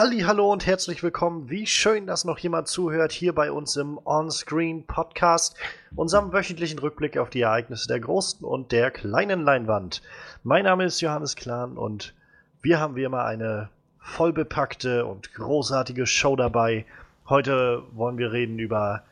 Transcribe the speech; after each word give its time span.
Halli, 0.00 0.20
hallo 0.20 0.52
und 0.52 0.64
herzlich 0.64 1.02
willkommen. 1.02 1.50
Wie 1.50 1.66
schön, 1.66 2.06
dass 2.06 2.24
noch 2.24 2.38
jemand 2.38 2.68
zuhört 2.68 3.10
hier 3.10 3.34
bei 3.34 3.50
uns 3.50 3.74
im 3.74 3.98
On-Screen 4.04 4.86
Podcast, 4.86 5.56
unserem 5.96 6.32
wöchentlichen 6.32 6.78
Rückblick 6.78 7.18
auf 7.18 7.30
die 7.30 7.40
Ereignisse 7.40 7.88
der 7.88 7.98
großen 7.98 8.46
und 8.46 8.70
der 8.70 8.92
kleinen 8.92 9.42
Leinwand. 9.42 10.00
Mein 10.44 10.66
Name 10.66 10.84
ist 10.84 11.00
Johannes 11.00 11.34
Klahn 11.34 11.76
und 11.76 12.14
wir 12.62 12.78
haben 12.78 12.94
wie 12.94 13.02
immer 13.02 13.24
eine 13.24 13.70
vollbepackte 13.98 15.04
und 15.04 15.34
großartige 15.34 16.06
Show 16.06 16.36
dabei. 16.36 16.86
Heute 17.28 17.82
wollen 17.90 18.18
wir 18.18 18.30
reden 18.30 18.60
über 18.60 19.02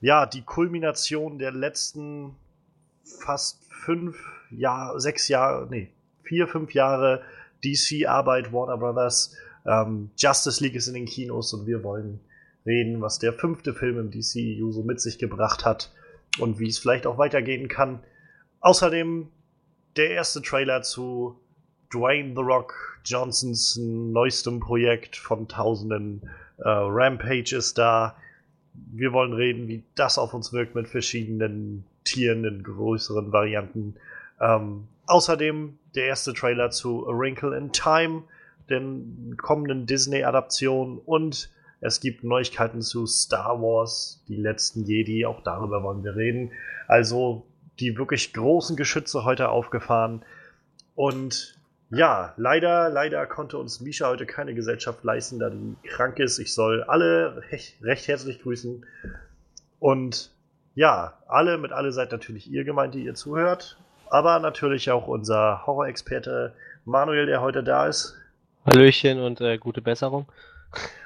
ja, 0.00 0.26
die 0.26 0.42
Kulmination 0.42 1.38
der 1.38 1.52
letzten 1.52 2.34
fast 3.04 3.62
fünf 3.70 4.18
Jahre, 4.50 5.00
sechs 5.00 5.28
Jahre, 5.28 5.68
nee, 5.70 5.92
vier, 6.24 6.48
fünf 6.48 6.74
Jahre 6.74 7.22
DC-Arbeit 7.62 8.52
Warner 8.52 8.76
Brothers 8.76 9.36
ähm, 9.66 10.10
Justice 10.16 10.62
League 10.62 10.74
ist 10.74 10.88
in 10.88 10.94
den 10.94 11.06
Kinos 11.06 11.52
und 11.52 11.66
wir 11.66 11.82
wollen 11.82 12.20
reden, 12.64 13.00
was 13.00 13.18
der 13.18 13.32
fünfte 13.32 13.74
Film 13.74 13.98
im 13.98 14.10
DCEU 14.10 14.72
so 14.72 14.82
mit 14.82 15.00
sich 15.00 15.18
gebracht 15.18 15.64
hat 15.64 15.92
und 16.38 16.58
wie 16.58 16.68
es 16.68 16.78
vielleicht 16.78 17.06
auch 17.06 17.18
weitergehen 17.18 17.68
kann. 17.68 18.00
Außerdem 18.60 19.28
der 19.96 20.10
erste 20.10 20.42
Trailer 20.42 20.82
zu 20.82 21.38
Dwayne 21.92 22.34
The 22.34 22.42
Rock 22.42 23.00
Johnsons 23.04 23.76
neuestem 23.76 24.60
Projekt 24.60 25.16
von 25.16 25.46
tausenden 25.48 26.28
äh, 26.58 26.68
Rampage 26.68 27.56
ist 27.56 27.78
da. 27.78 28.16
Wir 28.74 29.12
wollen 29.12 29.32
reden, 29.32 29.68
wie 29.68 29.84
das 29.94 30.18
auf 30.18 30.34
uns 30.34 30.52
wirkt 30.52 30.74
mit 30.74 30.88
verschiedenen 30.88 31.84
Tieren 32.04 32.44
in 32.44 32.62
größeren 32.62 33.32
Varianten. 33.32 33.94
Ähm, 34.40 34.88
außerdem 35.06 35.78
der 35.94 36.06
erste 36.06 36.34
Trailer 36.34 36.70
zu 36.70 37.08
A 37.08 37.12
Wrinkle 37.12 37.56
in 37.56 37.72
Time 37.72 38.24
den 38.70 39.36
kommenden 39.36 39.86
Disney-Adaptionen 39.86 40.98
und 40.98 41.50
es 41.80 42.00
gibt 42.00 42.24
Neuigkeiten 42.24 42.80
zu 42.80 43.06
Star 43.06 43.60
Wars, 43.60 44.24
die 44.28 44.36
letzten 44.36 44.84
Jedi, 44.84 45.26
auch 45.26 45.42
darüber 45.42 45.82
wollen 45.82 46.02
wir 46.02 46.16
reden. 46.16 46.52
Also 46.88 47.46
die 47.78 47.98
wirklich 47.98 48.32
großen 48.32 48.76
Geschütze 48.76 49.24
heute 49.24 49.50
aufgefahren. 49.50 50.24
Und 50.94 51.58
ja, 51.90 52.32
leider, 52.36 52.88
leider 52.88 53.26
konnte 53.26 53.58
uns 53.58 53.80
Misha 53.80 54.08
heute 54.08 54.26
keine 54.26 54.54
Gesellschaft 54.54 55.04
leisten, 55.04 55.38
da 55.38 55.50
die 55.50 55.76
krank 55.84 56.18
ist. 56.18 56.38
Ich 56.38 56.54
soll 56.54 56.82
alle 56.82 57.42
recht, 57.50 57.76
recht 57.82 58.08
herzlich 58.08 58.42
grüßen. 58.42 58.84
Und 59.78 60.32
ja, 60.74 61.18
alle, 61.28 61.58
mit 61.58 61.72
alle 61.72 61.92
seid 61.92 62.10
natürlich 62.10 62.50
ihr 62.50 62.64
gemeint, 62.64 62.94
die 62.94 63.04
ihr 63.04 63.14
zuhört. 63.14 63.78
Aber 64.08 64.38
natürlich 64.38 64.90
auch 64.90 65.06
unser 65.06 65.66
Horrorexperte 65.66 66.54
Manuel, 66.84 67.26
der 67.26 67.40
heute 67.40 67.62
da 67.62 67.86
ist. 67.86 68.16
Hallöchen 68.66 69.20
und 69.20 69.40
äh, 69.40 69.58
gute 69.58 69.80
Besserung. 69.80 70.26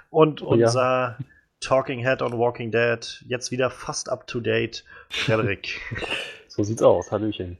Und 0.08 0.40
unser 0.40 1.16
ja. 1.18 1.18
Talking 1.60 2.00
Head 2.00 2.22
on 2.22 2.38
Walking 2.38 2.70
Dead, 2.70 3.22
jetzt 3.28 3.50
wieder 3.50 3.70
fast 3.70 4.08
up 4.08 4.26
to 4.26 4.40
date, 4.40 4.82
Frederik. 5.10 5.78
so 6.48 6.62
sieht's 6.62 6.82
aus, 6.82 7.12
Hallöchen. 7.12 7.58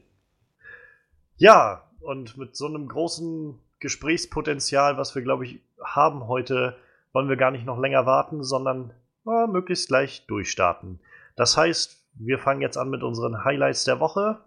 Ja, 1.37 1.83
und 1.99 2.35
mit 2.35 2.55
so 2.55 2.65
einem 2.65 2.87
großen 2.87 3.59
Gesprächspotenzial, 3.79 4.97
was 4.97 5.13
wir, 5.13 5.21
glaube 5.21 5.45
ich, 5.45 5.59
haben 5.83 6.27
heute, 6.27 6.77
wollen 7.13 7.29
wir 7.29 7.37
gar 7.37 7.51
nicht 7.51 7.65
noch 7.65 7.79
länger 7.79 8.07
warten, 8.07 8.43
sondern 8.43 8.93
äh, 9.27 9.47
möglichst 9.47 9.87
gleich 9.87 10.25
durchstarten. 10.25 10.99
Das 11.35 11.57
heißt, 11.57 12.03
wir 12.15 12.39
fangen 12.39 12.61
jetzt 12.61 12.77
an 12.77 12.89
mit 12.89 13.03
unseren 13.03 13.43
Highlights 13.43 13.83
der 13.83 13.99
Woche. 13.99 14.39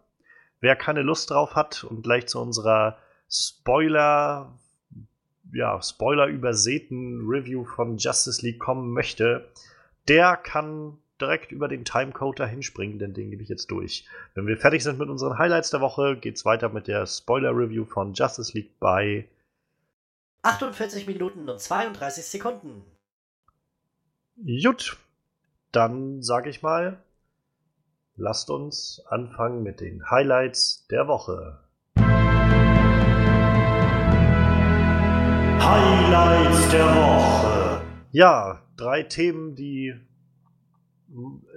Wer 0.61 0.75
keine 0.75 1.03
Lust 1.03 1.31
drauf 1.31 1.55
hat 1.55 1.85
und 1.85 2.03
gleich 2.03 2.27
zu 2.27 2.41
unserer 2.41 2.99
Spoiler 3.31 4.53
ja, 5.53 5.81
Spoiler 5.83 6.27
übersäten 6.27 7.27
Review 7.27 7.65
von 7.65 7.99
Justice 7.99 8.45
League 8.45 8.59
kommen 8.59 8.93
möchte, 8.93 9.49
der 10.09 10.37
kann 10.37 10.99
direkt 11.21 11.53
über 11.53 11.69
den 11.69 11.85
Timecode 11.85 12.41
dahin 12.41 12.63
springen, 12.63 12.99
denn 12.99 13.15
den 13.15 13.31
gebe 13.31 13.43
ich 13.43 13.49
jetzt 13.49 13.71
durch. 13.71 14.07
Wenn 14.35 14.47
wir 14.47 14.57
fertig 14.57 14.83
sind 14.83 14.99
mit 14.99 15.09
unseren 15.09 15.39
Highlights 15.39 15.71
der 15.71 15.81
Woche, 15.81 16.17
geht 16.17 16.37
es 16.37 16.45
weiter 16.45 16.69
mit 16.69 16.89
der 16.89 17.07
Spoiler-Review 17.07 17.85
von 17.85 18.15
Justice 18.15 18.53
League 18.53 18.79
bei 18.81 19.29
48 20.43 21.07
Minuten 21.07 21.49
und 21.49 21.61
32 21.61 22.25
Sekunden. 22.25 22.85
Gut, 24.37 24.99
dann 25.73 26.23
sage 26.23 26.51
ich 26.51 26.63
mal, 26.63 27.03
lasst 28.17 28.51
uns 28.51 29.03
anfangen 29.07 29.63
mit 29.63 29.81
den 29.81 30.11
Highlights 30.11 30.87
der 30.89 31.09
Woche. 31.09 31.64
Highlights 35.65 36.69
der 36.71 36.85
Woche. 36.85 37.81
Ja, 38.13 38.63
drei 38.77 39.03
Themen, 39.03 39.55
die 39.55 39.95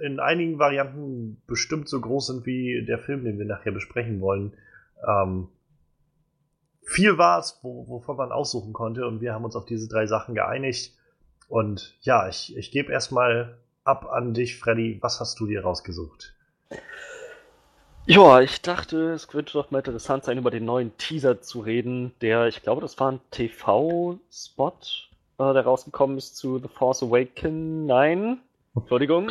in 0.02 0.18
einigen 0.18 0.58
Varianten 0.58 1.42
bestimmt 1.46 1.88
so 1.88 2.00
groß 2.00 2.28
sind 2.28 2.46
wie 2.46 2.84
der 2.86 2.98
Film, 2.98 3.24
den 3.24 3.38
wir 3.38 3.44
nachher 3.44 3.72
besprechen 3.72 4.20
wollen. 4.20 4.54
Ähm, 5.06 5.48
viel 6.82 7.18
war 7.18 7.38
es, 7.38 7.58
wo, 7.62 7.86
wovon 7.86 8.16
man 8.16 8.32
aussuchen 8.32 8.72
konnte 8.72 9.06
und 9.06 9.20
wir 9.20 9.34
haben 9.34 9.44
uns 9.44 9.56
auf 9.56 9.66
diese 9.66 9.88
drei 9.88 10.06
Sachen 10.06 10.34
geeinigt. 10.34 10.96
Und 11.48 11.98
ja, 12.00 12.28
ich, 12.28 12.56
ich 12.56 12.70
gebe 12.70 12.92
erstmal 12.92 13.58
ab 13.84 14.06
an 14.10 14.32
dich, 14.32 14.58
Freddy. 14.58 14.98
Was 15.02 15.20
hast 15.20 15.38
du 15.38 15.46
dir 15.46 15.64
rausgesucht? 15.64 16.37
Ja, 18.10 18.40
ich 18.40 18.62
dachte, 18.62 19.12
es 19.12 19.28
könnte 19.28 19.52
doch 19.52 19.70
mal 19.70 19.80
interessant 19.80 20.24
sein, 20.24 20.38
über 20.38 20.50
den 20.50 20.64
neuen 20.64 20.96
Teaser 20.96 21.42
zu 21.42 21.60
reden, 21.60 22.14
der, 22.22 22.46
ich 22.46 22.62
glaube, 22.62 22.80
das 22.80 22.98
war 22.98 23.12
ein 23.12 23.20
TV-Spot, 23.30 24.72
äh, 25.36 25.52
der 25.52 25.62
rausgekommen 25.62 26.16
ist 26.16 26.38
zu 26.38 26.58
The 26.58 26.68
Force 26.68 27.02
Awakens. 27.02 27.86
Nein, 27.86 28.40
Entschuldigung. 28.74 29.30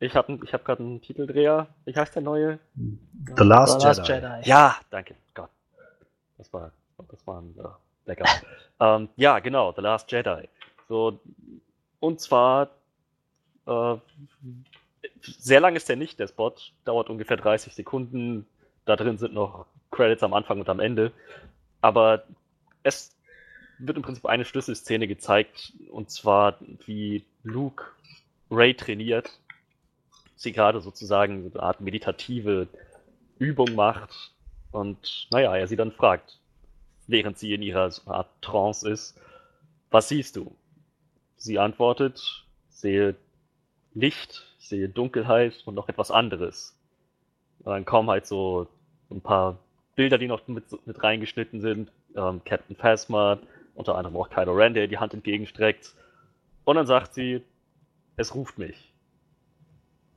Ich 0.00 0.16
habe 0.16 0.38
ich 0.42 0.54
hab 0.54 0.64
gerade 0.64 0.82
einen 0.82 1.02
Titeldreher. 1.02 1.66
Wie 1.84 1.94
heißt 1.94 2.14
der 2.14 2.22
neue? 2.22 2.58
The 2.74 3.44
Last, 3.44 3.82
The 3.82 3.86
Last 3.86 4.08
Jedi. 4.08 4.26
Jedi. 4.26 4.48
Ja, 4.48 4.76
danke. 4.88 5.14
Gott. 5.34 5.50
Das 6.38 6.50
war, 6.54 6.72
das 7.10 7.26
war 7.26 7.42
ein 7.42 7.54
ja, 7.54 7.76
lecker. 8.06 8.24
ähm, 8.80 9.10
ja, 9.16 9.40
genau, 9.40 9.74
The 9.76 9.82
Last 9.82 10.10
Jedi. 10.10 10.48
So, 10.88 11.20
und 12.00 12.18
zwar 12.18 12.70
äh, 13.66 13.96
sehr 15.22 15.60
lang 15.60 15.76
ist 15.76 15.88
der 15.88 15.96
nicht, 15.96 16.18
der 16.18 16.28
Spot. 16.28 16.54
Dauert 16.84 17.10
ungefähr 17.10 17.36
30 17.36 17.74
Sekunden. 17.74 18.46
Da 18.84 18.96
drin 18.96 19.18
sind 19.18 19.34
noch 19.34 19.66
Credits 19.90 20.22
am 20.22 20.34
Anfang 20.34 20.60
und 20.60 20.68
am 20.68 20.80
Ende. 20.80 21.12
Aber 21.80 22.24
es 22.82 23.14
wird 23.78 23.96
im 23.96 24.02
Prinzip 24.02 24.26
eine 24.26 24.44
Schlüsselszene 24.44 25.06
gezeigt. 25.06 25.72
Und 25.90 26.10
zwar, 26.10 26.58
wie 26.86 27.24
Luke 27.42 27.84
Ray 28.50 28.74
trainiert. 28.74 29.38
Sie 30.36 30.52
gerade 30.52 30.80
sozusagen 30.80 31.50
so 31.50 31.58
eine 31.58 31.68
Art 31.68 31.80
meditative 31.80 32.68
Übung 33.38 33.74
macht. 33.74 34.32
Und 34.70 35.28
naja, 35.30 35.56
er 35.56 35.66
sie 35.66 35.76
dann 35.76 35.92
fragt, 35.92 36.38
während 37.06 37.38
sie 37.38 37.54
in 37.54 37.62
ihrer 37.62 37.90
Art 38.06 38.28
Trance 38.42 38.88
ist, 38.88 39.18
was 39.90 40.08
siehst 40.08 40.36
du? 40.36 40.54
Sie 41.36 41.58
antwortet, 41.58 42.44
sehe 42.68 43.14
Licht, 43.94 44.47
sehe 44.68 44.88
Dunkelheit 44.88 45.62
und 45.66 45.74
noch 45.74 45.88
etwas 45.88 46.10
anderes. 46.10 46.78
Und 47.60 47.72
dann 47.72 47.84
kommen 47.84 48.08
halt 48.10 48.26
so 48.26 48.68
ein 49.10 49.20
paar 49.20 49.58
Bilder, 49.96 50.18
die 50.18 50.28
noch 50.28 50.46
mit, 50.48 50.64
mit 50.86 51.02
reingeschnitten 51.02 51.60
sind. 51.60 51.90
Ähm, 52.14 52.42
Captain 52.44 52.76
Phasma, 52.76 53.38
unter 53.74 53.96
anderem 53.96 54.16
auch 54.16 54.30
Kylo 54.30 54.52
Ren, 54.52 54.74
der 54.74 54.86
die 54.86 54.98
Hand 54.98 55.14
entgegenstreckt. 55.14 55.94
Und 56.64 56.76
dann 56.76 56.86
sagt 56.86 57.14
sie, 57.14 57.42
es 58.16 58.34
ruft 58.34 58.58
mich. 58.58 58.92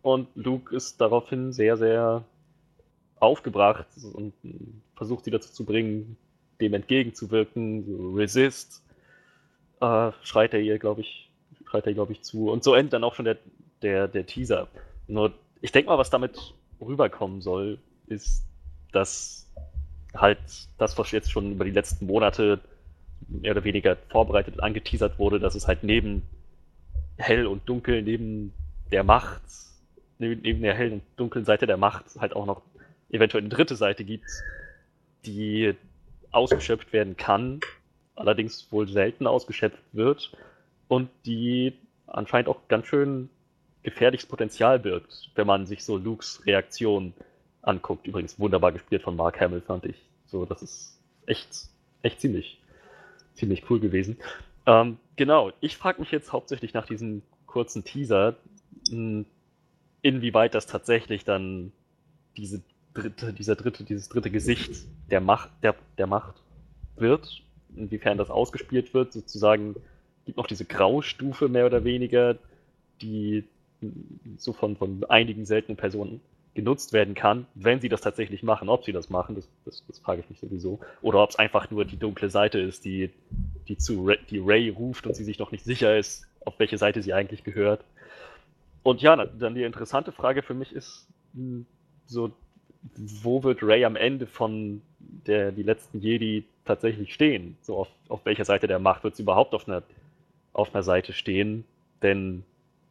Und 0.02 0.28
Luke 0.36 0.76
ist 0.76 1.00
daraufhin 1.00 1.54
sehr, 1.54 1.78
sehr 1.78 2.24
aufgebracht 3.20 3.88
und 4.14 4.34
versucht 4.96 5.26
sie 5.26 5.32
dazu 5.32 5.52
zu 5.54 5.64
bringen, 5.64 6.18
dem 6.60 6.74
entgegenzuwirken, 6.74 8.16
resist, 8.16 8.84
äh, 9.80 10.12
schreit 10.24 10.54
er 10.54 10.60
ihr, 10.60 10.80
glaube 10.80 11.02
ich, 11.02 11.30
schreit 11.66 11.86
er, 11.86 11.94
glaube 11.94 12.14
ich, 12.14 12.24
zu. 12.24 12.50
Und 12.50 12.64
so 12.64 12.74
endet 12.74 12.94
dann 12.94 13.04
auch 13.04 13.16
schon 13.16 13.26
der, 13.26 13.38
der, 13.82 14.08
der 14.08 14.26
Teaser. 14.26 14.68
Nur, 15.08 15.34
ich 15.62 15.72
denke 15.72 15.90
mal, 15.90 15.98
was 15.98 16.10
damit 16.10 16.54
rüberkommen 16.80 17.42
soll, 17.42 17.80
ist, 18.08 18.46
dass 18.92 19.50
halt 20.16 20.40
das, 20.78 20.98
was 20.98 21.12
jetzt 21.12 21.32
schon 21.32 21.54
über 21.54 21.66
die 21.66 21.72
letzten 21.72 22.06
Monate 22.06 22.60
mehr 23.28 23.52
oder 23.52 23.64
weniger 23.64 23.98
vorbereitet 24.10 24.56
und 24.56 24.62
angeteasert 24.62 25.20
wurde, 25.20 25.40
dass 25.40 25.56
es 25.56 25.68
halt 25.68 25.84
neben 25.84 26.24
hell 27.18 27.48
und 27.48 27.68
dunkel, 27.70 28.02
neben 28.02 28.54
der 28.92 29.04
Macht, 29.04 29.42
neben 30.18 30.62
der 30.62 30.74
hellen 30.74 30.94
und 30.94 31.04
dunklen 31.16 31.46
Seite 31.46 31.66
der 31.66 31.78
Macht 31.78 32.06
halt 32.20 32.36
auch 32.36 32.46
noch 32.46 32.62
eventuell 33.10 33.42
eine 33.44 33.50
dritte 33.50 33.76
Seite 33.76 34.04
gibt, 34.04 34.30
die 35.26 35.76
ausgeschöpft 36.32 36.94
werden 36.94 37.18
kann, 37.18 37.60
allerdings 38.16 38.72
wohl 38.72 38.88
selten 38.88 39.28
ausgeschöpft 39.28 39.82
wird 39.92 40.32
und 40.88 41.10
die 41.26 41.74
anscheinend 42.08 42.50
auch 42.50 42.68
ganz 42.68 42.88
schön 42.88 43.30
gefährliches 43.84 44.28
Potenzial 44.28 44.80
birgt, 44.80 45.32
wenn 45.36 45.48
man 45.48 45.66
sich 45.66 45.84
so 45.84 45.98
Lukes 45.98 46.46
Reaktion 46.46 47.14
anguckt. 47.62 48.08
Übrigens 48.08 48.40
wunderbar 48.40 48.72
gespielt 48.72 49.04
von 49.04 49.16
Mark 49.16 49.40
Hamill, 49.40 49.62
fand 49.62 49.86
ich. 49.86 49.96
So, 50.26 50.46
das 50.46 50.62
ist 50.62 51.00
echt, 51.26 51.68
echt 52.02 52.22
ziemlich, 52.22 52.60
ziemlich 53.34 53.70
cool 53.70 53.80
gewesen. 53.80 54.18
Ähm, 54.66 54.98
genau, 55.16 55.52
ich 55.60 55.78
frage 55.78 56.02
mich 56.02 56.12
jetzt 56.12 56.32
hauptsächlich 56.32 56.74
nach 56.74 56.86
diesem 56.86 57.22
kurzen 57.46 57.84
Teaser, 57.84 58.36
hm, 58.90 59.26
inwieweit 60.02 60.56
das 60.56 60.68
tatsächlich 60.68 61.26
dann 61.26 61.72
diese 62.38 62.62
dritte, 62.94 63.34
dieser 63.34 63.56
dritte, 63.56 63.84
dieses 63.84 64.10
dritte 64.10 64.32
Gesicht 64.32 64.86
der 65.10 65.22
Macht, 65.22 65.50
der, 65.64 65.76
der 65.98 66.08
Macht 66.08 66.36
wird, 66.96 67.44
inwiefern 67.76 68.18
das 68.18 68.30
ausgespielt 68.30 68.94
wird, 68.94 69.14
sozusagen 69.14 69.76
gibt 70.26 70.38
noch 70.38 70.48
diese 70.48 70.66
Graustufe 70.66 71.50
mehr 71.50 71.66
oder 71.66 71.84
weniger, 71.84 72.38
die 73.02 73.44
so 74.38 74.54
von, 74.54 74.76
von 74.76 75.04
einigen 75.06 75.46
seltenen 75.46 75.78
Personen 75.78 76.22
genutzt 76.54 76.92
werden 76.92 77.16
kann, 77.16 77.46
wenn 77.56 77.80
sie 77.80 77.90
das 77.90 78.02
tatsächlich 78.02 78.44
machen. 78.44 78.70
Ob 78.70 78.84
sie 78.84 78.92
das 78.92 79.10
machen, 79.10 79.36
das, 79.36 79.48
das, 79.66 79.84
das 79.88 80.00
frage 80.00 80.22
ich 80.22 80.30
mich 80.30 80.40
sowieso. 80.40 80.80
Oder 81.02 81.24
ob 81.24 81.30
es 81.30 81.38
einfach 81.38 81.72
nur 81.72 81.86
die 81.86 81.98
dunkle 81.98 82.30
Seite 82.30 82.60
ist, 82.60 82.84
die, 82.84 83.10
die 83.68 83.78
zu 83.78 84.06
Ray, 84.06 84.18
die 84.30 84.40
Ray 84.40 84.70
ruft 84.70 85.08
und 85.08 85.16
sie 85.16 85.24
sich 85.24 85.40
noch 85.40 85.52
nicht 85.52 85.64
sicher 85.64 85.98
ist, 85.98 86.28
auf 86.46 86.60
welche 86.60 86.78
Seite 86.78 87.02
sie 87.02 87.14
eigentlich 87.14 87.44
gehört. 87.44 87.84
Und 88.84 89.02
ja, 89.02 89.16
dann 89.16 89.56
die 89.56 89.64
interessante 89.64 90.12
Frage 90.12 90.42
für 90.42 90.54
mich 90.54 90.74
ist 90.74 91.08
hm, 91.34 91.66
so, 92.06 92.32
wo 92.96 93.44
wird 93.44 93.64
Ray 93.64 93.86
am 93.86 93.96
Ende 93.96 94.28
von 94.28 94.82
der 95.00 95.52
die 95.52 95.64
letzten 95.64 96.00
Jedi 96.00 96.44
tatsächlich 96.66 97.14
stehen? 97.14 97.56
So 97.62 97.78
auf, 97.78 97.88
auf 98.10 98.26
welcher 98.26 98.46
Seite 98.46 98.68
der 98.68 98.80
Macht 98.80 99.04
wird 99.04 99.16
sie 99.16 99.24
überhaupt 99.24 99.54
auf 99.54 99.68
einer 99.68 99.84
auf 100.54 100.74
einer 100.74 100.84
Seite 100.84 101.14
stehen? 101.14 101.64
Denn 102.02 102.44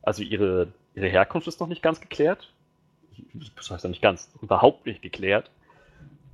also 0.02 0.22
ihre 0.22 0.68
ihre 0.94 1.08
Herkunft 1.08 1.46
ist 1.48 1.60
noch 1.60 1.68
nicht 1.68 1.82
ganz 1.82 2.00
geklärt. 2.00 2.52
Das 3.56 3.70
heißt 3.70 3.84
ja 3.84 3.90
nicht 3.90 4.02
ganz, 4.02 4.30
überhaupt 4.40 4.86
nicht 4.86 5.02
geklärt. 5.02 5.50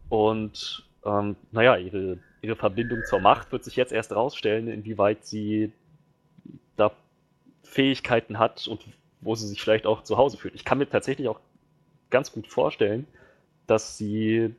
Und 0.09 0.87
ähm, 1.05 1.37
naja, 1.53 1.77
ihre, 1.77 2.19
ihre 2.43 2.57
Verbindung 2.57 3.03
zur 3.09 3.21
Macht 3.21 3.53
wird 3.53 3.65
sich 3.65 3.77
jetzt 3.77 3.93
erst 3.93 4.15
rausstellen, 4.15 4.69
inwieweit 4.69 5.25
sie 5.25 5.73
da 6.77 6.93
Fähigkeiten 7.63 8.39
hat 8.39 8.69
und 8.69 8.85
wo 9.21 9.35
sie 9.35 9.49
sich 9.49 9.61
vielleicht 9.61 9.87
auch 9.87 10.03
zu 10.03 10.17
Hause 10.17 10.37
fühlt. 10.37 10.55
Ich 10.55 10.65
kann 10.65 10.79
mir 10.79 10.89
tatsächlich 10.89 11.29
auch 11.29 11.41
ganz 12.11 12.33
gut 12.33 12.47
vorstellen, 12.47 13.07
dass 13.67 13.99
sie, 13.99 14.55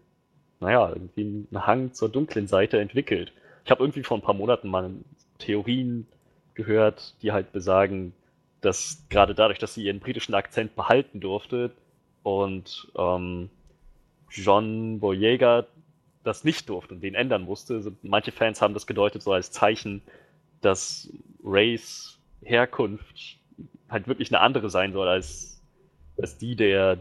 naja, 0.60 0.90
irgendwie 0.90 1.22
einen 1.50 1.66
Hang 1.66 1.94
zur 1.94 2.10
dunklen 2.10 2.48
Seite 2.48 2.80
entwickelt. 2.80 3.32
Ich 3.64 3.72
habe 3.72 3.84
irgendwie 3.84 4.04
vor 4.04 4.18
ein 4.18 4.22
paar 4.22 4.34
Monaten 4.34 4.70
mal 4.70 4.92
Theorien 5.40 6.08
gehört, 6.56 7.16
die 7.22 7.32
halt 7.32 7.52
besagen, 7.52 8.14
dass 8.62 9.04
gerade 9.10 9.36
dadurch, 9.36 9.60
dass 9.60 9.74
sie 9.74 9.84
ihren 9.84 10.00
britischen 10.00 10.34
Akzent 10.34 10.76
behalten 10.76 11.20
durfte 11.20 11.72
und 12.24 12.92
ähm, 12.98 13.50
John 14.30 15.00
Boyega 15.00 15.66
das 16.24 16.44
nicht 16.44 16.68
durfte 16.68 16.94
und 16.94 17.02
den 17.02 17.16
ändern 17.16 17.44
musste, 17.44 17.94
manche 18.02 18.32
Fans 18.32 18.62
haben 18.62 18.74
das 18.74 18.88
gedeutet 18.88 19.22
so 19.22 19.32
als 19.32 19.52
Zeichen, 19.52 20.02
dass 20.62 21.10
Rays 21.44 22.18
Herkunft 22.44 23.38
halt 23.90 24.08
wirklich 24.08 24.30
eine 24.32 24.42
andere 24.42 24.70
sein 24.70 24.92
soll 24.92 25.08
als, 25.08 25.62
als 26.18 26.38
die 26.38 26.56
der, 26.56 26.98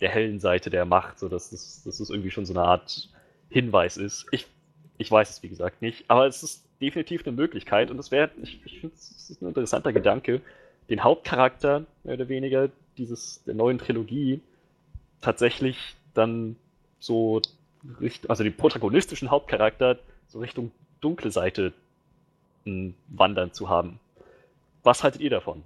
der 0.00 0.10
hellen 0.10 0.40
Seite 0.40 0.70
der 0.70 0.84
Macht, 0.84 1.18
so 1.18 1.28
dass 1.28 1.50
das, 1.50 1.82
dass 1.84 1.98
das 1.98 2.10
irgendwie 2.10 2.30
schon 2.30 2.44
so 2.44 2.52
eine 2.52 2.62
Art 2.62 3.08
Hinweis 3.48 3.96
ist. 3.96 4.26
Ich, 4.30 4.46
ich 4.98 5.10
weiß 5.10 5.30
es 5.30 5.42
wie 5.42 5.48
gesagt 5.48 5.80
nicht, 5.80 6.04
aber 6.08 6.26
es 6.26 6.42
ist 6.42 6.64
definitiv 6.80 7.26
eine 7.26 7.34
Möglichkeit 7.34 7.90
und 7.90 7.98
es 7.98 8.10
wäre, 8.10 8.30
ich, 8.42 8.60
ich 8.64 8.80
finde, 8.80 8.94
es 8.96 9.38
ein 9.40 9.48
interessanter 9.48 9.92
Gedanke, 9.92 10.42
den 10.88 11.04
Hauptcharakter, 11.04 11.84
mehr 12.04 12.14
oder 12.14 12.28
weniger, 12.28 12.70
dieses, 12.96 13.42
der 13.44 13.54
neuen 13.54 13.78
Trilogie, 13.78 14.40
tatsächlich 15.20 15.96
dann 16.14 16.56
so, 17.00 17.40
also 18.28 18.42
den 18.42 18.56
protagonistischen 18.56 19.30
Hauptcharakter 19.30 19.98
so 20.28 20.40
Richtung 20.40 20.72
dunkle 21.00 21.30
Seite 21.30 21.72
hm, 22.64 22.94
wandern 23.08 23.52
zu 23.52 23.68
haben. 23.68 24.00
Was 24.82 25.02
haltet 25.04 25.20
ihr 25.20 25.30
davon? 25.30 25.62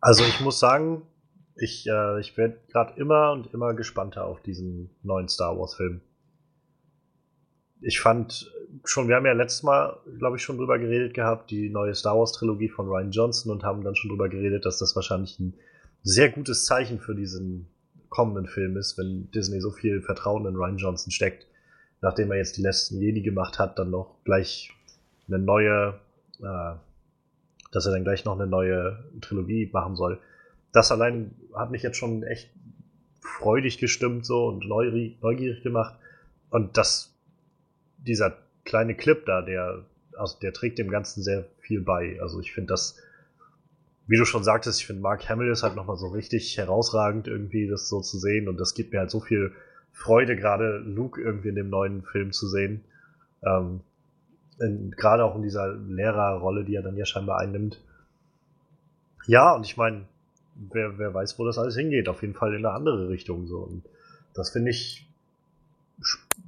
Also 0.00 0.24
ich 0.24 0.40
muss 0.40 0.58
sagen, 0.58 1.02
ich, 1.56 1.86
äh, 1.86 2.20
ich 2.20 2.36
werde 2.36 2.58
gerade 2.70 2.98
immer 3.00 3.32
und 3.32 3.52
immer 3.54 3.74
gespannter 3.74 4.24
auf 4.24 4.40
diesen 4.42 4.90
neuen 5.02 5.28
Star 5.28 5.58
Wars-Film. 5.58 6.00
Ich 7.82 8.00
fand 8.00 8.50
schon, 8.84 9.08
wir 9.08 9.16
haben 9.16 9.26
ja 9.26 9.32
letztes 9.32 9.62
Mal, 9.62 9.98
glaube 10.18 10.36
ich, 10.36 10.42
schon 10.42 10.56
drüber 10.56 10.78
geredet 10.78 11.14
gehabt, 11.14 11.50
die 11.50 11.68
neue 11.68 11.94
Star 11.94 12.18
Wars-Trilogie 12.18 12.68
von 12.68 12.86
Ryan 12.86 13.10
Johnson 13.10 13.52
und 13.52 13.64
haben 13.64 13.84
dann 13.84 13.94
schon 13.94 14.08
drüber 14.08 14.28
geredet, 14.28 14.64
dass 14.64 14.78
das 14.78 14.96
wahrscheinlich 14.96 15.38
ein 15.38 15.54
sehr 16.02 16.30
gutes 16.30 16.64
Zeichen 16.64 17.00
für 17.00 17.14
diesen 17.14 17.66
kommenden 18.08 18.46
Film 18.46 18.76
ist, 18.76 18.98
wenn 18.98 19.30
Disney 19.30 19.60
so 19.60 19.70
viel 19.70 20.02
Vertrauen 20.02 20.46
in 20.46 20.56
Ryan 20.56 20.76
Johnson 20.76 21.10
steckt, 21.10 21.46
nachdem 22.00 22.30
er 22.30 22.38
jetzt 22.38 22.56
die 22.56 22.62
letzten 22.62 23.00
Jedi 23.00 23.22
gemacht 23.22 23.58
hat, 23.58 23.78
dann 23.78 23.90
noch 23.90 24.16
gleich 24.24 24.72
eine 25.28 25.38
neue, 25.38 25.98
äh, 26.40 26.74
dass 27.72 27.86
er 27.86 27.92
dann 27.92 28.04
gleich 28.04 28.24
noch 28.24 28.38
eine 28.38 28.46
neue 28.46 29.02
Trilogie 29.20 29.70
machen 29.72 29.96
soll. 29.96 30.20
Das 30.72 30.92
allein 30.92 31.34
hat 31.54 31.70
mich 31.70 31.82
jetzt 31.82 31.96
schon 31.96 32.22
echt 32.22 32.50
freudig 33.20 33.78
gestimmt 33.78 34.26
so 34.26 34.48
und 34.48 34.66
neugierig 34.66 35.62
gemacht. 35.62 35.94
Und 36.50 36.76
das, 36.76 37.11
dieser 38.06 38.36
kleine 38.64 38.94
Clip 38.94 39.24
da, 39.26 39.42
der, 39.42 39.84
also 40.16 40.38
der 40.40 40.52
trägt 40.52 40.78
dem 40.78 40.90
Ganzen 40.90 41.22
sehr 41.22 41.44
viel 41.60 41.80
bei. 41.80 42.18
Also 42.20 42.40
ich 42.40 42.52
finde 42.52 42.72
das, 42.72 42.98
wie 44.06 44.16
du 44.16 44.24
schon 44.24 44.44
sagtest, 44.44 44.80
ich 44.80 44.86
finde 44.86 45.02
Mark 45.02 45.28
Hamill 45.28 45.50
ist 45.50 45.62
halt 45.62 45.76
nochmal 45.76 45.96
so 45.96 46.08
richtig 46.08 46.56
herausragend, 46.58 47.28
irgendwie 47.28 47.68
das 47.68 47.88
so 47.88 48.00
zu 48.00 48.18
sehen. 48.18 48.48
Und 48.48 48.58
das 48.58 48.74
gibt 48.74 48.92
mir 48.92 49.00
halt 49.00 49.10
so 49.10 49.20
viel 49.20 49.52
Freude, 49.92 50.36
gerade 50.36 50.78
Luke 50.78 51.20
irgendwie 51.20 51.48
in 51.48 51.54
dem 51.54 51.70
neuen 51.70 52.02
Film 52.02 52.32
zu 52.32 52.48
sehen. 52.48 52.84
Ähm, 53.44 53.80
gerade 54.96 55.24
auch 55.24 55.36
in 55.36 55.42
dieser 55.42 55.74
Lehrerrolle, 55.74 56.64
die 56.64 56.74
er 56.74 56.82
dann 56.82 56.96
ja 56.96 57.04
scheinbar 57.04 57.38
einnimmt. 57.40 57.80
Ja, 59.26 59.54
und 59.54 59.66
ich 59.66 59.76
meine, 59.76 60.06
wer, 60.54 60.98
wer 60.98 61.14
weiß, 61.14 61.38
wo 61.38 61.44
das 61.44 61.58
alles 61.58 61.76
hingeht. 61.76 62.08
Auf 62.08 62.22
jeden 62.22 62.34
Fall 62.34 62.54
in 62.54 62.64
eine 62.64 62.74
andere 62.74 63.08
Richtung. 63.08 63.46
So. 63.46 63.58
Und 63.58 63.84
das 64.34 64.50
finde 64.50 64.70
ich 64.70 65.08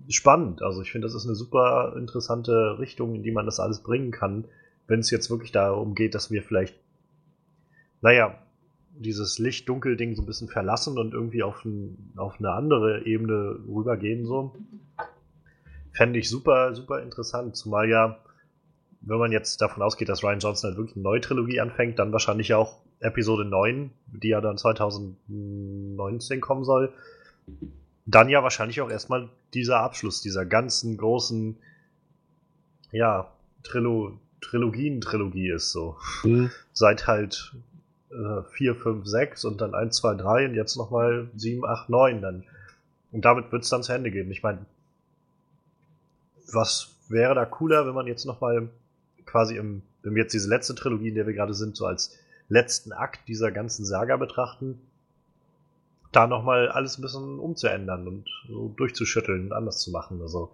spannend. 0.09 0.63
Also 0.63 0.83
ich 0.83 0.93
finde, 0.93 1.07
das 1.07 1.15
ist 1.15 1.27
eine 1.27 1.35
super 1.35 1.95
interessante 1.97 2.79
Richtung, 2.79 3.15
in 3.15 3.23
die 3.23 3.33
man 3.33 3.47
das 3.47 3.61
alles 3.61 3.83
bringen 3.83 4.11
kann, 4.11 4.45
wenn 4.87 5.01
es 5.01 5.11
jetzt 5.11 5.31
wirklich 5.31 5.53
darum 5.53 5.95
geht, 5.95 6.15
dass 6.15 6.31
wir 6.31 6.43
vielleicht, 6.43 6.75
naja, 8.01 8.39
dieses 8.97 9.39
Licht-Dunkel-Ding 9.39 10.15
so 10.15 10.23
ein 10.23 10.27
bisschen 10.27 10.49
verlassen 10.49 10.99
und 10.99 11.15
irgendwie 11.15 11.43
auf, 11.43 11.65
ein, 11.65 12.13
auf 12.17 12.39
eine 12.39 12.53
andere 12.53 13.05
Ebene 13.07 13.59
rübergehen, 13.67 14.27
so. 14.27 14.55
Fände 15.93 16.19
ich 16.19 16.29
super, 16.29 16.75
super 16.75 17.03
interessant. 17.03 17.57
Zumal 17.57 17.89
ja, 17.89 18.19
wenn 19.01 19.19
man 19.19 19.33
jetzt 19.33 19.61
davon 19.61 19.83
ausgeht, 19.83 20.09
dass 20.09 20.23
Ryan 20.23 20.41
Johnson 20.41 20.69
halt 20.69 20.79
wirklich 20.79 20.97
eine 20.97 21.03
neue 21.03 21.21
Trilogie 21.21 21.61
anfängt, 21.61 21.99
dann 21.99 22.13
wahrscheinlich 22.13 22.55
auch 22.55 22.81
Episode 23.01 23.45
9, 23.45 23.91
die 24.07 24.29
ja 24.29 24.41
dann 24.41 24.57
2019 24.57 26.41
kommen 26.41 26.65
soll, 26.65 26.93
dann 28.07 28.29
ja 28.29 28.43
wahrscheinlich 28.43 28.81
auch 28.81 28.91
erstmal 28.91 29.29
dieser 29.55 29.81
Abschluss 29.81 30.21
dieser 30.21 30.45
ganzen 30.45 30.97
großen, 30.97 31.57
ja, 32.93 33.31
Trilo 33.63 34.19
Trilogien-Trilogie 34.41 35.51
ist 35.51 35.73
so. 35.73 35.97
Mhm. 36.23 36.51
Seit 36.75 37.07
halt 37.07 37.55
äh, 38.11 38.43
4, 38.53 38.75
5, 38.75 39.07
6 39.07 39.45
und 39.47 39.61
dann 39.61 39.75
1, 39.75 39.97
2, 39.97 40.15
3 40.15 40.49
und 40.49 40.55
jetzt 40.55 40.77
nochmal 40.77 41.31
7, 41.35 41.65
8, 41.65 41.89
9 41.89 42.21
dann. 42.21 42.45
Und 43.11 43.25
damit 43.25 43.51
wird 43.53 43.63
es 43.63 43.71
dann 43.71 43.83
zu 43.83 43.93
Ende 43.93 44.11
gehen. 44.11 44.31
Ich 44.31 44.43
meine, 44.43 44.67
was 46.53 46.95
wäre 47.09 47.35
da 47.35 47.47
cooler, 47.47 47.87
wenn 47.87 47.95
man 47.95 48.07
jetzt 48.07 48.27
nochmal 48.27 48.69
quasi 49.25 49.57
im, 49.57 49.83
wenn 50.03 50.15
wir 50.15 50.23
jetzt 50.23 50.35
diese 50.35 50.49
letzte 50.49 50.75
Trilogie, 50.75 51.09
in 51.09 51.15
der 51.15 51.27
wir 51.27 51.35
gerade 51.35 51.55
sind, 51.55 51.77
so 51.77 51.87
als 51.87 52.19
letzten 52.49 52.93
Akt 52.93 53.27
dieser 53.29 53.51
ganzen 53.51 53.85
Saga 53.85 54.17
betrachten, 54.17 54.81
da 56.17 56.27
nochmal 56.27 56.69
alles 56.69 56.99
ein 56.99 57.03
bisschen 57.03 57.39
umzuändern 57.39 58.07
und 58.09 58.29
so 58.49 58.73
durchzuschütteln 58.77 59.47
und 59.47 59.53
anders 59.53 59.79
zu 59.79 59.91
machen. 59.91 60.21
Also 60.23 60.51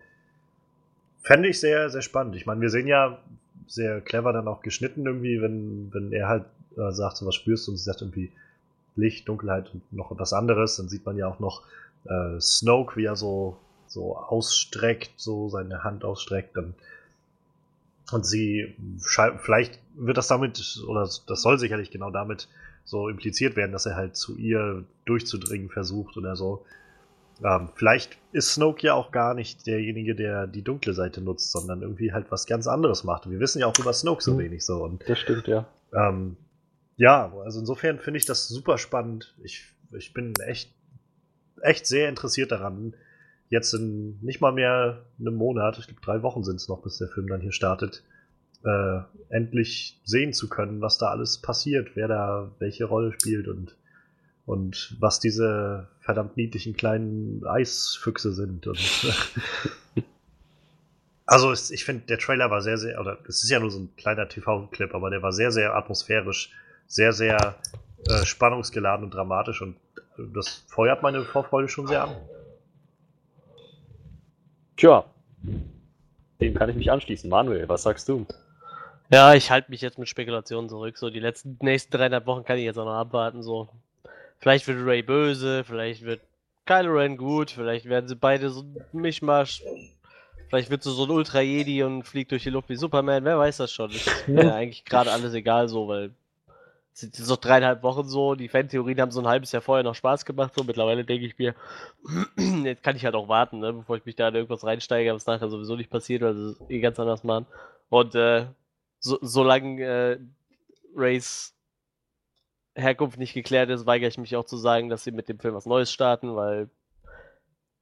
fände 1.22 1.48
ich 1.48 1.60
sehr, 1.60 1.90
sehr 1.90 2.02
spannend. 2.02 2.36
Ich 2.36 2.46
meine, 2.46 2.60
wir 2.60 2.70
sehen 2.70 2.86
ja 2.86 3.18
sehr 3.66 4.00
clever 4.00 4.32
dann 4.32 4.48
auch 4.48 4.62
geschnitten 4.62 5.06
irgendwie, 5.06 5.40
wenn, 5.40 5.92
wenn 5.92 6.12
er 6.12 6.28
halt 6.28 6.44
äh, 6.76 6.92
sagt, 6.92 7.18
so 7.18 7.26
was 7.26 7.34
spürst 7.34 7.66
du 7.66 7.72
und 7.72 7.76
sie 7.76 7.84
sagt 7.84 8.02
irgendwie 8.02 8.32
Licht, 8.96 9.28
Dunkelheit 9.28 9.72
und 9.72 9.92
noch 9.92 10.10
etwas 10.10 10.32
anderes, 10.32 10.76
dann 10.76 10.88
sieht 10.88 11.06
man 11.06 11.16
ja 11.16 11.28
auch 11.28 11.38
noch 11.38 11.62
äh, 12.04 12.40
Snoke, 12.40 12.96
wie 12.96 13.04
er 13.04 13.16
so, 13.16 13.56
so 13.86 14.16
ausstreckt, 14.16 15.12
so 15.16 15.48
seine 15.48 15.84
Hand 15.84 16.04
ausstreckt. 16.04 16.56
Dann, 16.56 16.74
und 18.12 18.26
sie, 18.26 18.74
vielleicht 18.98 19.78
wird 19.94 20.16
das 20.16 20.28
damit, 20.28 20.82
oder 20.86 21.02
das 21.02 21.42
soll 21.42 21.58
sicherlich 21.58 21.90
genau 21.90 22.10
damit 22.10 22.48
so 22.84 23.08
impliziert 23.08 23.56
werden, 23.56 23.72
dass 23.72 23.86
er 23.86 23.96
halt 23.96 24.16
zu 24.16 24.36
ihr 24.36 24.84
durchzudringen 25.04 25.70
versucht 25.70 26.16
oder 26.16 26.36
so. 26.36 26.64
Ähm, 27.42 27.70
vielleicht 27.74 28.18
ist 28.32 28.54
Snoke 28.54 28.86
ja 28.86 28.94
auch 28.94 29.12
gar 29.12 29.34
nicht 29.34 29.66
derjenige, 29.66 30.14
der 30.14 30.46
die 30.46 30.62
dunkle 30.62 30.92
Seite 30.92 31.20
nutzt, 31.20 31.52
sondern 31.52 31.82
irgendwie 31.82 32.12
halt 32.12 32.30
was 32.30 32.46
ganz 32.46 32.66
anderes 32.66 33.04
macht. 33.04 33.30
wir 33.30 33.40
wissen 33.40 33.60
ja 33.60 33.66
auch 33.66 33.78
über 33.78 33.92
Snoke 33.92 34.22
so 34.22 34.34
mhm. 34.34 34.38
wenig 34.38 34.64
so. 34.64 34.84
Und, 34.84 35.08
das 35.08 35.18
stimmt, 35.18 35.46
ja. 35.46 35.66
Ähm, 35.94 36.36
ja, 36.96 37.32
also 37.44 37.60
insofern 37.60 37.98
finde 37.98 38.18
ich 38.18 38.26
das 38.26 38.48
super 38.48 38.76
spannend. 38.76 39.34
Ich, 39.42 39.64
ich 39.96 40.12
bin 40.12 40.34
echt, 40.46 40.74
echt 41.62 41.86
sehr 41.86 42.08
interessiert 42.08 42.52
daran. 42.52 42.94
Jetzt 43.48 43.72
in 43.72 44.18
nicht 44.20 44.40
mal 44.40 44.52
mehr 44.52 45.06
einem 45.18 45.34
Monat, 45.34 45.78
ich 45.78 45.86
glaube 45.86 46.02
drei 46.02 46.22
Wochen 46.22 46.44
sind 46.44 46.56
es 46.56 46.68
noch, 46.68 46.82
bis 46.82 46.98
der 46.98 47.08
Film 47.08 47.26
dann 47.26 47.40
hier 47.40 47.52
startet, 47.52 48.04
äh, 48.64 49.00
endlich 49.28 50.00
sehen 50.04 50.32
zu 50.32 50.48
können, 50.48 50.80
was 50.80 50.98
da 50.98 51.06
alles 51.06 51.38
passiert, 51.38 51.90
wer 51.94 52.08
da 52.08 52.50
welche 52.58 52.84
Rolle 52.84 53.12
spielt 53.12 53.48
und, 53.48 53.76
und 54.46 54.96
was 55.00 55.20
diese 55.20 55.88
verdammt 56.00 56.36
niedlichen 56.36 56.76
kleinen 56.76 57.44
Eisfüchse 57.46 58.32
sind. 58.32 58.68
Also 61.30 61.52
ich 61.52 61.84
finde, 61.84 62.06
der 62.06 62.18
Trailer 62.18 62.50
war 62.50 62.60
sehr, 62.60 62.76
sehr, 62.76 63.00
oder 63.00 63.16
es 63.28 63.44
ist 63.44 63.50
ja 63.50 63.60
nur 63.60 63.70
so 63.70 63.78
ein 63.78 63.94
kleiner 63.96 64.28
TV-Clip, 64.28 64.92
aber 64.92 65.10
der 65.10 65.22
war 65.22 65.30
sehr, 65.30 65.52
sehr 65.52 65.76
atmosphärisch, 65.76 66.50
sehr, 66.88 67.12
sehr 67.12 67.54
äh, 68.08 68.24
spannungsgeladen 68.24 69.04
und 69.04 69.14
dramatisch 69.14 69.62
und 69.62 69.76
das 70.18 70.64
feuert 70.66 71.04
meine 71.04 71.22
Vorfreude 71.22 71.68
schon 71.68 71.86
sehr 71.86 72.02
an. 72.02 72.16
Tja, 74.76 75.04
dem 76.40 76.54
kann 76.54 76.68
ich 76.68 76.74
mich 76.74 76.90
anschließen. 76.90 77.30
Manuel, 77.30 77.68
was 77.68 77.84
sagst 77.84 78.08
du? 78.08 78.26
Ja, 79.10 79.34
ich 79.34 79.50
halte 79.50 79.72
mich 79.72 79.80
jetzt 79.80 79.98
mit 79.98 80.08
Spekulationen 80.08 80.68
zurück. 80.68 80.96
So 80.96 81.10
die 81.10 81.18
letzten 81.18 81.58
nächsten 81.60 81.90
dreieinhalb 81.90 82.26
Wochen 82.26 82.44
kann 82.44 82.58
ich 82.58 82.64
jetzt 82.64 82.78
auch 82.78 82.84
noch 82.84 82.94
abwarten. 82.94 83.42
So, 83.42 83.68
vielleicht 84.38 84.68
wird 84.68 84.78
Ray 84.86 85.02
böse, 85.02 85.64
vielleicht 85.64 86.04
wird 86.04 86.20
Kylo 86.64 86.92
Ren 86.92 87.16
gut, 87.16 87.50
vielleicht 87.50 87.86
werden 87.86 88.06
sie 88.06 88.14
beide 88.14 88.50
so 88.50 88.62
ein 88.62 88.76
Mischmasch. 88.92 89.64
Vielleicht 90.48 90.70
wird 90.70 90.84
sie 90.84 90.92
so 90.92 91.04
ein 91.04 91.10
Ultra 91.10 91.40
Jedi 91.40 91.82
und 91.82 92.04
fliegt 92.04 92.30
durch 92.30 92.44
die 92.44 92.50
Luft 92.50 92.68
wie 92.68 92.76
Superman. 92.76 93.24
Wer 93.24 93.38
weiß 93.38 93.56
das 93.56 93.72
schon? 93.72 93.90
ist 93.90 94.28
mir 94.28 94.54
eigentlich 94.54 94.84
gerade 94.84 95.10
alles 95.10 95.34
egal 95.34 95.68
so, 95.68 95.88
weil 95.88 96.12
es 96.92 97.00
sind 97.00 97.16
so 97.16 97.36
dreieinhalb 97.36 97.82
Wochen 97.82 98.08
so. 98.08 98.36
Die 98.36 98.48
Fan-Theorien 98.48 99.00
haben 99.00 99.10
so 99.10 99.20
ein 99.20 99.28
halbes 99.28 99.50
Jahr 99.50 99.62
vorher 99.62 99.84
noch 99.84 99.94
Spaß 99.96 100.24
gemacht. 100.24 100.52
So 100.56 100.62
mittlerweile 100.62 101.04
denke 101.04 101.26
ich 101.26 101.38
mir, 101.38 101.54
jetzt 102.64 102.84
kann 102.84 102.94
ich 102.94 103.04
halt 103.04 103.16
auch 103.16 103.28
warten, 103.28 103.58
ne, 103.58 103.72
bevor 103.72 103.96
ich 103.96 104.04
mich 104.04 104.16
da 104.16 104.28
in 104.28 104.36
irgendwas 104.36 104.64
reinsteige, 104.64 105.12
was 105.14 105.26
nachher 105.26 105.48
sowieso 105.48 105.74
nicht 105.74 105.90
passiert, 105.90 106.22
weil 106.22 106.34
sie 106.34 106.50
es 106.50 106.60
eh 106.68 106.80
ganz 106.80 106.98
anders 107.00 107.24
machen. 107.24 107.46
Und 107.88 108.14
äh, 108.14 108.46
so, 109.00 109.18
solange 109.20 109.82
äh, 109.82 110.18
Rays 110.94 111.54
Herkunft 112.74 113.18
nicht 113.18 113.34
geklärt 113.34 113.70
ist, 113.70 113.86
weigere 113.86 114.08
ich 114.08 114.18
mich 114.18 114.36
auch 114.36 114.44
zu 114.44 114.56
sagen, 114.56 114.88
dass 114.88 115.04
sie 115.04 115.10
mit 115.10 115.28
dem 115.28 115.38
Film 115.38 115.54
was 115.54 115.66
Neues 115.66 115.92
starten, 115.92 116.36
weil 116.36 116.70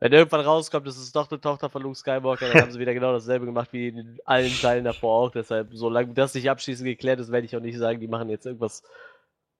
wenn 0.01 0.13
irgendwann 0.13 0.43
rauskommt, 0.43 0.87
das 0.87 0.97
ist 0.97 1.15
doch 1.17 1.29
eine 1.31 1.41
Tochter 1.41 1.69
von 1.69 1.83
Luke 1.83 1.97
Skywalker, 1.97 2.49
dann 2.49 2.63
haben 2.63 2.71
sie 2.71 2.79
wieder 2.79 2.95
genau 2.95 3.13
dasselbe 3.13 3.47
gemacht 3.47 3.73
wie 3.73 3.89
in 3.89 4.19
allen 4.25 4.53
Teilen 4.53 4.85
davor 4.85 5.27
auch. 5.27 5.31
Deshalb, 5.33 5.71
solange 5.73 6.15
das 6.15 6.35
nicht 6.35 6.49
abschließend 6.49 6.87
geklärt 6.87 7.19
ist, 7.19 7.33
werde 7.33 7.47
ich 7.47 7.57
auch 7.57 7.61
nicht 7.61 7.77
sagen, 7.77 7.99
die 7.99 8.07
machen 8.07 8.29
jetzt 8.29 8.47
irgendwas 8.47 8.85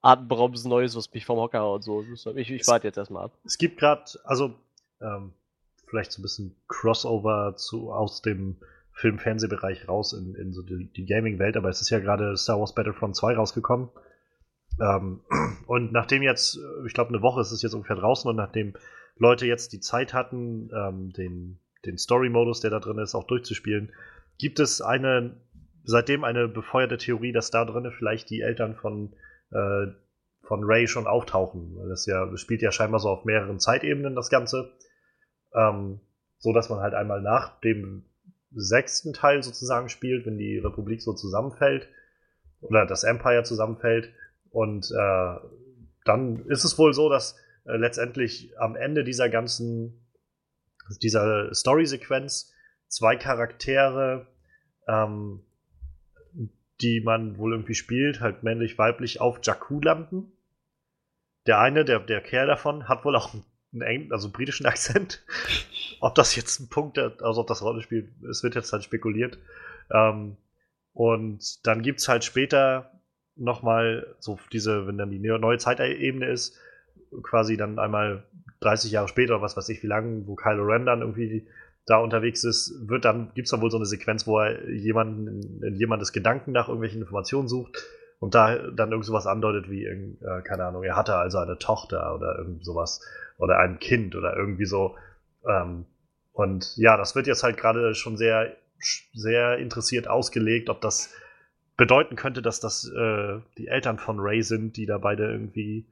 atemberaubendes 0.01 0.65
Neues, 0.65 0.95
was 0.95 1.13
mich 1.13 1.27
vom 1.27 1.39
Hocker 1.39 1.61
haut. 1.61 1.83
So, 1.83 2.05
ich, 2.37 2.51
ich 2.51 2.67
warte 2.69 2.87
jetzt 2.87 2.99
erstmal 2.99 3.25
ab. 3.25 3.33
Es 3.45 3.59
gibt 3.59 3.81
gerade, 3.81 4.05
also 4.23 4.55
ähm, 5.01 5.33
vielleicht 5.87 6.13
so 6.13 6.21
ein 6.21 6.23
bisschen 6.23 6.55
Crossover 6.69 7.55
zu, 7.57 7.93
aus 7.93 8.23
dem 8.23 8.59
Film-Fernsehbereich 8.99 9.89
raus 9.89 10.13
in, 10.13 10.35
in 10.35 10.53
so 10.53 10.63
die, 10.63 10.91
die 10.93 11.07
Gaming-Welt, 11.07 11.57
aber 11.57 11.69
es 11.69 11.81
ist 11.81 11.91
ja 11.91 12.01
gerade 12.01 12.37
Star 12.37 12.59
Wars 12.59 12.75
Battlefront 12.75 13.15
2 13.15 13.37
rausgekommen. 13.37 13.91
Ähm, 14.81 15.21
und 15.67 15.93
nachdem 15.93 16.23
jetzt, 16.23 16.59
ich 16.85 16.95
glaube, 16.95 17.11
eine 17.11 17.23
Woche 17.23 17.41
ist 17.41 17.53
es 17.53 17.63
jetzt 17.63 17.75
ungefähr 17.75 17.97
draußen 17.97 18.29
und 18.29 18.37
nachdem 18.37 18.75
Leute 19.17 19.47
jetzt 19.47 19.73
die 19.73 19.81
Zeit 19.81 20.15
hatten, 20.15 20.71
ähm, 20.75 21.13
den, 21.13 21.61
den 21.85 21.97
Story-Modus, 21.97 22.61
der 22.61 22.71
da 22.71 22.81
drin 22.81 22.99
ist, 22.99 23.15
auch 23.15 23.27
durchzuspielen, 23.27 23.93
gibt 24.37 24.59
es 24.59 24.81
eine, 24.81 25.41
seitdem 25.85 26.25
eine 26.25 26.49
befeuerte 26.49 26.99
Theorie, 26.99 27.33
dass 27.33 27.53
da 27.53 27.65
drin 27.65 27.93
vielleicht 27.97 28.31
die 28.31 28.41
Eltern 28.41 28.75
von, 28.75 29.15
äh, 29.53 29.87
von 30.43 30.65
Ray 30.65 30.89
schon 30.89 31.07
auftauchen. 31.07 31.77
Das 31.89 32.07
ja, 32.07 32.27
das 32.27 32.41
spielt 32.41 32.63
ja 32.63 32.73
scheinbar 32.73 32.99
so 32.99 33.11
auf 33.11 33.25
mehreren 33.25 33.61
Zeitebenen, 33.61 34.17
das 34.17 34.29
Ganze. 34.29 34.73
Ähm, 35.55 36.01
so 36.39 36.53
dass 36.53 36.69
man 36.69 36.81
halt 36.81 36.95
einmal 36.95 37.21
nach 37.21 37.61
dem 37.61 38.05
sechsten 38.51 39.13
Teil 39.13 39.43
sozusagen 39.43 39.89
spielt, 39.89 40.27
wenn 40.27 40.39
die 40.39 40.59
Republik 40.59 41.03
so 41.03 41.13
zusammenfällt 41.13 41.89
oder 42.61 42.87
das 42.87 43.05
Empire 43.05 43.43
zusammenfällt. 43.43 44.13
Und 44.51 44.91
äh, 44.91 45.37
dann 46.05 46.47
ist 46.47 46.65
es 46.65 46.79
wohl 46.79 46.95
so, 46.95 47.09
dass 47.09 47.37
äh, 47.65 47.77
letztendlich 47.77 48.59
am 48.59 48.77
Ende 48.77 49.05
dieser 49.05 49.29
ganzen, 49.29 50.07
dieser 51.03 51.55
Story-Sequenz 51.55 52.53
zwei 52.89 53.17
Charaktere, 53.17 54.27
ähm, 54.87 55.45
die 56.81 57.01
man 57.01 57.39
wohl 57.39 57.53
irgendwie 57.53 57.75
spielt, 57.75 58.21
halt 58.21 58.43
männlich, 58.43 58.79
weiblich, 58.79 59.21
auf 59.21 59.41
Jakku 59.43 59.81
landen. 59.81 60.33
Der 61.47 61.61
eine, 61.61 61.85
der, 61.85 62.01
der 62.01 62.21
Kerl 62.21 62.47
davon, 62.47 62.89
hat 62.89 63.05
wohl 63.05 63.17
auch 63.17 63.35
einen, 63.35 63.45
einen, 63.73 64.13
also 64.13 64.31
britischen 64.31 64.67
Akzent. 64.67 65.25
ob 66.01 66.15
das 66.15 66.37
jetzt 66.37 66.61
ein 66.61 66.69
Punkt, 66.69 66.99
also 66.99 67.41
ob 67.41 67.47
das 67.47 67.63
Rolle 67.63 67.83
spielt, 67.83 68.11
es 68.29 68.43
wird 68.43 68.55
jetzt 68.55 68.73
halt 68.73 68.85
spekuliert. 68.85 69.39
Ähm, 69.93 70.37
und 70.93 71.67
dann 71.67 71.83
gibt 71.83 72.01
es 72.01 72.09
halt 72.09 72.25
später 72.25 72.93
nochmal 73.37 74.17
so 74.19 74.39
diese, 74.53 74.87
wenn 74.87 74.99
dann 74.99 75.11
die 75.11 75.19
neue 75.19 75.59
Zeitebene 75.59 76.29
ist, 76.29 76.59
quasi 77.23 77.57
dann 77.57 77.79
einmal 77.79 78.25
30 78.61 78.91
Jahre 78.91 79.09
später, 79.09 79.41
was 79.41 79.57
weiß 79.57 79.69
ich 79.69 79.83
wie 79.83 79.87
lange, 79.87 80.27
wo 80.27 80.35
Kylo 80.35 80.65
Ren 80.65 80.87
dann 80.87 81.01
irgendwie 81.01 81.47
da 81.87 81.99
unterwegs 81.99 82.45
ist, 82.45 82.89
wird 82.89 83.05
dann, 83.05 83.33
gibt 83.35 83.47
es 83.47 83.51
dann 83.51 83.63
wohl 83.63 83.71
so 83.71 83.79
eine 83.79 83.87
Sequenz, 83.87 84.27
wo 84.27 84.41
er 84.41 84.69
jemanden, 84.71 85.63
in 85.63 85.77
jemandes 85.77 86.13
Gedanken 86.13 86.53
nach 86.53 86.69
irgendwelchen 86.69 87.01
Informationen 87.01 87.49
sucht 87.49 87.79
und 88.21 88.35
da 88.35 88.57
dann 88.71 88.91
irgend 88.91 89.05
sowas 89.05 89.27
andeutet 89.27 89.71
wie, 89.71 89.85
äh, 89.85 90.43
keine 90.43 90.65
Ahnung, 90.65 90.83
er 90.83 90.97
hatte 90.97 91.15
also 91.15 91.39
eine 91.39 91.59
Tochter 91.59 92.15
oder 92.15 92.39
irgend 92.39 92.65
sowas 92.65 93.01
oder 93.39 93.59
ein 93.59 93.79
Kind 93.79 94.17
oder 94.17 94.37
irgendwie 94.37 94.67
so. 94.67 94.97
Ähm, 95.49 95.87
und 96.33 96.77
ja, 96.77 96.97
das 96.97 97.15
wird 97.15 97.27
jetzt 97.27 97.43
halt 97.43 97.57
gerade 97.57 97.95
schon 97.95 98.17
sehr, 98.17 98.57
sehr 99.13 99.59
interessiert 99.59 100.09
ausgelegt, 100.09 100.69
ob 100.69 100.81
das 100.81 101.13
bedeuten 101.77 102.17
könnte, 102.17 102.43
dass 102.43 102.61
das 102.61 102.91
äh, 102.91 103.41
die 103.57 103.69
Eltern 103.69 103.99
von 103.99 104.19
Ray 104.19 104.43
sind, 104.43 104.77
die 104.77 104.87
da 104.87 104.99
beide 104.99 105.31
irgendwie 105.31 105.87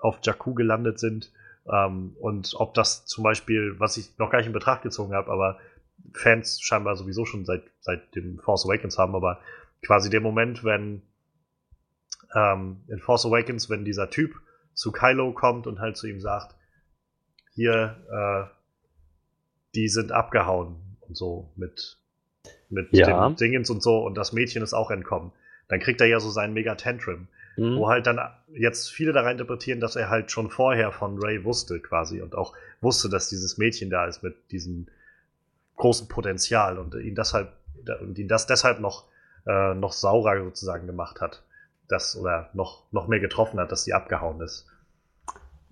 auf 0.00 0.18
Jakku 0.22 0.54
gelandet 0.54 0.98
sind. 0.98 1.32
Ähm, 1.72 2.16
und 2.18 2.54
ob 2.56 2.74
das 2.74 3.06
zum 3.06 3.22
Beispiel, 3.22 3.78
was 3.78 3.96
ich 3.96 4.18
noch 4.18 4.30
gar 4.30 4.38
nicht 4.38 4.48
in 4.48 4.52
Betracht 4.52 4.82
gezogen 4.82 5.14
habe, 5.14 5.30
aber 5.30 5.58
Fans 6.12 6.60
scheinbar 6.60 6.96
sowieso 6.96 7.24
schon 7.24 7.44
seit, 7.44 7.62
seit 7.80 8.14
dem 8.14 8.38
Force 8.38 8.66
Awakens 8.66 8.98
haben, 8.98 9.14
aber 9.14 9.40
quasi 9.82 10.10
der 10.10 10.20
Moment, 10.20 10.64
wenn 10.64 11.02
ähm, 12.36 12.82
in 12.88 13.00
Force 13.00 13.26
Awakens, 13.26 13.70
wenn 13.70 13.84
dieser 13.84 14.10
Typ 14.10 14.34
zu 14.74 14.92
Kylo 14.92 15.32
kommt 15.32 15.66
und 15.66 15.80
halt 15.80 15.96
zu 15.96 16.06
ihm 16.06 16.20
sagt, 16.20 16.54
hier, 17.54 17.96
äh, 18.10 18.54
die 19.74 19.88
sind 19.88 20.12
abgehauen 20.12 20.76
und 21.00 21.16
so 21.16 21.50
mit, 21.56 21.98
mit 22.68 22.88
ja. 22.92 23.28
dem 23.28 23.36
Dingens 23.36 23.70
und 23.70 23.82
so 23.82 24.04
und 24.04 24.16
das 24.16 24.32
Mädchen 24.32 24.62
ist 24.62 24.74
auch 24.74 24.90
entkommen. 24.90 25.32
Dann 25.68 25.80
kriegt 25.80 26.00
er 26.00 26.06
ja 26.06 26.20
so 26.20 26.30
seinen 26.30 26.52
Mega 26.52 26.74
Tantrum. 26.74 27.28
Mhm. 27.56 27.78
Wo 27.78 27.88
halt 27.88 28.06
dann 28.06 28.20
jetzt 28.52 28.90
viele 28.90 29.12
da 29.12 29.28
interpretieren, 29.30 29.80
dass 29.80 29.96
er 29.96 30.10
halt 30.10 30.30
schon 30.30 30.50
vorher 30.50 30.92
von 30.92 31.18
Ray 31.18 31.42
wusste 31.42 31.80
quasi 31.80 32.20
und 32.20 32.34
auch 32.34 32.54
wusste, 32.82 33.08
dass 33.08 33.30
dieses 33.30 33.56
Mädchen 33.56 33.88
da 33.88 34.06
ist 34.06 34.22
mit 34.22 34.36
diesem 34.50 34.88
großen 35.76 36.06
Potenzial 36.06 36.78
und 36.78 36.94
ihn 36.94 37.14
deshalb 37.14 37.52
und 38.00 38.18
ihn 38.18 38.28
das 38.28 38.46
deshalb 38.46 38.80
noch 38.80 39.06
äh, 39.46 39.74
noch 39.74 39.92
saurer 39.92 40.42
sozusagen 40.44 40.86
gemacht 40.86 41.20
hat, 41.20 41.44
das 41.88 42.16
oder 42.16 42.50
noch 42.52 42.84
noch 42.92 43.08
mehr 43.08 43.20
getroffen 43.20 43.60
hat, 43.60 43.72
dass 43.72 43.84
sie 43.84 43.94
abgehauen 43.94 44.40
ist. 44.40 44.66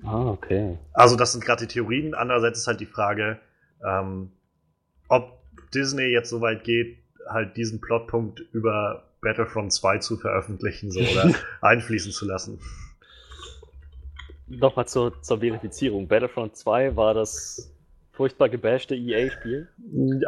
Ah, 0.02 0.26
okay. 0.26 0.78
Also 0.92 1.16
das 1.16 1.32
sind 1.32 1.44
gerade 1.44 1.66
die 1.66 1.72
Theorien. 1.72 2.14
Andererseits 2.14 2.60
ist 2.60 2.66
halt 2.66 2.80
die 2.80 2.86
Frage, 2.86 3.38
ähm, 3.84 4.32
ob 5.08 5.40
Disney 5.72 6.06
jetzt 6.06 6.30
so 6.30 6.40
weit 6.40 6.64
geht, 6.64 6.98
halt 7.28 7.56
diesen 7.56 7.80
Plotpunkt 7.80 8.40
über 8.52 9.04
Battlefront 9.20 9.72
2 9.72 9.98
zu 9.98 10.16
veröffentlichen 10.16 10.90
so, 10.90 11.00
oder 11.00 11.34
einfließen 11.62 12.12
zu 12.12 12.26
lassen. 12.26 12.60
Nochmal 14.46 14.86
zur, 14.86 15.22
zur 15.22 15.40
Verifizierung. 15.40 16.06
Battlefront 16.06 16.56
2 16.56 16.96
war 16.96 17.14
das 17.14 17.72
furchtbar 18.12 18.48
gebashte 18.48 18.94
EA-Spiel? 18.94 19.68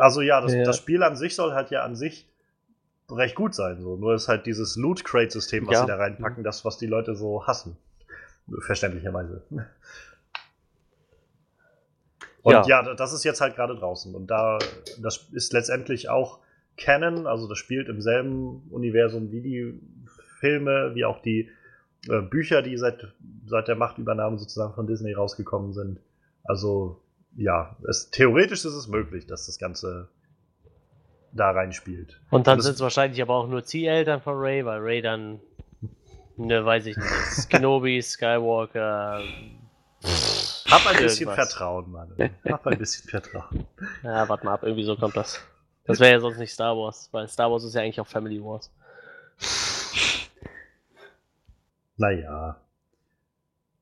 Also 0.01 0.23
ja 0.23 0.41
das, 0.41 0.55
ja 0.55 0.65
das, 0.65 0.79
Spiel 0.79 1.03
an 1.03 1.17
sich 1.17 1.37
soll 1.37 1.53
halt 1.53 1.71
ja 1.71 1.83
an 1.83 1.95
sich 1.95 2.27
recht 3.11 3.35
gut 3.35 3.55
sein. 3.55 3.81
So. 3.81 3.97
Nur 3.97 4.15
ist 4.15 4.29
halt 4.29 4.47
dieses 4.47 4.77
Loot-Crate-System, 4.77 5.67
was 5.67 5.75
ja. 5.75 5.81
sie 5.83 5.87
da 5.87 5.97
reinpacken, 5.97 6.45
das, 6.45 6.65
was 6.65 6.79
die 6.79 6.87
Leute 6.87 7.15
so 7.15 7.47
hassen. 7.47 7.77
Verständlicherweise. 8.61 9.43
Und 12.43 12.53
ja. 12.53 12.65
ja, 12.67 12.95
das 12.95 13.13
ist 13.13 13.25
jetzt 13.25 13.41
halt 13.41 13.57
gerade 13.57 13.75
draußen. 13.75 14.15
Und 14.15 14.29
da, 14.29 14.59
das 15.03 15.29
ist 15.33 15.53
letztendlich 15.53 16.09
auch 16.09 16.39
Canon, 16.77 17.27
also 17.27 17.49
das 17.49 17.59
spielt 17.59 17.89
im 17.89 18.01
selben 18.01 18.69
Universum 18.71 19.33
wie 19.33 19.41
die 19.41 19.81
Filme, 20.39 20.93
wie 20.95 21.05
auch 21.05 21.21
die 21.23 21.51
äh, 22.09 22.21
Bücher, 22.21 22.63
die 22.63 22.77
seit, 22.77 23.13
seit 23.47 23.67
der 23.67 23.75
Machtübernahme 23.75 24.39
sozusagen 24.39 24.75
von 24.75 24.87
Disney 24.87 25.13
rausgekommen 25.13 25.73
sind. 25.73 25.99
Also, 26.45 27.03
ja, 27.37 27.77
es, 27.89 28.11
theoretisch 28.11 28.65
ist 28.65 28.75
es 28.75 28.87
möglich, 28.87 29.27
dass 29.27 29.47
das 29.47 29.59
Ganze 29.59 30.09
da 31.33 31.51
reinspielt. 31.51 32.21
Und 32.31 32.47
dann 32.47 32.61
sind 32.61 32.75
es 32.75 32.81
wahrscheinlich 32.81 33.21
aber 33.21 33.35
auch 33.35 33.49
nur 33.49 33.65
Zieheltern 33.65 34.21
von 34.21 34.37
Ray, 34.37 34.65
weil 34.65 34.81
Ray 34.81 35.03
dann, 35.03 35.41
ne, 36.37 36.65
weiß 36.65 36.87
ich 36.87 36.97
nicht, 36.97 37.09
Kenobi, 37.51 38.01
Skywalker, 38.03 39.23
hab 40.71 40.87
ein 40.87 41.03
bisschen 41.03 41.33
Vertrauen, 41.33 41.91
Mann. 41.91 42.13
Hab 42.49 42.67
ein 42.67 42.79
bisschen 42.79 43.09
Vertrauen. 43.09 43.67
Ja, 44.03 44.29
warte 44.29 44.45
mal 44.45 44.55
ab, 44.55 44.63
irgendwie 44.63 44.85
so 44.85 44.97
kommt 44.97 45.17
das. 45.17 45.41
Das 45.85 46.01
wäre 46.01 46.13
ja 46.13 46.21
sonst 46.21 46.39
nicht 46.39 46.53
Star 46.53 46.77
Wars, 46.77 47.09
weil 47.13 47.29
Star 47.29 47.51
Wars 47.51 47.65
ist 47.65 47.75
ja 47.75 47.83
eigentlich 47.83 48.01
auch 48.01 48.07
Family 48.07 48.43
Wars. 48.43 48.73
Naja. 51.97 52.61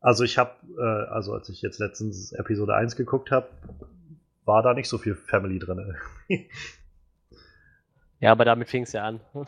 Also 0.00 0.24
ich 0.24 0.36
habe, 0.36 0.52
äh, 0.78 1.10
also 1.10 1.32
als 1.32 1.48
ich 1.48 1.62
jetzt 1.62 1.78
letztens 1.78 2.32
Episode 2.32 2.74
1 2.74 2.96
geguckt 2.96 3.30
habe, 3.30 3.48
war 4.44 4.62
da 4.62 4.74
nicht 4.74 4.88
so 4.88 4.98
viel 4.98 5.14
Family 5.14 5.58
drin. 5.58 5.96
Ja, 8.24 8.32
aber 8.32 8.46
damit 8.46 8.70
fing 8.70 8.84
es 8.84 8.92
ja 8.92 9.04
an. 9.04 9.20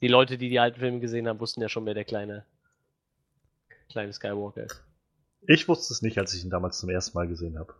Die 0.00 0.06
Leute, 0.06 0.38
die 0.38 0.48
die 0.48 0.60
alten 0.60 0.78
Filme 0.78 1.00
gesehen 1.00 1.26
haben, 1.26 1.40
wussten 1.40 1.60
ja 1.60 1.68
schon, 1.68 1.86
wer 1.86 1.94
der 1.94 2.04
kleine, 2.04 2.44
kleine 3.88 4.12
Skywalker 4.12 4.64
ist. 4.64 4.84
ich 5.46 5.68
wusste 5.68 5.92
es 5.92 6.02
nicht, 6.02 6.18
als 6.18 6.34
ich 6.34 6.44
ihn 6.44 6.50
damals 6.50 6.78
zum 6.78 6.88
ersten 6.88 7.16
Mal 7.16 7.26
gesehen 7.28 7.56
habe. 7.58 7.72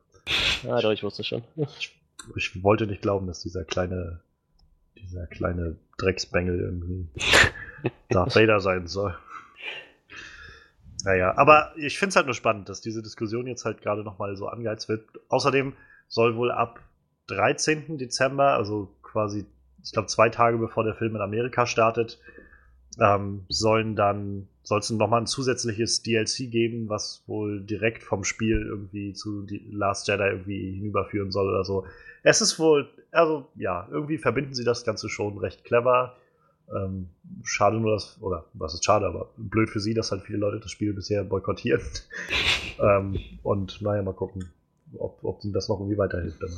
Ja, 0.63 0.81
doch, 0.81 0.91
ich 0.91 1.03
wusste 1.05 1.23
schon. 1.25 1.45
Ich 2.37 2.63
wollte 2.63 2.87
nicht 2.87 3.03
glauben, 3.03 3.27
dass 3.27 3.41
dieser 3.41 3.65
kleine, 3.65 4.21
dieser 4.97 5.27
kleine 5.27 5.77
Drecksbengel 5.99 6.61
irgendwie 6.61 7.09
Darth 8.11 8.37
Vader 8.37 8.61
sein 8.61 8.87
soll. 8.87 9.19
Naja, 11.03 11.37
aber 11.37 11.73
ich 11.77 11.99
finde 11.99 12.11
es 12.11 12.17
halt 12.17 12.27
nur 12.27 12.37
spannend, 12.37 12.69
dass 12.69 12.81
diese 12.81 13.03
Diskussion 13.03 13.49
jetzt 13.49 13.65
halt 13.65 13.83
gerade 13.83 14.05
nochmal 14.05 14.37
so 14.37 14.47
angeheizt 14.47 14.89
wird. 14.89 15.09
Außerdem 15.29 15.75
soll 16.07 16.37
wohl 16.37 16.53
ab 16.53 16.79
13. 17.27 17.99
Dezember, 17.99 18.55
also 18.55 18.95
quasi, 19.13 19.45
ich 19.85 19.93
glaube, 19.93 20.09
zwei 20.09 20.31
Tage 20.31 20.59
bevor 20.59 20.85
der 20.85 20.95
Film 20.95 21.15
in 21.15 21.23
Amerika 21.23 21.67
startet, 21.67 22.19
ähm, 23.01 23.45
sollen 23.49 23.95
dann, 23.97 24.49
soll 24.63 24.81
es 24.81 24.91
nochmal 24.91 25.23
ein 25.23 25.27
zusätzliches 25.27 26.03
DLC 26.03 26.51
geben, 26.51 26.89
was 26.89 27.23
wohl 27.27 27.61
direkt 27.61 28.03
vom 28.03 28.25
Spiel 28.25 28.63
irgendwie 28.67 29.13
zu 29.13 29.47
Last 29.71 30.09
Jedi 30.09 30.25
irgendwie 30.25 30.73
hinüberführen 30.73 31.31
soll 31.31 31.49
oder 31.49 31.65
so. 31.65 31.87
Es 32.23 32.41
ist 32.41 32.59
wohl, 32.59 32.89
also 33.11 33.49
ja, 33.57 33.89
irgendwie 33.91 34.19
verbinden 34.19 34.55
sie 34.55 34.65
das 34.65 34.85
Ganze 34.85 35.09
schon 35.09 35.39
recht 35.39 35.65
clever. 35.65 36.17
Ähm, 36.75 37.09
schade 37.43 37.79
nur, 37.79 37.93
dass, 37.93 38.19
oder 38.23 38.47
was 38.55 38.75
ist 38.75 38.85
schade, 38.85 39.07
aber 39.07 39.31
blöd 39.37 39.69
für 39.69 39.81
sie, 39.81 39.95
dass 39.95 40.13
halt 40.13 40.23
viele 40.23 40.39
Leute 40.39 40.61
das 40.61 40.71
Spiel 40.71 40.93
bisher 40.93 41.25
boykottieren. 41.25 41.83
ähm, 42.81 43.19
und 43.43 43.83
naja, 43.83 44.03
mal 44.03 44.15
gucken, 44.15 44.51
ob, 44.97 45.19
ob 45.23 45.43
ihnen 45.45 45.53
das 45.53 45.69
noch 45.69 45.81
irgendwie 45.81 45.99
weiterhilft. 45.99 46.43
Aber. 46.43 46.53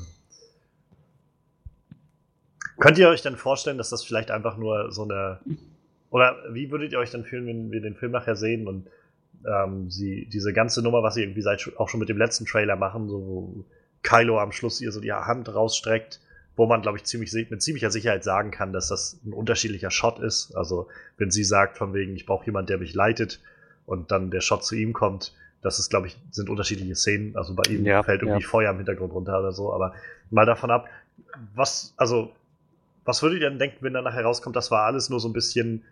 Könnt 2.79 2.99
ihr 2.99 3.09
euch 3.09 3.23
denn 3.23 3.37
vorstellen, 3.37 3.79
dass 3.79 3.91
das 3.91 4.05
vielleicht 4.05 4.31
einfach 4.31 4.57
nur 4.57 4.91
so 4.93 5.05
eine. 5.05 5.41
Oder 6.11 6.37
wie 6.51 6.71
würdet 6.71 6.93
ihr 6.93 6.99
euch 6.99 7.11
dann 7.11 7.25
fühlen, 7.25 7.47
wenn 7.47 7.71
wir 7.73 7.81
den 7.81 7.97
Film 7.97 8.13
nachher 8.13 8.37
sehen 8.37 8.69
und 8.69 8.87
ähm, 9.47 9.91
sie 9.91 10.27
diese 10.33 10.53
ganze 10.53 10.83
Nummer, 10.83 11.03
was 11.03 11.15
sie 11.15 11.23
irgendwie 11.23 11.43
seit 11.43 11.73
auch 11.77 11.89
schon 11.89 12.01
mit 12.01 12.09
dem 12.09 12.19
letzten 12.19 12.47
Trailer 12.47 12.77
machen, 12.77 13.09
so 13.09 13.19
wo 13.27 13.65
Kylo 14.03 14.39
am 14.39 14.53
Schluss 14.53 14.81
ihr 14.81 14.93
so 14.93 15.01
die 15.01 15.13
Hand 15.13 15.53
rausstreckt, 15.53 16.21
wo 16.57 16.67
man, 16.67 16.83
glaube 16.83 16.99
ich, 16.99 17.05
ziemlich 17.05 17.33
mit 17.51 17.63
ziemlicher 17.63 17.91
Sicherheit 17.91 18.23
sagen 18.23 18.51
kann, 18.51 18.73
dass 18.73 18.89
das 18.89 19.19
ein 19.25 19.33
unterschiedlicher 19.33 19.91
Shot 19.91 20.21
ist. 20.21 20.55
Also 20.55 20.89
wenn 21.17 21.31
sie 21.31 21.45
sagt, 21.45 21.79
von 21.79 21.95
wegen, 21.95 22.15
ich 22.15 22.27
brauche 22.27 22.47
jemanden, 22.47 22.69
der 22.69 22.79
mich 22.79 22.95
leitet, 22.95 23.41
und 23.87 24.11
dann 24.11 24.31
der 24.31 24.41
Shot 24.41 24.65
zu 24.65 24.75
ihm 24.75 24.93
kommt, 24.93 25.35
das 25.63 25.79
ist, 25.79 25.91
glaube 25.91 26.07
ich, 26.07 26.17
sind 26.31 26.49
unterschiedliche 26.51 26.95
Szenen. 26.95 27.37
Also 27.37 27.55
bei 27.55 27.71
ihm 27.71 27.85
Ja, 27.85 28.03
fällt 28.03 28.23
irgendwie 28.23 28.43
ja. 28.43 28.49
Feuer 28.49 28.71
im 28.71 28.77
Hintergrund 28.79 29.13
runter 29.13 29.39
oder 29.39 29.53
so. 29.53 29.73
Aber 29.73 29.95
mal 30.31 30.47
davon 30.47 30.71
ab, 30.71 30.89
was, 31.55 31.95
also, 31.97 32.33
was 33.05 33.23
würdet 33.23 33.41
ihr 33.41 33.49
denn 33.49 33.59
denken, 33.59 33.79
wenn 33.81 33.93
dann 33.93 34.05
nachher 34.05 34.25
rauskommt, 34.25 34.57
das 34.57 34.71
war 34.71 34.85
alles 34.87 35.11
nur 35.11 35.21
so 35.21 35.29
ein 35.29 35.33
bisschen 35.33 35.85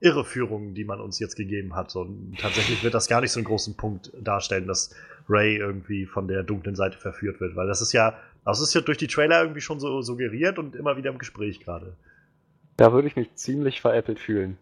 Irreführung, 0.00 0.74
die 0.74 0.84
man 0.84 1.00
uns 1.00 1.18
jetzt 1.20 1.36
gegeben 1.36 1.74
hat. 1.74 1.94
Und 1.94 2.36
tatsächlich 2.38 2.82
wird 2.82 2.94
das 2.94 3.08
gar 3.08 3.20
nicht 3.20 3.30
so 3.30 3.38
einen 3.38 3.46
großen 3.46 3.76
Punkt 3.76 4.12
darstellen, 4.20 4.66
dass 4.66 4.94
Ray 5.28 5.56
irgendwie 5.56 6.06
von 6.06 6.26
der 6.26 6.42
dunklen 6.42 6.74
Seite 6.74 6.98
verführt 6.98 7.40
wird. 7.40 7.54
Weil 7.54 7.68
das 7.68 7.80
ist 7.80 7.92
ja, 7.92 8.18
das 8.44 8.60
ist 8.60 8.74
ja 8.74 8.80
durch 8.80 8.98
die 8.98 9.06
Trailer 9.06 9.40
irgendwie 9.40 9.60
schon 9.60 9.78
so 9.78 10.02
suggeriert 10.02 10.58
und 10.58 10.74
immer 10.74 10.96
wieder 10.96 11.10
im 11.10 11.18
Gespräch 11.18 11.60
gerade. 11.60 11.96
Da 12.76 12.92
würde 12.92 13.06
ich 13.06 13.16
mich 13.16 13.34
ziemlich 13.34 13.80
veräppelt 13.80 14.18
fühlen. 14.18 14.58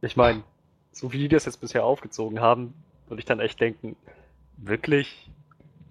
Ich 0.00 0.16
meine, 0.16 0.42
so 0.90 1.12
wie 1.12 1.18
die 1.18 1.28
das 1.28 1.44
jetzt 1.44 1.60
bisher 1.60 1.84
aufgezogen 1.84 2.40
haben, 2.40 2.74
würde 3.08 3.20
ich 3.20 3.26
dann 3.26 3.38
echt 3.38 3.60
denken, 3.60 3.96
wirklich, 4.56 5.30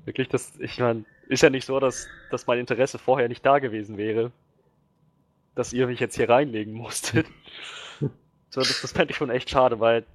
wirklich, 0.03 0.27
das, 0.27 0.59
ich 0.59 0.79
meine, 0.79 1.05
ist 1.29 1.41
ja 1.41 1.49
nicht 1.49 1.65
so, 1.65 1.79
dass, 1.79 2.07
dass 2.29 2.47
mein 2.47 2.59
Interesse 2.59 2.97
vorher 2.97 3.29
nicht 3.29 3.45
da 3.45 3.59
gewesen 3.59 3.97
wäre, 3.97 4.33
dass 5.55 5.73
ihr 5.73 5.87
mich 5.87 5.99
jetzt 5.99 6.15
hier 6.15 6.29
reinlegen 6.29 6.73
musstet. 6.73 7.27
so, 7.99 8.61
das, 8.61 8.81
das 8.81 8.91
fände 8.91 9.11
ich 9.11 9.17
schon 9.17 9.29
echt 9.29 9.49
schade, 9.49 9.79
weil, 9.79 10.05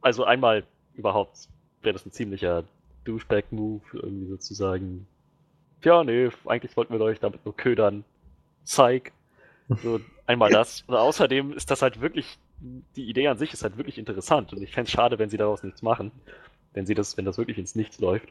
also 0.00 0.24
einmal 0.24 0.64
überhaupt 0.94 1.48
wäre 1.82 1.92
das 1.92 2.06
ein 2.06 2.12
ziemlicher 2.12 2.64
Douchebag-Move, 3.04 3.82
irgendwie 3.92 4.28
sozusagen. 4.28 5.06
Ja, 5.82 6.02
nee, 6.02 6.30
eigentlich 6.46 6.76
wollten 6.76 6.94
wir 6.94 7.00
euch 7.00 7.20
damit 7.20 7.44
nur 7.44 7.56
ködern. 7.56 8.04
Psych. 8.64 9.12
So, 9.82 10.00
einmal 10.26 10.50
das. 10.50 10.82
Und 10.86 10.94
außerdem 10.94 11.52
ist 11.52 11.70
das 11.70 11.82
halt 11.82 12.00
wirklich, 12.00 12.38
die 12.96 13.08
Idee 13.08 13.28
an 13.28 13.38
sich 13.38 13.52
ist 13.52 13.62
halt 13.62 13.76
wirklich 13.76 13.98
interessant 13.98 14.52
und 14.52 14.62
ich 14.62 14.72
fände 14.72 14.88
es 14.88 14.92
schade, 14.92 15.18
wenn 15.18 15.30
sie 15.30 15.36
daraus 15.36 15.62
nichts 15.62 15.82
machen. 15.82 16.10
Wenn 16.72 16.86
sie 16.86 16.94
das, 16.94 17.16
wenn 17.16 17.24
das 17.24 17.38
wirklich 17.38 17.58
ins 17.58 17.74
Nichts 17.74 18.00
läuft. 18.00 18.28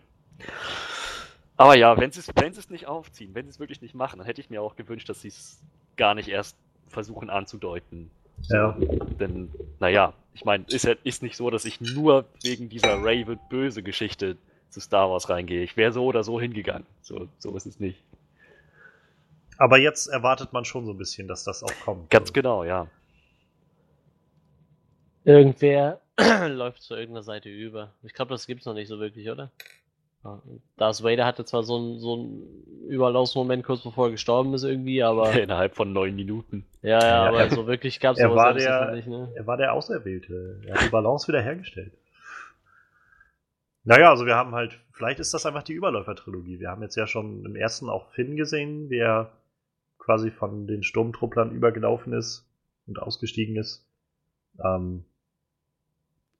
Aber 1.55 1.77
ja, 1.77 1.97
wenn 1.97 2.11
sie 2.11 2.19
es, 2.19 2.29
wenn 2.35 2.53
sie 2.53 2.59
es 2.59 2.69
nicht 2.69 2.87
aufziehen, 2.87 3.33
wenn 3.33 3.45
sie 3.45 3.51
es 3.51 3.59
wirklich 3.59 3.81
nicht 3.81 3.95
machen, 3.95 4.17
dann 4.17 4.25
hätte 4.25 4.41
ich 4.41 4.49
mir 4.49 4.61
auch 4.61 4.75
gewünscht, 4.75 5.07
dass 5.07 5.21
sie 5.21 5.29
es 5.29 5.61
gar 5.97 6.15
nicht 6.15 6.29
erst 6.29 6.57
versuchen 6.87 7.29
anzudeuten. 7.29 8.09
Ja. 8.49 8.75
Denn, 9.19 9.51
naja, 9.79 10.13
ich 10.33 10.45
meine, 10.45 10.65
ist 10.67 10.85
ja 10.85 10.95
ist 11.03 11.23
nicht 11.23 11.35
so, 11.37 11.49
dass 11.49 11.65
ich 11.65 11.81
nur 11.81 12.25
wegen 12.41 12.69
dieser 12.69 13.03
Ray 13.03 13.27
wird 13.27 13.49
böse 13.49 13.83
Geschichte 13.83 14.37
zu 14.69 14.79
Star 14.79 15.09
Wars 15.09 15.29
reingehe. 15.29 15.63
Ich 15.63 15.77
wäre 15.77 15.91
so 15.91 16.05
oder 16.05 16.23
so 16.23 16.41
hingegangen. 16.41 16.85
So, 17.01 17.27
so 17.37 17.55
ist 17.55 17.65
es 17.65 17.79
nicht. 17.79 18.01
Aber 19.57 19.77
jetzt 19.77 20.07
erwartet 20.07 20.51
man 20.51 20.65
schon 20.65 20.85
so 20.85 20.91
ein 20.91 20.97
bisschen, 20.97 21.27
dass 21.27 21.43
das 21.43 21.63
auch 21.63 21.73
kommt. 21.85 22.09
Ganz 22.09 22.29
So. 22.29 22.33
genau, 22.33 22.63
ja. 22.63 22.87
Irgendwer 25.23 26.01
läuft 26.47 26.81
zu 26.81 26.95
irgendeiner 26.95 27.23
Seite 27.23 27.49
über. 27.49 27.93
Ich 28.03 28.13
glaube, 28.13 28.31
das 28.31 28.47
gibt's 28.47 28.65
noch 28.65 28.73
nicht 28.73 28.87
so 28.87 28.99
wirklich, 28.99 29.29
oder? 29.29 29.51
Darth 30.77 31.03
Vader 31.03 31.25
hatte 31.25 31.43
zwar 31.45 31.63
so 31.63 31.75
einen 31.77 31.99
so 31.99 32.13
einen 32.13 32.87
Überlaufsmoment 32.87 33.63
kurz 33.65 33.81
bevor 33.83 34.07
er 34.07 34.11
gestorben 34.11 34.53
ist 34.53 34.63
irgendwie, 34.63 35.03
aber 35.03 35.31
Innerhalb 35.41 35.75
von 35.75 35.91
neun 35.91 36.15
Minuten. 36.15 36.65
ja, 36.81 36.99
ja, 36.99 37.07
Ja, 37.07 37.25
aber 37.27 37.39
er- 37.41 37.49
so 37.49 37.67
wirklich 37.67 37.99
gab's 37.99 38.19
er 38.19 38.29
sowas 38.29 38.43
war 38.45 38.53
der- 38.53 38.91
nicht, 38.95 39.07
ne? 39.07 39.31
Er 39.35 39.45
war 39.47 39.57
der 39.57 39.73
Auserwählte. 39.73 40.61
Er 40.65 40.75
hat 40.75 40.85
die 40.85 40.89
Balance 40.89 41.27
wieder 41.27 41.41
hergestellt. 41.41 41.91
Naja, 43.85 44.09
also 44.11 44.25
wir 44.25 44.35
haben 44.35 44.55
halt, 44.55 44.79
vielleicht 44.93 45.19
ist 45.19 45.33
das 45.33 45.45
einfach 45.45 45.63
die 45.63 45.73
Überläufer-Trilogie. 45.73 46.59
Wir 46.59 46.69
haben 46.69 46.81
jetzt 46.83 46.95
ja 46.95 47.05
schon 47.05 47.43
im 47.45 47.55
ersten 47.57 47.89
auch 47.89 48.09
Finn 48.13 48.37
gesehen, 48.37 48.87
der 48.87 49.29
quasi 49.99 50.31
von 50.31 50.67
den 50.67 50.83
Sturmtrupplern 50.83 51.51
übergelaufen 51.51 52.13
ist 52.13 52.45
und 52.87 52.97
ausgestiegen 52.99 53.57
ist. 53.57 53.85
Ähm, 54.63 55.03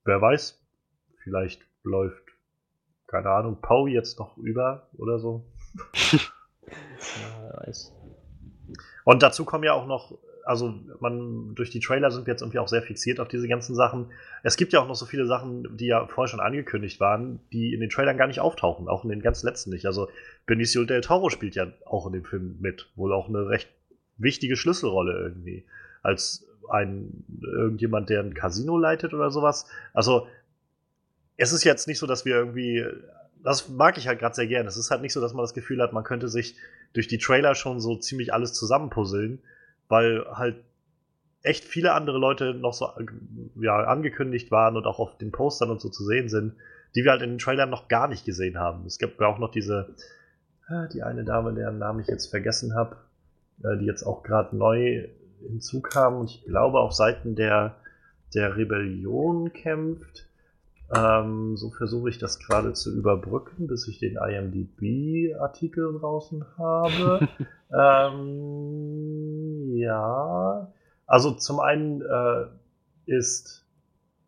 wer 0.06 0.22
weiß, 0.22 0.58
vielleicht 1.24 1.62
läuft, 1.84 2.23
keine 3.14 3.30
Ahnung, 3.30 3.60
Pau 3.62 3.86
jetzt 3.86 4.18
noch 4.18 4.38
über 4.38 4.88
oder 4.98 5.20
so. 5.20 5.46
Ja, 6.66 7.68
weiß. 7.68 7.94
Und 9.04 9.22
dazu 9.22 9.44
kommen 9.44 9.66
ja 9.66 9.74
auch 9.74 9.86
noch, 9.86 10.18
also 10.46 10.74
man, 11.02 11.54
durch 11.54 11.70
die 11.70 11.82
Trailer 11.82 12.10
sind 12.10 12.26
wir 12.26 12.32
jetzt 12.34 12.42
irgendwie 12.42 12.60
auch 12.60 12.70
sehr 12.70 12.82
fixiert 12.82 13.20
auf 13.20 13.28
diese 13.28 13.50
ganzen 13.50 13.76
Sachen. 13.76 14.12
Es 14.42 14.56
gibt 14.56 14.72
ja 14.72 14.80
auch 14.80 14.88
noch 14.88 14.96
so 14.96 15.06
viele 15.06 15.26
Sachen, 15.26 15.76
die 15.76 15.88
ja 15.88 16.08
vorher 16.08 16.30
schon 16.30 16.40
angekündigt 16.40 17.02
waren, 17.02 17.42
die 17.52 17.74
in 17.74 17.82
den 17.82 17.90
Trailern 17.90 18.18
gar 18.18 18.28
nicht 18.28 18.40
auftauchen, 18.40 18.88
auch 18.88 19.04
in 19.04 19.10
den 19.10 19.22
ganz 19.22 19.44
letzten 19.44 19.72
nicht. 19.72 19.86
Also 19.86 20.08
Benicio 20.46 20.86
del 20.86 21.02
Toro 21.02 21.30
spielt 21.30 21.56
ja 21.56 21.68
auch 21.86 22.08
in 22.08 22.14
dem 22.14 22.24
Film 22.24 22.58
mit, 22.62 22.90
wohl 22.96 23.12
auch 23.12 23.28
eine 23.28 23.50
recht 23.50 23.70
wichtige 24.18 24.56
Schlüsselrolle 24.56 25.14
irgendwie. 25.20 25.66
Als 26.02 26.48
ein 26.70 27.26
irgendjemand, 27.42 28.10
der 28.10 28.22
ein 28.22 28.34
Casino 28.34 28.78
leitet 28.78 29.14
oder 29.14 29.30
sowas. 29.30 29.68
Also 29.94 30.28
es 31.38 31.52
ist 31.52 31.64
jetzt 31.64 31.88
nicht 31.88 32.00
so, 32.00 32.08
dass 32.08 32.26
wir 32.26 32.36
irgendwie, 32.36 32.86
das 33.44 33.70
mag 33.70 33.98
ich 33.98 34.08
halt 34.08 34.20
gerade 34.20 34.36
sehr 34.36 34.48
gern. 34.48 34.68
Es 34.68 34.78
ist 34.78 34.92
halt 34.92 35.02
nicht 35.02 35.14
so, 35.14 35.22
dass 35.22 35.34
man 35.34 35.44
das 35.44 35.54
Gefühl 35.54 35.82
hat, 35.82 35.94
man 35.94 36.04
könnte 36.04 36.30
sich 36.30 36.56
durch 36.94 37.08
die 37.08 37.18
Trailer 37.18 37.56
schon 37.56 37.80
so 37.80 37.96
ziemlich 37.96 38.34
alles 38.34 38.54
zusammenpuzzeln, 38.54 39.40
weil 39.88 40.26
halt 40.32 40.58
echt 41.42 41.66
viele 41.66 41.94
andere 41.94 42.18
Leute 42.18 42.54
noch 42.54 42.74
so 42.74 42.90
ja, 43.60 43.84
angekündigt 43.84 44.50
waren 44.50 44.78
und 44.78 44.86
auch 44.86 45.00
auf 45.00 45.18
den 45.18 45.32
Postern 45.32 45.72
und 45.72 45.82
so 45.82 45.90
zu 45.90 46.06
sehen 46.06 46.30
sind, 46.30 46.56
die 46.96 47.04
wir 47.04 47.12
halt 47.12 47.22
in 47.22 47.32
den 47.32 47.40
Trailern 47.40 47.70
noch 47.70 47.88
gar 47.88 48.08
nicht 48.08 48.26
gesehen 48.26 48.58
haben. 48.58 48.86
Es 48.86 48.98
gibt 48.98 49.20
ja 49.20 49.28
auch 49.28 49.40
noch 49.40 49.52
diese, 49.52 49.94
äh, 50.70 50.88
die 50.94 51.04
eine 51.04 51.26
Dame, 51.26 51.54
deren 51.54 51.80
Namen 51.80 52.00
ich 52.00 52.08
jetzt 52.08 52.28
vergessen 52.28 52.76
habe, 52.76 52.96
äh, 53.64 53.78
die 53.78 53.86
jetzt 53.86 54.04
auch 54.04 54.24
gerade 54.24 54.56
neu 54.56 55.10
hinzukam 55.42 56.16
und 56.16 56.30
ich 56.30 56.46
glaube 56.46 56.80
auf 56.80 56.94
Seiten 56.94 57.36
der, 57.36 57.76
der 58.34 58.56
Rebellion 58.56 59.52
kämpft. 59.52 60.28
Ähm, 60.96 61.58
so 61.58 61.72
versuche 61.72 62.10
ich 62.10 62.20
das 62.20 62.40
gerade 62.40 62.74
zu 62.74 62.96
überbrücken, 62.96 63.68
bis 63.68 63.88
ich 63.88 64.00
den 64.00 64.18
IMDb-Artikel 64.18 65.98
draußen 66.00 66.46
habe. 66.58 67.28
ähm, 67.74 69.72
ja. 69.76 70.72
Also 71.06 71.32
zum 71.32 71.60
einen 71.60 72.02
äh, 72.02 72.46
ist 73.06 73.66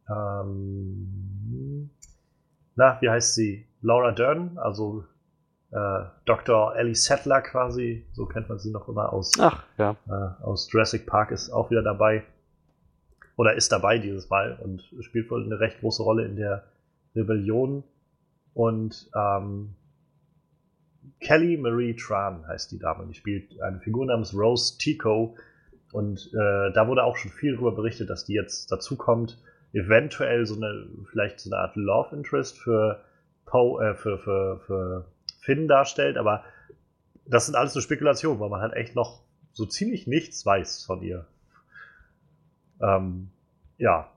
ähm, 0.09 1.89
na, 2.75 2.97
wie 3.01 3.09
heißt 3.09 3.35
sie? 3.35 3.67
Laura 3.81 4.11
Dern, 4.11 4.57
also 4.57 5.05
äh, 5.71 6.03
Dr. 6.25 6.75
Ellie 6.75 6.95
Settler 6.95 7.41
quasi, 7.41 8.05
so 8.13 8.25
kennt 8.25 8.49
man 8.49 8.59
sie 8.59 8.71
noch 8.71 8.87
immer 8.87 9.13
aus, 9.13 9.33
Ach, 9.39 9.63
ja. 9.77 9.95
äh, 10.07 10.43
aus 10.43 10.71
Jurassic 10.71 11.05
Park, 11.05 11.31
ist 11.31 11.51
auch 11.51 11.69
wieder 11.69 11.83
dabei. 11.83 12.23
Oder 13.37 13.55
ist 13.55 13.71
dabei 13.71 13.97
dieses 13.97 14.29
Mal 14.29 14.57
und 14.63 14.83
spielt 15.01 15.29
wohl 15.29 15.43
eine 15.43 15.59
recht 15.59 15.79
große 15.79 16.03
Rolle 16.03 16.25
in 16.25 16.35
der 16.35 16.63
Rebellion. 17.15 17.83
Und 18.53 19.09
ähm, 19.15 19.75
Kelly 21.19 21.57
Marie 21.57 21.95
Tran 21.95 22.47
heißt 22.47 22.71
die 22.71 22.79
Dame. 22.79 23.05
Die 23.07 23.13
spielt 23.13 23.61
eine 23.61 23.79
Figur 23.79 24.05
namens 24.05 24.33
Rose 24.33 24.77
Tico. 24.77 25.35
Und 25.91 26.29
äh, 26.33 26.71
da 26.73 26.87
wurde 26.87 27.03
auch 27.03 27.17
schon 27.17 27.31
viel 27.31 27.53
darüber 27.53 27.73
berichtet, 27.73 28.09
dass 28.09 28.25
die 28.25 28.33
jetzt 28.33 28.71
dazukommt. 28.71 29.37
Eventuell 29.73 30.45
so 30.45 30.55
eine, 30.55 30.87
vielleicht 31.11 31.39
so 31.39 31.51
eine 31.51 31.61
Art 31.61 31.75
Love 31.75 32.15
Interest 32.15 32.57
für 32.57 33.01
Poe, 33.45 33.83
äh, 33.83 33.95
für, 33.95 34.17
für, 34.17 34.59
für 34.65 35.05
Finn 35.39 35.67
darstellt, 35.67 36.17
aber 36.17 36.43
das 37.27 37.45
sind 37.45 37.55
alles 37.55 37.75
nur 37.75 37.81
Spekulationen, 37.81 38.39
weil 38.39 38.49
man 38.49 38.61
halt 38.61 38.73
echt 38.73 38.95
noch 38.95 39.21
so 39.53 39.65
ziemlich 39.65 40.07
nichts 40.07 40.45
weiß 40.45 40.85
von 40.85 41.01
ihr. 41.01 41.25
Ähm, 42.81 43.29
ja. 43.77 44.11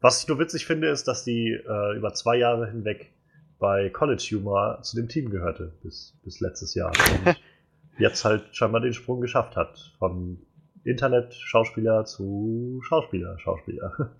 Was 0.00 0.22
ich 0.22 0.28
nur 0.28 0.38
witzig 0.38 0.66
finde, 0.66 0.88
ist, 0.88 1.08
dass 1.08 1.24
die 1.24 1.52
äh, 1.52 1.96
über 1.96 2.14
zwei 2.14 2.36
Jahre 2.36 2.70
hinweg 2.70 3.12
bei 3.58 3.90
College 3.90 4.26
Humor 4.32 4.78
zu 4.82 4.96
dem 4.96 5.08
Team 5.08 5.30
gehörte, 5.30 5.72
bis, 5.82 6.16
bis 6.24 6.40
letztes 6.40 6.74
Jahr. 6.74 6.92
Und 7.26 7.36
jetzt 7.98 8.24
halt 8.24 8.44
scheinbar 8.56 8.80
den 8.80 8.94
Sprung 8.94 9.20
geschafft 9.20 9.56
hat. 9.56 9.92
Von 9.98 10.38
Internet-Schauspieler 10.84 12.06
zu 12.06 12.80
Schauspieler, 12.82 13.38
Schauspieler. 13.38 14.14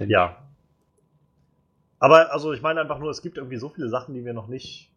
ja. 0.00 0.36
Aber 1.98 2.32
also 2.32 2.52
ich 2.52 2.60
meine 2.60 2.82
einfach 2.82 2.98
nur, 2.98 3.10
es 3.10 3.22
gibt 3.22 3.38
irgendwie 3.38 3.56
so 3.56 3.70
viele 3.70 3.88
Sachen, 3.88 4.14
die 4.14 4.24
wir 4.24 4.34
noch 4.34 4.48
nicht, 4.48 4.92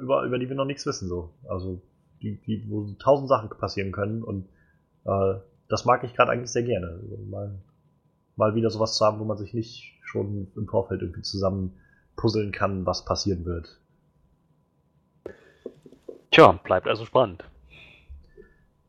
über, 0.00 0.22
über 0.22 0.38
die 0.38 0.48
wir 0.48 0.56
noch 0.56 0.64
nichts 0.64 0.86
wissen, 0.86 1.08
so. 1.08 1.34
Also, 1.46 1.82
die, 2.22 2.40
die, 2.40 2.64
wo 2.70 2.90
tausend 2.98 3.28
Sachen 3.28 3.50
passieren 3.50 3.92
können 3.92 4.22
und 4.22 4.48
äh, 5.04 5.34
das 5.68 5.84
mag 5.84 6.04
ich 6.04 6.14
gerade 6.14 6.32
eigentlich 6.32 6.50
sehr 6.50 6.62
gerne. 6.62 6.98
Also 7.02 7.16
mal, 7.28 7.58
mal 8.36 8.54
wieder 8.54 8.70
sowas 8.70 8.96
zu 8.96 9.04
haben, 9.04 9.18
wo 9.18 9.24
man 9.24 9.36
sich 9.36 9.54
nicht 9.54 9.98
schon 10.02 10.48
im 10.56 10.66
Vorfeld 10.66 11.02
irgendwie 11.02 11.22
zusammen 11.22 11.76
puzzeln 12.16 12.52
kann, 12.52 12.86
was 12.86 13.04
passieren 13.04 13.44
wird. 13.44 13.80
Tja, 16.30 16.52
bleibt 16.64 16.86
also 16.86 17.04
spannend. 17.04 17.44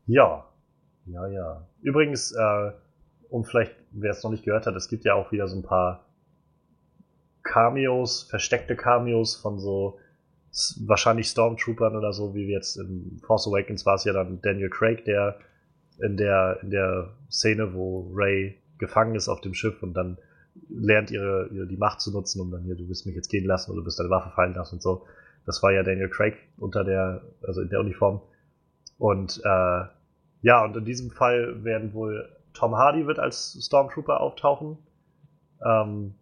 Ja, 0.06 0.46
ja, 1.06 1.26
ja. 1.26 1.66
Übrigens, 1.82 2.32
äh, 2.32 2.72
um 3.28 3.44
vielleicht, 3.44 3.74
wer 3.90 4.10
es 4.12 4.22
noch 4.22 4.30
nicht 4.30 4.44
gehört 4.44 4.66
hat, 4.66 4.74
es 4.74 4.88
gibt 4.88 5.04
ja 5.04 5.14
auch 5.14 5.32
wieder 5.32 5.48
so 5.48 5.56
ein 5.56 5.62
paar 5.62 6.06
Cameos, 7.42 8.22
versteckte 8.22 8.76
Cameos 8.76 9.36
von 9.36 9.58
so 9.58 9.98
wahrscheinlich 10.80 11.28
Stormtroopern 11.28 11.96
oder 11.96 12.12
so, 12.12 12.34
wie 12.34 12.46
jetzt 12.46 12.76
in 12.76 13.20
Force 13.24 13.46
Awakens 13.46 13.84
war 13.86 13.94
es 13.94 14.04
ja 14.04 14.12
dann 14.12 14.40
Daniel 14.40 14.70
Craig, 14.70 15.04
der 15.04 15.38
in 16.00 16.16
der, 16.16 16.58
in 16.62 16.70
der 16.70 17.10
Szene, 17.30 17.74
wo 17.74 18.10
Ray 18.14 18.58
gefangen 18.78 19.14
ist 19.14 19.28
auf 19.28 19.40
dem 19.40 19.54
Schiff 19.54 19.82
und 19.82 19.94
dann 19.94 20.18
lernt 20.68 21.10
ihre, 21.10 21.48
ihre 21.52 21.66
die 21.66 21.76
Macht 21.76 22.00
zu 22.00 22.12
nutzen, 22.12 22.40
um 22.40 22.50
dann 22.50 22.62
hier, 22.62 22.76
du 22.76 22.88
wirst 22.88 23.06
mich 23.06 23.14
jetzt 23.14 23.28
gehen 23.28 23.44
lassen 23.44 23.70
oder 23.70 23.80
du 23.80 23.86
wirst 23.86 23.98
deine 23.98 24.10
Waffe 24.10 24.30
fallen 24.30 24.54
lassen 24.54 24.76
und 24.76 24.82
so. 24.82 25.06
Das 25.46 25.62
war 25.62 25.72
ja 25.72 25.82
Daniel 25.82 26.08
Craig 26.08 26.36
unter 26.58 26.84
der, 26.84 27.22
also 27.42 27.60
in 27.62 27.68
der 27.68 27.80
Uniform. 27.80 28.20
Und 28.98 29.40
äh, 29.44 29.84
ja, 30.42 30.64
und 30.64 30.76
in 30.76 30.84
diesem 30.84 31.10
Fall 31.10 31.64
werden 31.64 31.92
wohl 31.94 32.28
Tom 32.52 32.76
Hardy 32.76 33.06
wird 33.06 33.18
als 33.18 33.56
Stormtrooper 33.60 34.20
auftauchen. 34.20 34.78
Ähm, 35.64 36.14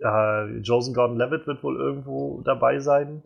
äh, 0.00 0.58
Joseph 0.58 0.94
Gordon-Levitt 0.94 1.46
wird 1.46 1.62
wohl 1.62 1.76
irgendwo 1.76 2.42
dabei 2.42 2.80
sein. 2.80 3.22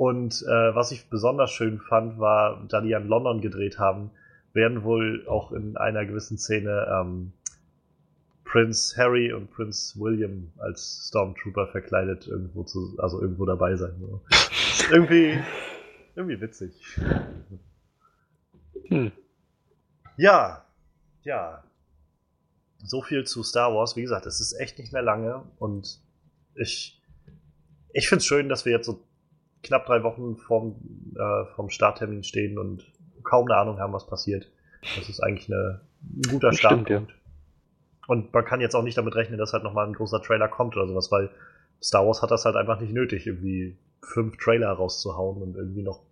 Und 0.00 0.42
äh, 0.48 0.74
was 0.74 0.92
ich 0.92 1.10
besonders 1.10 1.50
schön 1.50 1.78
fand, 1.78 2.18
war, 2.18 2.64
da 2.70 2.80
die 2.80 2.88
ja 2.88 2.98
in 2.98 3.08
London 3.08 3.42
gedreht 3.42 3.78
haben, 3.78 4.10
werden 4.54 4.82
wohl 4.82 5.26
auch 5.28 5.52
in 5.52 5.76
einer 5.76 6.06
gewissen 6.06 6.38
Szene 6.38 6.86
ähm, 6.90 7.34
Prince 8.44 8.96
Harry 8.96 9.30
und 9.30 9.50
Prince 9.50 10.00
William 10.00 10.52
als 10.56 11.08
Stormtrooper 11.08 11.66
verkleidet 11.66 12.26
irgendwo 12.26 12.62
zu, 12.62 12.94
also 12.96 13.20
irgendwo 13.20 13.44
dabei 13.44 13.76
sein. 13.76 13.92
So. 14.00 14.22
Irgendwie, 14.90 15.38
irgendwie 16.16 16.40
witzig. 16.40 16.72
Hm. 18.88 19.12
Ja, 20.16 20.64
ja. 21.24 21.62
So 22.82 23.02
viel 23.02 23.24
zu 23.24 23.42
Star 23.42 23.74
Wars. 23.74 23.96
Wie 23.96 24.02
gesagt, 24.02 24.24
es 24.24 24.40
ist 24.40 24.54
echt 24.54 24.78
nicht 24.78 24.94
mehr 24.94 25.02
lange 25.02 25.42
und 25.58 26.00
ich, 26.54 26.98
ich 27.92 28.08
finde 28.08 28.20
es 28.20 28.26
schön, 28.26 28.48
dass 28.48 28.64
wir 28.64 28.72
jetzt 28.72 28.86
so 28.86 29.04
knapp 29.62 29.86
drei 29.86 30.02
Wochen 30.02 30.36
vom, 30.36 30.76
äh, 31.16 31.44
vom 31.54 31.70
Starttermin 31.70 32.22
stehen 32.24 32.58
und 32.58 32.90
kaum 33.22 33.46
eine 33.50 33.56
Ahnung 33.60 33.78
haben, 33.78 33.92
was 33.92 34.06
passiert. 34.06 34.50
Das 34.96 35.08
ist 35.08 35.20
eigentlich 35.20 35.50
eine, 35.50 35.80
ein 36.02 36.30
guter 36.30 36.48
Das 36.48 36.58
stimmt, 36.58 36.88
Startpunkt. 36.88 37.14
Und 38.06 38.32
man 38.32 38.44
kann 38.44 38.60
jetzt 38.60 38.74
auch 38.74 38.82
nicht 38.82 38.98
damit 38.98 39.14
rechnen, 39.14 39.38
dass 39.38 39.52
halt 39.52 39.62
nochmal 39.62 39.86
ein 39.86 39.92
großer 39.92 40.22
Trailer 40.22 40.48
kommt 40.48 40.76
oder 40.76 40.88
sowas, 40.88 41.12
weil 41.12 41.30
Star 41.82 42.06
Wars 42.06 42.22
hat 42.22 42.30
das 42.30 42.44
halt 42.44 42.56
einfach 42.56 42.80
nicht 42.80 42.92
nötig, 42.92 43.26
irgendwie 43.26 43.76
fünf 44.02 44.36
Trailer 44.38 44.70
rauszuhauen 44.70 45.42
und 45.42 45.56
irgendwie 45.56 45.82
noch 45.82 46.02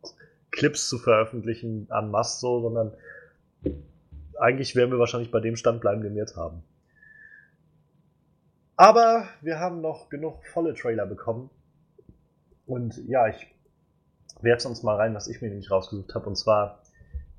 Clips 0.51 0.89
zu 0.89 0.99
veröffentlichen 0.99 1.87
an 1.91 2.11
masse 2.11 2.41
so, 2.41 2.61
sondern 2.61 2.93
eigentlich 4.39 4.77
werden 4.77 4.91
wir 4.91 4.99
wahrscheinlich 4.99 5.31
bei 5.31 5.41
dem 5.41 5.57
Stand 5.57 5.81
bleiben, 5.81 6.03
den 6.03 6.15
wir 6.15 6.21
jetzt 6.21 6.37
haben. 6.37 6.63
Aber 8.77 9.25
wir 9.41 9.59
haben 9.59 9.81
noch 9.81 10.09
genug 10.09 10.47
volle 10.47 10.75
Trailer 10.75 11.07
bekommen. 11.07 11.51
Und 12.69 12.99
ja, 13.09 13.29
ich 13.29 13.55
werfe 14.43 14.63
sonst 14.63 14.83
mal 14.83 14.97
rein, 14.97 15.15
was 15.15 15.27
ich 15.27 15.41
mir 15.41 15.49
nämlich 15.49 15.71
rausgesucht 15.71 16.15
habe. 16.15 16.27
Und 16.27 16.37
zwar 16.37 16.83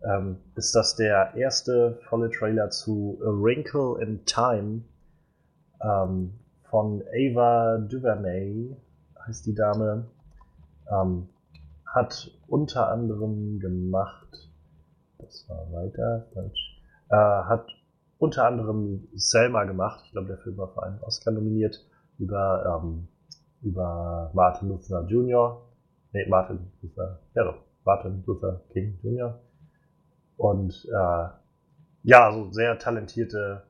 ähm, 0.04 0.38
ist 0.56 0.74
das 0.74 0.96
der 0.96 1.36
erste 1.36 2.00
volle 2.10 2.32
Trailer 2.32 2.72
zu 2.72 3.20
A 3.22 3.28
Wrinkle 3.28 4.02
in 4.02 4.26
Time 4.26 4.82
ähm, 5.84 6.34
von 6.70 7.04
Ava 7.14 7.78
DuVernay, 7.78 8.76
heißt 9.28 9.46
die 9.46 9.54
Dame. 9.54 10.08
Ähm, 10.92 11.30
hat 11.86 12.32
unter 12.48 12.90
anderem 12.90 13.60
gemacht, 13.60 14.50
das 15.20 15.48
war 15.48 15.72
weiter, 15.72 16.26
falsch, 16.34 16.82
äh, 17.10 17.16
hat 17.16 17.68
unter 18.18 18.46
anderem 18.46 19.08
Selma 19.14 19.64
gemacht. 19.66 20.02
Ich 20.06 20.12
glaube, 20.12 20.28
der 20.28 20.38
Film 20.40 20.58
war 20.58 20.74
für 20.74 20.84
einen 20.84 21.00
Oscar 21.02 21.32
nominiert 21.32 21.86
über, 22.18 22.82
ähm, 22.84 23.08
über 23.62 24.32
Martin 24.34 24.70
Luther 24.70 25.06
Jr. 25.08 25.62
Nee, 26.14 26.26
Martin 26.28 26.72
Luther, 26.82 27.20
ja 27.36 27.44
doch, 27.44 27.58
Martin 27.86 28.24
Luther 28.26 28.62
King 28.72 28.98
Jr. 29.04 29.40
Und 30.38 30.88
äh, 30.90 31.28
ja, 32.04 32.26
also 32.26 32.52
sehr 32.52 32.80
talentierte 32.80 33.64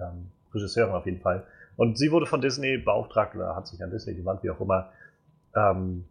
ähm, 0.00 0.30
Regisseurin 0.52 0.94
auf 0.94 1.06
jeden 1.06 1.20
Fall. 1.20 1.44
Und 1.76 1.98
sie 1.98 2.12
wurde 2.12 2.26
von 2.26 2.40
Disney 2.40 2.78
beauftragt 2.78 3.34
oder 3.34 3.56
hat 3.56 3.66
sich 3.66 3.82
an 3.82 3.90
Disney 3.90 4.14
gewandt, 4.14 4.42
wie 4.42 4.50
auch 4.50 4.60
immer, 4.60 4.92
ähm, 5.54 6.04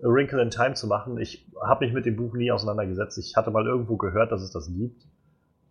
A 0.03 0.07
Wrinkle 0.07 0.39
in 0.41 0.51
Time 0.51 0.75
zu 0.75 0.87
machen. 0.87 1.19
Ich 1.19 1.51
habe 1.61 1.85
mich 1.85 1.93
mit 1.93 2.05
dem 2.05 2.15
Buch 2.15 2.35
nie 2.35 2.51
auseinandergesetzt. 2.51 3.17
Ich 3.17 3.35
hatte 3.35 3.51
mal 3.51 3.65
irgendwo 3.65 3.97
gehört, 3.97 4.31
dass 4.31 4.43
es 4.43 4.51
das 4.51 4.71
gibt, 4.71 5.05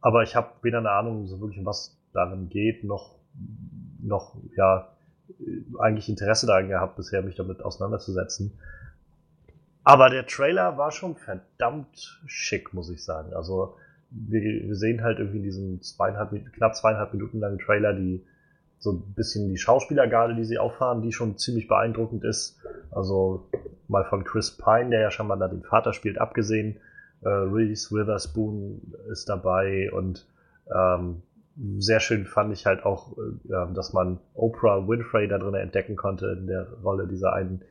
aber 0.06 0.22
ich 0.22 0.36
habe 0.36 0.50
weder 0.62 0.78
eine 0.78 0.92
Ahnung, 0.92 1.26
so 1.26 1.40
wirklich 1.40 1.58
um 1.58 1.66
was 1.66 1.98
darin 2.12 2.48
geht, 2.48 2.84
noch, 2.84 3.16
noch 4.00 4.36
ja, 4.56 4.86
eigentlich 5.80 6.08
Interesse 6.08 6.46
daran 6.46 6.68
gehabt, 6.68 6.94
bisher 6.94 7.22
mich 7.22 7.34
damit 7.34 7.60
auseinanderzusetzen. 7.60 8.56
Aber 9.82 10.08
der 10.08 10.24
Trailer 10.24 10.78
war 10.78 10.92
schon 10.92 11.16
verdammt 11.16 12.22
schick, 12.24 12.72
muss 12.72 12.88
ich 12.88 13.02
sagen. 13.02 13.34
Also 13.34 13.74
wir, 14.10 14.40
wir 14.40 14.76
sehen 14.76 15.02
halt 15.02 15.18
irgendwie 15.18 15.38
in 15.38 15.42
diesem 15.42 15.82
zweieinhalb, 15.82 16.30
knapp 16.52 16.76
zweieinhalb 16.76 17.12
Minuten 17.12 17.40
langen 17.40 17.58
Trailer 17.58 17.92
die 17.92 18.24
so 18.78 18.92
ein 18.92 19.12
bisschen 19.16 19.48
die 19.48 19.58
Schauspielergarde, 19.58 20.36
die 20.36 20.44
sie 20.44 20.58
auffahren, 20.58 21.02
die 21.02 21.12
schon 21.12 21.36
ziemlich 21.36 21.66
beeindruckend 21.66 22.22
ist. 22.22 22.60
Also 22.92 23.50
mal 23.88 24.04
von 24.04 24.22
Chris 24.22 24.56
Pine, 24.56 24.90
der 24.90 25.00
ja 25.00 25.10
schon 25.10 25.26
mal 25.26 25.36
da 25.36 25.48
den 25.48 25.64
Vater 25.64 25.92
spielt, 25.92 26.18
abgesehen. 26.18 26.76
Äh, 27.26 27.28
Reese 27.28 27.90
Witherspoon 27.90 28.94
ist 29.10 29.28
dabei 29.28 29.90
und 29.92 30.26
ähm, 30.72 31.22
sehr 31.78 31.98
schön 32.00 32.24
fand 32.24 32.52
ich 32.52 32.66
halt 32.66 32.84
auch, 32.84 33.16
äh, 33.18 33.74
dass 33.74 33.92
man 33.92 34.20
Oprah 34.34 34.86
Winfrey 34.86 35.26
da 35.26 35.38
drin 35.38 35.54
entdecken 35.54 35.96
konnte 35.96 36.36
in 36.38 36.46
der 36.46 36.68
Rolle 36.84 37.08
dieser 37.08 37.32
einen 37.32 37.62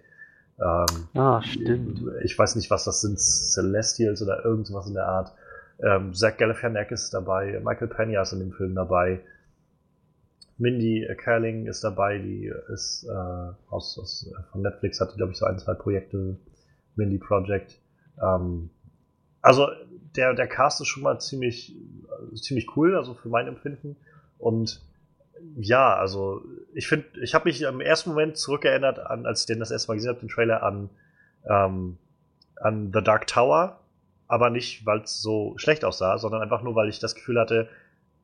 ähm, 0.60 1.08
Ah, 1.14 1.42
stimmt. 1.42 2.02
ich 2.24 2.38
weiß 2.38 2.56
nicht, 2.58 2.70
was 2.70 2.84
das 2.84 3.02
sind, 3.02 3.18
Celestials 3.20 4.22
oder 4.22 4.44
irgendwas 4.44 4.88
in 4.88 4.94
der 4.94 5.08
Art. 5.08 5.34
Ähm, 5.80 6.14
Zach 6.14 6.38
Galifianakis 6.38 7.04
ist 7.06 7.14
dabei, 7.14 7.62
Michael 7.64 7.88
Pena 7.88 8.22
ist 8.22 8.34
in 8.34 8.40
dem 8.40 8.52
Film 8.52 8.76
dabei, 8.76 9.22
Mindy 10.58 11.08
Kaling 11.18 11.66
ist 11.68 11.84
dabei, 11.84 12.18
die 12.18 12.52
ist 12.74 13.06
äh, 13.10 13.12
aus, 13.70 14.00
aus 14.00 14.30
von 14.52 14.62
Netflix 14.62 15.00
hatte 15.02 15.16
glaube 15.16 15.32
ich 15.34 15.38
so 15.38 15.46
ein 15.46 15.60
zwei 15.60 15.74
Projekte, 15.74 16.38
Mindy 16.96 17.18
Project. 17.18 17.80
Ähm, 18.22 18.70
also 19.46 19.68
der, 20.16 20.34
der 20.34 20.48
Cast 20.48 20.82
ist 20.82 20.88
schon 20.88 21.04
mal 21.04 21.20
ziemlich, 21.20 21.76
äh, 21.76 22.36
ziemlich 22.36 22.76
cool, 22.76 22.98
also 22.98 23.14
für 23.14 23.30
mein 23.30 23.48
Empfinden. 23.48 23.96
Und 24.40 24.82
ja, 25.56 25.96
also 25.96 26.42
ich 26.74 26.88
finde, 26.88 27.06
ich 27.22 27.36
habe 27.36 27.46
mich 27.46 27.62
im 27.62 27.80
ersten 27.80 28.10
Moment 28.10 28.38
zurückerinnert 28.38 28.98
an, 28.98 29.28
als 29.28 29.42
ich 29.42 29.46
den 29.46 29.60
das 29.60 29.70
erste 29.70 29.90
Mal 29.90 29.96
gesehen 29.96 30.10
habe, 30.10 30.20
den 30.20 30.30
Trailer 30.30 30.64
an, 30.64 30.90
ähm, 31.48 32.00
an 32.56 32.92
The 32.92 33.04
Dark 33.04 33.28
Tower, 33.28 33.80
aber 34.28 34.50
nicht, 34.50 34.84
weil 34.88 35.02
es 35.02 35.22
so 35.22 35.54
schlecht 35.58 35.86
aussah, 35.86 36.18
sondern 36.18 36.42
einfach 36.42 36.64
nur, 36.64 36.74
weil 36.74 36.90
ich 36.90 36.98
das 36.98 37.14
Gefühl 37.14 37.40
hatte, 37.40 37.70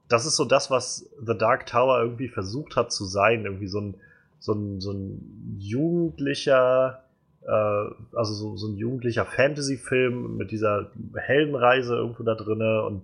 das 0.07 0.25
ist 0.25 0.37
so 0.37 0.45
das, 0.45 0.71
was 0.71 1.07
The 1.23 1.37
Dark 1.37 1.67
Tower 1.67 2.01
irgendwie 2.01 2.29
versucht 2.29 2.75
hat 2.75 2.91
zu 2.91 3.05
sein, 3.05 3.45
irgendwie 3.45 3.67
so 3.67 3.79
ein, 3.79 3.95
so 4.39 4.53
ein, 4.53 4.81
so 4.81 4.91
ein 4.91 5.55
jugendlicher, 5.59 7.03
äh, 7.45 8.15
also 8.15 8.33
so, 8.33 8.57
so 8.57 8.67
ein 8.67 8.77
jugendlicher 8.77 9.25
Fantasy-Film 9.25 10.37
mit 10.37 10.51
dieser 10.51 10.91
Heldenreise 11.15 11.95
irgendwo 11.95 12.23
da 12.23 12.35
drinne 12.35 12.83
und 12.83 13.03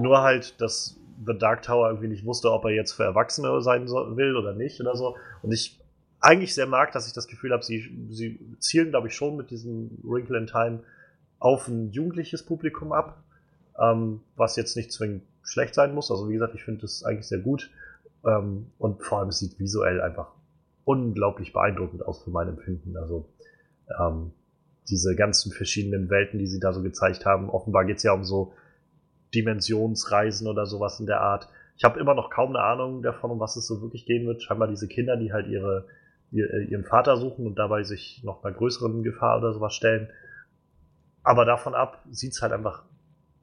nur 0.00 0.22
halt, 0.22 0.60
dass 0.60 0.98
The 1.24 1.36
Dark 1.36 1.62
Tower 1.62 1.88
irgendwie 1.88 2.08
nicht 2.08 2.24
wusste, 2.24 2.52
ob 2.52 2.64
er 2.64 2.72
jetzt 2.72 2.92
für 2.92 3.04
Erwachsene 3.04 3.60
sein 3.62 3.88
soll, 3.88 4.16
will 4.16 4.36
oder 4.36 4.52
nicht 4.52 4.80
oder 4.80 4.96
so. 4.96 5.16
Und 5.42 5.52
ich 5.52 5.80
eigentlich 6.20 6.54
sehr 6.54 6.66
mag, 6.66 6.92
dass 6.92 7.06
ich 7.06 7.12
das 7.12 7.28
Gefühl 7.28 7.52
habe, 7.52 7.62
sie, 7.62 7.90
sie 8.10 8.38
zielen, 8.58 8.90
glaube 8.90 9.08
ich, 9.08 9.14
schon 9.14 9.36
mit 9.36 9.50
diesem 9.50 9.90
Wrinkle 10.02 10.38
in 10.38 10.46
Time 10.46 10.80
auf 11.38 11.68
ein 11.68 11.92
jugendliches 11.92 12.42
Publikum 12.42 12.92
ab, 12.92 13.22
ähm, 13.78 14.20
was 14.36 14.56
jetzt 14.56 14.76
nicht 14.76 14.92
zwingend 14.92 15.22
schlecht 15.42 15.74
sein 15.74 15.94
muss. 15.94 16.10
Also 16.10 16.28
wie 16.28 16.32
gesagt, 16.32 16.54
ich 16.54 16.64
finde 16.64 16.82
das 16.82 17.04
eigentlich 17.04 17.28
sehr 17.28 17.38
gut. 17.38 17.70
Ähm, 18.24 18.66
und 18.78 19.02
vor 19.02 19.20
allem 19.20 19.28
es 19.28 19.38
sieht 19.38 19.58
visuell 19.58 20.00
einfach 20.00 20.28
unglaublich 20.84 21.52
beeindruckend 21.52 22.04
aus 22.04 22.22
für 22.22 22.30
mein 22.30 22.48
Empfinden. 22.48 22.96
Also 22.96 23.28
ähm, 24.00 24.32
diese 24.88 25.16
ganzen 25.16 25.52
verschiedenen 25.52 26.10
Welten, 26.10 26.38
die 26.38 26.46
sie 26.46 26.60
da 26.60 26.72
so 26.72 26.82
gezeigt 26.82 27.26
haben. 27.26 27.50
Offenbar 27.50 27.84
geht 27.84 27.98
es 27.98 28.02
ja 28.02 28.12
um 28.12 28.24
so 28.24 28.52
Dimensionsreisen 29.34 30.46
oder 30.46 30.66
sowas 30.66 31.00
in 31.00 31.06
der 31.06 31.20
Art. 31.20 31.48
Ich 31.76 31.84
habe 31.84 32.00
immer 32.00 32.14
noch 32.14 32.30
kaum 32.30 32.50
eine 32.50 32.64
Ahnung 32.64 33.02
davon, 33.02 33.30
um 33.30 33.40
was 33.40 33.56
es 33.56 33.66
so 33.66 33.82
wirklich 33.82 34.06
gehen 34.06 34.26
wird. 34.26 34.42
Scheinbar 34.42 34.68
diese 34.68 34.88
Kinder, 34.88 35.16
die 35.16 35.32
halt 35.32 35.46
ihre, 35.48 35.86
ihr, 36.30 36.52
äh, 36.52 36.64
ihren 36.64 36.84
Vater 36.84 37.16
suchen 37.16 37.46
und 37.46 37.58
dabei 37.58 37.82
sich 37.82 38.22
noch 38.24 38.44
einer 38.44 38.54
größeren 38.54 39.02
Gefahr 39.02 39.38
oder 39.38 39.52
sowas 39.52 39.74
stellen. 39.74 40.08
Aber 41.22 41.44
davon 41.44 41.74
ab 41.74 42.02
sieht 42.10 42.32
es 42.32 42.42
halt 42.42 42.52
einfach 42.52 42.84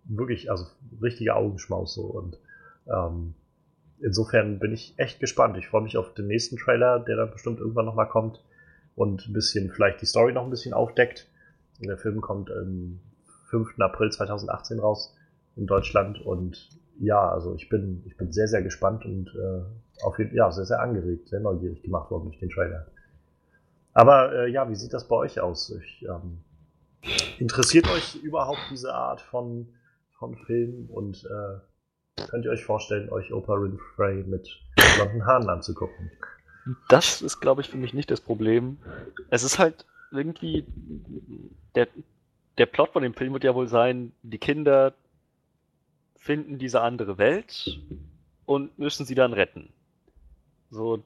wirklich, 0.05 0.49
also 0.49 0.65
richtige 1.01 1.35
Augenschmaus 1.35 1.93
so. 1.93 2.03
Und 2.03 2.37
ähm, 2.87 3.35
insofern 4.01 4.59
bin 4.59 4.71
ich 4.71 4.93
echt 4.97 5.19
gespannt. 5.19 5.57
Ich 5.57 5.67
freue 5.67 5.83
mich 5.83 5.97
auf 5.97 6.13
den 6.13 6.27
nächsten 6.27 6.57
Trailer, 6.57 6.99
der 6.99 7.17
dann 7.17 7.31
bestimmt 7.31 7.59
irgendwann 7.59 7.85
nochmal 7.85 8.07
kommt 8.07 8.41
und 8.95 9.27
ein 9.27 9.33
bisschen 9.33 9.71
vielleicht 9.71 10.01
die 10.01 10.05
Story 10.05 10.33
noch 10.33 10.43
ein 10.43 10.49
bisschen 10.49 10.73
aufdeckt. 10.73 11.29
Der 11.79 11.97
Film 11.97 12.21
kommt 12.21 12.51
am 12.51 12.99
5. 13.49 13.79
April 13.79 14.11
2018 14.11 14.79
raus 14.79 15.15
in 15.55 15.67
Deutschland 15.67 16.19
und 16.21 16.69
ja, 16.99 17.29
also 17.29 17.55
ich 17.55 17.69
bin, 17.69 18.03
ich 18.05 18.17
bin 18.17 18.31
sehr, 18.31 18.47
sehr 18.47 18.61
gespannt 18.61 19.05
und 19.05 19.29
äh, 19.35 20.03
auf 20.03 20.19
jeden, 20.19 20.35
ja, 20.35 20.51
sehr, 20.51 20.65
sehr 20.65 20.79
angeregt, 20.79 21.29
sehr 21.29 21.39
neugierig 21.39 21.81
gemacht 21.81 22.11
worden 22.11 22.25
durch 22.25 22.39
den 22.39 22.49
Trailer. 22.49 22.87
Aber 23.93 24.33
äh, 24.33 24.51
ja, 24.51 24.69
wie 24.69 24.75
sieht 24.75 24.93
das 24.93 25.07
bei 25.07 25.15
euch 25.15 25.39
aus? 25.39 25.71
Ich, 25.71 26.05
ähm, 26.07 26.39
interessiert 27.39 27.87
euch 27.89 28.15
überhaupt 28.23 28.61
diese 28.71 28.93
Art 28.93 29.21
von, 29.21 29.73
von 30.17 30.35
Film 30.35 30.89
und 30.89 31.25
äh, 31.25 32.23
könnt 32.29 32.45
ihr 32.45 32.51
euch 32.51 32.63
vorstellen, 32.63 33.09
euch 33.09 33.33
Oprah 33.33 33.61
Winfrey 33.61 34.23
mit 34.23 34.47
blonden 34.95 35.25
Haaren 35.25 35.49
anzugucken? 35.49 36.11
Das 36.87 37.21
ist, 37.21 37.39
glaube 37.39 37.61
ich, 37.61 37.69
für 37.69 37.77
mich 37.77 37.93
nicht 37.93 38.09
das 38.09 38.21
Problem. 38.21 38.77
Es 39.29 39.43
ist 39.43 39.59
halt 39.59 39.85
irgendwie 40.11 40.65
der, 41.75 41.87
der 42.57 42.65
Plot 42.65 42.91
von 42.93 43.03
dem 43.03 43.13
Film 43.13 43.33
wird 43.33 43.43
ja 43.43 43.55
wohl 43.55 43.67
sein, 43.67 44.13
die 44.21 44.37
Kinder 44.37 44.93
finden 46.15 46.57
diese 46.57 46.81
andere 46.81 47.17
Welt 47.17 47.79
und 48.45 48.77
müssen 48.79 49.05
sie 49.05 49.15
dann 49.15 49.33
retten. 49.33 49.73
So, 50.69 51.03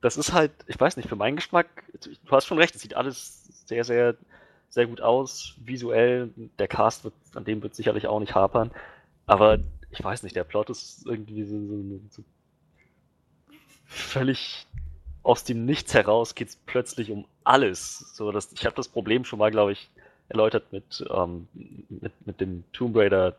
das 0.00 0.16
ist 0.16 0.32
halt, 0.32 0.52
ich 0.66 0.80
weiß 0.80 0.96
nicht, 0.96 1.08
für 1.08 1.16
meinen 1.16 1.36
Geschmack, 1.36 1.84
du 2.00 2.30
hast 2.30 2.46
schon 2.46 2.58
recht, 2.58 2.74
es 2.74 2.82
sieht 2.82 2.94
alles 2.94 3.66
sehr, 3.66 3.84
sehr, 3.84 4.16
sehr 4.70 4.86
gut 4.86 5.00
aus, 5.00 5.56
visuell, 5.64 6.30
der 6.58 6.68
Cast 6.68 7.04
wird, 7.04 7.14
an 7.34 7.44
dem 7.44 7.62
wird 7.62 7.74
sicherlich 7.74 8.06
auch 8.06 8.20
nicht 8.20 8.34
hapern, 8.34 8.70
aber 9.26 9.58
ich 9.90 10.02
weiß 10.02 10.22
nicht, 10.22 10.36
der 10.36 10.44
Plot 10.44 10.70
ist 10.70 11.06
irgendwie 11.06 11.44
so, 11.44 11.58
so, 11.58 12.00
so 12.10 12.24
völlig 13.88 14.66
aus 15.22 15.44
dem 15.44 15.64
Nichts 15.64 15.92
heraus 15.94 16.34
geht 16.34 16.48
es 16.48 16.56
plötzlich 16.66 17.10
um 17.10 17.26
alles. 17.42 17.98
So, 18.14 18.30
dass, 18.30 18.52
ich 18.52 18.64
habe 18.64 18.76
das 18.76 18.88
Problem 18.88 19.24
schon 19.24 19.38
mal, 19.38 19.50
glaube 19.50 19.72
ich, 19.72 19.90
erläutert 20.28 20.72
mit, 20.72 21.04
ähm, 21.10 21.48
mit, 21.88 22.12
mit 22.26 22.40
dem 22.40 22.64
Tomb 22.72 22.96
Raider 22.96 23.34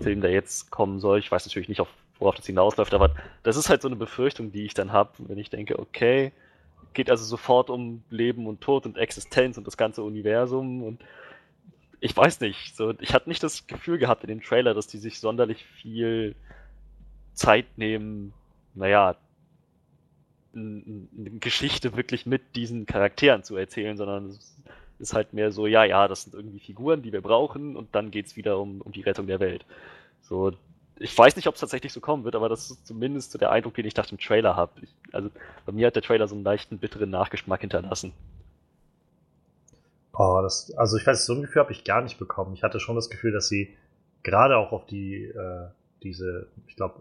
Film, 0.00 0.20
der 0.20 0.32
jetzt 0.32 0.70
kommen 0.70 1.00
soll. 1.00 1.18
Ich 1.18 1.30
weiß 1.30 1.46
natürlich 1.46 1.68
nicht, 1.68 1.80
auf, 1.80 1.88
worauf 2.18 2.34
das 2.34 2.46
hinausläuft, 2.46 2.94
aber 2.94 3.14
das 3.42 3.56
ist 3.56 3.68
halt 3.68 3.82
so 3.82 3.88
eine 3.88 3.96
Befürchtung, 3.96 4.52
die 4.52 4.64
ich 4.64 4.74
dann 4.74 4.92
habe, 4.92 5.10
wenn 5.18 5.38
ich 5.38 5.50
denke, 5.50 5.78
okay, 5.78 6.32
geht 6.94 7.10
also 7.10 7.24
sofort 7.24 7.70
um 7.70 8.02
Leben 8.10 8.46
und 8.46 8.60
Tod 8.60 8.86
und 8.86 8.96
Existenz 8.96 9.56
und 9.58 9.66
das 9.66 9.76
ganze 9.76 10.02
Universum 10.02 10.82
und 10.82 11.00
ich 12.00 12.16
weiß 12.16 12.40
nicht, 12.40 12.76
so, 12.76 12.92
ich 12.98 13.14
hatte 13.14 13.28
nicht 13.28 13.42
das 13.42 13.68
Gefühl 13.68 13.96
gehabt 13.98 14.24
in 14.24 14.28
dem 14.28 14.42
Trailer, 14.42 14.74
dass 14.74 14.88
die 14.88 14.98
sich 14.98 15.20
sonderlich 15.20 15.64
viel 15.64 16.34
Zeit 17.32 17.66
nehmen, 17.76 18.34
naja, 18.74 19.16
eine 20.54 21.30
Geschichte 21.40 21.96
wirklich 21.96 22.26
mit 22.26 22.56
diesen 22.56 22.86
Charakteren 22.86 23.42
zu 23.42 23.56
erzählen, 23.56 23.96
sondern 23.96 24.26
es 24.26 24.56
ist 24.98 25.14
halt 25.14 25.32
mehr 25.32 25.50
so, 25.50 25.66
ja, 25.66 25.84
ja, 25.84 26.08
das 26.08 26.22
sind 26.22 26.34
irgendwie 26.34 26.60
Figuren, 26.60 27.02
die 27.02 27.12
wir 27.12 27.22
brauchen 27.22 27.76
und 27.76 27.94
dann 27.94 28.10
geht 28.10 28.26
es 28.26 28.36
wieder 28.36 28.58
um, 28.58 28.80
um 28.80 28.92
die 28.92 29.02
Rettung 29.02 29.26
der 29.26 29.40
Welt. 29.40 29.64
So, 30.20 30.52
ich 30.98 31.16
weiß 31.16 31.36
nicht, 31.36 31.48
ob 31.48 31.54
es 31.54 31.60
tatsächlich 31.60 31.92
so 31.92 32.00
kommen 32.00 32.24
wird, 32.24 32.36
aber 32.36 32.48
das 32.48 32.70
ist 32.70 32.86
zumindest 32.86 33.32
so 33.32 33.38
der 33.38 33.50
Eindruck, 33.50 33.74
den 33.74 33.86
ich 33.86 33.96
nach 33.96 34.06
dem 34.06 34.18
Trailer 34.18 34.56
habe. 34.56 34.72
Also 35.12 35.30
bei 35.66 35.72
mir 35.72 35.88
hat 35.88 35.96
der 35.96 36.02
Trailer 36.02 36.28
so 36.28 36.34
einen 36.34 36.44
leichten 36.44 36.78
bitteren 36.78 37.10
Nachgeschmack 37.10 37.60
hinterlassen. 37.60 38.12
Oh, 40.14 40.40
das, 40.42 40.72
also 40.76 40.96
ich 40.96 41.06
weiß, 41.06 41.24
so 41.24 41.34
ein 41.34 41.42
Gefühl 41.42 41.62
habe 41.62 41.72
ich 41.72 41.84
gar 41.84 42.02
nicht 42.02 42.18
bekommen. 42.18 42.54
Ich 42.54 42.62
hatte 42.62 42.78
schon 42.80 42.96
das 42.96 43.10
Gefühl, 43.10 43.32
dass 43.32 43.48
sie 43.48 43.76
gerade 44.22 44.56
auch 44.56 44.72
auf 44.72 44.86
die, 44.86 45.24
äh, 45.24 45.68
diese, 46.02 46.48
ich 46.66 46.76
glaube, 46.76 47.00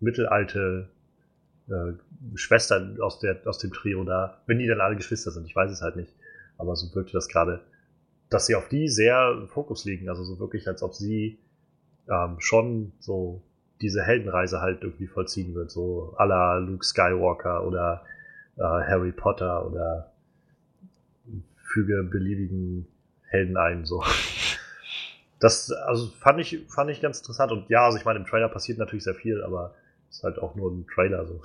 mittelalte 0.00 0.88
äh, 1.68 1.92
Schwester 2.34 2.96
aus, 3.00 3.18
der, 3.20 3.38
aus 3.46 3.58
dem 3.58 3.72
Trio 3.72 4.04
da, 4.04 4.38
wenn 4.46 4.58
die 4.58 4.66
dann 4.66 4.80
alle 4.80 4.96
Geschwister 4.96 5.30
sind, 5.30 5.46
ich 5.46 5.56
weiß 5.56 5.70
es 5.70 5.82
halt 5.82 5.96
nicht. 5.96 6.14
Aber 6.58 6.76
so 6.76 6.94
wirkte 6.94 7.12
das 7.12 7.28
gerade, 7.28 7.60
dass 8.30 8.46
sie 8.46 8.54
auf 8.54 8.68
die 8.68 8.88
sehr 8.88 9.46
Fokus 9.48 9.84
liegen. 9.84 10.08
Also 10.08 10.24
so 10.24 10.38
wirklich, 10.38 10.68
als 10.68 10.82
ob 10.82 10.94
sie 10.94 11.38
ähm, 12.08 12.36
schon 12.38 12.92
so 12.98 13.42
diese 13.80 14.02
Heldenreise 14.02 14.60
halt 14.60 14.82
irgendwie 14.82 15.06
vollziehen 15.06 15.54
wird. 15.54 15.70
So 15.70 16.14
à 16.18 16.24
la 16.24 16.58
Luke 16.58 16.84
Skywalker 16.84 17.66
oder 17.66 18.04
äh, 18.56 18.62
Harry 18.62 19.12
Potter 19.12 19.66
oder 19.66 20.12
füge 21.72 22.02
beliebigen 22.04 22.86
Helden 23.24 23.56
ein. 23.56 23.84
So. 23.84 24.04
Das 25.40 25.72
also 25.72 26.06
fand 26.20 26.40
ich, 26.40 26.66
fand 26.68 26.90
ich 26.90 27.00
ganz 27.00 27.18
interessant. 27.18 27.50
Und 27.50 27.68
ja, 27.68 27.84
also 27.84 27.98
ich 27.98 28.04
meine, 28.04 28.20
im 28.20 28.26
Trailer 28.26 28.48
passiert 28.48 28.78
natürlich 28.78 29.04
sehr 29.04 29.14
viel, 29.14 29.42
aber 29.42 29.74
ist 30.12 30.22
halt 30.22 30.38
auch 30.38 30.54
nur 30.54 30.70
ein 30.70 30.86
Trailer. 30.86 31.26
So. 31.26 31.40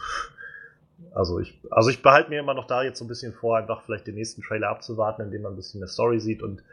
Also 1.13 1.39
ich, 1.39 1.59
also 1.71 1.89
ich 1.89 2.03
behalte 2.03 2.29
mir 2.29 2.39
immer 2.39 2.53
noch 2.53 2.67
da 2.67 2.83
jetzt 2.83 2.99
so 2.99 3.05
ein 3.05 3.07
bisschen 3.07 3.33
vor, 3.33 3.57
einfach 3.57 3.81
vielleicht 3.83 4.07
den 4.07 4.15
nächsten 4.15 4.41
Trailer 4.41 4.69
abzuwarten, 4.69 5.23
indem 5.23 5.43
man 5.43 5.53
ein 5.53 5.55
bisschen 5.55 5.79
mehr 5.79 5.87
Story 5.87 6.19
sieht 6.19 6.43
und 6.43 6.63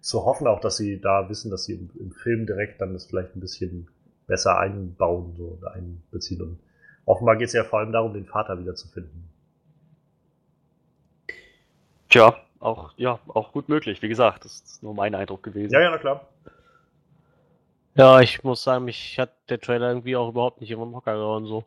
zu 0.00 0.24
hoffen 0.24 0.46
auch, 0.46 0.60
dass 0.60 0.76
sie 0.76 1.00
da 1.00 1.28
wissen, 1.28 1.50
dass 1.50 1.64
sie 1.64 1.74
im, 1.74 1.90
im 1.98 2.12
Film 2.12 2.46
direkt 2.46 2.80
dann 2.80 2.92
das 2.92 3.06
vielleicht 3.06 3.36
ein 3.36 3.40
bisschen 3.40 3.88
besser 4.26 4.58
einbauen 4.58 5.34
so, 5.36 5.58
oder 5.60 5.72
einbeziehen. 5.72 6.40
Und 6.40 6.58
offenbar 7.04 7.36
geht 7.36 7.48
es 7.48 7.52
ja 7.52 7.64
vor 7.64 7.80
allem 7.80 7.92
darum, 7.92 8.14
den 8.14 8.26
Vater 8.26 8.58
wiederzufinden. 8.58 9.28
Tja, 12.08 12.36
auch, 12.60 12.92
ja, 12.96 13.18
auch 13.28 13.52
gut 13.52 13.68
möglich. 13.68 14.00
Wie 14.02 14.08
gesagt, 14.08 14.44
das 14.44 14.60
ist 14.60 14.82
nur 14.82 14.94
mein 14.94 15.14
Eindruck 15.14 15.42
gewesen. 15.42 15.72
Ja, 15.72 15.80
ja, 15.80 15.90
na 15.90 15.98
klar. 15.98 16.26
Ja, 17.98 18.20
ich 18.20 18.44
muss 18.44 18.62
sagen, 18.62 18.84
mich 18.84 19.18
hat 19.18 19.32
der 19.48 19.60
Trailer 19.60 19.88
irgendwie 19.88 20.14
auch 20.14 20.28
überhaupt 20.28 20.60
nicht 20.60 20.70
im 20.70 20.78
Hocker 20.94 21.14
gehauen 21.14 21.46
so. 21.46 21.64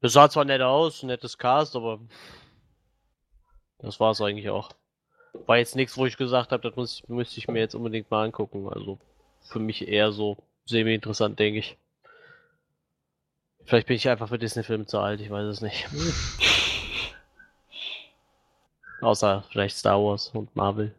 Es 0.00 0.14
sah 0.14 0.30
zwar 0.30 0.46
nett 0.46 0.62
aus, 0.62 1.02
nettes 1.02 1.36
Cast, 1.36 1.76
aber 1.76 2.00
das 3.78 4.00
war 4.00 4.12
es 4.12 4.22
eigentlich 4.22 4.48
auch. 4.48 4.70
War 5.44 5.58
jetzt 5.58 5.76
nichts, 5.76 5.98
wo 5.98 6.06
ich 6.06 6.16
gesagt 6.16 6.52
habe, 6.52 6.62
das 6.62 6.74
muss, 6.76 7.06
müsste 7.08 7.38
ich 7.38 7.48
mir 7.48 7.58
jetzt 7.58 7.74
unbedingt 7.74 8.10
mal 8.10 8.24
angucken. 8.24 8.66
Also 8.72 8.98
für 9.42 9.58
mich 9.58 9.86
eher 9.86 10.10
so 10.10 10.38
semi-interessant, 10.64 11.38
denke 11.38 11.58
ich. 11.58 11.76
Vielleicht 13.66 13.88
bin 13.88 13.96
ich 13.96 14.08
einfach 14.08 14.30
für 14.30 14.38
Disney-Filme 14.38 14.86
zu 14.86 15.00
alt, 15.00 15.20
ich 15.20 15.28
weiß 15.28 15.44
es 15.44 15.60
nicht. 15.60 15.86
Außer 19.02 19.44
vielleicht 19.50 19.76
Star 19.76 20.02
Wars 20.02 20.30
und 20.30 20.56
Marvel. 20.56 20.94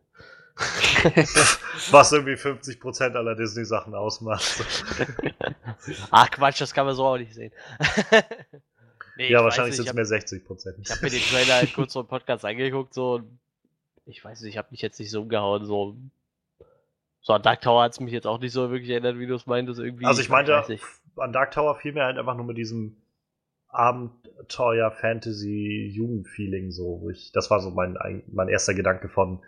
Was 1.91 2.11
irgendwie 2.11 2.33
50% 2.33 3.13
aller 3.15 3.35
Disney-Sachen 3.35 3.93
ausmacht. 3.95 4.63
Ach 6.11 6.29
Quatsch, 6.31 6.61
das 6.61 6.73
kann 6.73 6.85
man 6.85 6.95
so 6.95 7.05
auch 7.05 7.17
nicht 7.17 7.33
sehen. 7.33 7.51
nee, 9.17 9.29
ja, 9.29 9.43
wahrscheinlich 9.43 9.75
sind 9.75 9.87
es 9.87 9.93
mehr 9.93 10.05
60%. 10.05 10.75
Ich 10.81 10.91
habe 10.91 11.01
mir 11.03 11.09
den 11.11 11.21
Trailer 11.21 11.55
halt 11.55 11.73
kurz 11.73 11.93
so 11.93 12.01
im 12.01 12.07
Podcast 12.07 12.45
angeguckt, 12.45 12.93
so. 12.93 13.21
Ich 14.05 14.23
weiß 14.23 14.41
nicht, 14.41 14.51
ich 14.53 14.57
habe 14.57 14.69
mich 14.71 14.81
jetzt 14.81 14.99
nicht 14.99 15.11
so 15.11 15.21
umgehauen, 15.21 15.65
so. 15.65 15.95
So, 17.21 17.33
an 17.33 17.41
Dark 17.41 17.59
Tower 17.61 17.83
hat 17.83 17.91
es 17.91 17.99
mich 17.99 18.13
jetzt 18.13 18.25
auch 18.25 18.39
nicht 18.39 18.53
so 18.53 18.69
wirklich 18.71 18.89
erinnert, 18.89 19.19
wie 19.19 19.27
du 19.27 19.35
es 19.35 19.45
meintest. 19.47 19.79
Irgendwie, 19.81 20.05
Also 20.05 20.21
ich 20.21 20.29
meinte, 20.29 20.63
an 21.17 21.33
Dark 21.33 21.51
Tower 21.51 21.75
fiel 21.75 21.91
mir 21.93 22.05
halt 22.05 22.17
einfach 22.17 22.35
nur 22.35 22.45
mit 22.45 22.57
diesem 22.57 22.95
Abenteuer, 23.67 24.91
Fantasy, 24.91 25.91
Jugendfeeling 25.93 26.71
so, 26.71 27.09
ich, 27.11 27.31
das 27.33 27.49
war 27.51 27.59
so 27.59 27.69
mein, 27.69 27.97
ein- 27.97 28.23
mein 28.27 28.47
erster 28.47 28.73
Gedanke 28.73 29.09
von, 29.09 29.39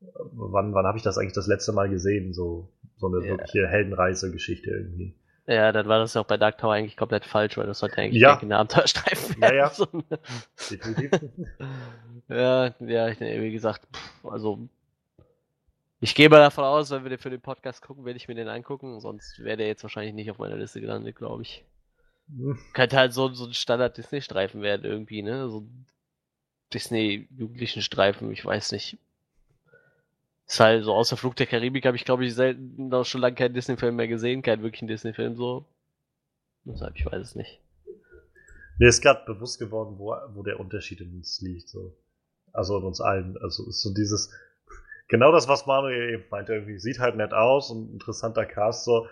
wann, 0.00 0.74
wann 0.74 0.86
habe 0.86 0.96
ich 0.98 1.04
das 1.04 1.18
eigentlich 1.18 1.32
das 1.34 1.46
letzte 1.46 1.72
Mal 1.72 1.88
gesehen, 1.88 2.32
so, 2.32 2.68
so 2.96 3.06
eine 3.08 3.18
Ja. 3.24 3.30
wirkliche 3.32 3.66
Heldenreise-Geschichte 3.68 4.70
irgendwie. 4.70 5.14
Ja, 5.46 5.72
dann 5.72 5.88
war 5.88 5.98
das 5.98 6.12
ja 6.14 6.20
auch 6.20 6.26
bei 6.26 6.36
Dark 6.36 6.58
Tower 6.58 6.74
eigentlich 6.74 6.96
komplett 6.96 7.24
falsch, 7.24 7.56
weil 7.56 7.66
das 7.66 7.78
sollte 7.78 7.96
eigentlich 7.98 8.20
Ja. 8.20 8.34
ja. 8.34 8.38
ein 8.42 8.52
Abenteuerstreifen 8.52 9.36
Ja, 9.40 9.50
werden. 9.50 10.04
ja. 10.10 10.18
Definitiv. 10.70 11.10
ja, 12.28 12.74
ja, 12.80 13.08
ich, 13.08 13.20
wie 13.20 13.52
gesagt, 13.52 13.86
pff, 13.92 14.26
also 14.26 14.68
ich 16.00 16.14
gehe 16.14 16.28
mal 16.28 16.38
davon 16.38 16.64
aus, 16.64 16.90
wenn 16.90 17.02
wir 17.02 17.08
den 17.10 17.18
für 17.18 17.30
den 17.30 17.40
Podcast 17.40 17.82
gucken, 17.82 18.04
werde 18.04 18.18
ich 18.18 18.28
mir 18.28 18.34
den 18.34 18.46
angucken, 18.48 19.00
sonst 19.00 19.42
wäre 19.42 19.56
der 19.56 19.66
jetzt 19.66 19.82
wahrscheinlich 19.82 20.14
nicht 20.14 20.30
auf 20.30 20.38
meiner 20.38 20.56
Liste 20.56 20.80
gelandet, 20.80 21.16
glaube 21.16 21.42
ich. 21.42 21.64
Hm. 22.28 22.56
Könnte 22.74 22.96
halt 22.98 23.12
so, 23.14 23.28
so 23.32 23.46
ein 23.46 23.54
Standard-Disney-Streifen 23.54 24.60
werden 24.62 24.84
irgendwie, 24.84 25.22
ne? 25.22 25.48
So 25.48 25.60
ein 25.62 25.86
Disney-Jugendlichen-Streifen, 26.74 28.30
ich 28.30 28.44
weiß 28.44 28.72
nicht. 28.72 28.98
Ist 30.48 30.60
halt 30.60 30.82
so, 30.82 30.94
außer 30.94 31.18
Flug 31.18 31.36
der 31.36 31.46
Karibik 31.46 31.84
habe 31.84 31.96
ich, 31.96 32.06
glaube 32.06 32.24
ich, 32.24 32.34
selten 32.34 32.88
noch 32.88 33.04
schon 33.04 33.20
lange 33.20 33.34
keinen 33.34 33.52
Disney-Film 33.52 33.94
mehr 33.96 34.08
gesehen, 34.08 34.40
keinen 34.40 34.62
wirklichen 34.62 34.88
Disney-Film 34.88 35.36
so. 35.36 35.66
Deshalb, 36.64 36.96
ich 36.96 37.04
weiß 37.04 37.20
es 37.20 37.34
nicht. 37.34 37.60
Mir 38.78 38.88
ist 38.88 39.02
gerade 39.02 39.24
bewusst 39.26 39.58
geworden, 39.58 39.96
wo, 39.98 40.14
wo 40.32 40.42
der 40.42 40.58
Unterschied 40.58 41.02
in 41.02 41.16
uns 41.16 41.42
liegt. 41.42 41.68
So. 41.68 41.94
Also 42.54 42.78
in 42.78 42.84
uns 42.84 43.02
allen. 43.02 43.36
Also 43.42 43.68
ist 43.68 43.82
so 43.82 43.92
dieses, 43.92 44.32
genau 45.08 45.32
das, 45.32 45.48
was 45.48 45.66
Manuel 45.66 46.14
eben 46.14 46.24
meinte, 46.30 46.54
irgendwie 46.54 46.78
sieht 46.78 46.98
halt 46.98 47.16
nett 47.16 47.34
aus 47.34 47.70
und 47.70 47.92
interessanter 47.92 48.46
Cast. 48.46 48.84
So. 48.84 49.06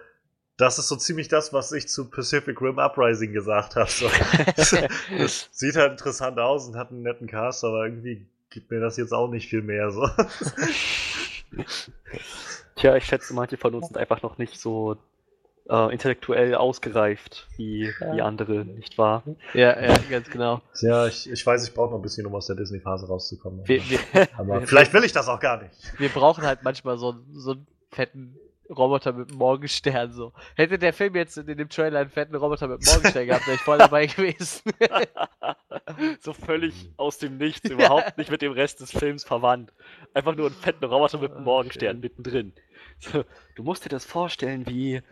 Das 0.57 0.79
ist 0.79 0.88
so 0.88 0.96
ziemlich 0.96 1.29
das, 1.29 1.53
was 1.53 1.70
ich 1.72 1.87
zu 1.88 2.09
Pacific 2.09 2.59
Rim 2.62 2.79
Uprising 2.79 3.35
gesagt 3.35 3.77
habe. 3.77 3.90
So. 3.90 4.09
sieht 5.51 5.77
halt 5.77 5.92
interessant 5.92 6.38
aus 6.38 6.66
und 6.66 6.77
hat 6.77 6.92
einen 6.92 7.03
netten 7.03 7.27
Cast, 7.27 7.62
aber 7.62 7.85
irgendwie 7.85 8.27
gibt 8.51 8.71
mir 8.71 8.81
das 8.81 8.97
jetzt 8.97 9.13
auch 9.13 9.29
nicht 9.29 9.49
viel 9.49 9.63
mehr. 9.63 9.91
So. 9.91 10.09
Tja, 12.77 12.97
ich 12.97 13.05
schätze, 13.05 13.33
manche 13.35 13.57
von 13.57 13.75
uns 13.75 13.87
sind 13.89 13.97
einfach 13.97 14.23
noch 14.23 14.39
nicht 14.39 14.61
so 14.61 14.97
äh, 15.69 15.93
intellektuell 15.93 16.55
ausgereift 16.55 17.49
wie, 17.57 17.93
wie 18.13 18.21
andere, 18.23 18.65
nicht 18.65 18.99
wahr? 18.99 19.23
ja, 19.55 19.81
ja, 19.81 19.97
ganz 20.11 20.29
genau. 20.31 20.61
Tja, 20.75 21.07
ich, 21.07 21.31
ich 21.31 21.45
weiß, 21.47 21.67
ich 21.67 21.75
brauche 21.75 21.91
noch 21.91 21.99
ein 21.99 22.03
bisschen, 22.03 22.27
um 22.27 22.35
aus 22.35 22.47
der 22.47 22.57
Disney-Phase 22.57 23.07
rauszukommen. 23.09 23.67
Wir, 23.67 23.83
wir, 23.89 23.99
aber 24.37 24.61
wir- 24.61 24.67
vielleicht 24.67 24.93
will 24.93 25.05
ich 25.05 25.13
das 25.13 25.29
auch 25.29 25.41
gar 25.41 25.63
nicht. 25.63 25.75
wir 25.99 26.09
brauchen 26.11 26.45
halt 26.45 26.63
manchmal 26.63 26.99
so, 26.99 27.15
so 27.33 27.53
einen 27.53 27.67
fetten 27.91 28.37
Roboter 28.71 29.13
mit 29.13 29.33
Morgenstern. 29.33 30.13
So. 30.13 30.33
Hätte 30.55 30.79
der 30.79 30.93
Film 30.93 31.15
jetzt 31.15 31.37
in 31.37 31.47
dem 31.47 31.69
Trailer 31.69 32.01
einen 32.01 32.11
fetten 32.11 32.35
Roboter 32.35 32.69
mit 32.69 32.85
Morgenstern 32.85 33.27
gehabt, 33.27 33.47
wäre 33.47 33.57
ich 33.57 33.63
voll 33.63 33.79
dabei 33.79 34.07
gewesen. 34.07 34.63
so 36.21 36.33
völlig 36.33 36.91
aus 36.97 37.19
dem 37.19 37.39
Nichts, 37.39 37.69
überhaupt 37.69 38.19
nicht 38.19 38.31
mit 38.31 38.43
dem 38.43 38.53
Rest 38.53 38.81
des 38.81 38.91
Films 38.91 39.25
verwandt. 39.25 39.73
Einfach 40.15 40.35
nur 40.35 40.47
einen 40.47 40.57
fetten 40.57 40.85
Roboter 40.85 41.19
mit 41.19 41.39
Morgenstern 41.39 42.01
mittendrin. 42.01 42.53
So, 42.99 43.25
du 43.55 43.63
musst 43.63 43.85
dir 43.85 43.91
das 43.91 44.05
vorstellen 44.05 44.67
wie 44.67 45.03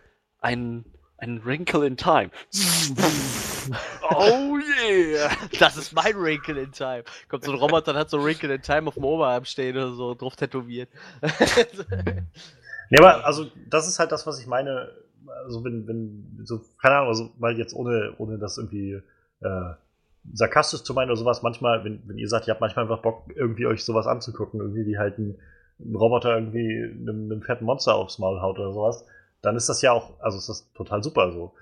ein, 0.41 0.85
ein 1.19 1.45
Wrinkle 1.45 1.87
in 1.87 1.97
Time. 1.97 2.31
oh 4.11 4.59
yeah! 4.59 5.31
Das 5.59 5.77
ist 5.77 5.93
mein 5.93 6.17
Wrinkle 6.17 6.61
in 6.61 6.73
Time. 6.73 7.05
Kommt 7.29 7.45
so 7.45 7.53
ein 7.53 7.59
Roboter 7.59 7.93
und 7.93 7.99
hat 7.99 8.11
so 8.11 8.23
Wrinkle 8.23 8.55
in 8.55 8.63
Time 8.63 8.89
auf 8.89 8.95
dem 8.95 9.05
Oberarm 9.05 9.45
stehen 9.45 9.77
oder 9.77 9.93
so 9.93 10.15
drauf 10.15 10.37
tätowiert. 10.37 10.89
Ja, 12.95 13.01
aber 13.01 13.27
also 13.27 13.47
das 13.69 13.89
ist 13.89 13.99
halt 13.99 14.13
das, 14.13 14.25
was 14.25 14.41
ich 14.41 14.47
meine. 14.47 14.93
Also 15.45 15.65
wenn, 15.65 15.89
wenn, 15.89 16.41
so, 16.45 16.61
keine 16.81 16.97
Ahnung, 16.97 17.09
also, 17.09 17.31
weil 17.39 17.59
jetzt 17.59 17.75
ohne, 17.75 18.15
ohne 18.19 18.39
das 18.39 18.57
irgendwie 18.57 19.03
äh, 19.41 19.73
sarkastisch 20.33 20.83
zu 20.85 20.95
meinen 20.95 21.11
oder 21.11 21.17
sowas, 21.17 21.43
manchmal, 21.43 21.85
wenn, 21.85 22.03
wenn 22.07 22.19
ihr 22.19 22.29
sagt, 22.29 22.47
ihr 22.47 22.53
habt 22.53 22.61
manchmal 22.61 22.85
einfach 22.85 23.03
Bock, 23.03 23.25
irgendwie 23.35 23.67
euch 23.67 23.85
sowas 23.85 24.07
anzugucken, 24.07 24.61
irgendwie 24.61 24.87
wie 24.87 24.97
halt 24.97 25.19
ein, 25.19 25.37
ein 25.81 25.97
Roboter 25.97 26.37
irgendwie 26.39 26.85
einem, 26.85 27.33
einem 27.33 27.43
fetten 27.43 27.65
Monster 27.65 27.97
aufs 27.97 28.21
Maul 28.21 28.41
haut 28.41 28.61
oder 28.61 28.73
sowas, 28.73 29.05
dann 29.43 29.57
ist 29.57 29.69
das 29.69 29.83
ja 29.83 29.91
auch, 29.91 30.21
also 30.21 30.39
ist 30.39 30.49
das 30.49 30.73
total 30.75 31.03
super 31.03 31.33
so. 31.33 31.53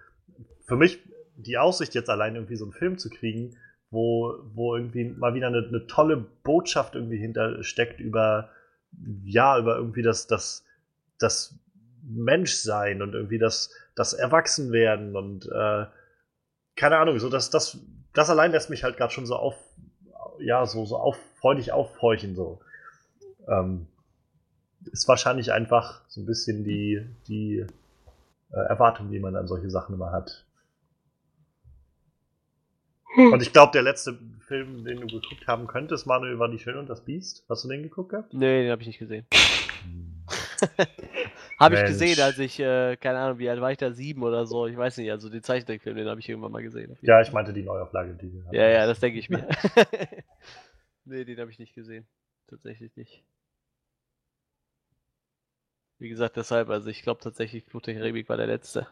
Für 0.66 0.76
mich, 0.76 0.98
die 1.36 1.56
Aussicht 1.56 1.94
jetzt 1.94 2.10
allein 2.10 2.34
irgendwie 2.34 2.56
so 2.56 2.66
einen 2.66 2.74
Film 2.74 2.98
zu 2.98 3.08
kriegen, 3.08 3.56
wo, 3.90 4.34
wo 4.52 4.76
irgendwie 4.76 5.04
mal 5.04 5.32
wieder 5.32 5.46
eine, 5.46 5.66
eine 5.66 5.86
tolle 5.86 6.18
Botschaft 6.18 6.94
irgendwie 6.94 7.18
hintersteckt 7.18 8.00
über, 8.00 8.50
ja, 9.24 9.58
über 9.58 9.76
irgendwie 9.76 10.02
das, 10.02 10.26
das, 10.26 10.64
das 11.22 11.54
Menschsein 12.02 13.02
und 13.02 13.14
irgendwie 13.14 13.38
das, 13.38 13.70
das 13.94 14.12
Erwachsenwerden 14.12 15.16
und 15.16 15.46
äh, 15.46 15.86
keine 16.76 16.98
Ahnung, 16.98 17.18
so 17.18 17.28
dass 17.28 17.50
das, 17.50 17.78
das 18.12 18.30
allein 18.30 18.52
lässt 18.52 18.70
mich 18.70 18.84
halt 18.84 18.96
gerade 18.96 19.12
schon 19.12 19.26
so 19.26 19.36
auf, 19.36 19.56
ja, 20.38 20.66
so, 20.66 20.84
so 20.84 20.96
auf, 20.96 21.18
freudig 21.36 21.72
aufhorchen, 21.72 22.34
so. 22.34 22.60
Ähm, 23.48 23.86
ist 24.90 25.06
wahrscheinlich 25.06 25.52
einfach 25.52 26.02
so 26.08 26.20
ein 26.20 26.26
bisschen 26.26 26.64
die, 26.64 27.06
die 27.28 27.66
äh, 28.50 28.56
Erwartung, 28.68 29.10
die 29.10 29.20
man 29.20 29.36
an 29.36 29.46
solche 29.46 29.70
Sachen 29.70 29.94
immer 29.94 30.10
hat. 30.10 30.44
Und 33.16 33.42
ich 33.42 33.52
glaube, 33.52 33.72
der 33.72 33.82
letzte 33.82 34.18
Film, 34.40 34.84
den 34.84 35.00
du 35.00 35.06
geguckt 35.06 35.46
haben 35.46 35.66
könntest, 35.66 36.06
Manuel, 36.06 36.38
war 36.38 36.48
Die 36.48 36.58
Schöne 36.58 36.78
und 36.78 36.88
das 36.88 37.04
Biest. 37.04 37.44
Hast 37.48 37.64
du 37.64 37.68
den 37.68 37.82
geguckt 37.82 38.10
gehabt? 38.10 38.32
nee, 38.32 38.62
den 38.62 38.70
habe 38.72 38.80
ich 38.80 38.88
nicht 38.88 38.98
gesehen. 38.98 39.26
Habe 41.58 41.76
ich 41.76 41.84
gesehen, 41.84 42.20
als 42.20 42.38
ich, 42.38 42.58
äh, 42.58 42.96
keine 42.96 43.18
Ahnung, 43.18 43.38
wie 43.38 43.48
alt 43.48 43.60
war 43.60 43.70
ich 43.70 43.78
da? 43.78 43.92
Sieben 43.92 44.22
oder 44.22 44.46
so. 44.46 44.66
Ich 44.66 44.76
weiß 44.76 44.96
nicht, 44.98 45.10
also 45.10 45.28
den 45.28 45.42
Zeichentrickfilm, 45.42 45.96
den 45.96 46.08
habe 46.08 46.20
ich 46.20 46.28
irgendwann 46.28 46.52
mal 46.52 46.62
gesehen. 46.62 46.96
Ja, 47.02 47.20
ich 47.20 47.32
meinte 47.32 47.52
die 47.52 47.62
Neuauflage, 47.62 48.14
die 48.14 48.32
wir. 48.32 48.44
Ja, 48.52 48.68
ja, 48.68 48.86
das 48.86 49.00
denke 49.00 49.18
ich 49.18 49.30
mir. 49.30 49.46
nee, 51.04 51.24
den 51.24 51.38
habe 51.38 51.50
ich 51.50 51.58
nicht 51.58 51.74
gesehen. 51.74 52.06
Tatsächlich 52.48 52.96
nicht. 52.96 53.24
Wie 55.98 56.08
gesagt, 56.08 56.36
deshalb, 56.36 56.68
also 56.68 56.90
ich 56.90 57.02
glaube 57.02 57.20
tatsächlich, 57.20 57.64
Fluch 57.64 57.82
der 57.82 57.94
Karibik 57.94 58.28
war 58.28 58.36
der 58.36 58.48
letzte. 58.48 58.88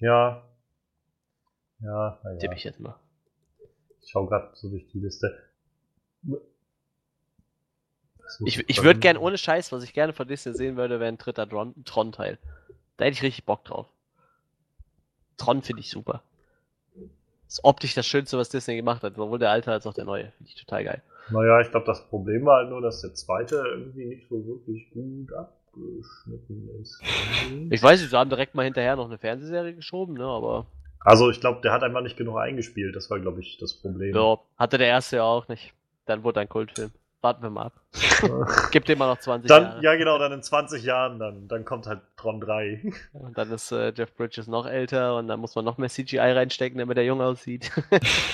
Ja. 0.00 0.48
Ja, 1.80 2.20
naja. 2.24 2.38
Tippe 2.38 2.54
ich 2.54 2.64
jetzt 2.64 2.80
mal. 2.80 2.98
Ich 4.00 4.10
schau 4.10 4.26
gerade 4.26 4.50
so 4.54 4.70
durch 4.70 4.86
die 4.88 5.00
Liste. 5.00 5.50
Ich, 8.44 8.68
ich 8.68 8.82
würde 8.82 9.00
gern, 9.00 9.16
ohne 9.16 9.38
Scheiß, 9.38 9.72
was 9.72 9.82
ich 9.82 9.92
gerne 9.94 10.12
von 10.12 10.28
Disney 10.28 10.54
sehen 10.54 10.76
würde, 10.76 11.00
wäre 11.00 11.08
ein 11.08 11.18
dritter 11.18 11.48
Tron- 11.48 11.74
Tron-Teil. 11.84 12.38
Da 12.96 13.04
hätte 13.04 13.14
ich 13.14 13.22
richtig 13.22 13.44
Bock 13.44 13.64
drauf. 13.64 13.86
Tron 15.36 15.62
finde 15.62 15.80
ich 15.80 15.90
super. 15.90 16.22
Ist 17.46 17.60
optisch 17.64 17.94
das 17.94 18.06
Schönste, 18.06 18.36
was 18.36 18.50
Disney 18.50 18.76
gemacht 18.76 19.02
hat, 19.02 19.14
sowohl 19.16 19.38
der 19.38 19.50
alte 19.50 19.72
als 19.72 19.86
auch 19.86 19.94
der 19.94 20.04
neue. 20.04 20.30
Finde 20.36 20.50
ich 20.50 20.54
total 20.56 20.84
geil. 20.84 21.02
Naja, 21.30 21.60
ich 21.60 21.70
glaube, 21.70 21.86
das 21.86 22.06
Problem 22.08 22.44
war 22.44 22.58
halt 22.58 22.70
nur, 22.70 22.80
dass 22.82 23.00
der 23.00 23.14
zweite 23.14 23.56
irgendwie 23.56 24.04
nicht 24.06 24.28
so 24.28 24.44
wirklich 24.46 24.90
gut 24.90 25.32
abgeschnitten 25.32 26.68
ist. 26.82 27.02
Ich 27.70 27.82
weiß 27.82 28.00
nicht, 28.00 28.10
sie 28.10 28.16
haben 28.16 28.30
direkt 28.30 28.54
mal 28.54 28.64
hinterher 28.64 28.96
noch 28.96 29.06
eine 29.06 29.18
Fernsehserie 29.18 29.74
geschoben, 29.74 30.14
ne, 30.14 30.24
aber 30.24 30.66
Also, 31.00 31.30
ich 31.30 31.40
glaube, 31.40 31.60
der 31.62 31.72
hat 31.72 31.82
einfach 31.82 32.02
nicht 32.02 32.16
genug 32.16 32.36
eingespielt. 32.38 32.94
Das 32.96 33.10
war, 33.10 33.20
glaube 33.20 33.40
ich, 33.40 33.58
das 33.58 33.74
Problem. 33.74 34.14
ja, 34.14 34.38
hatte 34.58 34.78
der 34.78 34.88
erste 34.88 35.16
ja 35.16 35.24
auch 35.24 35.48
nicht. 35.48 35.72
Dann 36.06 36.22
wurde 36.24 36.40
ein 36.40 36.48
Kultfilm. 36.48 36.90
Warten 37.20 37.42
wir 37.42 37.50
mal 37.50 37.66
ab. 37.66 37.80
Gib 38.70 38.84
dem 38.84 38.98
mal 38.98 39.08
noch 39.08 39.18
20 39.18 39.48
Dann, 39.48 39.62
Jahre. 39.64 39.82
ja, 39.82 39.96
genau, 39.96 40.18
dann 40.18 40.30
in 40.32 40.42
20 40.42 40.84
Jahren, 40.84 41.18
dann, 41.18 41.48
dann 41.48 41.64
kommt 41.64 41.86
halt 41.88 42.00
Tron 42.16 42.40
3. 42.40 42.92
Und 43.12 43.36
dann 43.36 43.50
ist 43.50 43.72
äh, 43.72 43.92
Jeff 43.94 44.14
Bridges 44.14 44.46
noch 44.46 44.66
älter 44.66 45.16
und 45.16 45.26
dann 45.28 45.40
muss 45.40 45.54
man 45.56 45.64
noch 45.64 45.78
mehr 45.78 45.88
CGI 45.88 46.18
reinstecken, 46.18 46.78
damit 46.78 46.96
er 46.96 47.04
jung 47.04 47.20
aussieht. 47.20 47.70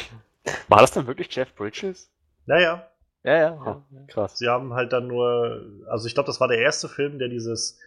War 0.68 0.80
das 0.80 0.90
denn 0.92 1.06
wirklich 1.06 1.34
Jeff 1.34 1.54
Bridges? 1.54 2.10
naja, 2.46 2.86
ja, 3.22 3.36
ja. 3.38 3.48
Ah, 3.54 3.82
ja. 3.90 4.00
krass. 4.06 4.36
sie 4.36 4.48
haben 4.50 4.74
halt 4.74 4.92
dann 4.92 5.06
nur, 5.06 5.62
also 5.88 6.06
ich 6.06 6.12
glaube, 6.12 6.26
das 6.26 6.40
war 6.40 6.48
der 6.48 6.58
erste 6.58 6.90
Film, 6.90 7.18
der 7.18 7.28
dieses, 7.28 7.80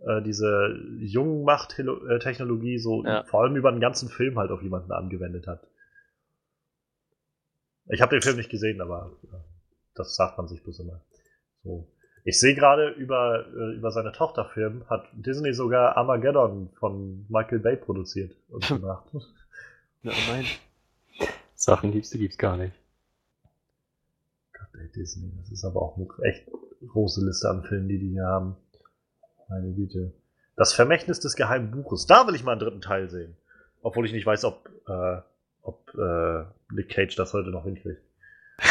äh, 0.00 0.20
diese 0.22 0.74
Jungmacht-Technologie 0.98 2.78
so 2.80 3.04
Ja. 3.04 3.22
vor 3.22 3.42
allem 3.42 3.54
über 3.54 3.70
den 3.70 3.80
ganzen 3.80 4.08
Film 4.08 4.36
halt 4.36 4.50
auf 4.50 4.62
jemanden 4.62 4.90
angewendet 4.90 5.46
hat. 5.46 5.60
Ich 7.86 8.00
habe 8.02 8.16
den 8.16 8.22
Film 8.22 8.36
nicht 8.36 8.50
gesehen, 8.50 8.80
aber 8.80 9.12
äh, 9.24 9.36
das 9.94 10.16
sagt 10.16 10.38
man 10.38 10.48
sich 10.48 10.62
bloß 10.62 10.80
immer. 10.80 11.00
So. 11.62 11.86
Ich 12.24 12.38
sehe 12.38 12.54
gerade 12.54 12.90
über, 12.90 13.46
äh, 13.46 13.74
über 13.76 13.90
seine 13.90 14.12
Tochterfilm 14.12 14.84
hat 14.88 15.08
Disney 15.12 15.54
sogar 15.54 15.96
Armageddon 15.96 16.70
von 16.78 17.26
Michael 17.28 17.60
Bay 17.60 17.76
produziert 17.76 18.36
und 18.48 18.66
gemacht. 18.66 19.10
Ja, 20.02 20.12
mein. 20.32 20.46
Sachen 21.54 21.92
gibt's, 21.92 22.08
die 22.08 22.18
gibt's 22.20 22.38
gar 22.38 22.56
nicht. 22.56 22.74
Gott, 24.54 24.80
ey, 24.80 24.90
Disney, 24.92 25.30
das 25.38 25.50
ist 25.50 25.62
aber 25.62 25.82
auch 25.82 25.98
eine 25.98 26.08
echt 26.22 26.48
große 26.88 27.22
Liste 27.22 27.50
an 27.50 27.64
Filmen, 27.64 27.86
die 27.86 27.98
die 27.98 28.08
hier 28.12 28.24
haben. 28.24 28.56
Meine 29.50 29.74
Güte. 29.74 30.14
Das 30.56 30.72
Vermächtnis 30.72 31.20
des 31.20 31.36
geheimen 31.36 31.70
Buches. 31.70 32.06
Da 32.06 32.26
will 32.26 32.34
ich 32.34 32.44
mal 32.44 32.52
einen 32.52 32.60
dritten 32.60 32.80
Teil 32.80 33.10
sehen. 33.10 33.36
Obwohl 33.82 34.06
ich 34.06 34.12
nicht 34.12 34.24
weiß, 34.24 34.44
ob, 34.44 34.70
äh, 34.88 35.20
ob 35.60 35.92
äh, 35.94 36.44
Nick 36.72 36.88
Cage 36.88 37.14
das 37.16 37.34
heute 37.34 37.50
noch 37.50 37.64
hinkriegt. 37.64 38.00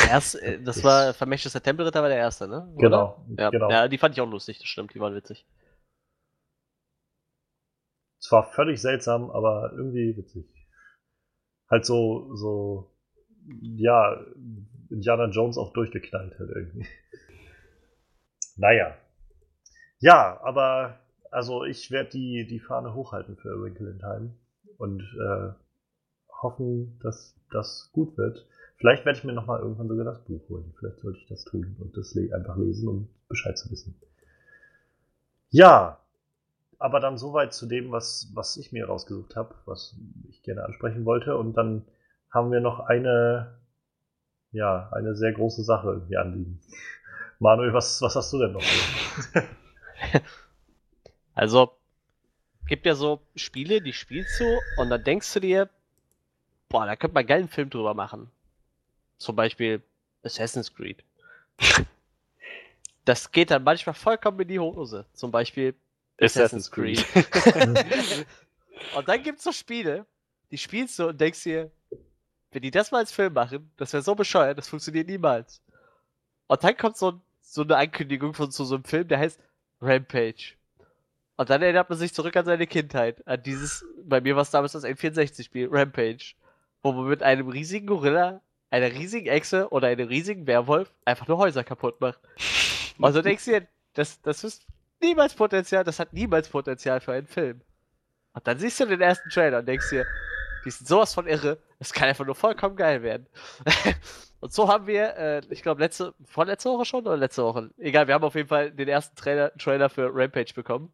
Erst, 0.09 0.35
äh, 0.41 0.61
das 0.61 0.83
war 0.83 1.13
Vermächtnis 1.13 1.53
Tempelritter 1.53 2.01
war 2.01 2.09
der 2.09 2.17
erste, 2.17 2.47
ne? 2.47 2.71
Genau, 2.77 3.25
Ja, 3.37 3.49
genau. 3.49 3.69
ja, 3.69 3.87
die 3.87 3.97
fand 3.97 4.15
ich 4.15 4.21
auch 4.21 4.29
lustig, 4.29 4.59
das 4.59 4.67
stimmt, 4.67 4.93
die 4.93 4.99
waren 4.99 5.15
witzig. 5.15 5.45
Es 8.21 8.31
war 8.31 8.51
völlig 8.51 8.81
seltsam, 8.81 9.31
aber 9.31 9.71
irgendwie 9.75 10.15
witzig. 10.17 10.45
Halt 11.69 11.85
so, 11.85 12.35
so, 12.35 12.91
ja, 13.61 14.25
Indiana 14.89 15.29
Jones 15.29 15.57
auch 15.57 15.73
durchgeknallt 15.73 16.37
halt 16.37 16.49
irgendwie. 16.49 16.87
Naja. 18.57 18.97
Ja, 19.99 20.39
aber, 20.43 20.99
also 21.31 21.63
ich 21.63 21.91
werde 21.91 22.09
die, 22.09 22.45
die 22.47 22.59
Fahne 22.59 22.93
hochhalten 22.93 23.37
für 23.37 23.61
Wrinkle 23.61 23.89
in 23.89 23.99
Time 23.99 24.35
und 24.77 25.01
äh, 25.01 25.53
hoffen, 26.41 26.99
dass 27.01 27.39
das 27.51 27.89
gut 27.93 28.17
wird. 28.17 28.47
Vielleicht 28.79 29.05
werde 29.05 29.19
ich 29.19 29.25
mir 29.25 29.33
nochmal 29.33 29.59
irgendwann 29.59 29.89
sogar 29.89 30.05
das 30.05 30.23
Buch 30.23 30.41
holen. 30.47 30.73
Vielleicht 30.79 30.99
sollte 30.99 31.19
ich 31.19 31.27
das 31.27 31.43
tun 31.43 31.75
und 31.79 31.97
das 31.97 32.15
einfach 32.33 32.55
lesen, 32.55 32.87
um 32.87 33.09
Bescheid 33.27 33.57
zu 33.57 33.69
wissen. 33.69 33.99
Ja, 35.49 35.99
aber 36.77 37.01
dann 37.01 37.17
soweit 37.17 37.53
zu 37.53 37.65
dem, 37.65 37.91
was, 37.91 38.31
was 38.33 38.55
ich 38.55 38.71
mir 38.71 38.87
rausgesucht 38.87 39.35
habe, 39.35 39.53
was 39.65 39.97
ich 40.29 40.41
gerne 40.43 40.63
ansprechen 40.63 41.03
wollte. 41.03 41.35
Und 41.35 41.55
dann 41.55 41.85
haben 42.31 42.51
wir 42.51 42.61
noch 42.61 42.79
eine, 42.79 43.59
ja, 44.53 44.89
eine 44.93 45.13
sehr 45.13 45.33
große 45.33 45.63
Sache 45.63 45.89
irgendwie 45.89 46.15
anliegen. 46.15 46.61
Manuel, 47.39 47.73
was, 47.73 48.01
was 48.01 48.15
hast 48.15 48.31
du 48.31 48.39
denn 48.39 48.53
noch? 48.53 48.63
Also, 51.35 51.71
gibt 52.67 52.85
ja 52.85 52.95
so 52.95 53.21
Spiele, 53.33 53.81
die 53.81 53.93
spielst 53.93 54.41
du 54.41 54.59
und 54.75 54.89
dann 54.89 55.05
denkst 55.05 55.33
du 55.33 55.39
dir, 55.39 55.69
boah, 56.67 56.85
da 56.85 56.97
könnte 56.97 57.13
man 57.13 57.21
einen 57.21 57.27
geilen 57.27 57.47
Film 57.47 57.69
drüber 57.69 57.93
machen. 57.93 58.29
Zum 59.19 59.35
Beispiel 59.35 59.83
Assassin's 60.23 60.73
Creed. 60.73 61.03
Das 63.05 63.31
geht 63.31 63.51
dann 63.51 63.63
manchmal 63.63 63.95
vollkommen 63.95 64.39
in 64.39 64.47
die 64.47 64.59
Hose. 64.59 65.05
Zum 65.13 65.31
Beispiel 65.31 65.75
Assassin's 66.19 66.71
Creed. 66.71 67.05
und 68.95 69.07
dann 69.07 69.23
gibt's 69.23 69.43
so 69.43 69.51
Spiele, 69.51 70.05
die 70.51 70.57
spielst 70.57 70.97
du 70.99 71.09
und 71.09 71.19
denkst 71.19 71.43
dir, 71.43 71.71
wenn 72.51 72.61
die 72.61 72.71
das 72.71 72.91
mal 72.91 72.99
als 72.99 73.11
Film 73.11 73.33
machen, 73.33 73.71
das 73.77 73.93
wäre 73.93 74.01
so 74.01 74.15
bescheuert, 74.15 74.57
das 74.57 74.67
funktioniert 74.67 75.07
niemals. 75.07 75.61
Und 76.47 76.63
dann 76.63 76.75
kommt 76.75 76.97
so, 76.97 77.21
so 77.41 77.61
eine 77.61 77.77
Ankündigung 77.77 78.33
von 78.33 78.51
so, 78.51 78.63
so 78.63 78.75
einem 78.75 78.83
Film, 78.83 79.07
der 79.07 79.19
heißt 79.19 79.39
Rampage. 79.81 80.55
Und 81.37 81.49
dann 81.49 81.61
erinnert 81.61 81.89
man 81.89 81.97
sich 81.97 82.13
zurück 82.13 82.35
an 82.35 82.45
seine 82.45 82.67
Kindheit, 82.67 83.25
an 83.27 83.41
dieses, 83.41 83.85
bei 84.03 84.19
mir 84.19 84.35
war 84.35 84.41
es 84.41 84.51
damals 84.51 84.73
das 84.73 84.83
N64-Spiel, 84.83 85.69
Rampage, 85.71 86.33
wo 86.81 86.91
man 86.91 87.07
mit 87.07 87.23
einem 87.23 87.47
riesigen 87.49 87.87
Gorilla, 87.87 88.41
einer 88.69 88.91
riesigen 88.91 89.27
Echse 89.27 89.69
oder 89.69 89.87
einem 89.87 90.07
riesigen 90.07 90.47
Werwolf 90.47 90.91
einfach 91.05 91.27
nur 91.27 91.37
Häuser 91.37 91.63
kaputt 91.63 91.99
macht. 92.01 92.19
Und 92.97 93.13
so 93.13 93.21
denkst 93.21 93.45
du 93.45 93.51
dir, 93.51 93.67
das, 93.93 94.21
das 94.21 94.43
ist 94.43 94.65
niemals 95.01 95.33
Potenzial, 95.33 95.83
das 95.83 95.99
hat 95.99 96.13
niemals 96.13 96.49
Potenzial 96.49 96.99
für 96.99 97.13
einen 97.13 97.27
Film. 97.27 97.61
Und 98.33 98.47
dann 98.47 98.59
siehst 98.59 98.79
du 98.79 98.85
den 98.85 99.01
ersten 99.01 99.29
Trailer 99.29 99.59
und 99.59 99.67
denkst 99.67 99.89
dir, 99.89 100.05
die 100.65 100.71
sind 100.71 100.87
sowas 100.87 101.13
von 101.13 101.25
irre, 101.25 101.57
das 101.79 101.93
kann 101.93 102.09
einfach 102.09 102.25
nur 102.25 102.35
vollkommen 102.35 102.75
geil 102.75 103.01
werden. 103.01 103.27
und 104.39 104.53
so 104.53 104.67
haben 104.67 104.87
wir, 104.87 105.15
äh, 105.17 105.41
ich 105.49 105.63
glaube, 105.63 105.81
letzte, 105.81 106.13
vorletzte 106.25 106.69
Woche 106.69 106.85
schon 106.85 107.07
oder 107.07 107.17
letzte 107.17 107.43
Woche? 107.43 107.71
Egal, 107.77 108.07
wir 108.07 108.13
haben 108.13 108.23
auf 108.23 108.35
jeden 108.35 108.49
Fall 108.49 108.71
den 108.71 108.87
ersten 108.87 109.15
Trailer, 109.15 109.51
Trailer 109.57 109.89
für 109.89 110.09
Rampage 110.13 110.53
bekommen. 110.53 110.91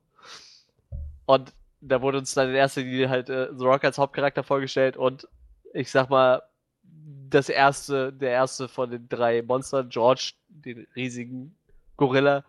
Und 1.25 1.53
da 1.81 2.01
wurde 2.01 2.19
uns 2.19 2.33
dann 2.33 2.49
in 2.49 2.55
erster 2.55 2.81
Linie 2.81 3.09
halt 3.09 3.29
äh, 3.29 3.49
The 3.55 3.65
Rock 3.65 3.83
als 3.83 3.97
Hauptcharakter 3.97 4.43
vorgestellt 4.43 4.97
und 4.97 5.27
ich 5.73 5.91
sag 5.91 6.09
mal, 6.09 6.41
das 7.29 7.49
erste, 7.49 8.11
der 8.11 8.31
erste 8.31 8.67
von 8.67 8.89
den 8.89 9.07
drei 9.07 9.41
Monstern, 9.41 9.89
George, 9.89 10.33
den 10.47 10.87
riesigen 10.95 11.55
Gorilla. 11.97 12.43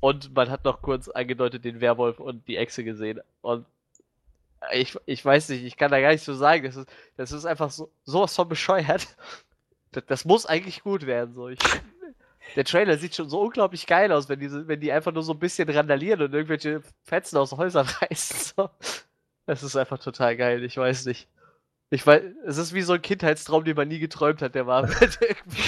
Und 0.00 0.34
man 0.34 0.50
hat 0.50 0.64
noch 0.64 0.82
kurz 0.82 1.08
angedeutet 1.08 1.64
den 1.64 1.80
Werwolf 1.80 2.20
und 2.20 2.46
die 2.46 2.56
Echse 2.56 2.84
gesehen. 2.84 3.20
Und 3.40 3.64
ich, 4.72 4.98
ich 5.06 5.24
weiß 5.24 5.48
nicht, 5.50 5.64
ich 5.64 5.76
kann 5.76 5.90
da 5.90 6.00
gar 6.00 6.10
nicht 6.10 6.24
so 6.24 6.34
sagen. 6.34 6.64
Das 6.64 6.76
ist, 6.76 6.88
das 7.16 7.32
ist 7.32 7.46
einfach 7.46 7.70
so, 7.70 7.90
sowas 8.04 8.34
von 8.34 8.48
bescheuert. 8.48 9.16
Das, 9.92 10.04
das 10.06 10.24
muss 10.24 10.44
eigentlich 10.44 10.82
gut 10.82 11.06
werden. 11.06 11.34
So. 11.34 11.48
Ich, 11.48 11.58
der 12.56 12.64
Trailer 12.64 12.98
sieht 12.98 13.14
schon 13.14 13.30
so 13.30 13.40
unglaublich 13.40 13.86
geil 13.86 14.12
aus, 14.12 14.28
wenn 14.28 14.40
die, 14.40 14.50
wenn 14.68 14.80
die 14.80 14.92
einfach 14.92 15.12
nur 15.12 15.22
so 15.22 15.32
ein 15.32 15.38
bisschen 15.38 15.68
randalieren 15.70 16.20
und 16.20 16.34
irgendwelche 16.34 16.82
Fetzen 17.04 17.38
aus 17.38 17.52
Häusern 17.52 17.86
reißen. 18.00 18.54
So. 18.56 18.70
Das 19.46 19.62
ist 19.62 19.76
einfach 19.76 19.98
total 19.98 20.36
geil, 20.36 20.64
ich 20.64 20.76
weiß 20.76 21.06
nicht. 21.06 21.28
Ich 21.90 22.06
weiß, 22.06 22.22
es 22.46 22.58
ist 22.58 22.74
wie 22.74 22.82
so 22.82 22.94
ein 22.94 23.02
Kindheitstraum, 23.02 23.64
den 23.64 23.76
man 23.76 23.88
nie 23.88 23.98
geträumt 24.00 24.42
hat, 24.42 24.54
der 24.54 24.66
war 24.66 24.82
irgendwie 25.20 25.62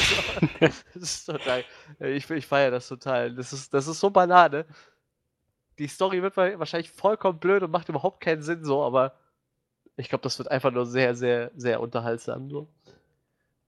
so. 1.04 1.32
Total. 1.32 1.64
Ich, 2.00 2.28
ich 2.30 2.46
feiere 2.46 2.70
das 2.72 2.88
total. 2.88 3.34
Das 3.34 3.52
ist, 3.52 3.72
das 3.72 3.86
ist 3.86 4.00
so 4.00 4.10
Banane. 4.10 4.64
Die 5.78 5.88
Story 5.88 6.22
wird 6.22 6.36
wa- 6.36 6.58
wahrscheinlich 6.58 6.90
vollkommen 6.90 7.38
blöd 7.38 7.62
und 7.62 7.70
macht 7.70 7.88
überhaupt 7.88 8.20
keinen 8.20 8.42
Sinn 8.42 8.64
so, 8.64 8.82
aber 8.82 9.14
ich 9.96 10.08
glaube, 10.08 10.22
das 10.22 10.38
wird 10.38 10.50
einfach 10.50 10.72
nur 10.72 10.86
sehr, 10.86 11.14
sehr, 11.14 11.50
sehr 11.56 11.80
unterhaltsam 11.80 12.50
so. 12.50 12.66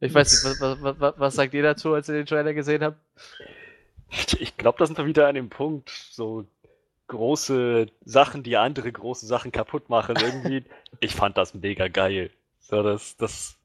Ich 0.00 0.14
weiß 0.14 0.44
nicht, 0.44 0.60
was, 0.60 0.82
was, 0.82 1.00
was, 1.00 1.14
was 1.18 1.34
sagt 1.34 1.54
ihr 1.54 1.62
dazu, 1.62 1.92
als 1.92 2.08
ihr 2.08 2.14
den 2.14 2.26
Trailer 2.26 2.54
gesehen 2.54 2.82
habt? 2.82 2.98
Ich 4.38 4.56
glaube, 4.56 4.78
da 4.78 4.86
sind 4.86 4.96
wir 4.96 5.06
wieder 5.06 5.28
an 5.28 5.34
dem 5.34 5.50
Punkt, 5.50 5.90
so 5.90 6.46
große 7.08 7.86
Sachen, 8.04 8.42
die 8.42 8.56
andere 8.56 8.90
große 8.92 9.26
Sachen 9.26 9.52
kaputt 9.52 9.88
machen. 9.90 10.16
Irgendwie, 10.20 10.64
ich 11.00 11.14
fand 11.14 11.36
das 11.36 11.54
mega 11.54 11.88
geil. 11.88 12.30
So, 12.68 12.82
das, 12.82 13.16
das, 13.16 13.58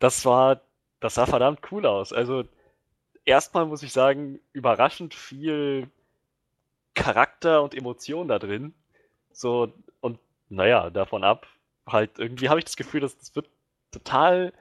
das 0.00 0.24
war, 0.24 0.60
das 1.00 1.14
sah 1.14 1.26
verdammt 1.26 1.60
cool 1.70 1.86
aus. 1.86 2.12
Also, 2.12 2.44
erstmal 3.24 3.66
muss 3.66 3.82
ich 3.84 3.92
sagen, 3.92 4.40
überraschend 4.52 5.14
viel 5.14 5.88
Charakter 6.94 7.62
und 7.62 7.74
Emotion 7.74 8.28
da 8.28 8.38
drin. 8.38 8.74
So, 9.32 9.72
und 10.00 10.18
naja, 10.48 10.90
davon 10.90 11.24
ab, 11.24 11.46
halt, 11.86 12.18
irgendwie 12.18 12.48
habe 12.48 12.58
ich 12.58 12.64
das 12.66 12.76
Gefühl, 12.76 13.00
dass 13.00 13.16
das 13.18 13.36
wird 13.36 13.48
total, 13.92 14.52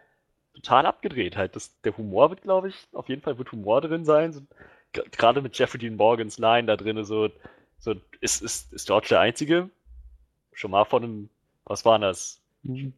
total 0.56 0.86
abgedreht. 0.86 1.38
Halt, 1.38 1.56
das, 1.56 1.82
der 1.82 1.98
Humor 1.98 2.30
wird, 2.30 2.44
glaube 2.44 2.70
ich, 2.70 2.88
auf 2.94 3.10
jeden 3.10 3.22
Fall 3.24 3.38
wird 3.40 3.52
Humor 3.52 3.82
drin 3.82 4.06
sein. 4.06 4.34
So, 4.34 4.42
Gerade 4.94 5.42
mit 5.42 5.58
Jeffrey 5.58 5.80
Dean 5.80 5.96
Morgans 5.96 6.38
Line 6.38 6.68
da 6.68 6.78
drin, 6.78 7.04
so, 7.04 7.30
so 7.80 7.96
ist, 8.22 8.42
ist, 8.44 8.74
ist 8.74 8.88
George 8.88 9.08
der 9.10 9.22
Einzige? 9.22 9.70
Schon 10.54 10.72
mal 10.72 10.86
von 10.86 11.04
einem, 11.04 11.30
was 11.66 11.86
war 11.86 12.00
das? 12.00 12.42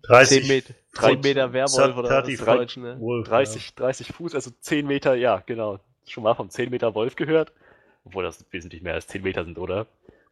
30 0.02 0.40
10 0.42 0.48
Meter, 0.48 0.74
drei- 0.94 1.12
10 1.12 1.22
Meter 1.22 1.54
Werwolf 1.54 1.98
oder 1.98 2.10
was 2.10 2.10
30 2.10 2.34
ist 2.36 2.48
Deutsch, 2.48 2.78
ne? 2.78 3.00
Wolf, 3.00 3.28
30, 3.28 3.76
30 3.76 4.08
Fuß, 4.14 4.36
also 4.36 4.52
10 4.60 4.88
Meter, 4.88 5.16
ja, 5.16 5.42
genau. 5.46 5.80
Schon 6.08 6.24
mal 6.24 6.34
vom 6.34 6.50
10 6.50 6.70
Meter 6.72 6.96
Wolf 6.96 7.16
gehört. 7.16 7.52
Obwohl 8.06 8.24
das 8.24 8.44
wesentlich 8.52 8.82
mehr 8.82 8.94
als 8.96 9.08
10 9.08 9.22
Meter 9.22 9.46
sind, 9.46 9.60
oder? 9.60 9.86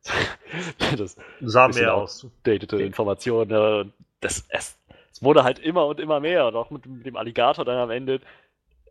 das 0.98 1.16
Ja. 1.18 1.24
Sah 1.42 1.68
mehr 1.68 1.94
aus. 1.96 2.28
datete 2.44 2.78
Informationen. 2.82 3.52
äh, 3.52 3.92
Das, 4.22 4.46
es, 4.50 4.78
es 5.12 5.22
wurde 5.22 5.44
halt 5.44 5.60
immer 5.60 5.86
und 5.86 6.00
immer 6.00 6.20
mehr. 6.20 6.48
Und 6.48 6.56
auch 6.56 6.72
mit, 6.72 6.86
dem- 6.86 7.04
dem 7.04 7.16
Alligator 7.18 7.66
dann 7.66 7.78
am 7.78 7.92
Ende. 7.92 8.22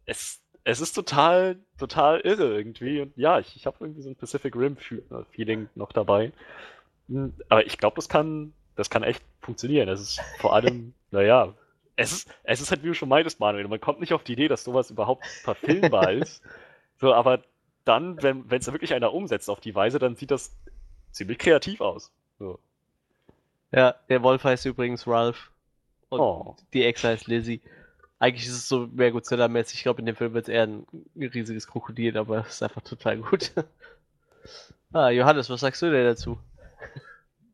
Es, 0.04 0.40
es 0.62 0.80
ist 0.80 0.92
total, 0.92 1.56
total 1.78 2.20
irre 2.20 2.56
irgendwie. 2.56 3.00
Und 3.00 3.16
ja, 3.16 3.38
ich, 3.40 3.56
ich 3.56 3.66
habe 3.66 3.76
irgendwie 3.80 4.02
so 4.02 4.10
ein 4.10 4.16
Pacific 4.16 4.54
Rim 4.54 4.76
Fü- 4.76 5.02
Feeling 5.32 5.68
noch 5.74 5.92
dabei. 5.92 6.32
Hm, 7.08 7.32
Aber 7.48 7.66
ich 7.66 7.78
glaube, 7.78 7.96
das 7.96 8.08
kann, 8.08 8.52
das 8.76 8.90
kann 8.90 9.02
echt 9.02 9.22
funktionieren. 9.40 9.88
Es 9.88 10.00
ist 10.00 10.20
vor 10.38 10.54
allem, 10.54 10.94
naja, 11.10 11.52
es 11.96 12.12
ist, 12.12 12.28
es 12.44 12.60
ist 12.60 12.70
halt, 12.70 12.82
wie 12.82 12.88
du 12.88 12.94
schon 12.94 13.08
meintest, 13.08 13.40
Manuel, 13.40 13.68
man 13.68 13.80
kommt 13.80 14.00
nicht 14.00 14.12
auf 14.12 14.22
die 14.22 14.34
Idee, 14.34 14.48
dass 14.48 14.64
sowas 14.64 14.90
überhaupt 14.90 15.26
verfilmbar 15.26 16.12
ist. 16.12 16.42
So, 16.98 17.12
aber 17.14 17.42
dann, 17.84 18.22
wenn 18.22 18.44
es 18.50 18.66
da 18.66 18.72
wirklich 18.72 18.94
einer 18.94 19.12
umsetzt 19.14 19.48
auf 19.48 19.60
die 19.60 19.74
Weise, 19.74 19.98
dann 19.98 20.16
sieht 20.16 20.30
das 20.30 20.54
ziemlich 21.10 21.38
kreativ 21.38 21.80
aus. 21.80 22.10
So. 22.38 22.58
Ja, 23.72 23.94
der 24.08 24.22
Wolf 24.22 24.44
heißt 24.44 24.66
übrigens 24.66 25.06
Ralph. 25.06 25.50
Und 26.08 26.20
Oh. 26.20 26.56
die 26.72 26.84
Ex 26.84 27.02
heißt 27.02 27.26
Lizzie. 27.26 27.60
Eigentlich 28.18 28.46
ist 28.46 28.54
es 28.54 28.68
so 28.68 28.86
mehr 28.86 29.10
Godzilla-mäßig. 29.12 29.74
Ich 29.74 29.82
glaube, 29.82 30.00
in 30.00 30.06
dem 30.06 30.16
Film 30.16 30.32
wird 30.34 30.48
es 30.48 30.54
eher 30.54 30.62
ein 30.64 30.86
riesiges 31.16 31.66
Krokodil, 31.66 32.16
aber 32.16 32.40
es 32.40 32.54
ist 32.54 32.62
einfach 32.62 32.82
total 32.82 33.18
gut. 33.18 33.52
ah, 34.92 35.10
Johannes, 35.10 35.50
was 35.50 35.60
sagst 35.60 35.82
du 35.82 35.90
denn 35.90 36.04
dazu? 36.04 36.38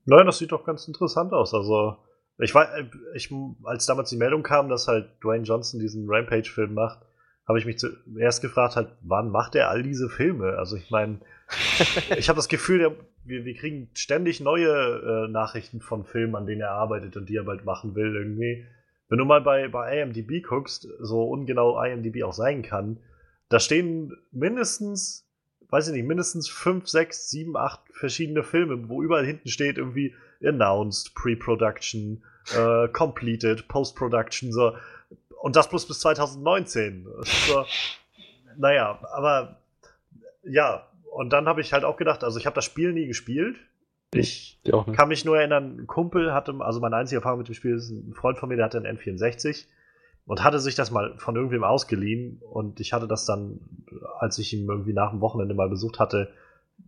Nein, 0.04 0.26
das 0.26 0.38
sieht 0.38 0.52
doch 0.52 0.64
ganz 0.64 0.88
interessant 0.88 1.32
aus. 1.32 1.54
Also, 1.54 1.96
ich 2.38 2.54
war, 2.54 2.68
ich, 3.14 3.32
als 3.64 3.86
damals 3.86 4.10
die 4.10 4.16
Meldung 4.16 4.42
kam, 4.42 4.68
dass 4.68 4.88
halt 4.88 5.10
Dwayne 5.22 5.44
Johnson 5.44 5.80
diesen 5.80 6.06
Rampage-Film 6.08 6.74
macht, 6.74 7.00
habe 7.46 7.58
ich 7.58 7.66
mich 7.66 7.78
zuerst 7.78 8.40
gefragt, 8.40 8.76
halt, 8.76 8.88
wann 9.02 9.30
macht 9.30 9.54
er 9.54 9.68
all 9.68 9.82
diese 9.82 10.08
Filme? 10.08 10.56
Also, 10.58 10.76
ich 10.76 10.90
meine, 10.90 11.20
ich 12.16 12.28
habe 12.28 12.36
das 12.36 12.48
Gefühl, 12.48 12.78
der, 12.78 12.92
wir, 13.24 13.44
wir 13.44 13.54
kriegen 13.54 13.90
ständig 13.94 14.40
neue 14.40 14.68
äh, 14.68 15.28
Nachrichten 15.28 15.80
von 15.80 16.04
Filmen, 16.04 16.34
an 16.34 16.46
denen 16.46 16.62
er 16.62 16.72
arbeitet 16.72 17.16
und 17.16 17.28
die 17.28 17.36
er 17.36 17.44
bald 17.44 17.64
machen 17.64 17.94
will, 17.94 18.14
irgendwie. 18.16 18.66
Wenn 19.08 19.18
du 19.18 19.24
mal 19.24 19.42
bei, 19.42 19.68
bei 19.68 20.00
IMDb 20.00 20.42
guckst, 20.42 20.88
so 21.00 21.24
ungenau 21.24 21.80
IMDb 21.82 22.22
auch 22.22 22.32
sein 22.32 22.62
kann, 22.62 22.98
da 23.50 23.60
stehen 23.60 24.16
mindestens, 24.30 25.28
weiß 25.72 25.88
ich 25.88 25.94
nicht, 25.94 26.06
mindestens 26.06 26.50
fünf, 26.50 26.86
sechs, 26.86 27.30
sieben, 27.30 27.56
acht 27.56 27.80
verschiedene 27.92 28.42
Filme, 28.42 28.90
wo 28.90 29.02
überall 29.02 29.24
hinten 29.24 29.48
steht 29.48 29.78
irgendwie 29.78 30.14
announced, 30.44 31.14
pre-production, 31.14 32.22
äh, 32.54 32.88
completed, 32.88 33.66
post-production, 33.68 34.52
so. 34.52 34.76
und 35.40 35.56
das 35.56 35.70
bloß 35.70 35.88
bis 35.88 36.00
2019. 36.00 37.06
So, 37.48 37.64
naja, 38.58 38.98
aber 39.12 39.60
ja, 40.44 40.86
und 41.10 41.32
dann 41.32 41.48
habe 41.48 41.62
ich 41.62 41.72
halt 41.72 41.84
auch 41.84 41.96
gedacht, 41.96 42.22
also 42.22 42.38
ich 42.38 42.44
habe 42.44 42.54
das 42.54 42.66
Spiel 42.66 42.92
nie 42.92 43.06
gespielt. 43.06 43.56
Ich 44.14 44.60
kann 44.94 45.08
mich 45.08 45.24
nur 45.24 45.38
erinnern, 45.38 45.78
ein 45.78 45.86
Kumpel 45.86 46.34
hatte, 46.34 46.54
also 46.58 46.80
meine 46.80 46.96
einzige 46.96 47.20
Erfahrung 47.20 47.38
mit 47.38 47.48
dem 47.48 47.54
Spiel 47.54 47.76
ist 47.76 47.88
ein 47.88 48.12
Freund 48.12 48.36
von 48.36 48.50
mir, 48.50 48.56
der 48.56 48.66
hatte 48.66 48.76
einen 48.76 48.98
N64 48.98 49.64
und 50.26 50.44
hatte 50.44 50.60
sich 50.60 50.74
das 50.74 50.90
mal 50.90 51.14
von 51.18 51.36
irgendwem 51.36 51.64
ausgeliehen 51.64 52.40
und 52.40 52.80
ich 52.80 52.92
hatte 52.92 53.08
das 53.08 53.26
dann, 53.26 53.60
als 54.18 54.38
ich 54.38 54.52
ihn 54.52 54.68
irgendwie 54.68 54.92
nach 54.92 55.10
dem 55.10 55.20
Wochenende 55.20 55.54
mal 55.54 55.68
besucht 55.68 55.98
hatte, 55.98 56.30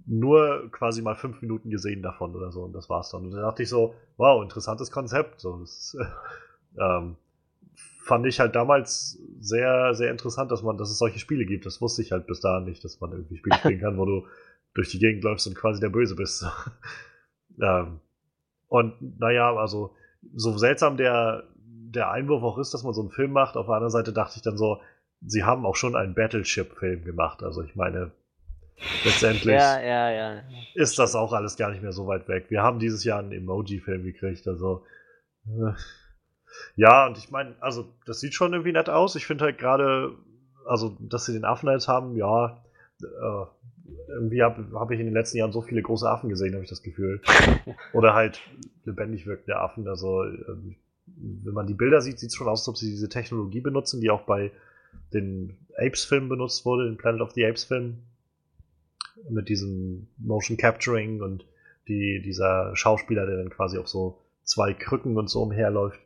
nur 0.06 0.70
quasi 0.70 1.02
mal 1.02 1.14
fünf 1.14 1.40
Minuten 1.42 1.70
gesehen 1.70 2.02
davon 2.02 2.34
oder 2.34 2.52
so 2.52 2.62
und 2.62 2.72
das 2.72 2.88
war's 2.88 3.10
dann. 3.10 3.24
Und 3.24 3.30
da 3.32 3.40
dachte 3.40 3.62
ich 3.62 3.68
so, 3.68 3.94
wow, 4.16 4.42
interessantes 4.42 4.90
Konzept. 4.90 5.40
So, 5.40 5.58
das, 5.58 5.96
ähm, 6.78 7.16
fand 8.04 8.26
ich 8.26 8.38
halt 8.38 8.54
damals 8.54 9.18
sehr, 9.40 9.94
sehr 9.94 10.10
interessant, 10.10 10.50
dass 10.50 10.62
man, 10.62 10.76
dass 10.76 10.90
es 10.90 10.98
solche 10.98 11.18
Spiele 11.18 11.46
gibt. 11.46 11.64
Das 11.64 11.80
wusste 11.80 12.02
ich 12.02 12.12
halt 12.12 12.26
bis 12.26 12.40
dahin 12.40 12.64
nicht, 12.64 12.84
dass 12.84 13.00
man 13.00 13.12
irgendwie 13.12 13.38
Spiele 13.38 13.56
spielen 13.56 13.80
kann, 13.80 13.96
wo 13.96 14.04
du 14.04 14.26
durch 14.74 14.90
die 14.90 14.98
Gegend 14.98 15.24
läufst 15.24 15.46
und 15.46 15.54
quasi 15.54 15.80
der 15.80 15.88
Böse 15.88 16.14
bist. 16.14 16.44
ähm, 17.62 18.00
und 18.68 19.18
naja, 19.18 19.54
also 19.56 19.94
so 20.34 20.56
seltsam 20.58 20.96
der, 20.96 21.44
der 21.94 22.10
Einwurf 22.10 22.42
auch 22.42 22.58
ist, 22.58 22.74
dass 22.74 22.82
man 22.84 22.94
so 22.94 23.00
einen 23.00 23.10
Film 23.10 23.32
macht, 23.32 23.56
auf 23.56 23.66
der 23.66 23.76
anderen 23.76 23.90
Seite 23.90 24.12
dachte 24.12 24.34
ich 24.36 24.42
dann 24.42 24.56
so, 24.56 24.80
sie 25.20 25.44
haben 25.44 25.64
auch 25.66 25.76
schon 25.76 25.96
einen 25.96 26.14
Battleship-Film 26.14 27.04
gemacht. 27.04 27.42
Also 27.42 27.62
ich 27.62 27.76
meine, 27.76 28.12
letztendlich 29.04 29.54
Ja, 29.54 29.80
ja, 29.80 30.10
ja. 30.10 30.42
ist 30.74 30.98
das 30.98 31.14
auch 31.14 31.32
alles 31.32 31.56
gar 31.56 31.70
nicht 31.70 31.82
mehr 31.82 31.92
so 31.92 32.06
weit 32.06 32.28
weg. 32.28 32.46
Wir 32.48 32.62
haben 32.62 32.78
dieses 32.78 33.04
Jahr 33.04 33.20
einen 33.20 33.32
Emoji-Film 33.32 34.04
gekriegt, 34.04 34.46
also 34.46 34.84
äh, 35.46 35.72
ja, 36.76 37.06
und 37.06 37.18
ich 37.18 37.30
meine, 37.30 37.54
also 37.60 37.92
das 38.06 38.20
sieht 38.20 38.34
schon 38.34 38.52
irgendwie 38.52 38.72
nett 38.72 38.88
aus. 38.88 39.16
Ich 39.16 39.26
finde 39.26 39.44
halt 39.44 39.58
gerade, 39.58 40.12
also 40.66 40.96
dass 41.00 41.26
sie 41.26 41.32
den 41.32 41.44
Affen 41.44 41.68
jetzt 41.68 41.88
haben, 41.88 42.16
ja, 42.16 42.62
äh, 43.00 43.46
irgendwie 44.08 44.42
habe 44.42 44.66
hab 44.74 44.90
ich 44.90 45.00
in 45.00 45.06
den 45.06 45.14
letzten 45.14 45.38
Jahren 45.38 45.52
so 45.52 45.62
viele 45.62 45.82
große 45.82 46.08
Affen 46.08 46.28
gesehen, 46.28 46.54
habe 46.54 46.62
ich 46.62 46.70
das 46.70 46.82
Gefühl. 46.82 47.20
Oder 47.92 48.14
halt 48.14 48.40
lebendig 48.84 49.26
wirkende 49.26 49.56
Affen. 49.58 49.88
Also 49.88 50.24
ähm, 50.24 50.76
wenn 51.16 51.54
man 51.54 51.66
die 51.66 51.74
Bilder 51.74 52.00
sieht, 52.00 52.18
sieht 52.18 52.30
es 52.30 52.36
schon 52.36 52.48
aus, 52.48 52.60
als 52.60 52.68
ob 52.68 52.76
sie 52.76 52.90
diese 52.90 53.08
Technologie 53.08 53.60
benutzen, 53.60 54.00
die 54.00 54.10
auch 54.10 54.22
bei 54.22 54.50
den 55.12 55.56
Apes-Filmen 55.76 56.28
benutzt 56.28 56.64
wurde, 56.64 56.86
den 56.86 56.96
Planet 56.96 57.20
of 57.20 57.32
the 57.32 57.44
Apes-Filmen. 57.44 58.02
Mit 59.30 59.48
diesem 59.48 60.08
Motion 60.18 60.56
Capturing 60.56 61.22
und 61.22 61.46
die, 61.88 62.20
dieser 62.22 62.74
Schauspieler, 62.74 63.26
der 63.26 63.36
dann 63.36 63.50
quasi 63.50 63.78
auf 63.78 63.88
so 63.88 64.18
zwei 64.42 64.74
Krücken 64.74 65.16
und 65.16 65.28
so 65.28 65.42
umherläuft. 65.42 66.00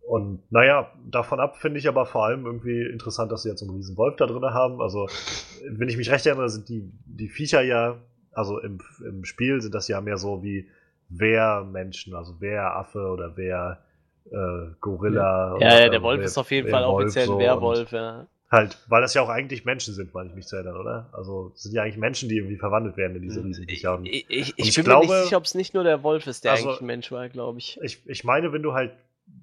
Und 0.00 0.40
naja, 0.50 0.90
davon 1.04 1.40
ab 1.40 1.58
finde 1.58 1.78
ich 1.78 1.88
aber 1.88 2.06
vor 2.06 2.24
allem 2.24 2.46
irgendwie 2.46 2.82
interessant, 2.82 3.30
dass 3.30 3.42
sie 3.42 3.50
jetzt 3.50 3.60
so 3.60 3.66
einen 3.66 3.76
riesen 3.76 3.96
Wolf 3.96 4.16
da 4.16 4.26
drin 4.26 4.42
haben. 4.42 4.80
Also, 4.80 5.08
wenn 5.68 5.88
ich 5.88 5.96
mich 5.96 6.10
recht 6.10 6.24
erinnere, 6.26 6.48
sind 6.48 6.68
die, 6.68 6.90
die 7.04 7.28
Viecher 7.28 7.60
ja, 7.60 7.98
also 8.32 8.58
im, 8.60 8.78
im 9.04 9.24
Spiel 9.24 9.60
sind 9.60 9.74
das 9.74 9.88
ja 9.88 10.00
mehr 10.00 10.16
so 10.16 10.42
wie 10.42 10.68
Wehrmenschen, 11.10 12.14
also 12.14 12.40
Wehraffe 12.40 13.00
oder 13.08 13.36
Wehr 13.36 13.82
äh, 14.30 14.70
Gorilla. 14.80 15.48
Ja, 15.48 15.54
oder 15.54 15.80
ja, 15.84 15.88
der 15.88 16.02
Wolf 16.02 16.22
ist 16.22 16.38
auf 16.38 16.50
jeden 16.50 16.68
Fall 16.68 16.84
offiziell 16.84 17.26
so 17.26 17.34
ein 17.34 17.38
Werwolf, 17.40 17.90
ja. 17.92 18.26
Halt, 18.50 18.78
weil 18.88 19.02
das 19.02 19.12
ja 19.12 19.20
auch 19.20 19.28
eigentlich 19.28 19.66
Menschen 19.66 19.92
sind, 19.92 20.14
meine 20.14 20.30
ich 20.30 20.34
mich 20.34 20.46
zu 20.46 20.56
erinnern, 20.56 20.76
oder? 20.76 21.10
Also 21.12 21.52
es 21.54 21.64
sind 21.64 21.74
ja 21.74 21.82
eigentlich 21.82 21.98
Menschen, 21.98 22.30
die 22.30 22.36
irgendwie 22.38 22.56
verwandelt 22.56 22.96
werden 22.96 23.14
in 23.16 23.22
diese 23.22 23.44
Riesenviecher. 23.44 23.94
Und 23.96 24.06
Ich, 24.06 24.24
ich, 24.30 24.48
Und 24.52 24.54
ich 24.56 24.68
ich 24.70 24.74
bin 24.76 24.84
glaube- 24.84 25.06
mir 25.06 25.12
nicht 25.12 25.24
sicher, 25.24 25.36
ob 25.36 25.44
es 25.44 25.54
nicht 25.54 25.74
nur 25.74 25.84
der 25.84 26.02
Wolf 26.02 26.26
ist, 26.26 26.44
der 26.44 26.52
Also- 26.52 26.68
eigentlich 26.68 26.80
ein 26.80 26.86
Mensch 26.86 27.12
war, 27.12 27.28
glaube 27.28 27.58
ich. 27.58 27.78
ich, 27.82 28.00
ich 28.08 28.24
meine, 28.24 28.50
wenn 28.54 28.62
du 28.62 28.72
halt 28.72 28.92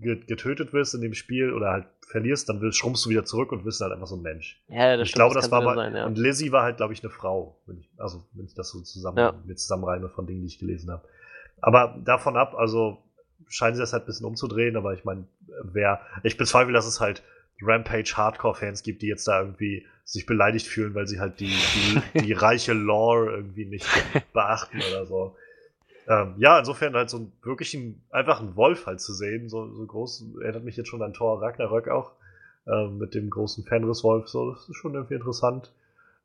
ge- 0.02 0.20
getötet 0.26 0.74
wirst 0.74 0.96
in 0.96 1.02
dem 1.02 1.14
Spiel 1.14 1.54
oder 1.54 1.70
halt 1.72 1.86
verlierst, 2.08 2.50
dann 2.50 2.62
willst, 2.62 2.80
schrumpfst 2.80 3.06
du 3.06 3.12
wieder 3.12 3.26
zurück 3.26 3.52
und 3.52 3.64
bist 3.64 3.80
halt 3.80 3.92
einfach 3.94 4.08
so 4.08 4.16
ein 4.16 4.24
Mensch. 4.24 4.60
Ja, 4.70 4.98
das 4.98 5.04
ich 5.04 5.10
stimmt, 5.10 5.20
glaube, 5.20 5.36
das 5.36 5.52
kann 5.52 5.66
war 5.66 5.76
sein, 5.76 5.96
ja. 5.96 6.06
und 6.08 6.18
Lizzie 6.18 6.52
war 6.52 6.64
halt, 6.64 6.78
glaube 6.78 6.94
ich, 6.94 7.04
eine 7.04 7.12
Frau, 7.12 7.60
wenn 7.68 7.78
ich, 7.78 7.88
also 7.98 8.24
wenn 8.34 8.46
ich 8.46 8.56
das 8.56 8.72
so 8.72 8.82
zusammen 8.82 9.18
Ja. 9.20 9.34
mit 9.46 9.60
zusammenreime 9.60 10.10
von 10.10 10.26
Dingen, 10.26 10.42
die 10.42 10.48
ich 10.48 10.58
gelesen 10.58 10.90
habe. 10.90 11.04
Aber 11.62 11.96
davon 12.04 12.38
ab, 12.38 12.56
also 12.58 12.98
scheinen 13.48 13.76
sie 13.76 13.82
das 13.82 13.94
halt 13.94 14.04
ein 14.04 14.08
bisschen 14.08 14.26
umzudrehen, 14.26 14.76
aber 14.76 14.94
ich 14.94 15.06
meine, 15.06 15.26
wer, 15.64 16.02
ich 16.24 16.38
bezweifle, 16.38 16.74
dass 16.74 16.86
es 16.86 17.00
halt 17.00 17.24
Rampage 17.62 18.14
Hardcore-Fans 18.16 18.84
gibt, 18.84 19.02
die 19.02 19.08
jetzt 19.08 19.28
da 19.28 19.42
irgendwie 19.42 19.86
sich 20.04 20.26
beleidigt 20.26 20.68
fühlen, 20.68 20.94
weil 20.94 21.08
sie 21.08 21.20
halt 21.20 21.40
die, 21.40 21.54
die, 22.14 22.22
die 22.26 22.34
reiche 22.34 22.74
Lore 22.74 23.32
irgendwie 23.32 23.66
nicht 23.66 23.88
beachten 24.34 24.78
oder 24.92 25.06
so. 25.06 25.36
Ähm, 26.08 26.36
ja, 26.38 26.60
insofern 26.60 26.94
halt 26.94 27.10
so 27.10 27.18
einen 27.18 27.32
wirklichen, 27.42 28.04
einfach 28.12 28.40
einen 28.40 28.56
Wolf 28.56 28.86
halt 28.86 29.02
zu 29.02 29.14
sehen, 29.14 29.50
so, 29.50 29.74
so 29.74 29.86
groß, 29.86 30.26
erinnert 30.42 30.64
mich 30.64 30.78
jetzt 30.78 30.90
schon 30.90 31.02
an 31.02 31.14
Thor 31.14 31.42
Ragnarök 31.42 31.88
auch, 31.88 32.12
ähm, 32.68 33.00
mit 33.00 33.16
dem 33.16 33.30
großen 33.30 33.64
Fenriswolf, 33.64 34.28
so, 34.28 34.52
das 34.52 34.70
ist 34.70 34.76
schon 34.76 34.94
irgendwie 34.94 35.16
interessant. 35.16 35.72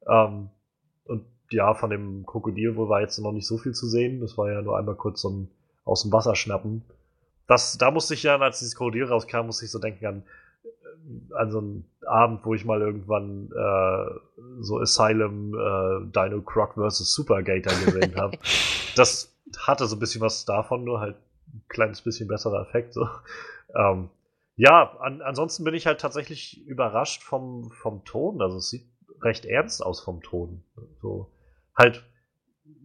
Ähm, 0.06 0.50
und 1.04 1.24
ja, 1.50 1.72
von 1.74 1.88
dem 1.90 2.26
Krokodil 2.26 2.76
wohl 2.76 2.90
war 2.90 3.00
jetzt 3.00 3.18
noch 3.18 3.32
nicht 3.32 3.46
so 3.46 3.56
viel 3.56 3.72
zu 3.72 3.86
sehen, 3.86 4.20
das 4.20 4.36
war 4.36 4.50
ja 4.52 4.61
nur 4.61 4.76
einmal 4.76 4.96
kurz 4.96 5.22
so 5.22 5.30
ein 5.30 5.48
aus 5.84 6.02
dem 6.02 6.12
Wasser 6.12 6.36
schnappen. 6.36 6.84
Das, 7.51 7.76
da 7.76 7.90
musste 7.90 8.14
ich 8.14 8.22
ja, 8.22 8.38
als 8.38 8.61
dieses 8.61 8.76
Krokodil 8.76 9.07
rauskam, 9.07 9.46
musste 9.46 9.64
ich 9.64 9.72
so 9.72 9.80
denken 9.80 10.07
an, 10.07 10.22
äh, 10.62 11.34
an 11.34 11.51
so 11.51 11.59
einen 11.59 11.84
Abend, 12.07 12.44
wo 12.44 12.55
ich 12.55 12.64
mal 12.64 12.80
irgendwann 12.80 13.51
äh, 13.51 14.61
so 14.61 14.78
Asylum 14.78 15.53
äh, 15.55 16.12
Dino 16.12 16.42
Croc 16.42 16.74
vs. 16.74 17.12
Supergator 17.12 17.72
gesehen 17.84 18.14
habe. 18.14 18.38
das 18.94 19.36
hatte 19.59 19.88
so 19.88 19.96
ein 19.96 19.98
bisschen 19.98 20.20
was 20.20 20.44
davon, 20.44 20.84
nur 20.84 21.01
halt 21.01 21.16
ein 21.53 21.64
kleines 21.66 22.03
bisschen 22.03 22.28
besserer 22.28 22.62
Effekt. 22.68 22.94
So. 22.94 23.09
Ähm, 23.74 24.11
ja, 24.55 24.96
an, 25.01 25.20
ansonsten 25.20 25.64
bin 25.64 25.74
ich 25.74 25.86
halt 25.86 26.01
tatsächlich 26.01 26.64
überrascht 26.68 27.24
vom, 27.24 27.72
vom 27.72 28.05
Ton. 28.05 28.40
Also 28.42 28.59
es 28.59 28.70
sieht 28.70 28.86
recht 29.22 29.44
ernst 29.44 29.84
aus 29.84 29.98
vom 29.98 30.22
Ton. 30.22 30.62
So 31.03 31.32
halt 31.76 32.05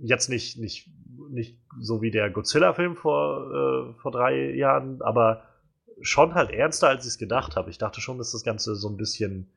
jetzt 0.02 0.28
nicht, 0.28 0.58
nicht, 0.58 0.90
nicht 1.30 1.58
so 1.80 2.02
wie 2.02 2.12
der 2.12 2.30
Godzilla-Film 2.30 2.96
vor, 2.96 3.52
äh, 3.52 4.02
vor 4.02 4.12
drei 4.12 4.52
Jahren, 4.54 5.02
aber 5.02 5.44
schon 6.02 6.34
halt 6.34 6.52
ernster, 6.52 6.90
als 6.90 7.06
ich 7.06 7.12
es 7.12 7.18
gedacht 7.18 7.56
habe. 7.56 7.70
Ich 7.70 7.78
dachte 7.78 8.02
schon, 8.02 8.18
dass 8.18 8.32
das 8.32 8.44
Ganze 8.44 8.76
so 8.76 8.90
ein 8.90 8.98
bisschen, 8.98 9.48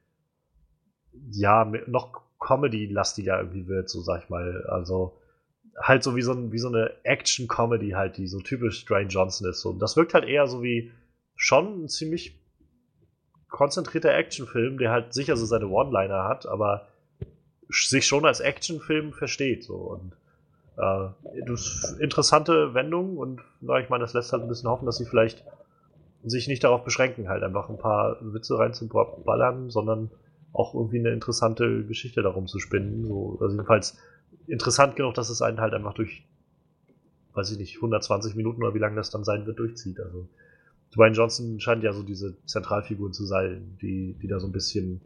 ja, 1.30 1.70
noch 1.86 2.22
Comedy-lastiger 2.38 3.38
irgendwie 3.38 3.66
wird, 3.66 3.88
so 3.88 4.00
sag 4.00 4.24
ich 4.24 4.30
mal. 4.30 4.64
Also 4.68 5.18
halt 5.76 6.02
so 6.02 6.16
wie 6.16 6.22
so, 6.22 6.32
ein, 6.32 6.52
wie 6.52 6.58
so 6.58 6.68
eine 6.68 6.92
Action-Comedy 7.04 7.90
halt, 7.90 8.16
die 8.16 8.26
so 8.26 8.40
typisch 8.40 8.84
Dwayne 8.84 9.08
Johnson 9.08 9.48
ist. 9.48 9.64
Und 9.64 9.80
das 9.80 9.96
wirkt 9.96 10.14
halt 10.14 10.24
eher 10.24 10.46
so 10.46 10.62
wie 10.62 10.92
schon 11.36 11.84
ein 11.84 11.88
ziemlich 11.88 12.38
konzentrierter 13.48 14.14
Actionfilm, 14.14 14.78
der 14.78 14.90
halt 14.90 15.14
sicher 15.14 15.36
so 15.36 15.46
seine 15.46 15.68
One-Liner 15.68 16.24
hat, 16.24 16.46
aber 16.46 16.88
sich 17.68 18.06
schon 18.06 18.24
als 18.24 18.40
Actionfilm 18.40 19.12
versteht. 19.12 19.64
So. 19.64 19.76
Und 19.76 20.16
äh, 20.78 21.08
interessante 21.98 22.74
Wendung 22.74 23.16
und 23.16 23.40
na, 23.60 23.80
ich 23.80 23.88
meine, 23.88 24.02
das 24.02 24.14
lässt 24.14 24.32
halt 24.32 24.42
ein 24.42 24.48
bisschen 24.48 24.70
hoffen, 24.70 24.86
dass 24.86 24.96
sie 24.96 25.06
vielleicht 25.06 25.44
sich 26.24 26.48
nicht 26.48 26.64
darauf 26.64 26.84
beschränken, 26.84 27.28
halt 27.28 27.42
einfach 27.42 27.68
ein 27.68 27.78
paar 27.78 28.16
Witze 28.20 28.58
reinzuballern, 28.58 29.70
sondern 29.70 30.10
auch 30.52 30.74
irgendwie 30.74 30.98
eine 30.98 31.10
interessante 31.10 31.84
Geschichte 31.84 32.22
darum 32.22 32.46
zu 32.46 32.58
spinnen. 32.58 33.06
So, 33.06 33.38
also 33.40 33.54
jedenfalls 33.54 33.98
interessant 34.46 34.96
genug, 34.96 35.14
dass 35.14 35.30
es 35.30 35.42
einen 35.42 35.60
halt 35.60 35.74
einfach 35.74 35.94
durch, 35.94 36.24
weiß 37.34 37.52
ich 37.52 37.58
nicht, 37.58 37.76
120 37.76 38.34
Minuten 38.34 38.62
oder 38.62 38.74
wie 38.74 38.78
lange 38.78 38.96
das 38.96 39.10
dann 39.10 39.24
sein 39.24 39.46
wird, 39.46 39.58
durchzieht. 39.58 40.00
Also 40.00 40.28
Dwayne 40.94 41.14
Johnson 41.14 41.60
scheint 41.60 41.82
ja 41.82 41.92
so 41.92 42.02
diese 42.02 42.36
Zentralfigur 42.46 43.12
zu 43.12 43.26
sein, 43.26 43.78
die, 43.82 44.14
die 44.20 44.28
da 44.28 44.40
so 44.40 44.46
ein 44.46 44.52
bisschen 44.52 45.00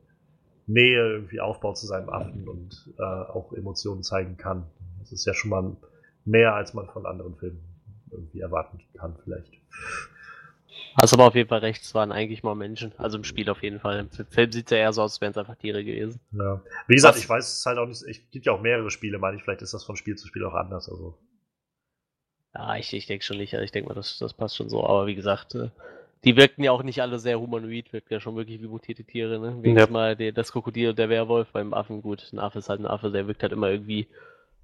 Nähe 0.66 1.14
irgendwie 1.14 1.40
aufbaut 1.40 1.76
zu 1.76 1.86
seinem 1.86 2.08
Affen 2.08 2.48
und 2.48 2.90
äh, 2.98 3.02
auch 3.02 3.52
Emotionen 3.52 4.02
zeigen 4.02 4.36
kann. 4.36 4.64
Das 5.02 5.12
ist 5.12 5.24
ja 5.26 5.34
schon 5.34 5.50
mal 5.50 5.76
mehr, 6.24 6.54
als 6.54 6.74
man 6.74 6.88
von 6.88 7.06
anderen 7.06 7.36
Filmen 7.36 7.60
irgendwie 8.10 8.40
erwarten 8.40 8.78
kann, 8.96 9.16
vielleicht. 9.24 9.52
Hast 11.00 11.12
aber 11.14 11.26
auf 11.26 11.34
jeden 11.34 11.48
Fall 11.48 11.60
recht, 11.60 11.82
es 11.82 11.94
waren 11.94 12.12
eigentlich 12.12 12.42
mal 12.42 12.54
Menschen. 12.54 12.92
Also 12.98 13.16
im 13.16 13.24
Spiel 13.24 13.48
auf 13.50 13.62
jeden 13.62 13.80
Fall. 13.80 14.00
Im 14.00 14.10
Film 14.26 14.52
sieht 14.52 14.66
es 14.66 14.70
ja 14.70 14.76
eher 14.78 14.92
so 14.92 15.02
aus, 15.02 15.12
als 15.14 15.20
wären 15.20 15.30
es 15.32 15.38
einfach 15.38 15.56
Tiere 15.56 15.84
gewesen. 15.84 16.20
Ja. 16.32 16.62
Wie 16.86 16.94
gesagt, 16.94 17.16
Was- 17.16 17.22
ich 17.22 17.28
weiß 17.28 17.52
es 17.60 17.66
halt 17.66 17.78
auch 17.78 17.86
nicht, 17.86 18.02
es 18.02 18.30
gibt 18.30 18.44
ja 18.46 18.52
auch 18.52 18.60
mehrere 18.60 18.90
Spiele, 18.90 19.18
meine 19.18 19.36
ich, 19.36 19.42
vielleicht 19.42 19.62
ist 19.62 19.72
das 19.74 19.84
von 19.84 19.96
Spiel 19.96 20.16
zu 20.16 20.26
Spiel 20.28 20.44
auch 20.44 20.54
anders. 20.54 20.88
Also. 20.90 21.18
Ja, 22.54 22.76
ich, 22.76 22.92
ich 22.92 23.06
denke 23.06 23.24
schon 23.24 23.38
nicht. 23.38 23.54
Also 23.54 23.64
ich 23.64 23.72
denke 23.72 23.88
mal, 23.88 23.94
das, 23.94 24.18
das 24.18 24.34
passt 24.34 24.56
schon 24.56 24.68
so. 24.68 24.84
Aber 24.84 25.06
wie 25.06 25.14
gesagt, 25.14 25.54
äh, 25.54 25.70
die 26.24 26.36
wirkten 26.36 26.62
ja 26.62 26.72
auch 26.72 26.82
nicht 26.82 27.00
alle 27.00 27.18
sehr 27.18 27.40
humanoid, 27.40 27.92
wirkten 27.92 28.12
ja 28.12 28.20
schon 28.20 28.36
wirklich 28.36 28.60
wie 28.60 28.68
mutierte 28.68 29.04
Tiere. 29.04 29.38
Ne? 29.40 29.62
Wenigstens 29.62 29.88
Ja. 29.88 29.92
mal 29.92 30.16
die, 30.16 30.32
das 30.32 30.52
Krokodil 30.52 30.90
und 30.90 30.98
der 30.98 31.08
Werwolf 31.08 31.48
beim 31.52 31.72
Affen. 31.72 32.02
Gut, 32.02 32.28
ein 32.32 32.38
Affe 32.38 32.58
ist 32.58 32.68
halt 32.68 32.80
ein 32.80 32.86
Affe, 32.86 33.10
der 33.10 33.26
wirkt 33.26 33.42
halt 33.42 33.52
immer 33.52 33.70
irgendwie, 33.70 34.06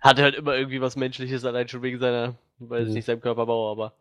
hat 0.01 0.18
halt 0.20 0.34
immer 0.34 0.57
irgendwie 0.57 0.80
was 0.80 0.96
Menschliches, 0.96 1.44
allein 1.44 1.68
schon 1.68 1.82
wegen 1.82 1.99
seiner, 1.99 2.34
weiß 2.59 2.82
ich 2.82 2.88
Mhm. 2.88 2.94
nicht, 2.94 3.05
seinem 3.07 3.20
Körperbau, 3.20 3.70
aber 3.70 3.92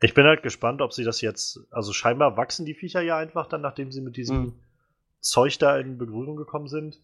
Ich 0.00 0.14
bin 0.14 0.26
halt 0.26 0.42
gespannt, 0.42 0.82
ob 0.82 0.92
sie 0.92 1.04
das 1.04 1.20
jetzt, 1.20 1.60
also 1.70 1.92
scheinbar 1.92 2.36
wachsen 2.36 2.66
die 2.66 2.74
Viecher 2.74 3.02
ja 3.02 3.16
einfach 3.18 3.46
dann, 3.46 3.60
nachdem 3.60 3.92
sie 3.92 4.00
mit 4.00 4.16
diesem 4.16 4.36
Mhm. 4.42 4.52
Zeug 5.20 5.58
da 5.58 5.78
in 5.78 5.98
Berührung 5.98 6.34
gekommen 6.36 6.66
sind. 6.66 6.98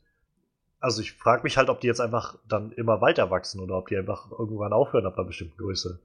Also 0.80 1.00
ich 1.02 1.12
frage 1.12 1.42
mich 1.44 1.56
halt, 1.56 1.68
ob 1.70 1.80
die 1.80 1.86
jetzt 1.86 2.00
einfach 2.00 2.36
dann 2.48 2.72
immer 2.72 3.00
weiter 3.00 3.30
wachsen 3.30 3.60
oder 3.60 3.76
ob 3.78 3.88
die 3.88 3.96
einfach 3.96 4.30
irgendwann 4.32 4.72
aufhören 4.72 5.06
ab 5.06 5.16
einer 5.16 5.26
bestimmten 5.26 5.56
Größe. 5.58 6.00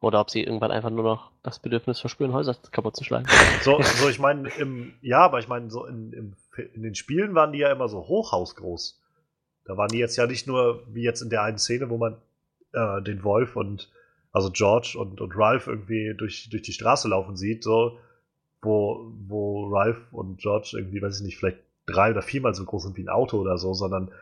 Oder 0.00 0.20
ob 0.20 0.30
sie 0.30 0.42
irgendwann 0.42 0.70
einfach 0.70 0.90
nur 0.90 1.04
noch 1.04 1.30
das 1.42 1.58
Bedürfnis 1.58 2.00
verspüren, 2.00 2.32
Häuser 2.32 2.56
kaputt 2.70 2.96
zu 2.96 3.04
schlagen. 3.04 3.26
So, 3.62 3.82
so 3.82 4.08
ich 4.08 4.18
meine, 4.18 4.48
im, 4.58 4.92
ja, 5.02 5.18
aber 5.18 5.40
ich 5.40 5.48
meine, 5.48 5.70
so 5.70 5.84
in, 5.84 6.12
im, 6.12 6.36
in 6.74 6.82
den 6.82 6.94
Spielen 6.94 7.34
waren 7.34 7.52
die 7.52 7.58
ja 7.58 7.70
immer 7.70 7.88
so 7.88 8.06
hochhausgroß. 8.06 8.99
Da 9.64 9.76
waren 9.76 9.88
die 9.88 9.98
jetzt 9.98 10.16
ja 10.16 10.26
nicht 10.26 10.46
nur 10.46 10.84
wie 10.92 11.02
jetzt 11.02 11.20
in 11.20 11.30
der 11.30 11.42
einen 11.42 11.58
Szene, 11.58 11.90
wo 11.90 11.98
man 11.98 12.16
äh, 12.72 13.02
den 13.02 13.22
Wolf 13.24 13.56
und 13.56 13.90
also 14.32 14.50
George 14.50 14.96
und, 14.98 15.20
und 15.20 15.36
Ralph 15.36 15.66
irgendwie 15.66 16.14
durch, 16.16 16.48
durch 16.50 16.62
die 16.62 16.72
Straße 16.72 17.08
laufen 17.08 17.36
sieht, 17.36 17.64
so, 17.64 17.98
wo, 18.62 19.12
wo 19.26 19.68
Ralph 19.68 20.12
und 20.12 20.38
George 20.38 20.72
irgendwie, 20.74 21.02
weiß 21.02 21.20
ich 21.20 21.26
nicht, 21.26 21.38
vielleicht 21.38 21.58
drei 21.86 22.10
oder 22.10 22.22
viermal 22.22 22.54
so 22.54 22.64
groß 22.64 22.84
sind 22.84 22.96
wie 22.96 23.02
ein 23.02 23.08
Auto 23.08 23.38
oder 23.38 23.58
so, 23.58 23.74
sondern 23.74 24.12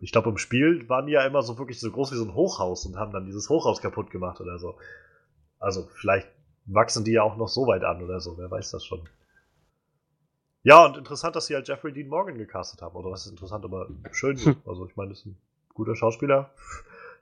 ich 0.00 0.12
glaube, 0.12 0.30
im 0.30 0.38
Spiel 0.38 0.88
waren 0.88 1.06
die 1.06 1.12
ja 1.12 1.24
immer 1.24 1.42
so 1.42 1.58
wirklich 1.58 1.78
so 1.80 1.90
groß 1.90 2.12
wie 2.12 2.16
so 2.16 2.24
ein 2.24 2.34
Hochhaus 2.34 2.86
und 2.86 2.96
haben 2.96 3.12
dann 3.12 3.26
dieses 3.26 3.48
Hochhaus 3.48 3.80
kaputt 3.80 4.10
gemacht 4.10 4.40
oder 4.40 4.58
so. 4.58 4.76
Also 5.58 5.88
vielleicht 5.94 6.28
wachsen 6.66 7.04
die 7.04 7.12
ja 7.12 7.22
auch 7.22 7.36
noch 7.36 7.48
so 7.48 7.66
weit 7.66 7.84
an 7.84 8.02
oder 8.02 8.20
so, 8.20 8.36
wer 8.38 8.50
weiß 8.50 8.70
das 8.70 8.84
schon. 8.84 9.08
Ja, 10.64 10.84
und 10.86 10.96
interessant, 10.96 11.34
dass 11.34 11.46
sie 11.46 11.54
halt 11.54 11.66
Jeffrey 11.66 11.92
Dean 11.92 12.08
Morgan 12.08 12.38
gecastet 12.38 12.82
haben. 12.82 12.94
Oder 12.94 13.10
was 13.10 13.26
ist 13.26 13.32
interessant, 13.32 13.64
aber 13.64 13.88
schön. 14.12 14.36
Hm. 14.36 14.56
Also 14.64 14.86
ich 14.86 14.96
meine, 14.96 15.10
das 15.10 15.20
ist 15.20 15.26
ein 15.26 15.36
guter 15.74 15.96
Schauspieler. 15.96 16.50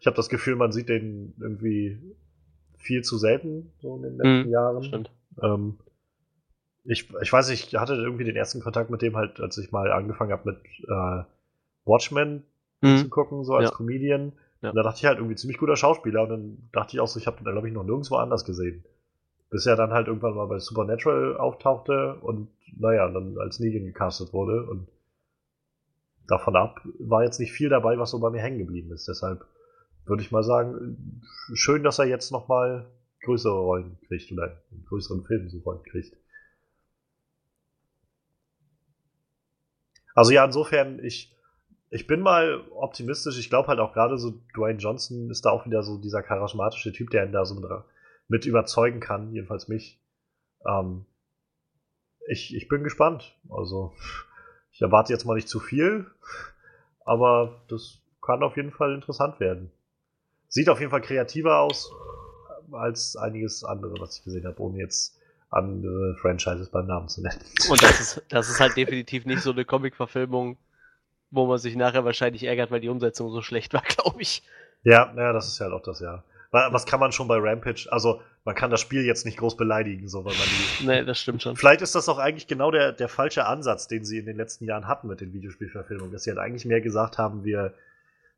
Ich 0.01 0.07
habe 0.07 0.17
das 0.17 0.29
Gefühl, 0.29 0.57
man 0.57 0.73
sieht 0.73 0.89
den 0.89 1.35
irgendwie 1.39 1.99
viel 2.77 3.03
zu 3.03 3.19
selten 3.19 3.73
so 3.81 3.97
in 3.97 4.03
den 4.03 4.17
letzten 4.17 4.45
hm, 4.45 4.51
Jahren. 4.51 4.83
Stimmt. 4.83 5.11
Ähm, 5.43 5.79
ich, 6.85 7.13
ich 7.21 7.33
weiß, 7.33 7.51
ich 7.51 7.75
hatte 7.77 7.95
irgendwie 7.95 8.25
den 8.25 8.37
ersten 8.37 8.61
Kontakt 8.61 8.91
mit 8.91 9.03
dem 9.03 9.17
halt, 9.17 9.41
als 9.41 9.59
ich 9.59 9.71
mal 9.71 9.93
angefangen 9.93 10.33
habe 10.33 10.53
mit 10.53 10.59
äh, 10.89 11.25
Watchmen 11.85 12.45
mhm. 12.81 12.97
zu 12.97 13.09
gucken, 13.09 13.45
so 13.45 13.55
als 13.55 13.71
ja. 13.71 13.77
Comedian. 13.77 14.33
Ja. 14.63 14.71
Und 14.71 14.77
da 14.77 14.83
dachte 14.83 14.99
ich 14.99 15.07
halt 15.07 15.19
irgendwie 15.19 15.37
ziemlich 15.37 15.59
guter 15.59 15.77
Schauspieler 15.77 16.23
und 16.23 16.29
dann 16.31 16.69
dachte 16.73 16.97
ich 16.97 17.01
auch 17.01 17.09
so, 17.09 17.19
ich 17.19 17.27
habe 17.27 17.43
den, 17.43 17.53
glaube 17.53 17.69
ich, 17.69 17.75
noch 17.75 17.85
nirgendwo 17.85 18.17
anders 18.17 18.45
gesehen. 18.45 18.85
Bis 19.51 19.67
er 19.67 19.77
dann 19.77 19.91
halt 19.91 20.07
irgendwann 20.07 20.35
mal 20.35 20.47
bei 20.47 20.59
Supernatural 20.59 21.37
auftauchte 21.37 22.15
und 22.21 22.49
naja, 22.79 23.09
dann 23.09 23.37
als 23.39 23.59
Negan 23.59 23.85
gecastet 23.85 24.33
wurde 24.33 24.65
und 24.65 24.87
davon 26.29 26.55
ab 26.57 26.81
war 27.01 27.25
jetzt 27.25 27.41
nicht 27.41 27.53
viel 27.53 27.69
dabei, 27.69 27.99
was 27.99 28.11
so 28.11 28.21
bei 28.21 28.31
mir 28.31 28.41
hängen 28.41 28.59
geblieben 28.59 28.93
ist. 28.93 29.09
Deshalb 29.09 29.45
würde 30.07 30.23
ich 30.23 30.31
mal 30.31 30.45
sagen, 30.45 31.23
schön, 31.55 31.83
dass 31.83 31.99
er 31.99 32.07
jetzt 32.07 32.31
nochmal 32.31 32.87
größere 33.23 33.59
Rollen 33.59 33.99
kriegt 34.07 34.31
oder 34.33 34.63
in 34.71 34.85
größeren 34.87 35.25
Filmen 35.25 35.49
so 35.51 35.59
Rollen 35.59 35.83
kriegt. 35.83 36.17
Also 40.15 40.33
ja, 40.33 40.45
insofern, 40.45 41.03
ich, 41.05 41.37
ich 41.91 42.07
bin 42.07 42.21
mal 42.21 42.63
optimistisch. 42.71 43.39
Ich 43.39 43.51
glaube 43.51 43.69
halt 43.69 43.81
auch 43.81 43.93
gerade 43.93 44.19
so, 44.19 44.35
Dwayne 44.57 44.79
Johnson 44.79 45.31
ist 45.31 45.45
da 45.45 45.51
auch 45.51 45.67
wieder 45.67 45.83
so 45.83 45.99
dieser 45.99 46.23
charismatische 46.23 46.93
Typ, 46.93 47.11
der 47.11 47.27
ihn 47.27 47.33
da 47.33 47.45
so 47.45 47.55
mit, 47.55 47.71
mit 48.31 48.47
überzeugen 48.47 49.01
kann, 49.01 49.33
jedenfalls 49.33 49.69
mich. 49.69 50.01
Ähm, 50.67 51.05
ich, 52.29 52.55
ich 52.55 52.69
bin 52.69 52.85
gespannt. 52.85 53.37
Also, 53.51 53.93
ich 54.73 54.81
erwarte 54.81 55.13
jetzt 55.13 55.27
mal 55.27 55.35
nicht 55.35 55.49
zu 55.49 55.61
viel, 55.61 56.07
aber 57.05 57.63
das 57.69 57.99
kann 58.23 58.43
auf 58.43 58.57
jeden 58.57 58.71
Fall 58.71 58.95
interessant 58.95 59.41
werden. 59.41 59.71
Sieht 60.49 60.69
auf 60.69 60.79
jeden 60.79 60.91
Fall 60.91 61.01
kreativer 61.01 61.59
aus 61.59 61.93
als 62.73 63.17
einiges 63.17 63.65
andere, 63.65 63.95
was 64.01 64.19
ich 64.19 64.25
gesehen 64.25 64.47
habe, 64.47 64.61
ohne 64.63 64.79
jetzt 64.79 65.19
andere 65.51 66.17
Franchises 66.21 66.71
beim 66.71 66.87
Namen 66.87 67.09
zu 67.09 67.23
nennen. 67.23 67.41
Und 67.69 67.83
das 67.83 68.01
ist, 68.01 68.23
das 68.29 68.49
ist 68.49 68.61
halt 68.61 68.77
definitiv 68.77 69.27
nicht 69.27 69.43
so 69.43 69.51
eine 69.51 69.65
Comic-Verfilmung, 69.65 70.57
wo 71.33 71.47
man 71.47 71.59
sich 71.59 71.75
nachher 71.75 72.05
wahrscheinlich 72.05 72.45
ärgert, 72.45 72.71
weil 72.71 72.81
die 72.81 72.89
Umsetzung 72.89 73.31
so 73.33 73.43
schlecht 73.43 73.75
war, 73.75 73.83
glaube 73.89 74.23
ich. 74.23 74.45
Ja, 74.85 75.13
naja, 75.13 75.33
das 75.33 75.49
ist 75.49 75.59
ja 75.59 75.65
halt 75.67 75.75
auch 75.75 75.83
das, 75.83 75.99
ja. 75.99 76.23
Was 76.51 76.85
kann 76.85 76.99
man 76.99 77.13
schon 77.13 77.29
bei 77.29 77.37
Rampage? 77.39 77.87
Also, 77.91 78.21
man 78.45 78.57
kann 78.57 78.71
das 78.71 78.81
Spiel 78.81 79.05
jetzt 79.05 79.25
nicht 79.25 79.39
groß 79.39 79.57
beleidigen, 79.57 80.09
so 80.09 80.25
weil 80.25 80.33
man 80.33 80.43
die. 80.43 80.87
nee, 80.87 81.05
das 81.05 81.21
stimmt 81.21 81.43
schon. 81.43 81.57
Vielleicht 81.57 81.81
ist 81.81 81.95
das 81.95 82.09
auch 82.09 82.19
eigentlich 82.19 82.49
genau 82.49 82.73
der, 82.73 82.93
der 82.93 83.09
falsche 83.09 83.47
Ansatz, 83.47 83.87
den 83.87 84.05
sie 84.05 84.19
in 84.19 84.27
den 84.27 84.37
letzten 84.37 84.65
Jahren 84.65 84.89
hatten 84.89 85.07
mit 85.07 85.21
den 85.21 85.33
Videospielverfilmungen. 85.33 86.13
Dass 86.13 86.25
sie 86.25 86.31
halt 86.31 86.41
eigentlich 86.41 86.65
mehr 86.65 86.81
gesagt 86.81 87.19
haben, 87.19 87.45
wir, 87.45 87.75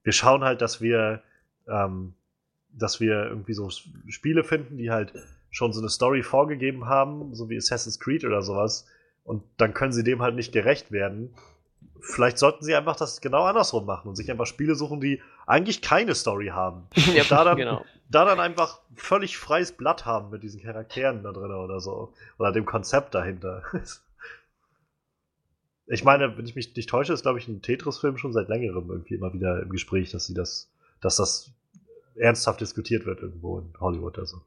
wir 0.02 0.12
schauen 0.12 0.44
halt, 0.44 0.60
dass 0.60 0.82
wir, 0.82 1.22
ähm, 1.66 2.14
dass 2.70 3.00
wir 3.00 3.24
irgendwie 3.24 3.54
so 3.54 3.70
Spiele 4.08 4.44
finden, 4.44 4.76
die 4.76 4.90
halt 4.90 5.14
schon 5.50 5.72
so 5.72 5.80
eine 5.80 5.88
Story 5.88 6.22
vorgegeben 6.22 6.86
haben, 6.86 7.34
so 7.34 7.48
wie 7.48 7.56
Assassin's 7.56 7.98
Creed 7.98 8.24
oder 8.24 8.42
sowas. 8.42 8.86
Und 9.24 9.42
dann 9.56 9.72
können 9.72 9.92
sie 9.92 10.04
dem 10.04 10.20
halt 10.20 10.34
nicht 10.34 10.52
gerecht 10.52 10.92
werden 10.92 11.34
vielleicht 12.02 12.38
sollten 12.38 12.64
sie 12.64 12.74
einfach 12.74 12.96
das 12.96 13.20
genau 13.20 13.44
andersrum 13.44 13.86
machen 13.86 14.08
und 14.08 14.16
sich 14.16 14.30
einfach 14.30 14.46
Spiele 14.46 14.74
suchen, 14.74 15.00
die 15.00 15.22
eigentlich 15.46 15.80
keine 15.80 16.14
Story 16.14 16.48
haben. 16.48 16.88
ja, 17.14 17.24
da, 17.28 17.44
dann, 17.44 17.56
genau. 17.56 17.84
da 18.10 18.24
dann 18.24 18.40
einfach 18.40 18.80
völlig 18.96 19.38
freies 19.38 19.72
Blatt 19.72 20.04
haben 20.04 20.30
mit 20.30 20.42
diesen 20.42 20.60
Charakteren 20.60 21.22
da 21.22 21.32
drin 21.32 21.52
oder 21.52 21.80
so. 21.80 22.12
Oder 22.38 22.52
dem 22.52 22.66
Konzept 22.66 23.14
dahinter. 23.14 23.62
ich 25.86 26.04
meine, 26.04 26.36
wenn 26.36 26.44
ich 26.44 26.56
mich 26.56 26.74
nicht 26.74 26.90
täusche, 26.90 27.12
ist, 27.12 27.22
glaube 27.22 27.38
ich, 27.38 27.48
ein 27.48 27.62
Tetris-Film 27.62 28.18
schon 28.18 28.32
seit 28.32 28.48
längerem 28.48 28.90
irgendwie 28.90 29.14
immer 29.14 29.32
wieder 29.32 29.62
im 29.62 29.70
Gespräch, 29.70 30.10
dass 30.10 30.26
sie 30.26 30.34
das, 30.34 30.70
dass 31.00 31.16
das 31.16 31.52
ernsthaft 32.16 32.60
diskutiert 32.60 33.06
wird 33.06 33.20
irgendwo 33.20 33.58
in 33.58 33.72
Hollywood. 33.80 34.18
Also. 34.18 34.42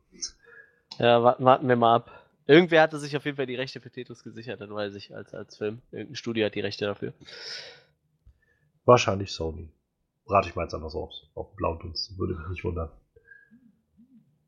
Ja, 0.98 1.38
warten 1.40 1.68
wir 1.68 1.76
mal 1.76 1.96
ab. 1.96 2.25
Irgendwer 2.48 2.84
hatte 2.84 3.00
sich 3.00 3.18
auf 3.18 3.26
jeden 3.26 3.38
Fall 3.38 3.48
die 3.48 3.56
Rechte 3.56 3.82
für 3.82 3.90
Tetris 3.90 4.24
gesichert, 4.24 4.62
dann 4.62 4.74
weiß 4.74 4.94
ich, 4.96 5.16
als, 5.16 5.34
als 5.34 5.58
Film. 5.58 5.82
Irgendein 5.92 6.16
Studio 6.16 6.46
hat 6.46 6.54
die 6.54 6.62
Rechte 6.62 6.86
dafür. 6.86 7.14
Wahrscheinlich 8.86 9.32
Sony. 9.32 9.72
Rate 10.28 10.50
ich 10.50 10.56
mal 10.56 10.64
jetzt 10.64 10.76
einfach 10.76 10.92
so 10.92 11.04
auf, 11.04 11.12
auf 11.34 11.50
den 11.50 11.56
blauen 11.56 11.80
Dunst. 11.80 12.18
Würde 12.18 12.36
mich 12.36 12.48
nicht 12.50 12.64
wundern. 12.64 12.92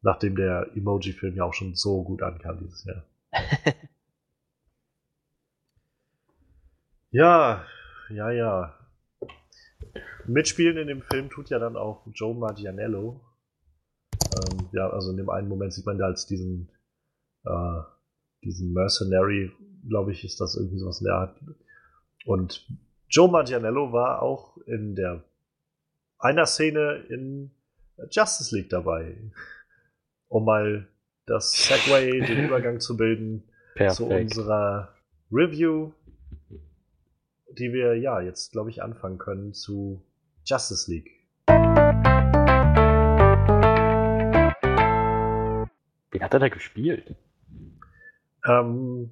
Nachdem 0.01 0.35
der 0.35 0.69
Emoji-Film 0.75 1.35
ja 1.35 1.43
auch 1.43 1.53
schon 1.53 1.75
so 1.75 2.03
gut 2.03 2.21
ankam 2.21 2.59
dieses 2.59 2.85
Jahr. 2.85 3.03
ja, 7.11 7.65
ja, 8.09 8.31
ja. 8.31 8.73
Mitspielen 10.25 10.77
in 10.77 10.87
dem 10.87 11.01
Film 11.01 11.29
tut 11.29 11.49
ja 11.49 11.57
dann 11.57 11.75
auch 11.75 12.05
Joe 12.13 12.35
Margianello. 12.35 13.21
Ähm, 14.35 14.69
ja, 14.71 14.89
also 14.89 15.09
in 15.11 15.17
dem 15.17 15.29
einen 15.29 15.47
Moment 15.47 15.73
sieht 15.73 15.85
man 15.85 15.97
da 15.97 16.05
als 16.05 16.27
diesen 16.27 16.69
äh, 17.47 17.83
diesen 18.43 18.73
Mercenary, 18.73 19.51
glaube 19.87 20.11
ich, 20.11 20.23
ist 20.23 20.39
das 20.41 20.55
irgendwie 20.55 20.79
sowas 20.79 20.99
in 21.01 21.05
der 21.05 21.15
Art. 21.15 21.39
Und 22.25 22.67
Joe 23.09 23.29
Manganiello 23.29 23.91
war 23.93 24.21
auch 24.21 24.57
in 24.65 24.95
der 24.95 25.23
einer 26.19 26.45
Szene 26.45 27.05
in 27.09 27.51
Justice 28.11 28.55
League 28.55 28.69
dabei, 28.69 29.15
um 30.27 30.45
mal 30.45 30.87
das 31.25 31.51
Segway, 31.51 32.19
den 32.27 32.45
Übergang 32.45 32.79
zu 32.79 32.97
bilden 32.97 33.43
Perfekt. 33.75 33.97
zu 33.97 34.05
unserer 34.07 34.93
Review, 35.31 35.91
die 37.57 37.73
wir 37.73 37.97
ja 37.97 38.21
jetzt, 38.21 38.51
glaube 38.51 38.69
ich, 38.69 38.81
anfangen 38.81 39.17
können 39.17 39.53
zu 39.53 40.03
Justice 40.45 40.89
League. 40.91 41.11
Wen 46.11 46.23
hat 46.23 46.33
er 46.33 46.39
da 46.39 46.49
gespielt? 46.49 47.15
Ähm, 48.47 49.11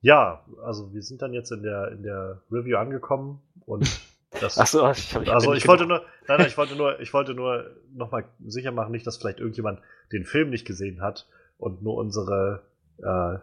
ja, 0.00 0.44
also 0.62 0.92
wir 0.92 1.02
sind 1.02 1.22
dann 1.22 1.32
jetzt 1.32 1.50
in 1.50 1.62
der, 1.62 1.92
in 1.92 2.02
der 2.02 2.42
Review 2.50 2.76
angekommen 2.76 3.40
und 3.66 3.88
das. 4.40 4.58
Ach 4.58 4.66
so, 4.66 4.90
ich, 4.90 5.14
hab, 5.14 5.22
ich 5.22 5.32
also 5.32 5.52
ich 5.54 5.66
wollte 5.66 5.86
nur, 5.86 6.02
nein, 6.26 6.38
nein, 6.38 6.46
ich 6.46 6.56
wollte 6.56 6.76
nur, 6.76 7.00
ich 7.00 7.12
wollte 7.12 7.34
nur 7.34 7.70
nochmal 7.94 8.24
sicher 8.44 8.72
machen, 8.72 8.92
nicht, 8.92 9.06
dass 9.06 9.16
vielleicht 9.16 9.40
irgendjemand 9.40 9.80
den 10.12 10.24
Film 10.24 10.50
nicht 10.50 10.66
gesehen 10.66 11.00
hat 11.00 11.28
und 11.58 11.82
nur 11.82 11.96
unsere, 11.96 12.62
äh, 12.98 13.38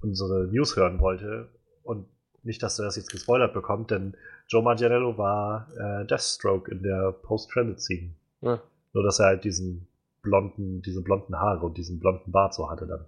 unsere 0.00 0.46
News 0.48 0.76
hören 0.76 1.00
wollte 1.00 1.48
und 1.82 2.06
nicht, 2.42 2.62
dass 2.62 2.78
er 2.78 2.86
das 2.86 2.96
jetzt 2.96 3.12
gespoilert 3.12 3.52
bekommt, 3.52 3.90
denn 3.90 4.16
Joe 4.48 4.62
Manganiello 4.62 5.16
war 5.16 5.68
äh, 5.76 6.04
Deathstroke 6.06 6.70
in 6.70 6.82
der 6.82 7.12
Post-Credit-Scene. 7.12 8.10
Ja. 8.40 8.60
Nur, 8.92 9.04
dass 9.04 9.20
er 9.20 9.26
halt 9.26 9.44
diesen 9.44 9.86
blonden, 10.22 10.82
diese 10.82 11.02
blonden 11.02 11.38
Haare 11.38 11.64
und 11.64 11.76
diesen 11.78 12.00
blonden 12.00 12.32
Bart 12.32 12.54
so 12.54 12.68
hatte 12.70 12.86
dann. 12.86 13.06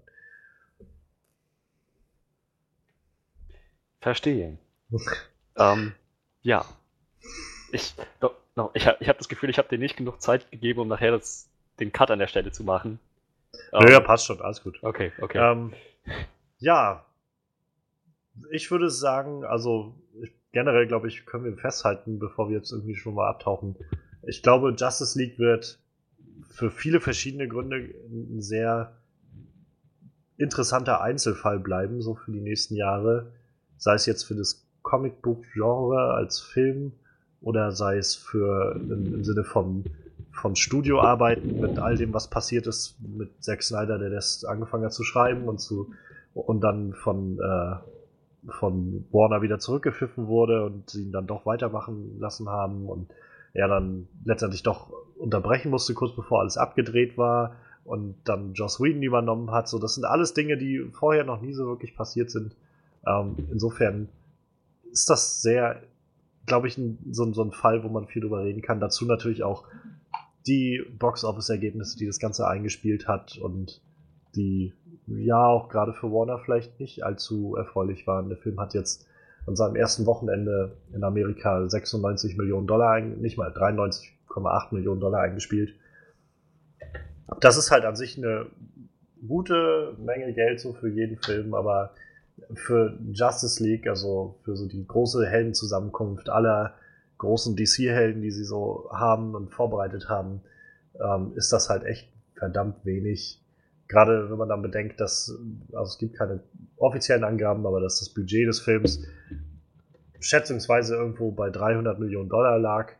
Verstehe. 4.05 4.59
ähm, 5.57 5.94
ja. 6.42 6.66
Ich, 7.72 7.94
no, 8.20 8.32
no, 8.55 8.70
ich, 8.74 8.86
ich 9.00 9.09
habe 9.09 9.18
das 9.18 9.30
Gefühl, 9.30 9.48
ich 9.48 9.57
habe 9.57 9.68
dir 9.68 9.78
nicht 9.78 9.96
genug 9.96 10.20
Zeit 10.20 10.50
gegeben, 10.50 10.80
um 10.80 10.88
nachher 10.88 11.11
das, 11.11 11.48
den 11.80 11.90
Cut 11.90 12.11
an 12.11 12.18
der 12.18 12.26
Stelle 12.26 12.52
zu 12.52 12.64
machen. 12.64 13.00
Ähm, 13.72 13.88
ja, 13.88 14.00
passt 14.00 14.26
schon, 14.26 14.42
alles 14.42 14.62
gut. 14.62 14.78
Okay, 14.82 15.11
okay. 15.22 15.38
Ähm, 15.38 15.72
ja. 16.59 17.07
Ich 18.50 18.70
würde 18.70 18.90
sagen, 18.90 19.42
also 19.46 19.94
ich, 20.20 20.34
generell 20.52 20.86
glaube 20.86 21.09
ich, 21.09 21.24
können 21.24 21.46
wir 21.46 21.57
festhalten, 21.57 22.18
bevor 22.18 22.50
wir 22.50 22.59
jetzt 22.59 22.72
irgendwie 22.72 22.96
schon 22.96 23.14
mal 23.14 23.30
abtauchen. 23.30 23.74
Ich 24.20 24.42
glaube, 24.42 24.74
Justice 24.76 25.18
League 25.18 25.38
wird 25.38 25.78
für 26.50 26.70
viele 26.70 27.00
verschiedene 27.00 27.48
Gründe 27.48 27.94
ein 28.11 28.42
sehr 28.42 28.98
interessanter 30.36 31.00
Einzelfall 31.00 31.59
bleiben, 31.59 32.02
so 32.02 32.14
für 32.14 32.32
die 32.32 32.42
nächsten 32.42 32.76
Jahre 32.76 33.32
sei 33.78 33.94
es 33.94 34.06
jetzt 34.06 34.24
für 34.24 34.34
das 34.34 34.66
Comicbook-Genre 34.82 36.14
als 36.14 36.40
Film 36.40 36.92
oder 37.40 37.72
sei 37.72 37.98
es 37.98 38.14
für 38.14 38.76
im, 38.76 39.14
im 39.14 39.24
Sinne 39.24 39.44
von 39.44 39.84
von 40.32 40.56
Studioarbeiten 40.56 41.60
mit 41.60 41.78
all 41.78 41.96
dem, 41.96 42.12
was 42.12 42.28
passiert 42.28 42.66
ist, 42.66 42.96
mit 43.00 43.30
Zack 43.42 43.62
Snyder, 43.62 43.98
der 43.98 44.10
das 44.10 44.44
angefangen 44.44 44.84
hat 44.84 44.92
zu 44.92 45.04
schreiben 45.04 45.44
und 45.44 45.60
zu 45.60 45.92
und 46.34 46.60
dann 46.60 46.92
von 46.92 47.38
äh, 47.38 47.76
von 48.50 49.06
Warner 49.10 49.42
wieder 49.42 49.58
zurückgepfiffen 49.58 50.26
wurde 50.26 50.64
und 50.64 50.90
sie 50.90 51.04
ihn 51.04 51.12
dann 51.12 51.26
doch 51.26 51.46
weitermachen 51.46 52.18
lassen 52.18 52.48
haben 52.48 52.88
und 52.88 53.10
er 53.54 53.68
dann 53.68 54.08
letztendlich 54.24 54.62
doch 54.62 54.90
unterbrechen 55.16 55.70
musste, 55.70 55.94
kurz 55.94 56.14
bevor 56.14 56.40
alles 56.40 56.58
abgedreht 56.58 57.16
war 57.16 57.56
und 57.84 58.16
dann 58.24 58.54
Joss 58.54 58.80
Whedon 58.80 59.02
übernommen 59.02 59.50
hat. 59.52 59.68
So, 59.68 59.78
das 59.78 59.94
sind 59.94 60.04
alles 60.04 60.34
Dinge, 60.34 60.56
die 60.56 60.90
vorher 60.92 61.24
noch 61.24 61.40
nie 61.40 61.54
so 61.54 61.66
wirklich 61.66 61.96
passiert 61.96 62.30
sind. 62.30 62.56
Ähm, 63.07 63.36
insofern 63.50 64.09
ist 64.90 65.11
das 65.11 65.42
sehr, 65.42 65.82
glaube 66.46 66.68
ich, 66.68 66.78
ein, 66.78 66.98
so, 67.11 67.30
so, 67.32 67.42
ein 67.42 67.52
Fall, 67.52 67.82
wo 67.84 67.88
man 67.88 68.07
viel 68.07 68.22
drüber 68.22 68.44
reden 68.44 68.62
kann. 68.62 68.80
Dazu 68.80 69.05
natürlich 69.05 69.42
auch 69.42 69.64
die 70.46 70.82
Box-Office-Ergebnisse, 70.98 71.98
die 71.98 72.07
das 72.07 72.18
Ganze 72.18 72.46
eingespielt 72.46 73.09
hat 73.09 73.38
und 73.38 73.80
die 74.36 74.72
ja 75.07 75.46
auch 75.46 75.68
gerade 75.68 75.92
für 75.92 76.11
Warner 76.11 76.38
vielleicht 76.38 76.80
nicht 76.80 77.05
allzu 77.05 77.57
erfreulich 77.57 78.07
waren. 78.07 78.28
Der 78.28 78.38
Film 78.38 78.61
hat 78.61 78.74
jetzt 78.74 79.07
an 79.46 79.57
seinem 79.57 79.76
ersten 79.76 80.07
Wochenende 80.07 80.76
in 80.92 81.05
Amerika 81.05 81.68
96 81.68 82.36
Millionen 82.36 82.66
Dollar, 82.66 83.00
nicht 83.00 83.36
mal 83.36 83.50
93,8 83.50 84.74
Millionen 84.74 85.00
Dollar 85.00 85.20
eingespielt. 85.20 85.74
Das 87.40 87.57
ist 87.57 87.70
halt 87.70 87.84
an 87.84 87.96
sich 87.96 88.16
eine 88.16 88.46
gute 89.26 89.96
Menge 89.98 90.32
Geld 90.32 90.61
so 90.61 90.72
für 90.72 90.88
jeden 90.88 91.18
Film, 91.18 91.55
aber 91.55 91.94
für 92.55 92.99
Justice 93.12 93.62
League, 93.62 93.87
also 93.89 94.39
für 94.45 94.57
so 94.57 94.66
die 94.66 94.87
große 94.87 95.26
Heldenzusammenkunft 95.26 96.28
aller 96.28 96.74
großen 97.18 97.57
DC-Helden, 97.57 98.22
die 98.22 98.30
sie 98.30 98.45
so 98.45 98.89
haben 98.93 99.35
und 99.35 99.53
vorbereitet 99.53 100.09
haben, 100.09 100.43
ähm, 101.01 101.32
ist 101.37 101.53
das 101.53 101.70
halt 101.70 101.85
echt 101.85 102.09
verdammt 102.35 102.85
wenig. 102.85 103.41
Gerade 103.89 104.30
wenn 104.30 104.39
man 104.39 104.49
dann 104.49 104.62
bedenkt, 104.62 105.01
dass, 105.01 105.39
also 105.72 105.91
es 105.91 105.99
gibt 105.99 106.16
keine 106.16 106.41
offiziellen 106.76 107.24
Angaben, 107.24 107.66
aber 107.66 107.80
dass 107.80 108.01
das 108.01 108.09
Budget 108.09 108.49
des 108.49 108.61
Films 108.61 109.05
schätzungsweise 110.20 110.97
irgendwo 110.97 111.30
bei 111.30 111.51
300 111.51 111.99
Millionen 111.99 112.28
Dollar 112.28 112.59
lag, 112.59 112.93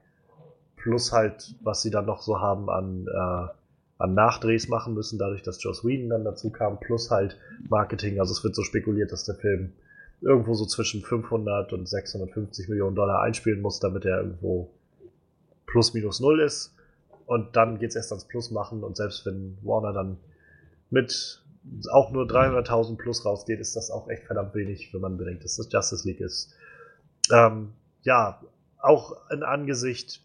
plus 0.77 1.13
halt, 1.13 1.55
was 1.63 1.83
sie 1.83 1.91
dann 1.91 2.07
noch 2.07 2.23
so 2.23 2.41
haben 2.41 2.69
an, 2.69 3.07
äh, 3.07 3.49
an 3.99 4.15
Nachdrehs 4.15 4.69
machen 4.69 4.95
müssen, 4.95 5.19
dadurch, 5.19 5.43
dass 5.43 5.63
Joss 5.63 5.85
Whedon 5.85 6.11
dann 6.11 6.25
dazu 6.25 6.51
kam, 6.51 6.81
plus 6.81 7.11
halt 7.11 7.39
Marketing. 7.69 8.19
Also 8.19 8.33
es 8.33 8.43
wird 8.43 8.55
so 8.55 8.63
spekuliert, 8.63 9.13
dass 9.13 9.25
der 9.25 9.37
Film 9.37 9.73
irgendwo 10.21 10.55
so 10.55 10.67
zwischen 10.67 11.03
500 11.03 11.73
und 11.73 11.89
650 11.89 12.69
Millionen 12.69 12.97
Dollar 12.97 13.23
einspielen 13.23 13.61
muss, 13.61 13.81
damit 13.81 14.05
er 14.05 14.19
irgendwo 14.19 14.71
plus 15.67 15.95
minus 15.95 16.21
null 16.21 16.41
ist. 16.41 16.75
Und 17.27 17.57
dann 17.57 17.79
geht 17.79 17.91
es 17.91 17.97
erst 17.97 18.13
ans 18.13 18.27
Plus 18.27 18.51
machen 18.51 18.83
und 18.83 18.97
selbst 18.97 19.25
wenn 19.27 19.57
Warner 19.63 19.93
dann 19.93 20.19
mit 20.91 21.43
auch 21.91 22.13
nur 22.13 22.27
300.000 22.27 22.97
plus 22.97 23.25
rausgeht, 23.25 23.59
ist 23.61 23.75
das 23.75 23.91
auch 23.91 24.09
echt 24.09 24.25
verdammt 24.25 24.55
wenig, 24.55 24.93
wenn 24.93 25.01
man 25.01 25.17
bedenkt, 25.17 25.45
dass 25.45 25.57
das 25.57 25.73
Justice 25.73 26.07
League 26.07 26.21
ist. 26.21 26.55
Ähm, 27.33 27.73
ja, 28.03 28.43
auch 28.79 29.17
in 29.31 29.43
Angesicht 29.43 30.23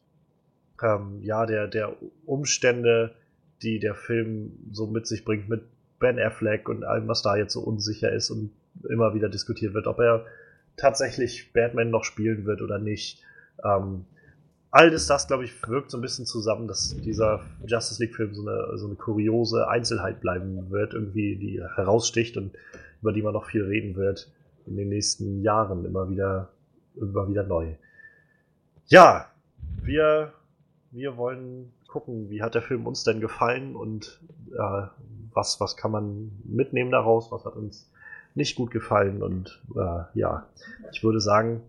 ähm, 0.82 1.22
ja, 1.24 1.46
der, 1.46 1.68
der 1.68 1.96
Umstände, 2.26 3.16
die 3.62 3.80
der 3.80 3.96
Film 3.96 4.52
so 4.72 4.88
mit 4.88 5.08
sich 5.08 5.26
bringt, 5.26 5.50
mit 5.50 5.64
Ben 6.00 6.20
Affleck 6.20 6.70
und 6.70 6.84
allem, 6.84 7.08
was 7.08 7.22
da 7.22 7.36
jetzt 7.36 7.54
so 7.54 7.62
unsicher 7.62 8.12
ist 8.12 8.30
und 8.30 8.52
immer 8.90 9.14
wieder 9.14 9.30
diskutiert 9.30 9.74
wird, 9.74 9.88
ob 9.88 10.00
er 10.00 10.26
tatsächlich 10.78 11.52
Batman 11.52 11.90
noch 11.90 12.06
spielen 12.06 12.46
wird 12.46 12.62
oder 12.62 12.80
nicht. 12.80 13.22
Ähm, 13.64 14.06
alles 14.72 15.08
das, 15.08 15.28
glaube 15.28 15.46
ich, 15.46 15.68
wirkt 15.68 15.92
so 15.92 15.98
ein 15.98 16.02
bisschen 16.02 16.26
zusammen, 16.26 16.68
dass 16.68 16.96
dieser 17.02 17.42
Justice 17.66 18.02
League-Film 18.02 18.34
so 18.34 18.48
eine, 18.48 18.78
so 18.78 18.86
eine 18.86 18.96
kuriose 18.96 19.68
Einzelheit 19.68 20.22
bleiben 20.22 20.70
wird, 20.70 20.94
irgendwie, 20.94 21.36
die 21.36 21.62
heraussticht 21.76 22.38
und 22.38 22.54
über 23.02 23.12
die 23.12 23.22
man 23.22 23.34
noch 23.34 23.46
viel 23.46 23.64
reden 23.64 23.96
wird 23.96 24.32
in 24.68 24.78
den 24.78 24.90
nächsten 24.90 25.42
Jahren 25.42 25.86
immer 25.86 26.10
wieder, 26.10 26.50
immer 26.96 27.28
wieder 27.28 27.44
neu. 27.44 27.76
Ja, 28.88 29.32
wir, 29.82 30.34
wir 30.92 31.18
wollen 31.18 31.72
gucken, 31.90 32.30
wie 32.30 32.42
hat 32.42 32.56
der 32.56 32.62
Film 32.62 32.88
uns 32.88 33.04
denn 33.04 33.20
gefallen 33.20 33.76
und 33.76 34.22
äh, 34.54 34.88
was, 35.34 35.60
was 35.60 35.76
kann 35.76 35.92
man 35.92 36.32
mitnehmen 36.44 36.92
daraus, 36.92 37.32
was 37.32 37.46
hat 37.46 37.56
uns 37.56 37.92
nicht 38.36 38.56
gut 38.56 38.72
gefallen 38.72 39.24
und 39.24 39.62
äh, 39.76 40.04
ja, 40.14 40.48
ich 40.92 41.04
würde 41.04 41.20
sagen, 41.20 41.62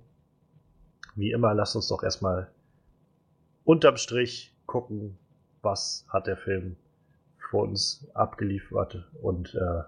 wie 1.16 1.32
immer, 1.32 1.54
lasst 1.54 1.74
uns 1.74 1.88
doch 1.88 2.02
erstmal 2.02 2.48
unterm 3.64 3.96
Strich 3.96 4.54
gucken, 4.66 5.18
was 5.62 6.06
hat 6.08 6.26
der 6.26 6.36
Film 6.36 6.76
für 7.38 7.58
uns 7.58 8.06
abgeliefert 8.14 9.08
und 9.22 9.54
äh, 9.54 9.82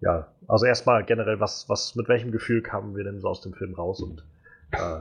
ja, 0.00 0.28
also 0.48 0.66
erstmal 0.66 1.04
generell, 1.04 1.38
was, 1.38 1.68
was, 1.68 1.94
mit 1.94 2.08
welchem 2.08 2.32
Gefühl 2.32 2.62
kamen 2.62 2.96
wir 2.96 3.04
denn 3.04 3.20
so 3.20 3.28
aus 3.28 3.40
dem 3.40 3.52
Film 3.52 3.74
raus 3.74 4.00
und 4.00 4.24
äh, 4.72 5.00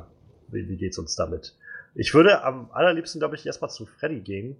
wie, 0.49 0.67
wie 0.67 0.77
geht's 0.77 0.99
uns 0.99 1.15
damit? 1.15 1.55
Ich 1.95 2.13
würde 2.13 2.43
am 2.43 2.69
allerliebsten, 2.71 3.19
glaube 3.19 3.36
ich, 3.36 3.45
erstmal 3.45 3.71
zu 3.71 3.86
Freddy 3.86 4.21
gehen, 4.21 4.57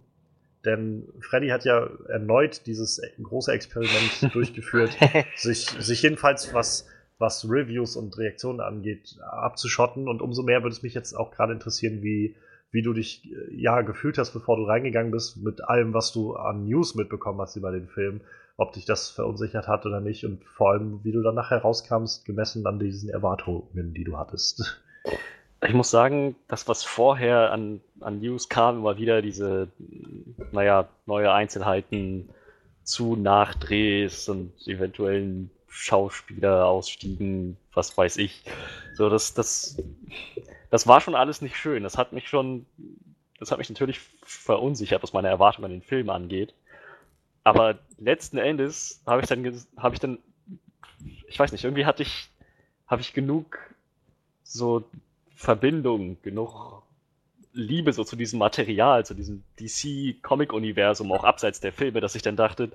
denn 0.66 1.08
Freddy 1.20 1.50
hat 1.50 1.66
ja 1.66 1.90
erneut 2.08 2.66
dieses 2.68 3.02
große 3.22 3.52
Experiment 3.52 4.34
durchgeführt, 4.34 4.98
sich, 5.36 5.70
sich 5.70 6.02
jedenfalls 6.02 6.54
was, 6.54 6.88
was 7.18 7.50
Reviews 7.50 7.96
und 7.96 8.18
Reaktionen 8.18 8.60
angeht, 8.60 9.18
abzuschotten. 9.22 10.08
Und 10.08 10.22
umso 10.22 10.44
mehr 10.44 10.62
würde 10.64 10.76
es 10.76 10.84
mich 10.84 10.94
jetzt 10.94 11.14
auch 11.14 11.32
gerade 11.32 11.54
interessieren, 11.54 12.04
wie 12.04 12.36
wie 12.72 12.82
du 12.82 12.94
dich 12.94 13.30
äh, 13.32 13.54
ja 13.54 13.82
gefühlt 13.82 14.18
hast, 14.18 14.32
bevor 14.32 14.58
du 14.58 14.64
reingegangen 14.64 15.12
bist, 15.12 15.38
mit 15.38 15.64
allem, 15.64 15.94
was 15.94 16.12
du 16.12 16.36
an 16.36 16.66
News 16.66 16.96
mitbekommen 16.96 17.40
hast 17.42 17.56
über 17.56 17.72
den 17.72 17.88
Film, 17.88 18.22
ob 18.58 18.74
dich 18.74 18.86
das 18.86 19.10
verunsichert 19.10 19.68
hat 19.68 19.86
oder 19.86 20.02
nicht 20.02 20.26
und 20.26 20.44
vor 20.46 20.72
allem, 20.72 21.04
wie 21.04 21.12
du 21.12 21.22
dann 21.22 21.36
nachher 21.36 21.60
rauskamst, 21.60 22.26
gemessen 22.26 22.66
an 22.66 22.80
diesen 22.80 23.10
Erwartungen, 23.10 23.94
die 23.94 24.04
du 24.04 24.18
hattest. 24.18 24.82
Ich 25.64 25.74
muss 25.74 25.92
sagen, 25.92 26.36
das, 26.48 26.68
was 26.68 26.84
vorher 26.84 27.52
an, 27.52 27.82
an 28.00 28.20
News 28.20 28.50
kam, 28.50 28.80
immer 28.80 28.98
wieder 28.98 29.22
diese, 29.22 29.68
naja, 30.52 30.88
neue 31.06 31.32
Einzelheiten 31.32 32.30
zu 32.84 33.16
Nachdrehs 33.16 34.28
und 34.28 34.54
eventuellen 34.68 35.52
Schauspielerausstiegen, 35.68 37.58
was 37.74 37.96
weiß 37.96 38.18
ich. 38.18 38.44
So, 38.96 39.10
das, 39.10 39.34
das 39.36 39.78
das 40.72 40.88
war 40.88 41.02
schon 41.02 41.16
alles 41.16 41.42
nicht 41.42 41.58
schön. 41.58 41.84
Das 41.84 41.98
hat 41.98 42.14
mich 42.14 42.28
schon, 42.28 42.66
das 43.38 43.52
hat 43.52 43.60
mich 43.60 43.70
natürlich 43.70 44.00
verunsichert, 44.24 45.04
was 45.04 45.14
meine 45.14 45.28
Erwartungen 45.28 45.66
an 45.66 45.72
den 45.72 45.82
Film 45.84 46.10
angeht. 46.10 46.56
Aber 47.44 47.78
letzten 48.00 48.38
Endes 48.38 49.02
habe 49.06 49.22
ich 49.22 49.28
dann, 49.28 49.44
habe 49.78 49.94
ich 49.94 50.00
dann, 50.00 50.18
ich 51.28 51.38
weiß 51.38 51.52
nicht, 51.52 51.66
irgendwie 51.66 51.86
hatte 51.86 52.04
ich, 52.04 52.30
habe 52.88 53.02
ich 53.02 53.14
genug 53.14 53.60
so 54.44 54.84
Verbindung, 55.42 56.22
genug 56.22 56.84
Liebe 57.52 57.94
so 57.94 58.04
zu 58.04 58.16
diesem 58.16 58.38
Material, 58.38 59.04
zu 59.06 59.16
diesem 59.16 59.44
DC-Comic-Universum, 59.60 61.12
auch 61.12 61.24
abseits 61.24 61.60
der 61.60 61.74
Filme, 61.74 62.00
dass 62.00 62.14
ich 62.14 62.22
dann 62.22 62.36
dachte, 62.36 62.70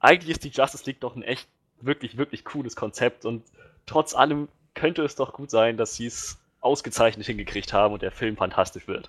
eigentlich 0.00 0.30
ist 0.30 0.42
die 0.42 0.48
Justice 0.48 0.84
League 0.86 1.00
doch 1.00 1.14
ein 1.14 1.22
echt, 1.22 1.48
wirklich, 1.80 2.16
wirklich 2.16 2.44
cooles 2.44 2.74
Konzept 2.74 3.24
und 3.24 3.44
trotz 3.86 4.14
allem 4.14 4.48
könnte 4.74 5.04
es 5.04 5.14
doch 5.14 5.32
gut 5.32 5.50
sein, 5.52 5.76
dass 5.76 5.94
sie 5.94 6.06
es 6.06 6.38
ausgezeichnet 6.60 7.26
hingekriegt 7.26 7.72
haben 7.72 7.94
und 7.94 8.02
der 8.02 8.10
Film 8.10 8.36
fantastisch 8.36 8.88
wird. 8.88 9.08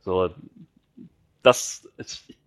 So, 0.00 0.30
das, 1.42 1.88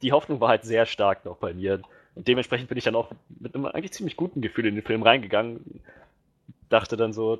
die 0.01 0.11
Hoffnung 0.11 0.41
war 0.41 0.49
halt 0.49 0.63
sehr 0.63 0.85
stark 0.85 1.23
noch 1.23 1.37
bei 1.37 1.53
mir. 1.53 1.81
Und 2.13 2.27
dementsprechend 2.27 2.67
bin 2.67 2.77
ich 2.77 2.83
dann 2.83 2.95
auch 2.95 3.09
mit 3.39 3.55
einem 3.55 3.65
eigentlich 3.67 3.93
ziemlich 3.93 4.17
guten 4.17 4.41
Gefühl 4.41 4.65
in 4.65 4.75
den 4.75 4.83
Film 4.83 5.01
reingegangen. 5.01 5.81
Dachte 6.69 6.97
dann 6.97 7.13
so, 7.13 7.39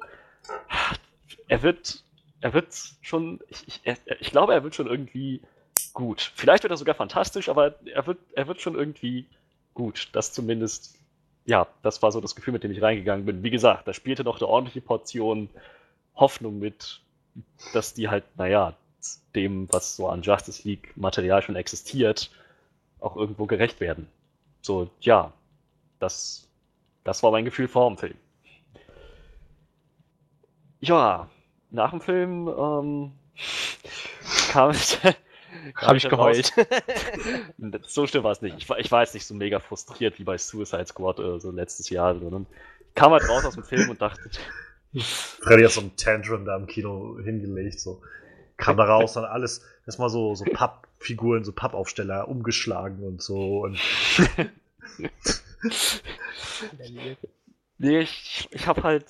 er 1.48 1.62
wird, 1.62 2.04
er 2.44 2.54
wird 2.54 2.76
schon, 3.02 3.40
ich, 3.48 3.66
ich, 3.70 3.82
er, 3.86 3.98
ich 4.20 4.32
glaube, 4.32 4.54
er 4.54 4.66
wird 4.66 4.76
schon 4.76 4.88
irgendwie 4.88 5.40
gut. 5.94 6.34
Vielleicht 6.36 6.64
wird 6.64 6.72
er 6.72 6.78
sogar 6.78 6.94
fantastisch, 6.94 7.48
aber 7.48 7.76
er 7.86 8.06
wird, 8.06 8.20
er 8.34 8.48
wird 8.50 8.60
schon 8.60 8.76
irgendwie 8.76 9.26
gut. 9.74 10.10
Das 10.12 10.34
zumindest, 10.34 11.00
ja, 11.46 11.68
das 11.84 12.02
war 12.02 12.12
so 12.12 12.20
das 12.20 12.36
Gefühl, 12.36 12.52
mit 12.52 12.64
dem 12.64 12.72
ich 12.72 12.82
reingegangen 12.82 13.26
bin. 13.26 13.44
Wie 13.44 13.50
gesagt, 13.50 13.88
da 13.88 13.94
spielte 13.94 14.26
noch 14.26 14.42
eine 14.42 14.50
ordentliche 14.50 14.82
Portion 14.82 15.48
Hoffnung 16.16 16.60
mit, 16.60 17.00
dass 17.74 17.94
die 17.94 18.10
halt, 18.10 18.26
naja, 18.36 18.76
dem, 19.36 19.72
was 19.72 19.96
so 19.96 20.10
an 20.10 20.22
Justice 20.22 20.68
League 20.68 20.92
Material 20.98 21.42
schon 21.42 21.56
existiert, 21.56 22.30
auch 23.00 23.16
irgendwo 23.16 23.46
gerecht 23.46 23.80
werden. 23.80 24.10
So, 24.62 24.90
ja, 25.00 25.32
das, 26.00 26.50
das 27.06 27.24
war 27.24 27.32
mein 27.32 27.46
Gefühl 27.46 27.70
vor 27.70 27.90
dem 27.90 27.98
Film. 27.98 28.16
Ja, 30.82 31.30
nach 31.74 31.90
dem 31.90 32.00
Film 32.02 32.48
ähm, 32.48 33.12
kam 34.50 34.72
ich. 34.72 34.98
Habe 35.76 35.98
ich 35.98 36.10
geheult. 36.10 36.52
so 37.88 38.08
schlimm 38.08 38.24
war 38.24 38.32
es 38.32 38.42
nicht. 38.42 38.58
Ich 38.58 38.68
war, 38.70 38.80
ich 38.80 38.92
war 38.92 39.02
jetzt 39.02 39.14
nicht 39.14 39.26
so 39.26 39.34
mega 39.34 39.60
frustriert 39.60 40.20
wie 40.20 40.24
bei 40.24 40.38
Suicide 40.38 40.88
Squad 40.88 41.20
oder 41.20 41.40
so 41.40 41.52
letztes 41.52 41.90
Jahr, 41.90 42.18
sondern 42.18 42.48
kam 42.96 43.12
halt 43.12 43.28
raus 43.30 43.46
aus 43.46 43.54
dem 43.54 43.64
Film 43.64 43.90
und 43.90 44.02
dachte, 44.02 44.30
Freddy 44.96 45.64
hat 45.64 45.72
so 45.72 45.82
ein 45.82 45.96
Tantrum 45.96 46.46
da 46.46 46.58
im 46.58 46.68
Kino 46.68 47.18
hingelegt, 47.24 47.80
so. 47.80 48.02
kam 48.58 48.78
da 48.78 48.86
raus, 48.86 49.14
dann 49.14 49.26
alles, 49.26 49.62
erstmal 49.86 50.10
so, 50.10 50.36
so 50.36 50.44
Pappfiguren, 50.44 51.44
so 51.44 51.52
Pappaufsteller 51.52 52.28
umgeschlagen 52.28 53.04
und 53.04 53.22
so. 53.22 53.62
Und 53.62 53.80
nee, 57.78 58.00
ich, 58.00 58.50
ich 58.52 58.68
habe 58.68 58.84
halt. 58.84 59.06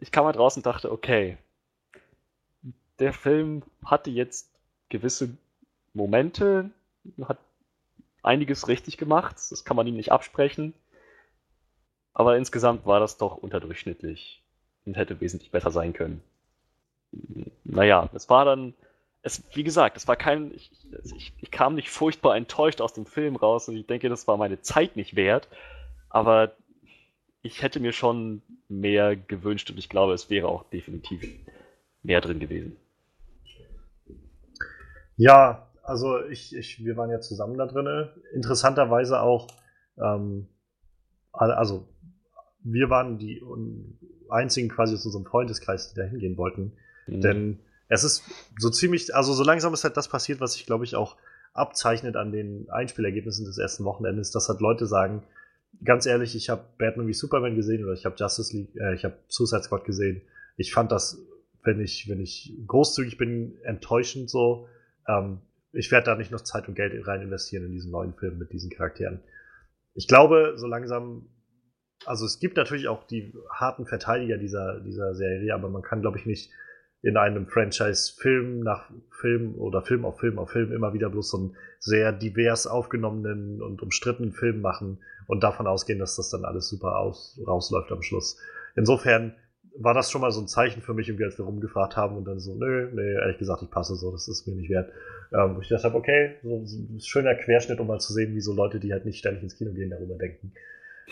Ich 0.00 0.12
kam 0.12 0.26
halt 0.26 0.38
raus 0.38 0.56
und 0.56 0.66
dachte, 0.66 0.92
okay, 0.92 1.38
der 2.98 3.12
Film 3.12 3.62
hatte 3.84 4.10
jetzt 4.10 4.50
gewisse 4.88 5.36
Momente, 5.94 6.70
hat 7.22 7.38
einiges 8.22 8.68
richtig 8.68 8.98
gemacht, 8.98 9.36
das 9.36 9.64
kann 9.64 9.76
man 9.76 9.86
ihm 9.86 9.96
nicht 9.96 10.12
absprechen. 10.12 10.74
Aber 12.12 12.36
insgesamt 12.36 12.86
war 12.86 13.00
das 13.00 13.18
doch 13.18 13.36
unterdurchschnittlich 13.36 14.42
und 14.84 14.96
hätte 14.96 15.20
wesentlich 15.20 15.50
besser 15.50 15.70
sein 15.70 15.92
können. 15.92 16.22
Naja, 17.64 18.08
es 18.14 18.28
war 18.28 18.44
dann, 18.44 18.74
es, 19.22 19.42
wie 19.54 19.64
gesagt, 19.64 19.96
es 19.96 20.08
war 20.08 20.16
kein, 20.16 20.52
ich, 20.54 20.70
ich, 21.14 21.32
ich 21.38 21.50
kam 21.50 21.74
nicht 21.74 21.90
furchtbar 21.90 22.36
enttäuscht 22.36 22.80
aus 22.80 22.94
dem 22.94 23.06
Film 23.06 23.36
raus 23.36 23.68
und 23.68 23.76
ich 23.76 23.86
denke, 23.86 24.08
das 24.08 24.26
war 24.26 24.36
meine 24.36 24.60
Zeit 24.62 24.96
nicht 24.96 25.14
wert. 25.16 25.48
Aber 26.08 26.52
ich 27.46 27.62
hätte 27.62 27.80
mir 27.80 27.92
schon 27.92 28.42
mehr 28.68 29.16
gewünscht 29.16 29.70
und 29.70 29.78
ich 29.78 29.88
glaube, 29.88 30.12
es 30.12 30.28
wäre 30.30 30.48
auch 30.48 30.64
definitiv 30.64 31.22
mehr 32.02 32.20
drin 32.20 32.40
gewesen. 32.40 32.76
Ja, 35.16 35.70
also 35.82 36.24
ich, 36.26 36.54
ich, 36.54 36.84
wir 36.84 36.96
waren 36.96 37.10
ja 37.10 37.20
zusammen 37.20 37.56
da 37.56 37.66
drinne. 37.66 38.12
Interessanterweise 38.34 39.20
auch, 39.20 39.46
ähm, 39.98 40.48
also 41.32 41.88
wir 42.62 42.90
waren 42.90 43.18
die 43.18 43.42
einzigen 44.28 44.68
quasi 44.68 44.94
aus 44.94 45.06
unserem 45.06 45.24
Freundeskreis, 45.24 45.92
die 45.92 46.00
da 46.00 46.04
hingehen 46.04 46.36
wollten. 46.36 46.72
Mhm. 47.06 47.20
Denn 47.20 47.58
es 47.88 48.02
ist 48.02 48.24
so 48.58 48.70
ziemlich, 48.70 49.14
also 49.14 49.32
so 49.32 49.44
langsam 49.44 49.72
ist 49.72 49.84
halt 49.84 49.96
das 49.96 50.08
passiert, 50.08 50.40
was 50.40 50.54
sich, 50.54 50.66
glaube 50.66 50.84
ich, 50.84 50.96
auch 50.96 51.16
abzeichnet 51.54 52.16
an 52.16 52.32
den 52.32 52.68
Einspielergebnissen 52.68 53.46
des 53.46 53.56
ersten 53.56 53.84
Wochenendes, 53.84 54.32
dass 54.32 54.48
halt 54.48 54.60
Leute 54.60 54.86
sagen, 54.86 55.22
ganz 55.84 56.06
ehrlich, 56.06 56.34
ich 56.34 56.48
habe 56.48 56.64
Batman 56.78 57.06
wie 57.06 57.14
Superman 57.14 57.56
gesehen 57.56 57.84
oder 57.84 57.92
ich 57.92 58.04
habe 58.04 58.16
Justice 58.18 58.56
League, 58.56 58.74
äh, 58.76 58.94
ich 58.94 59.04
habe 59.04 59.16
Suicide 59.28 59.62
Squad 59.62 59.84
gesehen. 59.84 60.22
Ich 60.56 60.72
fand 60.72 60.92
das, 60.92 61.18
wenn 61.62 61.80
ich, 61.80 62.08
wenn 62.08 62.20
ich 62.20 62.54
großzügig 62.66 63.18
bin, 63.18 63.58
enttäuschend 63.62 64.30
so. 64.30 64.68
Ähm, 65.08 65.40
ich 65.72 65.90
werde 65.90 66.06
da 66.06 66.14
nicht 66.16 66.30
noch 66.30 66.40
Zeit 66.40 66.68
und 66.68 66.74
Geld 66.74 67.06
rein 67.06 67.22
investieren 67.22 67.64
in 67.64 67.72
diesen 67.72 67.90
neuen 67.90 68.14
Film 68.14 68.38
mit 68.38 68.52
diesen 68.52 68.70
Charakteren. 68.70 69.20
Ich 69.94 70.08
glaube, 70.08 70.54
so 70.56 70.66
langsam, 70.66 71.28
also 72.04 72.24
es 72.24 72.38
gibt 72.38 72.56
natürlich 72.56 72.88
auch 72.88 73.06
die 73.06 73.34
harten 73.50 73.86
Verteidiger 73.86 74.38
dieser, 74.38 74.80
dieser 74.80 75.14
Serie, 75.14 75.54
aber 75.54 75.68
man 75.68 75.82
kann, 75.82 76.00
glaube 76.00 76.18
ich, 76.18 76.26
nicht 76.26 76.50
in 77.02 77.16
einem 77.16 77.46
Franchise 77.46 78.14
Film 78.18 78.60
nach 78.60 78.90
Film 79.10 79.54
oder 79.56 79.82
Film 79.82 80.04
auf 80.04 80.18
Film 80.18 80.38
auf 80.38 80.50
Film 80.50 80.72
immer 80.72 80.92
wieder 80.92 81.10
bloß 81.10 81.30
so 81.30 81.38
einen 81.38 81.56
sehr 81.78 82.12
divers 82.12 82.66
aufgenommenen 82.66 83.62
und 83.62 83.82
umstrittenen 83.82 84.32
Film 84.32 84.60
machen 84.60 84.98
und 85.26 85.42
davon 85.42 85.66
ausgehen, 85.66 85.98
dass 85.98 86.16
das 86.16 86.30
dann 86.30 86.44
alles 86.44 86.68
super 86.68 86.98
aus, 86.98 87.40
rausläuft 87.46 87.92
am 87.92 88.02
Schluss. 88.02 88.38
Insofern 88.74 89.34
war 89.78 89.94
das 89.94 90.10
schon 90.10 90.22
mal 90.22 90.30
so 90.30 90.40
ein 90.40 90.48
Zeichen 90.48 90.82
für 90.82 90.94
mich, 90.94 91.08
irgendwie, 91.08 91.24
als 91.24 91.38
wir 91.38 91.44
rumgefragt 91.44 91.96
haben 91.96 92.16
und 92.16 92.24
dann 92.24 92.40
so, 92.40 92.54
nö, 92.54 92.90
nee, 92.94 93.12
ehrlich 93.12 93.38
gesagt, 93.38 93.62
ich 93.62 93.70
passe 93.70 93.94
so, 93.94 94.10
das 94.10 94.26
ist 94.28 94.46
mir 94.46 94.54
nicht 94.54 94.70
wert. 94.70 94.90
Ähm, 95.32 95.58
ich 95.60 95.68
dachte, 95.68 95.94
okay, 95.94 96.36
so, 96.42 96.64
so 96.64 96.78
ein 96.78 97.00
schöner 97.00 97.34
Querschnitt, 97.34 97.78
um 97.80 97.86
mal 97.86 98.00
zu 98.00 98.12
sehen, 98.12 98.34
wie 98.34 98.40
so 98.40 98.54
Leute, 98.54 98.80
die 98.80 98.92
halt 98.92 99.04
nicht 99.04 99.18
ständig 99.18 99.42
ins 99.42 99.56
Kino 99.56 99.72
gehen, 99.72 99.90
darüber 99.90 100.16
denken. 100.16 100.52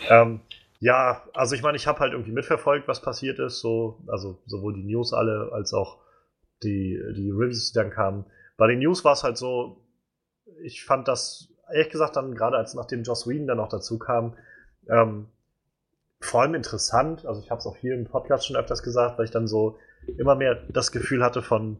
Ähm, 0.09 0.39
ja, 0.79 1.23
also 1.33 1.55
ich 1.55 1.61
meine, 1.61 1.77
ich 1.77 1.87
habe 1.87 1.99
halt 1.99 2.13
irgendwie 2.13 2.31
mitverfolgt, 2.31 2.87
was 2.87 3.01
passiert 3.01 3.39
ist, 3.39 3.59
so, 3.59 4.03
also 4.07 4.41
sowohl 4.45 4.73
die 4.73 4.83
News 4.83 5.13
alle 5.13 5.51
als 5.53 5.73
auch 5.73 5.99
die, 6.63 6.99
die 7.15 7.31
Reviews, 7.31 7.71
die 7.71 7.79
dann 7.79 7.91
kamen. 7.91 8.25
Bei 8.57 8.67
den 8.67 8.79
News 8.79 9.03
war 9.03 9.13
es 9.13 9.23
halt 9.23 9.37
so, 9.37 9.85
ich 10.63 10.83
fand 10.83 11.07
das, 11.07 11.53
ehrlich 11.71 11.89
gesagt, 11.89 12.15
dann 12.15 12.35
gerade 12.35 12.57
als 12.57 12.73
nachdem 12.73 13.03
Joss 13.03 13.27
Whedon 13.27 13.47
dann 13.47 13.57
noch 13.57 13.69
dazu 13.69 13.97
kam, 13.97 14.35
ähm, 14.89 15.27
vor 16.21 16.41
allem 16.41 16.55
interessant, 16.55 17.25
also 17.25 17.41
ich 17.41 17.51
habe 17.51 17.59
es 17.59 17.65
auch 17.65 17.75
hier 17.77 17.93
im 17.93 18.05
Podcast 18.05 18.47
schon 18.47 18.55
öfters 18.55 18.83
gesagt, 18.83 19.17
weil 19.17 19.25
ich 19.25 19.31
dann 19.31 19.47
so 19.47 19.77
immer 20.17 20.35
mehr 20.35 20.55
das 20.69 20.91
Gefühl 20.91 21.23
hatte 21.23 21.41
von, 21.41 21.77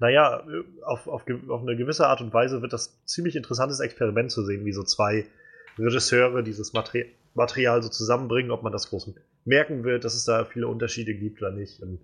naja, 0.00 0.44
auf, 0.84 1.06
auf, 1.06 1.24
auf 1.48 1.60
eine 1.62 1.76
gewisse 1.76 2.06
Art 2.06 2.20
und 2.20 2.32
Weise 2.32 2.62
wird 2.62 2.72
das 2.72 3.04
ziemlich 3.04 3.36
interessantes 3.36 3.80
Experiment 3.80 4.30
zu 4.30 4.44
sehen, 4.44 4.64
wie 4.64 4.72
so 4.72 4.82
zwei 4.82 5.26
Regisseure 5.78 6.42
dieses 6.42 6.72
Materi 6.72 7.14
Material 7.34 7.82
so 7.82 7.88
zusammenbringen, 7.88 8.50
ob 8.50 8.62
man 8.62 8.72
das 8.72 8.90
groß 8.90 9.14
merken 9.44 9.84
wird, 9.84 10.04
dass 10.04 10.14
es 10.14 10.24
da 10.24 10.44
viele 10.44 10.68
Unterschiede 10.68 11.14
gibt 11.14 11.40
oder 11.40 11.50
nicht. 11.50 11.80
Und 11.82 12.00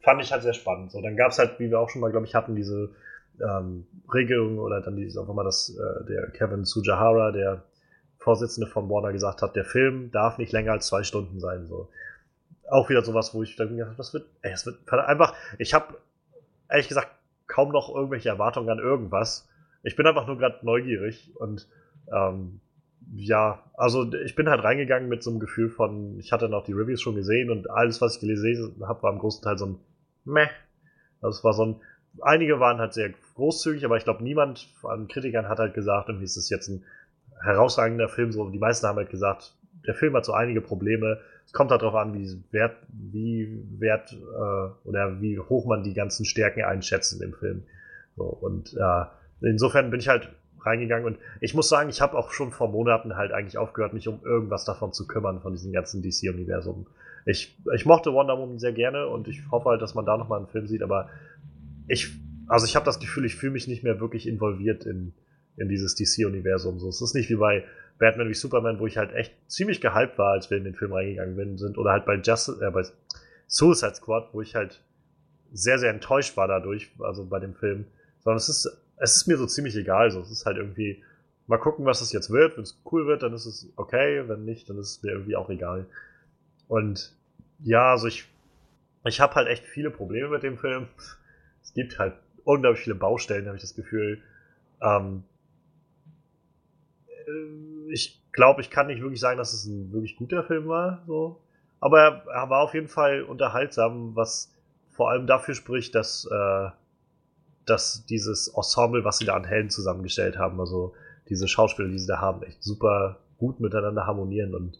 fand 0.00 0.22
ich 0.22 0.32
halt 0.32 0.42
sehr 0.42 0.52
spannend. 0.52 0.92
So, 0.92 1.00
dann 1.00 1.16
gab 1.16 1.32
es 1.32 1.38
halt, 1.38 1.58
wie 1.58 1.70
wir 1.70 1.80
auch 1.80 1.90
schon 1.90 2.00
mal, 2.00 2.10
glaube 2.10 2.26
ich, 2.26 2.34
hatten, 2.34 2.54
diese 2.54 2.90
ähm, 3.40 3.86
Regelung 4.12 4.58
oder 4.58 4.80
dann 4.80 4.96
dieses, 4.96 5.16
auch 5.16 5.28
immer 5.28 5.44
das, 5.44 5.76
äh, 5.76 6.04
der 6.06 6.30
Kevin 6.30 6.64
Sujahara, 6.64 7.32
der 7.32 7.62
Vorsitzende 8.18 8.68
von 8.68 8.88
Warner, 8.88 9.12
gesagt 9.12 9.42
hat, 9.42 9.56
der 9.56 9.64
Film 9.64 10.10
darf 10.10 10.38
nicht 10.38 10.52
länger 10.52 10.72
als 10.72 10.86
zwei 10.86 11.02
Stunden 11.02 11.40
sein. 11.40 11.66
So. 11.66 11.88
Auch 12.70 12.88
wieder 12.88 13.02
sowas, 13.02 13.34
wo 13.34 13.42
ich 13.42 13.56
dann 13.56 13.76
gedacht 13.76 13.98
das 13.98 14.14
wird, 14.14 14.26
ey, 14.42 14.52
es 14.52 14.66
wird 14.66 14.90
einfach, 14.90 15.34
ich 15.58 15.74
habe 15.74 15.94
ehrlich 16.68 16.88
gesagt 16.88 17.08
kaum 17.46 17.70
noch 17.70 17.94
irgendwelche 17.94 18.30
Erwartungen 18.30 18.70
an 18.70 18.78
irgendwas. 18.78 19.48
Ich 19.82 19.96
bin 19.96 20.06
einfach 20.06 20.26
nur 20.26 20.38
gerade 20.38 20.64
neugierig 20.64 21.30
und 21.36 21.68
ähm, 22.10 22.60
ja, 23.12 23.62
also 23.74 24.12
ich 24.12 24.34
bin 24.34 24.48
halt 24.48 24.64
reingegangen 24.64 25.08
mit 25.08 25.22
so 25.22 25.30
einem 25.30 25.40
Gefühl 25.40 25.68
von, 25.68 26.18
ich 26.18 26.32
hatte 26.32 26.48
noch 26.48 26.64
die 26.64 26.72
Reviews 26.72 27.00
schon 27.00 27.14
gesehen 27.14 27.50
und 27.50 27.70
alles, 27.70 28.00
was 28.00 28.14
ich 28.14 28.20
gelesen 28.20 28.76
habe, 28.86 29.02
war 29.02 29.12
im 29.12 29.18
großen 29.18 29.42
Teil 29.42 29.58
so 29.58 29.66
ein 29.66 29.78
Meh. 30.24 30.48
Es 31.28 31.42
war 31.44 31.52
so 31.52 31.64
ein, 31.64 31.76
einige 32.20 32.60
waren 32.60 32.78
halt 32.78 32.92
sehr 32.92 33.10
großzügig, 33.34 33.84
aber 33.84 33.96
ich 33.96 34.04
glaube, 34.04 34.22
niemand 34.22 34.68
an 34.82 35.08
Kritikern 35.08 35.48
hat 35.48 35.58
halt 35.58 35.74
gesagt, 35.74 36.08
irgendwie 36.08 36.24
ist 36.24 36.36
es 36.36 36.50
jetzt 36.50 36.68
ein 36.68 36.84
herausragender 37.42 38.08
Film. 38.08 38.32
So, 38.32 38.48
die 38.50 38.58
meisten 38.58 38.86
haben 38.86 38.96
halt 38.96 39.10
gesagt, 39.10 39.54
der 39.86 39.94
Film 39.94 40.14
hat 40.14 40.24
so 40.24 40.32
einige 40.32 40.60
Probleme. 40.60 41.20
Es 41.46 41.52
kommt 41.52 41.70
halt 41.70 41.82
darauf 41.82 41.96
an, 41.96 42.14
wie 42.14 42.42
wert, 42.52 42.76
wie 42.88 43.62
wert 43.78 44.12
äh, 44.12 44.88
oder 44.88 45.20
wie 45.20 45.38
hoch 45.38 45.66
man 45.66 45.82
die 45.82 45.94
ganzen 45.94 46.24
Stärken 46.24 46.64
einschätzt 46.64 47.12
in 47.12 47.20
dem 47.20 47.34
Film. 47.34 47.64
So, 48.16 48.24
und 48.24 48.74
äh, 48.74 49.04
insofern 49.46 49.90
bin 49.90 50.00
ich 50.00 50.08
halt 50.08 50.30
reingegangen 50.64 51.06
und 51.06 51.18
ich 51.40 51.54
muss 51.54 51.68
sagen, 51.68 51.88
ich 51.88 52.00
habe 52.00 52.16
auch 52.16 52.32
schon 52.32 52.50
vor 52.50 52.68
Monaten 52.68 53.16
halt 53.16 53.32
eigentlich 53.32 53.58
aufgehört, 53.58 53.92
mich 53.92 54.08
um 54.08 54.20
irgendwas 54.24 54.64
davon 54.64 54.92
zu 54.92 55.06
kümmern, 55.06 55.40
von 55.40 55.52
diesem 55.52 55.72
ganzen 55.72 56.02
DC-Universum. 56.02 56.86
Ich, 57.26 57.56
ich 57.74 57.86
mochte 57.86 58.12
Wonder 58.12 58.38
Woman 58.38 58.58
sehr 58.58 58.72
gerne 58.72 59.06
und 59.08 59.28
ich 59.28 59.42
hoffe 59.50 59.70
halt, 59.70 59.82
dass 59.82 59.94
man 59.94 60.04
da 60.04 60.16
nochmal 60.16 60.38
einen 60.38 60.48
Film 60.48 60.66
sieht, 60.66 60.82
aber 60.82 61.08
ich, 61.88 62.12
also 62.48 62.66
ich 62.66 62.76
habe 62.76 62.84
das 62.84 63.00
Gefühl, 63.00 63.24
ich 63.24 63.36
fühle 63.36 63.52
mich 63.52 63.68
nicht 63.68 63.82
mehr 63.82 64.00
wirklich 64.00 64.26
involviert 64.26 64.84
in, 64.84 65.14
in 65.56 65.68
dieses 65.68 65.94
DC-Universum. 65.94 66.78
So, 66.78 66.88
es 66.88 67.00
ist 67.00 67.14
nicht 67.14 67.30
wie 67.30 67.36
bei 67.36 67.64
Batman 67.98 68.28
wie 68.28 68.34
Superman, 68.34 68.78
wo 68.80 68.86
ich 68.86 68.96
halt 68.96 69.12
echt 69.12 69.32
ziemlich 69.48 69.80
gehypt 69.80 70.18
war, 70.18 70.32
als 70.32 70.50
wir 70.50 70.58
in 70.58 70.64
den 70.64 70.74
Film 70.74 70.92
reingegangen 70.92 71.58
sind, 71.58 71.78
oder 71.78 71.92
halt 71.92 72.04
bei 72.04 72.16
Justice, 72.16 72.58
äh, 72.60 72.70
bei 72.70 72.82
Suicide 73.46 73.94
Squad, 73.94 74.30
wo 74.32 74.40
ich 74.40 74.54
halt 74.54 74.82
sehr, 75.52 75.78
sehr 75.78 75.90
enttäuscht 75.90 76.36
war 76.36 76.48
dadurch, 76.48 76.90
also 76.98 77.24
bei 77.24 77.38
dem 77.38 77.54
Film. 77.54 77.86
Sondern 78.20 78.38
es 78.38 78.48
ist, 78.48 78.83
es 78.96 79.16
ist 79.16 79.26
mir 79.26 79.36
so 79.36 79.46
ziemlich 79.46 79.76
egal. 79.76 80.10
So, 80.10 80.20
es 80.20 80.30
ist 80.30 80.46
halt 80.46 80.56
irgendwie, 80.56 81.02
mal 81.46 81.58
gucken, 81.58 81.84
was 81.84 82.00
es 82.00 82.12
jetzt 82.12 82.30
wird. 82.30 82.56
Wenn 82.56 82.62
es 82.62 82.80
cool 82.90 83.06
wird, 83.06 83.22
dann 83.22 83.32
ist 83.32 83.46
es 83.46 83.68
okay. 83.76 84.28
Wenn 84.28 84.44
nicht, 84.44 84.68
dann 84.68 84.78
ist 84.78 84.90
es 84.90 85.02
mir 85.02 85.12
irgendwie 85.12 85.36
auch 85.36 85.50
egal. 85.50 85.86
Und 86.68 87.14
ja, 87.60 87.90
also 87.92 88.06
ich, 88.06 88.28
ich 89.04 89.20
habe 89.20 89.34
halt 89.34 89.48
echt 89.48 89.64
viele 89.64 89.90
Probleme 89.90 90.28
mit 90.28 90.42
dem 90.42 90.58
Film. 90.58 90.88
Es 91.62 91.72
gibt 91.74 91.98
halt 91.98 92.14
unglaublich 92.44 92.82
viele 92.84 92.96
Baustellen, 92.96 93.46
habe 93.46 93.56
ich 93.56 93.62
das 93.62 93.74
Gefühl. 93.74 94.22
Ähm, 94.80 95.24
äh, 97.08 97.92
ich 97.92 98.22
glaube, 98.32 98.60
ich 98.60 98.70
kann 98.70 98.86
nicht 98.88 99.00
wirklich 99.00 99.20
sagen, 99.20 99.38
dass 99.38 99.52
es 99.52 99.66
ein 99.66 99.92
wirklich 99.92 100.16
guter 100.16 100.44
Film 100.44 100.68
war. 100.68 101.02
So. 101.06 101.40
Aber 101.80 102.00
er, 102.00 102.26
er 102.26 102.50
war 102.50 102.62
auf 102.62 102.74
jeden 102.74 102.88
Fall 102.88 103.22
unterhaltsam, 103.22 104.16
was 104.16 104.52
vor 104.90 105.10
allem 105.10 105.26
dafür 105.26 105.54
spricht, 105.54 105.94
dass, 105.94 106.26
äh, 106.30 106.70
dass 107.66 108.04
dieses 108.06 108.48
Ensemble, 108.48 109.04
was 109.04 109.18
sie 109.18 109.24
da 109.24 109.34
an 109.36 109.44
Helden 109.44 109.70
zusammengestellt 109.70 110.38
haben, 110.38 110.60
also 110.60 110.94
diese 111.28 111.48
Schauspieler, 111.48 111.88
die 111.88 111.98
sie 111.98 112.06
da 112.06 112.20
haben, 112.20 112.42
echt 112.42 112.62
super 112.62 113.20
gut 113.38 113.60
miteinander 113.60 114.06
harmonieren. 114.06 114.54
Und 114.54 114.78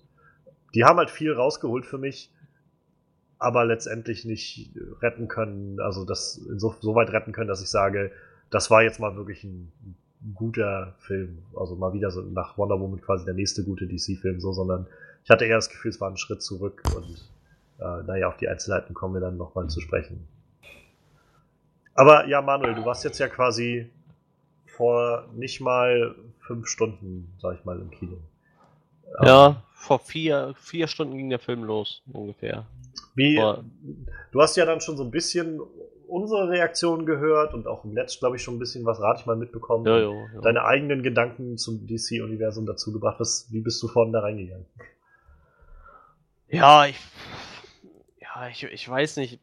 die 0.74 0.84
haben 0.84 0.98
halt 0.98 1.10
viel 1.10 1.32
rausgeholt 1.32 1.86
für 1.86 1.98
mich, 1.98 2.30
aber 3.38 3.64
letztendlich 3.64 4.24
nicht 4.24 4.70
retten 5.00 5.28
können, 5.28 5.80
also 5.80 6.04
das 6.04 6.34
so, 6.34 6.74
so 6.80 6.94
weit 6.94 7.12
retten 7.12 7.32
können, 7.32 7.48
dass 7.48 7.62
ich 7.62 7.70
sage, 7.70 8.10
das 8.50 8.70
war 8.70 8.82
jetzt 8.82 9.00
mal 9.00 9.16
wirklich 9.16 9.44
ein, 9.44 9.72
ein 10.22 10.34
guter 10.34 10.94
Film. 10.98 11.38
Also 11.56 11.76
mal 11.76 11.92
wieder 11.92 12.10
so 12.10 12.22
nach 12.22 12.56
Wonder 12.58 12.78
Woman 12.80 13.00
quasi 13.00 13.24
der 13.24 13.34
nächste 13.34 13.64
gute 13.64 13.86
DC-Film, 13.86 14.40
so, 14.40 14.52
sondern 14.52 14.86
ich 15.24 15.30
hatte 15.30 15.44
eher 15.44 15.56
das 15.56 15.70
Gefühl, 15.70 15.90
es 15.90 16.00
war 16.00 16.10
ein 16.10 16.16
Schritt 16.16 16.42
zurück 16.42 16.82
und 16.94 17.30
äh, 17.78 18.02
naja, 18.06 18.28
auf 18.28 18.36
die 18.36 18.48
Einzelheiten 18.48 18.94
kommen 18.94 19.14
wir 19.14 19.20
dann 19.20 19.36
nochmal 19.36 19.68
zu 19.68 19.80
sprechen. 19.80 20.28
Aber 21.94 22.26
ja, 22.26 22.42
Manuel, 22.42 22.74
du 22.74 22.84
warst 22.84 23.04
jetzt 23.04 23.18
ja 23.18 23.28
quasi 23.28 23.90
vor 24.66 25.28
nicht 25.34 25.60
mal 25.60 26.14
fünf 26.40 26.66
Stunden, 26.66 27.32
sag 27.40 27.58
ich 27.58 27.64
mal, 27.64 27.80
im 27.80 27.90
Kino. 27.90 28.16
Ähm, 29.20 29.26
Ja, 29.26 29.62
vor 29.74 30.00
vier, 30.00 30.54
vier 30.58 30.88
Stunden 30.88 31.16
ging 31.16 31.30
der 31.30 31.38
Film 31.38 31.62
los, 31.64 32.02
ungefähr. 32.12 32.66
Wie, 33.14 33.38
Aber- 33.38 33.64
du 34.32 34.40
hast 34.42 34.56
ja 34.56 34.66
dann 34.66 34.80
schon 34.80 34.96
so 34.96 35.04
ein 35.04 35.10
bisschen 35.10 35.60
unsere 36.08 36.48
Reaktion 36.48 37.06
gehört 37.06 37.54
und 37.54 37.66
auch 37.66 37.84
im 37.84 37.94
Netz, 37.94 38.18
glaube 38.18 38.36
ich, 38.36 38.42
schon 38.42 38.56
ein 38.56 38.58
bisschen 38.58 38.84
was 38.84 39.00
Rat 39.00 39.20
ich 39.20 39.26
mal 39.26 39.36
mitbekommen. 39.36 39.86
Ja, 39.86 39.98
ja, 39.98 40.10
ja. 40.34 40.40
Deine 40.42 40.64
eigenen 40.64 41.02
Gedanken 41.02 41.56
zum 41.58 41.86
DC-Universum 41.86 42.66
dazu 42.66 42.92
gebracht. 42.92 43.18
Was, 43.20 43.46
wie 43.50 43.60
bist 43.60 43.82
du 43.82 43.88
vorhin 43.88 44.12
da 44.12 44.20
reingegangen? 44.20 44.66
Ja, 46.48 46.86
ich, 46.86 46.96
ja, 48.20 48.48
ich, 48.48 48.62
ich 48.64 48.88
weiß 48.88 49.16
nicht. 49.16 49.40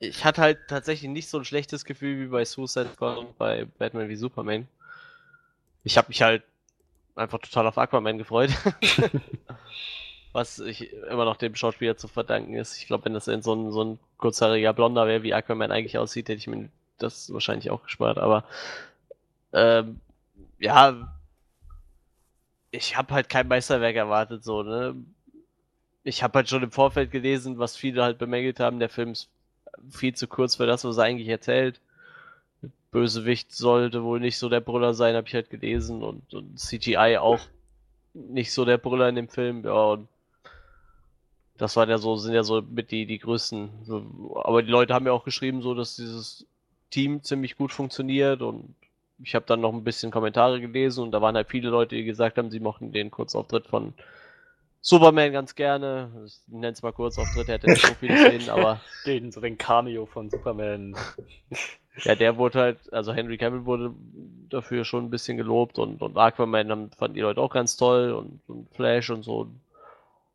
Ich 0.00 0.24
hatte 0.24 0.42
halt 0.42 0.58
tatsächlich 0.68 1.10
nicht 1.10 1.28
so 1.28 1.38
ein 1.38 1.44
schlechtes 1.44 1.84
Gefühl 1.84 2.20
wie 2.20 2.30
bei 2.30 2.44
Suicide 2.44 2.90
Squad 2.94 3.18
und 3.18 3.38
bei 3.38 3.64
Batman 3.78 4.08
wie 4.08 4.16
Superman. 4.16 4.68
Ich 5.82 5.98
habe 5.98 6.08
mich 6.08 6.22
halt 6.22 6.44
einfach 7.16 7.38
total 7.40 7.66
auf 7.66 7.78
Aquaman 7.78 8.18
gefreut. 8.18 8.50
Was 10.32 10.60
ich 10.60 10.92
immer 10.92 11.24
noch 11.24 11.36
dem 11.36 11.56
Schauspieler 11.56 11.96
zu 11.96 12.06
verdanken 12.06 12.54
ist. 12.54 12.76
Ich 12.76 12.86
glaube, 12.86 13.06
wenn 13.06 13.14
das 13.14 13.26
in 13.28 13.42
so 13.42 13.54
ein, 13.54 13.72
so 13.72 13.82
ein 13.82 13.98
kurzhaariger 14.18 14.72
Blonder 14.72 15.06
wäre, 15.06 15.22
wie 15.22 15.34
Aquaman 15.34 15.72
eigentlich 15.72 15.98
aussieht, 15.98 16.28
hätte 16.28 16.38
ich 16.38 16.46
mir 16.46 16.68
das 16.98 17.32
wahrscheinlich 17.32 17.70
auch 17.70 17.82
gespart. 17.82 18.18
Aber 18.18 18.44
ähm, 19.52 20.00
ja, 20.58 21.12
ich 22.70 22.96
habe 22.96 23.14
halt 23.14 23.28
kein 23.28 23.48
Meisterwerk 23.48 23.96
erwartet, 23.96 24.44
so, 24.44 24.62
ne? 24.62 24.94
ich 26.04 26.22
habe 26.22 26.38
halt 26.38 26.48
schon 26.48 26.62
im 26.62 26.70
Vorfeld 26.70 27.10
gelesen, 27.10 27.58
was 27.58 27.76
viele 27.76 28.02
halt 28.02 28.18
bemängelt 28.18 28.60
haben, 28.60 28.78
der 28.78 28.88
Film 28.88 29.12
ist 29.12 29.28
viel 29.90 30.14
zu 30.14 30.26
kurz 30.26 30.56
für 30.56 30.66
das, 30.66 30.84
was 30.84 30.98
er 30.98 31.04
eigentlich 31.04 31.28
erzählt. 31.28 31.80
Bösewicht 32.90 33.52
sollte 33.52 34.02
wohl 34.02 34.20
nicht 34.20 34.38
so 34.38 34.48
der 34.48 34.60
Brüller 34.60 34.94
sein, 34.94 35.14
habe 35.14 35.28
ich 35.28 35.34
halt 35.34 35.50
gelesen 35.50 36.02
und, 36.02 36.32
und 36.32 36.58
CGI 36.58 37.18
auch 37.18 37.40
nicht 38.14 38.52
so 38.52 38.64
der 38.64 38.78
Brüller 38.78 39.08
in 39.08 39.14
dem 39.14 39.28
Film, 39.28 39.64
ja 39.64 39.72
und 39.72 40.08
das 41.58 41.76
waren 41.76 41.90
ja 41.90 41.98
so, 41.98 42.16
sind 42.16 42.34
ja 42.34 42.44
so 42.44 42.62
mit 42.62 42.92
die, 42.92 43.04
die 43.04 43.18
größten. 43.18 43.68
Aber 44.44 44.62
die 44.62 44.70
Leute 44.70 44.94
haben 44.94 45.06
ja 45.06 45.12
auch 45.12 45.24
geschrieben, 45.24 45.60
so 45.60 45.74
dass 45.74 45.96
dieses 45.96 46.46
Team 46.90 47.22
ziemlich 47.22 47.56
gut 47.56 47.72
funktioniert 47.72 48.42
und 48.42 48.74
ich 49.22 49.34
habe 49.34 49.44
dann 49.46 49.60
noch 49.60 49.72
ein 49.72 49.84
bisschen 49.84 50.12
Kommentare 50.12 50.60
gelesen 50.60 51.02
und 51.02 51.10
da 51.10 51.20
waren 51.20 51.34
halt 51.34 51.48
viele 51.48 51.70
Leute, 51.70 51.96
die 51.96 52.04
gesagt 52.04 52.38
haben, 52.38 52.50
sie 52.50 52.60
mochten 52.60 52.92
den 52.92 53.10
Kurzauftritt 53.10 53.66
von 53.66 53.92
Superman 54.80 55.32
ganz 55.32 55.54
gerne. 55.54 56.10
Ich 56.26 56.40
nenne 56.46 56.72
es 56.72 56.82
mal 56.82 56.92
Kurzauftritt, 56.92 57.48
er 57.48 57.54
hätte 57.54 57.68
nicht 57.68 57.86
so 57.86 57.94
viele 57.94 58.16
Szenen, 58.16 58.48
aber 58.50 58.80
Den, 59.04 59.32
so 59.32 59.40
den 59.40 59.58
Cameo 59.58 60.06
von 60.06 60.30
Superman. 60.30 60.96
ja, 62.04 62.14
der 62.14 62.36
wurde 62.36 62.60
halt, 62.60 62.92
also 62.92 63.12
Henry 63.12 63.38
Cavill 63.38 63.64
wurde 63.64 63.94
dafür 64.48 64.84
schon 64.84 65.06
ein 65.06 65.10
bisschen 65.10 65.36
gelobt 65.36 65.78
und, 65.78 66.00
und 66.00 66.16
Aquaman 66.16 66.70
haben, 66.70 66.90
fanden 66.92 67.14
die 67.14 67.20
Leute 67.20 67.40
auch 67.40 67.52
ganz 67.52 67.76
toll 67.76 68.12
und, 68.12 68.40
und 68.48 68.72
Flash 68.74 69.10
und 69.10 69.22
so. 69.22 69.48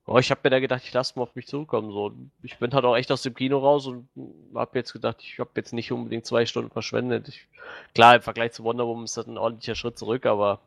Aber 0.05 0.19
ich 0.19 0.29
habe 0.31 0.41
mir 0.43 0.49
da 0.49 0.59
gedacht, 0.59 0.83
ich 0.83 0.93
lasse 0.93 1.17
mal 1.17 1.23
auf 1.23 1.35
mich 1.35 1.47
zurückkommen. 1.47 1.91
So. 1.91 2.13
Ich 2.41 2.57
bin 2.57 2.73
halt 2.73 2.83
auch 2.83 2.97
echt 2.97 3.11
aus 3.11 3.21
dem 3.21 3.33
Kino 3.33 3.59
raus 3.59 3.87
und 3.87 4.09
habe 4.53 4.77
jetzt 4.77 4.91
gedacht, 4.91 5.17
ich 5.21 5.39
habe 5.39 5.51
jetzt 5.55 5.71
nicht 5.71 5.91
unbedingt 5.93 6.25
zwei 6.25 6.45
Stunden 6.45 6.71
verschwendet. 6.71 7.29
Ich, 7.29 7.47
klar, 7.95 8.17
im 8.17 8.21
Vergleich 8.21 8.51
zu 8.51 8.65
Wonder 8.65 8.85
Woman 8.85 9.05
ist 9.05 9.15
das 9.15 9.27
ein 9.27 9.37
ordentlicher 9.37 9.75
Schritt 9.75 9.97
zurück, 9.97 10.25
aber 10.25 10.59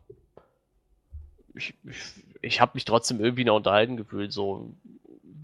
ich, 1.55 1.74
ich, 1.85 2.24
ich 2.43 2.61
habe 2.61 2.72
mich 2.74 2.84
trotzdem 2.84 3.20
irgendwie 3.20 3.45
noch 3.45 3.57
unterhalten 3.57 3.97
gefühlt. 3.97 4.32
So, 4.32 4.70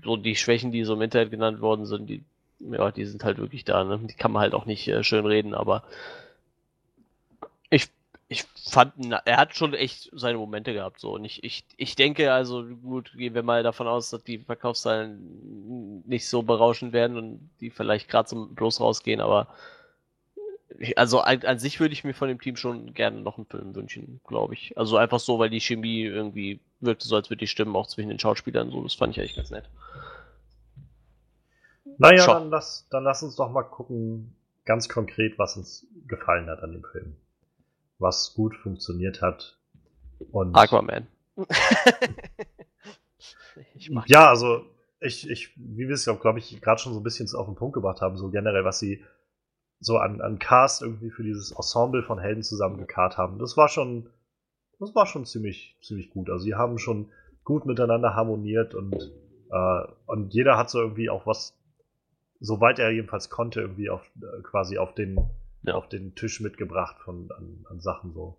so 0.05 0.17
die 0.17 0.37
Schwächen, 0.37 0.73
die 0.73 0.85
so 0.85 0.95
im 0.95 1.03
Internet 1.03 1.31
genannt 1.31 1.61
worden 1.61 1.87
sind, 1.87 2.09
die, 2.09 2.23
ja, 2.61 2.91
die 2.91 3.05
sind 3.05 3.25
halt 3.25 3.39
wirklich 3.39 3.65
da. 3.65 3.85
Ne? 3.85 3.99
Die 4.03 4.15
kann 4.15 4.33
man 4.33 4.43
halt 4.43 4.55
auch 4.55 4.67
nicht 4.67 4.87
äh, 4.89 5.03
schön 5.05 5.27
reden, 5.27 5.55
aber 5.55 5.85
ich, 7.71 7.89
ich 8.29 8.45
fand, 8.71 8.95
er 9.25 9.37
hat 9.37 9.57
schon 9.57 9.75
echt 9.75 10.11
seine 10.13 10.39
Momente 10.39 10.73
gehabt. 10.73 11.01
So. 11.01 11.15
Und 11.15 11.25
ich, 11.25 11.43
ich, 11.45 11.65
ich 11.77 11.97
denke, 11.97 12.33
also 12.33 12.65
gut, 12.65 13.13
gehen 13.17 13.35
wir 13.35 13.43
mal 13.43 13.63
davon 13.63 13.89
aus, 13.89 14.11
dass 14.11 14.25
die 14.25 14.39
Verkaufszahlen 14.39 16.03
nicht 16.07 16.29
so 16.29 16.43
berauschend 16.43 16.93
werden 16.93 17.17
und 17.17 17.51
die 17.61 17.71
vielleicht 17.71 18.09
gerade 18.09 18.29
zum 18.29 18.55
Plus 18.55 18.81
rausgehen, 18.81 19.21
aber 19.21 19.49
also 20.97 21.21
an, 21.21 21.43
an 21.43 21.59
sich 21.59 21.81
würde 21.81 21.93
ich 21.93 22.05
mir 22.05 22.15
von 22.15 22.29
dem 22.29 22.41
Team 22.41 22.57
schon 22.57 22.95
gerne 22.95 23.21
noch 23.21 23.37
einen 23.37 23.47
Film 23.47 23.75
wünschen, 23.75 24.21
glaube 24.27 24.55
ich. 24.55 24.77
Also 24.77 24.97
einfach 24.97 25.21
so, 25.21 25.39
weil 25.39 25.51
die 25.51 25.61
Chemie 25.61 26.03
irgendwie 26.03 26.61
wirkte 26.81 27.07
so, 27.07 27.17
als 27.17 27.31
würde 27.31 27.41
die 27.41 27.47
Stimmen 27.47 27.77
auch 27.77 27.87
zwischen 27.87 28.09
den 28.09 28.19
Schauspielern 28.19 28.71
so. 28.71 28.83
Das 28.83 28.95
fand 28.95 29.13
ich 29.13 29.21
eigentlich 29.21 29.37
ganz 29.37 29.51
nett. 29.51 29.69
Naja, 31.99 32.25
Schau. 32.25 32.35
dann 32.35 32.51
lass, 32.51 32.87
dann 32.91 33.05
lass 33.05 33.23
uns 33.23 33.37
doch 33.37 33.51
mal 33.51 33.63
gucken, 33.63 34.35
ganz 34.65 34.89
konkret, 34.89 35.39
was 35.39 35.57
uns 35.57 35.87
gefallen 36.07 36.49
hat 36.49 36.63
an 36.63 36.73
dem 36.73 36.85
Film. 36.85 37.17
Was 37.99 38.35
gut 38.35 38.57
funktioniert 38.57 39.23
hat. 39.23 39.59
Und 40.31 40.55
Aquaman. 40.55 41.07
ja, 44.07 44.29
also 44.29 44.65
ich, 45.01 45.29
ich, 45.29 45.51
wie 45.57 45.89
wir 45.89 45.95
es 45.95 46.07
ja, 46.07 46.15
glaube 46.15 46.39
ich, 46.39 46.61
gerade 46.61 46.81
schon 46.81 46.93
so 46.93 47.01
ein 47.01 47.05
bisschen 47.05 47.29
auf 47.35 47.47
den 47.47 47.57
Punkt 47.57 47.75
gebracht 47.75 48.01
haben, 48.01 48.17
so 48.17 48.31
generell, 48.31 48.65
was 48.65 48.79
sie 48.79 49.05
so 49.83 49.99
an, 49.99 50.21
an 50.21 50.39
Cast 50.39 50.81
irgendwie 50.83 51.11
für 51.11 51.25
dieses 51.25 51.51
Ensemble 51.51 52.03
von 52.05 52.19
Helden 52.19 52.43
zusammengekarrt 52.45 53.19
haben, 53.19 53.39
das 53.39 53.57
war 53.57 53.69
schon, 53.69 54.09
das 54.79 54.95
war 54.95 55.07
schon 55.07 55.27
ziemlich, 55.27 55.77
ziemlich 55.83 56.11
gut. 56.11 56.31
Also 56.31 56.45
sie 56.45 56.55
haben 56.55 56.79
schon 56.79 57.11
gut 57.45 57.67
miteinander 57.67 58.15
harmoniert 58.15 58.75
und, 58.77 58.95
äh, 59.51 59.83
und 60.07 60.33
jeder 60.33 60.57
hat 60.57 60.71
so 60.71 60.81
irgendwie 60.81 61.11
auch 61.11 61.27
was, 61.27 61.59
soweit 62.39 62.79
er 62.79 62.91
jedenfalls 62.91 63.29
konnte, 63.29 63.61
irgendwie 63.61 63.91
auf, 63.91 64.03
äh, 64.21 64.43
quasi 64.43 64.79
auf 64.79 64.95
den, 64.95 65.19
Ja. 65.63 65.75
auf 65.75 65.89
den 65.89 66.15
Tisch 66.15 66.41
mitgebracht 66.41 66.97
von, 67.05 67.29
an, 67.37 67.67
an 67.69 67.81
Sachen 67.81 68.13
so. 68.13 68.39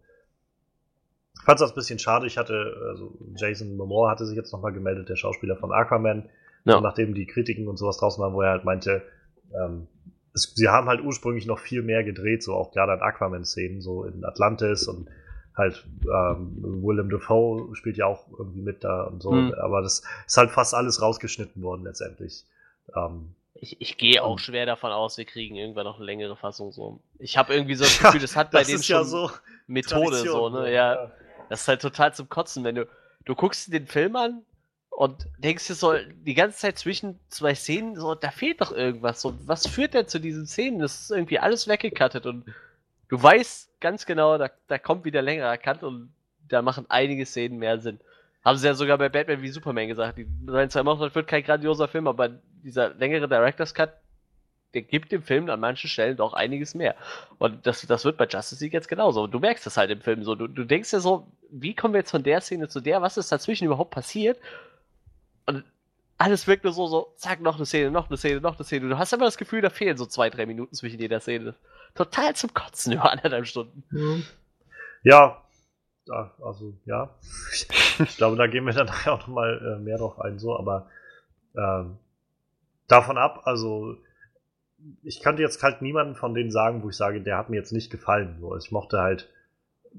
Ich 1.35 1.41
fand 1.43 1.59
es 1.59 1.69
ein 1.69 1.75
bisschen 1.75 1.99
schade. 1.99 2.25
Ich 2.27 2.37
hatte, 2.37 2.75
also 2.89 3.17
Jason 3.35 3.75
Momoa 3.75 4.11
hatte 4.11 4.25
sich 4.25 4.37
jetzt 4.37 4.53
nochmal 4.53 4.71
gemeldet, 4.71 5.09
der 5.09 5.15
Schauspieler 5.17 5.57
von 5.57 5.73
Aquaman. 5.73 6.29
Ja. 6.63 6.79
Nachdem 6.79 7.13
die 7.13 7.25
Kritiken 7.25 7.67
und 7.67 7.75
sowas 7.77 7.97
draußen 7.97 8.21
waren, 8.23 8.33
wo 8.33 8.41
er 8.41 8.51
halt 8.51 8.63
meinte, 8.63 9.01
ähm, 9.53 9.87
es, 10.33 10.53
sie 10.55 10.69
haben 10.69 10.87
halt 10.87 11.01
ursprünglich 11.01 11.45
noch 11.45 11.59
viel 11.59 11.83
mehr 11.83 12.03
gedreht, 12.03 12.43
so 12.43 12.53
auch 12.55 12.71
gerade 12.71 12.93
an 12.93 13.01
Aquaman-Szenen, 13.01 13.81
so 13.81 14.03
in 14.03 14.25
Atlantis 14.25 14.87
und 14.87 15.07
halt 15.55 15.85
ähm, 16.03 16.81
Willem 16.81 17.09
Dafoe 17.09 17.75
spielt 17.75 17.97
ja 17.97 18.07
auch 18.07 18.25
irgendwie 18.37 18.61
mit 18.61 18.83
da 18.83 19.03
und 19.03 19.21
so. 19.21 19.31
Hm. 19.31 19.53
Aber 19.61 19.81
das 19.81 20.01
ist 20.25 20.37
halt 20.37 20.51
fast 20.51 20.73
alles 20.73 21.01
rausgeschnitten 21.01 21.61
worden 21.61 21.83
letztendlich. 21.83 22.45
Ähm, 22.95 23.35
Ich, 23.53 23.79
ich 23.79 23.97
gehe 23.97 24.23
auch 24.23 24.39
schwer 24.39 24.65
davon 24.65 24.91
aus, 24.91 25.17
wir 25.17 25.25
kriegen 25.25 25.55
irgendwann 25.55 25.85
noch 25.85 25.97
eine 25.97 26.05
längere 26.05 26.35
Fassung 26.35 26.71
so. 26.71 26.99
Ich 27.19 27.37
habe 27.37 27.53
irgendwie 27.53 27.75
so 27.75 27.83
das 27.83 27.99
Gefühl, 28.01 28.21
das 28.21 28.35
hat 28.35 28.49
bei 28.49 28.59
das 28.59 28.67
denen 28.67 28.83
schon 28.83 28.95
ja 28.95 29.03
so 29.03 29.29
Methode 29.67 30.17
so, 30.17 30.49
Tradition, 30.49 30.53
ne? 30.53 30.73
Ja, 30.73 31.11
das 31.49 31.61
ist 31.61 31.67
halt 31.67 31.81
total 31.81 32.13
zum 32.15 32.29
Kotzen, 32.29 32.63
wenn 32.63 32.75
du 32.75 32.87
du 33.25 33.35
guckst 33.35 33.67
dir 33.67 33.79
den 33.79 33.87
Film 33.87 34.15
an 34.15 34.41
und 34.95 35.27
denkst 35.39 35.67
dir 35.67 35.73
so 35.73 35.95
die 36.25 36.33
ganze 36.35 36.59
Zeit 36.59 36.77
zwischen 36.77 37.19
zwei 37.27 37.55
Szenen 37.55 37.95
so, 37.95 38.13
da 38.15 38.29
fehlt 38.29 38.61
doch 38.61 38.71
irgendwas. 38.71 39.21
So, 39.21 39.33
was 39.45 39.67
führt 39.67 39.93
denn 39.95 40.07
zu 40.07 40.19
diesen 40.19 40.45
Szenen? 40.45 40.79
Das 40.79 41.01
ist 41.01 41.11
irgendwie 41.11 41.39
alles 41.39 41.67
weggekattet 41.67 42.25
und 42.25 42.45
du 43.09 43.21
weißt 43.21 43.79
ganz 43.79 44.05
genau, 44.05 44.37
da, 44.37 44.49
da 44.67 44.77
kommt 44.77 45.03
wieder 45.05 45.21
längerer 45.21 45.57
Cut 45.57 45.83
und 45.83 46.13
da 46.47 46.61
machen 46.61 46.85
einige 46.89 47.25
Szenen 47.25 47.57
mehr 47.57 47.79
Sinn. 47.79 47.99
Haben 48.45 48.57
sie 48.57 48.67
ja 48.67 48.75
sogar 48.75 48.97
bei 48.97 49.09
Batman 49.09 49.41
wie 49.41 49.49
Superman 49.49 49.87
gesagt. 49.87 50.17
Die 50.17 50.27
sollen 50.45 50.69
zwar 50.69 50.81
immer 50.81 50.99
wird 50.99 51.27
kein 51.27 51.43
grandioser 51.43 51.87
Film, 51.87 52.07
aber 52.07 52.29
dieser 52.63 52.93
längere 52.93 53.27
Director's 53.27 53.73
Cut, 53.73 53.93
der 54.73 54.83
gibt 54.83 55.11
dem 55.11 55.23
Film 55.23 55.49
an 55.49 55.59
manchen 55.59 55.89
Stellen 55.89 56.17
doch 56.17 56.33
einiges 56.33 56.75
mehr. 56.75 56.95
Und 57.39 57.65
das, 57.65 57.81
das 57.81 58.05
wird 58.05 58.17
bei 58.17 58.27
Justice 58.27 58.63
League 58.63 58.73
jetzt 58.73 58.89
genauso. 58.89 59.27
Du 59.27 59.39
merkst 59.39 59.65
das 59.65 59.77
halt 59.77 59.91
im 59.91 60.01
Film 60.01 60.23
so. 60.23 60.35
Du, 60.35 60.47
du 60.47 60.65
denkst 60.65 60.91
dir 60.91 60.99
so, 60.99 61.27
wie 61.49 61.75
kommen 61.75 61.93
wir 61.93 61.99
jetzt 61.99 62.11
von 62.11 62.23
der 62.23 62.41
Szene 62.41 62.67
zu 62.67 62.79
der? 62.79 63.01
Was 63.01 63.17
ist 63.17 63.31
dazwischen 63.31 63.65
überhaupt 63.65 63.91
passiert? 63.91 64.39
Alles 66.17 66.47
wirkt 66.47 66.63
nur 66.63 66.73
so, 66.73 66.87
so, 66.87 67.13
zack, 67.17 67.41
noch 67.41 67.57
eine 67.57 67.65
Szene, 67.65 67.91
noch 67.91 68.07
eine 68.09 68.17
Szene, 68.17 68.39
noch 68.39 68.57
eine 68.57 68.65
Szene. 68.65 68.87
Du 68.87 68.97
hast 68.97 69.13
immer 69.13 69.25
das 69.25 69.37
Gefühl, 69.37 69.61
da 69.61 69.69
fehlen 69.69 69.97
so 69.97 70.05
zwei, 70.05 70.29
drei 70.29 70.45
Minuten 70.45 70.75
zwischen 70.75 70.99
jeder 70.99 71.19
Szene. 71.19 71.55
Total 71.95 72.35
zum 72.35 72.53
Kotzen 72.53 72.93
über 72.93 73.11
anderthalb 73.11 73.47
Stunden. 73.47 73.83
Ja, 75.03 75.41
da, 76.05 76.33
also 76.41 76.73
ja. 76.85 77.15
Ich 77.99 78.17
glaube, 78.17 78.35
da 78.37 78.47
gehen 78.47 78.65
wir 78.65 78.73
dann 78.73 78.87
nachher 78.87 79.13
auch 79.13 79.19
nochmal 79.27 79.77
äh, 79.77 79.83
mehr 79.83 79.97
drauf 79.97 80.19
ein, 80.19 80.39
so, 80.39 80.57
aber 80.57 80.87
ähm, 81.57 81.97
davon 82.87 83.17
ab, 83.17 83.41
also 83.45 83.97
ich 85.03 85.21
kannte 85.21 85.41
jetzt 85.41 85.61
halt 85.63 85.81
niemanden 85.81 86.15
von 86.15 86.33
denen 86.33 86.51
sagen, 86.51 86.83
wo 86.83 86.89
ich 86.89 86.97
sage, 86.97 87.21
der 87.21 87.37
hat 87.37 87.49
mir 87.49 87.57
jetzt 87.57 87.71
nicht 87.71 87.89
gefallen. 87.91 88.37
So. 88.39 88.51
Also 88.51 88.65
ich 88.65 88.71
mochte 88.71 88.99
halt 88.99 89.29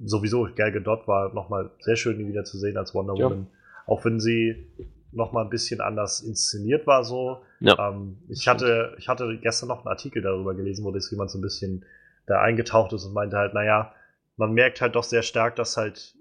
sowieso, 0.04 0.48
Gal 0.54 0.72
Gadot 0.72 1.08
war 1.08 1.32
nochmal 1.32 1.70
sehr 1.80 1.96
schön, 1.96 2.18
die 2.18 2.28
wieder 2.28 2.44
zu 2.44 2.58
sehen 2.58 2.76
als 2.76 2.94
Wonder 2.94 3.14
Ja. 3.14 3.26
Woman. 3.26 3.46
Auch 3.86 4.04
wenn 4.04 4.20
sie 4.20 4.66
nochmal 5.14 5.44
ein 5.44 5.50
bisschen 5.50 5.80
anders 5.80 6.20
inszeniert 6.20 6.86
war, 6.86 7.04
so. 7.04 7.42
Ja. 7.60 7.90
Ähm, 7.90 8.18
ich, 8.28 8.48
hatte, 8.48 8.94
ich 8.98 9.08
hatte 9.08 9.38
gestern 9.38 9.68
noch 9.68 9.78
einen 9.78 9.88
Artikel 9.88 10.22
darüber 10.22 10.54
gelesen, 10.54 10.84
wo 10.84 10.90
das 10.90 11.10
jemand 11.10 11.30
so 11.30 11.38
ein 11.38 11.42
bisschen 11.42 11.84
da 12.26 12.40
eingetaucht 12.40 12.92
ist 12.92 13.04
und 13.04 13.12
meinte 13.12 13.36
halt, 13.36 13.54
naja, 13.54 13.94
man 14.36 14.52
merkt 14.52 14.80
halt 14.80 14.94
doch 14.94 15.04
sehr 15.04 15.22
stark, 15.22 15.56
dass 15.56 15.76
halt, 15.76 16.14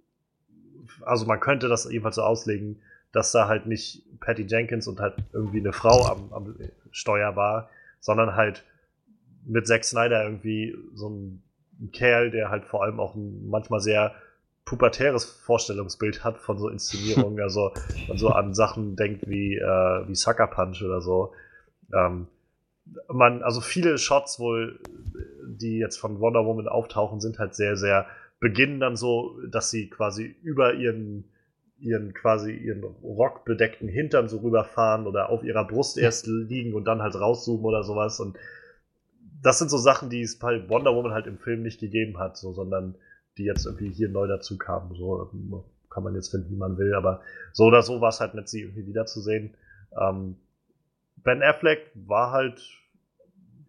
also 1.02 1.26
man 1.26 1.40
könnte 1.40 1.68
das 1.68 1.90
jedenfalls 1.90 2.16
so 2.16 2.24
auslegen, 2.24 2.82
dass 3.12 3.32
da 3.32 3.48
halt 3.48 3.66
nicht 3.66 4.04
Patty 4.20 4.44
Jenkins 4.44 4.88
und 4.88 5.00
halt 5.00 5.16
irgendwie 5.34 5.60
eine 5.60 5.74
Frau 5.74 6.06
am, 6.06 6.34
am 6.34 6.56
Steuer 6.92 7.36
war, 7.36 7.70
sondern 8.00 8.36
halt 8.36 8.64
mit 9.46 9.68
Zack 9.68 9.84
Snyder 9.84 10.24
irgendwie 10.24 10.76
so 10.94 11.10
ein, 11.10 11.44
ein 11.80 11.92
Kerl, 11.92 12.32
der 12.32 12.50
halt 12.50 12.66
vor 12.66 12.84
allem 12.84 13.00
auch 13.00 13.16
ein 13.16 13.50
manchmal 13.50 13.80
sehr 13.80 14.14
pubertäres 14.66 15.26
Vorstellungsbild 15.26 16.24
hat 16.24 16.38
von 16.40 16.58
so 16.58 16.70
Inszenierungen, 16.70 17.40
also 17.44 17.72
man 18.08 18.18
so 18.18 18.30
an 18.30 18.54
Sachen 18.54 18.96
denkt 18.96 19.28
wie, 19.28 19.56
äh, 19.56 20.08
wie 20.08 20.16
Sucker 20.16 20.48
Punch 20.48 20.82
oder 20.84 21.02
so. 21.02 21.34
Ähm, 21.94 22.28
man, 23.08 23.44
also 23.44 23.62
viele 23.62 23.98
Shots 23.98 24.40
wohl, 24.40 24.80
die 25.46 25.78
jetzt 25.78 25.98
von 25.98 26.20
Wonder 26.20 26.46
Woman 26.46 26.68
auftauchen, 26.68 27.22
sind 27.22 27.40
halt 27.40 27.56
sehr, 27.56 27.78
sehr, 27.78 28.08
beginnen 28.40 28.80
dann 28.80 28.96
so, 28.96 29.40
dass 29.50 29.70
sie 29.70 29.90
quasi 29.90 30.36
über 30.44 30.74
ihren, 30.74 31.26
ihren 31.80 32.14
quasi 32.14 32.52
ihren 32.52 32.84
rockbedeckten 32.84 33.88
Hintern 33.88 34.28
so 34.28 34.40
rüberfahren 34.40 35.08
oder 35.08 35.30
auf 35.30 35.44
ihrer 35.44 35.66
Brust 35.66 35.98
erst 35.98 36.28
liegen 36.28 36.74
und 36.74 36.86
dann 36.86 37.02
halt 37.02 37.16
rauszoomen 37.16 37.66
oder 37.66 37.84
sowas. 37.84 38.20
Und 38.20 38.38
das 39.42 39.60
sind 39.60 39.70
so 39.70 39.78
Sachen, 39.78 40.10
die 40.10 40.22
es 40.22 40.40
bei 40.40 40.68
Wonder 40.70 40.94
Woman 40.96 41.14
halt 41.14 41.28
im 41.28 41.38
Film 41.38 41.64
nicht 41.64 41.80
gegeben 41.80 42.20
hat, 42.20 42.38
so, 42.38 42.54
sondern 42.54 42.96
die 43.38 43.46
jetzt 43.46 43.66
irgendwie 43.66 43.90
hier 43.90 44.10
neu 44.10 44.28
dazu 44.28 44.58
kamen. 44.58 44.96
So 44.96 45.64
kann 45.90 46.04
man 46.04 46.16
jetzt 46.16 46.30
finden, 46.30 46.52
wie 46.52 46.58
man 46.58 46.78
will, 46.78 46.94
aber 46.96 47.22
so 47.52 47.66
oder 47.66 47.82
so 47.82 48.02
war 48.02 48.10
es 48.10 48.20
halt 48.20 48.34
nett, 48.34 48.50
sie 48.50 48.62
irgendwie 48.62 48.88
wiederzusehen. 48.88 49.56
Ähm, 50.00 50.38
Ben 51.18 51.42
Affleck 51.42 51.92
war 51.94 52.32
halt, 52.32 52.62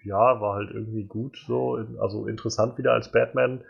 ja, 0.02 0.40
war 0.40 0.54
halt 0.54 0.70
irgendwie 0.70 1.04
gut, 1.04 1.38
so, 1.46 1.78
also 2.00 2.26
interessant 2.26 2.78
wieder 2.78 2.92
als 2.92 3.12
Batman. 3.12 3.60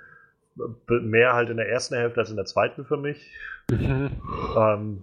Mehr 0.88 1.34
halt 1.34 1.50
in 1.50 1.56
der 1.56 1.68
ersten 1.68 1.96
Hälfte 1.96 2.20
als 2.20 2.30
in 2.30 2.36
der 2.36 2.44
zweiten 2.44 2.84
für 2.84 2.96
mich. 2.96 3.28
ähm, 3.70 5.02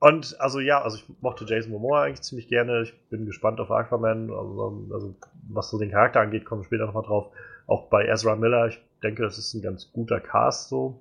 und 0.00 0.38
also 0.40 0.60
ja, 0.60 0.82
also 0.82 0.96
ich 0.96 1.04
mochte 1.22 1.44
Jason 1.46 1.72
Momoa 1.72 2.02
eigentlich 2.02 2.22
ziemlich 2.22 2.48
gerne. 2.48 2.82
Ich 2.82 2.92
bin 3.08 3.24
gespannt 3.24 3.60
auf 3.60 3.70
Aquaman. 3.70 4.30
Also, 4.30 4.88
also 4.92 5.14
was 5.48 5.70
so 5.70 5.78
den 5.78 5.92
Charakter 5.92 6.20
angeht, 6.20 6.44
kommen 6.44 6.60
wir 6.60 6.66
später 6.66 6.86
nochmal 6.86 7.04
drauf. 7.04 7.32
Auch 7.66 7.88
bei 7.88 8.06
Ezra 8.06 8.36
Miller, 8.36 8.66
ich 8.66 8.82
denke, 9.04 9.22
das 9.22 9.38
ist 9.38 9.54
ein 9.54 9.62
ganz 9.62 9.92
guter 9.92 10.20
Cast 10.20 10.68
so. 10.68 11.00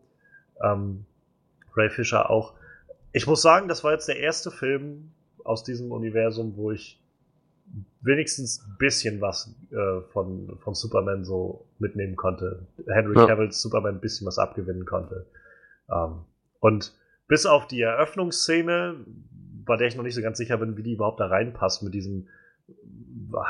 Ähm, 0.61 1.05
Ray 1.75 1.89
Fisher 1.89 2.29
auch. 2.29 2.53
Ich 3.13 3.25
muss 3.25 3.41
sagen, 3.41 3.67
das 3.67 3.83
war 3.83 3.93
jetzt 3.93 4.07
der 4.07 4.17
erste 4.17 4.51
Film 4.51 5.11
aus 5.43 5.63
diesem 5.63 5.91
Universum, 5.91 6.55
wo 6.55 6.71
ich 6.71 6.99
wenigstens 8.01 8.63
ein 8.67 8.75
bisschen 8.77 9.21
was 9.21 9.55
äh, 9.71 10.01
von, 10.11 10.57
von 10.59 10.75
Superman 10.75 11.23
so 11.23 11.65
mitnehmen 11.79 12.15
konnte. 12.15 12.67
Henry 12.87 13.17
ja. 13.17 13.25
Cavills 13.25 13.61
Superman 13.61 13.95
ein 13.95 14.01
bisschen 14.01 14.27
was 14.27 14.37
abgewinnen 14.37 14.85
konnte. 14.85 15.25
Ähm, 15.89 16.25
und 16.59 16.93
bis 17.27 17.45
auf 17.45 17.67
die 17.67 17.81
Eröffnungsszene, 17.81 18.97
bei 19.65 19.77
der 19.77 19.87
ich 19.87 19.95
noch 19.95 20.03
nicht 20.03 20.15
so 20.15 20.21
ganz 20.21 20.37
sicher 20.37 20.57
bin, 20.57 20.77
wie 20.77 20.83
die 20.83 20.93
überhaupt 20.93 21.19
da 21.19 21.27
reinpasst 21.27 21.83
mit 21.83 21.93
diesem 21.93 22.27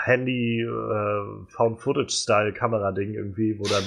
Handy 0.05 0.61
äh, 0.61 1.45
Found 1.49 1.79
Footage 1.79 2.13
Style 2.13 2.53
Kamerading 2.53 3.13
irgendwie, 3.13 3.59
wo 3.59 3.63
dann 3.63 3.83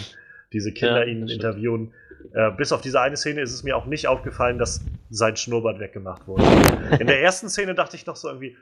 diese 0.56 0.72
Kinder 0.72 1.04
ja, 1.04 1.12
ihn 1.12 1.28
interviewen. 1.28 1.92
Äh, 2.32 2.50
bis 2.52 2.72
auf 2.72 2.80
diese 2.80 3.00
eine 3.00 3.16
Szene 3.16 3.42
ist 3.42 3.52
es 3.52 3.62
mir 3.62 3.76
auch 3.76 3.84
nicht 3.84 4.08
aufgefallen, 4.08 4.58
dass 4.58 4.80
sein 5.10 5.36
Schnurrbart 5.36 5.78
weggemacht 5.78 6.26
wurde. 6.26 6.44
In 7.00 7.06
der 7.06 7.20
ersten 7.20 7.50
Szene 7.50 7.74
dachte 7.74 7.96
ich 7.96 8.06
noch 8.06 8.16
so 8.16 8.28
irgendwie, 8.28 8.56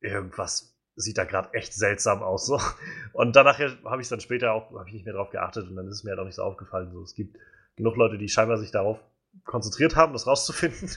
irgendwas 0.00 0.76
sieht 0.94 1.16
da 1.16 1.24
gerade 1.24 1.54
echt 1.54 1.72
seltsam 1.72 2.22
aus. 2.22 2.46
So. 2.46 2.60
Und 3.12 3.34
danach 3.34 3.58
habe 3.58 4.02
ich 4.02 4.06
es 4.06 4.08
dann 4.10 4.20
später 4.20 4.52
auch, 4.52 4.70
habe 4.72 4.88
ich 4.88 4.92
nicht 4.92 5.06
mehr 5.06 5.14
drauf 5.14 5.30
geachtet 5.30 5.68
und 5.68 5.76
dann 5.76 5.86
ist 5.86 5.94
es 5.94 6.04
mir 6.04 6.10
halt 6.10 6.20
auch 6.20 6.26
nicht 6.26 6.34
so 6.34 6.42
aufgefallen. 6.42 6.90
So. 6.92 7.02
Es 7.02 7.14
gibt 7.14 7.36
genug 7.76 7.96
Leute, 7.96 8.18
die 8.18 8.28
scheinbar 8.28 8.58
sich 8.58 8.70
darauf 8.70 9.00
konzentriert 9.44 9.96
haben, 9.96 10.12
das 10.12 10.26
rauszufinden. 10.26 10.90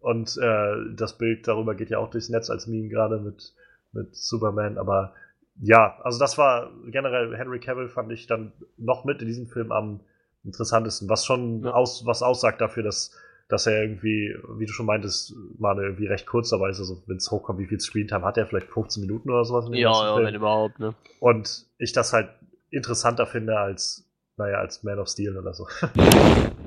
Und 0.00 0.38
äh, 0.40 0.94
das 0.96 1.18
Bild 1.18 1.46
darüber 1.46 1.74
geht 1.74 1.90
ja 1.90 1.98
auch 1.98 2.10
durchs 2.10 2.30
Netz 2.30 2.48
als 2.48 2.66
Meme 2.66 2.88
gerade 2.88 3.18
mit, 3.18 3.54
mit 3.92 4.16
Superman. 4.16 4.78
Aber 4.78 5.14
ja, 5.60 5.98
also 6.02 6.18
das 6.18 6.36
war 6.38 6.70
generell 6.86 7.36
Henry 7.36 7.60
Cavill 7.60 7.88
fand 7.88 8.10
ich 8.12 8.26
dann 8.26 8.52
noch 8.76 9.04
mit 9.04 9.20
in 9.20 9.28
diesem 9.28 9.46
Film 9.46 9.72
am 9.72 10.00
interessantesten, 10.44 11.08
was 11.08 11.24
schon 11.24 11.64
ja. 11.64 11.72
aus, 11.72 12.04
was 12.06 12.22
aussagt 12.22 12.60
dafür, 12.60 12.82
dass, 12.82 13.16
dass 13.48 13.66
er 13.66 13.82
irgendwie, 13.82 14.34
wie 14.56 14.66
du 14.66 14.72
schon 14.72 14.86
meintest, 14.86 15.34
mal 15.58 15.78
irgendwie 15.78 16.06
recht 16.06 16.26
kurz 16.26 16.50
dabei 16.50 16.70
ist, 16.70 16.80
also 16.80 17.02
wenn 17.06 17.16
es 17.16 17.30
hochkommt, 17.30 17.58
wie 17.58 17.66
viel 17.66 17.80
Screentime 17.80 18.24
hat 18.24 18.36
er, 18.36 18.46
vielleicht 18.46 18.68
15 18.68 19.00
Minuten 19.00 19.30
oder 19.30 19.44
sowas. 19.44 19.66
ja, 19.72 19.90
ja, 19.90 20.14
Film. 20.14 20.26
wenn 20.26 20.34
überhaupt, 20.34 20.78
ne? 20.80 20.94
Und 21.20 21.66
ich 21.78 21.92
das 21.92 22.12
halt 22.12 22.30
interessanter 22.70 23.26
finde 23.26 23.58
als, 23.58 24.10
naja, 24.36 24.58
als 24.58 24.82
Man 24.82 24.98
of 24.98 25.08
Steel 25.08 25.38
oder 25.38 25.54
so. 25.54 25.66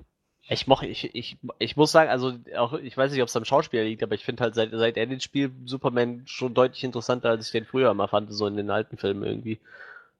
Ich, 0.50 0.66
moch, 0.66 0.82
ich, 0.82 1.14
ich, 1.14 1.38
ich 1.60 1.76
muss 1.76 1.92
sagen, 1.92 2.10
also 2.10 2.34
auch, 2.56 2.74
ich 2.74 2.96
weiß 2.96 3.12
nicht, 3.12 3.22
ob 3.22 3.28
es 3.28 3.36
am 3.36 3.44
Schauspieler 3.44 3.84
liegt, 3.84 4.02
aber 4.02 4.16
ich 4.16 4.24
finde 4.24 4.44
halt 4.44 4.56
seit, 4.56 4.72
seit 4.72 4.96
er 4.96 5.06
den 5.06 5.20
Spiel 5.20 5.52
Superman 5.66 6.24
schon 6.26 6.54
deutlich 6.54 6.86
interessanter, 6.86 7.30
als 7.30 7.48
ich 7.48 7.52
den 7.52 7.66
früher 7.66 7.94
mal 7.94 8.08
fand, 8.08 8.32
so 8.32 8.48
in 8.48 8.56
den 8.56 8.70
alten 8.70 8.98
Filmen 8.98 9.24
irgendwie. 9.24 9.60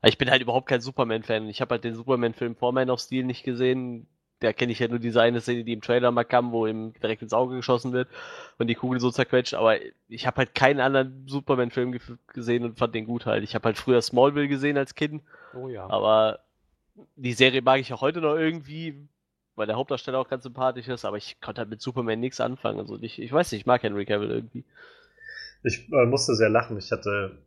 Ich 0.04 0.18
bin 0.18 0.30
halt 0.30 0.42
überhaupt 0.42 0.68
kein 0.68 0.82
Superman-Fan. 0.82 1.48
Ich 1.48 1.62
habe 1.62 1.76
halt 1.76 1.84
den 1.84 1.96
Superman-Film 1.96 2.56
vor 2.56 2.74
Man 2.74 2.90
of 2.90 3.00
Steel 3.00 3.24
nicht 3.24 3.44
gesehen. 3.44 4.06
Da 4.40 4.54
kenne 4.54 4.72
ich 4.72 4.80
ja 4.80 4.88
nur 4.88 5.00
diese 5.00 5.22
eine 5.22 5.42
Szene, 5.42 5.64
die 5.64 5.74
im 5.74 5.82
Trailer 5.82 6.12
mal 6.12 6.26
kam, 6.26 6.52
wo 6.52 6.68
ihm 6.68 6.94
direkt 7.02 7.24
ins 7.24 7.34
Auge 7.34 7.56
geschossen 7.56 7.94
wird 7.94 8.08
und 8.60 8.68
die 8.68 8.76
Kugel 8.76 9.00
so 9.00 9.10
zerquetscht. 9.10 9.56
Aber 9.56 9.78
ich 10.10 10.28
habe 10.28 10.38
halt 10.38 10.54
keinen 10.54 10.82
anderen 10.82 11.26
Superman-Film 11.28 12.00
gesehen 12.34 12.66
und 12.66 12.78
fand 12.78 12.94
den 12.94 13.06
gut 13.06 13.26
halt. 13.26 13.44
Ich 13.44 13.56
habe 13.56 13.66
halt 13.66 13.78
früher 13.78 14.02
Smallville 14.02 14.48
gesehen 14.50 14.78
als 14.78 14.94
Kind. 14.94 15.24
Oh 15.56 15.70
ja. 15.70 15.90
Aber 15.90 16.40
die 17.16 17.34
Serie 17.34 17.62
mag 17.62 17.80
ich 17.80 17.94
auch 17.94 18.02
heute 18.02 18.22
noch 18.22 18.36
irgendwie 18.36 19.08
weil 19.58 19.68
der 19.68 19.76
Hauptdarsteller 19.76 20.20
auch 20.20 20.30
ganz 20.30 20.44
sympathisch 20.44 20.88
ist, 20.88 21.04
aber 21.04 21.18
ich 21.18 21.42
konnte 21.42 21.60
halt 21.60 21.70
mit 21.70 21.82
Superman 21.82 22.20
nichts 22.20 22.40
anfangen. 22.40 22.80
Also 22.80 22.98
ich, 23.02 23.20
ich 23.20 23.32
weiß 23.32 23.52
nicht, 23.52 23.62
ich 23.62 23.66
mag 23.66 23.84
Henry 23.84 24.06
Cavill 24.06 24.30
irgendwie. 24.30 24.64
Ich 25.64 25.92
äh, 25.92 26.06
musste 26.06 26.36
sehr 26.36 26.50
lachen. 26.50 26.78
Ich 26.78 26.92
hatte 26.92 27.40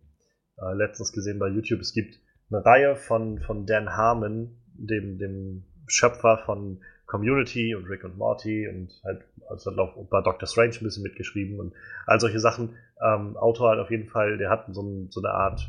äh, 0.59 0.75
letztens 0.75 1.13
gesehen 1.13 1.39
bei 1.39 1.49
YouTube, 1.49 1.81
es 1.81 1.95
gibt 1.95 2.19
eine 2.51 2.65
Reihe 2.65 2.97
von, 2.97 3.39
von 3.39 3.65
Dan 3.65 3.97
Harmon, 3.97 4.57
dem, 4.75 5.19
dem 5.19 5.65
Schöpfer 5.87 6.39
von 6.39 6.83
Community 7.07 7.75
und 7.75 7.87
Rick 7.87 8.05
und 8.05 8.19
Morty 8.19 8.69
und 8.69 8.93
halt 9.05 9.23
also 9.49 9.71
auch 9.79 9.97
bei 10.11 10.21
Doctor 10.21 10.47
Strange 10.47 10.77
ein 10.81 10.85
bisschen 10.85 11.03
mitgeschrieben 11.03 11.59
und 11.61 11.75
all 12.07 12.21
solche 12.21 12.41
Sachen. 12.41 12.77
Ähm, 13.01 13.37
Autor 13.37 13.71
halt 13.71 13.81
auf 13.81 13.91
jeden 13.91 14.09
Fall, 14.09 14.37
der 14.37 14.51
hat 14.51 14.67
so, 14.69 14.83
ein, 14.83 15.11
so 15.11 15.21
eine 15.21 15.33
Art 15.33 15.69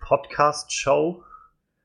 Podcast-Show, 0.00 1.22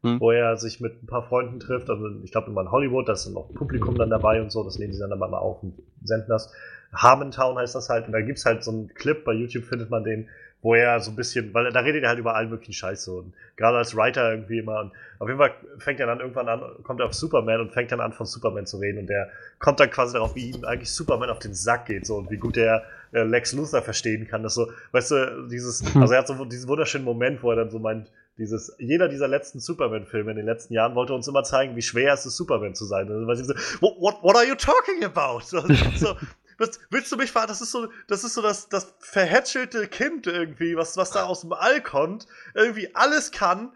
hm. 0.04 0.20
wo 0.20 0.32
er 0.32 0.58
sich 0.58 0.80
mit 0.80 1.02
ein 1.02 1.08
paar 1.08 1.24
Freunden 1.24 1.60
trifft. 1.60 1.90
Also 1.90 2.08
ich 2.24 2.32
glaube 2.32 2.52
immer 2.52 2.62
in 2.62 2.72
Hollywood, 2.72 3.08
da 3.08 3.14
ist 3.14 3.26
dann 3.26 3.36
auch 3.36 3.54
Publikum 3.54 3.98
dann 3.98 4.10
dabei 4.10 4.42
und 4.42 4.52
so, 4.52 4.64
das 4.64 4.78
nehmen 4.78 4.94
sie 4.94 5.00
dann 5.00 5.12
aber 5.12 5.28
mal 5.28 5.40
auf 5.40 5.64
und 5.64 5.74
senden 6.04 6.30
das. 6.30 6.54
Harmontown 6.94 7.58
heißt 7.58 7.74
das 7.74 7.90
halt, 7.90 8.06
und 8.06 8.12
da 8.12 8.22
gibt's 8.22 8.46
halt 8.46 8.64
so 8.64 8.72
einen 8.72 8.94
Clip, 8.94 9.24
bei 9.24 9.34
YouTube 9.34 9.64
findet 9.64 9.90
man 9.90 10.04
den, 10.04 10.28
wo 10.62 10.76
er 10.76 11.00
so 11.02 11.12
ein 11.12 11.16
bisschen, 11.16 11.54
weil 11.54 11.72
da 11.72 11.80
redet 11.82 12.04
er 12.04 12.10
halt 12.10 12.20
über 12.20 12.36
allen 12.36 12.50
möglichen 12.50 12.74
Scheiß 12.74 13.04
so. 13.04 13.18
Und 13.18 13.34
gerade 13.58 13.78
als 13.78 13.96
Writer 13.98 14.32
irgendwie 14.32 14.60
immer. 14.60 14.80
Und 14.80 14.92
auf 15.20 15.28
jeden 15.28 15.38
Fall 15.38 15.52
fängt 15.78 16.00
er 16.00 16.08
dann 16.08 16.22
irgendwann 16.22 16.48
an, 16.48 16.62
kommt 16.84 17.02
er 17.02 17.08
auf 17.08 17.14
Superman 17.14 17.60
und 17.60 17.74
fängt 17.74 17.92
dann 17.92 18.00
an, 18.00 18.14
von 18.14 18.26
Superman 18.26 18.66
zu 18.66 18.78
reden. 18.78 19.00
Und 19.00 19.08
der 19.08 19.30
kommt 19.60 19.82
dann 19.82 19.90
quasi 19.90 20.14
darauf, 20.14 20.36
wie 20.36 20.52
ihm 20.52 20.64
eigentlich 20.64 20.92
Superman 20.92 21.30
auf 21.30 21.40
den 21.40 21.54
Sack 21.54 21.88
geht, 21.88 22.06
so 22.06 22.16
und 22.16 22.32
wie 22.32 22.38
gut 22.38 22.56
er 22.56 22.84
äh, 23.12 23.24
Lex 23.24 23.52
Luthor 23.52 23.82
verstehen 23.82 24.26
kann. 24.26 24.42
Das 24.42 24.54
so, 24.54 24.72
weißt 24.94 25.12
du, 25.12 25.48
dieses, 25.52 25.84
also 25.98 26.14
er 26.14 26.20
hat 26.20 26.28
so 26.28 26.46
diesen 26.46 26.70
wunderschönen 26.70 27.04
Moment, 27.04 27.44
wo 27.44 27.50
er 27.50 27.58
dann 27.58 27.70
so 27.70 27.80
meint, 27.80 28.10
dieses, 28.38 28.76
jeder 28.80 29.10
dieser 29.10 29.28
letzten 29.28 29.60
Superman-Filme 29.60 30.32
in 30.32 30.38
den 30.38 30.46
letzten 30.46 30.74
Jahren 30.74 30.96
wollte 30.96 31.14
uns 31.14 31.28
immer 31.28 31.44
zeigen, 31.44 31.76
wie 31.76 31.82
schwer 31.82 32.14
es 32.14 32.26
ist, 32.26 32.36
Superman 32.36 32.74
zu 32.74 32.86
sein. 32.86 33.08
Sie 33.08 33.44
so, 33.44 33.54
what, 33.82 33.96
what, 34.00 34.24
what 34.24 34.36
are 34.36 34.46
you 34.46 34.56
talking 34.56 35.04
about? 35.04 35.42
So, 35.46 35.58
was, 36.58 36.80
willst 36.90 37.12
du 37.12 37.18
mich 37.18 37.32
fahren? 37.32 37.48
Das 37.48 37.62
ist 37.62 37.72
so, 37.72 37.90
das 38.08 38.24
ist 38.24 38.34
so 38.34 38.42
das, 38.42 38.70
das 38.70 38.96
verhätschelte 39.00 39.88
Kind 39.88 40.26
irgendwie, 40.26 40.76
was, 40.76 40.98
was 40.98 41.12
da 41.12 41.26
aus 41.26 41.42
dem 41.42 41.54
All 41.54 41.82
kommt, 41.82 42.26
irgendwie 42.56 42.96
alles 42.96 43.32
kann, 43.32 43.72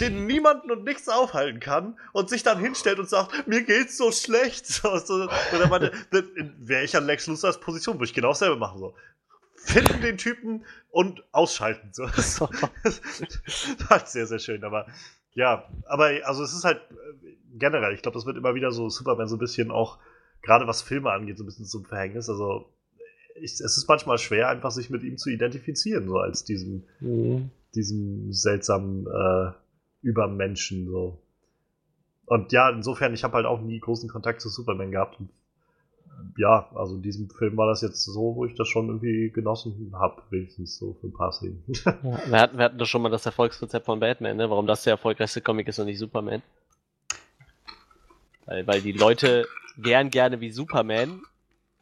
den 0.00 0.26
niemanden 0.26 0.70
und 0.70 0.84
nichts 0.84 1.08
aufhalten 1.08 1.60
kann 1.60 1.98
und 2.12 2.30
sich 2.30 2.42
dann 2.42 2.58
hinstellt 2.58 2.98
und 2.98 3.08
sagt, 3.08 3.46
mir 3.46 3.62
geht's 3.64 3.96
so 3.96 4.12
schlecht. 4.12 4.66
So, 4.80 4.96
so, 4.96 5.28
oder 5.54 5.68
meine, 5.68 5.90
wäre 6.58 6.84
ich 6.84 6.96
an 6.96 7.04
Lex 7.04 7.26
Luthers 7.26 7.60
Position, 7.60 7.96
würde 7.96 8.06
ich 8.06 8.14
genau 8.14 8.28
dasselbe 8.28 8.56
machen. 8.56 8.78
So 8.78 8.94
finden 9.70 10.00
den 10.02 10.18
Typen 10.18 10.64
und 10.90 11.22
ausschalten. 11.32 11.90
So. 11.92 12.06
Das 12.16 12.40
war 12.40 12.50
halt 13.90 14.08
sehr, 14.08 14.26
sehr 14.26 14.38
schön. 14.38 14.64
Aber 14.64 14.86
ja, 15.32 15.68
aber 15.86 16.10
also 16.24 16.42
es 16.42 16.52
ist 16.52 16.64
halt 16.64 16.80
äh, 16.90 17.36
generell, 17.58 17.94
ich 17.94 18.02
glaube, 18.02 18.16
das 18.16 18.26
wird 18.26 18.36
immer 18.36 18.54
wieder 18.54 18.72
so 18.72 18.88
Superman 18.88 19.28
so 19.28 19.36
ein 19.36 19.40
bisschen 19.40 19.70
auch, 19.70 19.98
gerade 20.42 20.66
was 20.66 20.82
Filme 20.82 21.10
angeht, 21.10 21.38
so 21.38 21.44
ein 21.44 21.46
bisschen 21.46 21.66
zum 21.66 21.84
Verhängnis. 21.84 22.28
Also 22.28 22.68
ich, 23.36 23.52
es 23.52 23.60
ist 23.60 23.88
manchmal 23.88 24.18
schwer, 24.18 24.48
einfach 24.48 24.70
sich 24.70 24.90
mit 24.90 25.02
ihm 25.02 25.16
zu 25.16 25.30
identifizieren, 25.30 26.08
so 26.08 26.18
als 26.18 26.44
diesem, 26.44 26.84
mhm. 27.00 27.50
diesem 27.74 28.32
seltsamen 28.32 29.06
äh, 29.06 29.52
Übermenschen. 30.02 30.86
So. 30.86 31.22
Und 32.26 32.52
ja, 32.52 32.70
insofern, 32.70 33.14
ich 33.14 33.24
habe 33.24 33.34
halt 33.34 33.46
auch 33.46 33.60
nie 33.60 33.80
großen 33.80 34.08
Kontakt 34.08 34.40
zu 34.40 34.48
Superman 34.48 34.90
gehabt 34.90 35.20
und 35.20 35.30
ja, 36.36 36.68
also 36.74 36.96
in 36.96 37.02
diesem 37.02 37.28
Film 37.30 37.56
war 37.56 37.66
das 37.66 37.82
jetzt 37.82 38.04
so, 38.04 38.34
wo 38.36 38.44
ich 38.44 38.54
das 38.54 38.68
schon 38.68 38.88
irgendwie 38.88 39.30
genossen 39.30 39.92
habe, 39.94 40.22
wenigstens 40.30 40.78
so 40.78 40.94
für 41.00 41.08
ein 41.08 41.12
paar 41.12 41.32
Szenen. 41.32 41.62
Ja, 41.84 41.94
wir, 42.26 42.40
hatten, 42.40 42.58
wir 42.58 42.64
hatten 42.64 42.78
doch 42.78 42.86
schon 42.86 43.02
mal 43.02 43.08
das 43.08 43.26
Erfolgsrezept 43.26 43.86
von 43.86 44.00
Batman, 44.00 44.36
ne? 44.36 44.48
warum 44.48 44.66
das 44.66 44.84
der 44.84 44.92
erfolgreichste 44.92 45.40
Comic 45.40 45.68
ist 45.68 45.78
und 45.78 45.86
nicht 45.86 45.98
Superman. 45.98 46.42
Weil, 48.46 48.66
weil 48.66 48.80
die 48.80 48.92
Leute 48.92 49.46
wären 49.76 50.10
gerne 50.10 50.40
wie 50.40 50.50
Superman, 50.50 51.22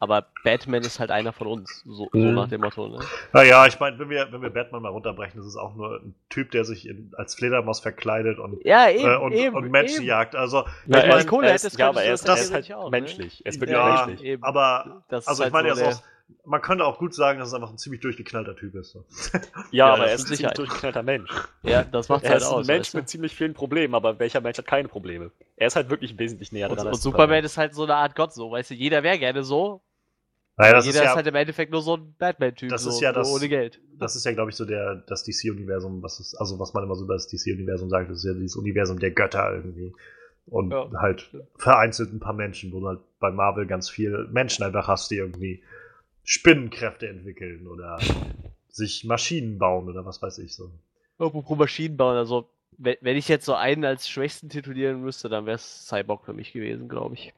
Aber 0.00 0.26
Batman 0.44 0.82
ist 0.82 1.00
halt 1.00 1.10
einer 1.10 1.32
von 1.32 1.48
uns, 1.48 1.82
so, 1.84 2.08
so 2.12 2.18
Mhm. 2.18 2.34
nach 2.34 2.48
dem 2.48 2.60
Motto, 2.60 2.88
ne? 2.88 2.98
Naja, 3.32 3.66
ich 3.66 3.80
meine, 3.80 3.98
wenn 3.98 4.08
wir, 4.10 4.30
wenn 4.30 4.40
wir 4.42 4.50
Batman 4.50 4.82
mal 4.82 4.90
runterbrechen, 4.90 5.38
das 5.38 5.46
ist 5.46 5.56
auch 5.56 5.74
nur 5.74 5.96
ein 6.00 6.14
Typ, 6.28 6.52
der 6.52 6.64
sich 6.64 6.86
in, 6.88 7.10
als 7.16 7.34
Fledermaus 7.34 7.80
verkleidet 7.80 8.38
und, 8.38 8.64
Ja, 8.64 8.88
eben, 8.88 9.10
äh, 9.10 9.16
und, 9.16 9.32
eben, 9.32 9.56
und 9.56 9.70
Menschen 9.70 9.96
eben. 10.02 10.04
jagt. 10.06 10.36
Also, 10.36 10.64
Na, 10.86 10.98
ich 10.98 11.02
er 11.04 11.08
meine, 11.08 11.20
ist 11.22 11.28
Kohle 11.28 11.46
er 11.48 11.52
hättest, 11.54 11.66
ist, 11.74 11.78
ja, 11.78 11.88
aber 11.88 12.02
er 12.02 12.14
ist, 12.14 12.24
du 12.24 12.28
er 12.30 12.36
das 12.36 12.44
ist 12.44 12.52
halt 12.54 12.72
auch, 12.74 12.90
ne? 12.90 13.00
menschlich. 13.00 13.44
Er 13.44 13.50
ist 13.50 13.60
wirklich 13.60 13.76
Ja, 13.76 14.06
menschlich. 14.06 14.22
eben. 14.24 14.42
aber, 14.44 15.02
Das 15.08 15.24
ist 15.24 15.28
also 15.28 15.42
ich 15.42 15.52
halt 15.52 15.52
meine, 15.64 15.74
so 15.74 15.80
er 15.82 15.90
ist 15.90 15.98
auch, 15.98 16.02
man 16.44 16.60
könnte 16.62 16.84
auch 16.84 16.98
gut 16.98 17.14
sagen, 17.14 17.38
dass 17.40 17.48
es 17.48 17.54
einfach 17.54 17.70
ein 17.70 17.78
ziemlich 17.78 18.00
durchgeknallter 18.02 18.54
Typ 18.54 18.74
ist. 18.76 18.90
So. 18.92 19.04
Ja, 19.72 19.86
Ja, 19.88 19.94
aber 19.94 20.06
er 20.08 20.14
ist 20.14 20.30
ein 20.30 20.36
ziemlich 20.36 20.54
durchgeknallter 20.54 21.02
Mensch. 21.02 21.30
Ja, 21.64 21.82
das 21.84 22.08
macht 22.08 22.22
Er 22.24 22.30
halt 22.30 22.42
ist 22.42 22.48
ein 22.48 22.54
aus. 22.54 22.66
Mensch 22.66 22.80
weißt 22.86 22.94
du? 22.94 22.98
mit 22.98 23.08
ziemlich 23.08 23.34
vielen 23.34 23.54
Problemen, 23.54 23.94
aber 23.94 24.18
welcher 24.20 24.40
Mensch 24.40 24.58
hat 24.58 24.66
keine 24.66 24.88
Probleme? 24.88 25.32
Er 25.56 25.66
ist 25.66 25.76
halt 25.76 25.90
wirklich 25.90 26.18
wesentlich 26.18 26.52
näher 26.52 26.70
und, 26.70 26.76
dran. 26.76 26.86
und 26.86 26.92
als 26.92 27.02
Superman 27.02 27.42
ist 27.44 27.56
halt 27.58 27.74
so 27.74 27.82
eine 27.82 27.96
Art 27.96 28.14
Gott, 28.14 28.32
so, 28.32 28.50
weißt 28.52 28.70
du, 28.70 28.74
jeder 28.74 29.02
wäre 29.02 29.18
gerne 29.18 29.42
so. 29.42 29.82
Naja, 30.58 30.72
das 30.74 30.86
jeder 30.86 30.98
ist 30.98 31.04
ist, 31.04 31.10
ja, 31.10 31.14
halt 31.16 31.26
im 31.26 31.34
Endeffekt 31.34 31.70
nur 31.72 31.82
so 31.82 31.96
ein 31.96 32.14
Batman-Typ, 32.18 32.76
so, 32.78 32.90
ist 32.90 33.00
ja 33.00 33.12
das- 33.12 33.28
ohne 33.28 33.48
Geld. 33.48 33.80
das 33.98 34.16
ist 34.16 34.24
ja, 34.24 34.32
glaube 34.32 34.50
ich, 34.50 34.56
so 34.56 34.64
der, 34.64 34.96
das 35.06 35.22
DC-Universum, 35.24 36.02
was 36.02 36.20
ist, 36.20 36.34
also 36.34 36.58
was 36.58 36.74
man 36.74 36.84
immer 36.84 36.94
so 36.96 37.04
über 37.04 37.14
das 37.14 37.28
DC-Universum 37.28 37.88
sagt, 37.90 38.10
das 38.10 38.18
ist 38.18 38.24
ja 38.24 38.34
dieses 38.34 38.56
Universum 38.56 38.98
der 38.98 39.10
Götter 39.12 39.54
irgendwie. 39.54 39.92
Und 40.46 40.70
Ja. 40.72 40.90
halt 40.98 41.30
vereinzelt 41.56 42.12
ein 42.12 42.20
paar 42.20 42.32
Menschen, 42.32 42.72
wo 42.72 42.80
du 42.80 42.88
halt 42.88 43.00
bei 43.20 43.30
Marvel 43.30 43.66
ganz 43.66 43.88
viele 43.90 44.26
Menschen 44.32 44.64
einfach 44.64 44.88
hast, 44.88 45.10
die 45.10 45.16
irgendwie 45.16 45.62
Spinnenkräfte 46.24 47.08
entwickeln 47.08 47.66
oder 47.66 47.98
sich 48.68 49.04
Maschinen 49.04 49.58
bauen 49.58 49.88
oder 49.88 50.04
was 50.06 50.20
weiß 50.22 50.38
ich 50.38 50.54
so. 50.54 50.70
Apropos 51.18 51.58
Maschinen 51.58 51.96
bauen, 51.96 52.16
also, 52.16 52.48
wenn, 52.78 52.96
wenn 53.00 53.16
ich 53.16 53.28
jetzt 53.28 53.44
so 53.44 53.54
einen 53.54 53.84
als 53.84 54.08
schwächsten 54.08 54.48
titulieren 54.48 55.02
müsste, 55.02 55.28
dann 55.28 55.46
wäre 55.46 55.56
es 55.56 55.86
Cyborg 55.86 56.24
für 56.24 56.32
mich 56.32 56.52
gewesen, 56.52 56.88
glaube 56.88 57.14
ich. 57.14 57.32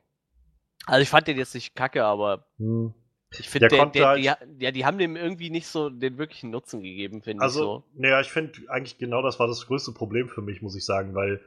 Also 0.86 1.02
ich 1.02 1.08
fand 1.08 1.26
den 1.28 1.36
jetzt 1.38 1.54
nicht 1.54 1.74
kacke, 1.74 2.04
aber 2.04 2.44
Hm. 2.58 2.92
Ich 3.38 3.48
finde, 3.48 3.68
halt- 3.70 4.18
die, 4.18 4.22
ja, 4.24 4.36
die 4.72 4.84
haben 4.84 4.98
dem 4.98 5.16
irgendwie 5.16 5.50
nicht 5.50 5.66
so 5.68 5.88
den 5.88 6.18
wirklichen 6.18 6.50
Nutzen 6.50 6.82
gegeben, 6.82 7.22
finde 7.22 7.38
ich 7.38 7.42
Also, 7.42 7.58
so. 7.64 7.84
naja, 7.94 8.20
ich 8.20 8.30
finde 8.30 8.52
eigentlich 8.68 8.98
genau 8.98 9.22
das 9.22 9.38
war 9.38 9.46
das 9.46 9.66
größte 9.66 9.92
Problem 9.92 10.28
für 10.28 10.42
mich, 10.42 10.62
muss 10.62 10.74
ich 10.74 10.84
sagen, 10.84 11.14
weil 11.14 11.40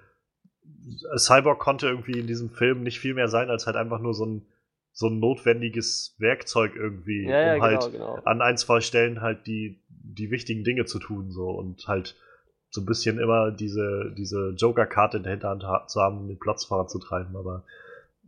Cyborg 1.17 1.59
konnte 1.59 1.87
irgendwie 1.87 2.19
in 2.19 2.27
diesem 2.27 2.49
Film 2.49 2.83
nicht 2.83 2.99
viel 2.99 3.13
mehr 3.13 3.27
sein, 3.27 3.49
als 3.49 3.65
halt 3.65 3.75
einfach 3.75 3.99
nur 3.99 4.13
so 4.13 4.25
ein, 4.25 4.45
so 4.93 5.07
ein 5.07 5.19
notwendiges 5.19 6.15
Werkzeug 6.19 6.75
irgendwie, 6.75 7.25
Ja, 7.27 7.39
ja, 7.39 7.53
um 7.55 7.61
genau, 7.61 7.63
halt 7.65 7.91
genau. 7.91 8.19
an 8.25 8.41
ein, 8.41 8.57
zwei 8.57 8.79
Stellen 8.79 9.21
halt 9.21 9.45
die, 9.47 9.81
die 9.89 10.31
wichtigen 10.31 10.63
Dinge 10.63 10.85
zu 10.85 10.99
tun, 10.99 11.31
so 11.31 11.49
und 11.49 11.87
halt 11.87 12.15
so 12.69 12.81
ein 12.81 12.85
bisschen 12.85 13.19
immer 13.19 13.51
diese, 13.51 14.13
diese 14.17 14.53
Joker-Karte 14.57 15.17
in 15.17 15.23
der 15.23 15.33
Hinterhand 15.33 15.63
ha 15.63 15.85
zu 15.87 15.99
haben, 16.01 16.17
um 16.19 16.27
den 16.27 16.39
Platz 16.39 16.65
voranzutreiben, 16.65 17.35
aber 17.35 17.63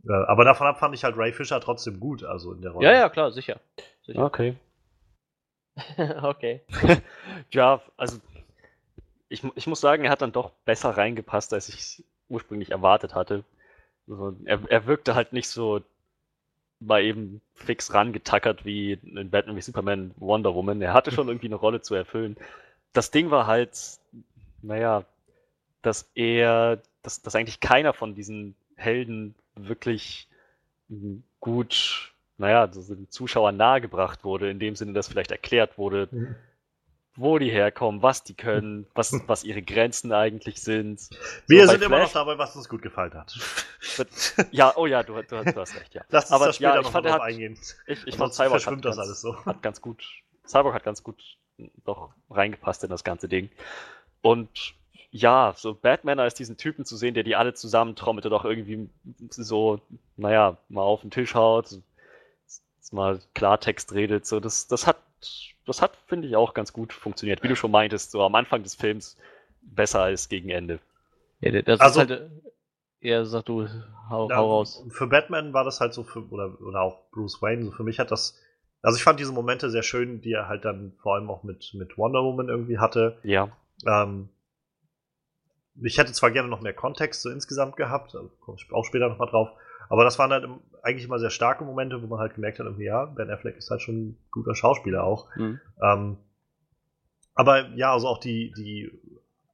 aber 0.08 0.44
davon 0.44 0.66
ab 0.66 0.78
fand 0.78 0.94
ich 0.94 1.04
halt 1.04 1.16
Ray 1.16 1.32
Fisher 1.32 1.60
trotzdem 1.60 2.00
gut, 2.00 2.24
also 2.24 2.52
in 2.52 2.62
der 2.62 2.72
Rolle. 2.72 2.86
Ja, 2.86 2.92
ja, 2.92 3.08
klar, 3.08 3.30
sicher. 3.30 3.60
sicher. 4.04 4.24
Okay. 4.24 4.56
okay. 6.22 6.62
Ja, 7.52 7.80
also 7.96 8.18
ich, 9.28 9.42
ich 9.54 9.66
muss 9.66 9.80
sagen, 9.80 10.04
er 10.04 10.10
hat 10.10 10.22
dann 10.22 10.32
doch 10.32 10.50
besser 10.64 10.90
reingepasst, 10.90 11.52
als 11.52 11.68
ich 11.68 12.04
ursprünglich 12.28 12.70
erwartet 12.70 13.14
hatte. 13.14 13.44
Also, 14.08 14.36
er, 14.44 14.60
er 14.68 14.86
wirkte 14.86 15.14
halt 15.14 15.32
nicht 15.32 15.48
so 15.48 15.80
mal 16.80 17.02
eben 17.02 17.40
fix 17.54 17.94
rangetackert 17.94 18.64
wie 18.64 18.92
in 18.92 19.30
Batman 19.30 19.56
wie 19.56 19.62
Superman 19.62 20.12
Wonder 20.16 20.54
Woman. 20.54 20.82
Er 20.82 20.92
hatte 20.92 21.10
schon 21.10 21.28
irgendwie 21.28 21.46
eine 21.46 21.56
Rolle 21.56 21.80
zu 21.80 21.94
erfüllen. 21.94 22.36
Das 22.92 23.10
Ding 23.10 23.30
war 23.30 23.46
halt, 23.46 23.78
naja, 24.62 25.04
dass 25.82 26.10
er, 26.14 26.82
dass, 27.02 27.22
dass 27.22 27.34
eigentlich 27.34 27.60
keiner 27.60 27.92
von 27.92 28.14
diesen 28.14 28.54
Helden 28.76 29.34
wirklich 29.56 30.28
mm, 30.88 31.16
gut, 31.40 32.12
naja, 32.38 32.68
so 32.72 32.94
den 32.94 33.10
Zuschauern 33.10 33.56
nahegebracht 33.56 34.24
wurde, 34.24 34.50
in 34.50 34.58
dem 34.58 34.76
Sinne, 34.76 34.92
dass 34.92 35.08
vielleicht 35.08 35.30
erklärt 35.30 35.78
wurde, 35.78 36.08
Mhm. 36.10 36.36
wo 37.16 37.38
die 37.38 37.50
herkommen, 37.50 38.02
was 38.02 38.24
die 38.24 38.34
können, 38.34 38.86
was, 38.94 39.12
was 39.26 39.42
ihre 39.44 39.62
Grenzen 39.62 40.12
eigentlich 40.12 40.60
sind. 40.62 41.08
Wir 41.48 41.64
So, 41.66 41.72
sind 41.72 41.82
immer 41.82 41.98
noch 41.98 42.10
Flash- 42.10 42.12
dabei, 42.12 42.38
was 42.38 42.54
uns 42.56 42.68
gut 42.68 42.82
gefallen 42.82 43.14
hat. 43.14 43.34
Ja, 44.50 44.74
oh 44.76 44.86
ja, 44.86 45.02
du, 45.02 45.14
du, 45.22 45.42
du 45.44 45.56
hast 45.60 45.74
recht, 45.76 45.94
ja. 45.94 46.02
Lass 46.10 46.24
uns 46.26 46.32
Aber 46.32 46.46
da 46.46 46.52
später 46.52 46.74
ja, 46.74 46.80
ich 46.80 46.86
fand, 46.88 47.06
hat, 47.08 47.20
eingehen. 47.22 47.58
ich, 47.86 48.06
ich 48.06 48.16
fand 48.16 48.34
Cyborg 48.34 48.66
hat 48.66 48.82
ganz, 48.82 49.20
so. 49.20 49.44
hat 49.46 49.62
ganz 49.62 49.80
gut, 49.80 50.04
Cyborg 50.46 50.74
hat 50.74 50.84
ganz 50.84 51.02
gut 51.02 51.22
doch 51.84 52.12
reingepasst 52.28 52.84
in 52.84 52.90
das 52.90 53.02
ganze 53.04 53.28
Ding. 53.28 53.48
Und 54.20 54.74
ja, 55.16 55.54
so 55.56 55.74
Batman 55.74 56.18
als 56.20 56.34
diesen 56.34 56.56
Typen 56.56 56.84
zu 56.84 56.96
sehen, 56.96 57.14
der 57.14 57.22
die 57.24 57.36
alle 57.36 57.54
zusammentrommelt 57.54 58.26
und 58.26 58.32
auch 58.32 58.44
irgendwie 58.44 58.88
so, 59.30 59.80
naja, 60.16 60.56
mal 60.68 60.82
auf 60.82 61.00
den 61.02 61.10
Tisch 61.10 61.34
haut, 61.34 61.68
mal 62.92 63.20
Klartext 63.34 63.92
redet, 63.94 64.26
so, 64.26 64.40
das, 64.40 64.68
das 64.68 64.86
hat, 64.86 64.96
das 65.66 65.82
hat, 65.82 65.96
finde 66.06 66.28
ich, 66.28 66.36
auch 66.36 66.54
ganz 66.54 66.72
gut 66.72 66.92
funktioniert. 66.92 67.42
Wie 67.42 67.48
du 67.48 67.56
schon 67.56 67.70
meintest, 67.70 68.12
so 68.12 68.22
am 68.22 68.34
Anfang 68.34 68.62
des 68.62 68.74
Films 68.74 69.16
besser 69.62 70.02
als 70.02 70.28
gegen 70.28 70.50
Ende. 70.50 70.78
Ja, 71.40 71.60
das 71.62 71.80
Also- 71.80 72.02
ist 72.02 72.10
halt. 72.10 72.20
äh, 72.22 72.28
Ja, 73.00 73.24
sag 73.24 73.44
du, 73.44 73.68
hau, 74.08 74.28
Ja, 74.30 74.36
hau 74.36 74.50
raus. 74.58 74.84
Für 74.90 75.06
Batman 75.06 75.52
war 75.52 75.64
das 75.64 75.80
halt 75.80 75.94
so, 75.94 76.02
für, 76.04 76.28
oder, 76.30 76.60
oder 76.60 76.80
auch 76.80 77.10
Bruce 77.12 77.40
Wayne, 77.42 77.64
so 77.64 77.70
für 77.72 77.84
mich 77.84 77.98
hat 77.98 78.10
das, 78.10 78.38
also 78.82 78.96
ich 78.96 79.04
fand 79.04 79.20
diese 79.20 79.32
Momente 79.32 79.70
sehr 79.70 79.82
schön, 79.82 80.20
die 80.20 80.32
er 80.32 80.48
halt 80.48 80.64
dann 80.64 80.92
vor 81.02 81.14
allem 81.14 81.28
auch 81.30 81.42
mit, 81.42 81.72
mit 81.74 81.98
Wonder 81.98 82.22
Woman 82.24 82.48
irgendwie 82.48 82.78
hatte. 82.78 83.18
Ja. 83.22 83.48
Ähm, 83.86 84.28
ich 85.82 85.98
hätte 85.98 86.12
zwar 86.12 86.30
gerne 86.30 86.48
noch 86.48 86.60
mehr 86.60 86.74
Kontext 86.74 87.22
so 87.22 87.30
insgesamt 87.30 87.76
gehabt, 87.76 88.14
da 88.14 88.20
komme 88.40 88.58
ich 88.58 88.72
auch 88.72 88.84
später 88.84 89.08
nochmal 89.08 89.28
drauf, 89.28 89.50
aber 89.88 90.04
das 90.04 90.18
waren 90.18 90.30
halt 90.30 90.48
eigentlich 90.82 91.06
immer 91.06 91.18
sehr 91.18 91.30
starke 91.30 91.64
Momente, 91.64 92.02
wo 92.02 92.06
man 92.06 92.18
halt 92.18 92.34
gemerkt 92.34 92.58
hat, 92.58 92.66
irgendwie, 92.66 92.86
ja, 92.86 93.04
Ben 93.04 93.30
Affleck 93.30 93.56
ist 93.56 93.70
halt 93.70 93.82
schon 93.82 93.96
ein 93.96 94.18
guter 94.30 94.54
Schauspieler 94.54 95.04
auch. 95.04 95.32
Hm. 95.34 95.60
Ähm, 95.82 96.16
aber 97.34 97.68
ja, 97.74 97.92
also 97.92 98.08
auch 98.08 98.18
die, 98.18 98.52
die 98.56 98.90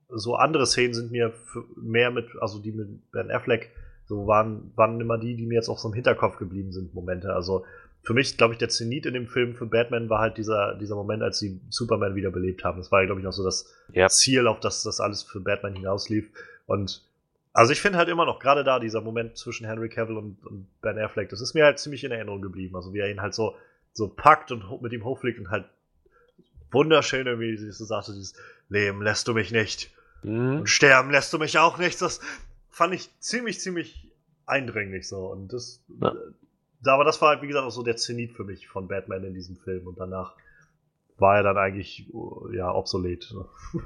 so 0.09 0.37
andere 0.37 0.67
Szenen 0.67 0.95
sind 0.95 1.11
mir 1.11 1.33
mehr 1.77 2.11
mit, 2.11 2.27
also 2.41 2.59
die 2.59 2.73
mit 2.73 3.11
Ben 3.11 3.31
Affleck, 3.31 3.71
so 4.07 4.27
waren, 4.27 4.73
waren 4.77 5.01
immer 5.01 5.19
die, 5.19 5.37
die 5.37 5.47
mir 5.47 5.55
jetzt 5.55 5.69
auch 5.69 5.79
so 5.79 5.89
im 5.89 5.95
Hinterkopf 5.95 6.37
geblieben 6.37 6.73
sind, 6.73 6.95
Momente. 6.95 7.35
Also 7.35 7.65
für 8.03 8.15
mich, 8.15 8.37
glaube 8.37 8.55
ich, 8.55 8.59
der 8.59 8.69
Zenit 8.69 9.07
in 9.07 9.15
dem 9.15 9.29
Film 9.29 9.55
für 9.55 9.67
Batman 9.67 10.09
war 10.11 10.19
halt 10.21 10.37
dieser, 10.37 10.75
dieser 10.75 10.97
Moment, 10.97 11.23
als 11.23 11.39
sie 11.39 11.61
Superman 11.71 12.15
wiederbelebt 12.17 12.65
haben. 12.65 12.79
Das 12.79 12.91
war, 12.91 13.05
glaube 13.07 13.21
ich, 13.21 13.25
noch 13.25 13.33
so 13.33 13.45
das 13.45 13.73
Ja. 13.93 14.09
Ziel, 14.09 14.47
auf 14.49 14.59
das 14.61 14.83
das 14.83 15.01
alles 15.01 15.23
für 15.23 15.41
Batman 15.41 15.75
hinauslief. 15.75 16.29
Und 16.67 17.03
also 17.53 17.73
ich 17.73 17.81
finde 17.81 17.99
halt 17.99 18.09
immer 18.09 18.25
noch, 18.27 18.39
gerade 18.41 18.65
da, 18.65 18.81
dieser 18.81 19.01
Moment 19.03 19.37
zwischen 19.37 19.67
Henry 19.67 19.89
Cavill 19.89 20.17
und, 20.17 20.45
und 20.47 20.67
Ben 20.81 20.99
Affleck, 20.99 21.29
das 21.29 21.41
ist 21.41 21.55
mir 21.55 21.65
halt 21.65 21.79
ziemlich 21.79 22.03
in 22.03 22.11
Erinnerung 22.11 22.43
geblieben. 22.43 22.75
Also 22.77 22.93
wie 22.93 22.99
er 22.99 23.11
ihn 23.11 23.21
halt 23.21 23.35
so, 23.35 23.55
so 23.93 24.09
packt 24.09 24.51
und 24.51 24.83
mit 24.83 24.93
ihm 24.93 25.05
hochfliegt 25.05 25.39
und 25.39 25.51
halt 25.51 25.67
wunderschön 26.71 27.27
irgendwie 27.27 27.57
so 27.71 27.85
sagte, 27.85 28.13
dieses 28.13 28.35
Leben 28.69 29.03
lässt 29.03 29.29
du 29.29 29.35
mich 29.35 29.53
nicht 29.53 29.91
Hm. 30.23 30.61
und 30.61 30.69
sterben 30.69 31.11
lässt 31.11 31.33
du 31.33 31.39
mich 31.39 31.59
auch 31.59 31.79
nicht. 31.79 32.01
Das 32.01 32.21
fand 32.71 32.95
ich 32.95 33.11
ziemlich, 33.21 33.61
ziemlich 33.61 34.09
eindringlich 34.47 35.09
so. 35.09 35.27
Und 35.27 35.53
das, 35.53 35.83
Ja. 36.01 36.15
Aber 36.87 37.05
das 37.05 37.21
war 37.21 37.31
halt, 37.31 37.43
wie 37.43 37.47
gesagt, 37.47 37.67
auch 37.67 37.71
so 37.71 37.83
der 37.83 37.97
Zenit 37.97 38.33
für 38.33 38.45
mich 38.45 38.69
von 38.69 38.89
Batman 38.89 39.25
in 39.25 39.35
diesem 39.35 39.57
Film. 39.57 39.87
Und 39.87 39.99
danach 39.99 40.35
war 41.19 41.37
er 41.37 41.43
dann 41.43 41.57
eigentlich, 41.57 42.07
ja, 42.53 42.75
obsolet. 42.75 43.33
ne? 43.33 43.45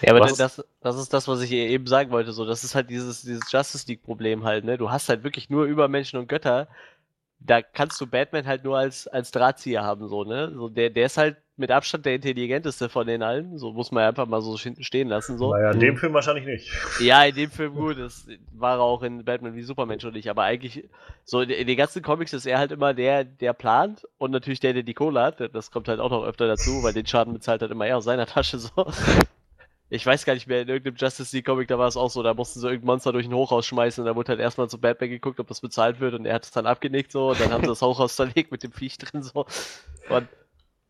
Ja, 0.00 0.14
aber 0.14 0.20
das, 0.20 0.64
das 0.80 0.96
ist 0.96 1.12
das, 1.12 1.26
was 1.26 1.42
ich 1.42 1.50
eben 1.50 1.86
sagen 1.86 2.10
wollte. 2.10 2.32
So, 2.32 2.46
das 2.46 2.62
ist 2.62 2.74
halt 2.76 2.88
dieses, 2.88 3.22
dieses 3.22 3.50
Justice 3.50 3.84
League-Problem 3.88 4.44
halt, 4.44 4.64
ne? 4.64 4.78
Du 4.78 4.90
hast 4.90 5.08
halt 5.08 5.24
wirklich 5.24 5.50
nur 5.50 5.64
Übermenschen 5.64 6.20
und 6.20 6.28
Götter. 6.28 6.68
Da 7.40 7.62
kannst 7.62 8.00
du 8.00 8.06
Batman 8.06 8.46
halt 8.46 8.62
nur 8.64 8.78
als, 8.78 9.08
als 9.08 9.32
Drahtzieher 9.32 9.82
haben, 9.82 10.08
so, 10.08 10.22
ne? 10.24 10.52
So, 10.54 10.68
der, 10.68 10.90
der 10.90 11.06
ist 11.06 11.18
halt 11.18 11.36
mit 11.58 11.70
Abstand 11.70 12.06
der 12.06 12.14
intelligenteste 12.14 12.88
von 12.88 13.06
den 13.06 13.22
allen. 13.22 13.58
So 13.58 13.72
muss 13.72 13.90
man 13.90 14.04
einfach 14.04 14.26
mal 14.26 14.40
so 14.40 14.56
hinten 14.56 14.84
stehen 14.84 15.08
lassen, 15.08 15.38
so. 15.38 15.52
Naja, 15.52 15.72
in 15.72 15.80
dem 15.80 15.96
Film 15.96 16.14
wahrscheinlich 16.14 16.46
nicht. 16.46 16.70
Ja, 17.00 17.24
in 17.24 17.34
dem 17.34 17.50
Film 17.50 17.74
gut, 17.74 17.98
das 17.98 18.26
war 18.52 18.76
er 18.76 18.80
auch 18.80 19.02
in 19.02 19.24
Batman 19.24 19.54
wie 19.54 19.62
Superman 19.62 20.00
schon 20.00 20.12
nicht, 20.12 20.28
aber 20.28 20.42
eigentlich, 20.42 20.88
so 21.24 21.40
in, 21.40 21.66
den 21.66 21.76
ganzen 21.76 22.02
Comics 22.02 22.32
ist 22.32 22.46
er 22.46 22.58
halt 22.58 22.72
immer 22.72 22.94
der, 22.94 23.24
der 23.24 23.52
plant 23.52 24.06
und 24.18 24.30
natürlich 24.30 24.60
der, 24.60 24.72
der 24.72 24.82
die 24.82 24.94
Kohle 24.94 25.20
hat. 25.20 25.54
Das 25.54 25.70
kommt 25.70 25.88
halt 25.88 26.00
auch 26.00 26.10
noch 26.10 26.24
öfter 26.24 26.46
dazu, 26.46 26.82
weil 26.82 26.92
den 26.92 27.06
Schaden 27.06 27.32
bezahlt 27.32 27.62
halt 27.62 27.70
immer 27.70 27.86
er 27.86 27.98
aus 27.98 28.04
seiner 28.04 28.26
Tasche 28.26 28.58
so. 28.58 28.70
Ich 29.90 30.04
weiß 30.04 30.26
gar 30.26 30.34
nicht 30.34 30.46
mehr, 30.46 30.60
in 30.60 30.68
irgendeinem 30.68 30.96
Justice 30.96 31.34
League 31.34 31.46
Comic, 31.46 31.68
da 31.68 31.78
war 31.78 31.88
es 31.88 31.96
auch 31.96 32.10
so, 32.10 32.22
da 32.22 32.34
mussten 32.34 32.60
sie 32.60 32.66
irgendein 32.66 32.88
Monster 32.88 33.10
durch 33.10 33.26
ein 33.26 33.32
Hochhaus 33.32 33.64
schmeißen 33.64 34.02
und 34.02 34.06
da 34.06 34.14
wurde 34.14 34.28
halt 34.28 34.40
erstmal 34.40 34.68
zu 34.68 34.78
Batman 34.78 35.08
geguckt, 35.08 35.40
ob 35.40 35.46
das 35.46 35.62
bezahlt 35.62 35.98
wird 35.98 36.12
und 36.12 36.26
er 36.26 36.34
hat 36.34 36.44
es 36.44 36.50
dann 36.50 36.66
abgenickt 36.66 37.10
so 37.10 37.30
und 37.30 37.40
dann 37.40 37.52
haben 37.52 37.62
sie 37.62 37.68
das 37.68 37.80
Hochhaus 37.80 38.14
zerlegt 38.16 38.52
mit 38.52 38.62
dem 38.62 38.72
Viech 38.72 38.98
drin 38.98 39.22
so. 39.22 39.46
Und 40.10 40.28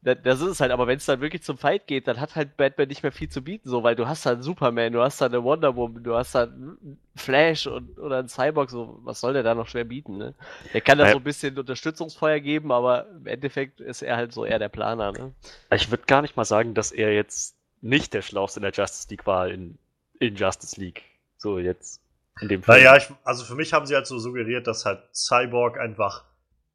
das 0.00 0.40
ist 0.40 0.46
es 0.48 0.60
halt, 0.60 0.70
aber 0.70 0.86
wenn 0.86 0.98
es 0.98 1.06
dann 1.06 1.20
wirklich 1.20 1.42
zum 1.42 1.58
Fight 1.58 1.86
geht, 1.88 2.06
dann 2.06 2.20
hat 2.20 2.36
halt 2.36 2.56
Batman 2.56 2.86
nicht 2.88 3.02
mehr 3.02 3.10
viel 3.12 3.28
zu 3.28 3.42
bieten, 3.42 3.68
so, 3.68 3.82
weil 3.82 3.96
du 3.96 4.06
hast 4.06 4.26
einen 4.26 4.42
Superman, 4.42 4.92
du 4.92 5.02
hast 5.02 5.20
halt 5.20 5.32
eine 5.32 5.42
Wonder 5.42 5.74
Woman, 5.74 6.04
du 6.04 6.14
hast 6.14 6.34
halt 6.36 6.52
einen 6.52 6.98
Flash 7.16 7.66
und, 7.66 7.98
oder 7.98 8.18
einen 8.18 8.28
Cyborg, 8.28 8.70
so, 8.70 9.00
was 9.02 9.20
soll 9.20 9.32
der 9.32 9.42
da 9.42 9.54
noch 9.56 9.66
schwer 9.66 9.84
bieten, 9.84 10.16
ne? 10.16 10.34
Der 10.72 10.80
kann 10.80 10.98
da 10.98 11.06
Ja. 11.06 11.12
so 11.12 11.16
ein 11.18 11.24
bisschen 11.24 11.58
Unterstützungsfeuer 11.58 12.38
geben, 12.38 12.70
aber 12.70 13.06
im 13.10 13.26
Endeffekt 13.26 13.80
ist 13.80 14.02
er 14.02 14.16
halt 14.16 14.32
so 14.32 14.44
eher 14.44 14.60
der 14.60 14.68
Planer, 14.68 15.10
ne? 15.12 15.32
Ich 15.74 15.90
würde 15.90 16.04
gar 16.06 16.22
nicht 16.22 16.36
mal 16.36 16.44
sagen, 16.44 16.74
dass 16.74 16.92
er 16.92 17.12
jetzt 17.12 17.56
nicht 17.80 18.14
der 18.14 18.22
Schlauste 18.22 18.60
in 18.60 18.62
der 18.62 18.72
Justice 18.72 19.08
League 19.10 19.26
war 19.26 19.48
in, 19.48 19.78
in 20.20 20.36
Justice 20.36 20.80
League. 20.80 21.02
So 21.38 21.58
jetzt 21.58 22.00
in 22.40 22.48
dem 22.48 22.62
Film. 22.62 22.78
Naja, 22.78 22.96
ich, 22.96 23.08
also 23.24 23.44
für 23.44 23.54
mich 23.56 23.72
haben 23.72 23.86
sie 23.86 23.94
halt 23.94 24.06
so 24.06 24.18
suggeriert, 24.18 24.66
dass 24.68 24.84
halt 24.84 25.00
Cyborg 25.12 25.78
einfach 25.78 26.24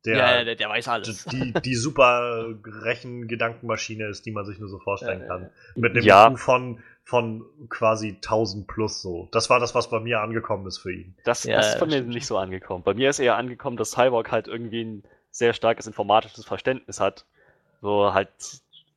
der, 0.05 0.17
ja, 0.17 0.43
der, 0.43 0.55
der 0.55 0.69
weiß 0.69 0.87
alles. 0.89 1.25
die, 1.25 1.53
die 1.53 1.75
super 1.75 2.45
Rechengedankenmaschine 2.65 4.07
ist, 4.07 4.25
die 4.25 4.31
man 4.31 4.45
sich 4.45 4.59
nur 4.59 4.69
so 4.69 4.79
vorstellen 4.79 5.27
kann. 5.27 5.49
Mit 5.75 5.91
einem 5.93 6.03
Ja. 6.03 6.35
Von, 6.35 6.81
von 7.03 7.45
quasi 7.69 8.09
1000 8.09 8.67
plus 8.67 9.01
so. 9.01 9.27
Das 9.31 9.49
war 9.49 9.59
das, 9.59 9.75
was 9.75 9.89
bei 9.89 9.99
mir 9.99 10.21
angekommen 10.21 10.67
ist 10.67 10.77
für 10.79 10.93
ihn. 10.93 11.15
Das, 11.23 11.43
Ja, 11.43 11.57
das 11.57 11.69
ist 11.73 11.79
von 11.79 11.89
mir 11.89 11.97
stimmt. 11.97 12.09
nicht 12.13 12.25
so 12.25 12.37
angekommen. 12.37 12.83
Bei 12.83 12.93
mir 12.93 13.09
ist 13.09 13.19
eher 13.19 13.35
angekommen, 13.37 13.77
dass 13.77 13.91
Cyborg 13.91 14.31
halt 14.31 14.47
irgendwie 14.47 14.83
ein 14.83 15.03
sehr 15.31 15.53
starkes 15.53 15.87
informatisches 15.87 16.45
Verständnis 16.45 16.99
hat. 16.99 17.25
So 17.81 18.13
halt 18.13 18.29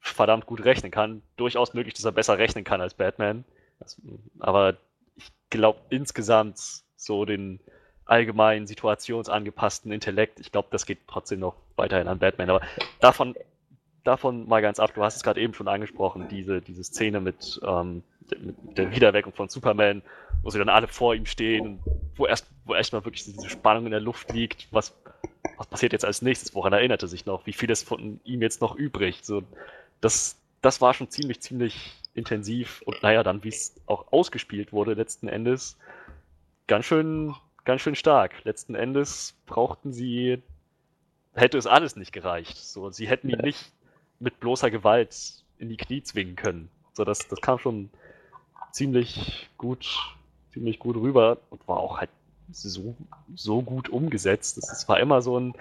verdammt 0.01 0.47
gut 0.47 0.65
rechnen 0.65 0.93
kann. 0.93 1.23
Durchaus 1.37 1.75
möglich, 1.75 1.95
dass 1.95 2.05
er 2.05 2.13
besser 2.13 2.39
rechnen 2.39 2.65
kann 2.65 2.81
als 2.81 2.95
Batman. 2.95 3.45
Das, 3.81 4.01
aber 4.39 4.77
ich 5.17 5.33
glaube 5.51 5.81
insgesamt 5.91 6.59
so 6.97 7.25
den 7.25 7.61
allgemeinen 8.07 8.67
situationsangepassten 8.67 9.93
Intellekt, 9.93 10.41
ich 10.41 10.53
glaube, 10.53 10.69
das 10.71 10.87
geht 10.87 10.99
trotzdem 11.07 11.41
noch 11.41 11.57
weiterhin 11.75 12.09
an 12.09 12.19
Batman. 12.19 12.51
Aber 12.51 12.63
davon, 13.01 13.35
davon 14.05 14.49
mal 14.49 14.63
ganz 14.63 14.79
ab, 14.79 14.93
du 14.95 15.03
hast 15.03 15.17
es 15.17 15.23
gerade 15.23 15.41
eben 15.41 15.55
schon 15.55 15.69
angesprochen, 15.69 16.29
diese, 16.29 16.61
diese 16.63 16.85
Szene 16.85 17.21
mit, 17.21 17.61
ähm, 17.65 18.03
mit 18.39 18.79
der 18.79 18.93
Wiederweckung 18.93 19.33
von 19.33 19.49
Superman, 19.49 20.03
wo 20.43 20.51
sie 20.51 20.59
dann 20.59 20.69
alle 20.69 20.89
vor 20.89 21.15
ihm 21.15 21.27
stehen, 21.27 21.81
wo 22.15 22.27
erst, 22.27 22.47
wo 22.65 22.75
erstmal 22.75 23.05
wirklich 23.05 23.25
diese 23.25 23.49
Spannung 23.49 23.87
in 23.87 23.91
der 23.91 24.01
Luft 24.01 24.33
liegt, 24.33 24.69
was, 24.71 24.95
was 25.57 25.67
passiert 25.67 25.93
jetzt 25.93 26.05
als 26.05 26.23
nächstes, 26.23 26.55
woran 26.55 26.73
erinnert 26.73 27.03
er 27.03 27.09
sich 27.09 27.27
noch, 27.27 27.47
wie 27.47 27.53
viel 27.53 27.71
ist 27.71 27.87
von 27.87 28.21
ihm 28.25 28.43
jetzt 28.43 28.61
noch 28.61 28.77
übrig, 28.77 29.21
so, 29.23 29.43
das, 30.01 30.37
das 30.63 30.81
war 30.81 30.95
schon 30.95 31.11
ziemlich, 31.11 31.41
ziemlich 31.41 31.93
intensiv 32.15 32.83
und 32.87 33.03
naja, 33.03 33.23
dann, 33.23 33.43
wie 33.43 33.49
es 33.49 33.75
auch 33.87 34.13
ausgespielt 34.13 34.73
wurde 34.73 34.95
letzten 34.95 35.29
Endes, 35.29 35.77
ganz 36.67 36.87
schön, 36.87 37.35
ganz 37.67 37.83
schön 37.83 37.95
stark. 37.95 38.33
Letzten 38.45 38.75
Endes 38.75 39.35
brauchten 39.45 39.93
sie, 39.93 40.43
hätte 41.35 41.59
es 41.59 41.67
alles 41.67 41.97
nicht 41.97 42.13
gereicht, 42.13 42.57
so, 42.57 42.91
sie 42.91 43.07
hätten 43.09 43.29
ihn 43.29 43.41
nicht 43.41 43.73
mit 44.19 44.41
bloßer 44.41 44.71
Gewalt 44.71 45.45
in 45.59 45.69
die 45.69 45.77
Knie 45.77 46.03
zwingen 46.03 46.37
können, 46.37 46.71
so, 46.95 47.05
das, 47.05 47.29
das 47.29 47.41
kam 47.43 47.59
schon 47.59 47.91
ziemlich 48.73 49.49
gut, 49.59 49.87
ziemlich 50.53 50.79
gut 50.79 50.97
rüber 50.97 51.39
und 51.51 51.67
war 51.69 51.79
auch 51.79 51.99
halt 51.99 52.11
so, 52.53 52.95
so 53.35 53.61
gut 53.63 53.89
umgesetzt. 53.89 54.57
Es 54.59 54.71
es 54.71 54.89
war 54.89 55.01
immer 55.01 55.21
so 55.21 55.39
ein, 55.39 55.55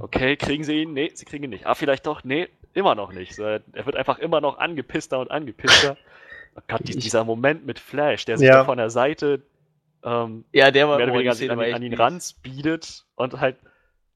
okay, 0.00 0.36
kriegen 0.36 0.64
sie 0.64 0.82
ihn? 0.82 0.92
Nee, 0.92 1.10
sie 1.14 1.24
kriegen 1.24 1.44
ihn 1.44 1.50
nicht. 1.50 1.66
Ah, 1.66 1.74
vielleicht 1.74 2.06
doch? 2.06 2.24
Nee, 2.24 2.48
immer 2.74 2.94
noch 2.94 3.12
nicht. 3.12 3.34
So, 3.34 3.44
er 3.44 3.62
wird 3.72 3.94
einfach 3.96 4.18
immer 4.18 4.40
noch 4.40 4.58
angepisster 4.58 5.18
und 5.20 5.30
angepisster. 5.30 5.96
Oh 6.54 6.60
Gott, 6.68 6.86
die, 6.86 6.94
dieser 6.94 7.24
Moment 7.24 7.64
mit 7.64 7.78
Flash, 7.78 8.26
der 8.26 8.36
sich 8.36 8.46
Ja. 8.46 8.66
von 8.66 8.76
der 8.76 8.90
Seite 8.90 9.40
ähm, 10.04 10.44
Ja, 10.52 10.70
der 10.70 10.88
war 10.88 10.96
mehr 10.96 11.06
oder 11.08 11.14
weniger 11.14 11.32
an, 11.52 11.60
an, 11.60 11.74
an 11.74 11.82
ihn 11.82 11.90
mies. 11.90 11.98
ranspeedet 11.98 13.04
und 13.14 13.40
halt 13.40 13.56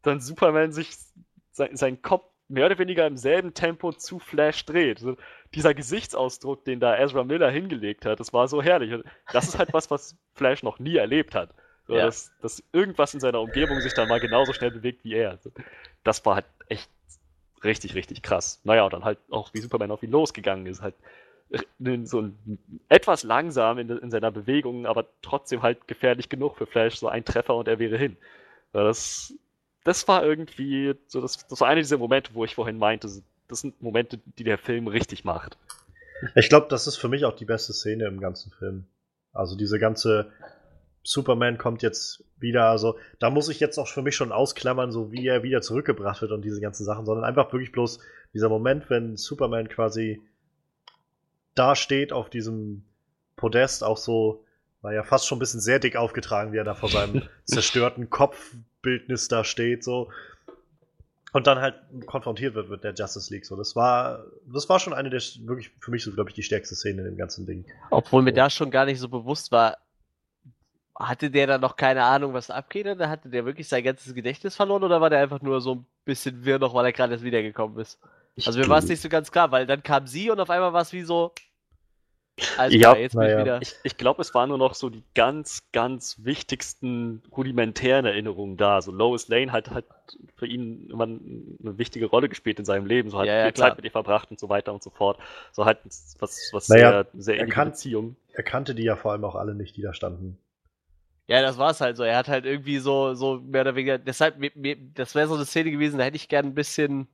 dann 0.02 0.20
Superman 0.20 0.72
sich 0.72 0.96
sein, 1.52 1.76
seinen 1.76 2.02
Kopf 2.02 2.24
mehr 2.48 2.66
oder 2.66 2.78
weniger 2.78 3.06
im 3.06 3.16
selben 3.16 3.54
Tempo 3.54 3.92
zu 3.92 4.18
Flash 4.20 4.64
dreht. 4.66 5.00
So, 5.00 5.16
dieser 5.54 5.74
Gesichtsausdruck, 5.74 6.64
den 6.64 6.78
da 6.78 6.96
Ezra 6.96 7.24
Miller 7.24 7.50
hingelegt 7.50 8.06
hat, 8.06 8.20
das 8.20 8.32
war 8.32 8.46
so 8.46 8.62
herrlich. 8.62 8.92
Und 8.92 9.04
das 9.32 9.48
ist 9.48 9.58
halt 9.58 9.72
was, 9.72 9.90
was 9.90 10.16
Flash 10.34 10.62
noch 10.62 10.78
nie 10.78 10.96
erlebt 10.96 11.34
hat. 11.34 11.54
So, 11.88 11.96
Ja. 11.96 12.04
dass, 12.04 12.30
dass 12.40 12.62
irgendwas 12.72 13.14
in 13.14 13.20
seiner 13.20 13.40
Umgebung 13.40 13.80
sich 13.80 13.94
dann 13.94 14.08
mal 14.08 14.20
genauso 14.20 14.52
schnell 14.52 14.70
bewegt 14.70 15.02
wie 15.04 15.14
er. 15.14 15.38
Das 16.04 16.24
war 16.24 16.36
halt 16.36 16.46
echt 16.68 16.90
richtig, 17.64 17.94
richtig 17.94 18.22
krass. 18.22 18.60
Naja, 18.64 18.84
und 18.84 18.92
dann 18.92 19.04
halt 19.04 19.18
auch, 19.30 19.52
wie 19.54 19.60
Superman 19.60 19.90
auf 19.90 20.02
ihn 20.04 20.10
losgegangen 20.12 20.66
ist, 20.66 20.82
halt 20.82 20.94
so 22.04 22.22
ein, 22.22 22.58
etwas 22.88 23.22
langsam 23.22 23.78
in, 23.78 23.88
in 23.88 24.10
seiner 24.10 24.30
Bewegung, 24.30 24.86
aber 24.86 25.06
trotzdem 25.22 25.62
halt 25.62 25.86
gefährlich 25.86 26.28
genug 26.28 26.56
für 26.56 26.66
Flash, 26.66 26.96
so 26.96 27.08
ein 27.08 27.24
Treffer 27.24 27.54
und 27.54 27.68
er 27.68 27.78
wäre 27.78 27.96
hin. 27.96 28.16
Das, 28.72 29.34
das 29.84 30.06
war 30.08 30.24
irgendwie, 30.24 30.94
so 31.06 31.20
das, 31.20 31.46
das 31.46 31.60
war 31.60 31.68
einer 31.68 31.80
dieser 31.80 31.98
Momente, 31.98 32.32
wo 32.34 32.44
ich 32.44 32.54
vorhin 32.54 32.78
meinte, 32.78 33.08
das 33.48 33.60
sind 33.60 33.80
Momente, 33.80 34.18
die 34.38 34.44
der 34.44 34.58
Film 34.58 34.88
richtig 34.88 35.24
macht. 35.24 35.56
Ich 36.34 36.48
glaube, 36.48 36.66
das 36.68 36.86
ist 36.86 36.96
für 36.96 37.08
mich 37.08 37.24
auch 37.24 37.36
die 37.36 37.44
beste 37.44 37.72
Szene 37.72 38.06
im 38.06 38.20
ganzen 38.20 38.50
Film. 38.52 38.86
Also 39.32 39.56
diese 39.56 39.78
ganze 39.78 40.32
Superman 41.02 41.58
kommt 41.58 41.82
jetzt 41.82 42.24
wieder, 42.38 42.64
also 42.64 42.98
da 43.20 43.30
muss 43.30 43.48
ich 43.48 43.60
jetzt 43.60 43.78
auch 43.78 43.86
für 43.86 44.02
mich 44.02 44.16
schon 44.16 44.32
ausklammern, 44.32 44.90
so 44.90 45.12
wie 45.12 45.26
er 45.26 45.42
wieder 45.42 45.60
zurückgebracht 45.60 46.20
wird 46.22 46.32
und 46.32 46.44
diese 46.44 46.60
ganzen 46.60 46.84
Sachen, 46.84 47.06
sondern 47.06 47.24
einfach 47.24 47.52
wirklich 47.52 47.70
bloß 47.70 48.00
dieser 48.34 48.48
Moment, 48.48 48.90
wenn 48.90 49.16
Superman 49.16 49.68
quasi 49.68 50.20
da 51.56 51.74
steht 51.74 52.12
auf 52.12 52.30
diesem 52.30 52.84
Podest, 53.34 53.82
auch 53.82 53.96
so, 53.96 54.44
war 54.82 54.94
ja 54.94 55.02
fast 55.02 55.26
schon 55.26 55.36
ein 55.36 55.40
bisschen 55.40 55.60
sehr 55.60 55.80
dick 55.80 55.96
aufgetragen, 55.96 56.52
wie 56.52 56.58
er 56.58 56.64
da 56.64 56.74
vor 56.74 56.88
seinem 56.88 57.22
zerstörten 57.44 58.08
Kopfbildnis 58.08 59.28
da 59.28 59.42
steht, 59.42 59.82
so. 59.82 60.10
Und 61.32 61.46
dann 61.46 61.60
halt 61.60 61.74
konfrontiert 62.06 62.54
wird 62.54 62.70
mit 62.70 62.82
der 62.82 62.94
Justice 62.94 63.32
League. 63.34 63.44
So, 63.44 63.56
das 63.56 63.76
war, 63.76 64.24
das 64.46 64.68
war 64.70 64.78
schon 64.78 64.94
eine 64.94 65.10
der 65.10 65.20
wirklich 65.40 65.70
für 65.80 65.90
mich 65.90 66.02
so, 66.02 66.12
glaube 66.12 66.30
ich, 66.30 66.34
die 66.34 66.42
stärkste 66.42 66.74
Szene 66.74 67.02
in 67.02 67.08
dem 67.08 67.16
ganzen 67.18 67.44
Ding. 67.44 67.66
Obwohl 67.90 68.22
mir 68.22 68.32
da 68.32 68.48
schon 68.48 68.70
gar 68.70 68.86
nicht 68.86 69.00
so 69.00 69.08
bewusst 69.08 69.52
war, 69.52 69.76
hatte 70.94 71.30
der 71.30 71.46
da 71.46 71.58
noch 71.58 71.76
keine 71.76 72.04
Ahnung, 72.04 72.32
was 72.32 72.48
abgeht? 72.48 72.86
Oder 72.86 73.10
hatte 73.10 73.28
der 73.28 73.44
wirklich 73.44 73.68
sein 73.68 73.84
ganzes 73.84 74.14
Gedächtnis 74.14 74.56
verloren 74.56 74.84
oder 74.84 75.00
war 75.00 75.10
der 75.10 75.20
einfach 75.20 75.42
nur 75.42 75.60
so 75.60 75.74
ein 75.74 75.86
bisschen 76.06 76.44
wirr 76.44 76.58
noch, 76.58 76.72
weil 76.72 76.86
er 76.86 76.92
gerade 76.92 77.12
erst 77.12 77.24
wiedergekommen 77.24 77.78
ist? 77.80 77.98
Also 78.44 78.58
mir 78.58 78.68
war 78.68 78.78
es 78.78 78.88
nicht 78.88 79.00
so 79.00 79.08
ganz 79.08 79.30
klar, 79.30 79.50
weil 79.50 79.66
dann 79.66 79.82
kam 79.82 80.06
sie 80.06 80.30
und 80.30 80.38
auf 80.40 80.50
einmal 80.50 80.72
war 80.72 80.82
es 80.82 80.92
wie 80.92 81.02
so. 81.02 81.32
Alles 82.58 82.74
Ja, 82.74 82.94
jetzt 82.94 83.12
bin 83.12 83.20
naja. 83.22 83.38
ich 83.38 83.44
wieder. 83.44 83.62
Ich, 83.62 83.74
ich 83.82 83.96
glaube, 83.96 84.20
es 84.20 84.34
waren 84.34 84.50
nur 84.50 84.58
noch 84.58 84.74
so 84.74 84.90
die 84.90 85.02
ganz, 85.14 85.62
ganz 85.72 86.16
wichtigsten 86.22 87.22
rudimentären 87.34 88.04
Erinnerungen 88.04 88.58
da. 88.58 88.82
So 88.82 88.92
Lois 88.92 89.28
Lane 89.28 89.52
hat 89.52 89.70
halt 89.70 89.86
für 90.36 90.46
ihn 90.46 90.90
immer 90.90 91.04
eine 91.04 91.78
wichtige 91.78 92.04
Rolle 92.04 92.28
gespielt 92.28 92.58
in 92.58 92.66
seinem 92.66 92.84
Leben. 92.84 93.08
So 93.08 93.18
hat 93.18 93.26
Ja, 93.26 93.36
ja, 93.38 93.44
viel 93.44 93.52
klar. 93.52 93.68
Zeit 93.70 93.78
mit 93.78 93.86
ihr 93.86 93.90
verbracht 93.90 94.30
und 94.30 94.38
so 94.38 94.50
weiter 94.50 94.74
und 94.74 94.82
so 94.82 94.90
fort. 94.90 95.18
So 95.52 95.64
halt 95.64 95.78
was, 96.18 96.50
was 96.52 96.68
Naja, 96.68 97.04
sehr, 97.14 97.22
sehr 97.22 97.38
er 97.38 97.46
kann- 97.46 97.70
Beziehung. 97.70 98.16
Er 98.34 98.42
kannte 98.42 98.74
die 98.74 98.82
ja 98.84 98.96
vor 98.96 99.12
allem 99.12 99.24
auch 99.24 99.34
alle 99.34 99.54
nicht, 99.54 99.74
die 99.78 99.82
da 99.82 99.94
standen. 99.94 100.38
Ja, 101.28 101.40
das 101.40 101.56
war's 101.56 101.80
halt 101.80 101.96
so. 101.96 102.02
Er 102.02 102.18
hat 102.18 102.28
halt 102.28 102.44
irgendwie 102.44 102.78
so, 102.80 103.14
so 103.14 103.40
mehr 103.40 103.62
oder 103.62 103.74
weniger. 103.76 103.96
Deshalb, 103.96 104.36
mir, 104.38 104.52
mir, 104.54 104.76
das 104.76 105.14
wäre 105.14 105.26
so 105.26 105.34
eine 105.36 105.46
Szene 105.46 105.70
gewesen, 105.70 105.96
da 105.96 106.04
hätte 106.04 106.16
ich 106.16 106.28
gern 106.28 106.44
ein 106.44 106.54
bisschen. 106.54 107.08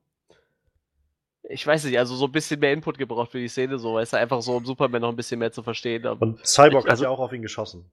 Ich 1.48 1.66
weiß 1.66 1.84
nicht, 1.84 1.98
also 1.98 2.14
so 2.14 2.26
ein 2.26 2.32
bisschen 2.32 2.60
mehr 2.60 2.72
Input 2.72 2.98
gebraucht 2.98 3.32
für 3.32 3.38
die 3.40 3.48
Szene, 3.48 3.78
so, 3.78 3.94
weißt 3.94 4.12
du, 4.12 4.16
einfach 4.18 4.40
so, 4.42 4.56
um 4.56 4.64
Superman 4.64 5.02
noch 5.02 5.08
ein 5.08 5.16
bisschen 5.16 5.38
mehr 5.40 5.50
zu 5.52 5.62
verstehen. 5.62 6.06
Aber, 6.06 6.22
Und 6.24 6.46
Cyborg 6.46 6.84
Ich- 6.84 6.90
also- 6.90 7.02
hat 7.04 7.08
ja 7.08 7.14
auch 7.14 7.18
auf 7.18 7.32
ihn 7.32 7.42
geschossen. 7.42 7.84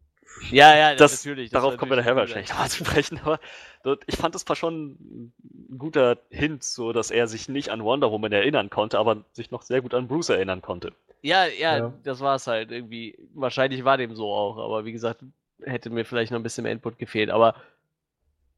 ja, 0.52 0.78
ja, 0.78 0.96
Das, 0.96 1.26
natürlich. 1.26 1.50
das 1.50 1.60
darauf 1.60 1.74
war 1.74 1.78
kommen 1.80 1.92
wir 1.92 1.98
nachher 1.98 2.12
ein 2.12 2.18
wahrscheinlich 2.18 2.50
nochmal 2.50 2.70
zu 2.70 2.86
sprechen, 2.86 3.20
aber 3.24 3.40
dort- 3.84 4.04
ich 4.06 4.16
fand, 4.16 4.36
das 4.36 4.48
war 4.48 4.56
schon 4.56 5.32
ein 5.72 5.78
guter 5.80 6.18
Hint, 6.30 6.64
so 6.64 6.94
dass 6.94 7.10
er 7.12 7.28
sich 7.28 7.50
nicht 7.50 7.70
an 7.70 7.84
Wonder 7.84 8.12
Woman 8.12 8.32
erinnern 8.32 8.70
konnte, 8.70 9.00
aber 9.00 9.26
sich 9.34 9.50
noch 9.52 9.64
sehr 9.64 9.82
gut 9.82 9.94
an 9.96 10.08
Bruce 10.08 10.30
erinnern 10.30 10.62
konnte. 10.62 10.94
Ja, 11.22 11.46
ja, 11.48 11.78
Ja. 11.78 11.94
das 12.04 12.20
war's 12.22 12.46
halt 12.48 12.72
irgendwie. 12.72 13.18
Wahrscheinlich 13.34 13.84
war 13.84 13.98
dem 13.98 14.16
so 14.16 14.32
auch, 14.32 14.58
aber 14.60 14.86
wie 14.86 14.92
gesagt, 14.94 15.24
hätte 15.66 15.90
mir 15.90 16.06
vielleicht 16.06 16.32
noch 16.32 16.40
ein 16.40 16.44
bisschen 16.44 16.64
mehr 16.64 16.72
Input 16.72 16.98
gefehlt. 17.00 17.30
Aber 17.32 17.56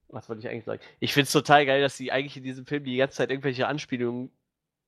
was 0.09 0.27
wollte 0.29 0.41
ich 0.41 0.49
eigentlich 0.49 0.65
sagen? 0.65 0.81
Ich 0.99 1.13
find's 1.13 1.31
total 1.31 1.65
geil, 1.65 1.81
dass 1.81 1.95
sie 1.97 2.11
eigentlich 2.11 2.37
in 2.37 2.43
diesem 2.43 2.65
Film 2.65 2.83
die 2.83 2.97
ganze 2.97 3.15
Zeit 3.17 3.29
irgendwelche 3.31 3.65
Anspielungen 3.67 4.29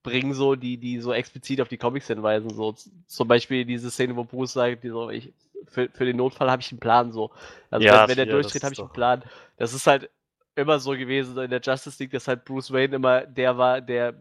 bringen, 0.04 0.34
so, 0.34 0.54
die, 0.54 0.76
die 0.76 1.00
so 1.00 1.12
explizit 1.12 1.60
auf 1.60 1.68
die 1.68 1.78
Comics 1.78 2.06
hinweisen. 2.06 2.50
So 2.50 2.76
zum 3.06 3.26
Beispiel 3.26 3.64
diese 3.64 3.90
Szene, 3.90 4.14
wo 4.14 4.22
Bruce 4.22 4.52
sagt, 4.52 4.84
die 4.84 4.90
so, 4.90 5.10
ich, 5.10 5.32
für, 5.66 5.88
für 5.88 6.04
den 6.04 6.16
Notfall 6.16 6.48
habe 6.48 6.62
ich 6.62 6.70
einen 6.70 6.78
Plan 6.78 7.10
so. 7.10 7.32
Also 7.70 7.84
Ja, 7.84 8.06
wenn, 8.06 8.16
der 8.16 8.26
ja, 8.26 8.32
durchdreht, 8.32 8.62
habe 8.62 8.74
ich 8.74 8.78
einen 8.78 8.92
Plan. 8.92 9.24
Das 9.56 9.74
ist 9.74 9.88
halt 9.88 10.10
immer 10.54 10.78
so 10.78 10.92
gewesen 10.92 11.34
so 11.34 11.40
in 11.40 11.50
der 11.50 11.60
Justice 11.60 12.00
League, 12.00 12.12
dass 12.12 12.28
halt 12.28 12.44
Bruce 12.44 12.72
Wayne 12.72 12.94
immer 12.94 13.22
der 13.22 13.58
war, 13.58 13.80
der 13.80 14.14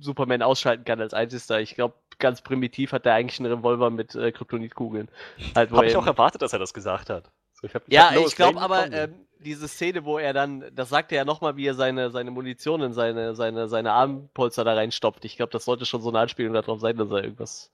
Superman 0.00 0.42
ausschalten 0.42 0.84
kann 0.84 1.00
als 1.00 1.14
einziger. 1.14 1.60
Ich 1.60 1.74
glaube, 1.74 1.94
ganz 2.18 2.42
primitiv 2.42 2.92
hat 2.92 3.06
er 3.06 3.14
eigentlich 3.14 3.38
einen 3.40 3.52
Revolver 3.52 3.90
mit 3.90 4.14
äh, 4.14 4.32
Kryptonitkugeln. 4.32 5.08
Halt, 5.54 5.70
Habe 5.70 5.86
ich 5.86 5.96
auch 5.96 6.06
erwartet, 6.06 6.42
dass 6.42 6.52
er 6.52 6.58
das 6.58 6.74
gesagt 6.74 7.10
hat. 7.10 7.30
Ich 7.62 7.74
hab, 7.74 7.82
ja, 7.88 8.12
ich 8.14 8.36
glaube 8.36 8.60
aber, 8.60 8.90
ähm, 8.92 9.26
diese 9.38 9.68
Szene, 9.68 10.04
wo 10.04 10.18
er 10.18 10.32
dann, 10.32 10.64
das 10.74 10.88
sagt 10.90 11.12
er 11.12 11.18
ja 11.18 11.24
nochmal, 11.24 11.56
wie 11.56 11.66
er 11.66 11.74
seine, 11.74 12.10
seine 12.10 12.30
Munition 12.30 12.82
in 12.82 12.92
seine, 12.92 13.34
seine, 13.34 13.68
seine 13.68 13.92
Armpolster 13.92 14.64
da 14.64 14.74
reinstopft. 14.74 15.24
Ich 15.24 15.36
glaube, 15.36 15.52
das 15.52 15.64
sollte 15.64 15.86
schon 15.86 16.02
so 16.02 16.10
eine 16.10 16.20
Anspielung 16.20 16.52
darauf 16.52 16.80
sein, 16.80 16.96
dass 16.96 17.10
er 17.10 17.24
irgendwas. 17.24 17.70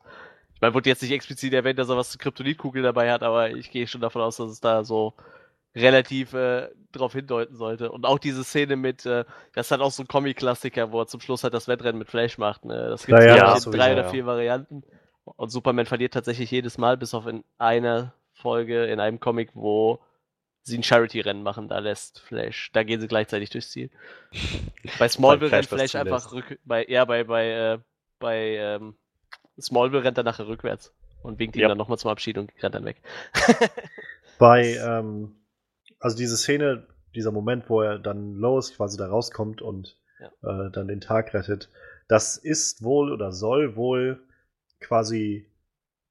Ich 0.55 0.61
meine, 0.61 0.75
wurde 0.75 0.89
jetzt 0.89 1.03
nicht 1.03 1.13
explizit 1.13 1.53
erwähnt, 1.53 1.79
dass 1.79 1.89
er 1.89 1.97
was 1.97 2.11
zu 2.11 2.19
Kryptonitkugeln 2.19 2.85
dabei 2.85 3.13
hat, 3.13 3.23
aber 3.23 3.51
ich 3.51 3.71
gehe 3.71 3.87
schon 3.87 4.01
davon 4.01 4.23
aus, 4.23 4.37
dass 4.37 4.51
es 4.51 4.61
da 4.61 4.85
so 4.85 5.15
relativ 5.75 6.33
äh, 6.33 6.69
drauf 6.93 7.13
hindeuten 7.13 7.57
sollte. 7.57 7.93
Und 7.93 8.07
auch 8.07 8.19
diese 8.19 8.43
Szene 8.43 8.77
mit, 8.77 9.05
äh, 9.05 9.25
das 9.55 9.67
ist 9.67 9.71
halt 9.71 9.83
auch 9.83 9.91
so 9.91 10.03
ein 10.03 10.09
Comic-Klassiker, 10.09 10.93
wo 10.93 11.01
er 11.01 11.07
zum 11.07 11.21
Schluss 11.21 11.45
halt 11.45 11.53
das 11.53 11.69
Wettrennen 11.69 11.99
mit 11.99 12.09
Flash 12.09 12.39
macht. 12.39 12.65
Ne? 12.65 12.89
Das 12.89 13.05
gibt 13.05 13.19
es 13.19 13.27
Ja, 13.27 13.37
ja, 13.37 13.57
in 13.57 13.73
drei 13.73 13.93
oder 13.93 14.05
ja. 14.05 14.09
vier 14.09 14.25
Varianten. 14.25 14.83
Und 15.25 15.51
Superman 15.51 15.87
verliert 15.87 16.15
tatsächlich 16.15 16.51
jedes 16.51 16.79
Mal, 16.79 16.97
bis 16.97 17.13
auf 17.13 17.27
in 17.27 17.45
einer 17.59 18.15
Folge 18.37 18.87
in 18.87 19.01
einem 19.01 19.21
Comic, 19.21 19.51
wo 19.55 20.01
sie 20.63 20.79
ein 20.79 20.83
Charity-Rennen 20.83 21.43
machen, 21.43 21.69
da 21.69 21.79
lässt 21.79 22.21
Flash, 22.21 22.71
da 22.73 22.83
gehen 22.83 23.01
sie 23.01 23.09
gleichzeitig 23.09 23.51
durchs 23.51 23.71
Ziel. 23.71 23.91
Bei 24.99 25.09
Smallville 25.09 25.53
rennt 25.53 25.67
Flash 25.67 25.95
einfach 25.95 26.33
rück, 26.33 26.59
bei, 26.65 26.85
ja, 26.87 27.05
bei, 27.05 27.25
bei, 27.25 27.51
äh, 27.51 27.79
bei 28.19 28.57
ähm, 28.57 28.97
Smallville 29.61 30.05
rennt 30.05 30.19
er 30.19 30.25
nachher 30.25 30.47
rückwärts 30.49 30.93
und 31.23 31.39
winkt 31.39 31.57
ihm 31.57 31.63
Ja. 31.63 31.69
dann 31.69 31.79
nochmal 31.79 31.99
zum 31.99 32.11
Abschied 32.11 32.39
und 32.39 32.53
rennt 32.63 32.75
dann 32.75 32.85
weg. 32.85 33.01
Bei, 34.39 34.75
ähm, 34.75 35.37
also 35.99 36.17
diese 36.17 36.37
Szene, 36.37 36.87
dieser 37.15 37.33
Moment, 37.33 37.71
wo 37.71 37.81
er 37.81 37.99
dann 37.99 38.35
Lois 38.35 38.75
quasi 38.77 38.99
da 38.99 39.07
rauskommt 39.07 39.63
und 39.63 39.97
äh, 40.43 40.71
dann 40.73 40.89
den 40.89 41.01
Tag 41.01 41.33
rettet, 41.33 41.71
das 42.09 42.37
ist 42.37 42.83
wohl 42.83 43.13
oder 43.13 43.33
soll 43.33 43.77
wohl 43.77 44.23
quasi 44.81 45.51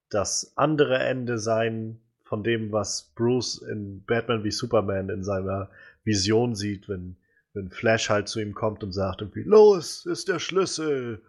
das 0.10 0.54
andere 0.56 1.00
Ende 1.00 1.38
sein 1.38 2.02
von 2.36 2.44
dem, 2.44 2.74
was 2.74 3.14
Bruce 3.16 3.60
in 3.60 4.04
Batman 4.04 4.44
wie 4.44 4.52
Superman 4.52 5.08
in 5.08 5.24
seiner 5.24 5.70
Vision 6.04 6.54
sieht, 6.54 6.90
wenn, 6.90 7.16
wenn 7.54 7.70
Flash 7.70 8.10
halt 8.10 8.28
zu 8.28 8.42
ihm 8.42 8.54
kommt 8.54 8.84
und 8.84 8.92
sagt 8.92 9.22
irgendwie, 9.22 9.44
Lois 9.44 10.06
ist 10.06 10.28
der 10.28 10.40
Schlüssel, 10.40 11.22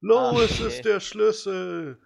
Lois 0.00 0.60
okay. 0.60 0.68
ist 0.68 0.84
der 0.84 1.00
Schlüssel. 1.00 1.98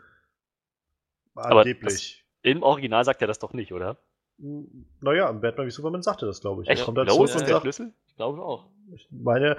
Aber 1.35 1.61
Angeblich. 1.61 2.25
Im 2.41 2.63
Original 2.63 3.05
sagt 3.05 3.21
er 3.21 3.29
das 3.29 3.39
doch 3.39 3.53
nicht, 3.53 3.75
oder? 3.75 3.99
Naja, 4.39 5.29
im 5.29 5.43
Batman 5.43 5.67
wie 5.67 5.71
Superman 5.71 6.03
sagte 6.03 6.25
das, 6.25 6.41
glaube 6.41 6.63
ich. 6.63 6.71
Echt? 6.71 6.81
Er 6.81 6.85
kommt 6.87 6.97
da 6.97 7.03
Lois 7.03 7.15
zurück 7.17 7.29
ist 7.29 7.35
und 7.35 7.41
der 7.43 7.49
sagt, 7.49 7.63
Schlüssel? 7.63 7.93
Ich 8.07 8.17
glaube 8.17 8.41
auch. 8.41 8.71
ich 8.95 9.07
meine, 9.11 9.59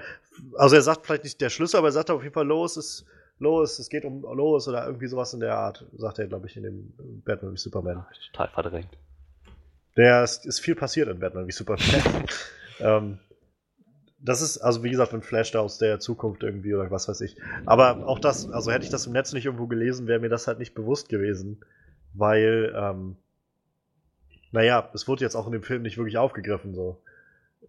also 0.55 0.75
er 0.75 0.81
sagt 0.81 1.05
vielleicht 1.05 1.23
nicht 1.23 1.39
der 1.39 1.51
Schlüssel, 1.51 1.77
aber 1.77 1.89
er 1.89 1.91
sagt 1.91 2.09
auf 2.09 2.23
jeden 2.23 2.33
Fall, 2.33 2.47
Lois 2.47 2.77
ist 2.77 3.05
Lois, 3.39 3.77
es 3.79 3.89
geht 3.89 4.03
um 4.05 4.21
Lois 4.21 4.67
oder 4.67 4.85
irgendwie 4.85 5.07
sowas 5.07 5.33
in 5.33 5.39
der 5.39 5.55
Art, 5.57 5.85
sagt 5.97 6.19
er, 6.19 6.27
glaube 6.27 6.47
ich, 6.47 6.57
in 6.57 6.63
dem 6.63 6.93
Batman 7.23 7.53
wie 7.53 7.57
Superman. 7.57 8.05
Total 8.31 8.47
verdrängt. 8.49 8.97
Der 9.95 10.23
ist, 10.23 10.45
ist 10.45 10.59
viel 10.59 10.75
passiert 10.75 11.07
in 11.09 11.19
Batman 11.19 11.47
wie 11.47 11.51
Superman. 11.51 11.85
ähm, 12.79 13.19
das 14.19 14.41
ist, 14.41 14.57
also 14.57 14.83
wie 14.83 14.89
gesagt, 14.89 15.13
ein 15.13 15.21
Flash 15.21 15.51
da 15.51 15.59
aus 15.59 15.77
der 15.77 15.99
Zukunft 15.99 16.41
irgendwie 16.43 16.73
oder 16.73 16.89
was 16.89 17.07
weiß 17.07 17.21
ich. 17.21 17.35
Aber 17.65 18.07
auch 18.07 18.19
das, 18.19 18.49
also 18.51 18.71
hätte 18.71 18.83
ich 18.85 18.89
das 18.91 19.05
im 19.05 19.13
Netz 19.13 19.33
nicht 19.33 19.45
irgendwo 19.45 19.67
gelesen, 19.67 20.07
wäre 20.07 20.19
mir 20.19 20.29
das 20.29 20.47
halt 20.47 20.57
nicht 20.59 20.73
bewusst 20.73 21.09
gewesen. 21.09 21.59
Weil, 22.13 22.73
ähm, 22.75 23.17
naja, 24.51 24.89
es 24.93 25.07
wurde 25.07 25.23
jetzt 25.23 25.35
auch 25.35 25.45
in 25.45 25.51
dem 25.51 25.61
Film 25.63 25.83
nicht 25.83 25.97
wirklich 25.97 26.17
aufgegriffen, 26.17 26.73
so. 26.73 26.99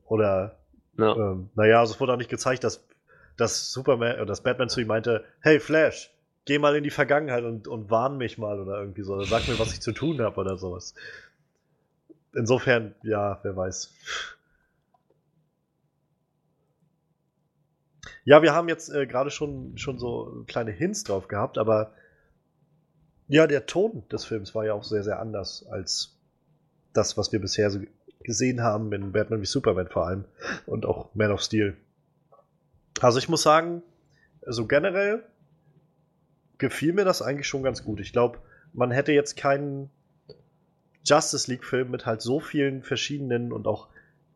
Oder, 0.06 0.56
Ja. 0.96 1.14
ähm, 1.14 1.50
naja, 1.54 1.80
also 1.80 1.92
es 1.92 2.00
wurde 2.00 2.14
auch 2.14 2.18
nicht 2.18 2.30
gezeigt, 2.30 2.64
dass, 2.64 2.86
dass 3.38 3.72
Superman, 3.72 4.18
äh, 4.18 4.26
dass 4.26 4.42
Batman 4.42 4.68
zu 4.68 4.80
ihm 4.80 4.88
meinte, 4.88 5.24
hey 5.40 5.58
Flash, 5.58 6.12
geh 6.44 6.58
mal 6.58 6.76
in 6.76 6.84
die 6.84 6.90
Vergangenheit 6.90 7.44
und, 7.44 7.66
und 7.66 7.90
warn 7.90 8.18
mich 8.18 8.36
mal 8.36 8.60
oder 8.60 8.80
irgendwie 8.80 9.02
so. 9.02 9.14
Oder 9.14 9.24
sag 9.24 9.48
mir, 9.48 9.58
was 9.58 9.72
ich 9.72 9.80
zu 9.80 9.92
tun 9.92 10.20
habe 10.20 10.38
oder 10.38 10.58
sowas. 10.58 10.94
Insofern, 12.34 12.94
ja, 13.02 13.38
wer 13.42 13.56
weiß. 13.56 13.94
Ja, 18.24 18.42
wir 18.42 18.52
haben 18.54 18.68
jetzt 18.68 18.90
äh, 18.90 19.06
gerade 19.06 19.30
schon, 19.30 19.78
schon 19.78 19.98
so 19.98 20.44
kleine 20.46 20.70
Hints 20.70 21.04
drauf 21.04 21.28
gehabt, 21.28 21.56
aber 21.56 21.92
ja, 23.28 23.46
der 23.46 23.66
Ton 23.66 24.02
des 24.10 24.24
Films 24.24 24.54
war 24.54 24.64
ja 24.64 24.74
auch 24.74 24.84
sehr, 24.84 25.02
sehr 25.02 25.18
anders 25.18 25.66
als 25.70 26.18
das, 26.92 27.16
was 27.16 27.32
wir 27.32 27.40
bisher 27.40 27.70
so 27.70 27.80
gesehen 28.22 28.62
haben 28.62 28.92
in 28.92 29.12
Batman 29.12 29.40
wie 29.40 29.46
Superman 29.46 29.88
vor 29.88 30.06
allem 30.06 30.24
und 30.66 30.84
auch 30.84 31.14
Man 31.14 31.30
of 31.30 31.40
Steel. 31.40 31.76
Also 33.00 33.18
ich 33.18 33.28
muss 33.28 33.42
sagen, 33.42 33.82
so 34.46 34.66
generell 34.66 35.24
gefiel 36.58 36.92
mir 36.92 37.04
das 37.04 37.22
eigentlich 37.22 37.46
schon 37.46 37.62
ganz 37.62 37.84
gut. 37.84 38.00
Ich 38.00 38.12
glaube, 38.12 38.38
man 38.72 38.90
hätte 38.90 39.12
jetzt 39.12 39.36
keinen 39.36 39.90
Justice 41.04 41.50
League-Film 41.50 41.90
mit 41.90 42.06
halt 42.06 42.20
so 42.20 42.40
vielen 42.40 42.82
verschiedenen 42.82 43.52
und 43.52 43.66
auch, 43.66 43.88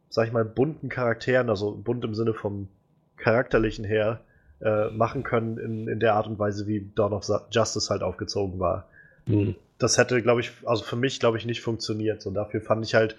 sag 0.08 0.26
ich 0.26 0.32
mal, 0.32 0.44
bunten 0.44 0.88
Charakteren, 0.88 1.50
also 1.50 1.72
bunt 1.72 2.04
im 2.04 2.14
Sinne 2.14 2.34
vom 2.34 2.68
charakterlichen 3.16 3.84
her, 3.84 4.20
äh, 4.60 4.90
machen 4.90 5.22
können 5.22 5.58
in, 5.58 5.88
in 5.88 6.00
der 6.00 6.14
Art 6.14 6.26
und 6.26 6.38
Weise, 6.38 6.66
wie 6.66 6.90
Dawn 6.94 7.12
of 7.12 7.28
Justice 7.50 7.90
halt 7.90 8.02
aufgezogen 8.02 8.58
war. 8.58 8.88
Hm. 9.26 9.54
Das 9.78 9.98
hätte, 9.98 10.22
glaube 10.22 10.40
ich, 10.40 10.52
also 10.64 10.84
für 10.84 10.96
mich, 10.96 11.20
glaube 11.20 11.36
ich, 11.36 11.44
nicht 11.44 11.60
funktioniert. 11.60 12.24
Und 12.26 12.34
dafür 12.34 12.60
fand 12.60 12.84
ich 12.84 12.94
halt 12.94 13.16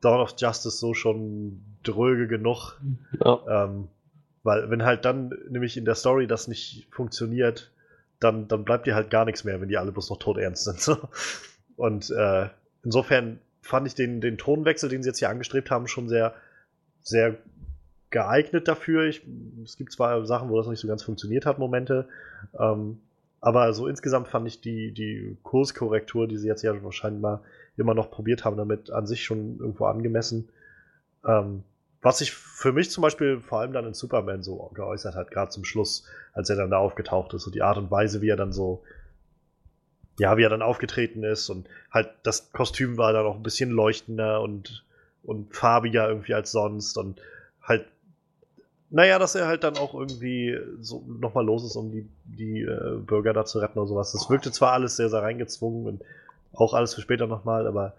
Dawn 0.00 0.20
of 0.20 0.34
Justice 0.38 0.78
so 0.78 0.94
schon 0.94 1.60
dröge 1.82 2.26
genug. 2.26 2.80
Ja. 3.22 3.64
Ähm, 3.64 3.88
weil, 4.46 4.70
wenn 4.70 4.84
halt 4.84 5.04
dann 5.04 5.34
nämlich 5.48 5.76
in 5.76 5.84
der 5.84 5.96
Story 5.96 6.28
das 6.28 6.46
nicht 6.46 6.86
funktioniert, 6.92 7.72
dann, 8.20 8.46
dann 8.46 8.64
bleibt 8.64 8.86
dir 8.86 8.94
halt 8.94 9.10
gar 9.10 9.24
nichts 9.24 9.42
mehr, 9.42 9.60
wenn 9.60 9.68
die 9.68 9.76
alle 9.76 9.90
bloß 9.90 10.08
noch 10.08 10.18
todernst 10.18 10.64
sind. 10.64 10.80
So. 10.86 10.96
Und 11.74 12.10
äh, 12.10 12.48
insofern 12.84 13.40
fand 13.60 13.88
ich 13.88 13.96
den, 13.96 14.20
den 14.20 14.38
Tonwechsel, 14.38 14.88
den 14.88 15.02
sie 15.02 15.08
jetzt 15.08 15.18
hier 15.18 15.30
angestrebt 15.30 15.72
haben, 15.72 15.88
schon 15.88 16.08
sehr, 16.08 16.32
sehr 17.02 17.36
geeignet 18.10 18.68
dafür. 18.68 19.06
Ich, 19.06 19.26
es 19.64 19.76
gibt 19.76 19.92
zwar 19.92 20.24
Sachen, 20.26 20.48
wo 20.48 20.56
das 20.56 20.68
nicht 20.68 20.80
so 20.80 20.86
ganz 20.86 21.02
funktioniert 21.02 21.44
hat, 21.44 21.58
Momente, 21.58 22.08
ähm, 22.58 23.00
aber 23.40 23.72
so 23.74 23.88
insgesamt 23.88 24.28
fand 24.28 24.46
ich 24.46 24.60
die, 24.60 24.92
die 24.92 25.36
Kurskorrektur, 25.42 26.28
die 26.28 26.38
sie 26.38 26.46
jetzt 26.46 26.62
ja 26.62 26.82
wahrscheinlich 26.84 27.20
mal 27.20 27.40
immer 27.76 27.94
noch 27.94 28.12
probiert 28.12 28.44
haben, 28.44 28.56
damit 28.56 28.90
an 28.90 29.08
sich 29.08 29.24
schon 29.24 29.58
irgendwo 29.58 29.86
angemessen. 29.86 30.48
Ähm, 31.26 31.64
was 32.06 32.18
sich 32.18 32.32
für 32.32 32.72
mich 32.72 32.88
zum 32.92 33.02
Beispiel 33.02 33.40
vor 33.40 33.58
allem 33.58 33.72
dann 33.72 33.84
in 33.84 33.92
Superman 33.92 34.44
so 34.44 34.70
geäußert 34.74 35.16
hat, 35.16 35.32
gerade 35.32 35.50
zum 35.50 35.64
Schluss, 35.64 36.04
als 36.34 36.48
er 36.48 36.54
dann 36.54 36.70
da 36.70 36.78
aufgetaucht 36.78 37.34
ist, 37.34 37.42
so 37.42 37.50
die 37.50 37.62
Art 37.62 37.78
und 37.78 37.90
Weise, 37.90 38.22
wie 38.22 38.28
er 38.28 38.36
dann 38.36 38.52
so, 38.52 38.84
ja, 40.20 40.36
wie 40.36 40.44
er 40.44 40.48
dann 40.48 40.62
aufgetreten 40.62 41.24
ist 41.24 41.50
und 41.50 41.68
halt 41.90 42.10
das 42.22 42.52
Kostüm 42.52 42.96
war 42.96 43.12
dann 43.12 43.26
auch 43.26 43.34
ein 43.34 43.42
bisschen 43.42 43.70
leuchtender 43.70 44.40
und, 44.40 44.84
und 45.24 45.52
farbiger 45.56 46.08
irgendwie 46.08 46.34
als 46.34 46.52
sonst 46.52 46.96
und 46.96 47.20
halt, 47.60 47.86
naja, 48.88 49.18
dass 49.18 49.34
er 49.34 49.48
halt 49.48 49.64
dann 49.64 49.76
auch 49.76 49.92
irgendwie 49.92 50.56
so 50.80 51.04
nochmal 51.08 51.44
los 51.44 51.64
ist, 51.64 51.74
um 51.74 51.90
die, 51.90 52.08
die 52.24 52.60
äh, 52.62 52.98
Bürger 52.98 53.32
da 53.32 53.44
zu 53.44 53.58
retten 53.58 53.80
oder 53.80 53.88
sowas. 53.88 54.12
Das 54.12 54.30
wirkte 54.30 54.52
zwar 54.52 54.74
alles 54.74 54.94
sehr, 54.94 55.10
sehr 55.10 55.22
reingezwungen 55.22 55.88
und 55.88 56.04
auch 56.52 56.72
alles 56.72 56.94
für 56.94 57.00
später 57.00 57.26
nochmal, 57.26 57.66
aber 57.66 57.94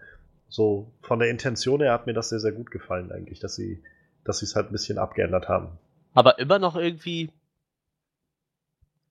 so 0.48 0.90
von 1.02 1.18
der 1.18 1.28
Intention 1.28 1.82
her 1.82 1.92
hat 1.92 2.06
mir 2.06 2.14
das 2.14 2.30
sehr, 2.30 2.40
sehr 2.40 2.52
gut 2.52 2.70
gefallen 2.70 3.12
eigentlich, 3.12 3.38
dass 3.38 3.54
sie 3.54 3.82
dass 4.28 4.38
sie 4.38 4.44
es 4.44 4.54
halt 4.54 4.66
ein 4.68 4.72
bisschen 4.72 4.98
abgeändert 4.98 5.48
haben. 5.48 5.78
Aber 6.14 6.38
immer 6.38 6.58
noch 6.58 6.76
irgendwie 6.76 7.30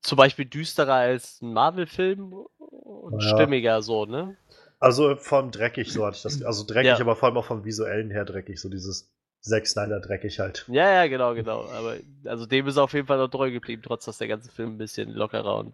zum 0.01 0.17
Beispiel 0.17 0.45
düsterer 0.45 0.93
als 0.93 1.41
ein 1.41 1.53
Marvel-Film 1.53 2.33
und 2.59 3.23
Ja. 3.23 3.29
stimmiger 3.35 3.81
so, 3.81 4.05
ne? 4.05 4.37
Also 4.79 5.15
vom 5.15 5.51
dreckig, 5.51 5.91
so 5.91 6.05
hatte 6.05 6.17
ich 6.17 6.23
das. 6.23 6.43
Also 6.43 6.63
dreckig, 6.65 6.85
Ja. 6.89 6.99
aber 6.99 7.15
vor 7.15 7.29
allem 7.29 7.37
auch 7.37 7.45
vom 7.45 7.65
visuellen 7.65 8.11
her 8.11 8.25
dreckig, 8.25 8.61
so 8.61 8.69
dieses 8.69 9.11
Zack 9.41 9.65
Snyder 9.65 9.99
dreckig 9.99 10.39
halt. 10.39 10.65
Ja, 10.67 10.91
ja, 10.91 11.07
genau, 11.07 11.33
genau. 11.33 11.63
Aber 11.65 11.95
also 12.25 12.45
dem 12.45 12.67
ist 12.67 12.77
auf 12.77 12.93
jeden 12.93 13.07
Fall 13.07 13.17
noch 13.17 13.29
treu 13.29 13.51
geblieben, 13.51 13.81
trotz 13.83 14.05
dass 14.05 14.19
der 14.19 14.27
ganze 14.27 14.51
Film 14.51 14.75
ein 14.75 14.77
bisschen 14.77 15.09
lockerer 15.11 15.57
und 15.57 15.73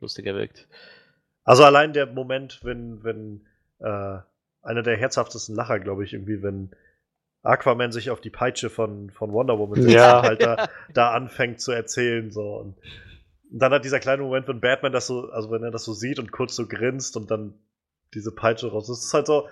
lustiger 0.00 0.34
wirkt. 0.34 0.66
Also 1.44 1.62
allein 1.64 1.92
der 1.92 2.06
Moment, 2.06 2.60
wenn, 2.64 3.04
wenn 3.04 3.46
äh, 3.78 4.18
einer 4.62 4.82
der 4.82 4.96
herzhaftesten 4.96 5.54
Lacher, 5.54 5.78
glaube 5.78 6.04
ich, 6.04 6.12
irgendwie, 6.12 6.42
wenn 6.42 6.72
Aquaman 7.46 7.92
sich 7.92 8.10
auf 8.10 8.20
die 8.20 8.30
Peitsche 8.30 8.70
von, 8.70 9.10
von 9.10 9.32
Wonder 9.32 9.58
Woman 9.58 9.80
setzt 9.82 9.94
Ja. 9.94 10.20
und 10.20 10.26
halt 10.26 10.42
da, 10.42 10.68
da 10.92 11.10
anfängt 11.12 11.60
zu 11.60 11.72
erzählen. 11.72 12.30
So. 12.30 12.56
Und 12.56 12.76
dann 13.50 13.72
hat 13.72 13.84
dieser 13.84 14.00
kleine 14.00 14.22
Moment, 14.22 14.48
wenn 14.48 14.60
Batman 14.60 14.92
das 14.92 15.06
so, 15.06 15.30
also 15.30 15.50
wenn 15.50 15.62
er 15.62 15.70
das 15.70 15.84
so 15.84 15.92
sieht 15.92 16.18
und 16.18 16.32
kurz 16.32 16.56
so 16.56 16.66
grinst 16.66 17.16
und 17.16 17.30
dann 17.30 17.54
diese 18.14 18.32
Peitsche 18.32 18.70
raus. 18.70 18.86
Das 18.88 19.04
ist 19.04 19.14
halt 19.14 19.26
so. 19.26 19.48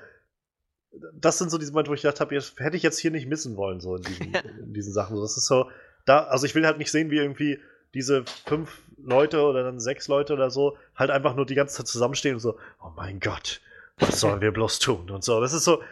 Das 1.13 1.39
sind 1.39 1.51
so 1.51 1.59
diese 1.59 1.73
Momente, 1.73 1.91
wo 1.91 1.95
ich 1.95 2.03
gedacht 2.03 2.21
habe, 2.21 2.37
hätte 2.37 2.77
ich 2.77 2.83
jetzt 2.85 2.99
hier 2.99 3.11
nicht 3.11 3.27
missen 3.29 3.57
wollen, 3.57 3.81
so 3.81 3.97
in 3.97 4.03
diesen, 4.03 4.33
in 4.61 4.75
diesen 4.75 4.93
Sachen. 4.93 5.17
So, 5.17 5.23
Das 5.23 5.37
ist 5.37 5.47
so, 5.47 5.69
da, 6.07 6.25
also 6.25 6.47
ich 6.47 6.55
will 6.55 6.65
halt 6.67 6.79
nicht 6.79 6.91
sehen, 6.93 7.11
wie 7.11 7.17
irgendwie 7.17 7.59
diese 7.95 8.25
fünf 8.47 8.83
Leute 9.03 9.43
oder 9.43 9.63
dann 9.65 9.81
sechs 9.81 10.07
Leute 10.09 10.33
oder 10.35 10.51
so 10.51 10.77
halt 10.95 11.11
einfach 11.11 11.35
nur 11.35 11.47
die 11.47 11.55
ganze 11.55 11.77
Zeit 11.77 11.87
zusammenstehen 11.89 12.35
und 12.37 12.41
so, 12.41 12.59
oh 12.83 12.91
mein 12.97 13.21
Gott, 13.21 13.61
was 13.99 14.21
sollen 14.21 14.41
wir 14.41 14.53
bloß 14.53 14.79
tun? 14.79 15.11
Und 15.11 15.25
so. 15.25 15.41
Das 15.41 15.53
ist 15.53 15.65
so, 15.65 15.83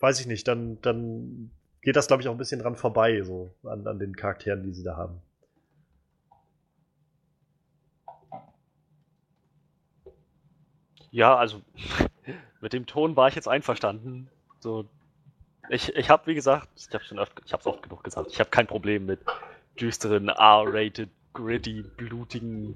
weiß 0.00 0.20
ich 0.20 0.26
nicht, 0.26 0.46
dann, 0.48 0.80
dann 0.82 1.50
geht 1.82 1.96
das, 1.96 2.06
glaube 2.06 2.22
ich, 2.22 2.28
auch 2.28 2.32
ein 2.32 2.38
bisschen 2.38 2.60
dran 2.60 2.76
vorbei, 2.76 3.22
so 3.22 3.54
an, 3.64 3.86
an 3.86 3.98
den 3.98 4.16
Charakteren, 4.16 4.62
die 4.62 4.72
sie 4.72 4.84
da 4.84 4.96
haben. 4.96 5.20
Ja, 11.10 11.36
also 11.36 11.62
mit 12.60 12.72
dem 12.72 12.86
Ton 12.86 13.16
war 13.16 13.28
ich 13.28 13.36
jetzt 13.36 13.48
einverstanden. 13.48 14.28
So, 14.58 14.86
ich 15.68 15.94
ich 15.94 16.10
habe, 16.10 16.26
wie 16.26 16.34
gesagt, 16.34 16.68
ich 16.76 16.92
habe 16.92 17.04
schon 17.04 17.18
oft, 17.18 17.32
ich 17.44 17.52
es 17.52 17.66
oft 17.66 17.82
genug 17.82 18.02
gesagt, 18.02 18.30
ich 18.30 18.40
habe 18.40 18.50
kein 18.50 18.66
Problem 18.66 19.06
mit 19.06 19.20
düsteren, 19.80 20.28
R-rated, 20.28 21.10
gritty, 21.32 21.82
blutigen 21.82 22.74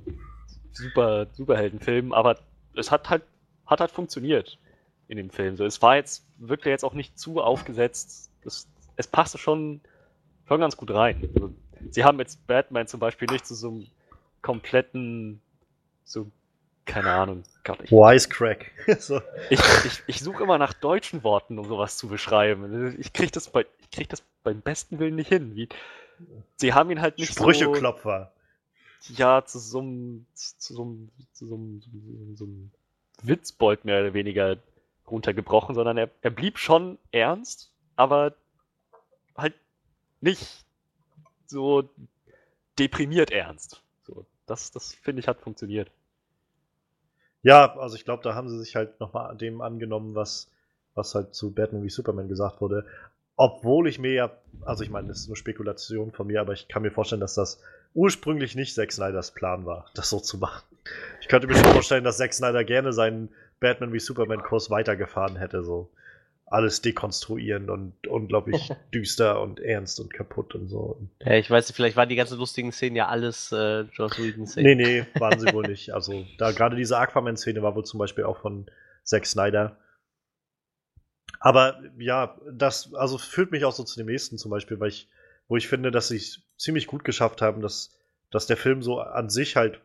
Super 0.71 1.27
Superheldenfilmen, 1.33 2.13
aber 2.13 2.39
es 2.77 2.93
hat 2.93 3.11
halt 3.11 3.23
hat 3.67 3.81
halt 3.81 3.91
funktioniert 3.91 4.59
in 5.09 5.17
dem 5.17 5.31
Film. 5.31 5.57
So, 5.57 5.65
es 5.65 5.81
war 5.83 5.97
jetzt 5.97 6.25
wirkte 6.39 6.71
jetzt 6.71 6.85
auch 6.85 6.95
nicht 6.95 7.19
zu 7.19 7.41
aufgesetzt. 7.41 8.31
Es, 8.45 8.69
es 8.97 9.07
passte 9.07 9.39
schon 9.39 9.81
schon 10.47 10.61
ganz 10.61 10.77
gut 10.77 10.91
rein. 10.91 11.29
Also, 11.35 11.55
sie 11.91 12.05
haben 12.05 12.19
jetzt 12.19 12.47
Batman 12.47 12.87
zum 12.87 13.01
Beispiel 13.01 13.29
nicht 13.31 13.47
zu 13.47 13.55
so 13.55 13.69
einem 13.69 13.87
kompletten 14.43 15.41
so 16.05 16.31
keine 16.89 17.13
Ahnung, 17.13 17.43
Gott, 17.65 17.81
ich, 17.83 17.91
Wisecrack. 17.93 18.71
so. 18.99 19.21
ich, 19.51 19.61
ich, 19.85 20.03
ich 20.07 20.21
suche 20.21 20.43
immer 20.43 20.57
nach 20.57 20.73
deutschen 20.73 21.23
Worten, 21.23 21.59
um 21.59 21.67
sowas 21.69 21.99
zu 21.99 22.09
beschreiben. 22.09 22.97
Ich 22.99 23.13
kriege 23.13 23.31
das, 23.31 23.51
bei, 23.51 23.67
ich 23.79 23.91
krieg 23.91 24.09
das 24.09 24.23
beim 24.43 24.63
besten 24.63 24.99
Willen 24.99 25.15
nicht 25.17 25.29
hin. 25.29 25.55
Wie, 25.55 25.69
sie 26.57 26.73
haben 26.73 26.91
ihn 26.91 27.03
halt 27.03 27.19
nicht 27.19 27.35
so, 27.35 27.43
Sprücheklopfer. 27.43 28.33
ja, 29.11 29.45
zu 29.45 29.59
so 29.59 29.81
einem, 29.81 30.27
zu 30.33 30.73
so 30.75 30.83
einem, 30.83 31.11
zu 31.35 31.47
so 31.47 31.55
einem, 31.57 31.81
so- 31.83 32.35
so 32.37 32.45
einem 32.47 32.71
Witzbold 33.23 33.85
mehr 33.85 34.01
oder 34.01 34.15
weniger 34.15 34.57
runtergebrochen, 35.11 35.75
sondern 35.75 35.97
er, 35.97 36.11
er 36.23 36.31
blieb 36.31 36.59
schon 36.59 36.99
ernst, 37.11 37.71
aber 37.97 38.35
halt 39.37 39.55
nicht 40.21 40.65
so 41.47 41.89
deprimiert 42.79 43.31
ernst. 43.31 43.83
So, 44.07 44.27
das, 44.47 44.71
das 44.71 44.95
finde 44.95 45.21
ich 45.21 45.29
hat 45.29 45.41
funktioniert. 45.41 45.91
Ja, 47.43 47.77
also 47.79 47.97
ich 47.97 48.05
glaube, 48.05 48.23
da 48.23 48.35
haben 48.35 48.49
sie 48.49 48.59
sich 48.59 48.77
halt 48.77 49.01
nochmal 49.01 49.37
dem 49.37 49.61
angenommen, 49.61 50.15
was, 50.15 50.51
was 50.95 51.15
halt 51.15 51.35
zu 51.35 51.53
Batman 51.53 51.83
wie 51.83 51.91
Superman 51.91 52.29
gesagt 52.29 52.61
wurde. 52.61 52.85
Obwohl 53.37 53.87
ich 53.87 54.01
mir 54.01 54.13
ja, 54.13 54.31
also 54.63 54.83
ich 54.83 54.91
meine, 54.91 55.09
das 55.09 55.21
ist 55.21 55.29
nur 55.29 55.37
Spekulation 55.37 56.11
von 56.11 56.27
mir, 56.27 56.41
aber 56.41 56.53
ich 56.53 56.67
kann 56.67 56.83
mir 56.83 56.91
vorstellen, 56.91 57.21
dass 57.21 57.35
das 57.35 57.63
ursprünglich 57.95 58.57
nicht 58.57 58.75
Zack 58.75 58.91
Snyders 58.91 59.31
Plan 59.31 59.65
war, 59.65 59.87
das 59.95 60.11
so 60.11 60.19
zu 60.19 60.39
machen. 60.39 60.63
Ich 61.21 61.29
könnte 61.29 61.47
mir 61.47 61.55
schon 61.55 61.73
vorstellen, 61.73 62.05
dass 62.05 62.19
Zack 62.19 62.35
Snyder 62.35 62.65
gerne 62.65 62.93
seinen 62.93 63.29
Batman 63.61 63.93
wie 63.93 64.01
Superman 64.01 64.43
Kurs 64.43 64.71
weitergefahren 64.71 65.37
hätte, 65.37 65.65
so 65.65 65.91
alles 66.51 66.81
dekonstruieren 66.81 67.69
und 67.69 68.07
unglaublich 68.07 68.73
düster 68.95 69.41
und 69.43 69.61
ernst 69.61 70.01
und 70.01 70.13
kaputt 70.13 70.55
und 70.55 70.69
so. 70.69 70.99
Ja, 71.21 71.35
ich 71.35 71.51
weiß 71.51 71.69
nicht, 71.69 71.77
vielleicht 71.77 71.97
waren 71.97 72.09
die 72.09 72.17
ganzen 72.17 72.39
lustigen 72.39 72.73
Szenen 72.73 72.97
ja 72.97 73.09
alles 73.09 73.53
äh, 73.53 73.83
Joss 73.93 74.19
Nee, 74.19 74.25
Whedon-Szenen. 74.25 74.77
nee, 74.79 75.07
waren 75.21 75.39
sie 75.39 75.53
wohl 75.53 75.67
nicht. 75.67 75.91
Also, 75.93 76.25
da 76.39 76.53
gerade 76.53 76.77
diese 76.77 76.99
Aquaman-Szene 76.99 77.63
war 77.63 77.75
wohl 77.75 77.85
zum 77.85 77.99
Beispiel 77.99 78.25
auch 78.25 78.39
von 78.41 78.67
Zack 79.05 79.27
Snyder. 79.27 79.77
Aber 81.41 81.81
ja, 81.99 82.37
das 82.51 82.95
also 82.95 83.19
führt 83.19 83.51
mich 83.53 83.65
auch 83.65 83.73
so 83.73 83.85
zu 83.85 83.99
dem 83.99 84.07
nächsten 84.07 84.39
zum 84.39 84.51
Beispiel, 84.51 84.81
weil 84.81 84.89
ich, 84.89 85.09
wo 85.49 85.57
ich 85.57 85.69
finde, 85.69 85.91
dass 85.91 86.09
sie 86.09 86.17
es 86.17 86.43
ziemlich 86.57 86.87
gut 86.87 87.05
geschafft 87.05 87.43
haben, 87.43 87.61
dass, 87.61 87.97
dass 88.31 88.47
der 88.47 88.57
Film 88.57 88.83
so 88.83 89.01
an 89.01 89.29
sich 89.31 89.57
halt 89.57 89.81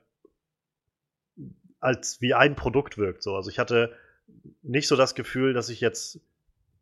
als 1.84 2.22
wie 2.22 2.34
ein 2.34 2.56
Produkt 2.56 2.98
wirkt. 2.98 3.24
So. 3.24 3.36
Also 3.36 3.50
ich 3.50 3.60
hatte 3.60 3.94
nicht 4.62 4.88
so 4.88 4.96
das 4.96 5.16
Gefühl, 5.16 5.54
dass 5.54 5.68
ich 5.70 5.82
jetzt, 5.82 6.22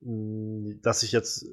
mh, 0.02 0.76
dass 0.84 1.02
ich 1.04 1.12
jetzt 1.12 1.46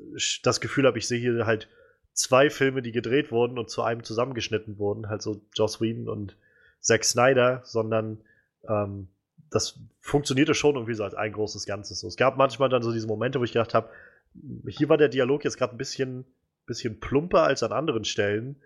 das 0.42 0.60
Gefühl 0.60 0.86
habe, 0.86 0.98
ich 0.98 1.08
sehe 1.08 1.18
hier 1.18 1.46
halt 1.46 1.68
zwei 2.12 2.50
Filme, 2.50 2.82
die 2.82 2.92
gedreht 2.92 3.32
wurden 3.32 3.58
und 3.58 3.70
zu 3.70 3.82
einem 3.82 4.04
zusammengeschnitten 4.04 4.78
wurden, 4.78 5.08
halt 5.08 5.22
so 5.22 5.40
Joss 5.54 5.80
Whedon 5.80 6.08
und 6.08 6.36
Zack 6.80 7.04
Snyder, 7.04 7.62
sondern 7.64 8.20
ähm, 8.68 9.08
das 9.50 9.80
funktionierte 10.00 10.54
schon 10.54 10.74
irgendwie 10.74 10.94
so 10.94 11.04
als 11.04 11.14
ein 11.14 11.32
großes 11.32 11.64
Ganzes. 11.64 12.00
So. 12.00 12.08
Es 12.08 12.16
gab 12.16 12.36
manchmal 12.36 12.68
dann 12.68 12.82
so 12.82 12.92
diese 12.92 13.06
Momente, 13.06 13.40
wo 13.40 13.44
ich 13.44 13.52
gedacht 13.52 13.72
habe, 13.72 13.88
hier 14.66 14.90
war 14.90 14.98
der 14.98 15.08
Dialog 15.08 15.44
jetzt 15.44 15.56
gerade 15.56 15.74
ein 15.74 15.78
bisschen, 15.78 16.26
bisschen 16.66 17.00
plumper 17.00 17.44
als 17.44 17.62
an 17.62 17.72
anderen 17.72 18.04
Stellen, 18.04 18.56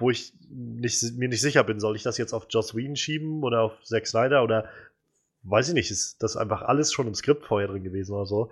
wo 0.00 0.10
ich 0.10 0.32
nicht, 0.48 1.02
mir 1.16 1.28
nicht 1.28 1.40
sicher 1.40 1.64
bin, 1.64 1.80
soll 1.80 1.96
ich 1.96 2.02
das 2.02 2.18
jetzt 2.18 2.32
auf 2.32 2.46
Joss 2.50 2.74
Whedon 2.74 2.96
schieben 2.96 3.42
oder 3.42 3.62
auf 3.62 3.82
Zack 3.84 4.06
Snyder 4.06 4.42
oder 4.42 4.68
weiß 5.42 5.68
ich 5.68 5.74
nicht, 5.74 5.90
ist 5.90 6.22
das 6.22 6.36
einfach 6.36 6.62
alles 6.62 6.92
schon 6.92 7.06
im 7.06 7.14
Skript 7.14 7.46
vorher 7.46 7.68
drin 7.68 7.84
gewesen 7.84 8.14
oder 8.14 8.26
so. 8.26 8.50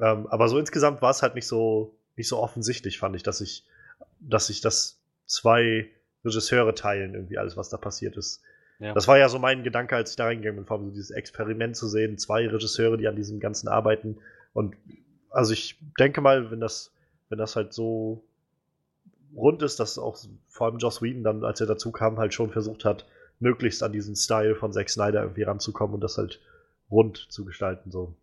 Ähm, 0.00 0.26
aber 0.26 0.48
so 0.48 0.58
insgesamt 0.58 1.02
war 1.02 1.10
es 1.10 1.22
halt 1.22 1.34
nicht 1.34 1.46
so, 1.46 1.98
nicht 2.16 2.28
so 2.28 2.38
offensichtlich, 2.38 2.98
fand 2.98 3.16
ich, 3.16 3.22
dass 3.22 3.40
ich, 3.40 3.64
dass 4.20 4.50
ich 4.50 4.60
das 4.60 5.00
zwei 5.26 5.90
Regisseure 6.24 6.74
teilen, 6.74 7.14
irgendwie 7.14 7.38
alles, 7.38 7.56
was 7.56 7.68
da 7.68 7.76
passiert 7.76 8.16
ist. 8.16 8.42
Ja. 8.78 8.92
Das 8.92 9.06
war 9.06 9.18
ja 9.18 9.28
so 9.28 9.38
mein 9.38 9.62
Gedanke, 9.62 9.94
als 9.94 10.10
ich 10.10 10.16
da 10.16 10.24
reingegangen 10.24 10.56
bin, 10.56 10.66
vor 10.66 10.78
allem 10.78 10.86
so 10.86 10.92
dieses 10.92 11.10
Experiment 11.10 11.76
zu 11.76 11.86
sehen, 11.86 12.18
zwei 12.18 12.46
Regisseure, 12.48 12.96
die 12.96 13.06
an 13.06 13.16
diesem 13.16 13.38
Ganzen 13.40 13.68
arbeiten. 13.68 14.18
Und 14.52 14.76
also 15.30 15.52
ich 15.52 15.78
denke 15.98 16.20
mal, 16.20 16.50
wenn 16.50 16.60
das, 16.60 16.92
wenn 17.28 17.38
das 17.38 17.56
halt 17.56 17.72
so 17.72 18.24
rund 19.36 19.62
ist, 19.62 19.80
dass 19.80 19.98
auch 19.98 20.16
vor 20.48 20.66
allem 20.66 20.78
Joss 20.78 21.02
Whedon 21.02 21.22
dann, 21.24 21.44
als 21.44 21.60
er 21.60 21.66
dazu 21.66 21.92
kam, 21.92 22.18
halt 22.18 22.34
schon 22.34 22.50
versucht 22.50 22.84
hat, 22.84 23.06
möglichst 23.40 23.82
an 23.82 23.92
diesen 23.92 24.16
Style 24.16 24.54
von 24.54 24.72
Zack 24.72 24.88
Snyder 24.88 25.22
irgendwie 25.22 25.42
ranzukommen 25.42 25.94
und 25.94 26.00
das 26.00 26.18
halt 26.18 26.40
rund 26.90 27.16
zu 27.30 27.44
gestalten. 27.44 27.90
So. 27.90 28.14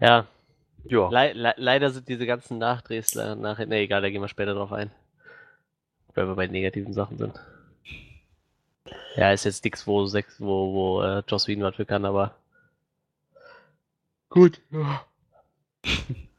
Ja, 0.00 0.26
Ja. 0.84 1.08
le 1.08 1.32
le 1.32 1.54
leider 1.56 1.90
sind 1.90 2.08
diese 2.08 2.26
ganzen 2.26 2.58
Nachdrehs 2.58 3.14
nachher. 3.14 3.66
Ne, 3.66 3.78
egal, 3.78 4.02
da 4.02 4.10
gehen 4.10 4.20
wir 4.20 4.28
später 4.28 4.54
drauf 4.54 4.72
ein. 4.72 4.90
Weil 6.14 6.28
wir 6.28 6.34
bei 6.36 6.46
negativen 6.46 6.92
Sachen 6.92 7.18
sind. 7.18 7.40
Ja, 9.16 9.32
ist 9.32 9.44
jetzt 9.44 9.64
nix, 9.64 9.86
wo, 9.86 10.06
sechs, 10.06 10.40
wo, 10.40 10.72
wo 10.74 11.02
äh, 11.02 11.22
Joss 11.26 11.48
Whedon 11.48 11.64
was 11.64 11.76
für 11.76 11.86
kann, 11.86 12.04
aber. 12.04 12.34
Gut. 14.28 14.60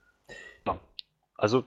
Also, 1.35 1.63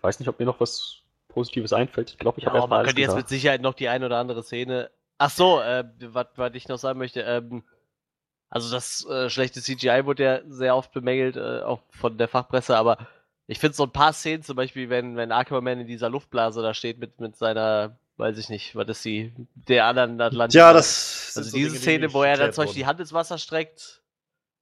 weiß 0.00 0.18
nicht, 0.20 0.28
ob 0.28 0.38
mir 0.38 0.46
noch 0.46 0.60
was 0.60 0.98
Positives 1.28 1.72
einfällt. 1.72 2.10
Ich 2.10 2.18
glaube, 2.18 2.38
ich 2.38 2.44
Ja, 2.44 2.50
habe 2.50 2.58
aber 2.58 2.62
erstmal 2.62 2.78
man 2.78 2.78
alles 2.80 2.88
könnte 2.88 3.02
jetzt 3.02 3.16
mit 3.16 3.28
Sicherheit 3.28 3.62
noch 3.62 3.74
die 3.74 3.88
ein 3.88 4.04
oder 4.04 4.18
andere 4.18 4.42
Szene. 4.42 4.90
Ach 5.18 5.30
so, 5.30 5.60
äh, 5.60 5.84
was 6.00 6.54
ich 6.54 6.68
noch 6.68 6.78
sagen 6.78 6.98
möchte. 6.98 7.22
Ähm, 7.22 7.62
also 8.52 8.70
das 8.70 9.06
äh, 9.06 9.30
schlechte 9.30 9.62
CGI 9.62 10.04
wurde 10.04 10.22
ja 10.24 10.40
sehr 10.46 10.76
oft 10.76 10.92
bemängelt, 10.92 11.36
äh, 11.36 11.62
auch 11.62 11.80
von 11.90 12.18
der 12.18 12.28
Fachpresse, 12.28 12.76
aber 12.76 12.98
ich 13.46 13.58
finde 13.58 13.74
so 13.74 13.84
ein 13.84 13.92
paar 13.92 14.12
Szenen, 14.12 14.42
zum 14.42 14.56
Beispiel, 14.56 14.90
wenn, 14.90 15.16
wenn 15.16 15.32
Aquaman 15.32 15.80
in 15.80 15.86
dieser 15.86 16.10
Luftblase 16.10 16.60
da 16.60 16.74
steht 16.74 16.98
mit, 16.98 17.18
mit 17.18 17.34
seiner, 17.34 17.96
weiß 18.18 18.36
ich 18.36 18.50
nicht, 18.50 18.76
was 18.76 18.88
ist 18.88 19.02
sie, 19.02 19.32
der 19.54 19.86
anderen 19.86 20.20
Atlantik. 20.20 20.58
Ja, 20.58 20.74
das. 20.74 21.32
Also 21.34 21.48
so 21.48 21.56
diese 21.56 21.70
Dinge, 21.70 21.78
die 21.78 21.82
Szene, 21.82 22.12
wo 22.12 22.22
er 22.24 22.36
dann 22.36 22.52
zum 22.52 22.64
Beispiel 22.64 22.82
die. 22.82 22.86
Hand 22.86 23.00
ins 23.00 23.14
Wasser 23.14 23.38
streckt, 23.38 24.01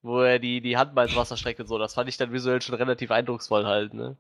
wo 0.03 0.21
er 0.23 0.39
die, 0.39 0.61
die 0.61 0.77
Hand 0.77 0.95
mal 0.95 1.07
ins 1.07 1.17
Wasser 1.17 1.37
streckt 1.37 1.61
und 1.61 1.67
so, 1.67 1.79
das 1.79 1.95
fand 1.95 2.09
ich 2.09 2.17
dann 2.17 2.33
visuell 2.33 2.63
schon 2.63 2.75
relativ 2.75 3.11
eindrucksvoll 3.11 3.67
halt, 3.67 3.95
ne? 3.95 4.17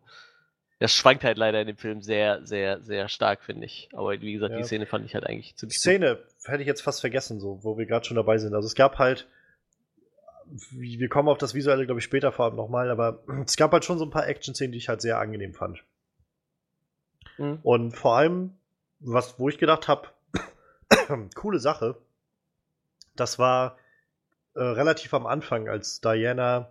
Das 0.78 0.94
schwankt 0.94 1.24
halt 1.24 1.36
leider 1.36 1.60
in 1.60 1.66
dem 1.66 1.76
Film 1.76 2.00
sehr, 2.00 2.46
sehr, 2.46 2.80
sehr 2.82 3.08
stark, 3.10 3.42
finde 3.42 3.66
ich. 3.66 3.90
Aber 3.92 4.12
wie 4.18 4.32
gesagt, 4.32 4.52
Ja. 4.52 4.56
die 4.58 4.64
Szene 4.64 4.86
fand 4.86 5.04
ich 5.04 5.14
halt 5.14 5.26
eigentlich 5.26 5.54
ziemlich 5.56 5.76
gut. 5.76 5.80
Szene 5.82 6.18
hätte 6.46 6.62
ich 6.62 6.66
jetzt 6.66 6.80
fast 6.80 7.00
vergessen, 7.02 7.38
so, 7.38 7.62
wo 7.62 7.76
wir 7.76 7.84
gerade 7.84 8.06
schon 8.06 8.16
dabei 8.16 8.38
sind. 8.38 8.54
Also 8.54 8.66
es 8.66 8.74
gab 8.74 8.98
halt, 8.98 9.26
wir 10.70 11.08
kommen 11.10 11.28
auf 11.28 11.36
das 11.36 11.52
Visuelle, 11.54 11.84
glaube 11.84 11.98
ich, 11.98 12.04
später 12.04 12.32
vor 12.32 12.46
allem 12.46 12.56
nochmal, 12.56 12.90
aber 12.90 13.22
es 13.44 13.56
gab 13.56 13.72
halt 13.72 13.84
schon 13.84 13.98
so 13.98 14.06
ein 14.06 14.10
paar 14.10 14.26
Action-Szenen, 14.26 14.72
die 14.72 14.78
ich 14.78 14.88
halt 14.88 15.02
sehr 15.02 15.18
angenehm 15.18 15.52
fand. 15.52 15.84
Mhm. 17.36 17.58
Und 17.62 17.92
vor 17.92 18.16
allem, 18.16 18.54
was, 19.00 19.38
wo 19.38 19.50
ich 19.50 19.58
gedacht 19.58 19.86
habe, 19.86 20.08
coole 21.34 21.58
Sache, 21.58 21.96
das 23.16 23.38
war 23.38 23.76
äh, 24.60 24.64
relativ 24.64 25.14
am 25.14 25.26
Anfang, 25.26 25.68
als 25.70 26.02
Diana, 26.02 26.70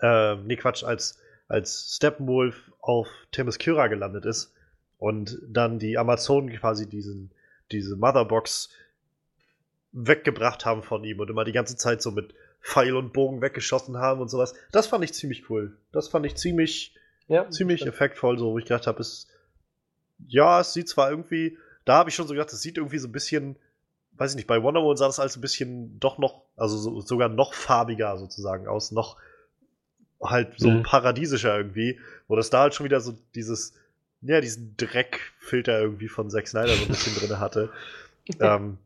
äh, 0.00 0.36
nee, 0.36 0.56
Quatsch, 0.56 0.84
als, 0.84 1.18
als 1.48 1.94
Steppenwolf 1.96 2.72
auf 2.80 3.08
Themyscira 3.32 3.86
gelandet 3.86 4.26
ist 4.26 4.52
und 4.98 5.38
dann 5.48 5.78
die 5.78 5.96
Amazonen 5.96 6.50
quasi 6.52 6.86
diesen, 6.86 7.30
diese 7.72 7.96
Motherbox 7.96 8.68
weggebracht 9.92 10.66
haben 10.66 10.82
von 10.82 11.02
ihm 11.04 11.20
und 11.20 11.30
immer 11.30 11.44
die 11.44 11.52
ganze 11.52 11.76
Zeit 11.76 12.02
so 12.02 12.10
mit 12.10 12.34
Pfeil 12.60 12.94
und 12.96 13.14
Bogen 13.14 13.40
weggeschossen 13.40 13.96
haben 13.96 14.20
und 14.20 14.28
sowas. 14.28 14.54
Das 14.72 14.86
fand 14.86 15.04
ich 15.04 15.14
ziemlich 15.14 15.48
cool. 15.48 15.78
Das 15.90 16.08
fand 16.08 16.26
ich 16.26 16.34
ziemlich, 16.34 16.94
Ja, 17.28 17.48
ziemlich 17.48 17.80
stimmt. 17.80 17.94
effektvoll, 17.94 18.38
so 18.38 18.52
wo 18.52 18.58
ich 18.58 18.66
gedacht 18.66 18.86
habe, 18.86 19.00
es 19.00 19.28
ja, 20.28 20.60
es 20.60 20.74
sieht 20.74 20.88
zwar 20.90 21.08
irgendwie, 21.10 21.56
da 21.86 21.94
habe 21.94 22.10
ich 22.10 22.14
schon 22.14 22.26
so 22.26 22.34
gedacht, 22.34 22.52
es 22.52 22.60
sieht 22.60 22.76
irgendwie 22.76 22.98
so 22.98 23.08
ein 23.08 23.12
bisschen, 23.12 23.56
weiß 24.18 24.32
ich 24.32 24.36
nicht, 24.36 24.46
bei 24.46 24.62
Wonder 24.62 24.82
Woman 24.82 24.96
sah 24.96 25.06
das 25.06 25.20
alles 25.20 25.36
ein 25.36 25.40
bisschen 25.40 25.98
doch 26.00 26.18
noch, 26.18 26.42
also 26.56 26.76
so, 26.76 27.00
sogar 27.00 27.28
noch 27.28 27.54
farbiger 27.54 28.16
sozusagen 28.16 28.66
aus, 28.66 28.92
noch 28.92 29.16
halt 30.22 30.54
so 30.58 30.70
Mhm. 30.70 30.82
paradiesischer 30.82 31.56
irgendwie, 31.56 31.98
wo 32.28 32.36
das 32.36 32.50
da 32.50 32.60
halt 32.60 32.74
schon 32.74 32.84
wieder 32.86 33.00
so 33.00 33.14
dieses, 33.34 33.74
ja, 34.22 34.40
diesen 34.40 34.76
Dreckfilter 34.76 35.78
irgendwie 35.80 36.08
von 36.08 36.30
Zack 36.30 36.48
Snyder 36.48 36.74
so 36.74 36.82
ein 36.84 36.88
bisschen 36.88 37.14
drin 37.28 37.38
hatte. 37.38 37.70
ähm, 38.40 38.78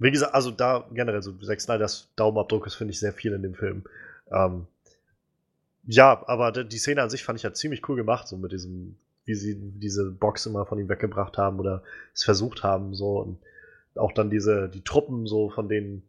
wie 0.00 0.10
gesagt, 0.10 0.34
also 0.34 0.50
da 0.50 0.86
generell 0.92 1.22
so 1.22 1.32
Zack 1.32 1.60
Snyders 1.60 2.08
Daumenabdruck 2.16 2.66
ist, 2.66 2.74
finde 2.74 2.92
ich, 2.92 3.00
sehr 3.00 3.12
viel 3.12 3.32
in 3.32 3.42
dem 3.42 3.54
Film. 3.54 3.84
Ähm, 4.30 4.66
ja, 5.86 6.22
aber 6.28 6.52
die 6.52 6.78
Szene 6.78 7.02
an 7.02 7.10
sich 7.10 7.24
fand 7.24 7.38
ich 7.38 7.44
halt 7.44 7.56
ziemlich 7.56 7.88
cool 7.88 7.96
gemacht, 7.96 8.28
so 8.28 8.36
mit 8.36 8.52
diesem, 8.52 8.96
wie 9.24 9.34
sie 9.34 9.56
diese 9.58 10.10
Box 10.10 10.46
immer 10.46 10.66
von 10.66 10.78
ihm 10.78 10.88
weggebracht 10.88 11.38
haben 11.38 11.58
oder 11.58 11.82
es 12.14 12.24
versucht 12.24 12.62
haben, 12.62 12.94
so 12.94 13.18
und 13.20 13.38
auch 13.98 14.12
dann 14.12 14.30
diese, 14.30 14.68
die 14.68 14.82
Truppen 14.82 15.26
so 15.26 15.50
von 15.50 15.68
denen 15.68 16.02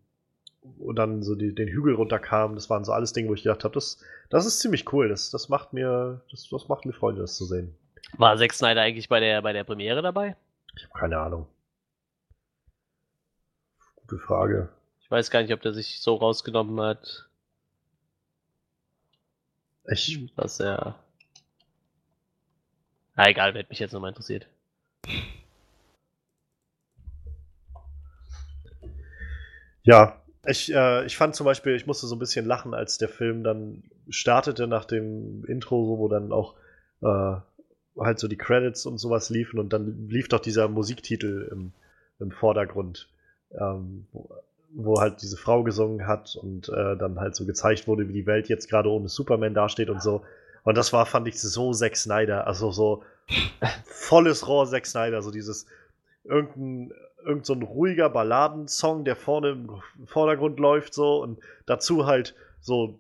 und 0.78 0.98
dann 0.98 1.24
so 1.24 1.36
die, 1.36 1.56
den 1.56 1.70
Hügel 1.70 1.96
runterkamen, 1.96 2.56
das 2.56 2.70
waren 2.70 2.84
so 2.84 2.92
alles 2.92 3.14
Dinge, 3.14 3.30
wo 3.30 3.34
ich 3.34 3.44
gedacht 3.44 3.64
habe, 3.64 3.74
das, 3.74 4.04
das 4.30 4.46
ist 4.46 4.60
ziemlich 4.60 4.92
cool, 4.94 5.10
das, 5.10 5.32
das 5.32 5.50
macht 5.50 5.74
mir, 5.74 6.22
das, 6.32 6.48
das 6.50 6.68
macht 6.68 6.86
mir 6.86 6.94
Freude, 6.94 7.20
das 7.20 7.36
zu 7.36 7.46
sehen. 7.46 7.76
War 8.18 8.38
Zack 8.38 8.54
Snyder 8.54 8.82
eigentlich 8.82 9.10
bei 9.10 9.20
der, 9.20 9.42
bei 9.42 9.54
der 9.54 9.64
Premiere 9.64 10.02
dabei? 10.02 10.36
Ich 10.76 10.84
habe 10.84 11.00
keine 11.00 11.20
Ahnung. 11.20 11.48
Gute 13.96 14.18
Frage. 14.18 14.70
Ich 15.02 15.12
weiß 15.12 15.32
gar 15.32 15.42
nicht, 15.42 15.54
ob 15.54 15.62
der 15.62 15.74
sich 15.74 16.02
so 16.02 16.16
rausgenommen 16.16 16.80
hat, 16.82 17.30
Ich, 19.92 20.34
dass 20.36 20.60
er. 20.60 20.96
Na 23.16 23.28
egal, 23.28 23.54
hätte 23.54 23.70
mich 23.70 23.80
jetzt 23.80 23.92
nochmal 23.92 24.10
interessiert. 24.10 24.48
Ja, 29.90 30.22
ich, 30.46 30.74
äh, 30.74 31.06
ich 31.06 31.18
fand 31.18 31.36
zum 31.36 31.46
Beispiel, 31.46 31.76
ich 31.76 31.88
musste 31.88 32.08
so 32.08 32.16
ein 32.16 32.20
bisschen 32.20 32.46
lachen, 32.46 32.74
als 32.74 32.98
der 32.98 33.10
Film 33.10 33.44
dann 33.44 33.84
startete 34.10 34.68
nach 34.68 34.86
dem 34.86 35.44
Intro, 35.46 35.98
wo 35.98 36.08
dann 36.08 36.32
auch 36.32 36.56
äh, 37.02 37.36
halt 38.00 38.20
so 38.20 38.28
die 38.28 38.38
Credits 38.38 38.86
und 38.86 38.98
sowas 38.98 39.30
liefen 39.30 39.60
und 39.60 39.74
dann 39.74 40.08
lief 40.10 40.28
doch 40.28 40.40
dieser 40.40 40.68
Musiktitel 40.68 41.50
im, 41.52 41.72
im 42.20 42.32
Vordergrund. 42.32 43.10
Ähm, 43.60 44.06
wo- 44.12 44.30
wo 44.72 45.02
halt 45.02 45.24
diese 45.24 45.36
Frau 45.36 45.64
gesungen 45.64 46.06
hat 46.06 46.36
und 46.36 46.70
äh, 46.70 46.96
dann 46.96 47.20
halt 47.20 47.36
so 47.36 47.44
gezeigt 47.48 47.88
wurde, 47.88 48.08
wie 48.08 48.14
die 48.14 48.28
Welt 48.28 48.50
jetzt 48.50 48.70
gerade 48.70 48.90
ohne 48.92 49.10
Superman 49.10 49.56
dasteht 49.56 49.90
und 49.90 50.00
so. 50.04 50.22
Und 50.64 50.78
das 50.78 50.94
war, 50.94 51.08
fand 51.08 51.28
ich, 51.28 51.42
so 51.42 51.72
Zack 51.74 51.98
Snyder. 51.98 52.46
Also 52.46 52.70
so 52.72 53.02
volles 53.86 54.48
Rohr 54.48 54.68
Zack 54.68 54.86
Snyder. 54.86 55.24
So 55.24 55.32
dieses 55.32 55.66
irgendein, 56.24 56.94
irgend 57.26 57.46
so 57.46 57.54
ein 57.54 57.64
ruhiger 57.64 58.10
Balladensong, 58.10 59.06
der 59.06 59.16
vorne 59.16 59.52
im 59.98 60.08
Vordergrund 60.08 60.60
läuft 60.60 60.94
so 60.94 61.22
und 61.22 61.40
dazu 61.66 62.06
halt 62.06 62.36
so 62.62 63.00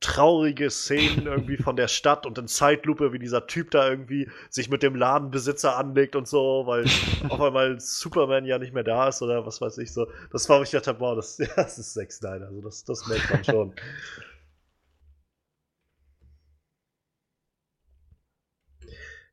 traurige 0.00 0.70
Szenen 0.70 1.26
irgendwie 1.26 1.56
von 1.56 1.76
der 1.76 1.88
Stadt 1.88 2.26
und 2.26 2.38
in 2.38 2.48
Zeitlupe, 2.48 3.12
wie 3.12 3.18
dieser 3.18 3.46
Typ 3.46 3.70
da 3.70 3.88
irgendwie 3.88 4.30
sich 4.50 4.70
mit 4.70 4.82
dem 4.82 4.94
Ladenbesitzer 4.94 5.76
anlegt 5.76 6.14
und 6.16 6.28
so, 6.28 6.64
weil 6.66 6.84
auf 7.28 7.40
einmal 7.40 7.80
Superman 7.80 8.44
ja 8.44 8.58
nicht 8.58 8.74
mehr 8.74 8.84
da 8.84 9.08
ist 9.08 9.22
oder 9.22 9.44
was 9.46 9.60
weiß 9.60 9.78
ich 9.78 9.92
so. 9.92 10.06
Das 10.32 10.48
war, 10.48 10.58
wo 10.58 10.62
ich 10.62 10.70
dachte, 10.70 10.94
boah, 10.94 11.16
das, 11.16 11.38
ja, 11.38 11.48
das 11.56 11.78
ist 11.78 11.94
Zack 11.94 12.12
Snyder, 12.12 12.46
also 12.46 12.60
das, 12.60 12.84
das 12.84 13.06
merkt 13.08 13.30
man 13.30 13.44
schon. 13.44 13.74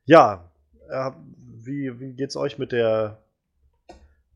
ja, 0.04 0.50
äh, 0.88 1.10
wie, 1.38 1.98
wie 2.00 2.12
geht's 2.12 2.36
euch 2.36 2.58
mit 2.58 2.72
der 2.72 3.18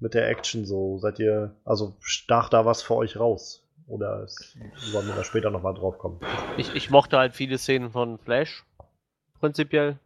mit 0.00 0.14
der 0.14 0.28
Action 0.28 0.64
so? 0.64 0.98
Seid 0.98 1.18
ihr, 1.18 1.54
also 1.64 1.94
stach 2.00 2.48
da 2.48 2.64
was 2.64 2.82
für 2.82 2.96
euch 2.96 3.18
raus? 3.18 3.62
Oder 3.86 4.22
ist, 4.22 4.56
sollen 4.76 5.08
wir 5.08 5.14
da 5.14 5.24
später 5.24 5.50
nochmal 5.50 5.74
drauf 5.74 5.98
kommen? 5.98 6.20
Ich, 6.56 6.74
ich 6.74 6.90
mochte 6.90 7.18
halt 7.18 7.34
viele 7.34 7.58
Szenen 7.58 7.90
von 7.90 8.18
Flash, 8.18 8.64
prinzipiell. 9.40 9.98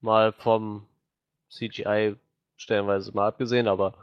Mal 0.00 0.32
vom 0.32 0.86
CGI 1.50 2.16
stellenweise 2.56 3.12
mal 3.12 3.28
abgesehen, 3.28 3.66
aber 3.66 3.94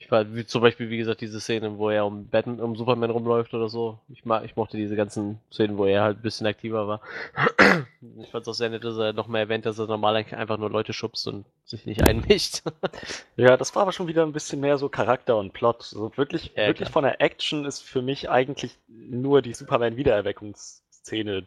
ich 0.00 0.10
war, 0.12 0.32
wie 0.34 0.46
zum 0.46 0.62
Beispiel, 0.62 0.90
wie 0.90 0.96
gesagt, 0.98 1.20
diese 1.20 1.40
Szene, 1.40 1.76
wo 1.76 1.90
er 1.90 2.06
um 2.06 2.28
Batman, 2.28 2.60
um 2.60 2.76
Superman 2.76 3.10
rumläuft 3.10 3.52
oder 3.52 3.68
so. 3.68 3.98
Ich, 4.08 4.24
mag, 4.24 4.44
ich 4.44 4.54
mochte 4.54 4.76
diese 4.76 4.94
ganzen 4.94 5.40
Szenen, 5.52 5.76
wo 5.76 5.86
er 5.86 6.02
halt 6.02 6.18
ein 6.18 6.22
bisschen 6.22 6.46
aktiver 6.46 6.86
war. 6.86 7.00
Ich 8.20 8.30
fand 8.30 8.42
es 8.42 8.48
auch 8.48 8.52
sehr 8.54 8.70
nett, 8.70 8.84
dass 8.84 8.96
er 8.96 9.12
noch 9.12 9.26
mal 9.26 9.40
erwähnt, 9.40 9.66
dass 9.66 9.76
er 9.80 9.88
normal 9.88 10.14
einfach 10.14 10.56
nur 10.56 10.70
Leute 10.70 10.92
schubst 10.92 11.26
und 11.26 11.46
sich 11.64 11.84
nicht 11.84 12.02
einmischt. 12.04 12.62
Ja, 13.36 13.56
das 13.56 13.74
war 13.74 13.82
aber 13.82 13.92
schon 13.92 14.06
wieder 14.06 14.22
ein 14.24 14.32
bisschen 14.32 14.60
mehr 14.60 14.78
so 14.78 14.88
Charakter 14.88 15.36
und 15.36 15.52
Plot. 15.52 15.82
So 15.82 16.16
wirklich, 16.16 16.52
Ja, 16.54 16.66
wirklich 16.68 16.88
klar. 16.88 16.92
von 16.92 17.02
der 17.04 17.20
Action 17.20 17.64
ist 17.64 17.80
für 17.82 18.02
mich 18.02 18.30
eigentlich 18.30 18.78
nur 18.88 19.42
die 19.42 19.52
Superman-Wiedererweckungsszene 19.54 21.46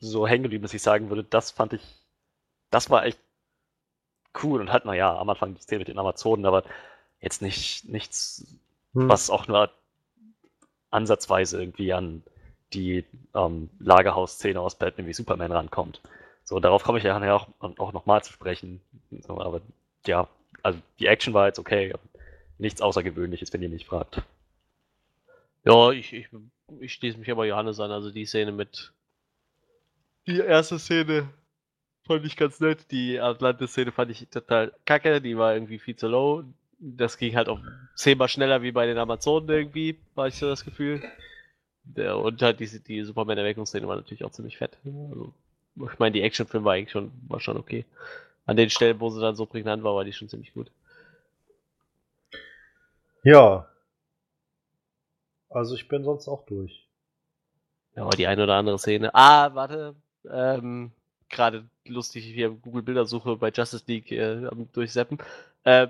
so 0.00 0.26
hängen 0.26 0.44
geblieben, 0.44 0.62
dass 0.62 0.74
ich 0.74 0.82
sagen 0.82 1.08
würde, 1.10 1.24
das 1.24 1.50
fand 1.50 1.72
ich, 1.74 1.82
das 2.70 2.90
war 2.90 3.04
echt 3.06 3.18
cool 4.42 4.60
und 4.60 4.72
halt, 4.72 4.84
naja, 4.84 5.16
am 5.16 5.28
Anfang 5.30 5.54
die 5.54 5.60
Szene 5.60 5.80
mit 5.80 5.88
den 5.88 5.98
Amazonen, 5.98 6.46
aber 6.46 6.64
jetzt 7.20 7.42
nicht, 7.42 7.88
nichts, 7.88 8.46
Hm. 8.94 9.08
was 9.08 9.28
auch 9.28 9.48
nur 9.48 9.70
ansatzweise 10.90 11.60
irgendwie 11.60 11.92
an 11.92 12.22
die 12.72 13.04
ähm, 13.34 13.70
Lagerhaus-Szene 13.80 14.60
aus 14.60 14.76
Batman 14.76 15.06
wie 15.06 15.12
Superman 15.12 15.52
rankommt. 15.52 16.00
So, 16.44 16.60
darauf 16.60 16.84
komme 16.84 16.98
ich 16.98 17.04
ja 17.04 17.18
nachher 17.18 17.34
auch, 17.34 17.48
auch 17.60 17.92
nochmal 17.92 18.22
zu 18.22 18.32
sprechen. 18.32 18.80
So, 19.20 19.40
aber 19.40 19.60
ja, 20.06 20.28
also 20.62 20.78
die 20.98 21.06
Action 21.06 21.34
war 21.34 21.46
jetzt 21.46 21.58
okay, 21.58 21.94
nichts 22.58 22.80
Außergewöhnliches, 22.80 23.52
wenn 23.52 23.62
ihr 23.62 23.68
mich 23.68 23.86
fragt. 23.86 24.22
Ja, 25.64 25.90
ich, 25.90 26.12
ich, 26.12 26.28
ich 26.80 26.92
schließe 26.92 27.18
mich 27.18 27.30
aber 27.30 27.46
Johannes 27.46 27.80
an. 27.80 27.90
Also 27.90 28.10
die 28.10 28.26
Szene 28.26 28.52
mit. 28.52 28.92
Die 30.26 30.38
erste 30.38 30.78
Szene 30.78 31.28
fand 32.06 32.24
ich 32.24 32.36
ganz 32.36 32.60
nett. 32.60 32.90
Die 32.90 33.18
Atlantis-Szene 33.18 33.92
fand 33.92 34.10
ich 34.10 34.28
total 34.28 34.74
kacke. 34.84 35.20
Die 35.20 35.36
war 35.38 35.54
irgendwie 35.54 35.78
viel 35.78 35.96
zu 35.96 36.06
low. 36.08 36.44
Das 36.86 37.16
ging 37.16 37.34
halt 37.34 37.48
auch 37.48 37.60
zehnmal 37.94 38.28
schneller 38.28 38.60
wie 38.60 38.72
bei 38.72 38.84
den 38.84 38.98
Amazonen 38.98 39.48
irgendwie, 39.48 39.98
war 40.14 40.28
ich 40.28 40.34
so 40.34 40.48
das 40.48 40.64
Gefühl. 40.64 41.02
Der, 41.84 42.18
und 42.18 42.42
halt 42.42 42.60
diese, 42.60 42.80
die 42.80 43.02
Superman-Erweckungsszene 43.02 43.88
war 43.88 43.96
natürlich 43.96 44.24
auch 44.24 44.32
ziemlich 44.32 44.58
fett. 44.58 44.76
Also, 44.84 45.32
ich 45.76 45.98
meine, 45.98 46.12
die 46.12 46.22
Actionfilm 46.22 46.64
war 46.64 46.74
eigentlich 46.74 46.90
schon, 46.90 47.10
war 47.26 47.40
schon 47.40 47.56
okay. 47.56 47.86
An 48.46 48.56
den 48.56 48.68
Stellen, 48.68 49.00
wo 49.00 49.08
sie 49.08 49.20
dann 49.20 49.34
so 49.36 49.46
prägnant 49.46 49.82
war, 49.82 49.94
war 49.94 50.04
die 50.04 50.12
schon 50.12 50.28
ziemlich 50.28 50.52
gut. 50.52 50.70
Ja. 53.22 53.66
Also 55.48 55.74
ich 55.74 55.88
bin 55.88 56.04
sonst 56.04 56.28
auch 56.28 56.44
durch. 56.44 56.86
Ja, 57.96 58.10
die 58.10 58.26
eine 58.26 58.42
oder 58.42 58.56
andere 58.56 58.78
Szene. 58.78 59.14
Ah, 59.14 59.54
warte. 59.54 59.94
Ähm, 60.30 60.92
Gerade 61.30 61.64
lustig 61.86 62.24
hier 62.24 62.50
Google 62.50 62.82
Bildersuche 62.82 63.36
bei 63.36 63.50
Justice 63.50 63.84
League 63.86 64.12
äh, 64.12 64.46
am 64.46 64.70
Durchseppen. 64.72 65.18
Äh, 65.64 65.88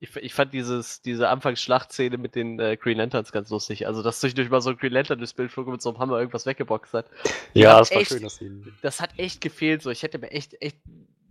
ich, 0.00 0.14
ich 0.16 0.32
fand 0.34 0.52
dieses, 0.54 1.02
diese 1.02 1.28
Anfangsschlachtszene 1.28 2.18
mit 2.18 2.34
den 2.36 2.60
äh, 2.60 2.76
Green 2.76 2.98
Lanterns 2.98 3.32
ganz 3.32 3.50
lustig. 3.50 3.86
Also, 3.86 4.02
dass 4.02 4.20
zwischendurch 4.20 4.48
mal 4.50 4.60
so 4.60 4.70
ein 4.70 4.76
Green 4.76 4.92
Lantern 4.92 5.18
durchs 5.18 5.34
Bild 5.34 5.50
flog 5.50 5.66
und 5.66 5.72
mit 5.72 5.82
so 5.82 5.90
einem 5.90 5.98
Hammer 5.98 6.18
irgendwas 6.18 6.46
weggeboxt 6.46 6.94
hat. 6.94 7.06
Ja, 7.54 7.78
das 7.78 7.88
das 7.88 7.96
war 7.96 8.00
war 8.02 8.06
schön, 8.06 8.22
dass 8.22 8.36
sie. 8.36 8.62
Das 8.82 9.00
hat 9.00 9.10
echt 9.18 9.40
gefehlt. 9.40 9.82
So, 9.82 9.90
ich 9.90 10.02
hätte 10.02 10.18
mir 10.18 10.30
echt, 10.30 10.60
echt, 10.62 10.76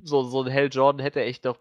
so, 0.04 0.24
so 0.24 0.44
ein 0.44 0.50
Hell 0.52 0.70
Jordan 0.72 1.02
hätte 1.02 1.22
echt 1.22 1.46
noch 1.46 1.58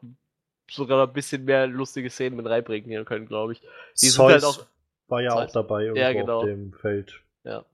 sogar 0.69 0.99
noch 0.99 1.07
ein 1.09 1.13
bisschen 1.15 1.45
mehr 1.45 1.67
lustige 1.69 2.11
Szenen 2.11 2.37
mit 2.37 2.47
reinbringen 2.47 3.05
können, 3.05 3.27
glaube 3.27 3.53
ich. 3.53 3.61
Die 3.61 4.07
halt 4.07 4.41
Zeus 4.41 4.45
auch- 4.45 4.67
war 5.09 5.23
ja 5.23 5.31
Zeus. 5.31 5.51
auch 5.51 5.53
dabei 5.53 5.83
irgendwo 5.83 6.01
Ja, 6.01 6.13
genau. 6.13 6.39
auf 6.39 6.45
dem 6.45 6.73
Feld. 6.73 7.21
Ja. 7.45 7.65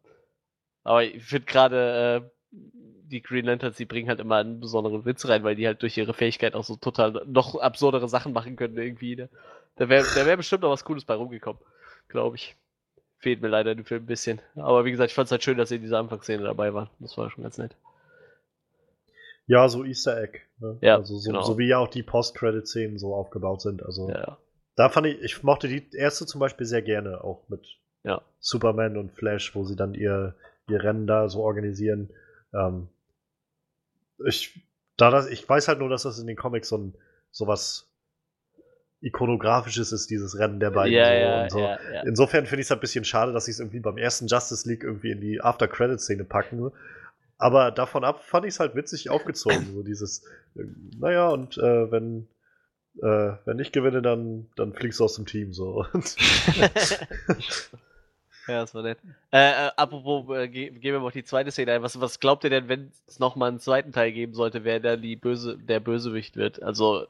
Aber 0.84 1.02
ich 1.04 1.22
finde 1.24 1.46
gerade, 1.46 2.22
äh, 2.26 2.30
die 3.12 3.22
Green 3.22 3.44
Lanterns, 3.44 3.76
die 3.76 3.84
bringen 3.84 4.09
halt 4.09 4.18
immer 4.20 4.36
einen 4.36 4.59
besonderen 4.59 5.05
Witz 5.05 5.28
rein, 5.28 5.44
weil 5.44 5.55
die 5.55 5.66
halt 5.66 5.82
durch 5.82 5.97
ihre 5.97 6.14
Fähigkeit 6.14 6.55
auch 6.55 6.64
so 6.64 6.76
total 6.76 7.22
noch 7.26 7.55
absurdere 7.60 8.09
Sachen 8.09 8.32
machen 8.32 8.56
können 8.56 8.76
irgendwie. 8.76 9.14
Ne? 9.16 9.28
Da 9.76 9.89
wäre 9.89 10.05
da 10.14 10.26
wär 10.26 10.36
bestimmt 10.36 10.62
noch 10.62 10.70
was 10.70 10.84
Cooles 10.84 11.05
bei 11.05 11.14
rumgekommen, 11.14 11.60
glaube 12.09 12.36
ich. 12.36 12.56
Fehlt 13.18 13.40
mir 13.40 13.48
leider 13.48 13.74
dem 13.76 13.84
Film 13.84 14.02
ein 14.02 14.06
bisschen. 14.06 14.40
Aber 14.56 14.84
wie 14.84 14.90
gesagt, 14.90 15.10
ich 15.10 15.14
fand 15.14 15.26
es 15.26 15.32
halt 15.32 15.44
schön, 15.44 15.56
dass 15.56 15.68
sie 15.68 15.76
in 15.76 15.82
dieser 15.82 15.98
Anfangsszene 16.01 16.43
dabei 16.43 16.74
waren. 16.74 16.90
Das 16.98 17.16
war 17.16 17.30
schon 17.30 17.44
ganz 17.44 17.56
nett. 17.56 17.76
Ja, 19.47 19.68
so 19.68 19.84
Easter 19.84 20.20
Egg. 20.20 20.40
Ne? 20.59 20.78
Ja, 20.80 20.97
also 20.97 21.16
so, 21.18 21.30
genau. 21.30 21.43
so 21.43 21.59
wie 21.59 21.68
ja 21.68 21.78
auch 21.78 21.89
die 21.89 22.02
Post-Credit-Szenen 22.02 22.98
so 22.98 23.14
aufgebaut 23.14 23.60
sind. 23.60 23.82
Also 23.84 24.09
Ja. 24.09 24.39
da 24.76 24.89
fand 24.89 25.06
ich, 25.06 25.20
ich 25.22 25.43
mochte 25.43 25.68
die 25.68 25.86
erste 25.94 26.26
zum 26.26 26.40
Beispiel 26.40 26.66
sehr 26.66 26.82
gerne, 26.82 27.22
auch 27.22 27.48
mit 27.48 27.66
Ja. 28.05 28.22
Superman 28.40 28.97
und 28.97 29.12
Flash, 29.12 29.55
wo 29.55 29.64
sie 29.64 29.76
dann 29.76 29.94
ihr, 29.94 30.34
ihr 30.68 30.82
Rennen 30.82 31.06
da 31.06 31.28
so 31.28 31.43
organisieren. 31.43 32.10
Ähm, 32.55 32.89
ich, 34.27 34.61
da 34.97 35.11
das, 35.11 35.28
ich 35.28 35.49
weiß 35.49 35.69
halt 35.69 35.78
nur, 35.78 35.89
dass 35.89 36.03
das 36.03 36.19
in 36.19 36.27
den 36.27 36.36
Comics 36.36 36.69
so 36.69 36.78
ein 36.78 36.94
sowas 37.31 37.89
ikonografisches 39.01 39.93
ist, 39.93 40.11
dieses 40.11 40.39
Rennen 40.39 40.61
der 40.61 40.70
beiden. 40.70 40.94
ja, 40.94 41.51
so, 41.51 41.59
ja, 41.59 41.78
so. 41.78 41.93
ja. 41.93 42.03
Insofern 42.03 42.47
finde 42.47 42.61
ich 42.61 42.69
es 42.69 42.73
ein 42.73 42.81
bisschen 42.81 43.05
schade, 43.05 43.32
dass 43.32 43.47
sie 43.47 43.51
es 43.51 43.59
irgendwie 43.59 43.81
beim 43.81 43.99
ersten 43.99 44.28
Justice 44.28 44.69
League 44.69 44.85
irgendwie 44.85 45.11
in 45.11 45.20
die 45.20 45.40
After-Credit-Szene 45.40 46.24
packen. 46.24 46.70
Aber 47.36 47.73
davon 47.73 48.05
ab 48.05 48.23
fand 48.23 48.47
ich 48.47 48.55
es 48.55 48.61
halt 48.61 48.77
witzig 48.77 49.11
aufgezogen. 49.11 49.74
So 49.74 49.82
dieses, 49.82 50.24
naja, 50.99 51.28
und 51.28 51.59
äh, 51.59 51.90
wenn, 51.90 52.28
äh, 53.03 53.32
wenn 53.44 53.59
ich 53.59 53.73
gewinne, 53.73 54.03
dann, 54.03 54.49
dann 54.55 54.73
fliegst 54.73 55.01
du 55.01 55.05
aus 55.05 55.16
dem 55.16 55.27
Team. 55.27 55.53
So. 55.53 55.85
Ja, 58.48 58.60
das 58.60 58.74
war 58.74 58.82
nett. 58.82 58.98
Äh, 59.32 59.66
äh, 59.66 59.70
apropos, 59.77 60.36
äh, 60.36 60.48
ge 60.48 60.70
gehen 60.70 60.93
wir 60.93 61.01
mal 61.01 61.06
auf 61.06 61.12
die 61.12 61.24
zweite 61.24 61.51
Szene 61.51 61.73
ein. 61.73 61.82
Was, 61.82 62.01
was 62.01 62.19
glaubt 62.19 62.44
ihr 62.44 62.51
denn, 62.51 62.69
wenn 62.69 62.93
es 63.06 63.19
nochmal 63.19 63.48
einen 63.48 63.60
zweiten 63.60 63.93
Teil 63.93 64.12
geben 64.12 64.35
sollte, 64.35 64.64
wer 64.64 64.81
da 64.81 64.97
die 64.97 65.16
Böse, 65.16 65.56
der 65.59 65.81
Bösewicht 65.81 66.36
wird? 66.36 66.62
Also, 66.62 67.06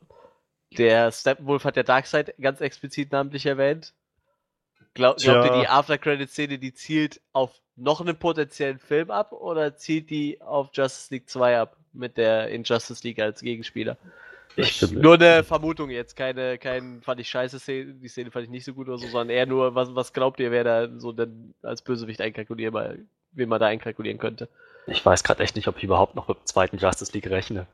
der 0.76 1.10
Steppenwolf 1.12 1.64
hat 1.64 1.76
der 1.76 1.84
Darkseid 1.84 2.34
ganz 2.40 2.60
explizit 2.60 3.12
namentlich 3.12 3.46
erwähnt. 3.46 3.94
Glaub, 4.94 5.16
glaubt 5.16 5.44
ihr, 5.44 5.50
Tja. 5.50 5.60
die 5.60 5.68
After-Credit-Szene, 5.68 6.58
die 6.58 6.74
zielt 6.74 7.20
auf 7.32 7.60
noch 7.76 8.00
einen 8.00 8.18
potenziellen 8.18 8.78
Film 8.78 9.10
ab 9.10 9.32
oder 9.32 9.76
zielt 9.76 10.10
die 10.10 10.40
auf 10.42 10.70
Justice 10.74 11.12
League 11.14 11.28
2 11.28 11.58
ab? 11.58 11.76
Mit 11.94 12.16
der 12.16 12.48
Injustice 12.48 13.02
League 13.04 13.20
als 13.20 13.40
Gegenspieler? 13.40 13.96
Ich 14.56 14.90
Nur 14.92 15.14
eine 15.14 15.44
Vermutung 15.44 15.90
jetzt, 15.90 16.14
keine, 16.16 16.58
kein, 16.58 17.00
fand 17.02 17.20
ich 17.20 17.28
scheiße 17.28 17.58
Szene, 17.58 17.94
die 17.94 18.08
Szene 18.08 18.30
fand 18.30 18.44
ich 18.44 18.50
nicht 18.50 18.64
so 18.64 18.74
gut 18.74 18.88
oder 18.88 18.98
so, 18.98 19.06
sondern 19.06 19.30
eher 19.30 19.46
nur, 19.46 19.74
was, 19.74 19.94
was 19.94 20.12
glaubt 20.12 20.40
ihr, 20.40 20.50
wer 20.50 20.64
da 20.64 20.88
so 20.98 21.12
dann 21.12 21.54
als 21.62 21.82
Bösewicht 21.82 22.20
einkalkulierbar, 22.20 22.94
wen 23.32 23.48
man 23.48 23.60
da 23.60 23.66
einkalkulieren 23.66 24.18
könnte? 24.18 24.48
Ich 24.86 25.04
weiß 25.04 25.24
gerade 25.24 25.42
echt 25.42 25.56
nicht, 25.56 25.68
ob 25.68 25.78
ich 25.78 25.84
überhaupt 25.84 26.14
noch 26.16 26.28
mit 26.28 26.38
dem 26.38 26.46
zweiten 26.46 26.76
Justice 26.78 27.12
League 27.12 27.30
rechne. 27.30 27.66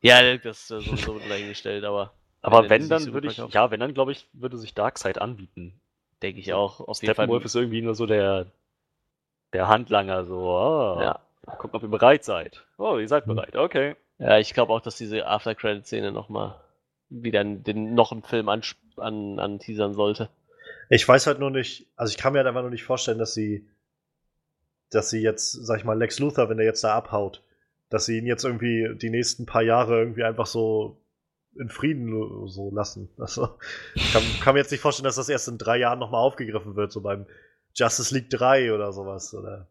Ja, 0.00 0.36
das 0.36 0.62
ist 0.62 0.70
äh, 0.70 0.80
sowieso 0.80 1.18
dahingestellt, 1.18 1.84
aber 1.84 2.12
Aber 2.42 2.68
Wenn 2.68 2.88
dann 2.88 3.02
so 3.02 3.12
würde 3.14 3.28
ich, 3.28 3.36
ja, 3.36 3.70
wenn 3.70 3.78
dann 3.78 3.94
glaube 3.94 4.12
ich, 4.12 4.26
würde 4.32 4.58
sich 4.58 4.74
Darkseid 4.74 5.18
anbieten. 5.18 5.80
denke 6.22 6.40
ich 6.40 6.52
auch, 6.52 6.80
auf 6.80 7.00
jeden 7.00 7.14
Fall. 7.14 7.24
Steppenwolf 7.24 7.44
ist 7.44 7.54
irgendwie 7.54 7.82
nur 7.82 7.94
so 7.94 8.04
der, 8.04 8.46
der 9.52 9.68
Handlanger, 9.68 10.24
so, 10.24 10.38
oh, 10.38 11.00
Ja. 11.00 11.20
gucken, 11.46 11.76
ob 11.76 11.82
ihr 11.82 11.88
bereit 11.88 12.24
seid. 12.24 12.64
Oh, 12.78 12.98
ihr 12.98 13.06
seid 13.06 13.26
bereit, 13.26 13.54
okay. 13.54 13.94
Ja, 14.22 14.38
ich 14.38 14.54
glaube 14.54 14.72
auch, 14.72 14.80
dass 14.80 14.96
diese 14.96 15.26
After-Credit-Szene 15.26 16.12
nochmal 16.12 16.60
wieder 17.08 17.44
den, 17.44 17.94
noch 17.94 18.12
einen 18.12 18.22
Film 18.22 18.48
an, 18.48 18.62
an, 18.96 19.38
an 19.38 19.58
teasern 19.58 19.92
sollte. 19.94 20.30
ich 20.88 21.06
weiß 21.06 21.26
halt 21.26 21.38
nur 21.38 21.50
nicht, 21.50 21.86
also 21.96 22.10
ich 22.10 22.16
kann 22.18 22.32
mir 22.32 22.38
halt 22.38 22.48
einfach 22.48 22.62
nur 22.62 22.70
nicht 22.70 22.84
vorstellen, 22.84 23.18
dass 23.18 23.34
sie, 23.34 23.68
dass 24.90 25.10
sie 25.10 25.20
jetzt, 25.22 25.52
sag 25.52 25.78
ich 25.78 25.84
mal, 25.84 25.98
Lex 25.98 26.18
Luthor, 26.18 26.48
wenn 26.48 26.56
der 26.56 26.66
jetzt 26.66 26.84
da 26.84 26.94
abhaut, 26.94 27.42
dass 27.90 28.06
sie 28.06 28.18
ihn 28.18 28.26
jetzt 28.26 28.44
irgendwie 28.44 28.94
die 28.96 29.10
nächsten 29.10 29.44
paar 29.44 29.62
Jahre 29.62 29.98
irgendwie 29.98 30.24
einfach 30.24 30.46
so 30.46 30.98
in 31.54 31.68
Frieden 31.68 32.48
so 32.48 32.70
lassen. 32.74 33.10
Also, 33.18 33.58
ich 33.94 34.10
kann, 34.12 34.22
kann 34.42 34.54
mir 34.54 34.60
jetzt 34.60 34.70
nicht 34.70 34.80
vorstellen, 34.80 35.04
dass 35.04 35.16
das 35.16 35.28
erst 35.28 35.48
in 35.48 35.58
drei 35.58 35.76
Jahren 35.76 35.98
nochmal 35.98 36.22
aufgegriffen 36.22 36.76
wird, 36.76 36.92
so 36.92 37.02
beim 37.02 37.26
Justice 37.74 38.14
League 38.14 38.30
3 38.30 38.72
oder 38.72 38.92
sowas. 38.92 39.34
Oder, 39.34 39.68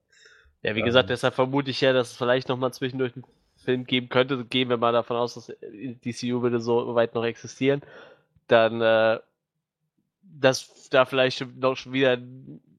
Ja, 0.61 0.75
wie 0.75 0.79
Ähm. 0.81 0.85
gesagt, 0.85 1.09
deshalb 1.09 1.33
vermute 1.33 1.71
ich 1.71 1.81
ja, 1.81 1.91
dass 1.93 2.11
es 2.11 2.17
vielleicht 2.17 2.49
nochmal 2.49 2.71
zwischendurch 2.73 3.13
einen 3.15 3.25
Film 3.63 3.85
geben 3.85 4.09
könnte. 4.09 4.43
Gehen 4.45 4.69
wir 4.69 4.77
mal 4.77 4.93
davon 4.93 5.17
aus, 5.17 5.35
dass 5.35 5.47
DCU 6.05 6.41
würde 6.41 6.59
so 6.59 6.95
weit 6.95 7.15
noch 7.15 7.23
existieren. 7.23 7.81
Dann, 8.47 8.81
äh, 8.81 9.19
dass 10.23 10.89
da 10.89 11.05
vielleicht 11.05 11.45
noch 11.57 11.75
schon 11.75 11.93
wieder 11.93 12.17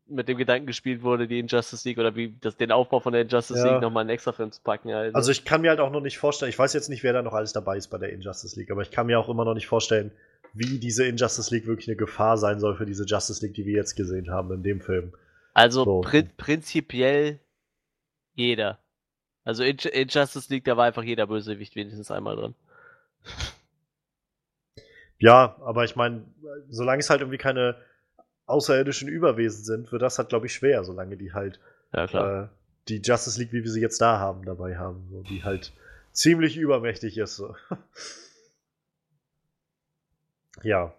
mit 0.06 0.28
dem 0.28 0.36
Gedanken 0.36 0.66
gespielt 0.66 1.02
wurde, 1.02 1.26
die 1.26 1.38
Injustice 1.38 1.84
League 1.84 1.98
oder 1.98 2.14
wie 2.14 2.36
das, 2.40 2.56
den 2.56 2.70
Aufbau 2.70 3.00
von 3.00 3.12
der 3.12 3.22
Injustice 3.22 3.59
Ja. 3.59 3.72
League 3.72 3.80
nochmal 3.82 4.02
einen 4.02 4.10
extra 4.10 4.32
Film 4.32 4.52
zu 4.52 4.60
packen. 4.62 4.90
Also, 4.90 5.16
Also 5.16 5.30
ich 5.32 5.44
kann 5.44 5.62
mir 5.62 5.70
halt 5.70 5.80
auch 5.80 5.90
noch 5.90 6.02
nicht 6.02 6.18
vorstellen, 6.18 6.50
ich 6.50 6.59
weiß 6.59 6.74
jetzt 6.74 6.90
nicht, 6.90 7.02
wer 7.02 7.12
da 7.12 7.22
noch 7.22 7.32
alles 7.32 7.52
dabei 7.52 7.78
ist 7.78 7.88
bei 7.88 7.98
der 7.98 8.12
Injustice 8.12 8.56
League, 8.56 8.70
aber 8.70 8.82
ich 8.82 8.90
kann 8.90 9.06
mir 9.06 9.18
auch 9.18 9.28
immer 9.28 9.44
noch 9.44 9.54
nicht 9.54 9.66
vorstellen, 9.66 10.12
wie 10.52 10.78
diese 10.78 11.06
Injustice 11.06 11.50
League 11.50 11.66
wirklich 11.66 11.88
eine 11.88 11.96
Gefahr 11.96 12.36
sein 12.36 12.60
soll 12.60 12.76
für 12.76 12.84
diese 12.84 13.04
Justice 13.06 13.44
League, 13.44 13.54
die 13.54 13.64
wir 13.64 13.74
jetzt 13.74 13.96
gesehen 13.96 14.30
haben 14.30 14.52
in 14.52 14.62
dem 14.62 14.80
Film. 14.82 15.14
also 15.54 15.84
so. 15.84 16.00
prin 16.02 16.30
prinzipiell 16.36 17.40
jeder. 18.34 18.78
Also 19.44 19.64
in 19.64 19.77
Injustice 19.78 20.48
League, 20.51 20.64
da 20.64 20.77
war 20.77 20.86
einfach 20.86 21.02
jeder 21.02 21.27
Bösewicht 21.27 21.74
wenigstens 21.74 22.10
einmal 22.10 22.36
drin. 22.36 22.55
Ja, 25.19 25.56
aber 25.60 25.85
ich 25.85 25.97
meine, 25.97 26.24
solange 26.69 27.01
es 27.01 27.10
halt 27.10 27.20
irgendwie 27.20 27.39
keine 27.39 27.77
außerirdischen 28.47 29.09
Überwesen 29.09 29.64
sind, 29.64 29.93
wird 29.93 30.02
das 30.02 30.19
halt, 30.19 30.28
glaube 30.28 30.47
ich, 30.47 30.55
schwer, 30.55 30.85
solange 30.85 31.16
die 31.16 31.32
halt 31.32 31.60
Ja, 31.93 32.06
klar. 32.06 32.44
äh, 32.44 32.48
die 32.89 33.01
Justice 33.01 33.39
League, 33.39 33.52
wie 33.52 33.62
wir 33.62 33.70
sie 33.70 33.81
jetzt 33.81 34.01
da 34.01 34.19
haben, 34.19 34.44
dabei 34.44 34.77
haben, 34.77 35.06
so, 35.10 35.23
die 35.23 35.44
halt 35.44 35.73
ziemlich 36.12 36.56
übermächtig 36.56 37.19
ist. 37.19 37.36
So. 37.36 37.55
ja. 40.62 40.93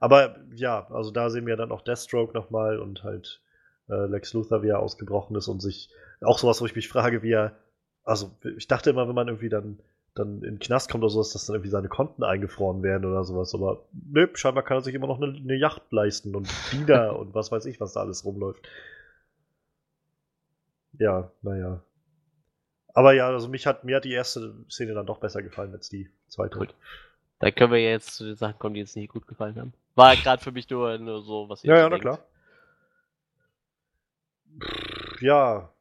Aber 0.00 0.36
ja, 0.54 0.86
also 0.90 1.10
da 1.10 1.30
sehen 1.30 1.46
wir 1.46 1.56
dann 1.56 1.72
auch 1.72 1.82
Deathstroke 1.82 2.34
nochmal 2.34 2.78
und 2.78 3.04
halt 3.04 3.40
äh, 3.88 4.06
Lex 4.06 4.32
Luthor, 4.32 4.62
wie 4.62 4.68
er 4.68 4.78
ausgebrochen 4.80 5.36
ist 5.36 5.48
und 5.48 5.60
sich 5.60 5.90
auch 6.20 6.38
sowas, 6.38 6.60
wo 6.60 6.66
ich 6.66 6.76
mich 6.76 6.88
frage, 6.88 7.22
wie 7.22 7.32
er. 7.32 7.56
Also, 8.04 8.36
ich 8.56 8.66
dachte 8.68 8.90
immer, 8.90 9.08
wenn 9.08 9.14
man 9.14 9.28
irgendwie 9.28 9.48
dann, 9.48 9.80
dann 10.14 10.36
in 10.42 10.56
den 10.56 10.58
Knast 10.58 10.90
kommt 10.90 11.02
oder 11.02 11.10
sowas, 11.10 11.32
dass 11.32 11.46
dann 11.46 11.54
irgendwie 11.56 11.70
seine 11.70 11.88
Konten 11.88 12.22
eingefroren 12.22 12.82
werden 12.82 13.04
oder 13.06 13.24
sowas. 13.24 13.54
Aber 13.54 13.86
nö, 13.92 14.28
scheinbar 14.34 14.62
kann 14.62 14.76
er 14.78 14.82
sich 14.82 14.94
immer 14.94 15.06
noch 15.06 15.20
eine, 15.20 15.36
eine 15.36 15.56
Yacht 15.56 15.82
leisten 15.90 16.34
und 16.36 16.48
Diener 16.72 17.18
und 17.18 17.34
was 17.34 17.50
weiß 17.50 17.64
ich, 17.66 17.80
was 17.80 17.94
da 17.94 18.00
alles 18.00 18.24
rumläuft. 18.24 18.66
Ja, 20.98 21.30
naja. 21.42 21.82
Aber 22.94 23.12
ja, 23.12 23.26
also 23.28 23.48
mich 23.48 23.66
hat, 23.66 23.84
mir 23.84 23.96
hat 23.96 24.04
die 24.04 24.12
erste 24.12 24.54
Szene 24.70 24.94
dann 24.94 25.06
doch 25.06 25.18
besser 25.18 25.42
gefallen 25.42 25.72
als 25.72 25.88
die 25.88 26.10
zweite. 26.28 26.58
Gut. 26.58 26.74
Da 27.40 27.50
können 27.50 27.72
wir 27.72 27.82
jetzt 27.82 28.14
zu 28.14 28.24
den 28.24 28.36
Sachen 28.36 28.58
kommen, 28.58 28.74
die 28.74 28.80
jetzt 28.80 28.94
nicht 28.96 29.10
gut 29.12 29.26
gefallen 29.26 29.58
haben. 29.58 29.72
War 29.96 30.14
gerade 30.14 30.42
für 30.42 30.52
mich 30.52 30.70
nur, 30.70 30.96
nur 30.98 31.22
so, 31.22 31.48
was 31.48 31.64
ihr 31.64 31.70
Ja, 31.72 31.78
ja, 31.78 31.82
na 31.84 31.88
denkt. 31.90 32.02
klar. 32.02 32.18
Ja, 35.20 35.72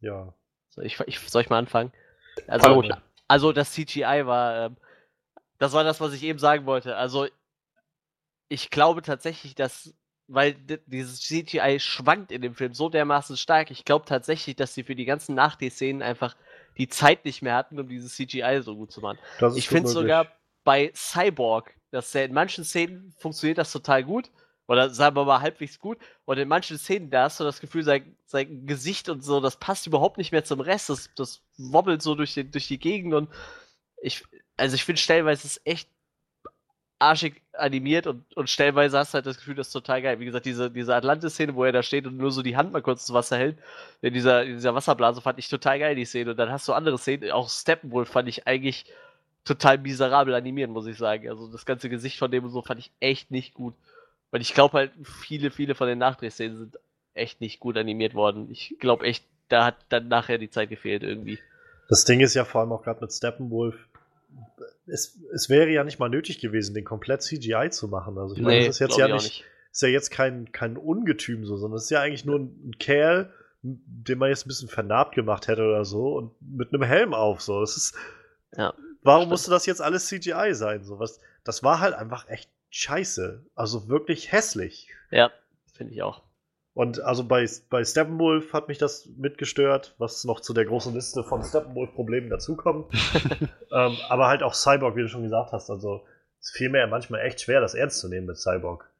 ja. 0.00 0.32
So, 0.70 0.82
ich, 0.82 1.00
ich, 1.06 1.20
soll 1.20 1.42
ich 1.42 1.48
mal 1.48 1.58
anfangen? 1.58 1.92
Fang 2.46 2.50
Also, 2.50 2.82
also 3.28 3.52
das 3.52 3.72
CGI 3.72 4.26
war, 4.26 4.66
ähm, 4.66 4.76
das 5.58 5.72
war 5.72 5.84
das, 5.84 6.00
was 6.00 6.12
ich 6.12 6.22
eben 6.22 6.38
sagen 6.38 6.66
wollte. 6.66 6.96
Also 6.96 7.26
ich 8.48 8.70
glaube 8.70 9.02
tatsächlich, 9.02 9.54
dass, 9.54 9.94
weil 10.28 10.54
dieses 10.86 11.20
CGI 11.20 11.78
schwankt 11.80 12.30
in 12.30 12.42
dem 12.42 12.54
Film 12.54 12.74
so 12.74 12.88
dermaßen 12.88 13.36
stark, 13.36 13.70
ich 13.70 13.84
glaube 13.84 14.04
tatsächlich, 14.06 14.56
dass 14.56 14.74
sie 14.74 14.84
für 14.84 14.94
die 14.94 15.04
ganzen 15.04 15.34
Nach-D-Szenen 15.34 16.02
einfach 16.02 16.36
die 16.76 16.88
Zeit 16.88 17.24
nicht 17.24 17.42
mehr 17.42 17.54
hatten, 17.54 17.80
um 17.80 17.88
dieses 17.88 18.14
CGI 18.14 18.60
so 18.62 18.76
gut 18.76 18.92
zu 18.92 19.00
machen. 19.00 19.18
Ich 19.54 19.68
finde 19.68 19.88
sogar 19.88 20.28
bei 20.62 20.92
Cyborg, 20.94 21.74
dass 21.90 22.12
der 22.12 22.26
in 22.26 22.34
manchen 22.34 22.64
Szenen 22.64 23.14
funktioniert 23.18 23.58
das 23.58 23.72
total 23.72 24.04
gut. 24.04 24.30
Oder 24.68 24.90
sagen 24.90 25.16
wir 25.16 25.24
mal 25.24 25.40
halbwegs 25.40 25.78
gut. 25.78 25.98
Und 26.24 26.38
in 26.38 26.48
manchen 26.48 26.78
Szenen, 26.78 27.10
da 27.10 27.24
hast 27.24 27.38
du 27.38 27.44
das 27.44 27.60
Gefühl, 27.60 27.84
sein, 27.84 28.16
sein 28.26 28.66
Gesicht 28.66 29.08
und 29.08 29.22
so, 29.22 29.40
das 29.40 29.56
passt 29.56 29.86
überhaupt 29.86 30.18
nicht 30.18 30.32
mehr 30.32 30.44
zum 30.44 30.60
Rest. 30.60 30.90
Das, 30.90 31.10
das 31.14 31.42
wobbelt 31.56 32.02
so 32.02 32.14
durch, 32.14 32.34
den, 32.34 32.50
durch 32.50 32.66
die 32.66 32.78
Gegend. 32.78 33.14
Und 33.14 33.30
ich, 34.02 34.24
also 34.56 34.74
ich 34.74 34.84
finde 34.84 35.00
stellenweise 35.00 35.46
ist 35.46 35.60
echt 35.64 35.88
arschig 36.98 37.42
animiert 37.52 38.06
und, 38.06 38.24
und 38.36 38.48
stellenweise 38.48 38.98
hast 38.98 39.12
du 39.12 39.16
halt 39.16 39.26
das 39.26 39.36
Gefühl, 39.36 39.54
das 39.54 39.68
ist 39.68 39.72
total 39.72 40.02
geil. 40.02 40.18
Wie 40.18 40.24
gesagt, 40.24 40.46
diese, 40.46 40.70
diese 40.70 40.94
Atlantis-Szene, 40.94 41.54
wo 41.54 41.64
er 41.64 41.72
da 41.72 41.82
steht 41.82 42.06
und 42.06 42.16
nur 42.16 42.30
so 42.30 42.42
die 42.42 42.56
Hand 42.56 42.72
mal 42.72 42.82
kurz 42.82 43.02
ins 43.02 43.12
Wasser 43.12 43.36
hält, 43.36 43.58
in 44.00 44.14
dieser, 44.14 44.44
in 44.44 44.54
dieser 44.54 44.74
Wasserblase, 44.74 45.20
fand 45.20 45.38
ich 45.38 45.48
total 45.48 45.78
geil, 45.78 45.94
die 45.94 46.04
Szene. 46.06 46.30
Und 46.30 46.38
dann 46.38 46.50
hast 46.50 46.66
du 46.68 46.72
andere 46.72 46.98
Szenen, 46.98 47.30
auch 47.32 47.50
Steppenwolf 47.50 48.08
fand 48.08 48.28
ich 48.28 48.46
eigentlich 48.46 48.86
total 49.44 49.78
miserabel 49.78 50.34
animiert, 50.34 50.70
muss 50.70 50.86
ich 50.86 50.96
sagen. 50.96 51.28
Also 51.28 51.48
das 51.48 51.66
ganze 51.66 51.88
Gesicht 51.88 52.18
von 52.18 52.30
dem 52.30 52.44
und 52.44 52.50
so 52.50 52.62
fand 52.62 52.80
ich 52.80 52.90
echt 53.00 53.30
nicht 53.30 53.54
gut. 53.54 53.74
Weil 54.30 54.40
ich 54.40 54.54
glaube 54.54 54.74
halt, 54.74 54.92
viele, 55.02 55.50
viele 55.50 55.74
von 55.74 55.86
den 55.86 55.98
Nachdrehszenen 55.98 56.56
sind 56.56 56.78
echt 57.14 57.40
nicht 57.40 57.60
gut 57.60 57.76
animiert 57.76 58.14
worden. 58.14 58.50
Ich 58.50 58.76
glaube 58.78 59.06
echt, 59.06 59.24
da 59.48 59.64
hat 59.64 59.76
dann 59.88 60.08
nachher 60.08 60.38
die 60.38 60.50
Zeit 60.50 60.68
gefehlt 60.68 61.02
irgendwie. 61.02 61.38
Das 61.88 62.04
Ding 62.04 62.20
ist 62.20 62.34
ja 62.34 62.44
vor 62.44 62.60
allem 62.60 62.72
auch 62.72 62.82
gerade 62.82 63.00
mit 63.00 63.12
Steppenwolf. 63.12 63.76
Es, 64.86 65.18
es 65.32 65.48
wäre 65.48 65.70
ja 65.70 65.84
nicht 65.84 65.98
mal 65.98 66.08
nötig 66.08 66.40
gewesen, 66.40 66.74
den 66.74 66.84
komplett 66.84 67.22
CGI 67.22 67.70
zu 67.70 67.88
machen. 67.88 68.18
Also 68.18 68.34
ich 68.34 68.42
meine, 68.42 68.66
das 68.66 68.76
ist 68.76 68.78
jetzt 68.80 68.98
ja 68.98 69.06
ich 69.06 69.12
auch 69.12 69.22
nicht, 69.22 69.44
ist 69.72 69.82
ja 69.82 69.88
jetzt 69.88 70.10
kein, 70.10 70.52
kein 70.52 70.76
Ungetüm 70.76 71.44
so, 71.44 71.56
sondern 71.56 71.76
es 71.76 71.84
ist 71.84 71.90
ja 71.90 72.00
eigentlich 72.00 72.24
nur 72.24 72.38
ein, 72.38 72.68
ein 72.68 72.78
Kerl, 72.78 73.32
den 73.62 74.18
man 74.18 74.28
jetzt 74.28 74.46
ein 74.46 74.48
bisschen 74.48 74.68
vernarbt 74.68 75.14
gemacht 75.14 75.48
hätte 75.48 75.62
oder 75.62 75.84
so 75.84 76.14
und 76.16 76.32
mit 76.40 76.72
einem 76.72 76.82
Helm 76.82 77.14
auf. 77.14 77.40
So, 77.40 77.60
das 77.60 77.76
ist. 77.76 77.94
Ja, 78.56 78.74
warum 79.02 79.22
stimmt. 79.22 79.30
musste 79.30 79.50
das 79.50 79.66
jetzt 79.66 79.82
alles 79.82 80.06
CGI 80.06 80.54
sein? 80.54 80.84
So 80.84 80.98
was, 80.98 81.20
das 81.44 81.62
war 81.62 81.80
halt 81.80 81.94
einfach 81.94 82.28
echt 82.28 82.50
scheiße. 82.76 83.44
Also 83.54 83.88
wirklich 83.88 84.32
hässlich. 84.32 84.88
Ja, 85.10 85.30
finde 85.72 85.94
ich 85.94 86.02
auch. 86.02 86.22
Und 86.74 87.00
also 87.00 87.24
bei, 87.24 87.48
bei 87.70 87.84
Steppenwolf 87.84 88.52
hat 88.52 88.68
mich 88.68 88.76
das 88.76 89.08
mitgestört, 89.16 89.94
was 89.96 90.24
noch 90.24 90.40
zu 90.40 90.52
der 90.52 90.66
großen 90.66 90.92
Liste 90.92 91.24
von 91.24 91.42
Steppenwolf-Problemen 91.42 92.28
dazukommt. 92.28 92.92
ähm, 93.72 93.96
aber 94.10 94.26
halt 94.28 94.42
auch 94.42 94.52
Cyborg, 94.52 94.94
wie 94.94 95.00
du 95.02 95.08
schon 95.08 95.22
gesagt 95.22 95.52
hast. 95.52 95.70
Also 95.70 96.04
es 96.38 96.50
fiel 96.50 96.68
mir 96.68 96.80
ja 96.80 96.86
manchmal 96.86 97.20
echt 97.22 97.40
schwer, 97.40 97.62
das 97.62 97.74
ernst 97.74 98.00
zu 98.00 98.08
nehmen 98.08 98.26
mit 98.26 98.36
Cyborg. 98.36 98.90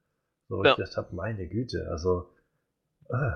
So, 0.49 0.65
Ja. 0.65 0.71
ich 0.71 0.77
gedacht 0.77 0.97
habe, 0.97 1.15
meine 1.15 1.47
Güte, 1.49 1.87
also 1.91 2.31
äh, 3.11 3.33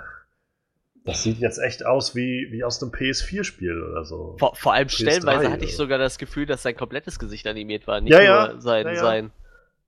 das 1.05 1.23
sieht 1.23 1.39
jetzt 1.39 1.59
echt 1.59 1.85
aus 1.85 2.15
wie, 2.15 2.49
wie 2.51 2.65
aus 2.65 2.83
einem 2.83 2.93
PS4-Spiel 2.93 3.83
oder 3.83 4.07
so. 4.07 4.37
Vor, 4.39 4.55
vor 4.55 4.73
allem 4.73 4.89
PS3 4.89 4.95
stellenweise 5.03 5.51
hatte 5.51 5.65
ich 5.67 5.77
sogar 5.77 5.99
das 5.99 6.17
Gefühl, 6.17 6.47
dass 6.47 6.62
sein 6.62 6.77
komplettes 6.77 7.19
Gesicht 7.19 7.47
animiert 7.47 7.87
war. 7.87 8.01
Nicht 8.01 8.12
Ja, 8.12 8.19
nur 8.21 8.27
ja, 8.55 8.61
sein, 8.61 8.87
ja, 8.87 8.93
ja. 8.93 9.01
sein. 9.01 9.33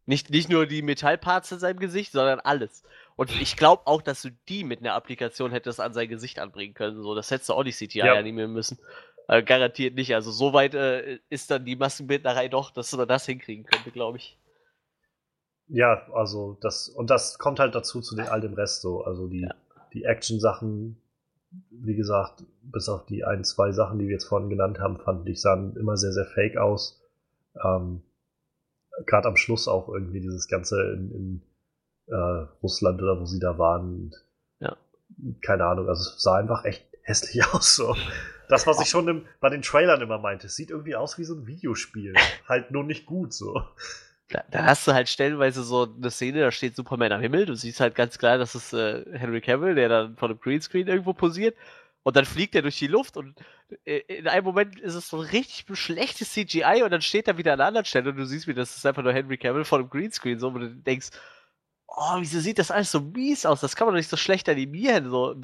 Nicht, 0.05 0.31
nicht 0.31 0.49
nur 0.49 0.67
die 0.67 0.83
Metallparts 0.83 1.53
in 1.53 1.59
seinem 1.61 1.79
Gesicht, 1.79 2.13
sondern 2.13 2.41
alles. 2.41 2.83
Und 3.15 3.31
ich 3.41 3.57
glaube 3.57 3.87
auch, 3.87 4.03
dass 4.03 4.23
du 4.23 4.31
die 4.49 4.65
mit 4.65 4.81
einer 4.81 4.95
Applikation 4.95 5.53
hättest 5.53 5.81
an 5.81 5.95
sein 5.95 6.09
Gesicht 6.09 6.39
anbringen 6.41 6.75
können. 6.75 7.03
So, 7.03 7.15
das 7.15 7.31
hättest 7.31 7.49
du 7.51 7.55
auch 7.55 7.63
nicht 7.63 7.77
CGI 7.77 7.99
Ja. 7.99 8.15
animieren 8.15 8.53
müssen. 8.53 8.79
Äh, 9.29 9.43
garantiert 9.45 9.95
nicht. 9.95 10.15
Also 10.15 10.33
so 10.33 10.53
weit 10.53 10.75
äh, 10.75 11.19
ist 11.31 11.51
dann 11.51 11.65
die 11.65 11.77
Maskenbildnerei 11.77 12.49
doch, 12.49 12.71
dass 12.73 12.91
man 12.93 13.07
das 13.07 13.27
hinkriegen 13.27 13.65
könnte, 13.65 13.93
glaube 13.93 14.19
ich. 14.19 14.37
Ja, 15.69 16.07
also 16.13 16.59
das, 16.61 16.89
und 16.89 17.09
das 17.09 17.39
kommt 17.39 17.61
halt 17.61 17.75
dazu 17.75 18.01
zu 18.01 18.17
den, 18.17 18.27
all 18.27 18.41
dem 18.41 18.55
Rest 18.55 18.83
so. 18.83 19.05
Also 19.05 19.29
die, 19.29 19.43
Ja. 19.43 19.55
die 19.95 20.05
Action-Sachen, 20.05 21.01
wie 21.71 21.95
gesagt, 21.95 22.43
bis 22.63 22.89
auf 22.89 23.07
die 23.07 23.25
ein, 23.25 23.45
zwei 23.45 23.71
Sachen, 23.73 23.99
die 23.99 24.07
wir 24.07 24.13
jetzt 24.15 24.25
vorhin 24.25 24.51
genannt 24.51 24.81
haben, 24.81 24.99
fand 24.99 25.29
ich, 25.29 25.41
sahen 25.41 25.77
immer 25.77 25.97
sehr, 25.97 26.13
sehr 26.13 26.27
fake 26.27 26.57
aus. 26.57 27.01
Ähm, 27.65 28.03
Gerade 29.07 29.29
am 29.29 29.37
Schluss 29.37 29.69
auch 29.69 29.89
irgendwie 29.89 30.21
dieses 30.21 30.49
Ganze 30.49 30.81
in, 30.93 31.11
in 31.11 31.43
äh, 32.07 32.47
Russland 32.63 33.03
oder 33.03 33.21
wo 33.21 33.25
sie 33.25 33.41
da 33.41 33.59
waren. 33.59 34.13
Ja. 34.61 34.77
Keine 35.41 35.65
Ahnung, 35.65 35.89
also 35.89 36.11
es 36.11 36.23
sah 36.23 36.37
einfach 36.37 36.65
echt 36.65 36.87
hässlich 37.03 37.45
aus. 37.53 37.77
So. 37.77 37.97
Das, 38.49 38.67
was 38.67 38.81
ich 38.81 38.89
schon 38.89 39.09
im, 39.09 39.27
bei 39.41 39.49
den 39.49 39.63
Trailern 39.63 40.01
immer 40.03 40.19
meinte, 40.19 40.47
es 40.47 40.57
sieht 40.57 40.71
irgendwie 40.71 40.95
aus 40.95 41.19
wie 41.19 41.25
so 41.25 41.35
ein 41.35 41.47
Videospiel. 41.47 42.15
halt 42.49 42.71
nur 42.71 42.85
nicht 42.85 43.07
gut 43.07 43.33
so. 43.33 43.63
Da, 44.29 44.45
da 44.51 44.65
hast 44.65 44.87
du 44.87 44.95
halt 44.95 45.09
stellenweise 45.09 45.63
so 45.63 45.89
eine 45.95 46.11
Szene, 46.11 46.41
da 46.41 46.51
steht 46.51 46.75
Superman 46.75 47.13
am 47.13 47.21
Himmel, 47.21 47.45
du 47.45 47.55
siehst 47.55 47.81
halt 47.81 47.95
ganz 47.95 48.19
klar, 48.19 48.39
das 48.39 48.55
ist 48.55 48.73
äh, 48.73 49.05
Henry 49.13 49.43
Cavill, 49.43 49.75
der 49.75 49.89
dann 49.89 50.17
vor 50.17 50.29
dem 50.29 50.41
Greenscreen 50.41 50.89
irgendwo 50.89 51.13
posiert 51.13 51.55
und 52.03 52.17
dann 52.17 52.25
fliegt 52.25 52.55
er 52.55 52.63
durch 52.63 52.79
die 52.79 52.87
Luft 52.87 53.17
und 53.17 53.35
in 53.85 54.29
einem 54.29 54.45
Moment 54.45 54.79
ist 54.81 54.95
es 54.95 55.09
so 55.09 55.21
ein 55.21 55.29
richtig 55.29 55.77
schlechtes 55.79 56.33
CGI 56.33 56.83
und 56.85 56.91
dann 56.91 57.03
steht 57.03 57.29
er 57.29 57.39
wieder 57.39 57.53
an 57.53 57.61
einer 57.61 57.69
anderen 57.69 57.85
Stelle 57.87 58.11
und 58.11 58.17
du 58.17 58.27
siehst 58.27 58.47
wieder, 58.47 58.63
das 58.63 58.77
ist 58.77 58.87
einfach 58.87 59.03
nur 59.03 59.13
Henry 59.13 59.39
Cavill 59.39 59.65
vor 59.65 59.79
dem 59.79 59.91
Greenscreen, 59.91 60.39
so, 60.39 60.55
wo 60.55 60.59
du 60.59 60.69
denkst, 60.69 61.11
oh, 61.87 62.17
wieso 62.21 62.41
sieht 62.41 62.59
das 62.59 62.71
alles 62.71 62.91
so 62.91 63.01
mies 63.01 63.45
aus, 63.45 63.61
das 63.61 63.77
kann 63.77 63.87
man 63.87 63.95
doch 63.95 63.99
nicht 63.99 64.09
so 64.09 64.17
schlecht 64.17 64.49
animieren, 64.49 65.11
so. 65.11 65.37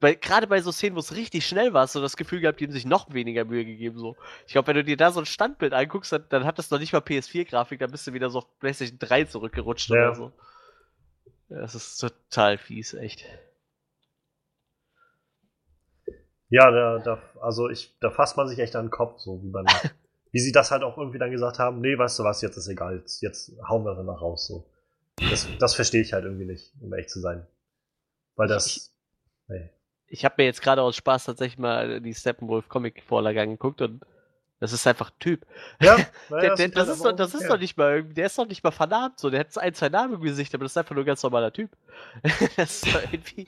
Gerade 0.00 0.46
bei 0.46 0.60
so 0.60 0.70
Szenen, 0.70 0.94
wo 0.94 1.00
es 1.00 1.16
richtig 1.16 1.46
schnell 1.46 1.72
war, 1.72 1.82
hast 1.82 1.94
du 1.96 2.00
das 2.00 2.16
Gefühl 2.16 2.40
gehabt, 2.40 2.60
die 2.60 2.66
haben 2.66 2.72
sich 2.72 2.86
noch 2.86 3.12
weniger 3.12 3.44
Mühe 3.44 3.64
gegeben, 3.64 3.98
so. 3.98 4.16
Ich 4.46 4.52
glaube, 4.52 4.68
wenn 4.68 4.76
du 4.76 4.84
dir 4.84 4.96
da 4.96 5.10
so 5.10 5.20
ein 5.20 5.26
Standbild 5.26 5.72
anguckst, 5.72 6.12
dann, 6.12 6.24
dann 6.28 6.44
hat 6.44 6.58
das 6.58 6.70
noch 6.70 6.78
nicht 6.78 6.92
mal 6.92 7.00
PS4-Grafik, 7.00 7.80
dann 7.80 7.90
bist 7.90 8.06
du 8.06 8.12
wieder 8.12 8.30
so 8.30 8.38
auf 8.38 8.58
PlayStation 8.60 8.98
3 9.00 9.24
zurückgerutscht 9.24 9.90
Ja. 9.90 9.96
oder 9.96 10.14
so. 10.14 10.32
Das 11.48 11.74
ist 11.74 11.96
total 11.98 12.58
fies, 12.58 12.94
echt. 12.94 13.24
Ja, 16.50 16.70
da, 16.70 16.98
da, 16.98 17.22
also 17.40 17.68
ich, 17.68 17.96
da 18.00 18.10
fasst 18.10 18.36
man 18.36 18.48
sich 18.48 18.58
echt 18.58 18.74
an 18.74 18.86
den 18.86 18.90
Kopf, 18.90 19.20
so 19.20 19.42
wie 19.42 19.50
man, 19.50 19.66
wie 20.32 20.40
sie 20.40 20.52
das 20.52 20.70
halt 20.70 20.82
auch 20.82 20.96
irgendwie 20.96 21.18
dann 21.18 21.30
gesagt 21.30 21.58
haben, 21.58 21.80
nee, 21.80 21.96
weißt 21.96 22.18
du 22.18 22.24
was, 22.24 22.40
jetzt 22.42 22.56
ist 22.56 22.68
egal, 22.68 22.96
jetzt, 22.96 23.22
jetzt 23.22 23.52
hauen 23.68 23.84
wir 23.84 23.94
danach 23.94 24.20
raus. 24.20 24.46
So. 24.46 24.66
Das, 25.30 25.46
das 25.58 25.74
verstehe 25.74 26.02
ich 26.02 26.12
halt 26.12 26.24
irgendwie 26.24 26.46
nicht, 26.46 26.72
um 26.80 26.92
echt 26.94 27.10
zu 27.10 27.20
sein. 27.20 27.46
Weil 28.36 28.48
das. 28.48 28.94
Nee. 29.48 29.70
Ich 30.06 30.24
habe 30.24 30.36
mir 30.38 30.44
jetzt 30.44 30.62
gerade 30.62 30.80
aus 30.80 30.96
Spaß 30.96 31.24
tatsächlich 31.24 31.58
mal 31.58 32.00
die 32.00 32.14
Steppenwolf 32.14 32.68
Comic-Vorlage 32.68 33.42
angeguckt 33.42 33.82
und 33.82 34.00
das 34.60 34.72
ist 34.72 34.86
einfach 34.86 35.10
ein 35.10 35.18
Typ. 35.18 35.46
Ja, 35.80 35.96
der, 36.30 36.54
der, 36.54 36.68
das, 36.68 36.88
ist, 36.88 37.04
doch, 37.04 37.12
das 37.12 37.34
ist 37.34 37.48
doch 37.48 37.58
nicht 37.58 37.76
mal, 37.76 38.02
der 38.02 38.26
ist 38.26 38.38
doch 38.38 38.46
nicht 38.46 38.64
mal 38.64 38.70
vernarbt, 38.70 39.20
so. 39.20 39.30
Der 39.30 39.40
hat 39.40 39.58
ein, 39.58 39.74
zwei 39.74 39.88
Namen 39.88 40.14
im 40.14 40.20
Gesicht, 40.20 40.54
aber 40.54 40.64
das 40.64 40.72
ist 40.72 40.78
einfach 40.78 40.94
nur 40.94 41.04
ein 41.04 41.06
ganz 41.06 41.22
normaler 41.22 41.52
Typ. 41.52 41.70
das 42.56 42.82
ist 42.82 42.94
doch 42.94 43.02
irgendwie. 43.12 43.46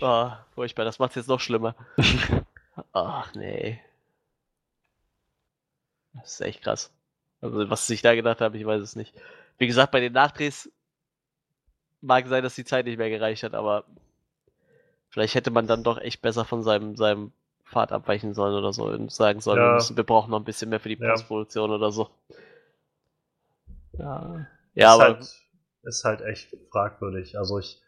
Oh, 0.00 0.30
furchtbar, 0.54 0.84
das 0.84 0.98
macht's 0.98 1.14
jetzt 1.14 1.28
noch 1.28 1.40
schlimmer. 1.40 1.74
Ach, 2.92 3.34
nee. 3.34 3.80
Das 6.14 6.34
ist 6.34 6.40
echt 6.40 6.62
krass. 6.62 6.92
Also, 7.40 7.68
was 7.68 7.88
ich 7.90 8.02
da 8.02 8.14
gedacht 8.14 8.40
habe, 8.40 8.56
ich 8.56 8.66
weiß 8.66 8.80
es 8.80 8.96
nicht. 8.96 9.14
Wie 9.58 9.66
gesagt, 9.66 9.92
bei 9.92 10.00
den 10.00 10.12
Nachdrehs 10.12 10.70
mag 12.00 12.26
sein, 12.26 12.42
dass 12.42 12.54
die 12.54 12.64
Zeit 12.64 12.86
nicht 12.86 12.98
mehr 12.98 13.10
gereicht 13.10 13.42
hat, 13.42 13.54
aber 13.54 13.84
vielleicht 15.08 15.34
hätte 15.34 15.50
man 15.50 15.66
dann 15.66 15.84
doch 15.84 15.98
echt 15.98 16.22
besser 16.22 16.44
von 16.44 16.62
seinem, 16.62 16.96
seinem 16.96 17.32
Pfad 17.64 17.92
abweichen 17.92 18.34
sollen 18.34 18.54
oder 18.54 18.72
so 18.72 18.86
und 18.86 19.12
sagen 19.12 19.40
sollen, 19.40 19.58
ja. 19.58 19.68
wir, 19.68 19.74
müssen, 19.74 19.96
wir, 19.96 20.04
brauchen 20.04 20.30
noch 20.30 20.38
ein 20.38 20.44
bisschen 20.44 20.70
mehr 20.70 20.80
für 20.80 20.88
die 20.88 20.96
Postproduktion 20.96 21.70
ja. 21.70 21.76
oder 21.76 21.90
so. 21.90 22.10
Ja, 23.92 24.46
ja 24.74 24.94
ist 24.94 25.00
aber. 25.00 25.04
Halt, 25.04 25.42
ist 25.82 26.04
halt 26.04 26.20
echt 26.22 26.56
fragwürdig. 26.70 27.38
Also 27.38 27.58
ich, 27.58 27.80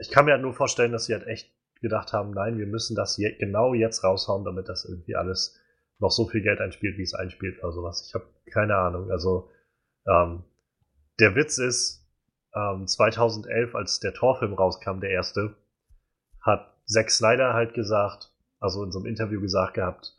ich 0.00 0.10
kann 0.10 0.24
mir 0.24 0.32
halt 0.32 0.42
nur 0.42 0.54
vorstellen, 0.54 0.92
dass 0.92 1.06
sie 1.06 1.14
halt 1.14 1.26
echt 1.26 1.52
gedacht 1.80 2.12
haben, 2.12 2.30
nein, 2.30 2.58
wir 2.58 2.66
müssen 2.66 2.94
das 2.94 3.16
je, 3.16 3.36
genau 3.38 3.74
jetzt 3.74 4.04
raushauen, 4.04 4.44
damit 4.44 4.68
das 4.68 4.84
irgendwie 4.84 5.16
alles 5.16 5.58
noch 5.98 6.10
so 6.10 6.28
viel 6.28 6.42
Geld 6.42 6.60
einspielt, 6.60 6.96
wie 6.98 7.02
es 7.02 7.14
einspielt 7.14 7.62
oder 7.62 7.72
sowas. 7.72 8.06
Ich 8.06 8.14
habe 8.14 8.26
keine 8.52 8.76
Ahnung. 8.76 9.10
Also 9.10 9.50
ähm, 10.06 10.44
der 11.20 11.34
Witz 11.34 11.58
ist, 11.58 12.08
ähm, 12.54 12.86
2011, 12.86 13.74
als 13.74 14.00
der 14.00 14.14
Torfilm 14.14 14.54
rauskam, 14.54 15.00
der 15.00 15.10
erste, 15.10 15.56
hat 16.40 16.76
Zack 16.86 17.10
Snyder 17.10 17.54
halt 17.54 17.74
gesagt, 17.74 18.32
also 18.58 18.84
in 18.84 18.92
so 18.92 18.98
einem 18.98 19.06
Interview 19.06 19.40
gesagt 19.40 19.74
gehabt, 19.74 20.18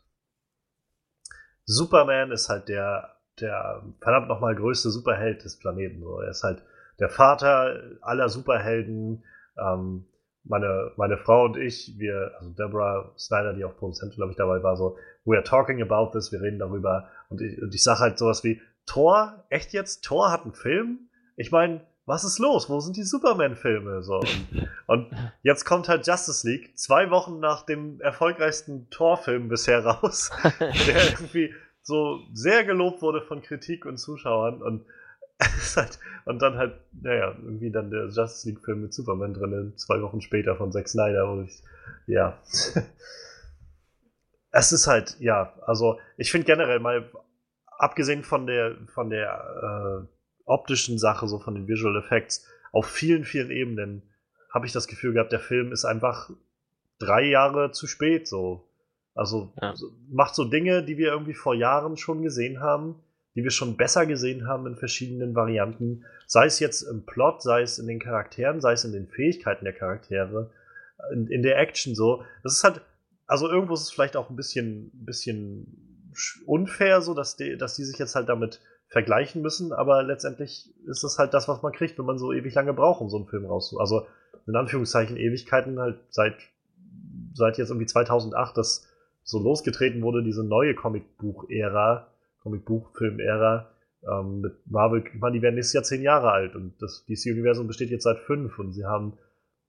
Superman 1.66 2.30
ist 2.30 2.48
halt 2.48 2.68
der, 2.68 3.16
der 3.40 3.82
verdammt 4.00 4.28
nochmal 4.28 4.54
größte 4.54 4.90
Superheld 4.90 5.44
des 5.44 5.58
Planeten. 5.58 6.00
So. 6.02 6.20
Er 6.20 6.30
ist 6.30 6.42
halt 6.42 6.62
der 6.98 7.08
Vater 7.08 7.80
aller 8.02 8.28
Superhelden. 8.28 9.24
Ähm, 9.58 10.06
meine, 10.44 10.92
meine 10.96 11.16
Frau 11.16 11.44
und 11.44 11.56
ich, 11.56 11.94
wir, 11.98 12.32
also 12.38 12.50
Deborah 12.50 13.12
Snyder, 13.16 13.54
die 13.54 13.64
auch 13.64 13.76
Produzentin, 13.76 14.16
glaube 14.16 14.32
ich, 14.32 14.36
dabei 14.36 14.62
war, 14.62 14.76
so, 14.76 14.96
we 15.24 15.36
are 15.36 15.44
talking 15.44 15.80
about 15.80 16.10
this, 16.12 16.32
wir 16.32 16.40
reden 16.40 16.58
darüber. 16.58 17.08
Und 17.30 17.40
ich, 17.40 17.60
und 17.60 17.74
ich 17.74 17.82
sage 17.82 18.00
halt 18.00 18.18
sowas 18.18 18.44
wie, 18.44 18.60
Thor, 18.86 19.44
echt 19.48 19.72
jetzt? 19.72 20.04
Thor 20.04 20.30
hat 20.30 20.42
einen 20.42 20.52
Film? 20.52 21.08
Ich 21.36 21.50
meine, 21.50 21.80
was 22.06 22.24
ist 22.24 22.38
los? 22.38 22.68
Wo 22.68 22.80
sind 22.80 22.96
die 22.96 23.02
Superman-Filme? 23.02 24.02
So, 24.02 24.18
und, 24.18 24.68
und, 24.86 25.10
jetzt 25.42 25.64
kommt 25.64 25.88
halt 25.88 26.06
Justice 26.06 26.46
League, 26.46 26.78
zwei 26.78 27.10
Wochen 27.10 27.40
nach 27.40 27.62
dem 27.62 28.00
erfolgreichsten 28.00 28.90
Thor-Film 28.90 29.48
bisher 29.48 29.84
raus, 29.84 30.30
der 30.60 31.10
irgendwie 31.10 31.54
so 31.82 32.20
sehr 32.32 32.64
gelobt 32.64 33.02
wurde 33.02 33.22
von 33.22 33.42
Kritik 33.42 33.86
und 33.86 33.96
Zuschauern 33.98 34.62
und 34.62 34.84
und 36.24 36.40
dann 36.40 36.56
halt, 36.56 36.74
naja, 36.92 37.34
irgendwie 37.42 37.70
dann 37.70 37.90
der 37.90 38.06
Justice 38.06 38.48
League-Film 38.48 38.82
mit 38.82 38.94
Superman 38.94 39.34
drin, 39.34 39.72
zwei 39.76 40.00
Wochen 40.02 40.20
später 40.20 40.56
von 40.56 40.72
Zack 40.72 40.88
Snyder, 40.88 41.28
wo 41.28 41.42
ich, 41.42 41.62
ja. 42.06 42.38
es 44.50 44.72
ist 44.72 44.86
halt, 44.86 45.16
ja, 45.20 45.52
also 45.66 45.98
ich 46.16 46.30
finde 46.30 46.46
generell 46.46 46.80
mal, 46.80 47.10
abgesehen 47.78 48.22
von 48.22 48.46
der, 48.46 48.76
von 48.94 49.10
der 49.10 50.06
äh, 50.06 50.06
optischen 50.44 50.98
Sache, 50.98 51.26
so 51.26 51.38
von 51.38 51.54
den 51.54 51.68
Visual 51.68 51.96
Effects, 51.96 52.46
auf 52.72 52.86
vielen, 52.86 53.24
vielen 53.24 53.50
Ebenen 53.50 54.02
habe 54.50 54.66
ich 54.66 54.72
das 54.72 54.86
Gefühl 54.86 55.12
gehabt, 55.12 55.32
der 55.32 55.40
Film 55.40 55.72
ist 55.72 55.84
einfach 55.84 56.30
drei 56.98 57.22
Jahre 57.22 57.72
zu 57.72 57.86
spät 57.86 58.28
so. 58.28 58.68
Also 59.14 59.52
ja. 59.60 59.74
macht 60.10 60.34
so 60.34 60.44
Dinge, 60.44 60.84
die 60.84 60.96
wir 60.96 61.08
irgendwie 61.08 61.34
vor 61.34 61.54
Jahren 61.54 61.96
schon 61.96 62.22
gesehen 62.22 62.60
haben, 62.60 62.96
die 63.34 63.42
wir 63.42 63.50
schon 63.50 63.76
besser 63.76 64.06
gesehen 64.06 64.46
haben 64.46 64.66
in 64.66 64.76
verschiedenen 64.76 65.34
Varianten, 65.34 66.04
sei 66.26 66.46
es 66.46 66.60
jetzt 66.60 66.82
im 66.82 67.04
Plot, 67.04 67.42
sei 67.42 67.62
es 67.62 67.78
in 67.78 67.86
den 67.86 67.98
Charakteren, 67.98 68.60
sei 68.60 68.72
es 68.72 68.84
in 68.84 68.92
den 68.92 69.08
Fähigkeiten 69.08 69.64
der 69.64 69.74
Charaktere, 69.74 70.50
in, 71.12 71.26
in 71.26 71.42
der 71.42 71.58
Action 71.58 71.94
so. 71.94 72.22
Das 72.42 72.52
ist 72.52 72.64
halt, 72.64 72.80
also 73.26 73.48
irgendwo 73.48 73.74
ist 73.74 73.82
es 73.82 73.90
vielleicht 73.90 74.16
auch 74.16 74.30
ein 74.30 74.36
bisschen, 74.36 74.90
bisschen 74.92 76.12
unfair, 76.46 77.02
so 77.02 77.14
dass 77.14 77.36
die, 77.36 77.56
dass 77.56 77.74
die 77.74 77.84
sich 77.84 77.98
jetzt 77.98 78.14
halt 78.14 78.28
damit 78.28 78.60
vergleichen 78.88 79.42
müssen, 79.42 79.72
aber 79.72 80.04
letztendlich 80.04 80.72
ist 80.86 81.02
das 81.02 81.18
halt 81.18 81.34
das, 81.34 81.48
was 81.48 81.62
man 81.62 81.72
kriegt, 81.72 81.98
wenn 81.98 82.06
man 82.06 82.18
so 82.18 82.32
ewig 82.32 82.54
lange 82.54 82.72
braucht, 82.72 83.00
um 83.00 83.10
so 83.10 83.16
einen 83.16 83.26
Film 83.26 83.46
rauszu. 83.46 83.80
Also 83.80 84.06
in 84.46 84.54
Anführungszeichen 84.54 85.16
Ewigkeiten 85.16 85.80
halt 85.80 85.98
seit 86.10 86.36
seit 87.34 87.58
jetzt 87.58 87.68
irgendwie 87.68 87.86
2008, 87.86 88.56
dass 88.56 88.86
so 89.22 89.38
losgetreten 89.38 90.02
wurde, 90.02 90.22
diese 90.22 90.44
neue 90.44 90.74
Comicbuch-Ära, 90.74 92.06
Comicbuch-Film-Ära 92.44 93.70
ähm, 94.08 94.40
mit 94.40 94.54
Marvel. 94.66 95.02
Ich 95.12 95.20
meine, 95.20 95.34
die 95.36 95.42
werden 95.42 95.56
nächstes 95.56 95.74
Jahr 95.74 95.82
zehn 95.82 96.02
Jahre 96.02 96.30
alt 96.30 96.54
und 96.54 96.80
das 96.80 97.04
DC-Universum 97.06 97.66
besteht 97.66 97.90
jetzt 97.90 98.04
seit 98.04 98.18
fünf 98.20 98.58
und 98.58 98.72
sie 98.72 98.84
haben 98.84 99.14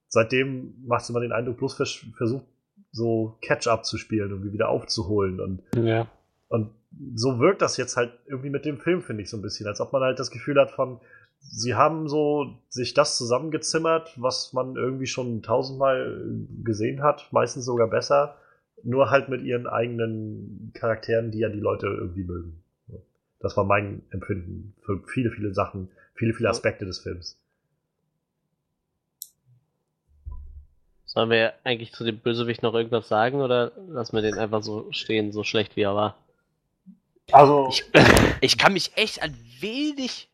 seitdem 0.08 0.74
macht 0.86 1.08
immer 1.10 1.20
den 1.20 1.32
Eindruck, 1.32 1.58
bloß 1.58 1.74
vers 1.74 2.06
versucht 2.16 2.46
so 2.92 3.36
Catch-up 3.42 3.84
zu 3.84 3.98
spielen, 3.98 4.30
irgendwie 4.30 4.52
wieder 4.52 4.68
aufzuholen 4.68 5.40
und 5.40 5.62
ja. 5.74 6.08
und 6.48 6.70
so 7.14 7.40
wirkt 7.40 7.60
das 7.60 7.76
jetzt 7.76 7.96
halt 7.96 8.12
irgendwie 8.26 8.50
mit 8.50 8.64
dem 8.64 8.78
Film, 8.78 9.02
finde 9.02 9.22
ich, 9.22 9.30
so 9.30 9.36
ein 9.36 9.42
bisschen. 9.42 9.66
Als 9.66 9.80
ob 9.80 9.92
man 9.92 10.02
halt 10.02 10.18
das 10.18 10.30
Gefühl 10.30 10.58
hat 10.58 10.70
von, 10.70 11.00
sie 11.40 11.74
haben 11.74 12.08
so 12.08 12.58
sich 12.68 12.94
das 12.94 13.18
zusammengezimmert, 13.18 14.14
was 14.20 14.52
man 14.52 14.76
irgendwie 14.76 15.06
schon 15.06 15.42
tausendmal 15.42 16.46
gesehen 16.62 17.02
hat, 17.02 17.28
meistens 17.32 17.64
sogar 17.66 17.88
besser, 17.88 18.36
nur 18.82 19.10
halt 19.10 19.28
mit 19.28 19.42
ihren 19.42 19.66
eigenen 19.66 20.70
Charakteren, 20.74 21.30
die 21.30 21.40
ja 21.40 21.48
die 21.48 21.60
Leute 21.60 21.86
irgendwie 21.86 22.24
mögen. 22.24 22.62
Das 23.40 23.56
war 23.56 23.64
mein 23.64 24.02
Empfinden 24.10 24.74
für 24.80 25.02
viele, 25.06 25.30
viele 25.30 25.52
Sachen, 25.54 25.90
viele, 26.14 26.34
viele 26.34 26.48
Aspekte 26.48 26.84
des 26.84 27.00
Films. 27.00 27.38
Sollen 31.04 31.30
wir 31.30 31.54
eigentlich 31.64 31.92
zu 31.92 32.04
dem 32.04 32.18
Bösewicht 32.18 32.62
noch 32.62 32.74
irgendwas 32.74 33.08
sagen 33.08 33.40
oder 33.40 33.72
lassen 33.88 34.16
wir 34.16 34.22
den 34.22 34.38
einfach 34.38 34.62
so 34.62 34.90
stehen, 34.92 35.32
so 35.32 35.44
schlecht 35.44 35.76
wie 35.76 35.82
er 35.82 35.94
war? 35.94 36.18
Also. 37.32 37.68
Ich, 37.70 37.84
ich 38.40 38.58
kann 38.58 38.72
mich 38.72 38.96
echt 38.96 39.22
an 39.22 39.34
wenig 39.60 40.28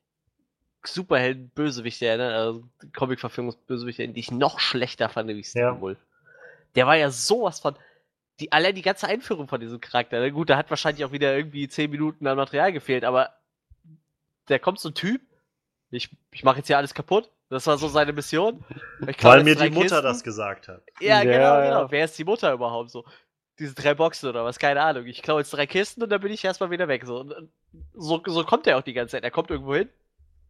Superhelden-Bösewichte 0.85 2.07
erinnern, 2.07 2.33
also 2.33 2.65
Comic-Verfilmungs-Bösewichte, 2.95 4.09
die 4.09 4.21
ich 4.21 4.31
noch 4.31 4.59
schlechter 4.59 5.09
fand 5.09 5.29
wie 5.29 5.45
Stephen 5.45 5.75
ja. 5.75 5.81
Wolf. 5.81 5.99
Der 6.75 6.87
war 6.87 6.97
ja 6.97 7.11
sowas 7.11 7.61
von. 7.61 7.77
Die, 8.43 8.53
allein 8.53 8.75
die 8.75 8.83
ganze 8.83 9.09
Einführung 9.09 9.49
von 9.49 9.61
diesem 9.61 9.81
Charakter. 9.81 10.21
Na 10.21 10.29
gut, 10.31 10.51
da 10.51 10.57
hat 10.57 10.69
wahrscheinlich 10.69 11.05
auch 11.05 11.13
wieder 11.13 11.37
irgendwie 11.37 11.69
10 11.69 11.91
Minuten 11.91 12.27
an 12.27 12.37
Material 12.37 12.73
gefehlt, 12.73 13.05
aber 13.05 13.31
da 14.47 14.59
kommt 14.59 14.81
so 14.81 14.91
ein 14.91 14.95
Typ, 14.95 15.23
ich, 15.91 16.11
ich 16.33 16.43
mache 16.43 16.59
jetzt 16.59 16.67
hier 16.67 16.77
alles 16.77 16.95
kaputt. 16.95 17.31
Das 17.49 17.67
war 17.67 17.79
so 17.79 17.87
seine 17.87 18.13
Mission. 18.13 18.65
Weil 19.21 19.45
mir 19.45 19.55
die 19.55 19.71
Mutter 19.71 19.89
Kisten. 19.89 20.03
das 20.03 20.25
gesagt 20.25 20.69
hat. 20.69 20.83
Ja, 21.01 21.23
ja, 21.23 21.25
genau, 21.25 21.63
genau. 21.63 21.91
Wer 21.91 22.07
ist 22.07 22.19
die 22.19 22.25
Mutter 22.25 22.53
überhaupt 22.53 22.91
so? 22.91 23.05
diese 23.59 23.75
drei 23.75 23.95
Boxen 23.95 24.29
oder 24.29 24.45
was, 24.45 24.59
keine 24.59 24.83
Ahnung. 24.83 25.07
Ich 25.07 25.23
klaue 25.23 25.41
jetzt 25.41 25.53
drei 25.53 25.67
Kisten 25.67 26.03
und 26.03 26.11
dann 26.11 26.21
bin 26.21 26.33
ich 26.33 26.45
erstmal 26.45 26.71
wieder 26.71 26.89
weg. 26.89 27.05
So, 27.05 27.25
so, 27.95 28.23
so 28.27 28.45
kommt 28.45 28.67
er 28.67 28.79
auch 28.79 28.83
die 28.83 28.93
ganze 28.93 29.13
Zeit. 29.13 29.25
Er 29.25 29.31
kommt 29.31 29.51
irgendwo 29.51 29.75
hin, 29.75 29.89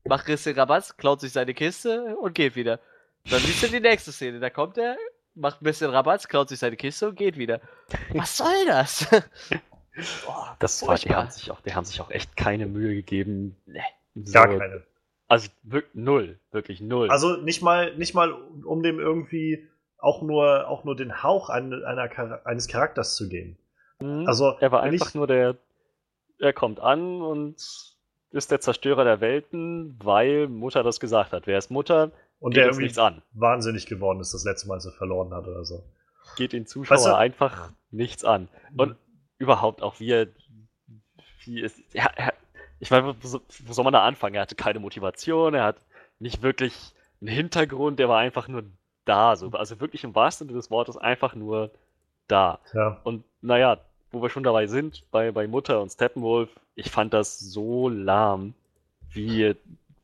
macht 0.05 0.29
Risse 0.29 0.57
Rabatz, 0.57 0.97
klaut 0.97 1.21
sich 1.21 1.33
seine 1.33 1.55
Kiste 1.55 2.17
und 2.17 2.35
geht 2.35 2.57
wieder. 2.57 2.81
Dann 3.29 3.41
siehst 3.41 3.63
du 3.63 3.69
die 3.69 3.81
nächste 3.81 4.13
Szene. 4.13 4.41
Da 4.41 4.51
kommt 4.51 4.79
er, 4.79 4.97
macht 5.35 5.63
ein 5.63 5.65
bisschen 5.65 5.91
Rabatz, 5.91 6.29
klaut 6.29 6.49
sich 6.49 6.59
seine 6.59 6.77
Kiste 6.77 7.09
und 7.09 7.17
geht 7.17 7.37
wieder. 7.37 7.61
Was 8.13 8.37
soll 8.37 8.67
das? 8.67 9.09
Boah, 10.25 10.57
das 10.59 10.87
war, 10.87 10.97
die 10.97 11.15
haben, 11.15 11.31
sich 11.31 11.51
auch, 11.51 11.61
die 11.61 11.75
haben 11.75 11.85
sich 11.85 12.01
auch 12.01 12.11
echt 12.11 12.37
keine 12.37 12.67
Mühe 12.67 12.95
gegeben. 12.95 13.57
Nee. 13.67 13.81
So, 14.15 14.33
Gar 14.33 14.59
keine. 14.59 14.83
Also 15.29 15.49
wirklich 15.63 15.95
null, 15.95 16.39
wirklich 16.51 16.81
null. 16.81 17.11
Also 17.11 17.37
nicht 17.37 17.63
mal, 17.63 17.95
nicht 17.97 18.15
mal, 18.15 18.33
um 18.33 18.83
dem 18.83 19.01
irgendwie 19.01 19.67
auch 19.99 20.21
nur, 20.21 20.69
auch 20.69 20.85
nur 20.85 20.97
den 20.97 21.23
Hauch 21.23 21.49
einer, 21.49 21.87
einer, 21.87 22.41
eines 22.45 22.69
Charakters 22.69 23.17
zu 23.17 23.29
geben. 23.29 23.57
Mhm. 24.01 24.27
Also, 24.27 24.57
er 24.61 24.73
war 24.73 24.83
einfach 24.83 25.15
nur 25.15 25.27
der, 25.27 25.57
er 26.39 26.53
kommt 26.53 26.81
an 26.81 27.23
und 27.23 27.57
ist 28.31 28.51
der 28.51 28.61
Zerstörer 28.61 29.05
der 29.05 29.21
Welten, 29.21 29.99
weil 30.03 30.49
Mutter 30.49 30.83
das 30.83 31.01
gesagt 31.01 31.33
hat. 31.33 31.47
Wer 31.47 31.59
ist 31.59 31.71
Mutter? 31.71 32.11
Und 32.43 32.57
der 32.57 32.67
irgendwie 32.67 32.99
an. 32.99 33.23
wahnsinnig 33.33 33.87
geworden 33.87 34.19
ist, 34.19 34.35
das 34.35 34.45
letzte 34.45 34.67
Mal, 34.67 34.75
als 34.75 34.85
er 34.85 34.93
verloren 34.93 35.33
hat 35.33 35.47
oder 35.47 35.65
so. 35.65 35.85
Geht 36.37 36.53
den 36.53 36.67
Zuschauer 36.67 36.97
weißt 36.97 37.07
du, 37.07 37.17
einfach 37.17 37.71
nichts 37.93 38.25
an. 38.25 38.49
Und 38.77 38.97
überhaupt 39.39 39.81
auch 39.81 40.01
wie 40.01 40.11
er, 40.11 40.27
wie 41.45 41.61
ist, 41.61 41.79
ja, 41.93 42.11
er, 42.17 42.35
ich 42.81 42.91
meine, 42.91 43.15
wo, 43.23 43.41
wo 43.65 43.73
soll 43.73 43.85
man 43.85 43.93
da 43.93 44.05
anfangen? 44.05 44.35
Er 44.35 44.43
hatte 44.43 44.57
keine 44.57 44.81
Motivation, 44.81 45.55
er 45.55 45.63
hat 45.63 45.77
nicht 46.19 46.43
wirklich 46.43 46.75
einen 47.21 47.29
Hintergrund, 47.29 48.01
der 48.01 48.09
war 48.09 48.19
einfach 48.19 48.49
nur 48.49 48.65
da, 49.05 49.37
so, 49.37 49.51
also 49.53 49.79
wirklich 49.81 50.03
im 50.03 50.17
wahrsten 50.17 50.49
Sinne 50.49 50.59
des 50.59 50.71
Wortes 50.71 50.97
einfach 50.97 51.37
nur 51.37 51.71
da. 52.27 52.59
Ja. 52.75 53.01
Und 53.05 53.23
naja, 53.41 53.79
wo 54.11 54.21
wir 54.21 54.31
schon 54.31 54.43
dabei 54.43 54.67
sind, 54.67 55.05
bei, 55.13 55.31
bei 55.31 55.47
Mutter 55.47 55.81
und 55.81 55.91
Steppenwolf, 55.91 56.51
ich 56.75 56.91
fand 56.91 57.15
das 57.15 57.39
so 57.39 57.89
lahm, 57.89 58.55
wie, 59.11 59.55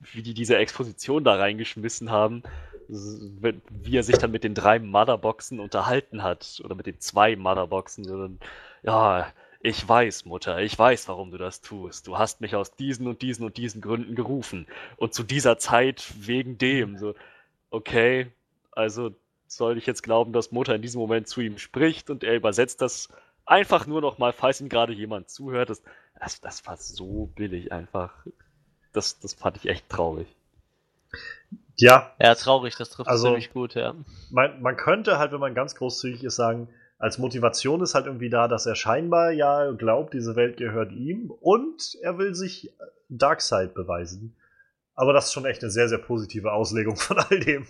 wie 0.00 0.22
die 0.22 0.34
diese 0.34 0.56
Exposition 0.56 1.24
da 1.24 1.36
reingeschmissen 1.36 2.10
haben, 2.10 2.42
wie 2.88 3.96
er 3.96 4.02
sich 4.02 4.16
dann 4.18 4.30
mit 4.30 4.44
den 4.44 4.54
drei 4.54 4.78
Motherboxen 4.78 5.60
unterhalten 5.60 6.22
hat, 6.22 6.60
oder 6.64 6.74
mit 6.74 6.86
den 6.86 7.00
zwei 7.00 7.36
Motherboxen, 7.36 8.04
sondern, 8.04 8.38
ja, 8.82 9.32
ich 9.60 9.86
weiß, 9.86 10.24
Mutter, 10.24 10.60
ich 10.60 10.78
weiß, 10.78 11.08
warum 11.08 11.30
du 11.30 11.38
das 11.38 11.60
tust. 11.60 12.06
Du 12.06 12.16
hast 12.16 12.40
mich 12.40 12.54
aus 12.54 12.76
diesen 12.76 13.08
und 13.08 13.22
diesen 13.22 13.44
und 13.44 13.56
diesen 13.56 13.80
Gründen 13.80 14.14
gerufen. 14.14 14.66
Und 14.96 15.14
zu 15.14 15.24
dieser 15.24 15.58
Zeit 15.58 16.12
wegen 16.20 16.58
dem. 16.58 16.96
So, 16.96 17.14
okay, 17.70 18.28
also 18.70 19.14
soll 19.48 19.76
ich 19.76 19.86
jetzt 19.86 20.02
glauben, 20.02 20.32
dass 20.32 20.52
Mutter 20.52 20.74
in 20.74 20.82
diesem 20.82 21.00
Moment 21.00 21.26
zu 21.26 21.40
ihm 21.40 21.58
spricht 21.58 22.08
und 22.10 22.22
er 22.22 22.36
übersetzt 22.36 22.80
das 22.80 23.08
einfach 23.46 23.86
nur 23.86 24.00
noch 24.00 24.18
mal, 24.18 24.32
falls 24.32 24.60
ihm 24.60 24.68
gerade 24.68 24.92
jemand 24.92 25.28
zuhört. 25.28 25.70
Das, 25.70 25.82
das, 26.20 26.40
das 26.40 26.66
war 26.66 26.76
so 26.76 27.30
billig 27.34 27.72
einfach. 27.72 28.12
Das, 28.98 29.18
das 29.20 29.34
fand 29.34 29.56
ich 29.58 29.68
echt 29.68 29.88
traurig. 29.88 30.26
Ja. 31.76 32.12
Ja, 32.20 32.34
traurig, 32.34 32.74
das 32.76 32.90
trifft 32.90 33.08
Also- 33.08 33.28
ziemlich 33.28 33.52
gut, 33.52 33.74
ja. 33.74 33.94
Man, 34.30 34.60
man 34.60 34.76
könnte 34.76 35.18
halt, 35.18 35.30
wenn 35.32 35.38
man 35.40 35.54
ganz 35.54 35.74
großzügig 35.76 36.24
ist, 36.24 36.34
sagen, 36.36 36.68
als 36.98 37.18
Motivation 37.18 37.80
ist 37.80 37.94
halt 37.94 38.06
irgendwie 38.06 38.28
da, 38.30 38.48
dass 38.48 38.66
er 38.66 38.74
scheinbar 38.74 39.30
ja 39.30 39.70
glaubt, 39.70 40.14
diese 40.14 40.34
Welt 40.34 40.56
gehört 40.56 40.90
ihm 40.90 41.30
und 41.30 41.96
er 42.02 42.18
will 42.18 42.34
sich 42.34 42.72
Darkseid 43.08 43.72
beweisen. 43.74 44.34
Aber 44.96 45.12
das 45.12 45.26
ist 45.26 45.32
schon 45.32 45.44
echt 45.46 45.62
eine 45.62 45.70
sehr, 45.70 45.88
sehr 45.88 45.98
positive 45.98 46.50
Auslegung 46.52 46.96
von 47.06 47.18
all 47.20 47.38
dem. 47.38 47.68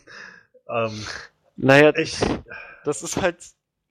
Ähm, 0.70 1.04
Naja, 1.56 1.94
ich, 1.96 2.16
das 2.84 3.02
ist 3.02 3.20
halt, 3.20 3.36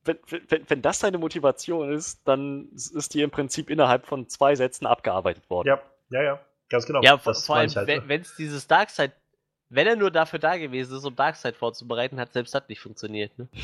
wenn, 0.03 0.17
wenn, 0.49 0.67
wenn 0.67 0.81
das 0.81 0.99
seine 1.01 1.19
Motivation 1.19 1.91
ist, 1.91 2.21
dann 2.27 2.69
ist 2.73 3.13
die 3.13 3.21
im 3.21 3.29
Prinzip 3.29 3.69
innerhalb 3.69 4.07
von 4.07 4.27
zwei 4.29 4.55
Sätzen 4.55 4.87
abgearbeitet 4.87 5.47
worden. 5.51 5.67
ja, 5.67 5.79
ja, 6.09 6.23
ja, 6.23 6.39
ganz 6.69 6.85
genau. 6.85 7.01
Ja, 7.01 7.17
vor, 7.17 7.33
Das 7.33 7.45
vor 7.45 7.57
allem, 7.57 7.69
halt. 7.69 8.07
wenn 8.07 8.21
es 8.21 8.35
dieses 8.35 8.67
Darkseid, 8.67 9.13
wenn 9.69 9.87
er 9.87 9.95
nur 9.95 10.11
dafür 10.11 10.39
da 10.39 10.57
gewesen 10.57 10.97
ist, 10.97 11.05
um 11.05 11.15
Darkseid 11.15 11.55
vorzubereiten, 11.55 12.19
hat 12.19 12.33
selbst 12.33 12.55
das 12.55 12.67
nicht 12.69 12.81
funktioniert, 12.81 13.37
ne? 13.37 13.47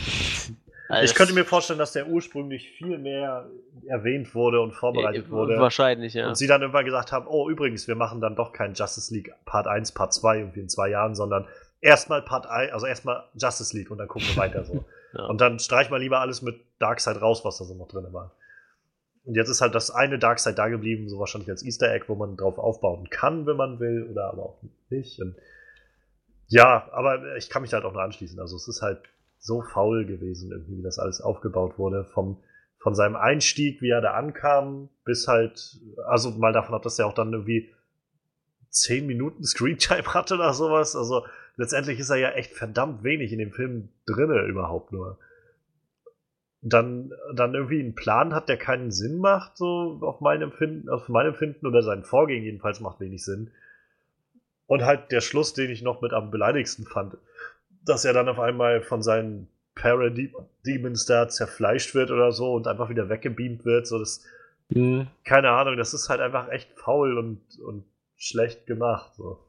Also 0.90 1.06
Ich 1.06 1.16
könnte 1.16 1.34
mir 1.34 1.46
vorstellen, 1.46 1.80
dass 1.80 1.94
der 1.94 2.08
ursprünglich 2.08 2.70
viel 2.72 2.98
mehr 2.98 3.50
erwähnt 3.88 4.36
wurde 4.36 4.60
und 4.60 4.74
vorbereitet 4.74 5.28
äh, 5.28 5.30
wurde. 5.32 5.58
Wahrscheinlich, 5.58 6.14
ja. 6.14 6.28
Und 6.28 6.36
sie 6.36 6.46
dann 6.46 6.62
irgendwann 6.62 6.86
gesagt 6.86 7.12
haben, 7.12 7.26
oh, 7.28 7.50
übrigens, 7.50 7.88
wir 7.88 7.96
machen 7.96 8.20
dann 8.20 8.36
doch 8.36 8.52
kein 8.52 8.74
Justice 8.74 9.14
League 9.14 9.34
Part 9.46 9.66
1, 9.66 9.94
Part 9.94 10.14
2 10.14 10.40
irgendwie 10.40 10.60
in 10.60 10.70
zwei 10.70 10.90
Jahren, 10.90 11.16
sondern 11.16 11.48
erstmal 11.80 12.22
Part 12.22 12.48
1, 12.48 12.74
also 12.74 12.86
erstmal 12.86 13.24
Justice 13.34 13.76
League 13.76 13.92
und 13.92 13.98
dann 13.98 14.08
gucken 14.08 14.28
wir 14.28 14.38
weiter 14.38 14.64
so. 14.66 14.86
Ja. 15.16 15.26
Und 15.26 15.42
dann 15.42 15.60
streich 15.60 15.92
mal 15.92 16.00
lieber 16.00 16.22
alles 16.22 16.42
mit 16.42 16.60
Darkseid 16.80 17.22
raus, 17.22 17.46
was 17.46 17.60
da 17.60 17.66
so 17.66 17.76
noch 17.76 17.88
drin 17.88 18.08
war. 18.14 18.32
Und 19.26 19.36
jetzt 19.36 19.50
ist 19.50 19.62
halt 19.62 19.74
das 19.74 19.90
eine 19.90 20.20
Darkseid 20.20 20.58
da 20.58 20.68
geblieben, 20.68 21.08
so 21.08 21.20
wahrscheinlich 21.20 21.50
als 21.50 21.64
Easter 21.64 21.94
Egg, 21.94 22.06
wo 22.08 22.16
man 22.16 22.36
drauf 22.36 22.58
aufbauen 22.58 23.10
kann, 23.10 23.46
wenn 23.46 23.56
man 23.56 23.80
will, 23.80 24.08
oder 24.12 24.26
aber 24.26 24.44
auch 24.44 24.58
nicht. 24.90 25.22
Und 25.22 25.36
ja, 26.48 26.90
aber 26.92 27.36
ich 27.38 27.50
kann 27.50 27.62
mich 27.62 27.72
da 27.72 27.78
halt 27.78 27.86
auch 27.86 27.94
nur 27.94 28.04
anschließen. 28.04 28.40
Also 28.40 28.58
es 28.58 28.68
ist 28.68 28.82
halt 28.82 29.00
so 29.40 29.62
faul 29.62 30.06
gewesen, 30.06 30.52
irgendwie, 30.52 30.78
wie 30.78 30.84
das 30.84 31.00
alles 31.00 31.22
aufgebaut 31.22 31.78
wurde. 31.78 32.04
Vom, 32.06 32.38
von 32.80 32.96
seinem 32.96 33.16
Einstieg, 33.16 33.82
wie 33.82 33.90
er 33.90 34.02
da 34.02 34.14
ankam, 34.14 34.90
bis 35.06 35.28
halt, 35.28 35.80
also 36.06 36.32
mal 36.32 36.54
davon 36.54 36.76
ab, 36.76 36.82
dass 36.82 37.00
er 37.00 37.08
auch 37.08 37.14
dann 37.14 37.32
irgendwie 37.32 37.70
10 38.70 39.06
Minuten 39.06 39.44
Screentime 39.44 40.14
hatte 40.14 40.36
oder 40.36 40.54
sowas. 40.54 40.96
Also 40.96 41.26
letztendlich 41.56 42.00
ist 42.00 42.10
er 42.10 42.18
ja 42.18 42.32
echt 42.32 42.52
verdammt 42.52 43.04
wenig 43.04 43.32
in 43.32 43.40
dem 43.40 43.52
Film 43.52 43.90
drinne 44.06 44.42
überhaupt 44.44 44.92
nur. 44.92 45.18
Dann, 46.66 47.12
dann 47.34 47.56
irgendwie 47.56 47.82
einen 47.82 47.94
Plan 47.94 48.34
hat, 48.34 48.48
der 48.48 48.56
keinen 48.56 48.92
Sinn 48.92 49.18
macht, 49.18 49.58
so 49.58 50.00
auf 50.02 50.22
mein 50.22 50.42
Empfinden, 50.42 50.88
auf 50.90 51.10
mein 51.10 51.28
Empfinden 51.28 51.68
oder 51.68 51.84
sein 51.84 52.04
Vorgehen 52.04 52.44
jedenfalls 52.44 52.80
macht 52.80 53.02
wenig 53.02 53.24
Sinn. 53.26 53.52
Und 54.66 54.86
halt 54.86 55.12
der 55.12 55.20
Schluss, 55.20 55.54
den 55.54 55.70
ich 55.70 55.82
noch 55.82 56.02
mit 56.02 56.14
am 56.14 56.32
beleidigsten 56.32 56.86
fand, 56.86 57.18
dass 57.86 58.06
er 58.06 58.14
dann 58.14 58.30
auf 58.30 58.40
einmal 58.40 58.82
von 58.82 59.04
seinen 59.04 59.50
Parademons 59.76 61.06
da 61.06 61.28
zerfleischt 61.28 61.96
wird 61.96 62.12
oder 62.12 62.32
so 62.32 62.54
und 62.54 62.68
einfach 62.68 62.90
wieder 62.90 63.10
weggebeamt 63.10 63.66
wird. 63.66 63.86
So, 63.86 64.00
das, 64.00 64.24
Hm. 64.72 65.08
keine 65.26 65.50
Ahnung, 65.52 65.78
das 65.78 65.94
ist 65.94 66.10
halt 66.10 66.22
einfach 66.22 66.50
echt 66.50 66.72
faul 66.80 67.18
und, 67.18 67.42
und 67.60 67.84
schlecht 68.16 68.66
gemacht. 68.66 69.14
So. 69.16 69.40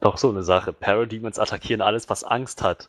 Doch 0.00 0.16
so 0.16 0.30
eine 0.30 0.42
Sache. 0.42 0.72
Parademons 0.72 1.38
attackieren 1.38 1.82
alles, 1.82 2.08
was 2.08 2.24
Angst 2.24 2.62
hat. 2.62 2.88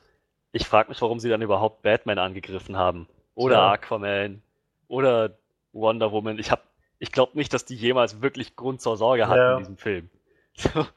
Ich 0.52 0.66
frage 0.68 0.90
mich, 0.90 1.02
warum 1.02 1.20
sie 1.20 1.30
dann 1.30 1.42
überhaupt 1.42 1.82
Batman 1.82 2.20
angegriffen 2.20 2.78
haben. 2.78 3.08
Oder 3.36 3.56
Tja. 3.56 3.72
Aquaman. 3.74 4.42
Oder 4.88 5.38
Wonder 5.74 6.12
Woman. 6.12 6.40
Ich 6.40 6.50
hab, 6.52 6.64
ich 7.00 7.12
glaube 7.12 7.38
nicht, 7.38 7.54
dass 7.54 7.66
die 7.66 7.76
jemals 7.76 8.22
wirklich 8.22 8.56
Grund 8.56 8.82
zur 8.82 8.98
Sorge 8.98 9.28
hatten 9.28 9.38
Ja. 9.40 9.52
in 9.54 9.60
diesem 9.60 9.78
Film. 9.78 10.10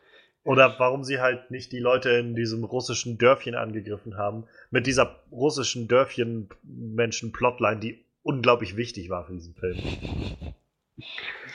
Oder 0.44 0.74
warum 0.78 1.04
sie 1.04 1.20
halt 1.20 1.50
nicht 1.50 1.70
die 1.70 1.80
Leute 1.80 2.08
in 2.10 2.34
diesem 2.34 2.64
russischen 2.64 3.18
Dörfchen 3.18 3.54
angegriffen 3.54 4.16
haben. 4.16 4.44
Mit 4.70 4.86
dieser 4.86 5.16
russischen 5.30 5.86
Dörfchen-Menschen-Plotline, 5.86 7.78
die 7.80 8.04
unglaublich 8.22 8.76
wichtig 8.76 9.10
war 9.10 9.26
für 9.26 9.34
diesen 9.34 9.54
Film. 9.54 9.78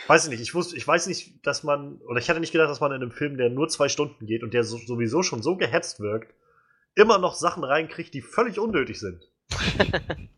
Weiß 0.08 0.26
ich 0.26 0.30
nicht, 0.32 0.42
ich 0.42 0.54
wusste, 0.54 0.78
ich 0.78 0.88
weiß 0.88 1.08
nicht, 1.08 1.46
dass 1.46 1.64
man, 1.64 1.98
oder 2.08 2.20
ich 2.20 2.30
hatte 2.30 2.40
nicht 2.40 2.52
gedacht, 2.52 2.70
dass 2.70 2.80
man 2.80 2.92
in 2.92 3.02
einem 3.02 3.12
Film, 3.12 3.38
der 3.38 3.50
nur 3.50 3.70
zwei 3.70 3.90
Stunden 3.90 4.28
geht 4.28 4.44
und 4.44 4.54
der 4.54 4.64
so, 4.64 4.78
sowieso 4.78 5.24
schon 5.24 5.42
so 5.42 5.56
gehetzt 5.56 6.00
wirkt, 6.00 6.34
immer 6.96 7.18
noch 7.18 7.36
Sachen 7.36 7.64
reinkriegt, 7.64 8.14
die 8.14 8.22
völlig 8.22 8.60
unnötig 8.60 9.00
sind. 9.00 9.30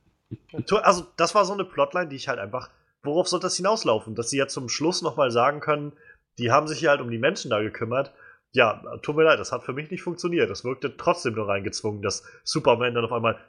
Also, 0.83 1.07
das 1.15 1.35
war 1.35 1.45
so 1.45 1.53
eine 1.53 1.63
Plotline, 1.63 2.09
die 2.09 2.15
ich 2.15 2.27
halt 2.27 2.39
einfach, 2.39 2.69
worauf 3.03 3.27
soll 3.27 3.39
das 3.39 3.55
hinauslaufen? 3.55 4.15
Dass 4.15 4.29
sie 4.29 4.37
ja 4.37 4.47
zum 4.47 4.69
Schluss 4.69 5.01
nochmal 5.01 5.31
sagen 5.31 5.59
können, 5.59 5.93
die 6.37 6.51
haben 6.51 6.67
sich 6.67 6.79
hier 6.79 6.89
halt 6.89 7.01
um 7.01 7.09
die 7.09 7.17
Menschen 7.17 7.49
da 7.49 7.61
gekümmert. 7.61 8.13
Ja, 8.51 8.81
tut 9.01 9.15
mir 9.15 9.23
leid, 9.23 9.39
das 9.39 9.51
hat 9.51 9.63
für 9.63 9.73
mich 9.73 9.91
nicht 9.91 10.01
funktioniert. 10.01 10.49
Das 10.49 10.63
wirkte 10.63 10.97
trotzdem 10.97 11.35
nur 11.35 11.47
reingezwungen, 11.47 12.01
dass 12.01 12.23
Superman 12.43 12.93
dann 12.93 13.05
auf 13.05 13.13
einmal 13.13 13.39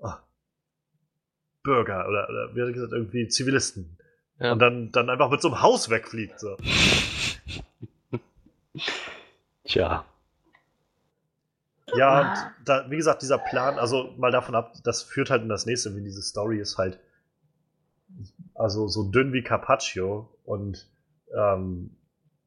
ah, 0.00 0.18
Bürger 1.62 2.06
oder, 2.08 2.28
oder 2.28 2.54
wie 2.54 2.60
hat 2.60 2.68
er 2.68 2.72
gesagt, 2.72 2.92
irgendwie 2.92 3.28
Zivilisten. 3.28 3.98
Ja. 4.38 4.52
Und 4.52 4.58
dann, 4.58 4.92
dann 4.92 5.08
einfach 5.08 5.30
mit 5.30 5.40
so 5.40 5.48
einem 5.48 5.62
Haus 5.62 5.88
wegfliegt. 5.88 6.38
So. 6.40 6.56
Tja. 9.64 10.04
Ja, 11.96 12.30
und 12.30 12.66
da, 12.66 12.90
wie 12.90 12.96
gesagt, 12.96 13.22
dieser 13.22 13.38
Plan, 13.38 13.78
also 13.78 14.14
mal 14.16 14.30
davon 14.30 14.54
ab, 14.54 14.74
das 14.84 15.02
führt 15.02 15.30
halt 15.30 15.42
in 15.42 15.48
das 15.48 15.66
nächste, 15.66 15.94
wie 15.96 16.02
diese 16.02 16.22
Story 16.22 16.60
ist 16.60 16.78
halt 16.78 17.00
also 18.54 18.88
so 18.88 19.10
dünn 19.10 19.32
wie 19.32 19.42
Carpaccio 19.42 20.30
und 20.44 20.88
ähm, 21.36 21.90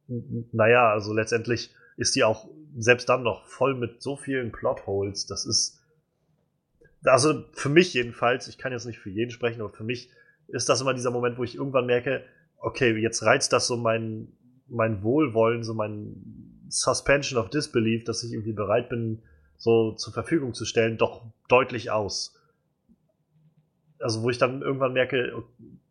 naja, 0.08 0.92
also 0.92 1.14
letztendlich 1.14 1.74
ist 1.98 2.16
die 2.16 2.24
auch 2.24 2.48
selbst 2.78 3.10
dann 3.10 3.24
noch 3.24 3.46
voll 3.46 3.76
mit 3.76 4.02
so 4.02 4.16
vielen 4.16 4.52
Plotholes, 4.52 5.28
das 5.28 5.46
ist 5.46 5.80
also 7.06 7.46
für 7.54 7.70
mich 7.70 7.94
jedenfalls, 7.94 8.48
ich 8.48 8.58
kann 8.58 8.72
jetzt 8.72 8.86
nicht 8.86 9.00
für 9.00 9.10
jeden 9.10 9.32
sprechen, 9.32 9.62
aber 9.62 9.70
für 9.70 9.84
mich 9.84 10.10
ist 10.48 10.68
das 10.68 10.82
immer 10.82 10.94
dieser 10.94 11.12
Moment, 11.12 11.38
wo 11.38 11.44
ich 11.44 11.56
irgendwann 11.56 11.86
merke, 11.86 12.24
okay, 12.58 12.96
jetzt 12.98 13.24
reizt 13.24 13.54
das 13.54 13.68
so 13.68 13.78
mein, 13.78 14.28
mein 14.68 15.02
Wohlwollen, 15.04 15.64
so 15.64 15.74
mein 15.74 16.66
Suspension 16.68 17.40
of 17.40 17.50
Disbelief, 17.50 18.04
dass 18.04 18.24
ich 18.24 18.34
irgendwie 18.34 18.54
bereit 18.54 18.90
bin, 18.90 19.22
so 19.60 19.91
zur 19.91 20.14
Verfügung 20.14 20.56
zu 20.56 20.65
stellen, 20.65 20.98
doch 20.98 21.22
deutlich 21.48 21.91
aus. 21.91 22.36
Also 23.99 24.23
wo 24.23 24.30
ich 24.30 24.38
dann 24.38 24.61
irgendwann 24.61 24.94
merke, 24.94 25.34
oh, 25.38 25.44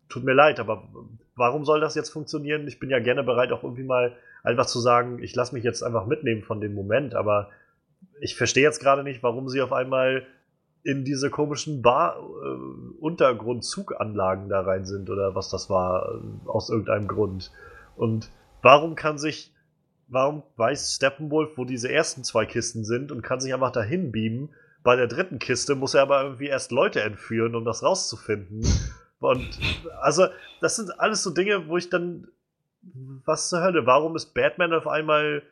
tut 0.08 0.24
mir 0.24 0.32
leid, 0.32 0.58
aber 0.58 0.88
warum 1.36 1.64
soll 1.64 1.80
das 1.80 1.94
jetzt 1.94 2.08
funktionieren? 2.08 2.66
Ich 2.66 2.80
bin 2.80 2.90
ja 2.90 2.98
gerne 2.98 3.22
bereit, 3.22 3.52
auch 3.52 3.62
irgendwie 3.62 3.84
mal 3.84 4.16
einfach 4.42 4.66
zu 4.66 4.80
sagen, 4.80 5.22
ich 5.22 5.36
lasse 5.36 5.54
mich 5.54 5.62
jetzt 5.62 5.82
einfach 5.82 6.06
mitnehmen 6.06 6.42
von 6.42 6.60
dem 6.60 6.74
Moment, 6.74 7.14
aber 7.14 7.50
ich 8.20 8.36
verstehe 8.36 8.62
jetzt 8.62 8.80
gerade 8.80 9.04
nicht, 9.04 9.22
warum 9.22 9.48
sie 9.48 9.60
auf 9.60 9.72
einmal 9.72 10.26
in 10.82 11.04
diese 11.04 11.28
komischen 11.28 11.82
Bar 11.82 12.16
äh, 12.16 12.98
da 14.48 14.60
rein 14.60 14.86
sind 14.86 15.10
oder 15.10 15.34
was 15.34 15.50
das 15.50 15.68
war 15.68 16.14
äh, 16.14 16.48
aus 16.48 16.70
irgendeinem 16.70 17.08
Grund. 17.08 17.52
Und 17.96 18.30
warum 18.62 18.94
kann 18.94 19.18
sich 19.18 19.52
warum 20.08 20.42
weiß 20.56 20.94
Steppenwolf, 20.96 21.56
wo 21.56 21.64
diese 21.64 21.90
ersten 21.90 22.24
zwei 22.24 22.46
Kisten 22.46 22.84
sind 22.84 23.12
und 23.12 23.22
kann 23.22 23.40
sich 23.40 23.54
einfach 23.54 23.72
dahin 23.72 24.10
beamen? 24.12 24.50
Bei 24.82 24.96
der 24.96 25.06
dritten 25.06 25.38
Kiste 25.38 25.74
muss 25.74 25.94
er 25.94 26.02
aber 26.02 26.22
irgendwie 26.22 26.46
erst 26.46 26.72
Leute 26.72 27.02
entführen, 27.02 27.54
um 27.54 27.64
das 27.64 27.82
rauszufinden. 27.82 28.66
Und 29.20 29.58
also, 30.00 30.28
das 30.60 30.76
sind 30.76 30.98
alles 31.00 31.22
so 31.22 31.30
Dinge, 31.30 31.68
wo 31.68 31.76
ich 31.76 31.90
dann. 31.90 32.28
Was 33.24 33.48
zur 33.48 33.60
Hölle? 33.60 33.84
Warum 33.84 34.16
ist 34.16 34.32
Batman 34.32 34.72
auf 34.72 34.86
einmal 34.86 35.42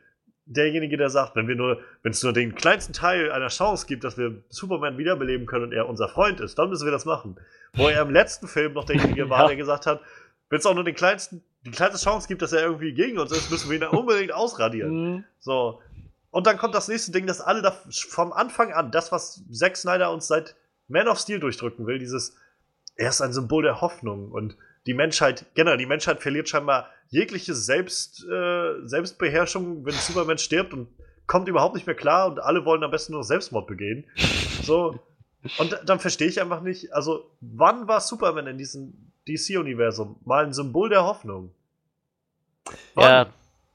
derjenige, 0.47 0.97
der 0.97 1.09
sagt, 1.09 1.35
wenn 1.35 1.47
wir 1.47 1.55
nur, 1.55 1.79
wenn 2.01 2.11
es 2.11 2.23
nur 2.23 2.33
den 2.33 2.55
kleinsten 2.55 2.93
Teil 2.93 3.31
einer 3.31 3.49
Chance 3.49 3.85
gibt, 3.85 4.03
dass 4.03 4.17
wir 4.17 4.43
Superman 4.49 4.97
wiederbeleben 4.97 5.45
können 5.45 5.65
und 5.65 5.73
er 5.73 5.87
unser 5.87 6.07
Freund 6.07 6.39
ist, 6.39 6.57
dann 6.57 6.69
müssen 6.69 6.85
wir 6.85 6.91
das 6.91 7.05
machen. 7.05 7.37
Wo 7.73 7.89
er 7.89 8.01
im 8.01 8.11
letzten 8.11 8.47
Film 8.47 8.73
noch 8.73 8.85
derjenige 8.85 9.29
war, 9.29 9.47
der 9.47 9.57
gesagt 9.57 9.85
hat, 9.85 10.01
wenn 10.49 10.59
es 10.59 10.65
auch 10.65 10.73
nur 10.73 10.83
den 10.83 10.95
kleinsten, 10.95 11.43
die 11.65 11.71
kleinste 11.71 12.03
Chance 12.03 12.27
gibt, 12.27 12.41
dass 12.41 12.53
er 12.53 12.61
irgendwie 12.61 12.93
gegen 12.93 13.19
uns 13.19 13.31
ist, 13.31 13.51
müssen 13.51 13.69
wir 13.69 13.77
ihn 13.77 13.83
unbedingt 13.83 14.31
ausradieren. 14.33 14.91
So. 15.39 15.81
Und 16.31 16.47
dann 16.47 16.57
kommt 16.57 16.75
das 16.75 16.87
nächste 16.87 17.11
Ding, 17.11 17.25
das 17.25 17.41
alle 17.41 17.61
da 17.61 17.71
vom 18.09 18.31
Anfang 18.31 18.71
an, 18.73 18.91
das, 18.91 19.11
was 19.11 19.43
Zack 19.51 19.75
Snyder 19.77 20.11
uns 20.11 20.27
seit 20.27 20.55
Man 20.87 21.07
of 21.07 21.19
Steel 21.19 21.39
durchdrücken 21.39 21.85
will, 21.87 21.99
dieses, 21.99 22.35
er 22.95 23.09
ist 23.09 23.21
ein 23.21 23.33
Symbol 23.33 23.63
der 23.63 23.81
Hoffnung 23.81 24.31
und 24.31 24.55
die 24.85 24.93
Menschheit, 24.93 25.45
generell, 25.53 25.77
die 25.77 25.85
Menschheit 25.85 26.21
verliert 26.21 26.47
scheinbar 26.47 26.89
jegliche 27.09 27.53
Selbst, 27.53 28.25
äh, 28.25 28.87
Selbstbeherrschung, 28.87 29.85
wenn 29.85 29.93
Superman 29.93 30.37
stirbt 30.37 30.73
und 30.73 30.87
kommt 31.25 31.49
überhaupt 31.49 31.75
nicht 31.75 31.85
mehr 31.85 31.95
klar 31.95 32.27
und 32.27 32.39
alle 32.39 32.63
wollen 32.63 32.83
am 32.83 32.91
besten 32.91 33.13
nur 33.13 33.23
Selbstmord 33.23 33.67
begehen. 33.67 34.05
So. 34.63 34.97
Und 35.57 35.79
dann 35.85 35.99
verstehe 35.99 36.27
ich 36.27 36.41
einfach 36.41 36.61
nicht, 36.61 36.93
also, 36.93 37.29
wann 37.41 37.87
war 37.87 37.99
Superman 37.99 38.47
in 38.47 38.57
diesem 38.57 39.11
DC-Universum 39.27 40.17
mal 40.25 40.45
ein 40.45 40.53
Symbol 40.53 40.89
der 40.89 41.03
Hoffnung? 41.03 41.51
Ja. 42.95 43.27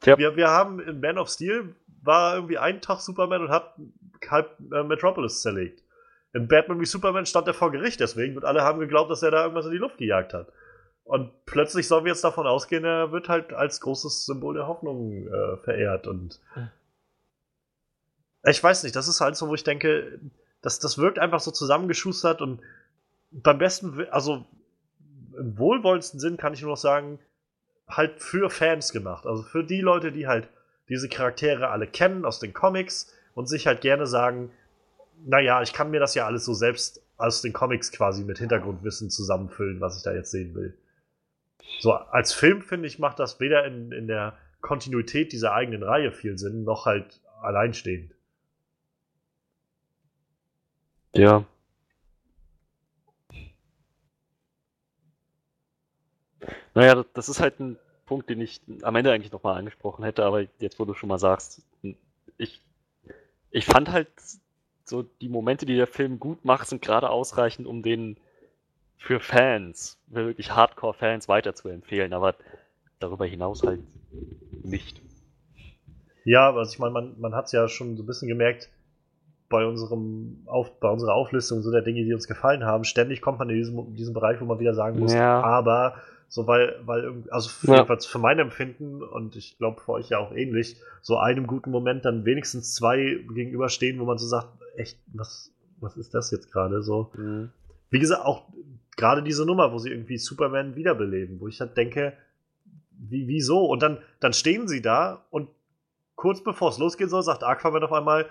Ja. 0.05 0.19
Wir, 0.19 0.37
wir 0.37 0.49
haben 0.49 0.81
in 0.81 1.01
Man 1.01 1.19
of 1.19 1.29
Steel 1.29 1.75
war 2.03 2.35
irgendwie 2.35 2.59
einen 2.59 2.81
Tag 2.81 3.01
Superman 3.01 3.43
und 3.43 3.51
hat 3.51 3.75
halb 4.29 4.57
äh, 4.73 4.83
Metropolis 4.83 5.43
zerlegt. 5.43 5.83
In 6.33 6.49
Batman 6.49 6.81
wie 6.81 6.87
Superman 6.87 7.27
stand 7.27 7.47
er 7.47 7.55
vor 7.55 7.71
Gericht 7.71 8.01
deswegen 8.01 8.37
und 8.37 8.45
alle 8.45 8.63
haben 8.63 8.81
geglaubt, 8.81 9.11
dass 9.11 9.23
er 9.23 9.31
da 9.31 9.43
irgendwas 9.43 9.67
in 9.67 9.73
die 9.73 9.79
Luft 9.79 9.99
gejagt 9.99 10.33
hat. 10.33 10.49
Und 11.05 11.31
plötzlich 11.47 11.89
sollen 11.89 12.05
wir 12.05 12.13
jetzt 12.13 12.25
davon 12.25 12.47
ausgehen, 12.47 12.85
er 12.85 13.13
wird 13.13 13.29
halt 13.29 13.53
als 13.53 13.81
großes 13.81 14.25
Symbol 14.25 14.55
der 14.55 14.67
Hoffnung 14.67 15.27
äh, 15.27 15.57
verehrt. 15.59 16.07
Und 16.07 16.41
ich 18.45 18.63
weiß 18.63 18.83
nicht, 18.85 18.97
das 18.97 19.09
ist 19.09 19.21
halt 19.21 19.37
so, 19.37 19.49
wo 19.49 19.55
ich 19.55 19.65
denke, 19.65 20.21
das, 20.63 20.79
das 20.79 20.99
wirkt 20.99 21.19
einfach 21.19 21.41
so 21.41 21.51
zusammengeschustert 21.51 22.41
und 22.41 22.61
beim 23.31 23.59
besten, 23.59 24.07
also 24.11 24.47
im 25.37 25.59
wohlwollendsten 25.59 26.21
Sinn 26.21 26.37
kann 26.37 26.55
ich 26.55 26.63
nur 26.63 26.73
noch 26.73 26.77
sagen, 26.77 27.19
halt 27.89 28.21
für 28.21 28.51
Fans 28.51 28.93
gemacht. 28.93 29.27
Also 29.27 29.43
für 29.43 29.65
die 29.65 29.81
Leute, 29.81 30.13
die 30.13 30.27
halt 30.27 30.49
diese 30.89 31.09
Charaktere 31.09 31.69
alle 31.69 31.87
kennen 31.87 32.25
aus 32.25 32.39
den 32.39 32.53
Comics 32.53 33.13
und 33.35 33.49
sich 33.49 33.67
halt 33.67 33.81
gerne 33.81 34.07
sagen, 34.07 34.51
naja, 35.25 35.63
ich 35.63 35.73
kann 35.73 35.91
mir 35.91 36.01
das 36.01 36.15
ja 36.15 36.27
alles 36.27 36.45
so 36.45 36.55
selbst 36.55 37.03
aus 37.17 37.43
den 37.43 37.53
Comics 37.53 37.93
quasi 37.93 38.25
mit 38.25 38.39
Hintergrundwissen 38.39 39.11
zusammenfüllen, 39.11 39.81
was 39.81 39.97
ich 39.97 40.03
da 40.03 40.13
jetzt 40.13 40.31
sehen 40.31 40.55
will. 40.55 40.77
So, 41.79 41.93
als 41.93 42.33
Film, 42.33 42.63
finde 42.63 42.89
ich, 42.89 42.99
macht 42.99 43.19
das 43.19 43.41
weder 43.41 43.65
in, 43.65 43.93
in 43.93 44.07
der 44.07 44.37
Kontinuität 44.61 45.33
dieser 45.33 45.53
eigenen 45.53 45.83
Reihe 45.83 46.13
viel 46.13 46.39
Sinn, 46.39 46.65
noch 46.65 46.87
halt 46.87 47.21
alleinstehend. 47.41 48.13
Ja. 51.15 51.45
Naja, 56.75 57.05
das- 57.15 57.29
ist 57.29 57.41
halt 57.41 57.61
ein 57.61 57.79
Punkt, 58.07 58.29
den 58.31 58.41
ich 58.41 58.61
am 58.83 58.97
Ende 58.97 59.13
eigentlich 59.13 59.33
nochmal 59.33 59.59
angesprochen 59.59 60.05
hätte, 60.05 60.25
aber 60.25 60.45
jetzt, 60.59 60.79
wo 60.79 60.85
du 60.85 60.95
schon 60.95 61.09
mal 61.09 61.19
sagst, 61.19 61.63
ich, 62.39 62.61
ich 63.51 63.65
fand 63.67 63.91
halt 63.91 64.09
so 64.85 65.03
die 65.03 65.29
Momente, 65.29 65.67
die 65.67 65.77
der 65.77 65.87
Film 65.87 66.19
gut 66.19 66.45
macht, 66.45 66.69
sind 66.69 66.83
gerade 66.83 67.11
ausreichend, 67.11 67.67
um 67.67 67.83
den 67.83 68.17
für 68.99 69.21
Fans, 69.21 69.99
für 70.11 70.27
wirklich 70.27 70.51
Hardcore-Fans 70.53 71.29
weiterzuempfehlen, 71.29 72.13
aber 72.13 72.35
darüber 73.01 73.27
hinaus 73.27 73.63
halt 73.63 73.81
nicht. 74.63 75.01
Ja, 76.25 76.55
also 76.55 76.73
ich 76.73 76.79
meine, 76.79 76.93
man, 76.93 77.19
man 77.19 77.35
hat 77.35 77.47
es 77.47 77.53
ja 77.53 77.69
schon 77.69 77.97
so 77.97 78.03
ein 78.03 78.07
bisschen 78.07 78.29
gemerkt 78.29 78.69
bei 79.49 79.67
unserem 79.67 80.43
Auf, 80.47 80.79
bei 80.81 80.89
unserer 80.89 81.15
Auflistung 81.15 81.63
so 81.63 81.71
der 81.71 81.83
Dinge, 81.83 82.05
die 82.05 82.15
uns 82.15 82.29
gefallen 82.29 82.65
haben. 82.65 82.85
Ständig 82.85 83.21
kommt 83.21 83.39
man 83.39 83.51
in 83.51 83.57
diesem, 83.57 83.95
diesen 83.97 84.15
Bereich, 84.15 84.41
wo 84.41 84.45
man 84.45 84.59
wieder 84.61 84.75
sagen 84.75 84.99
muss, 85.01 85.13
Ja. 85.15 85.43
aber 85.43 85.97
so 86.33 86.47
weil, 86.47 86.81
weil 86.87 87.25
also 87.29 87.51
für, 87.51 87.67
Ja. 87.67 87.75
jedenfalls 87.75 88.07
für 88.07 88.19
mein 88.19 88.39
Empfinden 88.39 89.03
und 89.03 89.37
ich 89.37 89.59
glaube 89.59 89.83
für 89.83 89.93
euch 89.93 90.09
ja 90.09 90.19
auch 90.19 90.33
ähnlich, 90.33 90.81
so 91.03 91.19
einem 91.19 91.47
guten 91.47 91.71
Moment 91.71 92.07
dann 92.07 92.25
wenigstens 92.25 92.75
zwei 92.75 93.23
gegenüberstehen, 93.35 94.01
wo 94.01 94.07
man 94.07 94.17
so 94.17 94.27
sagt, 94.27 94.49
echt, 94.77 94.99
was, 95.13 95.53
was 95.79 95.99
ist 95.99 96.15
das 96.15 96.31
jetzt 96.31 96.51
gerade 96.51 96.83
so? 96.83 97.11
Mhm. 97.19 97.51
Wie 97.91 97.99
gesagt, 97.99 98.25
auch 98.25 98.49
gerade 98.97 99.23
diese 99.23 99.45
Nummer, 99.45 99.73
wo 99.75 99.79
sie 99.79 99.91
irgendwie 99.91 100.17
Superman 100.17 100.75
wiederbeleben, 100.75 101.39
wo 101.39 101.49
ich 101.49 101.61
halt 101.61 101.77
denke, 101.77 102.15
wie, 102.93 103.29
wieso? 103.29 103.67
Und 103.67 103.83
dann, 103.83 103.99
dann 104.21 104.33
stehen 104.33 104.69
sie 104.69 104.81
da 104.81 105.27
und 105.29 105.51
kurz 106.15 106.43
bevor 106.43 106.71
es 106.71 106.79
losgehen 106.79 107.11
soll, 107.11 107.23
sagt 107.23 107.45
Aquaman 107.45 107.85
auf 107.85 107.93
einmal, 107.93 108.25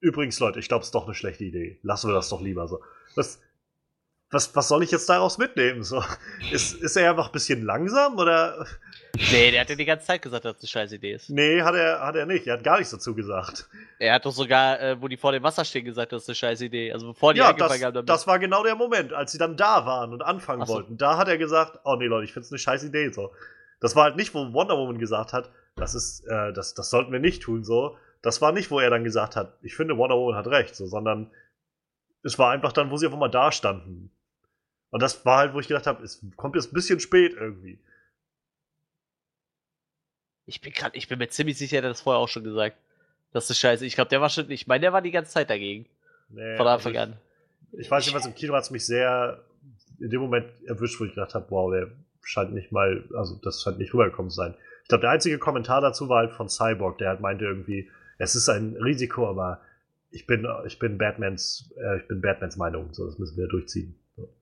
übrigens, 0.00 0.40
Leute, 0.40 0.58
ich 0.58 0.66
glaube, 0.66 0.80
es 0.82 0.88
ist 0.88 0.94
doch 0.96 1.04
eine 1.04 1.14
schlechte 1.14 1.44
Idee. 1.44 1.78
Lassen 1.84 2.08
wir 2.10 2.14
das 2.14 2.30
doch 2.30 2.40
lieber 2.40 2.66
so. 2.66 2.80
Was, 3.14 3.40
was, 4.34 4.54
was 4.54 4.68
soll 4.68 4.82
ich 4.82 4.90
jetzt 4.90 5.08
daraus 5.08 5.38
mitnehmen? 5.38 5.82
So, 5.82 6.02
ist, 6.52 6.74
ist 6.82 6.96
er 6.96 7.10
einfach 7.10 7.26
ein 7.26 7.32
bisschen 7.32 7.62
langsam 7.64 8.18
oder? 8.18 8.66
Nee, 9.30 9.52
der 9.52 9.60
hat 9.60 9.70
ja 9.70 9.76
die 9.76 9.84
ganze 9.84 10.06
Zeit 10.06 10.22
gesagt, 10.22 10.44
dass 10.44 10.54
das 10.54 10.62
eine 10.62 10.68
scheiß 10.68 10.92
Idee 10.92 11.12
ist. 11.12 11.30
Nee, 11.30 11.62
hat 11.62 11.74
er, 11.76 12.00
hat 12.00 12.16
er 12.16 12.26
nicht. 12.26 12.46
Er 12.48 12.54
hat 12.54 12.64
gar 12.64 12.78
nichts 12.78 12.90
dazu 12.90 13.14
gesagt. 13.14 13.68
Er 14.00 14.14
hat 14.14 14.26
doch 14.26 14.32
sogar, 14.32 14.80
äh, 14.80 15.00
wo 15.00 15.06
die 15.06 15.16
vor 15.16 15.30
dem 15.30 15.42
Wasser 15.44 15.64
stehen, 15.64 15.84
gesagt, 15.84 16.10
das 16.12 16.22
ist 16.24 16.28
eine 16.28 16.34
scheiß 16.34 16.60
Idee. 16.62 16.92
Also 16.92 17.06
bevor 17.12 17.32
die 17.32 17.38
Ja, 17.38 17.50
angefangen 17.50 17.70
das, 17.80 17.82
haben 17.84 17.94
damit. 17.94 18.08
das 18.08 18.26
war 18.26 18.38
genau 18.40 18.64
der 18.64 18.74
Moment, 18.74 19.12
als 19.12 19.30
sie 19.32 19.38
dann 19.38 19.56
da 19.56 19.86
waren 19.86 20.12
und 20.12 20.22
anfangen 20.22 20.66
so. 20.66 20.74
wollten. 20.74 20.96
Da 20.98 21.16
hat 21.16 21.28
er 21.28 21.38
gesagt, 21.38 21.78
oh 21.84 21.94
nee, 21.94 22.06
Leute, 22.06 22.24
ich 22.24 22.32
finde 22.32 22.46
es 22.46 22.52
eine 22.52 22.58
scheiß 22.58 22.82
Idee. 22.82 23.10
So. 23.12 23.32
Das 23.80 23.94
war 23.94 24.04
halt 24.04 24.16
nicht, 24.16 24.34
wo 24.34 24.52
Wonder 24.52 24.76
Woman 24.76 24.98
gesagt 24.98 25.32
hat, 25.32 25.50
das 25.76 25.94
ist, 25.94 26.26
äh, 26.26 26.52
das, 26.52 26.74
das 26.74 26.90
sollten 26.90 27.12
wir 27.12 27.20
nicht 27.20 27.42
tun, 27.42 27.62
so. 27.64 27.96
Das 28.20 28.40
war 28.40 28.50
nicht, 28.52 28.70
wo 28.70 28.80
er 28.80 28.90
dann 28.90 29.04
gesagt 29.04 29.36
hat, 29.36 29.58
ich 29.62 29.76
finde, 29.76 29.96
Wonder 29.96 30.16
Woman 30.16 30.34
hat 30.36 30.46
recht, 30.48 30.74
so, 30.74 30.86
sondern 30.86 31.30
es 32.24 32.38
war 32.38 32.50
einfach 32.50 32.72
dann, 32.72 32.90
wo 32.90 32.96
sie 32.96 33.06
einfach 33.06 33.18
mal 33.18 33.28
da 33.28 33.52
standen. 33.52 34.10
Und 34.94 35.02
das 35.02 35.26
war 35.26 35.38
halt, 35.38 35.54
wo 35.54 35.58
ich 35.58 35.66
gedacht 35.66 35.88
habe, 35.88 36.04
es 36.04 36.24
kommt 36.36 36.54
jetzt 36.54 36.70
ein 36.70 36.74
bisschen 36.74 37.00
spät 37.00 37.32
irgendwie. 37.32 37.80
Ich 40.46 40.60
bin 40.60 40.72
grad, 40.72 40.94
ich 40.94 41.08
bin 41.08 41.18
mir 41.18 41.26
ziemlich 41.26 41.58
sicher, 41.58 41.80
der 41.80 41.90
hat 41.90 41.96
das 41.96 42.02
vorher 42.02 42.20
auch 42.20 42.28
schon 42.28 42.44
gesagt. 42.44 42.76
Das 43.32 43.50
ist 43.50 43.58
scheiße. 43.58 43.84
Ich 43.84 43.96
glaube, 43.96 44.10
der 44.10 44.20
war 44.20 44.28
schon, 44.28 44.48
ich 44.52 44.68
meine, 44.68 44.82
der 44.82 44.92
war 44.92 45.02
die 45.02 45.10
ganze 45.10 45.32
Zeit 45.32 45.50
dagegen. 45.50 45.86
Nee, 46.28 46.56
Von 46.56 46.68
also 46.68 46.76
Anfang 46.76 46.92
ich, 46.92 46.98
an. 47.00 47.16
Ich 47.72 47.90
weiß 47.90 48.06
nicht, 48.06 48.14
was 48.14 48.24
im 48.24 48.36
Kino 48.36 48.54
hat 48.54 48.62
es 48.62 48.70
mich 48.70 48.86
sehr 48.86 49.42
in 49.98 50.10
dem 50.10 50.20
Moment 50.20 50.46
erwischt, 50.64 51.00
wo 51.00 51.04
ich 51.06 51.14
gedacht 51.14 51.34
habe, 51.34 51.46
wow, 51.50 51.72
der 51.72 51.90
scheint 52.22 52.52
nicht 52.52 52.70
mal, 52.70 53.02
also 53.16 53.34
das 53.42 53.62
scheint 53.62 53.78
nicht 53.78 53.92
rübergekommen 53.94 54.30
zu 54.30 54.36
sein. 54.36 54.54
Ich 54.84 54.88
glaube, 54.90 55.00
der 55.02 55.10
einzige 55.10 55.40
Kommentar 55.40 55.80
dazu 55.80 56.08
war 56.08 56.18
halt 56.18 56.34
von 56.34 56.48
Cyborg, 56.48 56.98
der 56.98 57.08
halt 57.08 57.20
meinte 57.20 57.46
irgendwie, 57.46 57.90
es 58.18 58.36
ist 58.36 58.48
ein 58.48 58.76
Risiko, 58.76 59.28
aber 59.28 59.60
ich 60.12 60.28
bin, 60.28 60.46
ich 60.66 60.78
bin 60.78 60.98
Batmans, 60.98 61.74
äh, 61.82 61.96
ich 61.98 62.06
bin 62.06 62.20
Batmans 62.20 62.56
Meinung, 62.56 62.94
so 62.94 63.04
das 63.06 63.18
müssen 63.18 63.36
wir 63.36 63.48
durchziehen. 63.48 63.98
So. 64.14 64.32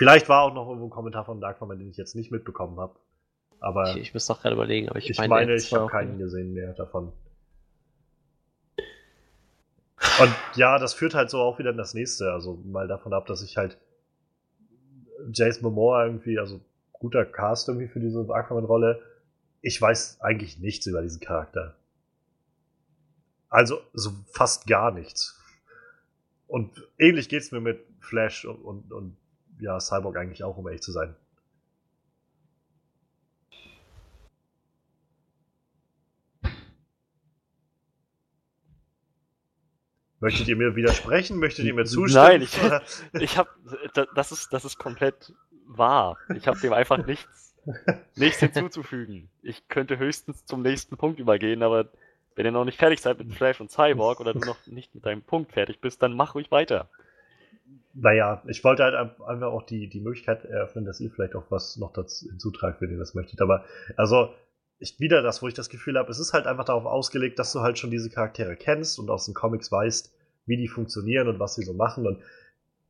Vielleicht 0.00 0.30
war 0.30 0.44
auch 0.44 0.54
noch 0.54 0.66
irgendwo 0.66 0.86
ein 0.86 0.90
Kommentar 0.90 1.26
von 1.26 1.42
Darkman, 1.42 1.78
den 1.78 1.90
ich 1.90 1.98
jetzt 1.98 2.16
nicht 2.16 2.30
mitbekommen 2.32 2.80
habe. 2.80 2.98
Aber 3.58 3.90
Ich, 3.90 3.96
ich 3.98 4.14
muss 4.14 4.24
doch 4.24 4.40
gerade 4.40 4.54
überlegen, 4.54 4.88
aber 4.88 4.98
ich, 4.98 5.10
ich 5.10 5.18
meine, 5.18 5.28
meine, 5.28 5.54
ich 5.54 5.70
habe 5.74 5.88
keinen 5.88 6.16
gesehen 6.16 6.54
mehr 6.54 6.72
davon. 6.72 7.12
Und 10.18 10.34
ja, 10.54 10.78
das 10.78 10.94
führt 10.94 11.14
halt 11.14 11.28
so 11.28 11.40
auch 11.40 11.58
wieder 11.58 11.68
in 11.68 11.76
das 11.76 11.92
nächste. 11.92 12.32
Also 12.32 12.58
mal 12.64 12.88
davon 12.88 13.12
ab, 13.12 13.26
dass 13.26 13.42
ich 13.42 13.58
halt 13.58 13.76
Jason 15.34 15.64
Momoa 15.64 16.06
irgendwie, 16.06 16.38
also 16.38 16.62
guter 16.94 17.26
Cast 17.26 17.68
irgendwie 17.68 17.88
für 17.88 18.00
diese 18.00 18.20
Aquaman-Rolle. 18.26 19.02
Ich 19.60 19.82
weiß 19.82 20.22
eigentlich 20.22 20.58
nichts 20.60 20.86
über 20.86 21.02
diesen 21.02 21.20
Charakter. 21.20 21.76
Also 23.50 23.82
so 23.92 24.12
fast 24.32 24.66
gar 24.66 24.92
nichts. 24.92 25.38
Und 26.46 26.88
ähnlich 26.98 27.28
geht's 27.28 27.52
mir 27.52 27.60
mit 27.60 27.84
Flash 28.00 28.46
und, 28.46 28.62
und, 28.62 28.92
und 28.92 29.19
ja, 29.60 29.78
Cyborg 29.80 30.16
eigentlich 30.16 30.44
auch, 30.44 30.56
um 30.56 30.66
ehrlich 30.66 30.82
zu 30.82 30.92
sein. 30.92 31.14
Möchtet 40.20 40.48
ihr 40.48 40.56
mir 40.56 40.76
widersprechen? 40.76 41.38
Möchtet 41.38 41.64
ihr 41.64 41.74
mir 41.74 41.84
zustimmen? 41.86 42.24
Nein, 42.24 42.42
ich- 42.42 42.58
Ich 43.20 43.38
habe, 43.38 43.48
das 44.14 44.32
ist, 44.32 44.52
das 44.52 44.64
ist 44.64 44.78
komplett 44.78 45.32
wahr. 45.66 46.18
Ich 46.36 46.46
habe 46.46 46.60
dem 46.60 46.72
einfach 46.74 47.04
nichts, 47.06 47.54
nichts 48.16 48.40
hinzuzufügen. 48.40 49.30
Ich 49.42 49.66
könnte 49.68 49.98
höchstens 49.98 50.44
zum 50.44 50.62
nächsten 50.62 50.96
Punkt 50.98 51.20
übergehen, 51.20 51.62
aber 51.62 51.88
wenn 52.36 52.44
ihr 52.44 52.52
noch 52.52 52.64
nicht 52.66 52.78
fertig 52.78 53.00
seid 53.00 53.18
mit 53.18 53.32
Flash 53.32 53.60
und 53.60 53.70
Cyborg 53.70 54.20
oder 54.20 54.34
du 54.34 54.40
noch 54.40 54.58
nicht 54.66 54.94
mit 54.94 55.06
deinem 55.06 55.22
Punkt 55.22 55.52
fertig 55.52 55.80
bist, 55.80 56.02
dann 56.02 56.14
mach 56.14 56.34
ruhig 56.34 56.50
weiter. 56.50 56.88
Naja, 57.92 58.42
ich 58.46 58.62
wollte 58.62 58.84
halt 58.84 58.94
ein- 58.94 59.22
einfach 59.26 59.48
auch 59.48 59.64
die, 59.64 59.88
die 59.88 60.00
Möglichkeit 60.00 60.44
eröffnen, 60.44 60.84
dass 60.84 61.00
ihr 61.00 61.10
vielleicht 61.10 61.34
auch 61.34 61.50
was 61.50 61.76
noch 61.76 61.92
dazu 61.92 62.26
hinzutragt, 62.28 62.80
wenn 62.80 62.90
ihr 62.90 62.98
das 62.98 63.14
möchtet. 63.14 63.40
Aber 63.40 63.64
also, 63.96 64.32
ich, 64.78 64.98
wieder 65.00 65.22
das, 65.22 65.42
wo 65.42 65.48
ich 65.48 65.54
das 65.54 65.68
Gefühl 65.68 65.98
habe, 65.98 66.10
es 66.10 66.18
ist 66.20 66.32
halt 66.32 66.46
einfach 66.46 66.64
darauf 66.64 66.86
ausgelegt, 66.86 67.38
dass 67.38 67.52
du 67.52 67.60
halt 67.60 67.78
schon 67.78 67.90
diese 67.90 68.08
Charaktere 68.08 68.56
kennst 68.56 68.98
und 68.98 69.10
aus 69.10 69.26
den 69.26 69.34
Comics 69.34 69.70
weißt, 69.72 70.12
wie 70.46 70.56
die 70.56 70.68
funktionieren 70.68 71.28
und 71.28 71.38
was 71.38 71.54
sie 71.56 71.62
so 71.64 71.74
machen. 71.74 72.06
Und 72.06 72.22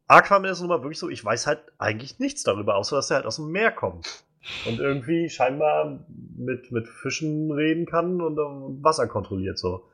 Aquaman 0.07 0.51
ist 0.51 0.61
nun 0.61 0.69
mal 0.69 0.83
wirklich 0.83 0.99
so, 0.99 1.09
ich 1.09 1.25
weiß 1.25 1.47
halt 1.47 1.61
eigentlich 1.79 2.19
nichts 2.19 2.43
darüber, 2.43 2.77
außer 2.77 2.97
dass 2.97 3.11
er 3.11 3.17
halt 3.17 3.27
aus 3.27 3.37
dem 3.37 3.51
Meer 3.51 3.73
kommt. 3.73 4.25
Und 4.67 4.79
irgendwie 4.81 5.29
scheinbar 5.29 6.01
mit, 6.37 6.73
mit 6.73 6.89
Fischen 6.89 7.51
reden 7.53 7.87
kann 7.87 8.21
und 8.21 8.39
ähm, 8.39 8.83
Wasser 8.83 9.07
kontrolliert 9.07 9.59
so. 9.59 9.85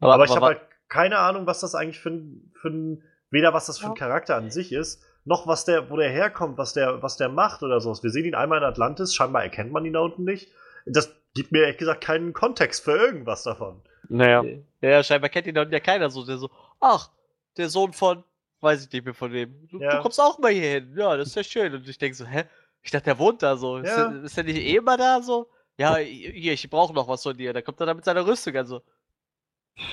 Aber, 0.00 0.14
ich 0.24 0.30
habe 0.36 0.46
halt 0.46 0.60
keine 0.88 1.18
Ahnung, 1.18 1.46
was 1.46 1.60
das 1.60 1.74
eigentlich 1.74 2.00
für 2.00 2.10
ein, 2.10 2.50
für 2.54 2.68
ein 2.68 3.02
weder 3.30 3.52
was 3.52 3.66
das 3.66 3.78
für 3.78 3.86
ein 3.86 3.94
Charakter 3.94 4.36
an 4.36 4.50
sich 4.50 4.72
ist, 4.72 5.02
noch 5.24 5.46
was 5.46 5.64
der, 5.64 5.90
wo 5.90 5.96
der 5.96 6.10
herkommt, 6.10 6.58
was 6.58 6.72
der, 6.72 7.02
was 7.02 7.16
der 7.16 7.28
macht 7.28 7.62
oder 7.62 7.80
sowas. 7.80 8.02
Wir 8.02 8.10
sehen 8.10 8.24
ihn 8.24 8.34
einmal 8.34 8.58
in 8.58 8.64
Atlantis, 8.64 9.14
scheinbar 9.14 9.42
erkennt 9.42 9.72
man 9.72 9.84
ihn 9.84 9.92
da 9.92 10.00
unten 10.00 10.24
nicht. 10.24 10.50
Das 10.86 11.14
gibt 11.34 11.52
mir 11.52 11.62
ehrlich 11.62 11.76
gesagt 11.78 12.02
keinen 12.02 12.32
Kontext 12.32 12.82
für 12.84 12.96
irgendwas 12.96 13.42
davon. 13.42 13.82
Naja, 14.08 14.42
Ja, 14.80 15.02
scheinbar 15.04 15.28
kennt 15.30 15.46
ihn 15.46 15.54
dann 15.54 15.70
ja 15.70 15.78
keiner 15.80 16.10
so. 16.10 16.24
Der 16.24 16.38
so, 16.38 16.50
ach, 16.80 17.10
der 17.56 17.68
Sohn 17.68 17.92
von 17.92 18.24
weiß 18.62 18.84
ich 18.86 18.92
nicht 18.92 19.04
mehr 19.04 19.14
von 19.14 19.32
wem. 19.32 19.68
Du, 19.68 19.78
Ja. 19.80 19.96
du 19.96 20.02
kommst 20.02 20.20
auch 20.20 20.38
mal 20.38 20.50
hier 20.50 20.68
hin. 20.70 20.94
Ja, 20.96 21.16
das 21.16 21.28
ist 21.28 21.34
ja 21.36 21.44
schön. 21.44 21.74
Und 21.74 21.88
ich 21.88 21.96
denke 21.98 22.16
so, 22.16 22.26
hä? 22.26 22.44
Ich 22.82 22.90
dachte, 22.90 23.04
der 23.04 23.18
wohnt 23.18 23.42
da 23.42 23.56
so. 23.56 23.76
Ist, 23.78 23.88
Ja. 23.88 24.08
der, 24.08 24.22
ist 24.24 24.36
der 24.36 24.44
nicht 24.44 24.56
eh 24.58 24.76
immer 24.76 24.96
da 24.96 25.22
so? 25.22 25.48
Ja, 25.78 25.96
hier, 25.96 26.52
ich 26.52 26.68
brauche 26.68 26.92
noch 26.92 27.08
was 27.08 27.22
von 27.22 27.36
dir. 27.36 27.52
Da 27.54 27.62
kommt 27.62 27.80
er 27.80 27.86
dann 27.86 27.96
mit 27.96 28.04
seiner 28.04 28.26
Rüstung 28.26 28.54
also. 28.56 28.82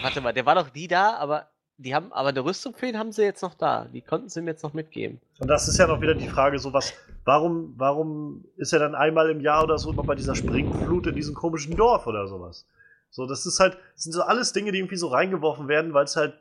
Warte 0.01 0.19
mal, 0.21 0.33
der 0.33 0.45
war 0.45 0.55
doch 0.55 0.73
nie 0.73 0.87
da, 0.87 1.15
aber 1.17 1.49
die 1.77 1.93
haben, 1.93 2.11
aber 2.11 2.29
eine 2.29 2.43
Rüstung 2.43 2.73
für 2.75 2.87
ihn 2.87 2.97
haben 2.97 3.11
sie 3.11 3.23
jetzt 3.23 3.41
noch 3.41 3.53
da. 3.53 3.85
Die 3.85 4.01
konnten 4.01 4.29
sie 4.29 4.39
ihm 4.39 4.47
jetzt 4.47 4.63
noch 4.63 4.73
mitgeben. 4.73 5.19
Und 5.39 5.47
das 5.47 5.67
ist 5.67 5.77
ja 5.77 5.87
noch 5.87 6.01
wieder 6.01 6.15
die 6.15 6.27
Frage, 6.27 6.57
so 6.57 6.73
was, 6.73 6.93
warum, 7.23 7.73
warum 7.77 8.45
ist 8.57 8.73
er 8.73 8.79
dann 8.79 8.95
einmal 8.95 9.29
im 9.29 9.41
Jahr 9.41 9.63
oder 9.63 9.77
so 9.77 9.91
noch 9.93 10.05
bei 10.05 10.15
dieser 10.15 10.35
Springflut 10.35 11.07
in 11.07 11.15
diesem 11.15 11.35
komischen 11.35 11.75
Dorf 11.75 12.07
oder 12.07 12.27
sowas? 12.27 12.65
So, 13.11 13.25
das 13.25 13.45
ist 13.45 13.59
halt, 13.59 13.77
das 13.93 14.03
sind 14.03 14.13
so 14.13 14.23
alles 14.23 14.53
Dinge, 14.53 14.71
die 14.71 14.79
irgendwie 14.79 14.97
so 14.97 15.07
reingeworfen 15.07 15.67
werden, 15.67 15.93
weil 15.93 16.05
es 16.05 16.15
halt 16.15 16.33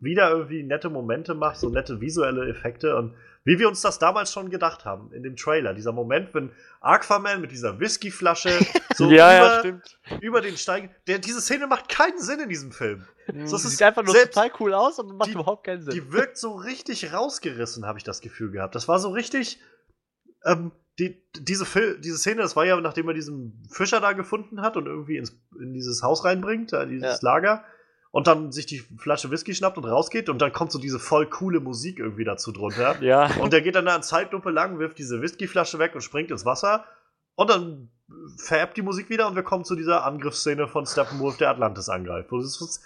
wieder 0.00 0.30
irgendwie 0.30 0.62
nette 0.62 0.90
Momente 0.90 1.34
macht, 1.34 1.58
so 1.58 1.68
nette 1.68 2.00
visuelle 2.00 2.48
Effekte 2.48 2.96
und 2.96 3.14
wie 3.44 3.58
wir 3.58 3.68
uns 3.68 3.80
das 3.80 3.98
damals 3.98 4.32
schon 4.32 4.50
gedacht 4.50 4.84
haben 4.84 5.12
in 5.12 5.22
dem 5.22 5.36
Trailer. 5.36 5.72
Dieser 5.72 5.92
Moment, 5.92 6.34
wenn 6.34 6.50
Aquaman 6.80 7.40
mit 7.40 7.50
dieser 7.50 7.80
Whiskyflasche 7.80 8.50
so 8.94 9.10
ja, 9.10 9.32
ja, 9.32 9.38
über, 9.38 9.58
stimmt. 9.60 9.98
über 10.20 10.40
den 10.40 10.56
Stein. 10.56 10.90
Der, 11.06 11.18
diese 11.18 11.40
Szene 11.40 11.66
macht 11.66 11.88
keinen 11.88 12.18
Sinn 12.18 12.40
in 12.40 12.48
diesem 12.48 12.72
Film. 12.72 13.06
So, 13.44 13.56
es 13.56 13.62
Sieht 13.62 13.72
ist 13.72 13.82
einfach 13.82 14.02
nur 14.02 14.14
total 14.14 14.50
cool 14.60 14.74
aus 14.74 14.98
und 14.98 15.16
macht 15.16 15.28
die- 15.28 15.34
überhaupt 15.34 15.64
keinen 15.64 15.82
Sinn. 15.82 15.94
Die 15.94 16.12
wirkt 16.12 16.36
so 16.36 16.56
richtig 16.56 17.12
rausgerissen, 17.12 17.86
habe 17.86 17.98
ich 17.98 18.04
das 18.04 18.20
Gefühl 18.20 18.50
gehabt. 18.50 18.74
Das 18.74 18.88
war 18.88 18.98
so 18.98 19.10
richtig. 19.10 19.60
Ähm, 20.44 20.72
die, 20.98 21.22
diese, 21.38 21.64
Fil 21.64 22.00
diese 22.00 22.18
Szene, 22.18 22.42
das 22.42 22.56
war 22.56 22.64
ja, 22.66 22.78
nachdem 22.80 23.06
er 23.08 23.14
diesen 23.14 23.62
Fischer 23.70 24.00
da 24.00 24.12
gefunden 24.12 24.62
hat 24.62 24.76
und 24.76 24.86
irgendwie 24.86 25.16
ins, 25.16 25.40
in 25.60 25.72
dieses 25.72 26.02
Haus 26.02 26.24
reinbringt, 26.24 26.72
da 26.72 26.84
dieses 26.86 27.22
Lager, 27.22 27.64
und 28.10 28.26
dann 28.26 28.52
sich 28.52 28.66
die 28.66 28.78
Flasche 28.96 29.30
Whisky 29.30 29.54
schnappt 29.54 29.76
und 29.76 29.84
rausgeht, 29.84 30.28
und 30.28 30.38
dann 30.38 30.52
kommt 30.52 30.72
so 30.72 30.78
diese 30.78 30.98
voll 30.98 31.26
coole 31.26 31.60
Musik 31.60 31.98
irgendwie 31.98 32.24
dazu 32.24 32.52
drunter. 32.52 32.96
Ja. 33.02 33.30
Und 33.40 33.52
der 33.52 33.60
geht 33.60 33.74
dann 33.74 33.86
da 33.86 33.96
in 33.96 34.02
Zeitlupe 34.02 34.50
lang, 34.50 34.78
wirft 34.78 34.98
diese 34.98 35.20
Whiskyflasche 35.20 35.78
weg 35.78 35.94
und 35.94 36.00
springt 36.00 36.30
ins 36.30 36.44
Wasser. 36.44 36.84
Und 37.34 37.50
dann 37.50 37.90
vererbt 38.38 38.76
die 38.76 38.82
Musik 38.82 39.10
wieder 39.10 39.28
und 39.28 39.36
wir 39.36 39.42
kommen 39.42 39.64
zu 39.64 39.76
dieser 39.76 40.04
Angriffsszene 40.04 40.66
von 40.66 40.86
Steppenwolf, 40.86 41.36
der 41.36 41.50
Atlantis 41.50 41.88
angreift. 41.88 42.30
Das, 42.32 42.80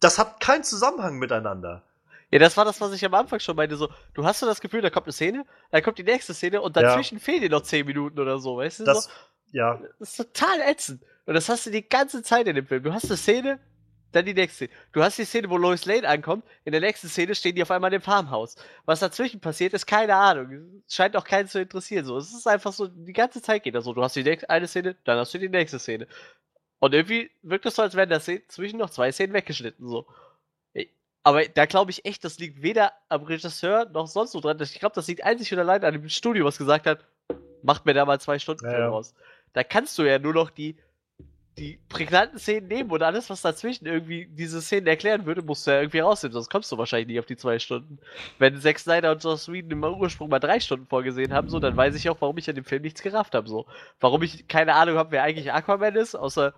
das 0.00 0.18
hat 0.18 0.40
keinen 0.40 0.64
Zusammenhang 0.64 1.18
miteinander. 1.18 1.82
Ja, 2.30 2.38
das 2.38 2.56
war 2.56 2.64
das, 2.64 2.80
was 2.80 2.92
ich 2.94 3.04
am 3.04 3.12
Anfang 3.12 3.40
schon 3.40 3.54
meinte. 3.54 3.76
So, 3.76 3.90
du 4.14 4.24
hast 4.24 4.40
so 4.40 4.46
das 4.46 4.62
Gefühl, 4.62 4.80
da 4.80 4.88
kommt 4.88 5.06
eine 5.06 5.12
Szene, 5.12 5.44
dann 5.70 5.82
kommt 5.82 5.98
die 5.98 6.02
nächste 6.02 6.32
Szene 6.32 6.62
und 6.62 6.74
Ja. 6.74 6.82
dazwischen 6.82 7.20
fehlen 7.20 7.42
dir 7.42 7.50
noch 7.50 7.60
10 7.62 7.86
Minuten 7.86 8.18
oder 8.18 8.38
so, 8.38 8.56
weißt 8.56 8.80
du? 8.80 8.84
Das, 8.84 9.04
so, 9.04 9.10
ja, 9.52 9.78
das 9.98 10.10
ist 10.10 10.16
total 10.16 10.60
ätzend. 10.62 11.02
Und 11.26 11.34
das 11.34 11.48
hast 11.50 11.66
du 11.66 11.70
die 11.70 11.86
ganze 11.86 12.22
Zeit 12.22 12.46
in 12.48 12.56
dem 12.56 12.66
Film. 12.66 12.82
Du 12.82 12.92
hast 12.92 13.04
eine 13.04 13.18
Szene, 13.18 13.60
dann 14.12 14.24
die 14.24 14.34
nächste. 14.34 14.68
Du 14.92 15.02
hast 15.02 15.18
die 15.18 15.24
Szene, 15.24 15.50
wo 15.50 15.56
Lois 15.56 15.84
Lane 15.84 16.08
ankommt. 16.08 16.44
In 16.64 16.72
der 16.72 16.80
nächsten 16.80 17.08
Szene 17.08 17.34
stehen 17.34 17.54
die 17.54 17.62
auf 17.62 17.70
einmal 17.70 17.92
in 17.92 17.98
dem 17.98 18.02
Farmhaus. 18.04 18.56
Was 18.84 19.00
dazwischen 19.00 19.40
passiert, 19.40 19.72
ist 19.72 19.86
keine 19.86 20.14
Ahnung. 20.14 20.82
Scheint 20.88 21.16
auch 21.16 21.24
keinen 21.24 21.48
zu 21.48 21.60
interessieren. 21.60 22.04
So, 22.04 22.16
es 22.16 22.32
ist 22.32 22.46
einfach 22.46 22.72
so, 22.72 22.86
die 22.88 23.12
ganze 23.12 23.42
Zeit 23.42 23.62
geht 23.62 23.74
das 23.74 23.84
so. 23.84 23.92
Du 23.92 24.02
hast 24.02 24.16
die 24.16 24.22
nächste, 24.22 24.48
eine 24.50 24.68
Szene, 24.68 24.96
dann 25.04 25.18
hast 25.18 25.34
du 25.34 25.38
die 25.38 25.48
nächste 25.48 25.78
Szene. 25.78 26.06
Und 26.78 26.94
irgendwie 26.94 27.30
wirkt 27.42 27.66
es 27.66 27.76
so, 27.76 27.82
als 27.82 27.94
wären 27.94 28.10
dazwischen 28.10 28.78
noch 28.78 28.90
zwei 28.90 29.12
Szenen 29.12 29.32
weggeschnitten. 29.32 29.88
So. 29.88 30.06
Aber 31.24 31.44
da 31.46 31.66
glaube 31.66 31.90
ich 31.92 32.04
echt, 32.04 32.24
das 32.24 32.38
liegt 32.38 32.62
weder 32.62 32.92
am 33.08 33.22
Regisseur 33.22 33.88
noch 33.90 34.08
sonst 34.08 34.34
wo 34.34 34.40
dran. 34.40 34.60
Ich 34.60 34.80
glaube, 34.80 34.94
das 34.94 35.06
liegt 35.06 35.22
einzig 35.22 35.52
und 35.52 35.60
allein 35.60 35.84
an 35.84 35.92
dem 35.92 36.08
Studio, 36.08 36.44
was 36.44 36.58
gesagt 36.58 36.86
hat, 36.86 37.04
macht 37.62 37.86
mir 37.86 37.94
da 37.94 38.04
mal 38.04 38.20
zwei 38.20 38.38
Stunden 38.38 38.64
Ja, 38.64 38.70
Film 38.72 38.82
ja. 38.82 38.88
raus. 38.88 39.14
Da 39.52 39.62
kannst 39.62 39.96
du 39.98 40.02
ja 40.02 40.18
nur 40.18 40.34
noch 40.34 40.50
die, 40.50 40.76
die 41.58 41.78
prägnanten 41.90 42.38
Szenen 42.38 42.68
nehmen 42.68 42.90
und 42.90 43.02
alles, 43.02 43.28
was 43.28 43.42
dazwischen 43.42 43.86
irgendwie 43.86 44.26
diese 44.26 44.62
Szenen 44.62 44.86
erklären 44.86 45.26
würde, 45.26 45.42
musst 45.42 45.66
du 45.66 45.70
ja 45.70 45.80
irgendwie 45.80 45.98
rausnehmen, 45.98 46.32
sonst 46.32 46.48
kommst 46.48 46.72
du 46.72 46.78
wahrscheinlich 46.78 47.08
nie 47.08 47.18
auf 47.18 47.26
die 47.26 47.36
zwei 47.36 47.58
Stunden. 47.58 47.98
Wenn 48.38 48.58
Zack 48.60 48.78
Snyder 48.78 49.12
und 49.12 49.22
Joss 49.22 49.52
Whedon 49.52 49.70
im 49.70 49.84
Ursprung 49.84 50.30
mal 50.30 50.38
drei 50.38 50.60
Stunden 50.60 50.86
vorgesehen 50.86 51.32
haben, 51.32 51.50
so, 51.50 51.60
dann 51.60 51.76
weiß 51.76 51.94
ich 51.94 52.08
auch, 52.08 52.16
warum 52.20 52.38
ich 52.38 52.48
an 52.48 52.54
dem 52.54 52.64
Film 52.64 52.82
nichts 52.82 53.02
gerafft 53.02 53.34
habe, 53.34 53.48
so. 53.48 53.66
Warum 54.00 54.22
ich 54.22 54.48
keine 54.48 54.74
Ahnung 54.74 54.96
habe, 54.96 55.12
wer 55.12 55.24
eigentlich 55.24 55.52
Aquaman 55.52 55.94
ist, 55.94 56.14
außer 56.14 56.54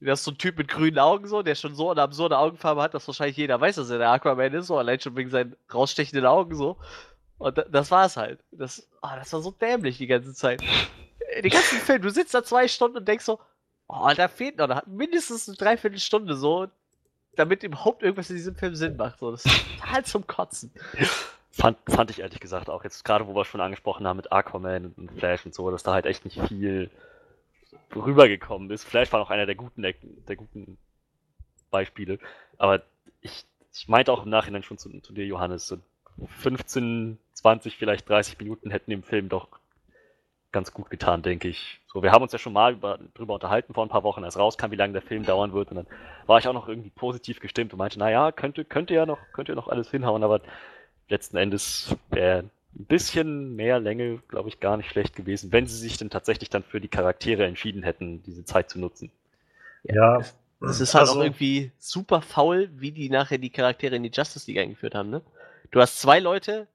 das 0.00 0.18
ist 0.18 0.24
so 0.24 0.32
ein 0.32 0.38
Typ 0.38 0.58
mit 0.58 0.66
grünen 0.66 0.98
Augen, 0.98 1.28
so, 1.28 1.42
der 1.42 1.54
schon 1.54 1.76
so 1.76 1.92
eine 1.92 2.02
absurde 2.02 2.36
Augenfarbe 2.36 2.82
hat, 2.82 2.94
dass 2.94 3.06
wahrscheinlich 3.06 3.36
jeder 3.36 3.60
weiß, 3.60 3.76
dass 3.76 3.88
er 3.88 3.98
der 3.98 4.10
Aquaman 4.10 4.52
ist, 4.52 4.66
so, 4.66 4.76
allein 4.76 4.98
schon 4.98 5.14
wegen 5.14 5.30
seinen 5.30 5.54
rausstechenden 5.72 6.26
Augen, 6.26 6.56
so. 6.56 6.76
Und 7.38 7.56
da, 7.56 7.62
das 7.62 7.92
war's 7.92 8.16
halt. 8.16 8.40
Das, 8.50 8.88
ah, 9.00 9.14
das 9.14 9.32
war 9.32 9.42
so 9.42 9.52
dämlich 9.52 9.98
die 9.98 10.08
ganze 10.08 10.34
Zeit. 10.34 10.60
Den 10.60 11.50
ganzen 11.50 11.78
Film, 11.78 12.02
du 12.02 12.10
sitzt 12.10 12.34
da 12.34 12.42
zwei 12.42 12.66
Stunden 12.66 12.98
und 12.98 13.06
denkst 13.06 13.24
so, 13.24 13.38
oh, 13.92 14.10
da 14.16 14.28
fehlt 14.28 14.56
noch 14.58 14.68
da- 14.68 14.82
mindestens 14.86 15.48
eine 15.48 15.56
Dreiviertelstunde 15.56 16.34
so, 16.34 16.68
damit 17.36 17.62
überhaupt 17.62 18.02
irgendwas 18.02 18.30
in 18.30 18.36
diesem 18.36 18.54
Film 18.56 18.74
Sinn 18.74 18.96
macht. 18.96 19.18
So. 19.18 19.30
Das 19.30 19.44
ist 19.44 19.78
total 19.78 20.04
zum 20.04 20.26
Kotzen. 20.26 20.72
Fand, 21.50 21.78
fand 21.86 22.10
ich 22.10 22.20
ehrlich 22.20 22.40
gesagt 22.40 22.70
auch 22.70 22.82
jetzt, 22.82 23.04
gerade 23.04 23.26
wo 23.26 23.34
wir 23.34 23.44
schon 23.44 23.60
angesprochen 23.60 24.06
haben 24.06 24.16
mit 24.16 24.32
Aquaman 24.32 24.94
und 24.96 25.12
Flash 25.12 25.44
und 25.44 25.54
so, 25.54 25.70
dass 25.70 25.82
da 25.82 25.92
halt 25.92 26.06
echt 26.06 26.24
nicht 26.24 26.40
viel 26.48 26.90
rübergekommen 27.94 28.70
ist. 28.70 28.84
Flash 28.84 29.12
war 29.12 29.20
noch 29.20 29.30
einer 29.30 29.46
der 29.46 29.54
guten, 29.54 29.82
der, 29.82 29.94
der 30.28 30.36
guten 30.36 30.78
Beispiele. 31.70 32.18
Aber 32.56 32.82
ich, 33.20 33.44
ich 33.74 33.88
meinte 33.88 34.12
auch 34.12 34.24
im 34.24 34.30
Nachhinein 34.30 34.62
schon 34.62 34.78
zu, 34.78 34.88
zu 35.00 35.12
dir, 35.12 35.26
Johannes, 35.26 35.66
so 35.66 35.78
15, 36.38 37.18
20, 37.34 37.76
vielleicht 37.76 38.08
30 38.08 38.38
Minuten 38.38 38.70
hätten 38.70 38.90
dem 38.90 39.02
Film 39.02 39.28
doch 39.28 39.48
ganz 40.52 40.72
gut 40.72 40.90
getan, 40.90 41.22
denke 41.22 41.48
ich. 41.48 41.80
So, 41.86 42.02
wir 42.02 42.12
haben 42.12 42.22
uns 42.22 42.32
ja 42.32 42.38
schon 42.38 42.52
mal 42.52 42.72
über, 42.74 42.98
drüber 43.14 43.34
unterhalten 43.34 43.74
vor 43.74 43.84
ein 43.84 43.88
paar 43.88 44.02
Wochen, 44.04 44.24
als 44.24 44.38
rauskam, 44.38 44.70
wie 44.70 44.76
lange 44.76 44.92
der 44.92 45.02
Film 45.02 45.24
dauern 45.24 45.52
wird. 45.52 45.70
Und 45.70 45.76
dann 45.76 45.86
war 46.26 46.38
ich 46.38 46.46
auch 46.48 46.52
noch 46.52 46.68
irgendwie 46.68 46.90
positiv 46.90 47.40
gestimmt 47.40 47.72
und 47.72 47.78
meinte, 47.78 47.98
naja, 47.98 48.32
könnte, 48.32 48.64
könnte 48.64 48.94
ja 48.94 49.06
noch, 49.06 49.18
könnte 49.32 49.52
ja 49.52 49.56
noch 49.56 49.68
alles 49.68 49.90
hinhauen, 49.90 50.22
aber 50.22 50.40
letzten 51.08 51.36
Endes 51.36 51.96
wäre 52.10 52.44
ein 52.74 52.84
bisschen 52.86 53.54
mehr 53.56 53.80
Länge, 53.80 54.18
glaube 54.28 54.48
ich, 54.48 54.60
gar 54.60 54.76
nicht 54.76 54.90
schlecht 54.90 55.14
gewesen, 55.16 55.52
wenn 55.52 55.66
sie 55.66 55.76
sich 55.76 55.98
denn 55.98 56.08
tatsächlich 56.10 56.48
dann 56.48 56.62
für 56.62 56.80
die 56.80 56.88
Charaktere 56.88 57.44
entschieden 57.44 57.82
hätten, 57.82 58.22
diese 58.22 58.44
Zeit 58.44 58.70
zu 58.70 58.78
nutzen. 58.78 59.10
ja. 59.84 60.20
Es 60.64 60.80
ist 60.80 60.94
halt 60.94 61.08
Also- 61.08 61.18
auch 61.18 61.24
irgendwie 61.24 61.72
super 61.80 62.22
faul, 62.22 62.70
wie 62.76 62.92
die 62.92 63.10
nachher 63.10 63.38
die 63.38 63.50
Charaktere 63.50 63.96
in 63.96 64.04
die 64.04 64.12
Justice 64.14 64.46
League 64.48 64.60
eingeführt 64.62 64.94
haben, 64.94 65.10
ne? 65.10 65.20
Du 65.72 65.80
hast 65.80 66.00
zwei 66.00 66.20
Leute, 66.20 66.68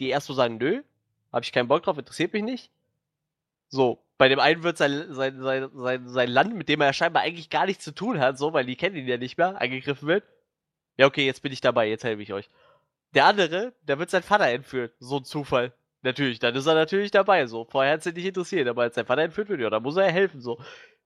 die 0.00 0.08
erst 0.08 0.26
so 0.26 0.34
sagen, 0.34 0.56
nö, 0.58 0.82
hab 1.32 1.44
ich 1.44 1.52
keinen 1.52 1.68
Bock 1.68 1.84
drauf, 1.84 1.96
interessiert 1.96 2.32
mich 2.32 2.42
nicht. 2.42 2.70
So, 3.74 3.98
bei 4.18 4.28
dem 4.28 4.38
einen 4.38 4.62
wird 4.62 4.78
sein, 4.78 5.12
sein, 5.12 5.42
sein, 5.42 5.68
sein, 5.74 6.08
sein 6.08 6.28
Land, 6.30 6.54
mit 6.54 6.68
dem 6.68 6.80
er 6.80 6.92
scheinbar 6.92 7.24
eigentlich 7.24 7.50
gar 7.50 7.66
nichts 7.66 7.82
zu 7.82 7.92
tun 7.92 8.20
hat, 8.20 8.38
so, 8.38 8.52
weil 8.52 8.64
die 8.64 8.76
kennen 8.76 8.94
ihn 8.94 9.08
ja 9.08 9.16
nicht 9.16 9.36
mehr, 9.36 9.60
angegriffen 9.60 10.06
wird. 10.06 10.22
Ja, 10.96 11.06
okay, 11.06 11.26
jetzt 11.26 11.42
bin 11.42 11.52
ich 11.52 11.60
dabei, 11.60 11.88
jetzt 11.88 12.04
helfe 12.04 12.22
ich 12.22 12.32
euch. 12.32 12.48
Der 13.14 13.24
andere, 13.24 13.72
der 13.82 13.98
wird 13.98 14.10
sein 14.10 14.22
Vater 14.22 14.46
entführt. 14.46 14.92
So 15.00 15.16
ein 15.16 15.24
Zufall. 15.24 15.72
Natürlich, 16.02 16.38
dann 16.38 16.54
ist 16.54 16.66
er 16.66 16.74
natürlich 16.74 17.10
dabei, 17.10 17.46
so. 17.46 17.64
Vorher 17.64 17.94
hat 17.94 18.00
es 18.00 18.06
ihn 18.06 18.14
nicht 18.14 18.26
interessiert, 18.26 18.68
aber 18.68 18.82
als 18.82 18.94
sein 18.94 19.06
Vater 19.06 19.22
entführt 19.22 19.48
wird, 19.48 19.60
ja, 19.60 19.70
dann 19.70 19.82
muss 19.82 19.96
er 19.96 20.12
helfen, 20.12 20.40
so. 20.40 20.60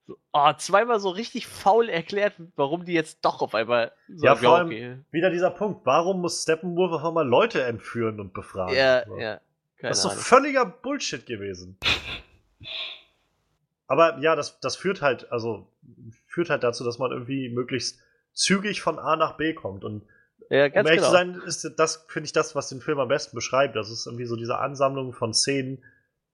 so 0.05 0.15
oh, 0.31 0.53
zweimal 0.59 0.99
so 0.99 1.09
richtig 1.09 1.47
faul 1.47 1.89
erklärt, 1.89 2.33
warum 2.55 2.85
die 2.85 2.93
jetzt 2.93 3.25
doch 3.25 3.41
auf 3.41 3.55
einmal 3.55 3.91
Ja, 4.09 4.35
sagen, 4.35 4.39
vor 4.45 4.57
allem- 4.57 4.67
okay. 4.67 4.97
Wieder 5.09 5.31
dieser 5.31 5.49
Punkt. 5.49 5.87
Warum 5.87 6.21
muss 6.21 6.43
Steppenwolf 6.43 6.91
auf 6.91 7.03
einmal 7.03 7.27
Leute 7.27 7.63
entführen 7.63 8.19
und 8.19 8.31
befragen? 8.33 8.75
Ja, 8.75 9.05
So. 9.07 9.17
ja. 9.17 9.39
Keine 9.79 9.89
Das 9.89 9.97
ist 9.99 10.05
doch 10.05 10.13
völliger 10.13 10.65
Bullshit 10.65 11.25
gewesen. 11.25 11.79
Aber 13.87 14.19
ja, 14.19 14.35
das, 14.35 14.59
das 14.59 14.75
führt 14.75 15.01
halt, 15.01 15.31
also 15.31 15.67
führt 16.27 16.49
halt 16.49 16.63
dazu, 16.63 16.83
dass 16.83 16.99
man 16.99 17.11
irgendwie 17.11 17.49
möglichst 17.49 17.99
zügig 18.33 18.81
von 18.81 18.99
A 18.99 19.15
nach 19.15 19.37
B 19.37 19.53
kommt. 19.53 19.83
Und 19.83 20.03
Ja, 20.49 20.65
um 20.65 20.71
ehrlich 20.73 20.93
genau. 20.93 21.07
zu 21.07 21.11
sein, 21.11 21.41
ist 21.45 21.73
das, 21.77 22.05
finde 22.07 22.27
ich, 22.27 22.33
das, 22.33 22.55
was 22.55 22.69
den 22.69 22.81
Film 22.81 22.99
am 22.99 23.07
besten 23.07 23.35
beschreibt. 23.35 23.75
Das 23.75 23.89
ist 23.89 24.05
irgendwie 24.05 24.25
so 24.25 24.35
diese 24.35 24.59
Ansammlung 24.59 25.13
von 25.13 25.33
Szenen, 25.33 25.83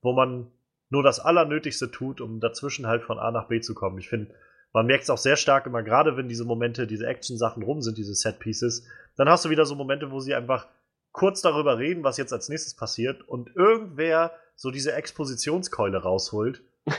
wo 0.02 0.14
man 0.14 0.52
nur 0.90 1.02
das 1.02 1.20
Allernötigste 1.20 1.90
tut, 1.92 2.22
um 2.22 2.40
dazwischen 2.40 2.88
halt 2.88 3.04
von 3.04 3.20
A 3.20 3.32
nach 3.32 3.48
B 3.48 3.62
zu 3.62 3.74
kommen. 3.74 3.98
Ich 3.98 4.10
finde, 4.10 4.34
man 4.74 4.86
merkt 4.86 5.04
es 5.04 5.10
auch 5.10 5.18
sehr 5.18 5.38
stark 5.38 5.66
immer, 5.66 5.84
gerade 5.84 6.18
wenn 6.18 6.28
diese 6.28 6.44
Momente, 6.44 6.86
diese 6.88 7.08
Action-Sachen 7.08 7.64
rum 7.64 7.82
sind, 7.82 7.98
diese 7.98 8.14
Set-Pieces, 8.14 8.86
dann 9.16 9.30
hast 9.30 9.46
du 9.46 9.50
wieder 9.50 9.66
so 9.66 9.76
Momente, 9.76 10.12
wo 10.12 10.20
sie 10.20 10.36
einfach 10.36 10.68
kurz 11.16 11.42
darüber 11.42 11.78
reden, 11.80 12.04
was 12.04 12.18
jetzt 12.18 12.34
als 12.34 12.50
nächstes 12.50 12.74
passiert 12.74 13.22
und 13.30 13.56
irgendwer 13.56 14.34
so 14.58 14.70
diese 14.70 14.92
Expositionskeule 14.92 15.98
rausholt 15.98 16.62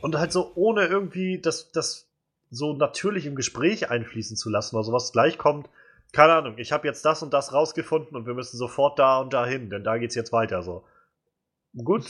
und 0.00 0.16
halt 0.16 0.30
so 0.30 0.52
ohne 0.54 0.86
irgendwie 0.86 1.40
das, 1.40 1.72
das 1.72 2.08
so 2.50 2.72
natürlich 2.72 3.26
im 3.26 3.34
Gespräch 3.34 3.90
einfließen 3.90 4.36
zu 4.36 4.48
lassen 4.48 4.76
oder 4.76 4.84
sowas 4.84 5.10
gleich 5.10 5.38
kommt, 5.38 5.68
keine 6.12 6.34
Ahnung, 6.34 6.54
ich 6.58 6.70
habe 6.70 6.86
jetzt 6.86 7.04
das 7.04 7.20
und 7.24 7.34
das 7.34 7.52
rausgefunden 7.52 8.16
und 8.16 8.26
wir 8.26 8.34
müssen 8.34 8.56
sofort 8.56 8.96
da 8.96 9.18
und 9.18 9.32
dahin, 9.32 9.70
denn 9.70 9.82
da 9.82 9.98
geht's 9.98 10.14
jetzt 10.14 10.32
weiter 10.32 10.62
so. 10.62 10.84
Gut, 11.76 12.06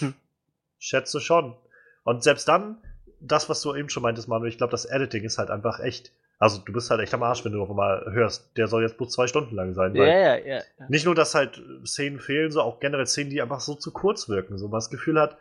schätze 0.79 1.19
schon. 1.19 1.57
Und 2.05 2.23
selbst 2.23 2.47
dann, 2.47 2.77
das, 3.21 3.49
was 3.49 3.63
du 3.63 3.75
eben 3.75 3.89
schon 3.89 4.03
meintest, 4.03 4.29
Manuel, 4.29 4.51
ich 4.51 4.59
glaube, 4.59 4.73
das 4.73 4.85
Editing 4.85 5.25
ist 5.25 5.39
halt 5.39 5.49
einfach 5.49 5.81
echt. 5.81 6.13
Also, 6.39 6.61
du 6.65 6.73
bist 6.73 6.91
halt 6.91 7.01
echt 7.01 7.13
am 7.15 7.23
Arsch, 7.25 7.45
wenn 7.45 7.53
du 7.53 7.63
auf 7.63 7.71
einmal 7.71 8.07
hörst, 8.13 8.57
der 8.57 8.69
soll 8.69 8.83
jetzt 8.83 8.97
bloß 8.97 9.11
zwei 9.11 9.27
Stunden 9.27 9.57
lang 9.57 9.75
sein. 9.75 9.95
Ja, 9.97 10.05
ja, 10.05 10.37
ja. 10.37 10.63
nicht 10.89 11.05
nur, 11.05 11.17
dass 11.17 11.35
halt 11.35 11.61
Szenen 11.85 12.21
fehlen, 12.21 12.53
so 12.53 12.63
auch 12.63 12.79
generell 12.79 13.07
Szenen, 13.07 13.31
die 13.31 13.43
einfach 13.43 13.61
so 13.61 13.75
zu 13.75 13.93
kurz 13.93 14.29
wirken. 14.29 14.57
So 14.57 14.69
man 14.69 14.79
das 14.79 14.91
Gefühl 14.91 15.21
hat, 15.21 15.37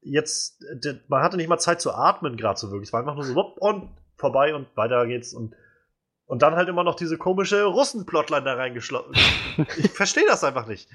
jetzt, 0.00 0.64
man 1.08 1.22
hatte 1.22 1.36
nicht 1.36 1.48
mal 1.48 1.58
Zeit 1.58 1.80
zu 1.80 1.92
atmen, 1.92 2.36
gerade 2.36 2.58
so 2.58 2.70
wirklich. 2.70 2.88
Es 2.88 2.92
war 2.92 3.00
einfach 3.00 3.16
nur 3.16 3.24
so 3.24 3.34
wupp 3.34 3.58
und 3.58 3.90
vorbei 4.16 4.54
und 4.54 4.68
weiter 4.76 5.06
geht's. 5.06 5.34
Und 5.34 5.56
Und 6.26 6.42
dann 6.42 6.54
halt 6.54 6.68
immer 6.68 6.84
noch 6.84 6.94
diese 6.94 7.18
komische 7.18 7.64
Russen-Plotline 7.64 8.44
da 8.44 8.54
reingeschlossen. 8.54 9.14
ich 9.76 9.90
verstehe 9.90 10.26
das 10.28 10.44
einfach 10.44 10.66
nicht. 10.66 10.88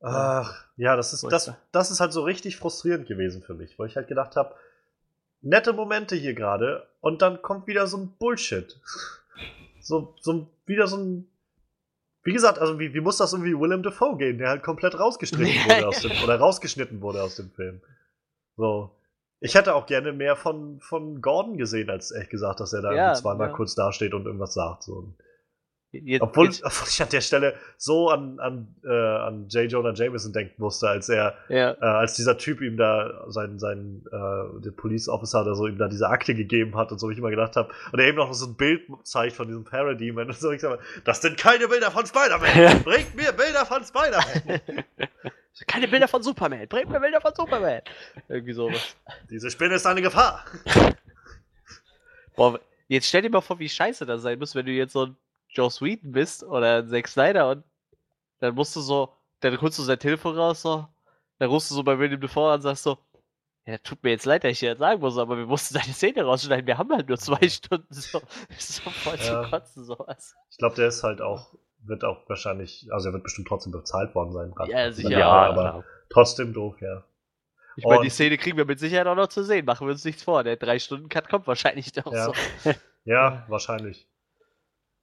Ach, 0.00 0.64
ja, 0.76 0.96
das 0.96 1.12
ist, 1.12 1.26
das, 1.30 1.52
das 1.72 1.90
ist 1.90 2.00
halt 2.00 2.12
so 2.12 2.22
richtig 2.22 2.56
frustrierend 2.56 3.06
gewesen 3.06 3.42
für 3.42 3.52
mich, 3.52 3.78
weil 3.78 3.88
ich 3.88 3.96
halt 3.96 4.08
gedacht 4.08 4.36
habe, 4.36 4.54
nette 5.42 5.72
Momente 5.72 6.16
hier 6.16 6.34
gerade 6.34 6.86
und 7.00 7.22
dann 7.22 7.42
kommt 7.42 7.66
wieder 7.66 7.86
so 7.86 7.96
ein 7.98 8.12
Bullshit. 8.18 8.78
So, 9.80 10.14
so 10.20 10.46
wieder 10.66 10.86
so 10.86 10.96
ein. 10.96 11.26
Wie 12.22 12.32
gesagt, 12.32 12.58
also 12.58 12.78
wie, 12.78 12.92
wie 12.92 13.00
muss 13.00 13.16
das 13.16 13.32
irgendwie 13.32 13.58
Willem 13.58 13.82
Dafoe 13.82 14.18
gehen, 14.18 14.36
der 14.36 14.50
halt 14.50 14.62
komplett 14.62 14.98
rausgeschnitten 14.98 15.54
wurde 15.64 15.88
aus 15.88 16.02
dem, 16.02 16.12
oder 16.22 16.38
rausgeschnitten 16.38 17.00
wurde 17.00 17.22
aus 17.22 17.36
dem 17.36 17.50
Film. 17.50 17.80
So. 18.56 18.94
Ich 19.42 19.54
hätte 19.54 19.74
auch 19.74 19.86
gerne 19.86 20.12
mehr 20.12 20.36
von, 20.36 20.80
von 20.80 21.22
Gordon 21.22 21.56
gesehen, 21.56 21.88
als 21.88 22.12
echt 22.12 22.28
gesagt, 22.28 22.60
dass 22.60 22.74
er 22.74 22.82
da 22.82 22.92
ja, 22.92 23.14
zweimal 23.14 23.48
ja. 23.48 23.54
kurz 23.54 23.74
dasteht 23.74 24.12
und 24.12 24.26
irgendwas 24.26 24.52
sagt. 24.52 24.82
So. 24.82 25.14
Jetzt, 25.92 26.22
obwohl, 26.22 26.46
jetzt, 26.46 26.62
obwohl, 26.64 26.88
ich 26.88 27.02
an 27.02 27.08
der 27.08 27.20
Stelle 27.20 27.54
so 27.76 28.10
an, 28.10 28.38
an, 28.38 28.74
äh, 28.84 28.88
an 28.88 29.48
J. 29.48 29.70
Jonah 29.70 29.92
Jameson 29.92 30.32
denken 30.32 30.54
musste, 30.58 30.88
als 30.88 31.08
er, 31.08 31.34
ja. 31.48 31.72
äh, 31.72 31.84
als 31.84 32.14
dieser 32.14 32.38
Typ 32.38 32.60
ihm 32.60 32.76
da 32.76 33.24
sein, 33.28 33.58
sein 33.58 34.04
äh, 34.12 34.60
der 34.60 34.70
Police 34.70 35.08
Officer 35.08 35.42
oder 35.42 35.56
so 35.56 35.66
ihm 35.66 35.78
da 35.78 35.88
diese 35.88 36.08
Akte 36.08 36.34
gegeben 36.34 36.76
hat 36.76 36.92
und 36.92 36.98
so, 36.98 37.08
wie 37.08 37.14
ich 37.14 37.18
immer 37.18 37.30
gedacht 37.30 37.56
habe, 37.56 37.72
und 37.90 37.98
er 37.98 38.06
eben 38.06 38.18
noch 38.18 38.32
so 38.32 38.46
ein 38.46 38.54
Bild 38.54 38.82
zeigt 39.02 39.34
von 39.34 39.48
diesem 39.48 39.64
Parademon 39.64 40.28
und 40.28 40.38
so, 40.38 40.52
ich 40.52 40.60
sag 40.60 40.70
mal, 40.70 40.78
das 41.04 41.20
sind 41.22 41.36
keine 41.36 41.66
Bilder 41.66 41.90
von 41.90 42.06
Spider-Man! 42.06 42.84
Bringt 42.84 43.16
mir 43.16 43.32
Bilder 43.32 43.66
von 43.66 43.82
Spider-Man! 43.82 44.60
keine 45.66 45.88
Bilder 45.88 46.06
von 46.06 46.22
Superman! 46.22 46.68
Bringt 46.68 46.88
mir 46.90 47.00
Bilder 47.00 47.20
von 47.20 47.32
Superman! 47.34 47.80
Irgendwie 48.28 48.52
sowas. 48.52 48.94
Diese 49.28 49.50
Spinne 49.50 49.74
ist 49.74 49.86
eine 49.86 50.02
Gefahr! 50.02 50.44
Boah, 52.36 52.60
jetzt 52.86 53.08
stell 53.08 53.22
dir 53.22 53.30
mal 53.30 53.40
vor, 53.40 53.58
wie 53.58 53.68
scheiße 53.68 54.06
das 54.06 54.22
sein 54.22 54.38
muss, 54.38 54.54
wenn 54.54 54.66
du 54.66 54.72
jetzt 54.72 54.92
so 54.92 55.06
ein 55.06 55.16
Joe 55.52 55.70
Whedon 55.80 56.12
bist 56.12 56.44
oder 56.44 56.86
Zack 56.86 57.08
Snyder 57.08 57.50
und 57.50 57.64
dann 58.40 58.54
musst 58.54 58.74
du 58.76 58.80
so, 58.80 59.12
dann 59.40 59.60
holst 59.60 59.78
du 59.78 59.82
sein 59.82 59.98
Telefon 59.98 60.36
raus, 60.36 60.62
so, 60.62 60.86
dann 61.38 61.50
rufst 61.50 61.70
du 61.70 61.74
so 61.74 61.82
bei 61.82 61.98
William 61.98 62.20
Dafoe 62.20 62.48
an 62.48 62.54
und 62.56 62.62
sagst 62.62 62.84
so, 62.84 62.98
ja, 63.66 63.78
tut 63.78 64.02
mir 64.02 64.10
jetzt 64.10 64.24
leid, 64.24 64.42
dass 64.42 64.52
ich 64.52 64.60
dir 64.60 64.70
das 64.70 64.78
sagen 64.78 65.00
muss, 65.00 65.18
aber 65.18 65.36
wir 65.36 65.46
mussten 65.46 65.74
deine 65.74 65.92
Szene 65.92 66.22
rausschneiden, 66.22 66.66
wir 66.66 66.78
haben 66.78 66.92
halt 66.92 67.08
nur 67.08 67.18
zwei 67.18 67.48
Stunden, 67.48 67.92
so, 67.92 68.20
so 68.58 68.90
voll 68.90 69.18
ja. 69.18 69.44
zu 69.44 69.50
kotzen, 69.50 69.84
sowas. 69.84 70.34
Ich 70.50 70.58
glaube, 70.58 70.76
der 70.76 70.88
ist 70.88 71.02
halt 71.02 71.20
auch, 71.20 71.54
wird 71.80 72.04
auch 72.04 72.28
wahrscheinlich, 72.28 72.88
also 72.90 73.08
er 73.08 73.12
wird 73.12 73.24
bestimmt 73.24 73.48
trotzdem 73.48 73.72
bezahlt 73.72 74.14
worden 74.14 74.32
sein. 74.32 74.54
Ja, 74.68 74.90
sicher. 74.90 75.10
Ja, 75.10 75.28
aber 75.28 75.72
genau. 75.72 75.84
trotzdem 76.08 76.52
doof, 76.52 76.80
ja. 76.80 77.04
Ich 77.76 77.84
meine, 77.84 78.02
die 78.02 78.10
Szene 78.10 78.36
kriegen 78.36 78.58
wir 78.58 78.64
mit 78.64 78.78
Sicherheit 78.78 79.06
auch 79.06 79.14
noch 79.14 79.28
zu 79.28 79.42
sehen, 79.44 79.64
machen 79.64 79.86
wir 79.86 79.92
uns 79.92 80.04
nichts 80.04 80.22
vor, 80.22 80.42
der 80.42 80.56
drei 80.56 80.78
Stunden 80.78 81.08
Cut 81.08 81.28
kommt 81.28 81.46
wahrscheinlich 81.46 81.92
doch 81.92 82.12
ja. 82.12 82.24
so. 82.26 82.32
ja, 83.04 83.44
wahrscheinlich. 83.48 84.06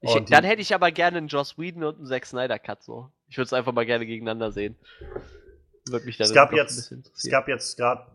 Ich, 0.02 0.14
dann 0.26 0.44
hätte 0.44 0.62
ich 0.62 0.76
aber 0.76 0.92
gerne 0.92 1.18
einen 1.18 1.28
Joss 1.28 1.58
Whedon 1.58 1.84
und 1.84 1.98
einen 1.98 2.06
Zack 2.06 2.26
Snyder 2.26 2.60
Cut 2.60 2.84
so. 2.84 3.12
Ich 3.30 3.38
würde 3.38 3.48
es 3.48 3.54
einfach 3.54 3.74
mal 3.74 3.86
gerne 3.86 4.06
gegeneinander 4.06 4.52
sehen. 4.52 4.76
Würde 5.90 6.06
mich 6.06 6.18
dann 6.18 6.26
es 6.26 6.34
gab 6.34 6.54
jetzt, 6.54 6.92
es 6.92 7.30
gab 7.30 7.48
jetzt 7.48 7.78
gerade, 7.78 8.06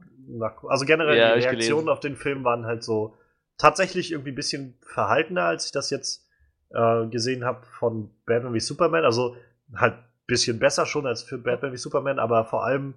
also 0.68 0.84
generell 0.84 1.16
ja, 1.16 1.34
die 1.34 1.42
Reaktionen 1.42 1.88
auf 1.88 2.00
den 2.00 2.16
Film 2.16 2.44
waren 2.44 2.66
halt 2.66 2.84
so 2.84 3.16
tatsächlich 3.59 4.12
irgendwie 4.12 4.30
ein 4.32 4.36
bisschen 4.36 4.78
verhaltener, 4.82 5.44
als 5.44 5.66
ich 5.66 5.72
das 5.72 5.90
jetzt 5.90 6.28
äh, 6.70 7.06
gesehen 7.06 7.44
habe 7.44 7.66
von 7.78 8.10
Batman 8.26 8.54
wie 8.54 8.60
Superman. 8.60 9.04
Also 9.04 9.36
halt 9.74 9.94
ein 9.94 10.04
bisschen 10.26 10.59
besser 10.59 10.86
schon 10.86 11.06
als 11.06 11.22
für 11.22 11.38
Batman 11.38 11.72
wie 11.72 11.78
Superman, 11.78 12.18
aber 12.18 12.44
vor 12.44 12.64
allem 12.64 12.94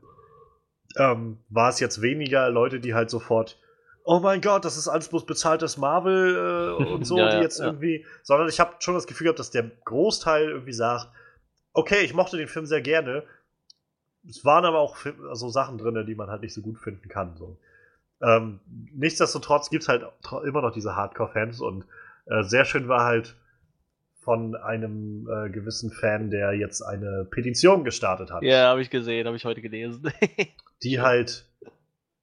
ähm, 0.97 1.39
war 1.49 1.69
es 1.69 1.79
jetzt 1.79 2.01
weniger 2.01 2.49
Leute, 2.49 2.79
die 2.79 2.93
halt 2.93 3.09
sofort 3.09 3.59
oh 4.05 4.19
mein 4.19 4.39
Gott, 4.39 4.63
das 4.63 4.77
ist 4.77 4.87
alles 4.87 5.09
bloß 5.09 5.25
bezahltes 5.25 5.77
Marvel 5.77 6.77
äh, 6.79 6.83
und 6.83 7.03
so, 7.05 7.17
ja, 7.17 7.35
die 7.35 7.41
jetzt 7.41 7.59
ja. 7.59 7.65
irgendwie, 7.65 8.05
sondern 8.23 8.47
ich 8.47 8.59
habe 8.59 8.75
schon 8.79 8.93
das 8.93 9.07
Gefühl 9.07 9.25
gehabt, 9.25 9.39
dass 9.39 9.51
der 9.51 9.69
Großteil 9.83 10.49
irgendwie 10.49 10.73
sagt, 10.73 11.09
okay, 11.73 12.03
ich 12.03 12.13
mochte 12.13 12.37
den 12.37 12.47
Film 12.47 12.65
sehr 12.65 12.81
gerne. 12.81 13.23
Es 14.27 14.45
waren 14.45 14.65
aber 14.65 14.79
auch 14.79 14.95
so 14.97 15.11
also 15.27 15.49
Sachen 15.49 15.77
drin, 15.77 16.05
die 16.07 16.15
man 16.15 16.29
halt 16.29 16.41
nicht 16.41 16.53
so 16.53 16.61
gut 16.61 16.79
finden 16.79 17.09
kann. 17.09 17.35
So. 17.35 17.59
Ähm, 18.21 18.61
nichtsdestotrotz 18.93 19.69
gibt 19.69 19.83
es 19.83 19.89
halt 19.89 20.05
immer 20.45 20.61
noch 20.61 20.71
diese 20.71 20.95
Hardcore-Fans 20.95 21.59
und 21.59 21.85
äh, 22.27 22.43
sehr 22.43 22.65
schön 22.65 22.87
war 22.87 23.03
halt 23.03 23.35
von 24.21 24.55
einem 24.55 25.27
äh, 25.29 25.49
gewissen 25.49 25.91
Fan, 25.91 26.31
der 26.31 26.53
jetzt 26.53 26.81
eine 26.81 27.27
Petition 27.29 27.83
gestartet 27.83 28.31
hat. 28.31 28.41
Ja, 28.41 28.69
habe 28.69 28.81
ich 28.81 28.89
gesehen, 28.89 29.27
habe 29.27 29.37
ich 29.37 29.45
heute 29.45 29.61
gelesen. 29.61 30.11
die 30.83 30.99
halt 30.99 31.47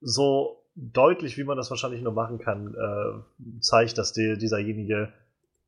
so 0.00 0.61
deutlich, 0.74 1.36
wie 1.36 1.44
man 1.44 1.56
das 1.56 1.70
wahrscheinlich 1.70 2.02
nur 2.02 2.12
machen 2.12 2.38
kann, 2.38 2.74
äh, 2.74 3.60
zeigt, 3.60 3.98
dass 3.98 4.12
die, 4.12 4.38
dieserjenige 4.38 5.12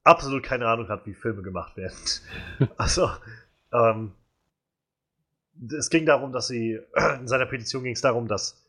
absolut 0.02 0.42
keine 0.42 0.66
Ahnung 0.66 0.88
hat, 0.88 1.06
wie 1.06 1.14
Filme 1.14 1.42
gemacht 1.42 1.76
werden. 1.76 1.96
also, 2.76 3.10
ähm, 3.72 4.12
es 5.76 5.90
ging 5.90 6.06
darum, 6.06 6.32
dass 6.32 6.48
sie, 6.48 6.80
in 7.20 7.28
seiner 7.28 7.46
Petition 7.46 7.84
ging 7.84 7.92
es 7.92 8.00
darum, 8.00 8.28
dass 8.28 8.62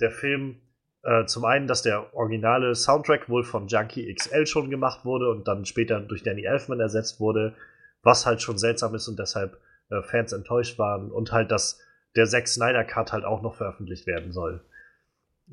der 0.00 0.10
Film 0.10 0.56
äh, 1.02 1.26
zum 1.26 1.44
einen, 1.44 1.66
dass 1.66 1.82
der 1.82 2.14
originale 2.14 2.74
Soundtrack 2.74 3.28
wohl 3.28 3.44
von 3.44 3.66
Junkie 3.66 4.12
XL 4.14 4.46
schon 4.46 4.70
gemacht 4.70 5.04
wurde 5.04 5.30
und 5.30 5.48
dann 5.48 5.64
später 5.64 6.00
durch 6.00 6.22
Danny 6.22 6.44
Elfman 6.44 6.80
ersetzt 6.80 7.20
wurde, 7.20 7.54
was 8.02 8.26
halt 8.26 8.40
schon 8.40 8.58
seltsam 8.58 8.94
ist 8.94 9.08
und 9.08 9.18
deshalb 9.18 9.58
äh, 9.90 10.02
Fans 10.02 10.32
enttäuscht 10.32 10.78
waren 10.78 11.10
und 11.10 11.32
halt, 11.32 11.50
dass 11.50 11.80
der 12.16 12.26
Zack 12.26 12.46
Snyder 12.46 12.84
Cut 12.84 13.12
halt 13.12 13.24
auch 13.24 13.42
noch 13.42 13.56
veröffentlicht 13.56 14.06
werden 14.06 14.32
soll. 14.32 14.62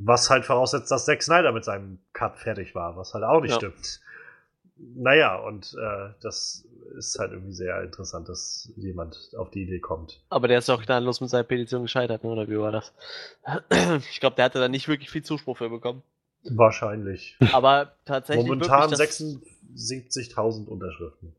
Was 0.01 0.29
halt 0.29 0.45
voraussetzt, 0.45 0.89
dass 0.91 1.05
Zack 1.05 1.21
Snyder 1.21 1.51
mit 1.51 1.65
seinem 1.65 1.99
Cut 2.13 2.37
fertig 2.37 2.73
war, 2.73 2.95
was 2.95 3.13
halt 3.13 3.23
auch 3.23 3.41
nicht 3.41 3.51
ja. 3.51 3.57
stimmt. 3.57 3.99
Naja, 4.77 5.35
und 5.35 5.75
äh, 5.77 6.13
das 6.21 6.65
ist 6.97 7.19
halt 7.19 7.33
irgendwie 7.33 7.53
sehr 7.53 7.83
interessant, 7.83 8.29
dass 8.29 8.71
jemand 8.77 9.31
auf 9.37 9.49
die 9.51 9.63
Idee 9.63 9.79
kommt. 9.79 10.21
Aber 10.29 10.47
der 10.47 10.59
ist 10.59 10.69
doch 10.69 10.81
gnadenlos 10.81 11.19
mit 11.19 11.29
seiner 11.29 11.43
Petition 11.43 11.81
gescheitert, 11.81 12.23
ne? 12.23 12.29
oder 12.29 12.47
wie 12.47 12.57
war 12.57 12.71
das? 12.71 12.93
Ich 14.11 14.19
glaube, 14.19 14.37
der 14.37 14.45
hatte 14.45 14.59
da 14.59 14.69
nicht 14.69 14.87
wirklich 14.87 15.09
viel 15.09 15.23
Zuspruch 15.23 15.57
für 15.57 15.69
bekommen. 15.69 16.01
Wahrscheinlich. 16.43 17.37
Aber 17.51 17.93
tatsächlich. 18.05 18.47
Momentan 18.47 18.89
76.000 18.91 20.67
Unterschriften. 20.67 21.35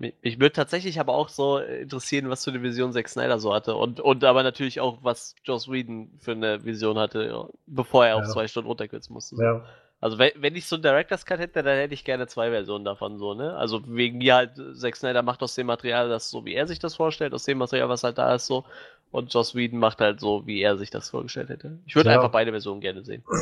Mich 0.00 0.40
würde 0.40 0.52
tatsächlich 0.52 0.98
aber 0.98 1.12
auch 1.12 1.28
so 1.28 1.58
interessieren, 1.58 2.30
was 2.30 2.42
für 2.42 2.50
eine 2.50 2.62
Vision 2.62 2.90
Zack 2.92 3.06
Snyder 3.06 3.38
so 3.38 3.52
hatte. 3.52 3.76
Und, 3.76 4.00
und 4.00 4.24
aber 4.24 4.42
natürlich 4.42 4.80
auch, 4.80 4.98
was 5.02 5.34
Joss 5.44 5.70
Whedon 5.70 6.10
für 6.18 6.32
eine 6.32 6.64
Vision 6.64 6.98
hatte, 6.98 7.50
bevor 7.66 8.06
er 8.06 8.16
ja. 8.16 8.22
auf 8.22 8.26
zwei 8.28 8.48
Stunden 8.48 8.68
runterkürzen 8.68 9.12
musste. 9.12 9.36
So. 9.36 9.42
Ja. 9.42 9.62
Also 10.00 10.16
wenn, 10.16 10.30
wenn 10.36 10.56
ich 10.56 10.64
so 10.64 10.76
einen 10.76 10.82
Director's 10.82 11.26
Cut 11.26 11.38
hätte, 11.38 11.62
dann 11.62 11.76
hätte 11.76 11.92
ich 11.92 12.04
gerne 12.04 12.26
zwei 12.28 12.48
Versionen 12.50 12.86
davon 12.86 13.18
so, 13.18 13.34
ne? 13.34 13.54
Also 13.58 13.82
wegen 13.86 14.16
mir 14.16 14.36
halt, 14.36 14.52
Zack 14.74 14.96
Snyder 14.96 15.22
macht 15.22 15.42
aus 15.42 15.54
dem 15.54 15.66
Material 15.66 16.08
das 16.08 16.30
so, 16.30 16.46
wie 16.46 16.54
er 16.54 16.66
sich 16.66 16.78
das 16.78 16.96
vorstellt, 16.96 17.34
aus 17.34 17.44
dem 17.44 17.58
Material, 17.58 17.90
was 17.90 18.02
halt 18.02 18.16
da 18.16 18.34
ist, 18.34 18.46
so. 18.46 18.64
Und 19.10 19.34
Joss 19.34 19.54
Whedon 19.54 19.78
macht 19.78 20.00
halt 20.00 20.18
so, 20.18 20.46
wie 20.46 20.62
er 20.62 20.78
sich 20.78 20.88
das 20.88 21.10
vorgestellt 21.10 21.50
hätte. 21.50 21.78
Ich 21.84 21.94
würde 21.94 22.08
ja. 22.08 22.16
einfach 22.16 22.30
beide 22.30 22.52
Versionen 22.52 22.80
gerne 22.80 23.04
sehen. 23.04 23.22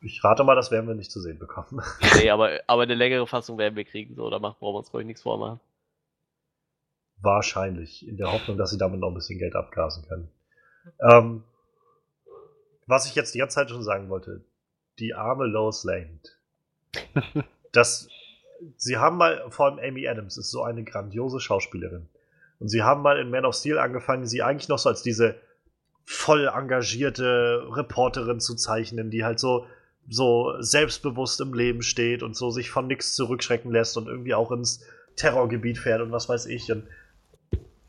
Ich 0.00 0.22
rate 0.22 0.44
mal, 0.44 0.54
das 0.54 0.70
werden 0.70 0.86
wir 0.86 0.94
nicht 0.94 1.10
zu 1.10 1.20
sehen 1.20 1.38
bekommen. 1.38 1.82
Nee, 2.16 2.30
aber, 2.30 2.60
aber 2.66 2.82
eine 2.82 2.94
längere 2.94 3.26
Fassung 3.26 3.58
werden 3.58 3.76
wir 3.76 3.84
kriegen, 3.84 4.14
so, 4.14 4.30
da 4.30 4.38
brauchen 4.38 4.60
wir 4.60 4.78
uns, 4.78 4.90
glaube 4.90 5.02
ich, 5.02 5.06
nichts 5.06 5.22
vormachen. 5.22 5.60
Wahrscheinlich, 7.20 8.06
in 8.06 8.16
der 8.16 8.32
Hoffnung, 8.32 8.56
dass 8.56 8.70
sie 8.70 8.78
damit 8.78 9.00
noch 9.00 9.08
ein 9.08 9.14
bisschen 9.14 9.38
Geld 9.38 9.56
abgasen 9.56 10.04
können. 10.06 10.28
Ähm, 11.00 11.42
was 12.86 13.06
ich 13.06 13.14
jetzt 13.14 13.34
die 13.34 13.38
ganze 13.38 13.56
Zeit 13.56 13.70
schon 13.70 13.82
sagen 13.82 14.08
wollte, 14.08 14.44
die 14.98 15.14
arme 15.14 15.46
Lois 15.46 15.84
Lane. 15.84 16.20
das, 17.72 18.08
sie 18.76 18.98
haben 18.98 19.16
mal, 19.16 19.50
vor 19.50 19.66
allem 19.66 19.78
Amy 19.78 20.06
Adams 20.06 20.38
ist 20.38 20.50
so 20.50 20.62
eine 20.62 20.84
grandiose 20.84 21.40
Schauspielerin. 21.40 22.08
Und 22.60 22.68
sie 22.68 22.82
haben 22.82 23.02
mal 23.02 23.18
in 23.18 23.30
Man 23.30 23.44
of 23.44 23.54
Steel 23.54 23.78
angefangen, 23.78 24.26
sie 24.26 24.42
eigentlich 24.42 24.68
noch 24.68 24.78
so 24.78 24.88
als 24.88 25.02
diese 25.02 25.36
voll 26.04 26.48
engagierte 26.48 27.66
Reporterin 27.70 28.40
zu 28.40 28.54
zeichnen, 28.54 29.10
die 29.10 29.24
halt 29.24 29.38
so 29.38 29.66
so 30.08 30.54
selbstbewusst 30.60 31.40
im 31.40 31.52
Leben 31.52 31.82
steht 31.82 32.22
und 32.22 32.34
so 32.34 32.50
sich 32.50 32.70
von 32.70 32.86
nichts 32.86 33.14
zurückschrecken 33.14 33.70
lässt 33.70 33.96
und 33.96 34.08
irgendwie 34.08 34.34
auch 34.34 34.50
ins 34.50 34.84
Terrorgebiet 35.16 35.78
fährt 35.78 36.00
und 36.00 36.12
was 36.12 36.28
weiß 36.28 36.46
ich. 36.46 36.70
Und, 36.72 36.84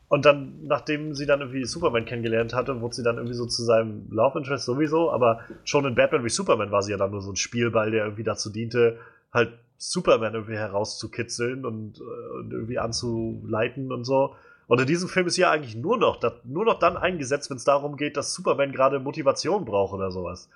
und 0.09 0.25
dann, 0.25 0.65
nachdem 0.65 1.15
sie 1.15 1.25
dann 1.25 1.39
irgendwie 1.39 1.65
Superman 1.65 2.05
kennengelernt 2.05 2.53
hatte, 2.53 2.81
wurde 2.81 2.95
sie 2.95 3.03
dann 3.03 3.17
irgendwie 3.17 3.35
so 3.35 3.45
zu 3.45 3.63
seinem 3.63 4.07
Love 4.09 4.39
Interest 4.39 4.65
sowieso, 4.65 5.11
aber 5.11 5.41
schon 5.63 5.85
in 5.85 5.95
Batman 5.95 6.25
wie 6.25 6.29
Superman 6.29 6.71
war 6.71 6.83
sie 6.83 6.91
ja 6.91 6.97
dann 6.97 7.11
nur 7.11 7.21
so 7.21 7.31
ein 7.31 7.37
Spielball, 7.37 7.91
der 7.91 8.03
irgendwie 8.03 8.23
dazu 8.23 8.49
diente, 8.49 8.97
halt 9.31 9.53
Superman 9.77 10.33
irgendwie 10.33 10.57
herauszukitzeln 10.57 11.65
und, 11.65 11.99
äh, 11.99 12.37
und 12.39 12.51
irgendwie 12.51 12.79
anzuleiten 12.79 13.93
und 13.93 14.03
so. 14.03 14.35
Und 14.67 14.81
in 14.81 14.87
diesem 14.87 15.07
Film 15.07 15.25
ist 15.25 15.37
ja 15.37 15.49
eigentlich 15.49 15.75
nur 15.75 15.97
noch, 15.97 16.19
nur 16.43 16.65
noch 16.65 16.79
dann 16.79 16.97
eingesetzt, 16.97 17.49
wenn 17.49 17.57
es 17.57 17.63
darum 17.63 17.95
geht, 17.95 18.17
dass 18.17 18.33
Superman 18.33 18.71
gerade 18.71 18.99
Motivation 18.99 19.65
braucht 19.65 19.93
oder 19.93 20.11
sowas. 20.11 20.49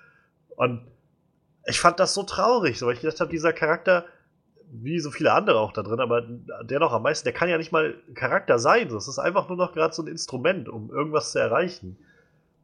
Und 0.56 0.82
ich 1.66 1.80
fand 1.80 1.98
das 2.00 2.14
so 2.14 2.22
traurig, 2.22 2.78
so, 2.78 2.86
weil 2.86 2.94
ich 2.94 3.00
gedacht 3.00 3.20
habe, 3.20 3.30
dieser 3.30 3.52
Charakter, 3.52 4.04
wie 4.70 4.98
so 4.98 5.10
viele 5.10 5.32
andere 5.32 5.60
auch 5.60 5.72
da 5.72 5.82
drin, 5.82 6.00
aber 6.00 6.22
der 6.62 6.80
noch 6.80 6.92
am 6.92 7.02
meisten, 7.02 7.24
der 7.24 7.32
kann 7.32 7.48
ja 7.48 7.58
nicht 7.58 7.72
mal 7.72 7.94
Charakter 8.14 8.58
sein. 8.58 8.88
Das 8.88 9.08
ist 9.08 9.18
einfach 9.18 9.48
nur 9.48 9.56
noch 9.56 9.72
gerade 9.72 9.94
so 9.94 10.02
ein 10.02 10.08
Instrument, 10.08 10.68
um 10.68 10.90
irgendwas 10.90 11.32
zu 11.32 11.38
erreichen. 11.38 11.96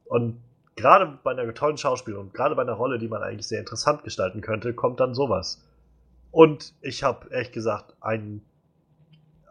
Und 0.05 0.40
gerade 0.77 1.18
bei 1.22 1.31
einer 1.31 1.55
tollen 1.55 1.77
Schauspielerin 1.77 2.27
und 2.27 2.35
gerade 2.35 2.56
bei 2.56 2.62
einer 2.62 2.72
Rolle, 2.72 2.98
die 2.98 3.09
man 3.09 3.22
eigentlich 3.22 3.47
sehr 3.47 3.60
interessant 3.60 4.02
gestalten 4.02 4.40
könnte, 4.40 4.74
kommt 4.74 4.98
dann 5.01 5.14
sowas. 5.14 5.62
Und 6.31 6.74
ich 6.81 7.02
habe 7.02 7.28
ehrlich 7.31 7.52
gesagt 7.52 7.94
einen. 8.01 8.43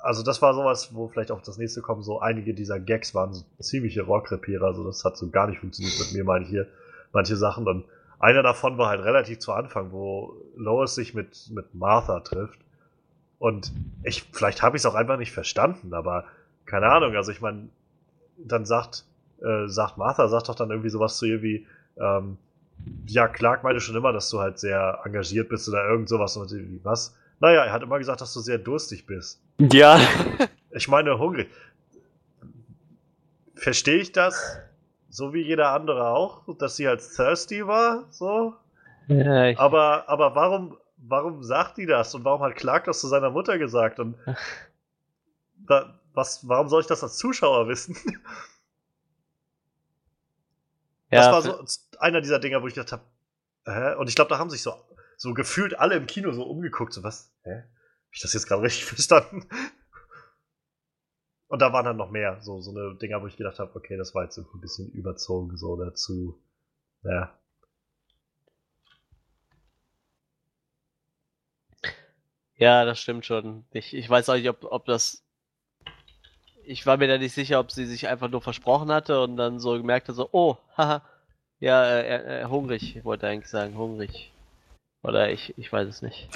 Also, 0.01 0.23
das 0.23 0.41
war 0.41 0.53
sowas, 0.53 0.95
wo 0.95 1.09
vielleicht 1.09 1.31
auch 1.31 1.41
das 1.41 1.57
nächste 1.57 1.81
kommen. 1.81 2.03
So 2.03 2.19
einige 2.19 2.53
dieser 2.53 2.79
Gags 2.79 3.13
waren 3.13 3.33
so 3.33 3.43
ziemliche 3.59 4.03
Rohrkrepierer. 4.03 4.67
Also, 4.67 4.83
das 4.85 5.03
hat 5.03 5.17
so 5.17 5.29
gar 5.29 5.47
nicht 5.47 5.59
funktioniert 5.59 5.99
mit 5.99 6.13
mir, 6.13 6.23
meine 6.23 6.45
ich 6.45 6.49
hier. 6.49 6.67
Manche 7.11 7.35
Sachen. 7.35 7.67
Und 7.67 7.85
einer 8.19 8.43
davon 8.43 8.77
war 8.77 8.89
halt 8.89 9.03
relativ 9.03 9.39
zu 9.39 9.53
Anfang, 9.53 9.91
wo 9.91 10.35
Lois 10.55 10.95
sich 10.95 11.13
mit, 11.13 11.49
mit 11.51 11.73
Martha 11.73 12.19
trifft. 12.19 12.59
Und 13.39 13.71
ich, 14.03 14.29
vielleicht 14.33 14.61
habe 14.61 14.75
ich 14.75 14.81
es 14.81 14.85
auch 14.85 14.95
einfach 14.95 15.17
nicht 15.17 15.31
verstanden, 15.31 15.93
aber 15.93 16.25
keine 16.65 16.87
Ahnung. 16.87 17.15
Also, 17.15 17.31
ich 17.31 17.39
meine, 17.39 17.69
dann 18.37 18.65
sagt, 18.65 19.05
äh, 19.41 19.67
sagt 19.67 19.97
Martha, 19.97 20.27
sagt 20.27 20.49
doch 20.49 20.55
dann 20.55 20.69
irgendwie 20.69 20.89
sowas 20.89 21.17
zu 21.17 21.25
ihr 21.25 21.41
wie, 21.41 21.65
ähm, 21.97 22.37
ja, 23.05 23.27
Clark 23.27 23.63
meinte 23.63 23.81
schon 23.81 23.95
immer, 23.95 24.11
dass 24.11 24.29
du 24.29 24.39
halt 24.39 24.59
sehr 24.59 24.99
engagiert 25.05 25.49
bist 25.49 25.67
oder 25.69 25.87
irgend 25.87 26.09
sowas. 26.09 26.35
Und 26.37 26.51
wie, 26.51 26.79
was? 26.83 27.15
Naja, 27.39 27.63
er 27.63 27.71
hat 27.71 27.83
immer 27.83 27.97
gesagt, 27.97 28.21
dass 28.21 28.33
du 28.33 28.41
sehr 28.41 28.57
durstig 28.57 29.05
bist. 29.05 29.41
Ja. 29.59 29.99
Ich 30.71 30.87
meine, 30.87 31.17
hungrig. 31.17 31.49
Verstehe 33.55 33.97
ich 33.97 34.11
das? 34.11 34.59
So 35.09 35.33
wie 35.33 35.41
jeder 35.41 35.71
andere 35.71 36.09
auch, 36.09 36.43
dass 36.57 36.75
sie 36.75 36.87
halt 36.87 37.01
thirsty 37.01 37.65
war, 37.65 38.05
so. 38.11 38.55
Ja, 39.07 39.45
ich, 39.45 39.57
Aber, 39.57 40.07
aber 40.07 40.35
warum, 40.35 40.77
warum 40.97 41.43
sagt 41.43 41.77
die 41.77 41.87
das? 41.87 42.13
Und 42.13 42.23
warum 42.25 42.41
hat 42.43 42.55
Clark 42.55 42.85
das 42.85 42.99
zu 43.01 43.07
seiner 43.07 43.31
Mutter 43.31 43.57
gesagt? 43.57 43.99
Und 43.99 44.15
da, 45.67 45.99
was, 46.13 46.47
warum 46.47 46.69
soll 46.69 46.81
ich 46.81 46.87
das 46.87 47.03
als 47.03 47.17
Zuschauer 47.17 47.67
wissen? 47.67 47.97
ja, 51.11 51.31
das 51.31 51.31
war 51.31 51.41
so 51.41 51.65
einer 51.99 52.21
dieser 52.21 52.39
Dinger, 52.39 52.61
wo 52.61 52.67
ich 52.67 52.75
gedacht 52.75 52.91
habe, 52.91 53.03
hä? 53.65 53.95
Und 53.95 54.09
ich 54.09 54.15
glaube, 54.15 54.29
da 54.29 54.37
haben 54.37 54.51
sich 54.51 54.61
so, 54.61 54.73
so 55.17 55.33
gefühlt 55.33 55.79
alle 55.79 55.95
im 55.95 56.05
Kino 56.05 56.31
so 56.33 56.43
umgeguckt, 56.43 56.93
so 56.93 57.01
was, 57.03 57.31
hä? 57.43 57.63
Hab 57.63 58.13
ich 58.13 58.21
das 58.21 58.33
jetzt 58.33 58.47
gerade 58.47 58.61
richtig 58.61 58.85
verstanden? 58.93 59.47
Und 61.49 61.61
da 61.61 61.73
waren 61.73 61.83
dann 61.85 61.97
noch 61.97 62.11
mehr, 62.11 62.39
so, 62.41 62.61
so 62.61 62.71
eine 62.71 62.95
Dinger, 62.95 63.21
wo 63.21 63.27
ich 63.27 63.35
gedacht 63.35 63.59
habe, 63.59 63.75
okay, 63.75 63.97
das 63.97 64.15
war 64.15 64.23
jetzt 64.23 64.37
irgendwie 64.37 64.57
ein 64.57 64.61
bisschen 64.61 64.91
überzogen, 64.91 65.57
so 65.57 65.75
dazu. 65.75 66.39
Ja. 67.03 67.33
Ja, 72.55 72.85
das 72.85 72.99
stimmt 72.99 73.25
schon. 73.25 73.65
Ich, 73.71 73.93
ich 73.93 74.09
weiß 74.09 74.29
auch 74.29 74.35
nicht, 74.35 74.49
ob, 74.49 74.63
ob 74.65 74.85
das. 74.85 75.23
Ich 76.63 76.85
war 76.85 76.97
mir 76.97 77.07
da 77.07 77.17
nicht 77.17 77.33
sicher, 77.33 77.59
ob 77.59 77.71
sie 77.71 77.85
sich 77.85 78.07
einfach 78.07 78.29
nur 78.29 78.41
versprochen 78.41 78.91
hatte 78.91 79.21
und 79.21 79.37
dann 79.37 79.59
so 79.59 79.73
gemerkt 79.73 80.07
hat, 80.09 80.15
so, 80.15 80.29
oh, 80.31 80.57
haha, 80.77 81.01
ja, 81.59 81.83
äh, 81.83 82.41
äh, 82.41 82.45
hungrig, 82.45 83.03
wollte 83.03 83.27
eigentlich 83.27 83.49
sagen, 83.49 83.75
hungrig. 83.77 84.31
Oder 85.01 85.31
ich, 85.31 85.57
ich 85.57 85.71
weiß 85.71 85.87
es 85.87 86.01
nicht. 86.01 86.27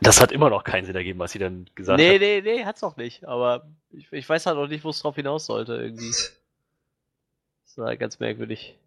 Das 0.00 0.20
hat 0.20 0.30
immer 0.32 0.48
noch 0.48 0.62
keinen 0.64 0.84
Sinn 0.84 0.94
ergeben, 0.94 1.18
was 1.18 1.32
sie 1.32 1.40
dann 1.40 1.68
gesagt 1.74 1.98
Nee, 1.98 2.14
hat. 2.14 2.20
nee, 2.20 2.40
nee, 2.42 2.64
hat's 2.64 2.84
auch 2.84 2.96
nicht. 2.96 3.24
Aber 3.24 3.66
ich, 3.96 4.12
ich 4.12 4.28
weiß 4.28 4.46
halt 4.46 4.56
auch 4.56 4.66
nicht, 4.66 4.84
wo 4.84 4.90
es 4.90 5.00
drauf 5.00 5.14
hinaus 5.14 5.46
sollte, 5.46 5.74
irgendwie. 5.74 6.12
Das 7.66 7.78
war 7.78 7.96
ganz 7.96 8.20
merkwürdig. 8.20 8.78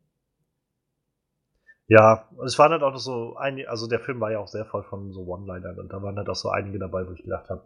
Ja, 1.88 2.30
und 2.38 2.46
es 2.46 2.58
waren 2.58 2.72
halt 2.72 2.84
auch 2.84 2.94
noch 2.94 3.00
so 3.00 3.36
einige, 3.36 3.70
also 3.70 3.88
der 3.88 4.00
Film 4.00 4.22
war 4.22 4.32
ja 4.32 4.40
auch 4.40 4.48
sehr 4.48 4.66
voll 4.66 4.84
von 4.84 5.12
so 5.12 5.26
One-Linern 5.26 5.78
und 5.78 5.92
da 5.92 6.02
waren 6.02 6.16
halt 6.16 6.30
auch 6.30 6.36
so 6.36 6.50
einige 6.50 6.80
dabei, 6.80 7.06
wo 7.06 7.12
ich 7.12 7.24
gedacht 7.24 7.50
habe, 7.50 7.64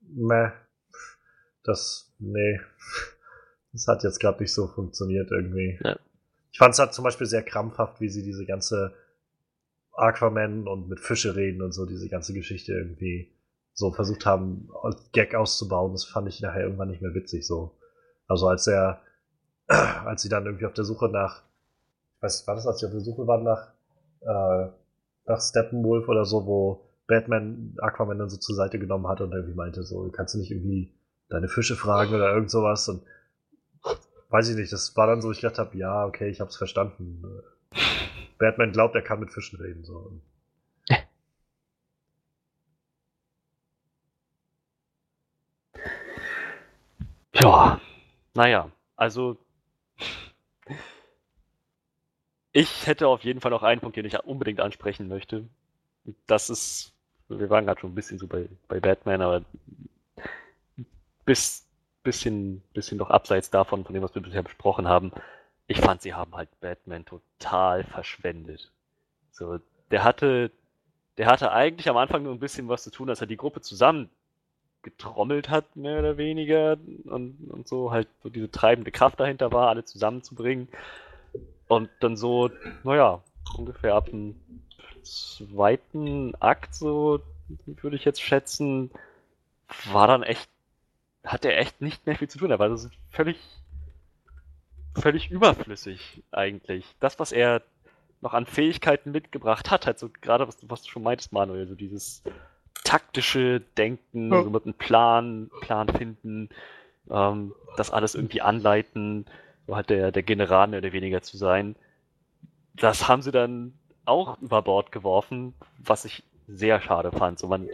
meh, 0.00 0.52
das, 1.62 2.14
nee, 2.18 2.58
das 3.72 3.86
hat 3.86 4.02
jetzt 4.02 4.18
gerade 4.18 4.42
nicht 4.42 4.54
so 4.54 4.66
funktioniert 4.66 5.30
irgendwie. 5.30 5.78
Ja. 5.84 5.98
Ich 6.52 6.58
fand 6.58 6.72
es 6.72 6.78
halt 6.78 6.94
zum 6.94 7.04
Beispiel 7.04 7.26
sehr 7.26 7.42
krampfhaft, 7.42 8.00
wie 8.00 8.08
sie 8.08 8.22
diese 8.22 8.46
ganze 8.46 8.94
Aquaman 9.92 10.68
und 10.68 10.88
mit 10.88 11.00
Fische 11.00 11.36
reden 11.36 11.60
und 11.60 11.72
so, 11.72 11.84
diese 11.84 12.08
ganze 12.08 12.32
Geschichte 12.32 12.72
irgendwie 12.72 13.35
so 13.76 13.92
versucht 13.92 14.26
haben, 14.26 14.68
Gag 15.12 15.36
auszubauen. 15.36 15.92
Das 15.92 16.04
fand 16.04 16.28
ich 16.28 16.40
nachher 16.40 16.64
irgendwann 16.64 16.88
nicht 16.88 17.02
mehr 17.02 17.14
witzig 17.14 17.46
so. 17.46 17.78
Also 18.26 18.48
als 18.48 18.66
er, 18.66 19.00
als 19.68 20.22
sie 20.22 20.28
dann 20.28 20.46
irgendwie 20.46 20.66
auf 20.66 20.74
der 20.74 20.84
Suche 20.84 21.08
nach 21.08 21.46
was 22.20 22.46
war 22.46 22.54
das, 22.54 22.66
als 22.66 22.80
sie 22.80 22.86
auf 22.86 22.92
der 22.92 23.00
Suche 23.00 23.26
waren 23.26 23.44
nach, 23.44 23.72
äh, 24.20 24.70
nach 25.26 25.40
Steppenwolf 25.40 26.08
oder 26.08 26.24
so, 26.24 26.46
wo 26.46 26.90
Batman 27.06 27.76
Aquaman 27.78 28.18
dann 28.18 28.30
so 28.30 28.36
zur 28.36 28.56
Seite 28.56 28.78
genommen 28.78 29.06
hat 29.06 29.20
und 29.20 29.32
irgendwie 29.32 29.54
meinte, 29.54 29.82
so, 29.82 30.10
kannst 30.10 30.34
du 30.34 30.38
nicht 30.38 30.50
irgendwie 30.50 30.94
deine 31.28 31.48
Fische 31.48 31.76
fragen 31.76 32.14
oder 32.14 32.32
irgend 32.32 32.50
sowas 32.50 32.88
und 32.88 33.02
weiß 34.30 34.48
ich 34.48 34.56
nicht, 34.56 34.72
das 34.72 34.96
war 34.96 35.06
dann 35.06 35.22
so, 35.22 35.30
ich 35.30 35.40
gedacht 35.40 35.58
habe, 35.58 35.76
ja, 35.76 36.04
okay, 36.04 36.28
ich 36.28 36.40
hab's 36.40 36.56
verstanden. 36.56 37.22
Batman 38.38 38.72
glaubt, 38.72 38.94
er 38.94 39.02
kann 39.02 39.20
mit 39.20 39.30
Fischen 39.30 39.60
reden, 39.60 39.84
so. 39.84 40.20
Ja, 47.40 47.80
naja, 48.34 48.70
also 48.96 49.36
ich 52.52 52.86
hätte 52.86 53.08
auf 53.08 53.24
jeden 53.24 53.40
Fall 53.40 53.50
noch 53.50 53.62
einen 53.62 53.80
Punkt, 53.80 53.96
den 53.96 54.06
ich 54.06 54.18
unbedingt 54.24 54.60
ansprechen 54.60 55.08
möchte. 55.08 55.44
Das 56.26 56.48
ist, 56.48 56.92
wir 57.28 57.50
waren 57.50 57.66
gerade 57.66 57.80
schon 57.80 57.92
ein 57.92 57.94
bisschen 57.94 58.18
so 58.18 58.26
bei, 58.26 58.48
bei 58.68 58.80
Batman, 58.80 59.20
aber 59.20 59.42
bis 61.26 61.66
bisschen, 62.02 62.62
bisschen 62.72 62.98
noch 62.98 63.10
abseits 63.10 63.50
davon, 63.50 63.84
von 63.84 63.92
dem, 63.92 64.02
was 64.02 64.14
wir 64.14 64.22
bisher 64.22 64.42
besprochen 64.42 64.88
haben. 64.88 65.12
Ich 65.66 65.80
fand, 65.80 66.00
sie 66.00 66.14
haben 66.14 66.34
halt 66.36 66.48
Batman 66.60 67.04
total 67.04 67.84
verschwendet. 67.84 68.70
So, 69.32 69.58
der 69.90 70.04
hatte, 70.04 70.52
der 71.18 71.26
hatte 71.26 71.52
eigentlich 71.52 71.88
am 71.90 71.96
Anfang 71.96 72.22
nur 72.22 72.32
ein 72.32 72.40
bisschen 72.40 72.68
was 72.68 72.84
zu 72.84 72.90
tun, 72.90 73.10
als 73.10 73.20
er 73.20 73.26
die 73.26 73.36
Gruppe 73.36 73.60
zusammen 73.60 74.08
getrommelt 74.86 75.50
hat, 75.50 75.74
mehr 75.74 75.98
oder 75.98 76.16
weniger, 76.16 76.78
und, 77.04 77.50
und 77.50 77.68
so 77.68 77.90
halt 77.90 78.06
so 78.22 78.30
diese 78.30 78.50
treibende 78.50 78.92
Kraft 78.92 79.18
dahinter 79.18 79.52
war, 79.52 79.68
alle 79.68 79.84
zusammenzubringen. 79.84 80.68
Und 81.66 81.90
dann 81.98 82.16
so, 82.16 82.50
naja, 82.84 83.20
ungefähr 83.58 83.96
ab 83.96 84.06
dem 84.06 84.36
zweiten 85.02 86.34
Akt, 86.36 86.74
so 86.74 87.20
würde 87.66 87.96
ich 87.96 88.04
jetzt 88.04 88.22
schätzen, 88.22 88.92
war 89.90 90.06
dann 90.06 90.22
echt, 90.22 90.48
hat 91.24 91.44
er 91.44 91.58
echt 91.58 91.80
nicht 91.80 92.06
mehr 92.06 92.16
viel 92.16 92.28
zu 92.28 92.38
tun. 92.38 92.52
Er 92.52 92.60
war 92.60 92.74
so 92.76 92.88
völlig, 93.10 93.38
völlig 94.94 95.32
überflüssig 95.32 96.22
eigentlich. 96.30 96.86
Das, 97.00 97.18
was 97.18 97.32
er 97.32 97.62
noch 98.20 98.34
an 98.34 98.46
Fähigkeiten 98.46 99.10
mitgebracht 99.10 99.68
hat, 99.72 99.86
halt 99.86 99.98
so 99.98 100.08
gerade 100.20 100.46
was, 100.46 100.58
was 100.62 100.82
du 100.82 100.90
schon 100.90 101.02
meintest, 101.02 101.32
Manuel, 101.32 101.66
so 101.66 101.74
dieses 101.74 102.22
taktische 102.86 103.60
Denken, 103.76 104.32
Ja. 104.32 104.42
so 104.42 104.50
mit 104.50 104.64
einem 104.64 104.74
Plan, 104.74 105.50
Plan 105.60 105.88
finden, 105.88 106.48
ähm, 107.10 107.52
das 107.76 107.90
alles 107.90 108.14
irgendwie 108.14 108.40
anleiten, 108.40 109.26
so 109.66 109.74
halt 109.76 109.90
der, 109.90 110.12
der 110.12 110.22
General 110.22 110.68
mehr 110.68 110.78
oder 110.78 110.92
weniger 110.92 111.20
zu 111.20 111.36
sein. 111.36 111.74
Das 112.74 113.08
haben 113.08 113.22
sie 113.22 113.32
dann 113.32 113.74
auch 114.04 114.40
über 114.40 114.62
Bord 114.62 114.92
geworfen, 114.92 115.54
was 115.78 116.04
ich 116.04 116.22
sehr 116.46 116.80
schade 116.80 117.10
fand. 117.10 117.38
So 117.40 117.48
man, 117.48 117.68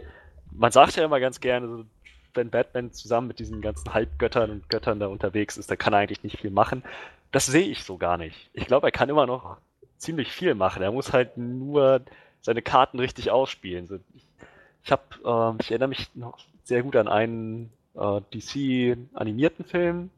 man 0.51 0.71
sagt 0.71 0.95
ja 0.95 1.05
immer 1.05 1.19
ganz 1.19 1.39
gerne, 1.39 1.67
so, 1.67 1.85
wenn 2.33 2.49
Batman 2.49 2.91
zusammen 2.91 3.27
mit 3.27 3.37
diesen 3.37 3.61
ganzen 3.61 3.93
Halbgöttern 3.93 4.49
und 4.49 4.69
Göttern 4.69 4.99
da 4.99 5.07
unterwegs 5.07 5.57
ist, 5.57 5.69
dann 5.69 5.77
kann 5.77 5.93
er 5.93 5.99
eigentlich 5.99 6.23
nicht 6.23 6.39
viel 6.39 6.49
machen. 6.49 6.83
Das 7.31 7.45
sehe 7.45 7.67
ich 7.67 7.83
so 7.83 7.97
gar 7.97 8.17
nicht. 8.17 8.49
Ich 8.53 8.65
glaube, 8.65 8.87
er 8.87 8.91
kann 8.91 9.09
immer 9.09 9.27
noch 9.27 9.57
ziemlich 9.97 10.31
viel 10.31 10.55
machen. 10.55 10.81
Er 10.81 10.91
muss 10.91 11.13
halt 11.13 11.37
nur 11.37 12.01
seine 12.41 12.63
Karten 12.63 12.99
richtig 12.99 13.29
ausspielen. 13.29 13.87
So, 13.87 13.99
ich 14.15 14.25
ich 14.83 14.91
habe, 14.91 15.03
ähm, 15.25 15.57
ich 15.61 15.71
erinnere 15.71 15.89
mich 15.89 16.09
noch 16.15 16.37
sehr 16.63 16.83
gut 16.83 16.95
an 16.95 17.07
einen 17.07 17.71
äh, 17.95 18.21
DC 18.33 18.97
animierten 19.13 19.65
Film. 19.65 20.09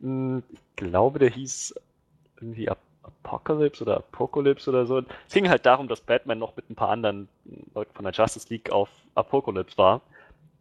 Hm, 0.00 0.42
Ich 0.50 0.60
glaube, 0.76 1.18
der 1.18 1.30
hieß 1.30 1.74
irgendwie 2.36 2.68
Ap 2.68 2.78
Apocalypse 3.02 3.82
oder 3.84 3.98
Apocalypse 3.98 4.70
oder 4.70 4.86
so. 4.86 5.02
Es 5.28 5.34
ging 5.34 5.50
halt 5.50 5.66
darum, 5.66 5.88
dass 5.88 6.00
Batman 6.00 6.38
noch 6.38 6.56
mit 6.56 6.70
ein 6.70 6.74
paar 6.74 6.88
anderen 6.88 7.28
Leuten 7.74 7.92
von 7.94 8.04
der 8.04 8.14
Justice 8.14 8.48
League 8.48 8.72
auf 8.72 8.88
Apocalypse 9.14 9.76
war. 9.76 10.00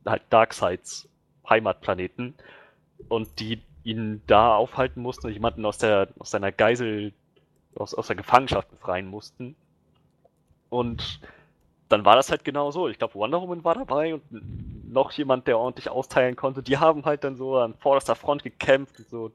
Halt 0.05 0.23
Darkseids 0.30 1.07
Heimatplaneten. 1.49 2.34
Und 3.07 3.39
die 3.39 3.61
ihn 3.84 4.22
da 4.27 4.55
aufhalten 4.55 5.01
mussten 5.01 5.27
und 5.27 5.34
jemanden 5.34 5.65
aus 5.65 5.77
der, 5.77 6.10
aus 6.19 6.31
seiner 6.31 6.51
Geisel, 6.51 7.14
aus, 7.76 7.93
aus 7.93 8.07
der 8.07 8.15
Gefangenschaft 8.18 8.69
befreien 8.69 9.07
mussten. 9.07 9.55
Und 10.69 11.22
dann 11.89 12.05
war 12.05 12.15
das 12.15 12.31
halt 12.31 12.43
genau 12.43 12.72
so. 12.72 12.88
Ich 12.88 12.97
glaube, 12.97 13.15
Wonder 13.15 13.41
Woman 13.41 13.64
war 13.64 13.76
dabei 13.76 14.15
und 14.15 14.91
noch 14.91 15.11
jemand, 15.11 15.47
der 15.47 15.57
ordentlich 15.57 15.89
austeilen 15.89 16.35
konnte. 16.35 16.64
Die 16.64 16.77
haben 16.77 17.05
halt 17.05 17.23
dann 17.23 17.35
so 17.35 17.57
an 17.57 17.73
vorderster 17.76 18.15
Front 18.15 18.43
gekämpft 18.43 18.99
und 18.99 19.10
so 19.10 19.31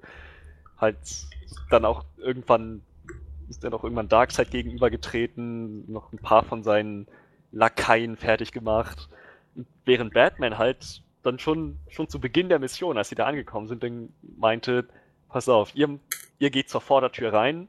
halt 0.79 0.97
dann 1.70 1.85
auch 1.85 2.05
irgendwann 2.16 2.83
ist 3.49 3.65
dann 3.65 3.73
auch 3.73 3.83
irgendwann 3.83 4.09
Darkseid 4.09 4.51
gegenübergetreten, 4.51 5.91
noch 5.91 6.12
ein 6.12 6.19
paar 6.19 6.45
von 6.45 6.62
seinen 6.62 7.07
Lakaien 7.51 8.16
fertig 8.16 8.53
gemacht. 8.53 9.09
Während 9.85 10.15
Batman 10.15 10.59
halt 10.59 11.03
dann 11.23 11.39
schon, 11.39 11.79
schon 11.89 12.09
zu 12.09 12.20
Beginn 12.20 12.49
der 12.49 12.59
Mission, 12.59 12.99
als 12.99 13.09
sie 13.09 13.15
da 13.15 13.27
angekommen 13.27 13.66
sind, 13.66 13.83
dann 13.83 14.11
meinte, 14.37 14.87
pass 15.29 15.49
auf, 15.49 15.75
ihr, 15.75 15.99
ihr 16.39 16.51
geht 16.51 16.69
zur 16.69 16.81
Vordertür 16.81 17.33
rein, 17.33 17.69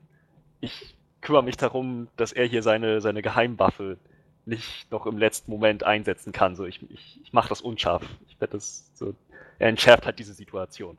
ich 0.60 0.96
kümmere 1.22 1.44
mich 1.44 1.58
darum, 1.58 2.08
dass 2.16 2.32
er 2.32 2.46
hier 2.46 2.62
seine, 2.62 3.02
seine 3.02 3.22
Geheimwaffe 3.22 3.98
nicht 4.46 4.92
noch 4.92 5.06
im 5.06 5.18
letzten 5.18 5.52
Moment 5.52 5.84
einsetzen 5.84 6.32
kann. 6.32 6.56
So, 6.56 6.66
ich, 6.66 6.82
ich, 6.92 7.20
ich 7.24 7.34
mache 7.34 7.50
das 7.50 7.62
unscharf. 7.62 8.04
Ich 8.28 8.40
werde 8.40 8.54
das 8.54 8.90
so, 8.94 9.14
er 9.60 9.70
entschärft 9.70 10.06
halt 10.06 10.20
diese 10.20 10.34
Situation. 10.34 10.98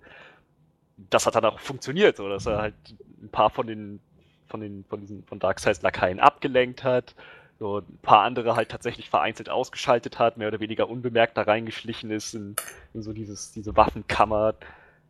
Das 1.09 1.27
hat 1.27 1.35
dann 1.35 1.45
auch 1.45 1.59
funktioniert, 1.59 2.17
so 2.17 2.29
dass 2.29 2.47
er 2.47 2.59
halt 2.59 2.75
ein 3.23 3.31
paar 3.31 3.51
von 3.51 3.67
den 3.67 4.01
von 4.49 4.61
den 4.61 4.85
von 4.89 5.01
diesen 5.01 5.25
von 5.25 5.41
Lakaien 5.41 6.21
abgelenkt 6.21 6.85
hat, 6.85 7.15
so 7.59 7.79
ein 7.79 7.99
paar 8.03 8.23
andere 8.23 8.57
halt 8.57 8.69
tatsächlich 8.69 9.09
vereinzelt 9.09 9.49
ausgeschaltet 9.49 10.19
hat, 10.19 10.37
mehr 10.37 10.49
oder 10.49 10.61
weniger 10.61 10.89
unbemerkt 10.89 11.37
da 11.37 11.43
reingeschlichen 11.43 12.11
ist 12.11 12.35
in, 12.35 12.57
in 12.93 13.03
so 13.03 13.13
dieses 13.13 13.53
diese 13.53 13.77
Waffenkammer 13.77 14.55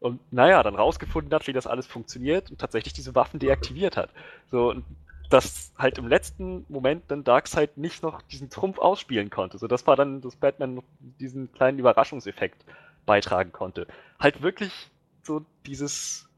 und 0.00 0.20
naja, 0.32 0.62
dann 0.62 0.74
rausgefunden 0.74 1.32
hat, 1.34 1.46
wie 1.46 1.52
das 1.52 1.66
alles 1.66 1.86
funktioniert 1.86 2.50
und 2.50 2.58
tatsächlich 2.58 2.94
diese 2.94 3.14
Waffen 3.14 3.38
deaktiviert 3.38 3.96
hat. 3.96 4.10
So, 4.50 4.70
und 4.70 4.84
dass 5.30 5.72
halt 5.78 5.96
im 5.98 6.08
letzten 6.08 6.66
Moment 6.68 7.04
dann 7.08 7.24
Darkseid 7.24 7.78
nicht 7.78 8.02
noch 8.02 8.20
diesen 8.22 8.50
Trumpf 8.50 8.78
ausspielen 8.78 9.30
konnte. 9.30 9.58
So, 9.58 9.68
das 9.68 9.86
war 9.86 9.96
dann, 9.96 10.20
dass 10.20 10.36
Batman 10.36 10.74
noch 10.74 10.84
diesen 10.98 11.52
kleinen 11.52 11.78
Überraschungseffekt 11.78 12.64
beitragen 13.06 13.52
konnte. 13.52 13.86
Halt 14.18 14.42
wirklich 14.42 14.90
so 15.22 15.44
dieses 15.66 16.28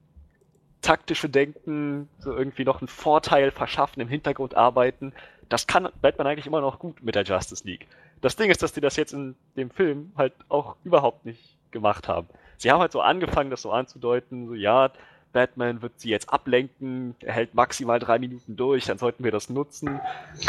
taktische 0.82 1.28
Denken, 1.28 2.08
so 2.18 2.36
irgendwie 2.36 2.64
noch 2.64 2.80
einen 2.80 2.88
Vorteil 2.88 3.50
verschaffen, 3.50 4.02
im 4.02 4.08
Hintergrund 4.08 4.56
arbeiten, 4.56 5.12
das 5.48 5.66
kann 5.66 5.88
Batman 6.00 6.26
eigentlich 6.26 6.46
immer 6.46 6.60
noch 6.60 6.78
gut 6.78 7.02
mit 7.02 7.14
der 7.14 7.24
Justice 7.24 7.66
League. 7.66 7.86
Das 8.20 8.36
Ding 8.36 8.50
ist, 8.50 8.62
dass 8.62 8.72
die 8.72 8.80
das 8.80 8.96
jetzt 8.96 9.12
in 9.12 9.36
dem 9.56 9.70
Film 9.70 10.12
halt 10.16 10.34
auch 10.48 10.76
überhaupt 10.84 11.24
nicht 11.24 11.56
gemacht 11.70 12.08
haben. 12.08 12.28
Sie 12.58 12.70
haben 12.70 12.80
halt 12.80 12.92
so 12.92 13.00
angefangen, 13.00 13.50
das 13.50 13.62
so 13.62 13.72
anzudeuten, 13.72 14.46
so 14.46 14.54
ja, 14.54 14.90
Batman 15.32 15.82
wird 15.82 15.98
sie 15.98 16.10
jetzt 16.10 16.32
ablenken, 16.32 17.16
er 17.20 17.34
hält 17.34 17.54
maximal 17.54 17.98
drei 17.98 18.18
Minuten 18.18 18.56
durch, 18.56 18.84
dann 18.84 18.98
sollten 18.98 19.24
wir 19.24 19.30
das 19.30 19.48
nutzen. 19.48 20.00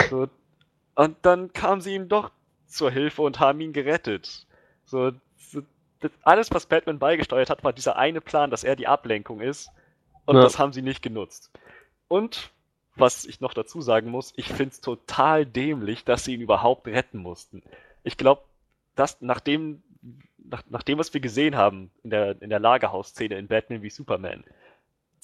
So. 0.10 0.28
Und 0.96 1.18
dann 1.22 1.54
kamen 1.54 1.82
sie 1.82 1.96
ihm 1.96 2.10
doch 2.10 2.32
zur 2.68 2.92
Hilfe 2.92 3.22
und 3.22 3.40
haben 3.40 3.62
ihn 3.62 3.74
gerettet. 3.74 4.46
So, 4.86 5.12
so 5.38 5.62
alles, 6.24 6.52
was 6.52 6.66
Batman 6.66 7.00
beigesteuert 7.00 7.50
hat, 7.50 7.64
war 7.64 7.74
dieser 7.74 7.98
eine 7.98 8.22
Plan, 8.22 8.52
dass 8.52 8.64
er 8.64 8.76
die 8.76 8.88
Ablenkung 8.88 9.42
ist. 9.42 9.70
Und 10.26 10.36
ja. 10.36 10.42
das 10.42 10.60
haben 10.60 10.74
sie 10.74 10.82
nicht 10.82 11.02
genutzt. 11.02 11.52
Und 12.08 12.52
was 12.96 13.26
ich 13.26 13.42
noch 13.42 13.54
dazu 13.54 13.82
sagen 13.82 14.10
muss, 14.10 14.34
ich 14.36 14.48
finde 14.48 14.72
es 14.72 14.82
total 14.82 15.46
dämlich, 15.46 16.04
dass 16.06 16.26
sie 16.26 16.36
ihn 16.36 16.42
überhaupt 16.42 16.88
retten 16.88 17.18
mussten. 17.18 17.64
Ich 18.04 18.18
glaube, 18.18 18.44
dass 18.96 19.22
nachdem, 19.22 19.82
nach, 20.38 20.64
nach 20.70 20.84
dem, 20.84 21.00
was 21.00 21.14
wir 21.14 21.22
gesehen 21.22 21.56
haben 21.56 21.90
in 22.04 22.12
der, 22.12 22.42
in 22.42 22.50
der 22.50 22.60
Lagerhausszene 22.60 23.38
in 23.38 23.48
Batman 23.48 23.82
wie 23.82 23.90
Superman, 23.90 24.44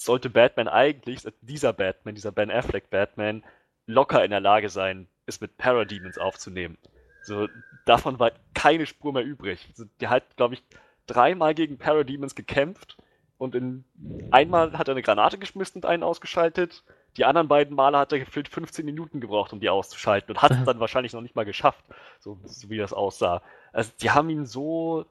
sollte 0.00 0.30
Batman 0.30 0.68
eigentlich, 0.68 1.20
dieser 1.42 1.72
Batman, 1.72 2.14
dieser 2.14 2.32
Ben 2.32 2.50
Affleck 2.50 2.88
Batman, 2.88 3.44
locker 3.86 4.24
in 4.24 4.30
der 4.30 4.40
Lage 4.40 4.70
sein, 4.70 5.08
es 5.26 5.40
mit 5.40 5.58
Parademons 5.58 6.16
aufzunehmen. 6.16 6.78
So, 7.22 7.48
davon 7.84 8.18
war 8.18 8.32
keine 8.54 8.86
Spur 8.86 9.12
mehr 9.12 9.24
übrig. 9.24 9.66
Also, 9.68 9.84
der 10.00 10.08
hat, 10.08 10.36
glaube 10.36 10.54
ich, 10.54 10.62
dreimal 11.06 11.54
gegen 11.54 11.76
Parademons 11.76 12.34
gekämpft 12.34 12.96
und 13.36 13.54
in, 13.54 13.84
einmal 14.30 14.78
hat 14.78 14.88
er 14.88 14.92
eine 14.92 15.02
Granate 15.02 15.36
geschmissen 15.36 15.82
und 15.82 15.86
einen 15.86 16.02
ausgeschaltet. 16.02 16.82
Die 17.18 17.26
anderen 17.26 17.48
beiden 17.48 17.76
Male 17.76 17.98
hat 17.98 18.12
er 18.12 18.20
gefühlt 18.20 18.48
15 18.48 18.86
Minuten 18.86 19.20
gebraucht, 19.20 19.52
um 19.52 19.60
die 19.60 19.68
auszuschalten 19.68 20.34
und 20.34 20.40
hat 20.40 20.52
es 20.52 20.64
dann 20.64 20.80
wahrscheinlich 20.80 21.12
noch 21.12 21.20
nicht 21.20 21.36
mal 21.36 21.44
geschafft, 21.44 21.84
so, 22.20 22.38
so 22.44 22.70
wie 22.70 22.78
das 22.78 22.94
aussah. 22.94 23.42
Also, 23.72 23.92
die 24.00 24.10
haben 24.10 24.30
ihn 24.30 24.46
so, 24.46 25.04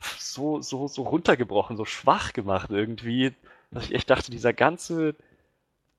so, 0.00 0.60
so, 0.62 0.88
so 0.88 1.02
runtergebrochen, 1.02 1.76
so 1.76 1.84
schwach 1.84 2.32
gemacht 2.32 2.70
irgendwie 2.70 3.32
dass 3.70 3.84
ich 3.84 3.94
echt 3.94 4.10
dachte, 4.10 4.30
dieser 4.30 4.52
ganze, 4.52 5.14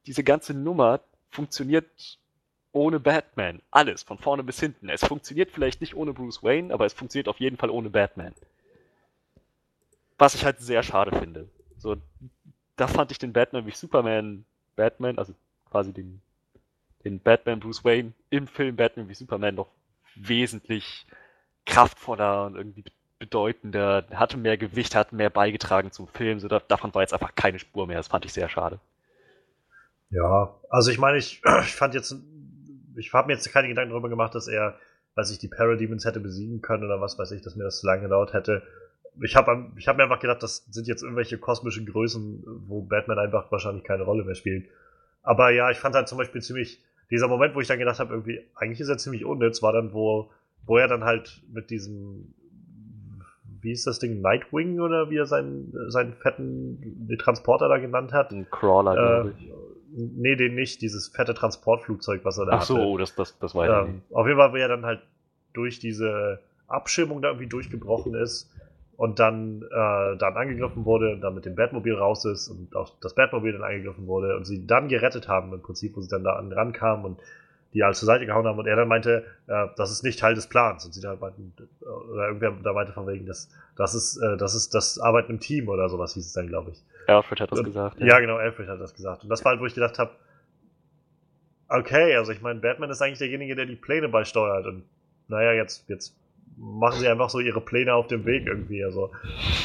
diese 0.06 0.24
ganze 0.24 0.54
Nummer 0.54 1.02
funktioniert 1.30 2.20
ohne 2.72 3.00
Batman. 3.00 3.62
Alles, 3.72 4.04
von 4.04 4.18
vorne 4.18 4.44
bis 4.44 4.60
hinten. 4.60 4.90
Es 4.90 5.04
funktioniert 5.04 5.52
vielleicht 5.52 5.82
nicht 5.82 5.96
ohne 5.96 6.14
Bruce 6.14 6.44
Wayne, 6.44 6.74
aber 6.74 6.86
es 6.86 6.94
funktioniert 6.94 7.28
auf 7.28 7.40
jeden 7.40 7.58
Fall 7.58 7.70
ohne 7.70 7.90
Batman. 7.90 8.34
Was 10.18 10.36
ich 10.36 10.46
halt 10.46 10.60
sehr 10.60 10.84
schade 10.84 11.18
finde. 11.18 11.50
So, 11.78 11.98
da 12.76 12.88
fand 12.88 13.12
ich 13.12 13.20
den 13.20 13.34
Batman 13.34 13.66
wie 13.66 13.72
Superman 13.72 14.46
Batman, 14.76 15.18
also 15.18 15.34
quasi 15.70 15.92
den, 15.92 16.22
den 17.04 17.20
Batman 17.20 17.60
Bruce 17.60 17.84
Wayne 17.84 18.14
im 18.30 18.48
Film 18.48 18.76
Batman 18.76 19.10
wie 19.10 19.14
Superman 19.14 19.56
noch 19.56 19.70
wesentlich 20.16 21.06
kraftvoller 21.66 22.46
und 22.46 22.56
irgendwie 22.56 22.84
bedeutender, 23.20 24.06
hatte 24.14 24.38
mehr 24.38 24.58
Gewicht, 24.58 24.96
hat 24.96 25.14
mehr 25.14 25.30
beigetragen 25.30 25.92
zum 25.92 26.08
Film. 26.08 26.40
So, 26.40 26.48
davon 26.48 26.94
war 26.94 27.02
jetzt 27.02 27.14
einfach 27.14 27.36
keine 27.36 27.60
Spur 27.60 27.88
mehr. 27.88 27.98
Das 27.98 28.08
fand 28.08 28.26
ich 28.26 28.34
sehr 28.34 28.50
schade. 28.50 28.80
Ja, 30.10 30.56
also 30.70 30.92
ich 30.92 31.00
meine, 31.00 31.18
ich, 31.18 31.42
ich 31.64 31.76
fand 31.76 31.94
jetzt, 31.94 32.16
ich 32.96 33.14
habe 33.14 33.28
mir 33.28 33.34
jetzt 33.34 33.52
keine 33.52 33.68
Gedanken 33.68 33.92
darüber 33.92 34.10
gemacht, 34.10 34.36
dass 34.36 34.48
er, 34.48 34.76
weiß 35.16 35.32
ich, 35.32 35.40
die 35.40 35.48
Parademons 35.48 36.06
hätte 36.06 36.20
besiegen 36.20 36.62
können 36.62 36.84
oder 36.84 37.02
was 37.02 37.18
weiß 37.18 37.32
ich, 37.32 37.42
dass 37.42 37.56
mir 37.56 37.64
das 37.64 37.80
zu 37.80 37.88
lange 37.88 38.04
gedauert 38.04 38.34
hätte. 38.34 38.64
Ich 39.22 39.36
habe 39.36 39.72
ich 39.76 39.88
hab 39.88 39.98
mir 39.98 40.04
einfach 40.04 40.20
gedacht, 40.20 40.44
das 40.44 40.66
sind 40.70 40.88
jetzt 40.88 41.02
irgendwelche 41.02 41.40
kosmischen 41.40 41.88
Größen, 41.88 42.44
wo 42.68 42.82
Batman 42.82 43.18
einfach 43.18 43.52
wahrscheinlich 43.52 43.84
keine 43.84 44.04
Rolle 44.04 44.24
mehr 44.24 44.36
spielt. 44.36 44.68
Aber 45.24 45.50
ja, 45.50 45.72
ich 45.72 45.80
fand 45.80 45.96
halt 45.96 46.08
zum 46.08 46.20
Beispiel 46.20 46.42
ziemlich, 46.42 46.84
dieser 47.10 47.28
Moment, 47.28 47.56
wo 47.56 47.60
ich 47.60 47.68
dann 47.68 47.80
gedacht 47.80 48.00
habe, 48.00 48.14
irgendwie, 48.14 48.46
eigentlich 48.56 48.80
ist 48.80 48.90
er 48.90 49.00
ziemlich 49.00 49.26
unnütz, 49.26 49.64
war 49.64 49.74
dann, 49.74 49.92
wo, 49.92 50.30
wo 50.66 50.78
er 50.78 50.88
dann 50.88 51.04
halt 51.04 51.42
mit 51.52 51.72
diesem 51.72 52.34
wie 53.62 53.72
ist 53.72 53.88
das 53.88 54.00
Ding, 54.00 54.22
Nightwing 54.22 54.80
oder 54.80 55.10
wie 55.10 55.18
er 55.18 55.26
seinen, 55.26 55.74
seinen 55.90 56.14
fetten 56.14 57.18
Transporter 57.20 57.68
da 57.70 57.78
genannt 57.78 58.14
hat. 58.14 58.32
Ein 58.32 58.50
Crawler, 58.50 58.92
äh, 58.92 58.96
glaube 58.96 59.34
ich. 59.38 59.52
Nee, 59.90 60.36
den 60.36 60.56
nicht, 60.56 60.82
dieses 60.82 61.08
fette 61.08 61.34
Transportflugzeug, 61.34 62.24
was 62.24 62.38
er 62.38 62.46
da 62.46 62.52
Ach 62.54 62.62
so, 62.62 62.78
hatte. 62.78 62.98
das, 63.00 63.16
das, 63.16 63.40
das 63.40 63.56
weiß 63.56 63.88
ähm, 63.88 64.02
Auf 64.12 64.28
jeden 64.28 64.38
Fall, 64.38 64.52
wo 64.52 64.58
er 64.58 64.68
dann 64.68 64.86
halt 64.86 65.02
durch 65.54 65.80
diese 65.80 66.40
Abschirmung 66.68 67.22
da 67.22 67.30
irgendwie 67.30 67.48
durchgebrochen 67.48 68.14
ist 68.14 68.52
und 68.98 69.20
dann, 69.20 69.62
äh, 69.62 70.18
dann 70.18 70.36
angegriffen 70.36 70.86
wurde 70.86 71.14
und 71.14 71.22
dann 71.22 71.36
mit 71.36 71.46
dem 71.46 71.56
Batmobil 71.56 71.96
raus 71.96 72.26
ist 72.26 72.50
und 72.50 72.76
auch 72.76 72.92
das 73.00 73.16
Batmobil 73.16 73.54
dann 73.54 73.64
angegriffen 73.64 74.08
wurde 74.08 74.36
und 74.36 74.46
sie 74.46 74.68
dann 74.68 74.90
gerettet 74.90 75.28
haben 75.28 75.54
im 75.54 75.62
Prinzip, 75.62 75.96
wo 75.96 76.02
sie 76.02 76.10
dann 76.10 76.24
da 76.24 76.34
an 76.34 76.52
rankamen 76.52 77.06
und 77.06 77.22
die 77.74 77.84
alles 77.84 78.00
zur 78.00 78.08
Seite 78.08 78.26
gehauen 78.26 78.46
haben 78.46 78.58
und 78.58 78.68
er 78.68 78.76
dann 78.76 78.88
meinte, 78.88 79.26
äh, 79.48 79.68
das 79.76 79.92
ist 79.92 80.04
nicht 80.04 80.20
Teil 80.20 80.36
des 80.36 80.48
Plans. 80.48 80.86
Und 80.86 80.94
sie 80.94 81.02
dann 81.02 81.20
meinten, 81.20 81.54
oder 81.82 82.28
irgendwer 82.28 82.52
da 82.64 82.74
meinte 82.74 82.94
von 82.94 83.08
wegen, 83.08 83.26
das, 83.26 83.50
das 83.76 83.94
ist, 83.94 84.18
äh, 84.18 84.38
das 84.38 84.56
ist 84.56 84.74
das 84.74 85.00
Arbeiten 85.00 85.34
im 85.34 85.40
Team 85.40 85.68
oder 85.68 85.90
sowas 85.90 86.14
hieß 86.14 86.26
es 86.26 86.34
dann, 86.34 86.48
glaube 86.48 86.72
ich. 86.72 86.84
Alfred 87.08 87.42
hat 87.42 87.52
das 87.52 87.60
und, 87.60 87.66
gesagt. 87.66 88.00
Ja. 88.00 88.08
ja. 88.08 88.20
genau, 88.20 88.38
Alfred 88.38 88.68
hat 88.68 88.80
das 88.80 88.94
gesagt. 88.94 89.24
Und 89.24 89.30
das 89.30 89.44
war 89.44 89.52
halt, 89.52 89.62
wo 89.62 89.66
ich 89.66 89.76
gedacht 89.76 90.00
habe, 90.00 90.12
okay, 91.70 92.16
also 92.16 92.32
ich 92.32 92.42
meine, 92.42 92.60
Batman 92.60 92.90
ist 92.90 93.02
eigentlich 93.02 93.20
derjenige, 93.20 93.56
der 93.56 93.66
die 93.66 93.76
Pläne 93.76 94.10
beisteuert 94.10 94.66
und 94.66 94.84
naja, 95.28 95.52
jetzt, 95.52 95.90
jetzt 95.90 96.16
machen 96.58 97.00
sie 97.00 97.08
einfach 97.08 97.30
so 97.30 97.40
ihre 97.40 97.62
Pläne 97.62 97.94
auf 97.94 98.08
dem 98.08 98.26
Weg 98.26 98.48
irgendwie. 98.48 98.84
Also 98.84 99.12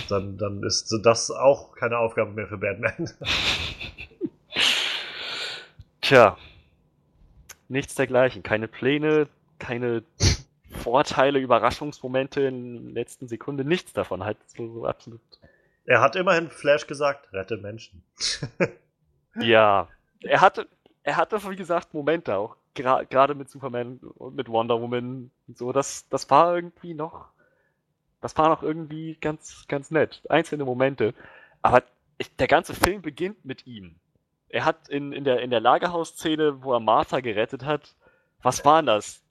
dann, 0.08 0.36
dann 0.38 0.62
ist 0.62 0.94
das 1.02 1.30
auch 1.30 1.74
keine 1.74 1.98
Aufgabe 1.98 2.32
mehr 2.32 2.46
für 2.46 2.58
Batman. 2.58 2.92
Tja, 6.00 6.36
nichts 7.72 7.94
dergleichen. 7.94 8.42
Keine 8.42 8.68
Pläne, 8.68 9.28
keine 9.58 10.04
Vorteile, 10.70 11.38
Überraschungsmomente 11.38 12.42
in 12.42 12.94
der 12.94 13.02
letzten 13.02 13.28
Sekunde, 13.28 13.64
nichts 13.64 13.92
davon. 13.92 14.24
Halt 14.24 14.38
so, 14.46 14.72
so 14.72 14.86
absolut. 14.86 15.20
Er 15.84 16.00
hat 16.00 16.14
immerhin 16.14 16.48
Flash 16.50 16.86
gesagt, 16.86 17.32
rette 17.32 17.56
Menschen. 17.56 18.04
ja, 19.40 19.88
er 20.20 20.40
hatte, 20.40 20.68
er 21.02 21.16
hatte, 21.16 21.50
wie 21.50 21.56
gesagt, 21.56 21.94
Momente 21.94 22.36
auch. 22.36 22.56
Gerade 22.74 23.06
gra 23.06 23.26
mit 23.34 23.50
Superman 23.50 23.98
und 23.98 24.34
mit 24.34 24.48
Wonder 24.48 24.80
Woman 24.80 25.30
und 25.46 25.58
so. 25.58 25.72
Das, 25.72 26.08
das 26.08 26.30
war 26.30 26.54
irgendwie 26.54 26.94
noch, 26.94 27.28
das 28.22 28.36
war 28.38 28.48
noch 28.48 28.62
irgendwie 28.62 29.16
ganz, 29.20 29.66
ganz 29.68 29.90
nett. 29.90 30.22
Einzelne 30.30 30.64
Momente. 30.64 31.12
Aber 31.60 31.82
ich, 32.16 32.34
der 32.36 32.46
ganze 32.46 32.72
Film 32.72 33.02
beginnt 33.02 33.44
mit 33.44 33.66
ihm. 33.66 33.96
Er 34.52 34.66
hat 34.66 34.88
in, 34.88 35.12
in, 35.12 35.24
der, 35.24 35.40
in 35.40 35.50
der 35.50 35.60
Lagerhausszene, 35.60 36.62
wo 36.62 36.74
er 36.74 36.80
Martha 36.80 37.20
gerettet 37.20 37.64
hat, 37.64 37.94
was 38.42 38.64
waren 38.64 38.86
das? 38.86 39.22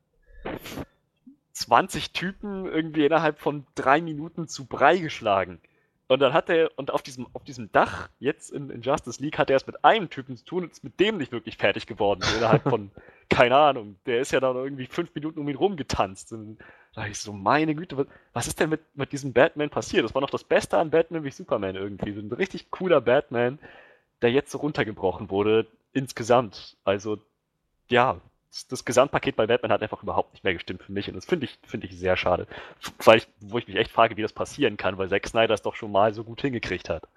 20 1.54 2.12
Typen 2.12 2.66
irgendwie 2.66 3.06
innerhalb 3.06 3.40
von 3.40 3.66
drei 3.76 4.02
Minuten 4.02 4.48
zu 4.48 4.66
Brei 4.66 4.98
geschlagen. 4.98 5.62
Und 6.08 6.20
dann 6.20 6.34
hat 6.34 6.50
er, 6.50 6.72
und 6.76 6.92
auf 6.92 7.04
diesem, 7.04 7.28
auf 7.34 7.44
diesem 7.44 7.72
Dach, 7.72 8.10
jetzt 8.20 8.52
in, 8.52 8.70
in 8.70 8.82
Justice 8.82 9.22
League, 9.22 9.38
hat 9.38 9.50
er 9.50 9.58
es 9.58 9.68
mit 9.68 9.86
einem 9.86 10.10
Typen 10.10 10.36
zu 10.36 10.44
tun 10.44 10.64
und 10.64 10.72
ist 10.72 10.84
mit 10.84 11.00
dem 11.00 11.18
nicht 11.18 11.32
wirklich 11.32 11.56
fertig 11.56 11.88
geworden. 11.88 12.22
So 12.24 12.36
innerhalb 12.36 12.64
von, 12.64 12.92
keine 13.30 13.56
Ahnung, 13.56 13.96
der 14.08 14.20
ist 14.22 14.32
ja 14.32 14.40
dann 14.40 14.56
irgendwie 14.56 14.88
fünf 14.88 15.14
Minuten 15.14 15.40
um 15.40 15.48
ihn 15.48 15.56
rumgetanzt. 15.56 16.34
Und 16.34 16.58
da 16.96 17.02
dachte 17.02 17.12
ich 17.12 17.20
so, 17.20 17.32
meine 17.32 17.76
Güte, 17.76 17.96
was, 17.96 18.08
was 18.34 18.48
ist 18.48 18.60
denn 18.60 18.72
mit, 18.72 18.82
mit 18.94 19.12
diesem 19.12 19.34
Batman 19.34 19.70
passiert? 19.70 20.04
Das 20.04 20.16
war 20.16 20.22
noch 20.22 20.32
das 20.32 20.44
Beste 20.44 20.80
an 20.80 20.90
Batman 20.90 21.24
wie 21.24 21.32
Superman 21.32 21.76
irgendwie. 21.76 22.12
So 22.12 22.20
ein 22.20 22.32
richtig 22.34 22.72
cooler 22.72 23.00
Batman, 23.00 23.60
der 24.22 24.32
jetzt 24.32 24.52
so 24.52 24.60
runtergebrochen 24.60 25.30
wurde, 25.30 25.68
insgesamt. 25.94 26.78
Also, 26.84 27.20
ja, 27.88 28.20
das, 28.52 28.68
das 28.68 28.86
Gesamtpaket 28.86 29.36
bei 29.36 29.48
Batman 29.48 29.72
hat 29.72 29.82
einfach 29.82 30.04
überhaupt 30.04 30.34
nicht 30.34 30.44
mehr 30.44 30.54
gestimmt 30.54 30.84
für 30.84 30.92
mich 30.92 31.08
und 31.08 31.16
das 31.16 31.26
finde 31.26 31.46
ich, 31.46 31.58
finde 31.66 31.88
ich 31.88 31.98
sehr 31.98 32.18
schade. 32.18 32.48
Weil 33.04 33.20
ich, 33.20 33.28
wo 33.40 33.58
ich 33.58 33.68
mich 33.68 33.78
echt 33.78 33.92
frage, 33.92 34.18
wie 34.18 34.22
das 34.22 34.34
passieren 34.34 34.78
kann, 34.78 34.98
weil 34.98 35.10
Zack 35.10 35.28
Snyder 35.28 35.54
es 35.54 35.62
doch 35.62 35.76
schon 35.76 35.92
mal 35.92 36.14
so 36.14 36.24
gut 36.24 36.42
hingekriegt 36.42 36.90
hat. 36.90 37.08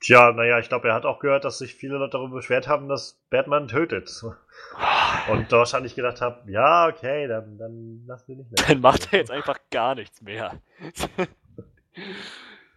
Tja, 0.00 0.32
naja, 0.32 0.58
ich 0.58 0.68
glaube, 0.68 0.88
er 0.88 0.94
hat 0.94 1.06
auch 1.06 1.18
gehört, 1.18 1.46
dass 1.46 1.56
sich 1.56 1.74
viele 1.74 1.96
Leute 1.96 2.12
darüber 2.12 2.36
beschwert 2.36 2.68
haben, 2.68 2.90
dass 2.90 3.18
Batman 3.30 3.68
tötet. 3.68 4.10
Und 5.30 5.50
da 5.50 5.58
wahrscheinlich 5.58 5.94
gedacht 5.94 6.20
habe, 6.20 6.50
ja, 6.50 6.88
okay, 6.88 7.26
dann, 7.26 7.56
dann 7.56 8.04
lass 8.06 8.28
wir 8.28 8.36
nicht 8.36 8.50
mehr. 8.50 8.66
Dann 8.68 8.82
macht 8.82 9.10
er 9.12 9.20
jetzt 9.20 9.30
einfach 9.30 9.58
gar 9.70 9.94
nichts 9.94 10.20
mehr. 10.20 10.60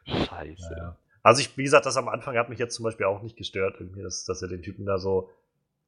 Scheiße. 0.05 0.75
Ja. 0.77 0.95
Also 1.27 1.41
ich, 1.41 1.57
wie 1.57 1.63
gesagt, 1.63 1.85
das 1.85 1.97
am 1.97 2.07
Anfang 2.07 2.37
hat 2.37 2.47
mich 2.47 2.57
jetzt 2.57 2.73
zum 2.73 2.85
Beispiel 2.85 3.05
auch 3.05 3.21
nicht 3.21 3.35
gestört, 3.35 3.75
irgendwie, 3.81 4.01
dass, 4.01 4.23
dass 4.23 4.41
er 4.41 4.47
den 4.47 4.61
Typen 4.61 4.85
da 4.85 4.97
so 4.97 5.29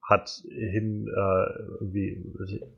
hat 0.03 0.43
hin, 0.49 1.07
äh, 1.07 1.49
irgendwie 1.79 2.21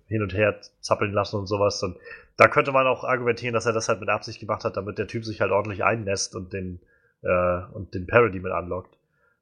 hin 0.05 0.21
und 0.21 0.35
her 0.35 0.61
zappeln 0.79 1.11
lassen 1.11 1.37
und 1.37 1.47
sowas. 1.47 1.81
Und 1.81 1.97
da 2.37 2.47
könnte 2.47 2.71
man 2.71 2.85
auch 2.85 3.03
argumentieren, 3.03 3.55
dass 3.55 3.65
er 3.65 3.73
das 3.73 3.89
halt 3.89 3.99
mit 3.99 4.09
Absicht 4.09 4.39
gemacht 4.39 4.63
hat, 4.63 4.77
damit 4.77 4.99
der 4.99 5.07
Typ 5.07 5.25
sich 5.25 5.41
halt 5.41 5.49
ordentlich 5.49 5.83
einnässt 5.83 6.35
und 6.35 6.53
den, 6.53 6.79
äh, 7.23 7.63
und 7.73 7.95
den 7.95 8.05
Parody 8.05 8.39
mit 8.39 8.51
anlockt. 8.51 8.95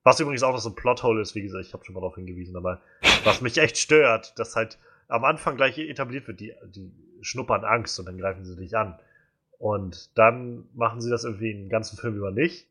Was 0.06 0.22
übrigens 0.22 0.44
auch 0.44 0.54
noch 0.54 0.60
so 0.60 0.70
ein 0.70 0.76
Plothole 0.76 1.22
ist, 1.22 1.36
wie 1.36 1.42
gesagt, 1.42 1.66
ich 1.66 1.74
habe 1.74 1.84
schon 1.84 1.96
mal 1.96 2.00
darauf 2.00 2.16
hingewiesen, 2.16 2.56
aber 2.56 2.80
was 3.26 3.42
mich 3.42 3.58
echt 3.58 3.78
stört, 3.78 4.40
dass 4.40 4.56
halt 4.56 4.80
am 5.10 5.26
Anfang 5.26 5.58
gleich 5.58 5.78
etabliert 5.78 6.26
wird, 6.30 6.40
die, 6.40 6.54
die 6.74 6.90
schnuppern 7.20 7.66
Angst 7.66 8.00
und 8.00 8.06
dann 8.06 8.18
greifen 8.18 8.46
sie 8.46 8.56
dich 8.56 8.78
an. 8.78 8.98
Und 9.58 10.18
dann 10.18 10.70
machen 10.74 11.02
sie 11.02 11.10
das 11.10 11.26
irgendwie 11.26 11.52
den 11.52 11.68
ganzen 11.68 11.98
Film 11.98 12.16
über 12.16 12.32
nicht. 12.32 12.69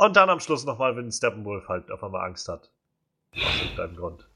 Und 0.00 0.16
dann 0.16 0.30
am 0.30 0.40
Schluss 0.40 0.64
nochmal, 0.64 0.96
wenn 0.96 1.12
Steppenwolf 1.12 1.68
halt 1.68 1.90
auf 1.90 2.02
einmal 2.02 2.24
Angst 2.24 2.48
hat. 2.48 2.70
Aus 3.34 3.60
irgendeinem 3.60 3.96
Grund. 3.96 4.26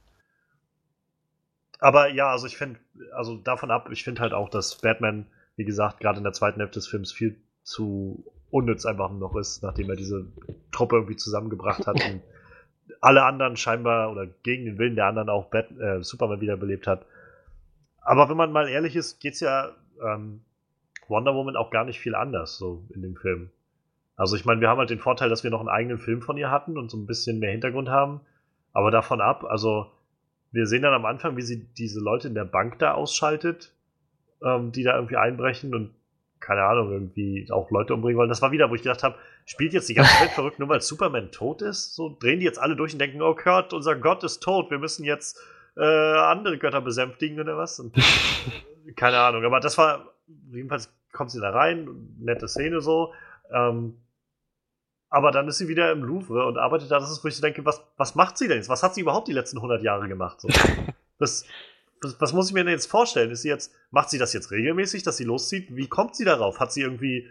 Aber 1.78 2.10
ja, 2.10 2.32
also 2.32 2.46
ich 2.46 2.58
finde, 2.58 2.78
also 3.14 3.38
davon 3.38 3.70
ab, 3.70 3.88
ich 3.90 4.04
finde 4.04 4.20
halt 4.20 4.34
auch, 4.34 4.50
dass 4.50 4.76
Batman, 4.76 5.26
wie 5.56 5.64
gesagt, 5.64 6.00
gerade 6.00 6.18
in 6.18 6.24
der 6.24 6.34
zweiten 6.34 6.60
Hälfte 6.60 6.80
des 6.80 6.86
Films 6.86 7.12
viel 7.12 7.40
zu 7.62 8.30
unnütz 8.50 8.84
einfach 8.84 9.10
noch 9.10 9.36
ist, 9.36 9.62
nachdem 9.62 9.88
er 9.88 9.96
diese 9.96 10.26
Truppe 10.70 10.96
irgendwie 10.96 11.16
zusammengebracht 11.16 11.86
hat 11.86 11.94
und 11.94 12.20
alle 13.00 13.24
anderen 13.24 13.56
scheinbar 13.56 14.12
oder 14.12 14.26
gegen 14.26 14.66
den 14.66 14.76
Willen 14.76 14.96
der 14.96 15.06
anderen 15.06 15.30
auch 15.30 15.46
Bat 15.46 15.70
äh, 15.80 16.02
Superman 16.02 16.42
wiederbelebt 16.42 16.86
hat. 16.86 17.06
Aber 18.02 18.28
wenn 18.28 18.36
man 18.36 18.52
mal 18.52 18.68
ehrlich 18.68 18.96
ist, 18.96 19.18
geht's 19.18 19.40
ja 19.40 19.74
ähm, 20.02 20.42
Wonder 21.08 21.34
Woman 21.34 21.56
auch 21.56 21.70
gar 21.70 21.86
nicht 21.86 22.00
viel 22.00 22.14
anders 22.14 22.58
so 22.58 22.84
in 22.90 23.00
dem 23.00 23.16
Film. 23.16 23.50
Also 24.16 24.36
ich 24.36 24.44
meine, 24.44 24.60
wir 24.60 24.68
haben 24.68 24.78
halt 24.78 24.90
den 24.90 25.00
Vorteil, 25.00 25.28
dass 25.28 25.44
wir 25.44 25.50
noch 25.50 25.60
einen 25.60 25.68
eigenen 25.68 25.98
Film 25.98 26.22
von 26.22 26.36
ihr 26.36 26.50
hatten 26.50 26.78
und 26.78 26.90
so 26.90 26.96
ein 26.96 27.06
bisschen 27.06 27.38
mehr 27.38 27.50
Hintergrund 27.50 27.88
haben. 27.88 28.20
Aber 28.72 28.90
davon 28.90 29.20
ab, 29.20 29.44
also 29.44 29.90
wir 30.52 30.66
sehen 30.66 30.82
dann 30.82 30.94
am 30.94 31.04
Anfang, 31.04 31.36
wie 31.36 31.42
sie 31.42 31.66
diese 31.74 32.00
Leute 32.00 32.28
in 32.28 32.34
der 32.34 32.44
Bank 32.44 32.78
da 32.78 32.92
ausschaltet, 32.92 33.72
ähm, 34.42 34.72
die 34.72 34.84
da 34.84 34.94
irgendwie 34.94 35.16
einbrechen 35.16 35.74
und 35.74 35.94
keine 36.38 36.62
Ahnung, 36.62 36.92
irgendwie 36.92 37.48
auch 37.50 37.70
Leute 37.70 37.94
umbringen 37.94 38.18
wollen. 38.18 38.28
Das 38.28 38.42
war 38.42 38.52
wieder, 38.52 38.68
wo 38.68 38.74
ich 38.74 38.82
gedacht 38.82 39.02
habe, 39.02 39.16
spielt 39.46 39.72
jetzt 39.72 39.88
die 39.88 39.94
ganze 39.94 40.20
Welt 40.20 40.30
verrückt, 40.34 40.58
nur 40.58 40.68
weil 40.68 40.80
Superman 40.80 41.32
tot 41.32 41.62
ist? 41.62 41.94
So 41.94 42.16
drehen 42.20 42.38
die 42.38 42.44
jetzt 42.44 42.58
alle 42.58 42.76
durch 42.76 42.92
und 42.92 42.98
denken, 42.98 43.22
oh 43.22 43.34
Gott, 43.34 43.72
unser 43.72 43.96
Gott 43.96 44.22
ist 44.24 44.42
tot, 44.42 44.70
wir 44.70 44.78
müssen 44.78 45.04
jetzt 45.04 45.40
äh, 45.76 45.82
andere 45.82 46.58
Götter 46.58 46.82
besänftigen 46.82 47.40
oder 47.40 47.56
was? 47.56 47.80
Und, 47.80 47.96
keine 48.96 49.18
Ahnung, 49.18 49.44
aber 49.44 49.58
das 49.58 49.78
war, 49.78 50.12
jedenfalls 50.52 50.92
kommt 51.12 51.30
sie 51.30 51.40
da 51.40 51.50
rein, 51.50 51.88
nette 52.18 52.46
Szene 52.46 52.80
so. 52.80 53.12
Ähm, 53.50 53.96
aber 55.14 55.30
dann 55.30 55.46
ist 55.46 55.58
sie 55.58 55.68
wieder 55.68 55.92
im 55.92 56.02
Louvre 56.02 56.44
und 56.44 56.58
arbeitet 56.58 56.90
da. 56.90 56.98
Das 56.98 57.08
ist, 57.08 57.22
wo 57.22 57.28
ich 57.28 57.40
denke, 57.40 57.64
was, 57.64 57.80
was 57.96 58.16
macht 58.16 58.36
sie 58.36 58.48
denn 58.48 58.56
jetzt? 58.56 58.68
Was 58.68 58.82
hat 58.82 58.96
sie 58.96 59.02
überhaupt 59.02 59.28
die 59.28 59.32
letzten 59.32 59.58
100 59.58 59.80
Jahre 59.80 60.08
gemacht? 60.08 60.40
So. 60.40 60.48
Das, 61.20 61.46
was, 62.02 62.20
was, 62.20 62.32
muss 62.32 62.48
ich 62.48 62.54
mir 62.54 62.64
denn 62.64 62.72
jetzt 62.72 62.90
vorstellen? 62.90 63.30
Ist 63.30 63.42
sie 63.42 63.48
jetzt, 63.48 63.72
macht 63.92 64.10
sie 64.10 64.18
das 64.18 64.32
jetzt 64.32 64.50
regelmäßig, 64.50 65.04
dass 65.04 65.16
sie 65.16 65.22
loszieht? 65.22 65.76
Wie 65.76 65.86
kommt 65.86 66.16
sie 66.16 66.24
darauf? 66.24 66.58
Hat 66.58 66.72
sie 66.72 66.82
irgendwie, 66.82 67.30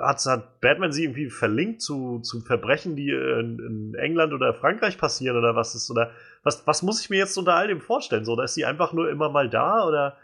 hat, 0.00 0.24
hat 0.24 0.60
Batman 0.60 0.92
sie 0.92 1.02
irgendwie 1.02 1.28
verlinkt 1.28 1.82
zu, 1.82 2.20
zu 2.20 2.40
Verbrechen, 2.42 2.94
die 2.94 3.10
in, 3.10 3.58
in, 3.58 3.94
England 3.96 4.32
oder 4.32 4.54
Frankreich 4.54 4.96
passieren 4.98 5.36
oder 5.36 5.56
was 5.56 5.74
ist? 5.74 5.90
Oder 5.90 6.12
was, 6.44 6.64
was 6.68 6.82
muss 6.82 7.00
ich 7.00 7.10
mir 7.10 7.18
jetzt 7.18 7.36
unter 7.36 7.56
all 7.56 7.66
dem 7.66 7.80
vorstellen? 7.80 8.24
So, 8.24 8.36
da 8.36 8.44
ist 8.44 8.54
sie 8.54 8.64
einfach 8.64 8.92
nur 8.92 9.10
immer 9.10 9.30
mal 9.30 9.50
da 9.50 9.84
oder 9.84 10.16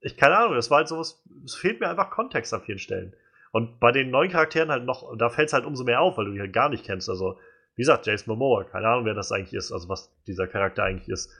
ich 0.00 0.16
keine 0.16 0.38
Ahnung. 0.38 0.54
Das 0.54 0.70
war 0.70 0.78
halt 0.78 0.88
sowas, 0.88 1.24
es 1.44 1.56
fehlt 1.56 1.80
mir 1.80 1.88
einfach 1.90 2.10
Kontext 2.10 2.54
an 2.54 2.62
vielen 2.62 2.78
Stellen. 2.78 3.14
Und 3.52 3.80
bei 3.80 3.92
den 3.92 4.10
neuen 4.10 4.30
Charakteren 4.30 4.70
halt 4.70 4.84
noch, 4.84 5.16
da 5.16 5.30
fällt 5.30 5.48
es 5.48 5.52
halt 5.52 5.64
umso 5.64 5.84
mehr 5.84 6.00
auf, 6.00 6.18
weil 6.18 6.26
du 6.26 6.32
die 6.32 6.40
halt 6.40 6.52
gar 6.52 6.68
nicht 6.68 6.84
kennst. 6.84 7.08
Also, 7.08 7.38
wie 7.74 7.82
gesagt, 7.82 8.06
Jason 8.06 8.34
Momoa, 8.34 8.64
keine 8.64 8.88
Ahnung, 8.88 9.04
wer 9.04 9.14
das 9.14 9.32
eigentlich 9.32 9.54
ist, 9.54 9.72
also 9.72 9.88
was 9.88 10.12
dieser 10.26 10.46
Charakter 10.46 10.84
eigentlich 10.84 11.08
ist. 11.08 11.30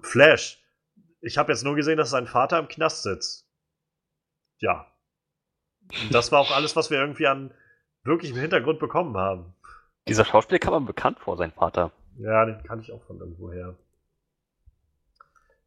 Flash, 0.00 0.62
ich 1.20 1.38
habe 1.38 1.52
jetzt 1.52 1.64
nur 1.64 1.74
gesehen, 1.74 1.96
dass 1.96 2.10
sein 2.10 2.26
Vater 2.26 2.58
im 2.58 2.68
Knast 2.68 3.02
sitzt. 3.02 3.46
Ja. 4.58 4.86
Und 6.02 6.14
das 6.14 6.32
war 6.32 6.40
auch 6.40 6.50
alles, 6.50 6.76
was 6.76 6.90
wir 6.90 6.98
irgendwie 6.98 7.26
an 7.26 7.52
wirklichem 8.02 8.36
Hintergrund 8.36 8.78
bekommen 8.78 9.16
haben. 9.16 9.54
Dieser 10.08 10.24
Schauspieler 10.24 10.58
kam 10.58 10.82
mir 10.82 10.86
bekannt 10.86 11.18
vor, 11.18 11.36
sein 11.36 11.52
Vater. 11.52 11.92
Ja, 12.18 12.44
den 12.44 12.62
kann 12.62 12.80
ich 12.80 12.92
auch 12.92 13.02
von 13.04 13.18
irgendwo 13.18 13.50
her. 13.50 13.74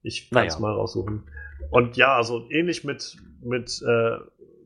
Ich 0.03 0.30
kann 0.30 0.45
es 0.45 0.60
naja. 0.60 0.61
mal 0.61 0.74
raussuchen. 0.74 1.30
Und 1.72 1.98
ja, 1.98 2.15
also 2.15 2.48
ähnlich 2.49 2.84
mit, 2.84 3.18
mit 3.41 3.82
äh, 3.82 4.18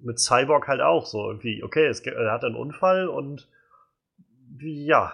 mit 0.04 0.20
Cyborg 0.20 0.68
halt 0.68 0.82
auch 0.82 1.06
so 1.06 1.28
irgendwie, 1.28 1.64
okay, 1.64 1.86
es, 1.86 2.00
er 2.02 2.32
hat 2.32 2.44
einen 2.44 2.56
Unfall 2.56 3.08
und 3.08 3.48
ja. 4.60 5.14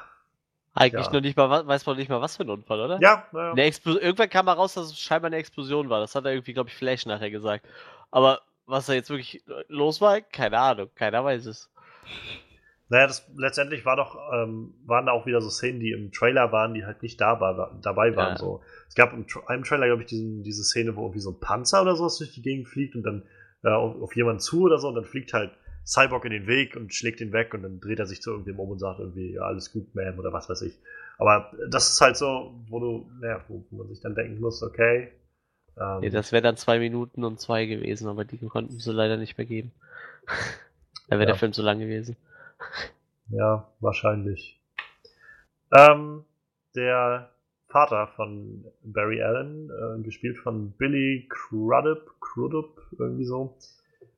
Eigentlich 0.74 1.08
ja. 1.08 1.12
nur 1.12 1.22
nicht 1.22 1.36
mal, 1.36 1.68
weiß 1.68 1.86
man 1.86 1.98
nicht 1.98 2.10
mal, 2.10 2.22
was 2.22 2.38
für 2.38 2.44
ein 2.44 2.50
Unfall, 2.50 2.80
oder? 2.80 3.00
Ja, 3.02 3.26
ja. 3.34 3.56
Irgendwann 3.56 4.30
kam 4.30 4.46
mal 4.46 4.54
raus, 4.54 4.76
dass 4.76 4.88
es 4.88 5.00
scheinbar 5.00 5.30
eine 5.30 5.38
Explosion 5.38 5.90
war. 5.90 6.00
Das 6.00 6.14
hat 6.14 6.26
er 6.26 6.34
irgendwie, 6.34 6.54
glaube 6.54 6.70
ich, 6.70 6.76
Flash 6.76 7.06
nachher 7.06 7.32
gesagt. 7.32 7.66
Aber 8.12 8.42
was 8.68 8.86
da 8.86 8.94
jetzt 8.94 9.10
wirklich 9.10 9.44
los 9.70 10.02
war, 10.02 10.22
keine 10.22 10.60
Ahnung, 10.60 10.90
keiner 10.94 11.24
weiß 11.24 11.48
es. 11.48 11.70
Naja, 12.90 13.08
das 13.08 13.30
letztendlich 13.36 13.86
war 13.86 13.98
doch, 13.98 14.18
ähm, 14.34 14.74
waren 14.86 15.08
da 15.08 15.12
auch 15.12 15.26
wieder 15.26 15.42
so 15.42 15.50
Szenen, 15.50 15.80
die 15.80 15.92
im 15.92 16.12
Trailer 16.12 16.52
waren, 16.52 16.74
die 16.74 16.86
halt 16.86 17.02
nicht 17.02 17.20
da 17.20 17.40
war, 17.42 17.78
dabei 17.82 18.16
waren. 18.16 18.34
Ja. 18.34 18.38
So. 18.38 18.62
Es 18.88 18.96
gab 18.96 19.14
im 19.14 19.26
einem 19.48 19.64
Trailer, 19.64 19.88
glaube 19.88 20.04
ich, 20.04 20.08
diesen, 20.08 20.44
diese 20.44 20.64
Szene, 20.64 20.96
wo 20.96 21.02
irgendwie 21.02 21.20
so 21.20 21.32
ein 21.32 21.40
Panzer 21.40 21.82
oder 21.82 21.96
sowas 21.96 22.18
durch 22.18 22.34
die 22.34 22.42
Gegend 22.42 22.68
fliegt 22.68 22.96
und 22.96 23.04
dann 23.04 23.24
äh, 23.64 23.70
auf, 23.70 24.02
auf, 24.02 24.16
jemanden 24.16 24.40
zu 24.40 24.62
oder 24.64 24.78
so 24.78 24.90
und 24.90 24.96
dann 24.96 25.06
fliegt 25.06 25.34
halt 25.34 25.52
Cyborg 25.86 26.26
in 26.26 26.32
den 26.32 26.48
Weg 26.48 26.76
und 26.76 26.94
schlägt 26.94 27.22
ihn 27.22 27.32
weg 27.32 27.54
und 27.54 27.64
dann 27.64 27.80
dreht 27.80 28.00
er 28.00 28.06
sich 28.06 28.22
zu 28.22 28.32
irgendwem 28.32 28.60
um 28.60 28.72
und 28.72 28.80
sagt 28.80 29.00
irgendwie, 29.00 29.34
ja, 29.34 29.44
alles 29.44 29.72
gut, 29.72 29.88
Ma'am 29.96 30.18
oder 30.18 30.34
was 30.34 30.50
weiß 30.50 30.62
ich. 30.64 30.78
Aber 31.18 31.52
das 31.70 31.90
ist 31.90 32.02
halt 32.02 32.18
so, 32.18 32.54
wo 32.68 32.80
du, 32.80 33.10
naja, 33.20 33.44
wo, 33.48 33.64
man 33.72 33.88
sich 33.88 34.02
dann 34.02 34.14
denken 34.16 34.40
muss, 34.40 34.62
okay. 34.62 35.12
Ähm, 35.78 36.04
ja, 36.04 36.10
das 36.10 36.32
wäre 36.32 36.42
dann 36.42 36.58
zwei 36.58 36.80
Minuten 36.80 37.24
und 37.24 37.40
zwei 37.40 37.66
gewesen, 37.66 38.08
aber 38.08 38.26
die 38.26 38.38
konnten 38.38 38.80
sie 38.80 38.92
leider 38.92 39.18
nicht 39.18 39.38
mehr 39.38 39.48
geben. 39.48 39.72
da 41.08 41.12
wäre 41.12 41.22
ja. 41.22 41.26
der 41.28 41.36
Film 41.36 41.54
zu 41.54 41.62
lang 41.62 41.80
gewesen. 41.80 42.18
ja, 43.30 43.68
wahrscheinlich. 43.80 44.60
Ähm, 45.76 46.24
der 46.76 47.32
Vater 47.68 48.08
von 48.16 48.66
Barry 48.84 49.22
Allen, 49.22 49.70
äh, 49.70 50.02
gespielt 50.04 50.38
von 50.38 50.72
Billy 50.72 51.28
Crudup, 51.30 52.20
Crudup, 52.22 52.82
irgendwie 52.98 53.26
so. 53.26 53.58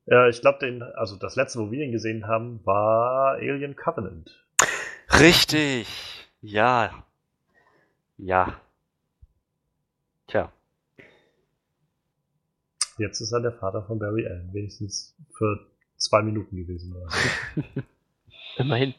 Äh, 0.05 0.29
ich 0.29 0.41
glaube, 0.41 0.59
den, 0.59 0.83
also 0.83 1.15
das 1.15 1.35
letzte, 1.35 1.59
wo 1.59 1.71
wir 1.71 1.83
ihn 1.83 1.91
gesehen 1.91 2.27
haben, 2.27 2.59
war 2.65 3.33
Alien 3.35 3.75
Covenant. 3.75 4.45
Richtig, 5.19 5.87
ja. 6.41 7.03
Ja. 8.17 8.59
Tja. 10.27 10.51
Jetzt 12.97 13.21
ist 13.21 13.31
er 13.31 13.39
der 13.39 13.53
Vater 13.53 13.83
von 13.83 13.97
Barry 13.97 14.27
Allen, 14.27 14.53
wenigstens 14.53 15.15
für 15.37 15.67
zwei 15.97 16.21
Minuten 16.21 16.55
gewesen. 16.55 16.95
Immerhin. 18.57 18.93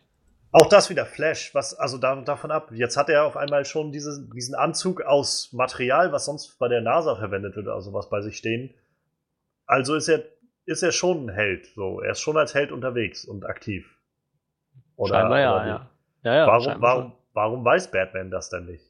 Auch 0.52 0.68
das 0.68 0.90
wieder 0.90 1.06
Flash, 1.06 1.54
was, 1.54 1.74
also 1.78 1.96
da, 1.96 2.16
davon 2.16 2.50
ab. 2.50 2.70
Jetzt 2.72 2.96
hat 2.96 3.08
er 3.08 3.24
auf 3.24 3.36
einmal 3.36 3.64
schon 3.64 3.92
diese, 3.92 4.28
diesen 4.34 4.56
Anzug 4.56 5.02
aus 5.02 5.52
Material, 5.52 6.10
was 6.10 6.24
sonst 6.24 6.58
bei 6.58 6.66
der 6.66 6.80
NASA 6.80 7.14
verwendet 7.14 7.54
wird, 7.54 7.68
also 7.68 7.92
was 7.92 8.10
bei 8.10 8.20
sich 8.20 8.36
stehen. 8.36 8.74
Also 9.66 9.94
ist 9.94 10.08
er, 10.08 10.24
ist 10.64 10.82
er 10.82 10.90
schon 10.90 11.26
ein 11.26 11.28
Held, 11.28 11.66
so. 11.66 12.00
Er 12.00 12.12
ist 12.12 12.20
schon 12.20 12.36
als 12.36 12.54
Held 12.54 12.72
unterwegs 12.72 13.24
und 13.24 13.46
aktiv. 13.46 13.96
Oder, 14.96 15.20
scheinbar 15.20 15.40
ja, 15.40 15.54
oder 15.54 15.66
ja. 15.66 15.90
ja, 16.24 16.34
ja. 16.34 16.46
Warum, 16.48 16.82
warum, 16.82 17.12
warum 17.32 17.64
weiß 17.64 17.92
Batman 17.92 18.32
das 18.32 18.50
denn 18.50 18.66
nicht? 18.66 18.84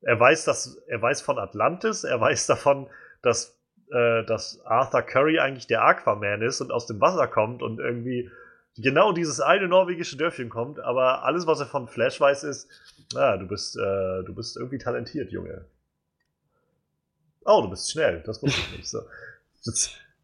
Er 0.00 0.18
weiß, 0.18 0.46
dass, 0.46 0.76
er 0.86 1.02
weiß 1.02 1.20
von 1.20 1.38
Atlantis, 1.38 2.04
er 2.04 2.20
weiß 2.20 2.46
davon, 2.46 2.88
dass, 3.20 3.60
äh, 3.92 4.24
dass 4.24 4.64
Arthur 4.64 5.02
Curry 5.02 5.38
eigentlich 5.38 5.66
der 5.66 5.82
Aquaman 5.82 6.40
ist 6.40 6.62
und 6.62 6.72
aus 6.72 6.86
dem 6.86 7.00
Wasser 7.00 7.26
kommt 7.28 7.62
und 7.62 7.78
irgendwie 7.78 8.30
genau 8.76 9.12
dieses 9.12 9.40
eine 9.40 9.68
norwegische 9.68 10.16
Dörfchen 10.16 10.48
kommt, 10.48 10.80
aber 10.80 11.24
alles, 11.24 11.46
was 11.46 11.60
er 11.60 11.66
von 11.66 11.88
Flash 11.88 12.20
weiß, 12.20 12.44
ist, 12.44 12.68
ah, 13.14 13.36
du 13.36 13.46
bist, 13.46 13.76
äh, 13.76 14.22
du 14.24 14.34
bist 14.34 14.56
irgendwie 14.56 14.78
talentiert, 14.78 15.30
Junge. 15.30 15.64
Oh, 17.44 17.62
du 17.62 17.70
bist 17.70 17.90
schnell, 17.90 18.22
das 18.26 18.42
wusste 18.42 18.60
ich 18.60 18.78
nicht. 18.78 18.88
So. 18.88 19.02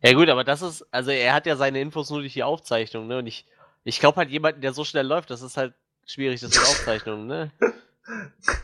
Ja 0.02 0.12
gut, 0.12 0.28
aber 0.28 0.44
das 0.44 0.62
ist, 0.62 0.84
also 0.90 1.10
er 1.10 1.34
hat 1.34 1.46
ja 1.46 1.56
seine 1.56 1.80
Infos 1.80 2.10
nur 2.10 2.20
durch 2.20 2.32
die 2.32 2.42
Aufzeichnung, 2.42 3.06
ne? 3.06 3.18
Und 3.18 3.26
ich, 3.26 3.46
ich 3.84 4.00
glaube 4.00 4.16
halt 4.16 4.30
jemanden, 4.30 4.60
der 4.60 4.72
so 4.72 4.84
schnell 4.84 5.06
läuft, 5.06 5.30
das 5.30 5.42
ist 5.42 5.56
halt 5.56 5.74
schwierig, 6.04 6.40
das 6.40 6.50
mit 6.50 6.58
Aufzeichnungen, 6.58 7.26
ne? 7.26 7.52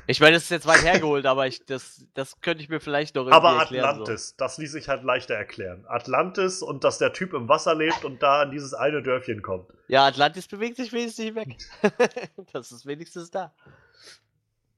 Ich 0.06 0.20
meine, 0.20 0.34
das 0.34 0.44
ist 0.44 0.50
jetzt 0.50 0.66
weit 0.66 0.82
hergeholt, 0.82 1.26
aber 1.26 1.46
ich, 1.46 1.64
das, 1.64 2.04
das 2.14 2.40
könnte 2.40 2.62
ich 2.62 2.68
mir 2.68 2.80
vielleicht 2.80 3.14
noch 3.14 3.22
irgendwie 3.26 3.36
Aber 3.36 3.60
Atlantis, 3.60 4.30
so. 4.30 4.34
das 4.38 4.58
ließ 4.58 4.72
sich 4.72 4.88
halt 4.88 5.04
leichter 5.04 5.34
erklären. 5.34 5.84
Atlantis 5.86 6.62
und 6.62 6.82
dass 6.82 6.98
der 6.98 7.12
Typ 7.12 7.34
im 7.34 7.48
Wasser 7.48 7.74
lebt 7.74 8.04
und 8.04 8.22
da 8.22 8.42
an 8.42 8.50
dieses 8.50 8.74
eine 8.74 9.02
Dörfchen 9.02 9.42
kommt. 9.42 9.68
Ja, 9.86 10.06
Atlantis 10.06 10.48
bewegt 10.48 10.76
sich 10.76 10.92
wenigstens 10.92 11.24
nicht 11.24 11.34
weg. 11.36 11.56
das 12.52 12.72
ist 12.72 12.86
wenigstens 12.86 13.30
da. 13.30 13.52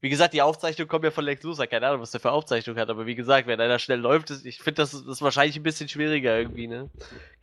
Wie 0.03 0.09
gesagt, 0.09 0.33
die 0.33 0.41
Aufzeichnung 0.41 0.87
kommt 0.87 1.05
ja 1.05 1.11
von 1.11 1.23
Lex 1.23 1.43
Luthor. 1.43 1.67
Keine 1.67 1.87
Ahnung, 1.87 2.01
was 2.01 2.09
der 2.09 2.19
für 2.19 2.31
Aufzeichnung 2.31 2.75
hat. 2.77 2.89
Aber 2.89 3.05
wie 3.05 3.13
gesagt, 3.13 3.45
wenn 3.45 3.61
einer 3.61 3.77
schnell 3.77 3.99
läuft, 3.99 4.31
ist, 4.31 4.45
ich 4.47 4.57
finde, 4.57 4.81
das, 4.81 4.91
das 4.91 5.01
ist 5.03 5.21
wahrscheinlich 5.21 5.55
ein 5.55 5.63
bisschen 5.63 5.87
schwieriger 5.87 6.39
irgendwie, 6.39 6.67
ne? 6.67 6.89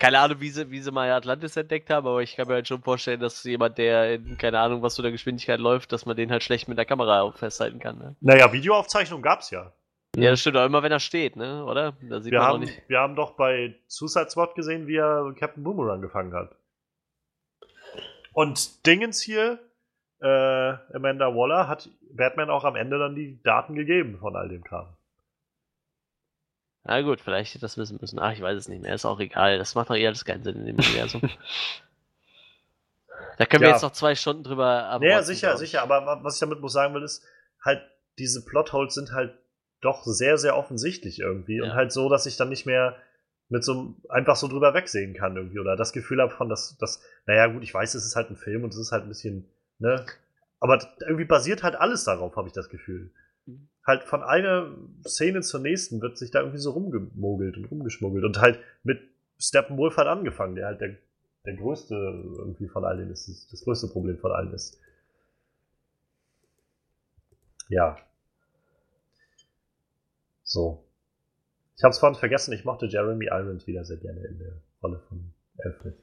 Keine 0.01 0.19
Ahnung, 0.19 0.41
wie 0.41 0.51
sie, 0.51 0.69
wie 0.69 0.81
sie 0.81 0.91
mal 0.91 1.09
Atlantis 1.13 1.57
entdeckt 1.57 1.89
haben, 1.89 2.07
aber 2.09 2.21
ich 2.21 2.35
kann 2.35 2.49
mir 2.49 2.55
halt 2.55 2.67
schon 2.67 2.83
vorstellen, 2.83 3.21
dass 3.21 3.45
jemand, 3.45 3.79
der 3.79 4.15
in, 4.15 4.37
keine 4.39 4.59
Ahnung, 4.59 4.83
was 4.83 4.97
für 4.97 5.03
der 5.03 5.13
Geschwindigkeit 5.13 5.61
läuft, 5.61 5.93
dass 5.93 6.05
man 6.05 6.17
den 6.17 6.33
halt 6.33 6.43
schlecht 6.43 6.67
mit 6.67 6.79
der 6.79 6.85
Kamera 6.85 7.31
festhalten 7.31 7.79
kann, 7.79 7.99
ne? 7.99 8.17
Naja, 8.21 8.53
Videoaufzeichnung 8.53 9.23
gab's 9.23 9.51
ja. 9.51 9.73
Ja, 10.17 10.31
das 10.31 10.41
stimmt 10.41 10.57
auch 10.57 10.67
immer, 10.67 10.83
wenn 10.83 10.91
er 10.91 10.99
steht, 10.99 11.37
ne? 11.37 11.65
Oder? 11.65 11.95
Da 12.03 12.21
sieht 12.21 12.33
Wir 12.33 12.41
man 12.41 12.49
auch 12.49 12.55
haben, 12.55 12.61
nicht. 12.63 12.83
wir 12.89 12.99
haben 12.99 13.15
doch 13.15 13.37
bei 13.37 13.77
Suicide 13.87 14.31
Squad 14.31 14.57
gesehen, 14.57 14.89
wie 14.89 14.97
er 14.97 15.33
Captain 15.39 15.63
Boomerang 15.63 16.01
gefangen 16.01 16.35
hat. 16.35 16.57
Und 18.33 18.85
Dingens 18.87 19.21
hier, 19.21 19.61
äh, 20.21 20.27
Amanda 20.97 21.35
Waller, 21.35 21.69
hat 21.69 21.89
Batman 22.13 22.51
auch 22.51 22.65
am 22.65 22.77
Ende 22.77 22.99
dann 22.99 23.15
die 23.15 23.41
Daten 23.43 23.75
gegeben 23.75 24.19
von 24.19 24.35
all 24.37 24.49
dem 24.49 24.65
Kram. 24.65 24.97
Na 26.85 27.03
gut, 27.03 27.21
vielleicht 27.21 27.51
hätte 27.55 27.63
das 27.63 27.77
wissen 27.77 27.99
müssen. 28.01 28.19
Ach, 28.19 28.33
ich 28.33 28.41
weiß 28.41 28.57
es 28.57 28.69
nicht 28.69 28.83
mehr. 28.83 28.95
Ist 28.95 29.05
auch 29.05 29.21
egal. 29.21 29.59
Das 29.59 29.75
macht 29.75 29.91
doch 29.91 29.95
eh 29.97 30.07
alles 30.07 30.25
keinen 30.25 30.43
Sinn 30.43 30.57
in 30.57 30.67
dem 30.67 30.77
Universum. 30.77 31.21
da 33.39 33.47
können 33.47 33.63
wir 33.63 33.69
Ja. 33.69 33.75
jetzt 33.75 33.83
noch 33.83 33.93
zwei 33.93 34.15
Stunden 34.15 34.43
drüber 34.45 34.65
Naja, 34.65 34.89
abrotzen, 35.17 35.25
sicher, 35.35 35.53
ich. 35.55 35.59
sicher, 35.59 35.83
aber 35.83 36.07
wa- 36.07 36.21
was 36.23 36.35
ich 36.35 36.41
damit 36.41 36.61
muss 36.61 36.73
sagen 36.73 36.95
will, 36.95 37.03
ist 37.03 37.25
halt, 37.65 37.83
diese 38.19 38.45
Plotholes 38.45 38.95
sind 38.95 39.13
halt 39.13 39.37
doch 39.81 40.05
sehr, 40.05 40.39
sehr 40.39 40.57
offensichtlich 40.57 41.21
irgendwie 41.21 41.61
und 41.61 41.69
Ja. 41.69 41.75
halt 41.75 41.93
so, 41.93 42.09
dass 42.09 42.27
ich 42.27 42.37
dann 42.37 42.49
nicht 42.49 42.67
mehr 42.67 42.97
mit 43.49 43.65
so 43.65 43.95
einfach 44.09 44.37
so 44.37 44.49
drüber 44.49 44.75
wegsehen 44.75 45.15
kann 45.15 45.37
irgendwie 45.37 45.59
oder 45.61 45.77
das 45.77 45.93
Gefühl 45.93 46.21
habe 46.21 46.31
von, 46.33 46.49
dass, 46.49 46.77
dass, 46.79 47.03
naja, 47.27 47.47
gut, 47.47 47.63
ich 47.63 47.73
weiß, 47.73 47.95
es 47.95 48.05
ist 48.05 48.17
halt 48.17 48.31
ein 48.31 48.37
Film 48.37 48.65
und 48.65 48.71
es 48.71 48.79
ist 48.79 48.93
halt 48.93 49.05
ein 49.05 49.09
bisschen, 49.09 49.49
ne, 49.79 50.05
aber 50.61 50.79
irgendwie 51.01 51.25
basiert 51.25 51.63
halt 51.63 51.77
alles 51.77 52.05
darauf, 52.05 52.37
habe 52.37 52.49
ich 52.49 52.55
das 52.55 52.69
Gefühl. 52.69 53.11
Mhm. 53.47 53.69
Halt 53.87 54.05
von 54.05 54.23
einer 54.23 54.75
Szene 55.07 55.41
zur 55.41 55.61
nächsten 55.61 56.01
wird 56.01 56.19
sich 56.19 56.31
da 56.31 56.41
irgendwie 56.41 56.59
so 56.59 56.73
rumgemogelt 56.73 57.57
und 57.57 57.65
rumgeschmuggelt 57.67 58.25
und 58.25 58.41
halt 58.41 58.59
mit 58.83 59.01
Steppenwolf 59.39 59.97
halt 59.97 60.09
angefangen, 60.09 60.57
der 60.57 60.67
halt 60.67 60.81
der, 60.81 60.97
der 61.47 61.55
größte 61.55 61.95
irgendwie 61.95 62.69
von 62.69 62.85
allen 62.85 63.11
ist, 63.11 63.29
das, 63.29 63.49
das 63.49 63.65
größte 63.65 63.89
Problem 63.89 64.19
von 64.19 64.33
allen 64.33 64.53
ist. 64.53 64.81
Ja. 67.69 67.97
So. 70.43 70.85
Ich 71.77 71.85
habe 71.85 71.93
es 71.93 71.99
vorhin 71.99 72.19
vergessen, 72.19 72.53
ich 72.53 72.65
mochte 72.65 72.87
Jeremy 72.87 73.27
Irons 73.27 73.67
wieder 73.67 73.85
sehr 73.85 73.99
gerne 73.99 74.21
in 74.27 74.39
der 74.39 74.61
Rolle 74.83 74.99
von 75.09 75.33
Alfred. 75.59 75.95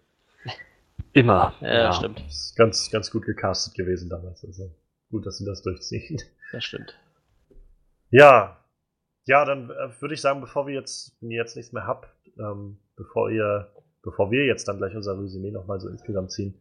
Immer. 1.16 1.54
Ja, 1.62 1.94
stimmt. 1.94 2.22
Ist 2.28 2.58
ganz, 2.58 2.92
ganz 2.92 3.10
gut 3.10 3.24
gecastet 3.26 3.74
gewesen 3.74 4.10
damals. 4.10 4.44
Also 4.44 4.76
gut, 5.10 5.26
dass 5.26 5.38
sie 5.38 5.46
das 5.46 5.62
durchziehen. 5.64 6.22
Das 6.52 6.66
stimmt. 6.66 7.00
Ja. 8.10 8.58
Ja, 9.24 9.46
dann 9.46 9.70
äh, 9.70 9.90
würde 10.02 10.14
ich 10.14 10.20
sagen, 10.20 10.42
bevor 10.42 10.68
wir 10.68 10.74
jetzt, 10.74 11.16
wenn 11.22 11.32
ihr 11.32 11.38
jetzt 11.38 11.56
nichts 11.56 11.72
mehr 11.72 11.88
habt, 11.88 12.10
ähm, 12.38 12.80
bevor 12.98 13.32
ihr, 13.32 13.72
bevor 14.04 14.30
wir 14.30 14.46
jetzt 14.46 14.68
dann 14.68 14.78
gleich 14.78 14.94
unser 14.94 15.18
Resümee 15.18 15.52
nochmal 15.52 15.80
so 15.80 15.88
insgesamt 15.88 16.32
ziehen 16.32 16.60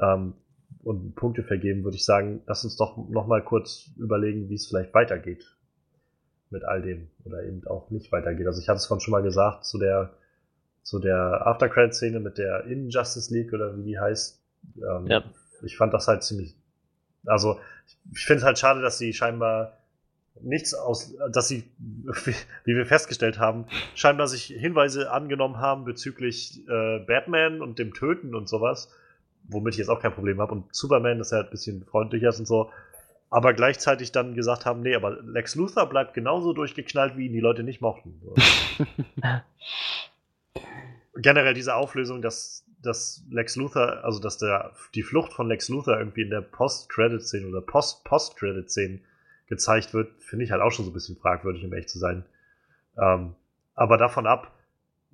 ähm, 0.00 0.34
und 0.84 1.16
Punkte 1.16 1.42
vergeben, 1.42 1.82
würde 1.82 1.96
ich 1.96 2.04
sagen, 2.04 2.40
lass 2.46 2.62
uns 2.62 2.76
doch 2.76 2.96
nochmal 3.08 3.42
kurz 3.42 3.90
überlegen, 3.96 4.48
wie 4.48 4.54
es 4.54 4.68
vielleicht 4.68 4.94
weitergeht 4.94 5.44
mit 6.50 6.64
all 6.64 6.82
dem 6.82 7.10
oder 7.24 7.42
eben 7.42 7.66
auch 7.66 7.90
nicht 7.90 8.12
weitergeht. 8.12 8.46
Also 8.46 8.60
ich 8.62 8.68
hatte 8.68 8.76
es 8.76 8.86
vorhin 8.86 9.02
schon 9.02 9.12
mal 9.12 9.22
gesagt, 9.22 9.66
zu 9.66 9.76
der 9.76 10.14
zu 10.88 10.98
der 10.98 11.46
After-Credit-Szene 11.46 12.18
mit 12.18 12.38
der 12.38 12.64
In-Justice 12.64 13.30
League 13.34 13.52
oder 13.52 13.76
wie 13.76 13.82
die 13.82 13.98
heißt. 13.98 14.40
Ähm, 14.78 15.06
Ja. 15.06 15.22
Ich 15.62 15.76
fand 15.76 15.92
das 15.92 16.08
halt 16.08 16.22
ziemlich, 16.22 16.56
also 17.26 17.60
ich 18.14 18.24
finde 18.24 18.38
es 18.38 18.44
halt 18.44 18.58
schade, 18.58 18.80
dass 18.80 18.96
sie 18.96 19.12
scheinbar 19.12 19.76
nichts 20.40 20.72
aus, 20.72 21.14
dass 21.30 21.46
sie, 21.46 21.64
wie 22.64 22.74
wir 22.74 22.86
festgestellt 22.86 23.38
haben, 23.38 23.66
scheinbar 23.94 24.28
sich 24.28 24.46
Hinweise 24.46 25.10
angenommen 25.10 25.58
haben 25.58 25.84
bezüglich 25.84 26.66
äh, 26.66 27.00
Batman 27.00 27.60
und 27.60 27.78
dem 27.78 27.92
Töten 27.92 28.34
und 28.34 28.48
sowas, 28.48 28.90
womit 29.42 29.74
ich 29.74 29.80
jetzt 29.80 29.90
auch 29.90 30.00
kein 30.00 30.14
Problem 30.14 30.40
habe. 30.40 30.52
Und 30.52 30.74
Superman, 30.74 31.18
dass 31.18 31.32
er 31.32 31.40
halt 31.40 31.48
ein 31.48 31.50
bisschen 31.50 31.84
freundlicher 31.84 32.30
ist 32.30 32.38
und 32.38 32.46
so. 32.46 32.70
Aber 33.28 33.52
gleichzeitig 33.52 34.10
dann 34.10 34.34
gesagt 34.34 34.64
haben, 34.64 34.80
nee, 34.80 34.94
aber 34.94 35.20
Lex 35.20 35.54
Luthor 35.54 35.86
bleibt 35.86 36.14
genauso 36.14 36.54
durchgeknallt, 36.54 37.18
wie 37.18 37.26
ihn 37.26 37.34
die 37.34 37.40
Leute 37.40 37.62
nicht 37.62 37.82
mochten. 37.82 38.22
So. 38.22 38.34
Generell 41.20 41.54
diese 41.54 41.74
Auflösung, 41.74 42.22
dass, 42.22 42.64
dass 42.82 43.24
Lex 43.30 43.56
Luthor, 43.56 44.04
also 44.04 44.20
dass 44.20 44.38
der, 44.38 44.72
die 44.94 45.02
Flucht 45.02 45.32
von 45.32 45.48
Lex 45.48 45.68
Luthor 45.68 45.98
irgendwie 45.98 46.22
in 46.22 46.30
der 46.30 46.40
Post-Credit-Szene 46.40 47.46
oder 47.48 47.60
Post-Post-Credit-Szene 47.60 49.00
gezeigt 49.48 49.94
wird, 49.94 50.10
finde 50.22 50.44
ich 50.44 50.52
halt 50.52 50.62
auch 50.62 50.70
schon 50.70 50.84
so 50.84 50.90
ein 50.90 50.94
bisschen 50.94 51.16
fragwürdig, 51.16 51.64
um 51.64 51.72
ehrlich 51.72 51.88
zu 51.88 51.98
sein. 51.98 52.24
Ähm, 53.00 53.34
aber 53.74 53.96
davon 53.96 54.26
ab, 54.26 54.52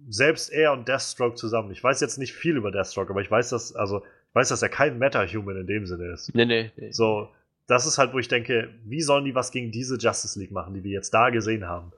selbst 0.08 0.52
er 0.52 0.72
und 0.72 0.88
Deathstroke 0.88 1.36
zusammen, 1.36 1.70
ich 1.70 1.82
weiß 1.82 2.00
jetzt 2.00 2.18
nicht 2.18 2.32
viel 2.32 2.56
über 2.56 2.70
Deathstroke, 2.70 3.10
aber 3.10 3.20
ich 3.20 3.30
weiß, 3.30 3.50
dass, 3.50 3.74
also, 3.74 4.04
ich 4.28 4.34
weiß, 4.34 4.48
dass 4.48 4.62
er 4.62 4.68
kein 4.68 4.98
Meta-Human 4.98 5.56
in 5.56 5.66
dem 5.66 5.86
Sinne 5.86 6.12
ist. 6.12 6.34
Nee, 6.34 6.44
nee. 6.44 6.72
nee. 6.76 6.90
So, 6.90 7.30
das 7.66 7.86
ist 7.86 7.98
halt, 7.98 8.12
wo 8.12 8.18
ich 8.18 8.28
denke, 8.28 8.74
wie 8.84 9.00
sollen 9.00 9.24
die 9.24 9.34
was 9.34 9.50
gegen 9.50 9.70
diese 9.70 9.96
Justice 9.96 10.38
League 10.38 10.50
machen, 10.50 10.74
die 10.74 10.84
wir 10.84 10.92
jetzt 10.92 11.14
da 11.14 11.30
gesehen 11.30 11.66
haben? 11.66 11.92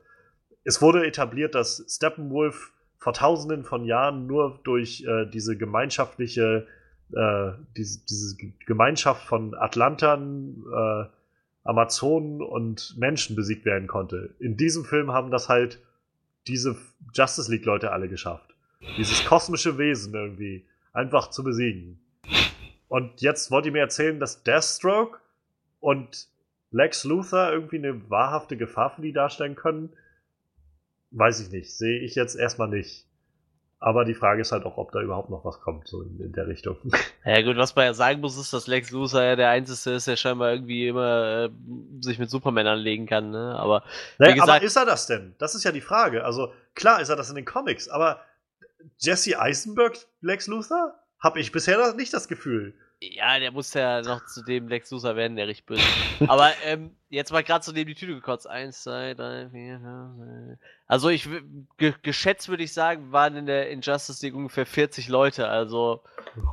Es 0.65 0.83
wurde 0.83 1.07
etabliert, 1.07 1.55
dass 1.55 1.85
Steppenwolf 1.89 2.73
vor 2.99 3.13
tausenden 3.13 3.65
von 3.65 3.85
Jahren 3.85 4.27
nur 4.27 4.61
durch 4.65 5.05
äh, 5.07 5.27
diese 5.27 5.57
gemeinschaftliche, 5.57 6.67
äh, 7.13 7.53
diese, 7.77 8.05
diese 8.07 8.37
Gemeinschaft 8.67 9.27
von 9.27 9.55
Atlantern, 9.55 10.65
äh, 10.73 11.05
Amazonen 11.65 12.43
und 12.43 12.95
Menschen 12.97 13.35
besiegt 13.35 13.65
werden 13.65 13.89
konnte. 13.89 14.35
In 14.39 14.57
diesem 14.57 14.85
Film 14.85 15.13
haben 15.13 15.31
das 15.31 15.49
halt 15.49 15.81
diese 16.47 16.77
Justice 17.13 17.51
League-Leute 17.51 17.91
alle 17.91 18.09
geschafft. 18.09 18.55
Dieses 18.97 19.25
kosmische 19.25 19.77
Wesen 19.79 20.15
irgendwie 20.15 20.65
einfach 20.93 21.31
zu 21.31 21.43
besiegen. 21.43 21.99
Und 22.89 23.21
jetzt 23.21 23.51
wollt 23.51 23.67
ihr 23.67 23.73
mir 23.73 23.81
erzählen, 23.81 24.21
dass 24.21 24.45
Deathstroke 24.45 25.19
und 25.81 26.29
Lex 26.71 27.05
Luthor 27.05 27.51
irgendwie 27.51 27.79
eine 27.79 28.11
wahrhafte 28.11 28.57
Gefahr 28.57 28.91
für 28.91 29.03
die 29.03 29.13
darstellen 29.13 29.57
können? 29.57 29.91
Weiß 31.11 31.41
ich 31.41 31.51
nicht. 31.51 31.77
Sehe 31.77 32.01
ich 32.01 32.15
jetzt 32.15 32.35
erstmal 32.37 32.69
nicht. 32.69 33.05
Aber 33.79 34.05
die 34.07 34.15
Frage 34.15 34.41
ist 34.41 34.53
halt 34.53 34.65
auch, 34.65 34.79
ob 34.79 34.91
da 34.93 35.03
überhaupt 35.03 35.29
noch 35.29 35.45
was 35.45 35.61
kommt, 35.61 35.87
so 35.87 36.03
in, 36.03 36.19
in 36.21 36.33
der 36.33 36.47
Richtung. 36.47 36.77
Ja 37.27 37.43
gut, 37.43 37.57
was 37.57 37.75
man 37.75 37.87
ja 37.87 37.93
sagen 37.95 38.21
muss, 38.21 38.39
ist, 38.39 38.53
dass 38.53 38.69
Lex 38.69 38.93
Luthor 38.93 39.21
ja 39.21 39.35
der 39.35 39.51
Einzige 39.51 39.97
ist, 39.97 40.07
der 40.07 40.15
scheinbar 40.15 40.53
irgendwie 40.53 40.87
immer 40.87 41.47
äh, 41.47 41.51
sich 42.01 42.21
mit 42.21 42.31
Superman 42.31 42.69
anlegen 42.69 43.07
kann, 43.07 43.33
ne? 43.33 43.57
Aber 43.59 43.83
Naja, 44.19 44.31
Wie 44.31 44.35
gesagt- 44.39 44.49
aber 44.59 44.63
ist 44.65 44.77
er 44.77 44.87
das 44.87 45.09
denn? 45.09 45.35
Das 45.39 45.57
ist 45.57 45.65
ja 45.65 45.73
die 45.73 45.81
Frage. 45.81 46.25
Also, 46.25 46.53
klar 46.77 47.01
ist 47.01 47.09
er 47.09 47.17
das 47.17 47.29
in 47.29 47.35
den 47.35 47.45
Comics, 47.45 47.89
aber 47.89 48.21
Jesse 48.99 49.41
Eisenberg, 49.41 49.97
Lex 50.21 50.47
Luthor? 50.47 50.95
Habe 51.19 51.41
ich 51.41 51.51
bisher 51.51 51.79
noch 51.79 51.97
nicht 51.97 52.15
das 52.15 52.29
Gefühl. 52.29 52.75
Ja, 53.01 53.39
der 53.39 53.53
muss 53.53 53.75
ja 53.75 54.01
noch 54.01 54.25
zu 54.25 54.43
dem 54.43 54.69
Lex 54.69 54.91
Luthor 54.91 55.17
werden, 55.17 55.37
der 55.37 55.49
richtig 55.49 55.67
böse. 55.67 55.83
ist. 55.83 56.29
Aber 56.31 56.51
ähm, 56.65 56.97
jetzt 57.11 57.31
mal 57.31 57.45
gerade 57.45 57.63
zu 57.63 57.73
dem 57.73 57.87
die 57.87 57.95
Tüte 57.95 58.15
gekotzt. 58.15 58.49
Eins, 58.49 58.83
zwei, 58.83 59.13
drei, 59.13 59.49
vier, 59.51 59.79
fünf. 59.79 60.59
Also 60.87 61.11
ich 61.11 61.29
ge 61.77 61.93
geschätzt 62.03 62.49
würde 62.49 62.63
ich 62.63 62.73
sagen, 62.73 63.13
waren 63.13 63.37
in 63.37 63.47
der 63.47 63.71
Injustice 63.71 64.23
League 64.23 64.35
ungefähr 64.35 64.65
40 64.65 65.09
Leute. 65.09 65.49
Also 65.49 66.03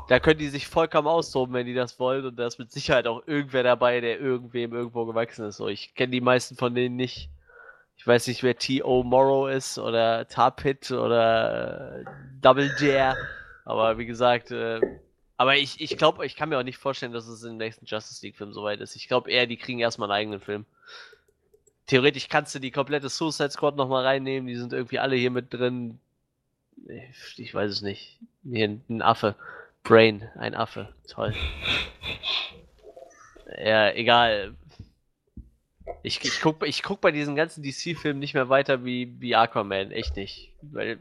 da 0.10 0.20
können 0.20 0.40
die 0.40 0.50
sich 0.50 0.68
vollkommen 0.68 1.08
austoben, 1.08 1.56
wenn 1.56 1.66
die 1.66 1.74
das 1.74 1.98
wollen. 1.98 2.26
Und 2.26 2.36
da 2.38 2.46
ist 2.46 2.60
mit 2.60 2.72
Sicherheit 2.72 3.08
auch 3.08 3.26
irgendwer 3.26 3.64
dabei, 3.64 4.02
der 4.02 4.20
irgendwem 4.20 4.74
irgendwo 4.74 5.06
gewachsen 5.06 5.46
ist. 5.46 5.58
So, 5.58 5.70
ich 5.70 5.96
kenne 5.96 6.12
die 6.12 6.22
meisten 6.22 6.58
von 6.58 6.76
denen 6.76 6.98
nicht. 6.98 7.30
Ich 7.96 8.06
weiß 8.06 8.28
nicht, 8.28 8.44
wer 8.44 8.58
T.O. 8.58 9.04
Morrow 9.04 9.50
ist 9.50 9.78
oder 9.78 10.28
Tarpit 10.28 10.92
oder 10.92 12.00
äh, 12.00 12.06
Double 12.42 12.70
Dare. 12.80 13.16
Aber 13.64 13.98
wie 13.98 14.06
gesagt, 14.06 14.52
äh, 14.52 14.82
aber 15.44 15.58
ich, 15.58 15.82
ich 15.82 15.98
glaube, 15.98 16.26
ich 16.26 16.38
kann 16.38 16.48
mir 16.48 16.58
auch 16.58 16.64
nicht 16.64 16.78
vorstellen, 16.78 17.12
dass 17.12 17.28
es 17.28 17.44
im 17.44 17.58
nächsten 17.58 17.86
Justice 17.86 18.26
League-Film 18.26 18.54
soweit 18.54 18.80
ist. 18.80 18.96
Ich 18.96 19.10
glaube 19.10 19.30
eher, 19.30 19.46
die 19.46 19.58
kriegen 19.58 19.80
erstmal 19.80 20.10
einen 20.10 20.18
eigenen 20.18 20.40
Film. 20.40 20.66
Theoretisch 21.86 22.30
kannst 22.30 22.56
du 22.56 22.60
die 22.60 22.72
komplette 22.72 23.10
Suicide 23.10 23.52
Squad 23.52 23.76
nochmal 23.76 24.06
reinnehmen, 24.06 24.48
die 24.48 24.56
sind 24.56 24.72
irgendwie 24.72 25.00
alle 25.00 25.18
hier 25.18 25.32
mit 25.32 25.54
drin. 25.54 26.00
Ich, 27.36 27.54
weiß 27.54 27.70
es 27.70 27.82
nicht. 27.82 28.20
Hier 28.50 28.80
ein, 28.88 29.02
Affe. 29.02 29.36
Brain, 29.84 30.30
ein 30.38 30.56
Affe. 30.56 30.94
Toll. 31.10 31.36
Ja, 33.62 33.92
egal. 33.92 34.56
Ich, 36.02 36.24
ich, 36.24 36.42
guck, 36.42 36.66
ich 36.66 36.82
guck 36.82 37.02
bei 37.02 37.12
diesen 37.12 37.36
ganzen 37.36 37.62
DC-Filmen 37.62 38.20
nicht 38.20 38.34
mehr 38.34 38.50
weiter 38.50 38.84
wie, 38.84 39.14
wie 39.20 39.36
Aquaman. 39.36 39.92
Echt 39.92 40.16
nicht. 40.16 40.54
Weil 40.62 40.98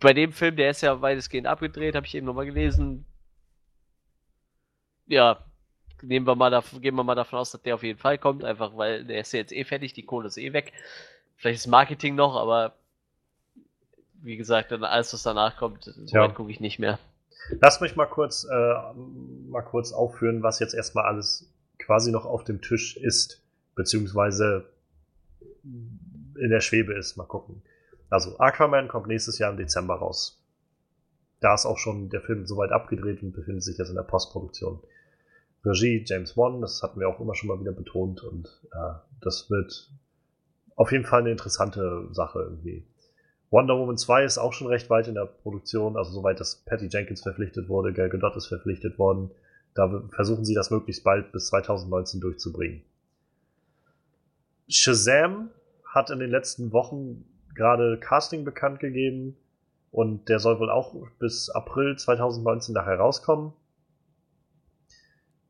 bei 0.00 0.14
dem 0.14 0.32
Film, 0.32 0.56
der 0.56 0.70
ist 0.70 0.80
ja 0.80 1.00
weitestgehend 1.00 1.46
abgedreht, 1.46 1.94
habe 1.94 2.06
ich 2.06 2.14
eben 2.16 2.26
nochmal 2.26 2.46
gelesen. 2.46 3.04
Ja, 5.06 5.44
nehmen 6.02 6.26
wir 6.26 6.34
mal 6.34 6.50
davon, 6.50 6.80
gehen 6.80 6.94
wir 6.94 7.04
mal 7.04 7.14
davon 7.14 7.38
aus, 7.38 7.50
dass 7.50 7.62
der 7.62 7.74
auf 7.74 7.82
jeden 7.82 7.98
Fall 7.98 8.18
kommt, 8.18 8.44
einfach 8.44 8.76
weil 8.76 9.04
der 9.04 9.20
ist 9.20 9.32
ja 9.32 9.38
jetzt 9.40 9.52
eh 9.52 9.64
fertig, 9.64 9.92
die 9.92 10.04
Kohle 10.04 10.28
ist 10.28 10.38
eh 10.38 10.52
weg. 10.52 10.72
Vielleicht 11.36 11.60
ist 11.60 11.66
Marketing 11.66 12.14
noch, 12.14 12.36
aber 12.36 12.74
wie 14.22 14.36
gesagt, 14.36 14.70
dann 14.72 14.84
alles, 14.84 15.12
was 15.12 15.22
danach 15.22 15.56
kommt, 15.56 15.84
so 15.84 16.16
Ja. 16.16 16.28
gucke 16.28 16.50
ich 16.50 16.60
nicht 16.60 16.78
mehr. 16.78 16.98
Lass 17.60 17.80
mich 17.80 17.94
mal 17.94 18.06
kurz, 18.06 18.44
äh, 18.44 18.92
mal 18.94 19.62
kurz 19.62 19.92
aufführen, 19.92 20.42
was 20.42 20.60
jetzt 20.60 20.74
erstmal 20.74 21.04
alles 21.04 21.50
quasi 21.78 22.10
noch 22.10 22.24
auf 22.24 22.44
dem 22.44 22.62
Tisch 22.62 22.96
ist 22.96 23.42
beziehungsweise 23.74 24.70
in 25.62 26.48
der 26.50 26.60
Schwebe 26.60 26.94
ist. 26.94 27.16
Mal 27.16 27.24
gucken. 27.26 27.62
Also 28.08 28.38
Aquaman 28.38 28.88
kommt 28.88 29.08
nächstes 29.08 29.38
Jahr 29.38 29.50
im 29.50 29.56
Dezember 29.58 29.96
raus. 29.96 30.40
Da 31.44 31.52
ist 31.52 31.66
auch 31.66 31.76
schon 31.76 32.08
der 32.08 32.22
Film 32.22 32.46
soweit 32.46 32.72
abgedreht 32.72 33.22
und 33.22 33.32
befindet 33.32 33.62
sich 33.62 33.76
jetzt 33.76 33.90
in 33.90 33.96
der 33.96 34.02
Postproduktion. 34.02 34.80
Regie 35.62 36.02
James 36.02 36.38
Wan, 36.38 36.62
das 36.62 36.82
hatten 36.82 36.98
wir 36.98 37.06
auch 37.06 37.20
immer 37.20 37.34
schon 37.34 37.48
mal 37.48 37.60
wieder 37.60 37.72
betont 37.72 38.22
und 38.22 38.48
äh, 38.72 38.94
das 39.20 39.50
wird 39.50 39.90
auf 40.74 40.90
jeden 40.90 41.04
Fall 41.04 41.20
eine 41.20 41.32
interessante 41.32 42.08
Sache 42.12 42.38
irgendwie. 42.38 42.86
Wonder 43.50 43.78
Woman 43.78 43.98
2 43.98 44.24
ist 44.24 44.38
auch 44.38 44.54
schon 44.54 44.68
recht 44.68 44.88
weit 44.88 45.06
in 45.06 45.16
der 45.16 45.26
Produktion, 45.26 45.98
also 45.98 46.12
soweit, 46.12 46.40
dass 46.40 46.64
Patty 46.64 46.86
Jenkins 46.86 47.20
verpflichtet 47.20 47.68
wurde, 47.68 47.92
Gal 47.92 48.08
Gadot 48.08 48.36
ist 48.36 48.46
verpflichtet 48.46 48.98
worden. 48.98 49.30
Da 49.74 50.02
versuchen 50.14 50.46
sie 50.46 50.54
das 50.54 50.70
möglichst 50.70 51.04
bald 51.04 51.30
bis 51.30 51.48
2019 51.48 52.22
durchzubringen. 52.22 52.80
Shazam 54.66 55.50
hat 55.84 56.08
in 56.08 56.20
den 56.20 56.30
letzten 56.30 56.72
Wochen 56.72 57.26
gerade 57.54 58.00
Casting 58.00 58.46
bekannt 58.46 58.80
gegeben 58.80 59.36
und 59.94 60.28
der 60.28 60.40
soll 60.40 60.58
wohl 60.58 60.70
auch 60.70 60.92
bis 61.20 61.50
April 61.50 61.96
2019 61.96 62.74
nachher 62.74 62.98
rauskommen. 62.98 63.52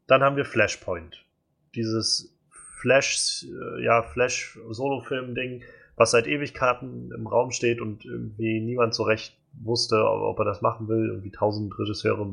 Dann 0.07 0.23
haben 0.23 0.37
wir 0.37 0.45
Flashpoint. 0.45 1.25
Dieses 1.75 2.37
Flash, 2.51 3.47
äh, 3.49 3.83
ja, 3.83 4.03
Flash-Solo-Film-Ding, 4.03 5.63
was 5.97 6.11
seit 6.11 6.27
Ewigkeiten 6.27 7.11
im 7.13 7.27
Raum 7.27 7.53
steht 7.53 7.81
und 7.81 8.05
irgendwie 8.05 8.61
niemand 8.61 8.93
so 8.93 9.05
recht 9.05 9.35
wusste, 9.55 10.05
ob 10.05 10.39
er 10.39 10.45
das 10.45 10.61
machen 10.61 10.89
will. 10.89 11.09
Irgendwie 11.09 11.33
tausend 11.33 11.79
Regisseure 11.79 12.29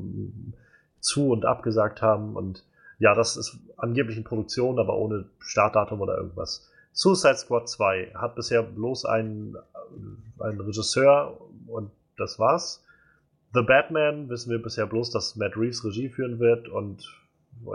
zu 0.99 1.29
und 1.29 1.45
abgesagt 1.45 2.01
haben. 2.01 2.35
Und 2.35 2.65
ja, 2.99 3.15
das 3.15 3.37
ist 3.37 3.57
angeblich 3.77 4.17
in 4.17 4.25
Produktion, 4.25 4.79
aber 4.79 4.97
ohne 4.97 5.29
Startdatum 5.39 6.01
oder 6.01 6.17
irgendwas. 6.17 6.69
Suicide 6.91 7.37
Squad 7.37 7.69
2 7.69 8.11
hat 8.15 8.35
bisher 8.35 8.63
bloß 8.63 9.05
einen, 9.05 9.55
einen 10.39 10.59
Regisseur 10.59 11.39
und 11.67 11.89
das 12.21 12.39
war's. 12.39 12.83
The 13.53 13.63
Batman 13.63 14.29
wissen 14.29 14.51
wir 14.51 14.61
bisher 14.61 14.87
bloß, 14.87 15.11
dass 15.11 15.35
Matt 15.35 15.57
Reeves 15.57 15.83
Regie 15.83 16.09
führen 16.09 16.39
wird 16.39 16.69
und 16.69 17.05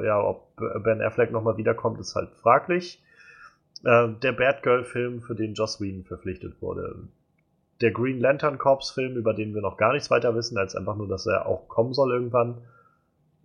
ja, 0.02 0.20
ob 0.20 0.57
Ben 0.83 1.02
Affleck 1.02 1.31
nochmal 1.31 1.58
wiederkommt, 1.58 2.00
ist 2.00 2.15
halt 2.15 2.31
fraglich. 2.36 3.02
Äh, 3.84 4.08
der 4.23 4.33
Batgirl-Film, 4.33 5.20
für 5.20 5.34
den 5.34 5.55
Joss 5.55 5.81
Whedon 5.81 6.05
verpflichtet 6.05 6.60
wurde. 6.62 7.08
Der 7.81 7.91
Green 7.91 8.20
Lantern 8.20 8.58
Corps-Film, 8.58 9.16
über 9.16 9.34
den 9.34 9.55
wir 9.55 9.60
noch 9.60 9.76
gar 9.76 9.92
nichts 9.92 10.10
weiter 10.10 10.34
wissen, 10.34 10.57
als 10.57 10.75
einfach 10.75 10.97
nur, 10.97 11.08
dass 11.08 11.26
er 11.26 11.47
auch 11.47 11.68
kommen 11.68 11.92
soll 11.92 12.12
irgendwann. 12.12 12.62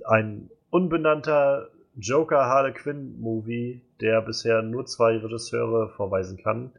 Ein 0.06 0.50
unbenannter 0.70 1.68
Joker 1.98 2.46
Harlequin 2.46 3.20
Movie, 3.20 3.82
der 4.00 4.22
bisher 4.22 4.62
nur 4.62 4.86
zwei 4.86 5.18
Regisseure 5.18 5.90
vorweisen 5.90 6.38
kann. 6.38 6.72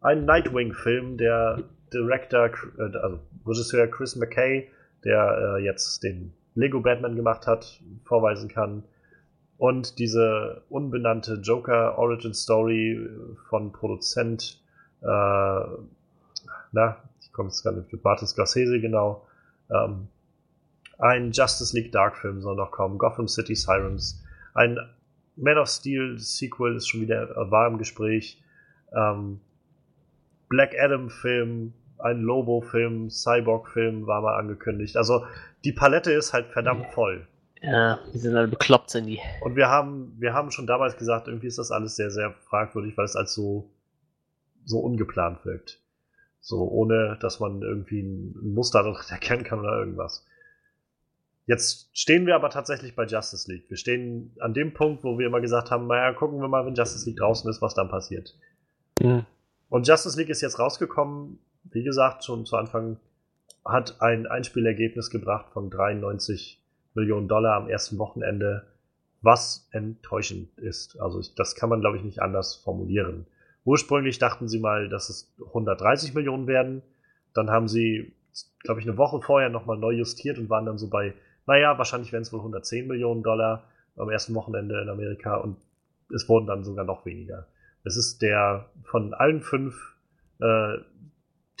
Ein 0.00 0.24
Nightwing-Film, 0.24 1.18
der 1.18 1.64
Director, 1.92 2.50
äh, 2.78 2.96
also 2.96 3.20
Regisseur 3.48 3.86
Chris 3.88 4.16
McKay, 4.16 4.68
der 5.04 5.56
äh, 5.56 5.64
jetzt 5.64 6.02
den 6.02 6.32
Lego 6.54 6.80
Batman 6.80 7.16
gemacht 7.16 7.46
hat, 7.46 7.80
vorweisen 8.04 8.48
kann. 8.48 8.82
Und 9.58 9.98
diese 9.98 10.62
unbenannte 10.68 11.34
Joker 11.34 11.98
Origin 11.98 12.34
Story 12.34 13.08
von 13.48 13.72
Produzent, 13.72 14.60
äh, 15.02 15.06
na, 16.72 16.96
ich 17.20 17.32
komme 17.32 17.48
jetzt 17.48 17.64
nicht 17.64 17.92
mit 17.92 18.04
Martin 18.04 18.28
Scorsese 18.28 18.80
genau. 18.80 19.26
Ähm, 19.70 20.08
ein 20.98 21.30
Justice 21.32 21.76
League 21.76 21.92
Dark 21.92 22.16
Film 22.16 22.40
soll 22.40 22.56
noch 22.56 22.70
kommen, 22.70 22.98
Gotham 22.98 23.28
City 23.28 23.54
Sirens, 23.54 24.24
ein 24.54 24.78
Man 25.36 25.56
of 25.58 25.68
Steel 25.68 26.18
Sequel 26.18 26.76
ist 26.76 26.88
schon 26.88 27.02
wieder 27.02 27.30
äh, 27.30 27.50
war 27.50 27.68
im 27.68 27.78
Gespräch, 27.78 28.42
ähm, 28.92 29.40
Black 30.48 30.74
Adam 30.78 31.10
Film, 31.10 31.74
ein 31.98 32.20
Lobo 32.20 32.60
Film, 32.60 33.10
Cyborg 33.10 33.68
Film 33.68 34.06
war 34.06 34.22
mal 34.22 34.38
angekündigt. 34.38 34.96
Also 34.96 35.24
die 35.64 35.72
Palette 35.72 36.12
ist 36.12 36.32
halt 36.32 36.46
verdammt 36.48 36.86
voll. 36.92 37.26
Ja, 37.60 37.98
die 38.12 38.18
sind 38.18 38.36
alle 38.36 38.48
bekloppt, 38.48 38.90
sind 38.90 39.06
die. 39.06 39.18
Und 39.40 39.56
wir 39.56 39.68
haben, 39.68 40.14
wir 40.18 40.32
haben 40.32 40.50
schon 40.50 40.66
damals 40.66 40.96
gesagt, 40.96 41.26
irgendwie 41.26 41.48
ist 41.48 41.58
das 41.58 41.72
alles 41.72 41.96
sehr, 41.96 42.10
sehr 42.10 42.32
fragwürdig, 42.48 42.96
weil 42.96 43.04
es 43.04 43.16
als 43.16 43.34
so, 43.34 43.70
so 44.64 44.78
ungeplant 44.78 45.44
wirkt. 45.44 45.80
So, 46.40 46.68
ohne 46.68 47.18
dass 47.20 47.40
man 47.40 47.62
irgendwie 47.62 48.02
ein 48.02 48.54
Muster 48.54 48.80
erkennen 49.10 49.44
kann 49.44 49.60
oder 49.60 49.78
irgendwas. 49.78 50.24
Jetzt 51.46 51.88
stehen 51.94 52.26
wir 52.26 52.34
aber 52.34 52.50
tatsächlich 52.50 52.94
bei 52.94 53.04
Justice 53.06 53.50
League. 53.50 53.70
Wir 53.70 53.78
stehen 53.78 54.36
an 54.38 54.52
dem 54.52 54.74
Punkt, 54.74 55.02
wo 55.02 55.18
wir 55.18 55.26
immer 55.26 55.40
gesagt 55.40 55.70
haben, 55.70 55.86
naja, 55.86 56.12
gucken 56.12 56.40
wir 56.40 56.48
mal, 56.48 56.66
wenn 56.66 56.74
Justice 56.74 57.06
League 57.06 57.18
draußen 57.18 57.50
ist, 57.50 57.62
was 57.62 57.74
dann 57.74 57.88
passiert. 57.88 58.36
Mhm. 59.00 59.24
Und 59.70 59.88
Justice 59.88 60.18
League 60.18 60.28
ist 60.28 60.42
jetzt 60.42 60.58
rausgekommen, 60.58 61.38
wie 61.70 61.82
gesagt, 61.82 62.24
schon 62.24 62.46
zu 62.46 62.56
Anfang 62.56 62.98
hat 63.64 64.00
ein 64.00 64.26
Einspielergebnis 64.26 65.10
gebracht 65.10 65.52
von 65.52 65.70
93 65.70 66.58
Millionen 66.94 67.28
Dollar 67.28 67.56
am 67.56 67.68
ersten 67.68 67.98
Wochenende, 67.98 68.64
was 69.20 69.68
enttäuschend 69.72 70.56
ist. 70.58 70.98
Also 71.00 71.20
das 71.36 71.54
kann 71.54 71.68
man, 71.68 71.80
glaube 71.80 71.96
ich, 71.96 72.02
nicht 72.02 72.22
anders 72.22 72.56
formulieren. 72.56 73.26
Ursprünglich 73.64 74.18
dachten 74.18 74.48
sie 74.48 74.58
mal, 74.58 74.88
dass 74.88 75.10
es 75.10 75.34
130 75.46 76.14
Millionen 76.14 76.46
werden. 76.46 76.82
Dann 77.34 77.50
haben 77.50 77.68
sie, 77.68 78.12
glaube 78.60 78.80
ich, 78.80 78.86
eine 78.88 78.96
Woche 78.96 79.20
vorher 79.20 79.50
nochmal 79.50 79.76
neu 79.76 79.92
justiert 79.92 80.38
und 80.38 80.48
waren 80.48 80.64
dann 80.64 80.78
so 80.78 80.88
bei, 80.88 81.14
naja, 81.46 81.76
wahrscheinlich 81.76 82.12
werden 82.12 82.22
es 82.22 82.32
wohl 82.32 82.40
110 82.40 82.86
Millionen 82.86 83.22
Dollar 83.22 83.64
am 83.96 84.08
ersten 84.10 84.34
Wochenende 84.34 84.80
in 84.80 84.88
Amerika 84.88 85.36
und 85.36 85.56
es 86.14 86.28
wurden 86.28 86.46
dann 86.46 86.64
sogar 86.64 86.84
noch 86.84 87.04
weniger. 87.04 87.46
Es 87.84 87.96
ist 87.96 88.22
der 88.22 88.70
von 88.84 89.12
allen 89.14 89.42
fünf 89.42 89.96
äh, 90.40 90.78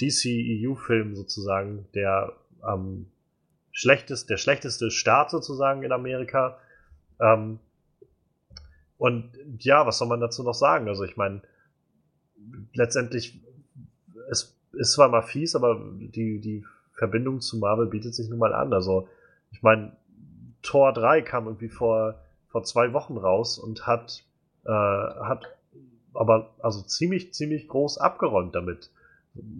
DC-EU-Film 0.00 1.14
sozusagen, 1.16 1.86
der 1.94 2.32
am 2.60 3.06
schlechtest, 3.72 4.30
der 4.30 4.36
schlechteste 4.36 4.90
Start 4.90 5.30
sozusagen 5.30 5.82
in 5.82 5.92
Amerika. 5.92 6.58
Ähm, 7.20 7.58
und 8.96 9.30
ja, 9.60 9.86
was 9.86 9.98
soll 9.98 10.08
man 10.08 10.20
dazu 10.20 10.42
noch 10.42 10.54
sagen? 10.54 10.88
Also 10.88 11.04
ich 11.04 11.16
meine, 11.16 11.42
letztendlich, 12.74 13.40
es 14.30 14.56
ist 14.72 14.92
zwar 14.92 15.08
mal 15.08 15.22
fies, 15.22 15.54
aber 15.54 15.80
die, 15.98 16.40
die 16.40 16.64
Verbindung 16.92 17.40
zu 17.40 17.58
Marvel 17.58 17.86
bietet 17.86 18.14
sich 18.14 18.28
nun 18.28 18.38
mal 18.38 18.52
an. 18.52 18.72
Also 18.72 19.08
ich 19.52 19.62
meine, 19.62 19.96
Tor 20.62 20.92
3 20.92 21.22
kam 21.22 21.46
irgendwie 21.46 21.68
vor, 21.68 22.20
vor 22.48 22.64
zwei 22.64 22.92
Wochen 22.92 23.16
raus 23.16 23.58
und 23.58 23.86
hat, 23.86 24.24
äh, 24.64 24.70
hat 24.70 25.46
aber 26.14 26.54
also 26.58 26.82
ziemlich, 26.82 27.32
ziemlich 27.32 27.68
groß 27.68 27.98
abgeräumt 27.98 28.54
damit 28.54 28.90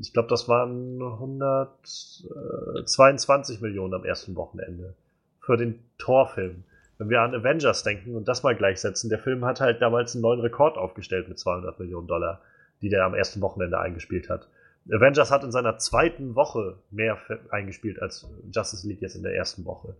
ich 0.01 0.13
glaube, 0.13 0.29
das 0.29 0.49
waren 0.49 1.03
122 1.03 3.61
Millionen 3.61 3.95
am 3.95 4.05
ersten 4.05 4.37
Wochenende 4.37 4.95
für 5.41 5.57
den 5.57 5.81
Torfilm. 5.99 6.63
Wenn 6.99 7.11
wir 7.11 7.21
an 7.21 7.35
Avengers 7.35 7.83
denken 7.85 8.17
und 8.17 8.29
das 8.29 8.43
mal 8.43 8.57
gleichsetzen, 8.57 9.09
der 9.09 9.19
Film 9.19 9.45
hat 9.45 9.61
halt 9.61 9.81
damals 9.81 10.15
einen 10.15 10.23
neuen 10.23 10.41
Rekord 10.41 10.77
aufgestellt 10.77 11.29
mit 11.29 11.39
200 11.39 11.79
Millionen 11.79 12.09
Dollar, 12.09 12.41
die 12.83 12.89
der 12.89 13.05
am 13.05 13.15
ersten 13.15 13.41
Wochenende 13.41 13.79
eingespielt 13.79 14.29
hat. 14.29 14.49
Avengers 14.91 15.31
hat 15.31 15.45
in 15.45 15.53
seiner 15.53 15.79
zweiten 15.79 16.35
Woche 16.35 16.77
mehr 16.91 17.19
eingespielt 17.51 18.03
als 18.03 18.27
Justice 18.53 18.87
League 18.87 19.03
jetzt 19.03 19.17
in 19.17 19.23
der 19.23 19.35
ersten 19.35 19.65
Woche. 19.65 19.95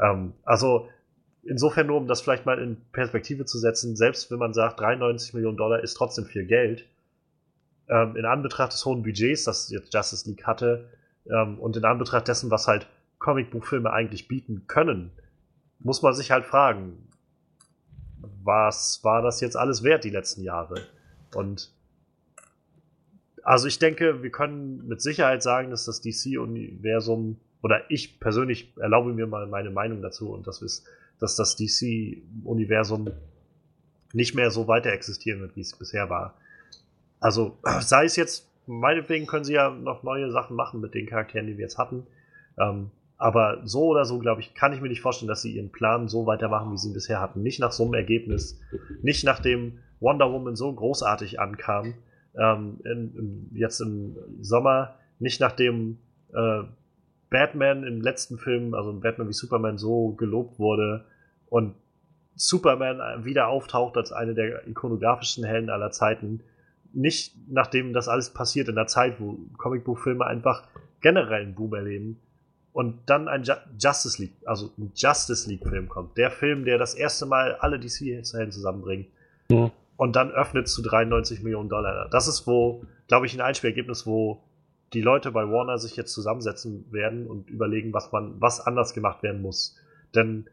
Ähm, 0.00 0.34
also 0.44 0.88
insofern 1.42 1.86
nur, 1.86 1.96
um 1.96 2.06
das 2.06 2.20
vielleicht 2.20 2.46
mal 2.46 2.58
in 2.58 2.76
Perspektive 2.92 3.44
zu 3.44 3.58
setzen, 3.58 3.96
selbst 3.96 4.30
wenn 4.30 4.38
man 4.38 4.52
sagt, 4.52 4.80
93 4.80 5.34
Millionen 5.34 5.56
Dollar 5.56 5.82
ist 5.82 5.94
trotzdem 5.94 6.26
viel 6.26 6.46
Geld, 6.46 6.86
ähm, 7.88 8.16
in 8.16 8.24
Anbetracht 8.24 8.72
des 8.72 8.84
hohen 8.84 9.02
Budgets, 9.02 9.44
das 9.44 9.70
jetzt 9.70 9.92
Justice 9.92 10.28
League 10.28 10.46
hatte, 10.46 10.88
ähm, 11.30 11.58
und 11.58 11.76
in 11.76 11.84
Anbetracht 11.84 12.28
dessen, 12.28 12.50
was 12.50 12.66
halt 12.66 12.86
Comicbuchfilme 13.18 13.90
eigentlich 13.90 14.28
bieten 14.28 14.66
können, 14.66 15.10
muss 15.80 16.02
man 16.02 16.14
sich 16.14 16.30
halt 16.30 16.44
fragen, 16.44 17.08
was 18.42 19.00
war 19.04 19.22
das 19.22 19.40
jetzt 19.40 19.56
alles 19.56 19.82
wert 19.82 20.04
die 20.04 20.10
letzten 20.10 20.42
Jahre? 20.42 20.76
Und 21.34 21.72
also 23.42 23.66
ich 23.66 23.78
denke, 23.78 24.22
wir 24.22 24.30
können 24.30 24.86
mit 24.88 25.00
Sicherheit 25.00 25.42
sagen, 25.42 25.70
dass 25.70 25.84
das 25.84 26.00
DC-Universum, 26.00 27.38
oder 27.62 27.90
ich 27.90 28.20
persönlich 28.20 28.72
erlaube 28.76 29.12
mir 29.12 29.26
mal 29.26 29.46
meine 29.46 29.70
Meinung 29.70 30.02
dazu, 30.02 30.32
und 30.32 30.46
das 30.46 30.62
ist, 30.62 30.86
dass 31.18 31.36
das 31.36 31.56
DC-Universum 31.56 33.10
nicht 34.12 34.34
mehr 34.34 34.50
so 34.50 34.68
weiter 34.68 34.92
existieren 34.92 35.40
wird, 35.40 35.56
wie 35.56 35.60
es 35.60 35.76
bisher 35.76 36.08
war. 36.08 36.34
Also 37.20 37.58
sei 37.80 38.04
es 38.04 38.16
jetzt, 38.16 38.48
meinetwegen 38.66 39.26
können 39.26 39.44
sie 39.44 39.54
ja 39.54 39.70
noch 39.70 40.02
neue 40.02 40.30
Sachen 40.30 40.56
machen 40.56 40.80
mit 40.80 40.94
den 40.94 41.06
Charakteren, 41.06 41.46
die 41.46 41.56
wir 41.56 41.62
jetzt 41.62 41.78
hatten. 41.78 42.06
Ähm, 42.58 42.90
aber 43.16 43.62
so 43.64 43.86
oder 43.86 44.04
so, 44.04 44.18
glaube 44.18 44.40
ich, 44.40 44.54
kann 44.54 44.72
ich 44.72 44.80
mir 44.80 44.88
nicht 44.88 45.00
vorstellen, 45.00 45.28
dass 45.28 45.42
sie 45.42 45.56
ihren 45.56 45.72
Plan 45.72 46.06
so 46.08 46.26
weitermachen, 46.26 46.72
wie 46.72 46.76
sie 46.76 46.88
ihn 46.88 46.94
bisher 46.94 47.20
hatten. 47.20 47.42
Nicht 47.42 47.58
nach 47.58 47.72
so 47.72 47.84
einem 47.84 47.94
Ergebnis. 47.94 48.60
Nicht 49.02 49.24
nachdem 49.24 49.80
Wonder 49.98 50.32
Woman 50.32 50.54
so 50.54 50.72
großartig 50.72 51.40
ankam. 51.40 51.94
Ähm, 52.36 52.78
in, 52.84 53.16
in, 53.16 53.50
jetzt 53.54 53.80
im 53.80 54.16
Sommer. 54.40 54.94
Nicht 55.18 55.40
nachdem 55.40 55.98
äh, 56.32 56.62
Batman 57.28 57.82
im 57.82 58.00
letzten 58.00 58.38
Film, 58.38 58.74
also 58.74 58.92
Batman 58.92 59.28
wie 59.28 59.32
Superman, 59.32 59.78
so 59.78 60.12
gelobt 60.12 60.60
wurde. 60.60 61.04
Und 61.46 61.74
Superman 62.36 63.24
wieder 63.24 63.48
auftaucht 63.48 63.96
als 63.96 64.12
eine 64.12 64.34
der 64.34 64.68
ikonografischsten 64.68 65.44
Helden 65.44 65.70
aller 65.70 65.90
Zeiten. 65.90 66.44
Nicht 66.92 67.34
nachdem 67.48 67.92
das 67.92 68.08
alles 68.08 68.30
passiert 68.30 68.68
in 68.68 68.74
der 68.74 68.86
Zeit, 68.86 69.20
wo 69.20 69.38
Comicbuchfilme 69.58 70.26
einfach 70.26 70.66
generell 71.00 71.42
einen 71.42 71.54
Boom 71.54 71.74
erleben. 71.74 72.20
Und 72.72 72.98
dann 73.06 73.28
ein 73.28 73.42
Ju 73.42 73.54
Justice 73.78 74.20
League, 74.22 74.36
also 74.44 74.70
ein 74.78 74.92
Justice 74.94 75.48
League-Film 75.48 75.88
kommt. 75.88 76.16
Der 76.16 76.30
Film, 76.30 76.64
der 76.64 76.78
das 76.78 76.94
erste 76.94 77.26
Mal 77.26 77.56
alle 77.56 77.78
DC-Helden 77.78 78.52
zusammenbringt. 78.52 79.08
Mhm. 79.50 79.72
Und 79.96 80.14
dann 80.14 80.30
öffnet 80.30 80.68
zu 80.68 80.82
93 80.82 81.42
Millionen 81.42 81.68
Dollar. 81.68 82.08
Das 82.10 82.28
ist 82.28 82.46
wo, 82.46 82.84
glaube 83.08 83.26
ich, 83.26 83.34
ein 83.34 83.40
Einspielergebnis, 83.40 84.06
wo 84.06 84.42
die 84.92 85.02
Leute 85.02 85.32
bei 85.32 85.42
Warner 85.48 85.78
sich 85.78 85.96
jetzt 85.96 86.12
zusammensetzen 86.12 86.90
werden 86.92 87.26
und 87.26 87.50
überlegen, 87.50 87.92
was 87.92 88.12
man, 88.12 88.40
was 88.40 88.60
anders 88.60 88.94
gemacht 88.94 89.22
werden 89.22 89.42
muss. 89.42 89.76
Denn 90.14 90.48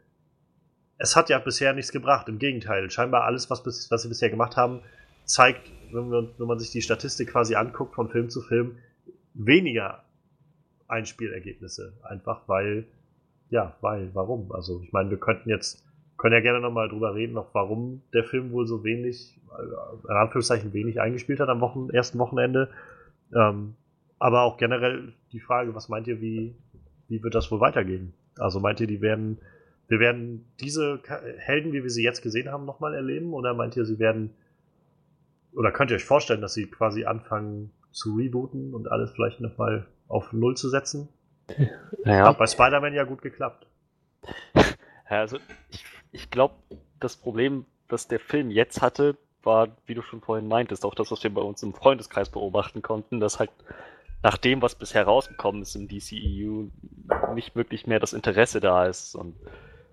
es 0.97 1.15
hat 1.15 1.30
ja 1.30 1.39
bisher 1.39 1.73
nichts 1.73 1.91
gebracht. 1.91 2.27
Im 2.27 2.39
Gegenteil, 2.39 2.89
scheinbar 2.89 3.23
alles, 3.23 3.49
was, 3.49 3.64
bis, 3.64 3.89
was 3.91 4.01
sie 4.01 4.09
bisher 4.09 4.30
gemacht 4.30 4.57
haben, 4.57 4.81
zeigt, 5.26 5.72
wenn, 5.92 6.10
wir, 6.10 6.30
wenn 6.38 6.48
man 6.48 6.60
sich 6.60 6.72
die 6.72 6.82
Statistik 6.82 7.30
quasi 7.32 7.56
anguckt 7.56 7.95
von 7.95 8.10
Film 8.10 8.30
zu 8.30 8.42
Film, 8.42 8.78
weniger 9.34 10.04
Einspielergebnisse. 10.88 11.94
Einfach 12.04 12.48
weil, 12.48 12.86
ja, 13.50 13.76
weil, 13.82 14.12
warum? 14.14 14.52
Also 14.52 14.82
ich 14.84 14.92
meine, 14.92 15.10
wir 15.10 15.20
könnten 15.20 15.50
jetzt, 15.50 15.86
können 16.18 16.34
ja 16.34 16.42
gerne 16.42 16.62
nochmal 16.62 16.90
drüber 16.90 17.16
reden, 17.16 17.34
noch 17.34 17.54
warum 17.54 18.02
der 18.14 18.24
Film 18.24 18.52
wohl 18.52 18.68
so 18.68 18.84
wenig, 18.84 19.40
äh, 19.58 20.08
in 20.08 20.16
Anführungszeichen 20.16 20.74
wenig 20.74 21.02
eingespielt 21.02 21.40
hat 21.40 21.50
am 21.50 21.62
Wochen, 21.62 21.90
ersten 21.90 22.20
Wochenende. 22.20 22.70
Ähm, 23.36 23.76
aber 24.20 24.44
auch 24.44 24.58
generell 24.58 25.14
die 25.32 25.40
Frage, 25.40 25.76
was 25.76 25.90
meint 25.90 26.08
ihr, 26.08 26.22
wie, 26.22 26.56
wie 27.08 27.22
wird 27.22 27.36
das 27.36 27.52
wohl 27.52 27.60
weitergehen? 27.60 28.14
Also 28.38 28.60
meint 28.60 28.80
ihr, 28.80 28.88
die 28.88 29.02
werden, 29.02 29.40
wir 29.88 30.00
werden 30.00 30.45
diese 30.60 31.00
Helden, 31.38 31.74
wie 31.74 31.84
wir 31.84 31.90
sie 31.90 32.04
jetzt 32.04 32.22
gesehen 32.22 32.52
haben, 32.52 32.66
nochmal 32.66 32.94
erleben? 32.94 33.34
Oder 33.34 33.54
meint 33.54 33.76
ihr, 33.76 33.86
sie 33.86 34.00
werden, 34.00 34.32
oder 35.56 35.72
könnt 35.72 35.92
ihr 35.92 35.95
euch 35.95 36.06
vorstellen, 36.06 36.42
dass 36.42 36.53
sie 36.53 36.67
quasi 36.67 37.06
anfangen 37.06 37.72
zu 37.92 38.16
rebooten 38.16 38.74
und 38.74 38.90
alles 38.92 39.11
vielleicht 39.11 39.40
nochmal 39.42 39.88
auf 40.08 40.34
Null 40.34 40.56
zu 40.56 40.69
setzen? 40.69 41.09
Naja. 42.03 42.25
Hat 42.25 42.38
bei 42.38 42.48
Spider-Man 42.48 42.93
ja 42.93 43.03
gut 43.03 43.22
geklappt. 43.22 43.67
Ja, 45.08 45.19
also 45.19 45.38
ich, 45.69 45.85
ich 46.11 46.32
glaube, 46.32 46.56
das 47.00 47.16
Problem, 47.16 47.66
das 47.88 48.08
der 48.08 48.19
Film 48.19 48.50
jetzt 48.50 48.82
hatte, 48.82 49.16
war, 49.43 49.67
wie 49.85 49.93
du 49.93 50.01
schon 50.01 50.22
vorhin 50.22 50.48
meintest, 50.48 50.84
auch 50.84 50.95
das, 50.95 51.11
was 51.11 51.22
wir 51.24 51.32
bei 51.32 51.43
uns 51.43 51.61
im 51.61 51.75
Freundeskreis 51.75 52.30
beobachten 52.30 52.82
konnten, 52.82 53.19
dass 53.19 53.38
halt 53.38 53.51
nach 54.24 54.38
dem, 54.38 54.64
was 54.64 54.74
bisher 54.74 55.03
rausgekommen 55.03 55.61
ist 55.61 55.75
im 55.75 55.88
DCEU, 55.88 56.69
nicht 57.35 57.56
wirklich 57.56 57.85
mehr 57.85 58.00
das 58.00 58.14
Interesse 58.14 58.59
da 58.59 58.88
ist 58.88 59.14
und 59.14 59.35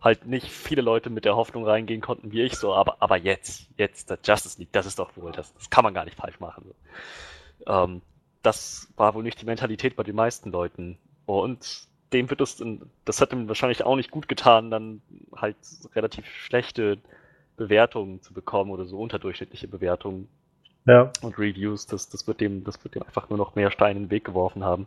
halt 0.02 0.26
nicht 0.26 0.48
viele 0.48 0.82
Leute 0.82 1.10
mit 1.10 1.24
der 1.24 1.36
Hoffnung 1.36 1.64
reingehen 1.66 2.00
konnten 2.00 2.32
wie 2.32 2.42
ich 2.42 2.56
so, 2.56 2.74
aber, 2.74 2.97
aber 3.00 3.16
jetzt, 3.16 3.68
jetzt, 3.76 4.10
der 4.10 4.18
Justice 4.24 4.58
League, 4.58 4.72
das 4.72 4.86
ist 4.86 4.98
doch 4.98 5.16
wohl, 5.16 5.32
das, 5.32 5.55
das 5.55 5.70
kann 5.70 5.84
man 5.84 5.94
gar 5.94 6.05
nicht 6.05 6.16
falsch 6.16 6.40
machen. 6.40 6.64
So. 6.66 7.72
Ähm, 7.72 8.02
das 8.42 8.92
war 8.97 9.14
wohl 9.14 9.22
nicht 9.22 9.40
die 9.40 9.47
Mentalität 9.47 9.94
bei 9.97 10.02
den 10.02 10.16
meisten 10.16 10.50
Leuten. 10.50 10.98
Und 11.26 11.86
dem 12.12 12.28
wird 12.28 12.40
es, 12.40 12.62
das 13.05 13.20
hat 13.20 13.32
ihm 13.32 13.48
wahrscheinlich 13.48 13.84
auch 13.84 13.97
nicht 13.97 14.10
gut 14.10 14.28
getan, 14.28 14.70
dann 14.70 15.00
halt 15.36 15.56
relativ 15.94 16.26
schlechte 16.26 16.98
Bewertungen 17.56 18.20
zu 18.22 18.34
bekommen 18.34 18.70
oder 18.70 18.84
so 18.86 18.98
unterdurchschnittliche 18.98 19.68
Bewertungen 19.68 20.28
Ja. 20.84 21.12
und 21.22 21.39
Reviews. 21.39 21.86
Das, 21.86 22.08
das 22.08 22.26
wird 22.26 22.40
dem, 22.40 22.64
das 22.64 22.82
wird 22.82 22.97
dem 22.97 23.05
einfach 23.05 23.31
nur 23.31 23.39
noch 23.39 23.55
mehr 23.55 23.70
Steine 23.70 23.98
in 23.98 24.05
den 24.06 24.10
Weg 24.10 24.24
geworfen 24.24 24.64
haben. 24.64 24.86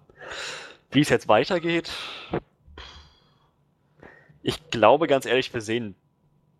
Wie 0.92 1.00
es 1.02 1.10
jetzt 1.10 1.28
weitergeht, 1.28 1.92
ich 4.46 4.70
glaube 4.70 5.08
ganz 5.08 5.26
ehrlich, 5.26 5.52
wir 5.54 5.62
sehen 5.62 5.96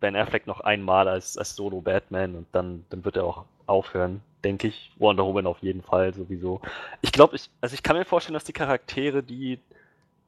Ben 0.00 0.16
Affleck 0.16 0.46
noch 0.48 0.60
einmal 0.60 1.06
als, 1.06 1.38
als 1.38 1.54
Solo 1.54 1.80
Batman 1.80 2.34
und 2.34 2.46
dann, 2.50 2.84
dann 2.90 3.04
wird 3.04 3.16
er 3.16 3.24
auch 3.24 3.44
aufhören, 3.66 4.22
denke 4.42 4.66
ich. 4.66 4.90
Wonder 4.98 5.24
Woman 5.24 5.46
auf 5.46 5.60
jeden 5.60 5.82
Fall 5.82 6.12
sowieso. 6.12 6.60
Ich 7.00 7.12
glaube, 7.12 7.36
ich, 7.36 7.48
also 7.60 7.74
ich 7.74 7.84
kann 7.84 7.96
mir 7.96 8.04
vorstellen, 8.04 8.34
dass 8.34 8.42
die 8.42 8.52
Charaktere, 8.52 9.22
die 9.22 9.60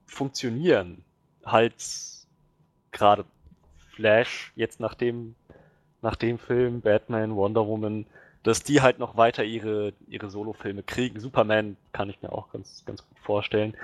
funktionieren, 0.07 1.05
halt 1.45 1.75
gerade 2.93 3.25
Flash 3.91 4.53
jetzt 4.55 4.79
nach 4.79 4.95
dem, 4.95 5.35
nach 6.01 6.15
dem 6.15 6.39
Film, 6.39 6.81
Batman, 6.81 7.35
Wonder 7.35 7.67
Woman, 7.67 8.07
dass 8.45 8.63
die 8.63 8.83
halt 8.83 9.01
noch 9.01 9.17
weiter 9.17 9.43
ihre, 9.43 9.93
ihre 10.07 10.31
Solo-Filme 10.31 10.85
kriegen. 10.85 11.19
Superman 11.19 11.77
kann 11.91 12.09
ich 12.09 12.23
mir 12.23 12.31
auch 12.31 12.53
ganz, 12.53 12.85
ganz 12.87 13.03
gut 13.07 13.19
vorstellen. 13.19 13.77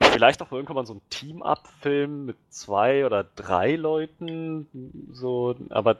Vielleicht 0.00 0.42
auch 0.42 0.52
irgendwann 0.52 0.76
mal 0.76 0.86
so 0.86 0.94
ein 0.94 1.00
Team-Up-Film 1.10 2.26
mit 2.26 2.36
zwei 2.50 3.04
oder 3.06 3.24
drei 3.24 3.76
Leuten, 3.76 4.66
so, 5.12 5.56
aber 5.70 5.98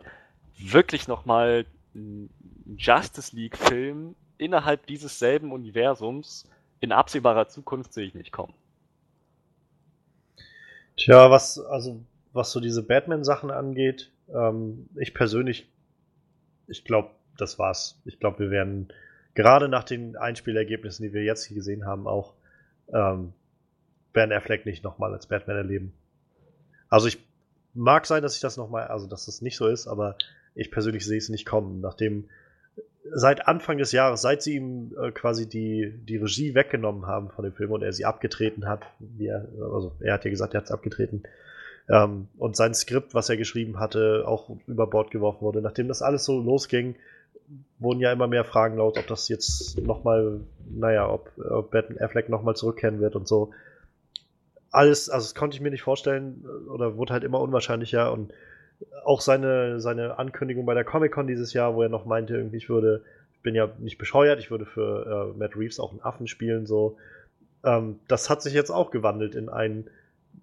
wirklich 0.59 1.09
nochmal 1.09 1.67
ein 1.94 2.31
Justice 2.77 3.35
League-Film 3.35 4.15
innerhalb 4.39 4.86
dieses 4.86 5.18
selben 5.18 5.52
Universums 5.52 6.49
in 6.81 6.93
absehbarer 6.93 7.49
Zukunft 7.49 7.93
sehe 7.93 8.07
ich 8.07 8.15
nicht 8.15 8.33
kommen. 8.33 8.55
Tja, 10.97 11.31
was, 11.31 11.59
also, 11.59 12.01
was 12.33 12.52
so 12.52 12.60
diese 12.60 12.83
Batman-Sachen 12.83 13.51
angeht, 13.51 14.12
ähm, 14.33 14.89
ich 14.97 15.15
persönlich, 15.15 15.68
ich 16.67 16.85
glaube, 16.85 17.10
das 17.36 17.59
war's. 17.59 18.01
Ich 18.05 18.18
glaube, 18.18 18.41
wir 18.41 18.51
werden 18.51 18.93
gerade 19.35 19.68
nach 19.68 19.85
den 19.85 20.17
Einspielergebnissen, 20.17 21.05
die 21.05 21.12
wir 21.12 21.23
jetzt 21.23 21.44
hier 21.44 21.57
gesehen 21.57 21.86
haben, 21.86 22.07
auch 22.07 22.35
ähm, 22.93 23.33
Ben 24.18 24.32
Affleck 24.32 24.66
nicht 24.66 24.82
nochmal 24.82 25.12
als 25.12 25.28
Batman 25.28 25.58
erleben. 25.58 25.92
Also 26.88 27.06
ich 27.06 27.18
mag 27.72 28.05
sein, 28.05 28.20
dass 28.20 28.34
ich 28.34 28.40
das 28.40 28.56
nochmal, 28.56 28.88
also 28.88 29.06
dass 29.06 29.26
das 29.26 29.42
nicht 29.42 29.56
so 29.56 29.68
ist, 29.68 29.86
aber 29.86 30.16
ich 30.56 30.72
persönlich 30.72 31.06
sehe 31.06 31.18
es 31.18 31.28
nicht 31.28 31.47
kommen, 31.47 31.80
nachdem 31.80 32.24
seit 33.12 33.47
Anfang 33.47 33.78
des 33.78 33.92
Jahres, 33.92 34.20
seit 34.20 34.42
sie 34.42 34.56
ihm 34.56 34.92
äh, 35.00 35.12
quasi 35.12 35.48
die, 35.48 35.94
die 36.02 36.16
Regie 36.16 36.56
weggenommen 36.56 37.06
haben 37.06 37.30
von 37.30 37.44
dem 37.44 37.55
Film 37.55 37.70
und 37.70 37.84
er 37.84 37.92
sie 37.92 38.06
abgetreten 38.06 38.66
hat, 38.66 38.82
er, 39.20 39.47
also 39.62 39.92
er 40.00 40.14
hat 40.14 40.24
ja 40.24 40.30
gesagt, 40.30 40.55
er 40.55 40.62
hat 40.62 40.64
es 40.64 40.72
abgetreten, 40.72 41.22
ähm, 41.88 42.26
und 42.38 42.56
sein 42.56 42.74
Skript, 42.74 43.14
was 43.14 43.28
er 43.28 43.36
geschrieben 43.36 43.78
hatte, 43.78 44.24
auch 44.26 44.50
über 44.66 44.88
Bord 44.88 45.12
geworfen 45.12 45.42
wurde. 45.42 45.62
Nachdem 45.62 45.86
das 45.86 46.02
alles 46.02 46.24
so 46.24 46.40
losging, 46.40 46.97
wurden 47.78 48.00
ja 48.00 48.12
immer 48.12 48.26
mehr 48.26 48.44
Fragen 48.44 48.78
laut, 48.78 48.98
ob 48.98 49.06
das 49.06 49.28
jetzt 49.28 49.80
nochmal, 49.80 50.40
naja, 50.68 51.08
ob, 51.08 51.30
ob 51.38 51.70
Batman 51.70 52.02
Affleck 52.02 52.28
nochmal 52.28 52.56
zurückkehren 52.56 53.00
wird 53.00 53.14
und 53.14 53.28
so. 53.28 53.52
Alles, 54.70 55.08
also 55.08 55.24
das 55.24 55.34
konnte 55.34 55.56
ich 55.56 55.60
mir 55.60 55.70
nicht 55.70 55.82
vorstellen 55.82 56.44
oder 56.68 56.97
wurde 56.97 57.12
halt 57.12 57.24
immer 57.24 57.40
unwahrscheinlicher 57.40 58.12
und 58.12 58.32
auch 59.05 59.20
seine, 59.20 59.80
seine 59.80 60.18
Ankündigung 60.18 60.66
bei 60.66 60.74
der 60.74 60.84
Comic-Con 60.84 61.26
dieses 61.26 61.52
Jahr, 61.52 61.74
wo 61.74 61.82
er 61.82 61.88
noch 61.88 62.05
meinte, 62.05 62.36
irgendwie, 62.36 62.58
ich 62.58 62.68
würde, 62.68 63.02
ich 63.32 63.40
bin 63.40 63.55
ja 63.55 63.68
nicht 63.78 63.98
bescheuert, 63.98 64.38
ich 64.38 64.50
würde 64.50 64.66
für 64.66 65.32
äh, 65.34 65.38
Matt 65.38 65.56
Reeves 65.56 65.80
auch 65.80 65.90
einen 65.90 66.02
Affen 66.02 66.28
spielen, 66.28 66.66
so. 66.66 66.97
Ähm, 67.64 67.98
das 68.08 68.30
hat 68.30 68.42
sich 68.42 68.52
jetzt 68.52 68.70
auch 68.70 68.90
gewandelt 68.90 69.34
in 69.34 69.48
ein, 69.48 69.88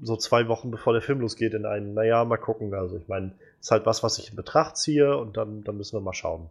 so 0.02 0.18
zwei 0.18 0.48
Wochen 0.48 0.72
bevor 0.72 0.94
der 0.94 1.02
Film 1.02 1.22
losgeht, 1.22 1.54
in 1.54 1.66
ein, 1.66 1.94
naja, 1.94 2.26
mal 2.26 2.38
gucken. 2.38 2.74
Also 2.74 2.98
ich 2.98 3.08
meine, 3.08 3.32
ist 3.62 3.72
halt 3.72 3.86
was, 3.86 4.04
was 4.04 4.18
ich 4.20 4.30
in 4.30 4.36
Betracht 4.36 4.76
ziehe 4.78 5.18
und 5.18 5.38
dann, 5.38 5.64
dann 5.64 5.78
müssen 5.78 5.98
wir 5.98 6.02
mal 6.02 6.14
schauen. 6.14 6.50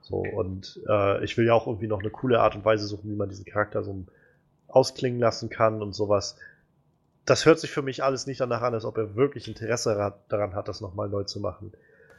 So, 0.00 0.18
und 0.18 0.80
äh, 0.88 1.24
ich 1.24 1.36
will 1.36 1.46
ja 1.46 1.54
auch 1.54 1.66
irgendwie 1.66 1.88
noch 1.88 2.00
eine 2.00 2.10
coole 2.10 2.40
Art 2.40 2.54
und 2.54 2.64
Weise 2.64 2.86
suchen, 2.86 3.10
wie 3.10 3.16
man 3.16 3.28
diesen 3.28 3.44
Charakter 3.44 3.82
so 3.82 4.04
ausklingen 4.68 5.20
lassen 5.20 5.50
kann 5.50 5.82
und 5.82 5.94
sowas. 5.94 6.36
Das 7.26 7.44
hört 7.44 7.58
sich 7.58 7.72
für 7.72 7.82
mich 7.82 8.04
alles 8.04 8.26
nicht 8.26 8.40
danach 8.40 8.62
an, 8.62 8.72
als 8.72 8.84
ob 8.84 8.96
er 8.96 9.16
wirklich 9.16 9.48
Interesse 9.48 10.14
daran 10.28 10.54
hat, 10.54 10.68
das 10.68 10.80
nochmal 10.80 11.08
neu 11.08 11.24
zu 11.24 11.40
machen. 11.40 11.72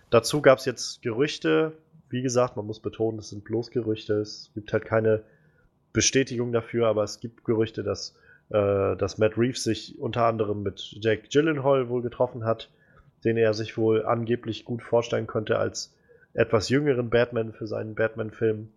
Dazu 0.09 0.41
gab 0.41 0.59
es 0.59 0.65
jetzt 0.65 1.01
Gerüchte. 1.01 1.71
Wie 2.09 2.21
gesagt, 2.21 2.57
man 2.57 2.65
muss 2.65 2.81
betonen, 2.81 3.19
es 3.19 3.29
sind 3.29 3.45
bloß 3.45 3.71
Gerüchte. 3.71 4.15
Es 4.15 4.51
gibt 4.53 4.71
halt 4.73 4.83
keine 4.85 5.23
Bestätigung 5.93 6.51
dafür, 6.51 6.87
aber 6.87 7.03
es 7.03 7.21
gibt 7.21 7.45
Gerüchte, 7.45 7.83
dass, 7.83 8.15
äh, 8.49 8.97
dass 8.97 9.17
Matt 9.17 9.37
Reeves 9.37 9.63
sich 9.63 9.97
unter 9.97 10.25
anderem 10.25 10.61
mit 10.61 10.79
Jake 10.99 11.29
Gyllenhaal 11.29 11.87
wohl 11.87 12.01
getroffen 12.01 12.43
hat, 12.43 12.69
den 13.23 13.37
er 13.37 13.53
sich 13.53 13.77
wohl 13.77 14.05
angeblich 14.05 14.65
gut 14.65 14.83
vorstellen 14.83 15.25
könnte 15.25 15.57
als 15.57 15.95
etwas 16.33 16.67
jüngeren 16.67 17.09
Batman 17.09 17.53
für 17.53 17.65
seinen 17.65 17.95
Batman-Film. 17.95 18.69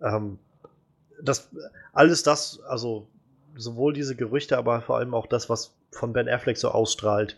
Ähm, 0.00 0.38
das, 1.22 1.50
alles 1.92 2.24
das, 2.24 2.60
also 2.64 3.06
sowohl 3.56 3.92
diese 3.92 4.16
Gerüchte, 4.16 4.58
aber 4.58 4.80
vor 4.80 4.98
allem 4.98 5.14
auch 5.14 5.26
das, 5.26 5.48
was 5.48 5.72
von 5.90 6.12
Ben 6.12 6.28
Affleck 6.28 6.56
so 6.56 6.68
ausstrahlt, 6.68 7.36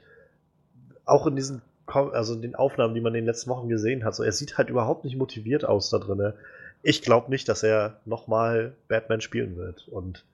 auch 1.05 1.27
in 1.27 1.37
diesen, 1.37 1.63
also 1.87 2.35
in 2.35 2.43
den 2.43 2.55
Aufnahmen, 2.55 2.95
die 2.95 3.01
man 3.01 3.15
in 3.15 3.23
den 3.23 3.27
letzten 3.27 3.51
Wochen 3.51 3.69
gesehen 3.69 4.05
hat, 4.05 4.15
so 4.15 4.23
er 4.23 4.33
sieht 4.33 4.57
halt 4.59 4.71
überhaupt 4.71 5.05
nicht 5.05 5.17
motiviert 5.17 5.65
aus 5.65 5.91
da 5.91 5.99
drinne. 5.99 6.35
Ich 6.83 7.03
glaube 7.03 7.31
nicht, 7.31 7.49
dass 7.49 7.63
er 7.63 8.01
nochmal 8.05 8.75
Batman 8.89 9.21
spielen 9.21 9.57
wird. 9.57 9.89
Und 9.89 10.25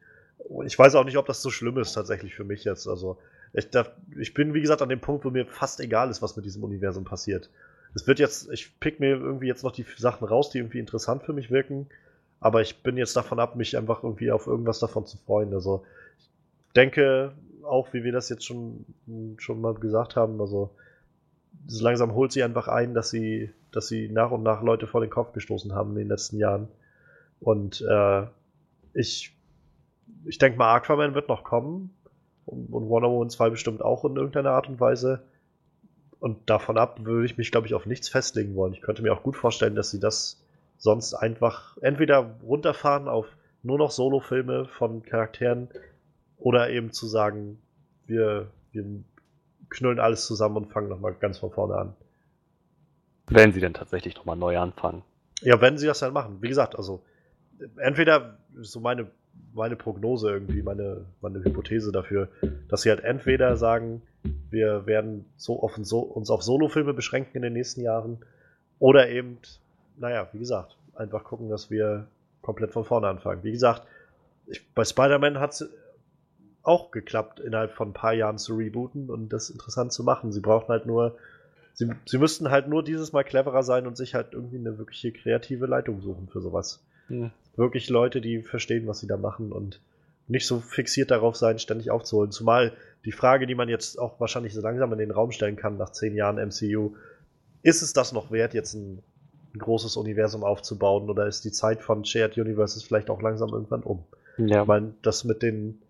ich 0.65 0.79
weiß 0.79 0.95
auch 0.95 1.05
nicht, 1.05 1.17
ob 1.17 1.27
das 1.27 1.43
so 1.43 1.51
schlimm 1.51 1.79
ist 1.79 1.93
tatsächlich 1.93 2.35
für 2.35 2.45
mich 2.45 2.65
jetzt. 2.65 2.89
Also 2.89 3.19
ich, 3.53 3.71
darf, 3.71 3.91
ich 4.19 4.35
bin, 4.35 4.55
wie 4.55 4.61
gesagt, 4.61 4.83
an 4.83 4.89
dem 4.89 5.01
Punkt, 5.01 5.25
wo 5.25 5.31
mir 5.31 5.47
fast 5.47 5.81
egal 5.81 6.11
ist, 6.11 6.23
was 6.23 6.37
mit 6.37 6.45
diesem 6.45 6.63
Universum 6.63 7.05
passiert. 7.05 7.51
Es 7.95 8.07
wird 8.07 8.19
jetzt, 8.21 8.51
ich 8.51 8.79
pick 8.79 9.01
mir 9.01 9.11
irgendwie 9.11 9.49
jetzt 9.49 9.65
noch 9.65 9.73
die 9.73 9.85
Sachen 9.97 10.27
raus, 10.27 10.51
die 10.51 10.59
irgendwie 10.59 10.79
interessant 10.79 11.25
für 11.25 11.33
mich 11.33 11.51
wirken. 11.51 11.89
Aber 12.41 12.63
ich 12.63 12.83
bin 12.83 12.97
jetzt 12.97 13.17
davon 13.17 13.39
ab, 13.39 13.55
mich 13.55 13.77
einfach 13.77 14.03
irgendwie 14.03 14.33
auf 14.33 14.47
irgendwas 14.47 14.79
davon 14.79 15.07
zu 15.07 15.19
freuen. 15.19 15.53
Also 15.53 15.85
ich 16.19 16.73
denke, 16.75 17.33
auch 17.65 17.93
wie 17.93 18.03
wir 18.03 18.13
das 18.13 18.31
jetzt 18.31 18.47
schon, 18.47 18.87
schon 19.39 19.61
mal 19.61 19.75
gesagt 19.75 20.17
haben, 20.17 20.41
also 20.41 20.71
so 21.67 21.85
langsam 21.85 22.15
holt 22.15 22.33
sie 22.33 22.43
einfach 22.43 22.69
ein, 22.69 22.95
dass 22.95 23.11
sie, 23.11 23.51
dass 23.73 23.89
sie 23.89 24.09
nach 24.09 24.31
und 24.31 24.43
nach 24.43 24.63
Leute 24.63 24.87
vor 24.87 25.01
den 25.01 25.11
Kopf 25.11 25.33
gestoßen 25.33 25.75
haben 25.75 25.91
in 25.91 25.99
den 25.99 26.09
letzten 26.09 26.39
Jahren. 26.39 26.69
Und 27.41 27.85
äh, 27.89 28.27
ich, 28.95 29.37
ich 30.25 30.39
denke 30.39 30.59
mal, 30.59 30.75
Aquaman 30.75 31.15
wird 31.15 31.29
noch 31.29 31.45
kommen 31.45 31.95
und, 32.47 32.73
und 32.73 32.89
Wonder 32.89 33.11
Woman 33.11 33.31
2 33.31 33.51
bestimmt 33.51 33.83
auch 33.83 34.05
in 34.05 34.17
irgendeiner 34.17 34.53
Art 34.53 34.69
und 34.69 34.81
Weise. 34.81 35.23
Und 36.19 36.51
davon 36.51 36.77
ab 36.77 37.05
würde 37.05 37.27
ich 37.27 37.39
mich, 37.39 37.51
glaube 37.51 37.67
ich, 37.67 37.75
auf 37.75 37.87
nichts 37.87 38.09
festlegen 38.09 38.55
wollen. 38.55 38.75
Ich 38.75 38.83
könnte 38.83 39.03
mir 39.03 39.13
auch 39.13 39.23
gut 39.23 39.37
vorstellen, 39.37 39.75
dass 39.75 39.91
sie 39.91 40.01
das 40.01 40.43
sonst 40.81 41.15
einfach 41.15 41.77
entweder 41.83 42.37
runterfahren 42.43 43.07
auf 43.07 43.27
nur 43.63 43.79
noch 43.79 43.91
Solo-Filme 43.91 44.65
von 44.65 45.03
Charakteren 45.03 45.69
oder 46.39 46.71
eben 46.71 46.91
zu 46.91 47.07
sagen, 47.07 47.61
wir, 48.07 48.51
wir 48.73 48.85
knüllen 49.69 50.01
alles 50.01 50.27
zusammen 50.27 50.57
und 50.57 50.73
fangen 50.73 50.89
nochmal 50.89 51.15
ganz 51.15 51.39
von 51.39 51.51
vorne 51.51 51.75
an. 51.75 51.95
Wenn 53.29 53.53
sie 53.53 53.61
denn 53.61 53.75
tatsächlich 53.75 54.17
nochmal 54.17 54.37
neu 54.37 54.59
anfangen. 54.59 55.03
Ja, 55.43 55.61
wenn 55.61 55.79
sie 55.79 55.87
das 55.87 56.01
dann 56.01 56.15
machen. 56.15 56.39
Wie 56.41 56.49
gesagt, 56.49 56.75
also 56.77 57.05
entweder 57.77 58.39
so 58.61 58.81
meine, 58.81 59.11
meine 59.53 59.77
Prognose 59.77 60.31
irgendwie, 60.31 60.63
meine, 60.63 61.05
meine 61.21 61.45
Hypothese 61.45 61.93
dafür, 61.93 62.29
dass 62.69 62.83
sie 62.83 62.91
halt 62.91 63.05
entweder 63.05 63.57
sagen, 63.59 64.03
wir 64.49 64.87
werden 64.87 65.27
so 65.37 65.63
auf, 65.63 65.79
so, 65.83 66.01
uns 66.01 66.31
auf 66.31 66.43
Solo-Filme 66.43 66.95
beschränken 66.95 67.37
in 67.37 67.43
den 67.43 67.53
nächsten 67.53 67.83
Jahren 67.83 68.25
oder 68.79 69.11
eben, 69.11 69.39
naja, 70.01 70.29
wie 70.33 70.39
gesagt, 70.39 70.77
einfach 70.95 71.25
gucken, 71.25 71.49
dass 71.49 71.71
wir 71.71 72.07
komplett 72.43 72.73
von 72.73 72.85
vorne 72.85 73.07
anfangen. 73.07 73.45
Wie 73.45 73.53
gesagt, 73.53 73.83
ich, 74.47 74.67
bei 74.75 74.85
Spider-Man 74.85 75.39
hat 75.39 75.53
es 75.53 75.71
auch 76.63 76.91
geklappt, 76.91 77.41
innerhalb 77.41 77.73
von 77.73 77.91
ein 77.91 77.93
paar 77.93 78.13
Jahren 78.13 78.39
zu 78.39 78.57
rebooten 78.57 79.11
und 79.11 79.29
das 79.33 79.51
interessant 79.51 79.93
zu 79.93 80.03
machen. 80.03 80.33
Sie 80.33 80.41
brauchen 80.41 80.69
halt 80.69 80.87
nur, 80.87 81.17
sie, 81.75 81.91
sie 82.07 82.19
müssten 82.19 82.51
halt 82.51 82.69
nur 82.69 82.83
dieses 82.83 83.13
Mal 83.13 83.25
cleverer 83.25 83.63
sein 83.63 83.87
und 83.87 83.97
sich 83.97 84.15
halt 84.15 84.33
irgendwie 84.33 84.59
eine 84.59 84.79
wirkliche 84.79 85.13
kreative 85.13 85.67
Leitung 85.67 86.01
suchen 86.01 86.29
für 86.29 86.41
sowas. 86.41 86.83
Hm. 87.09 87.31
Wirklich 87.57 87.89
Leute, 87.89 88.21
die 88.21 88.43
verstehen, 88.43 88.87
was 88.87 89.01
sie 89.01 89.07
da 89.07 89.17
machen 89.17 89.53
und 89.53 89.81
nicht 90.29 90.47
so 90.47 90.61
fixiert 90.61 91.11
darauf 91.11 91.37
sein, 91.37 91.59
ständig 91.59 91.91
aufzuholen. 91.91 92.31
Zumal 92.31 92.73
die 93.05 93.13
Frage, 93.13 93.47
die 93.47 93.55
man 93.55 93.69
jetzt 93.69 93.99
auch 93.99 94.21
wahrscheinlich 94.21 94.55
so 94.55 94.61
langsam 94.61 94.93
in 94.93 94.99
den 94.99 95.11
Raum 95.11 95.33
stellen 95.33 95.57
kann 95.57 95.77
nach 95.77 95.91
zehn 95.91 96.15
Jahren 96.15 96.37
MCU, 96.37 96.95
ist 97.63 97.83
es 97.83 97.93
das 97.93 98.13
noch 98.13 98.31
wert, 98.31 98.55
jetzt 98.55 98.75
ein, 98.75 99.03
ein 99.55 99.59
großes 99.59 99.97
Universum 99.97 100.45
aufzubauen 100.45 101.11
oder 101.11 101.27
ist 101.27 101.45
die 101.45 101.53
Zeit 101.53 101.83
von 101.83 102.05
Shared 102.05 102.39
Universes 102.39 102.83
vielleicht 102.83 103.11
auch 103.11 103.21
langsam 103.21 103.51
irgendwann 103.51 103.83
um? 103.83 104.05
Ja. 104.39 104.63
Ich 104.63 104.69
meine, 104.69 104.95
das 105.03 105.25
mit 105.25 105.43
den 105.43 105.83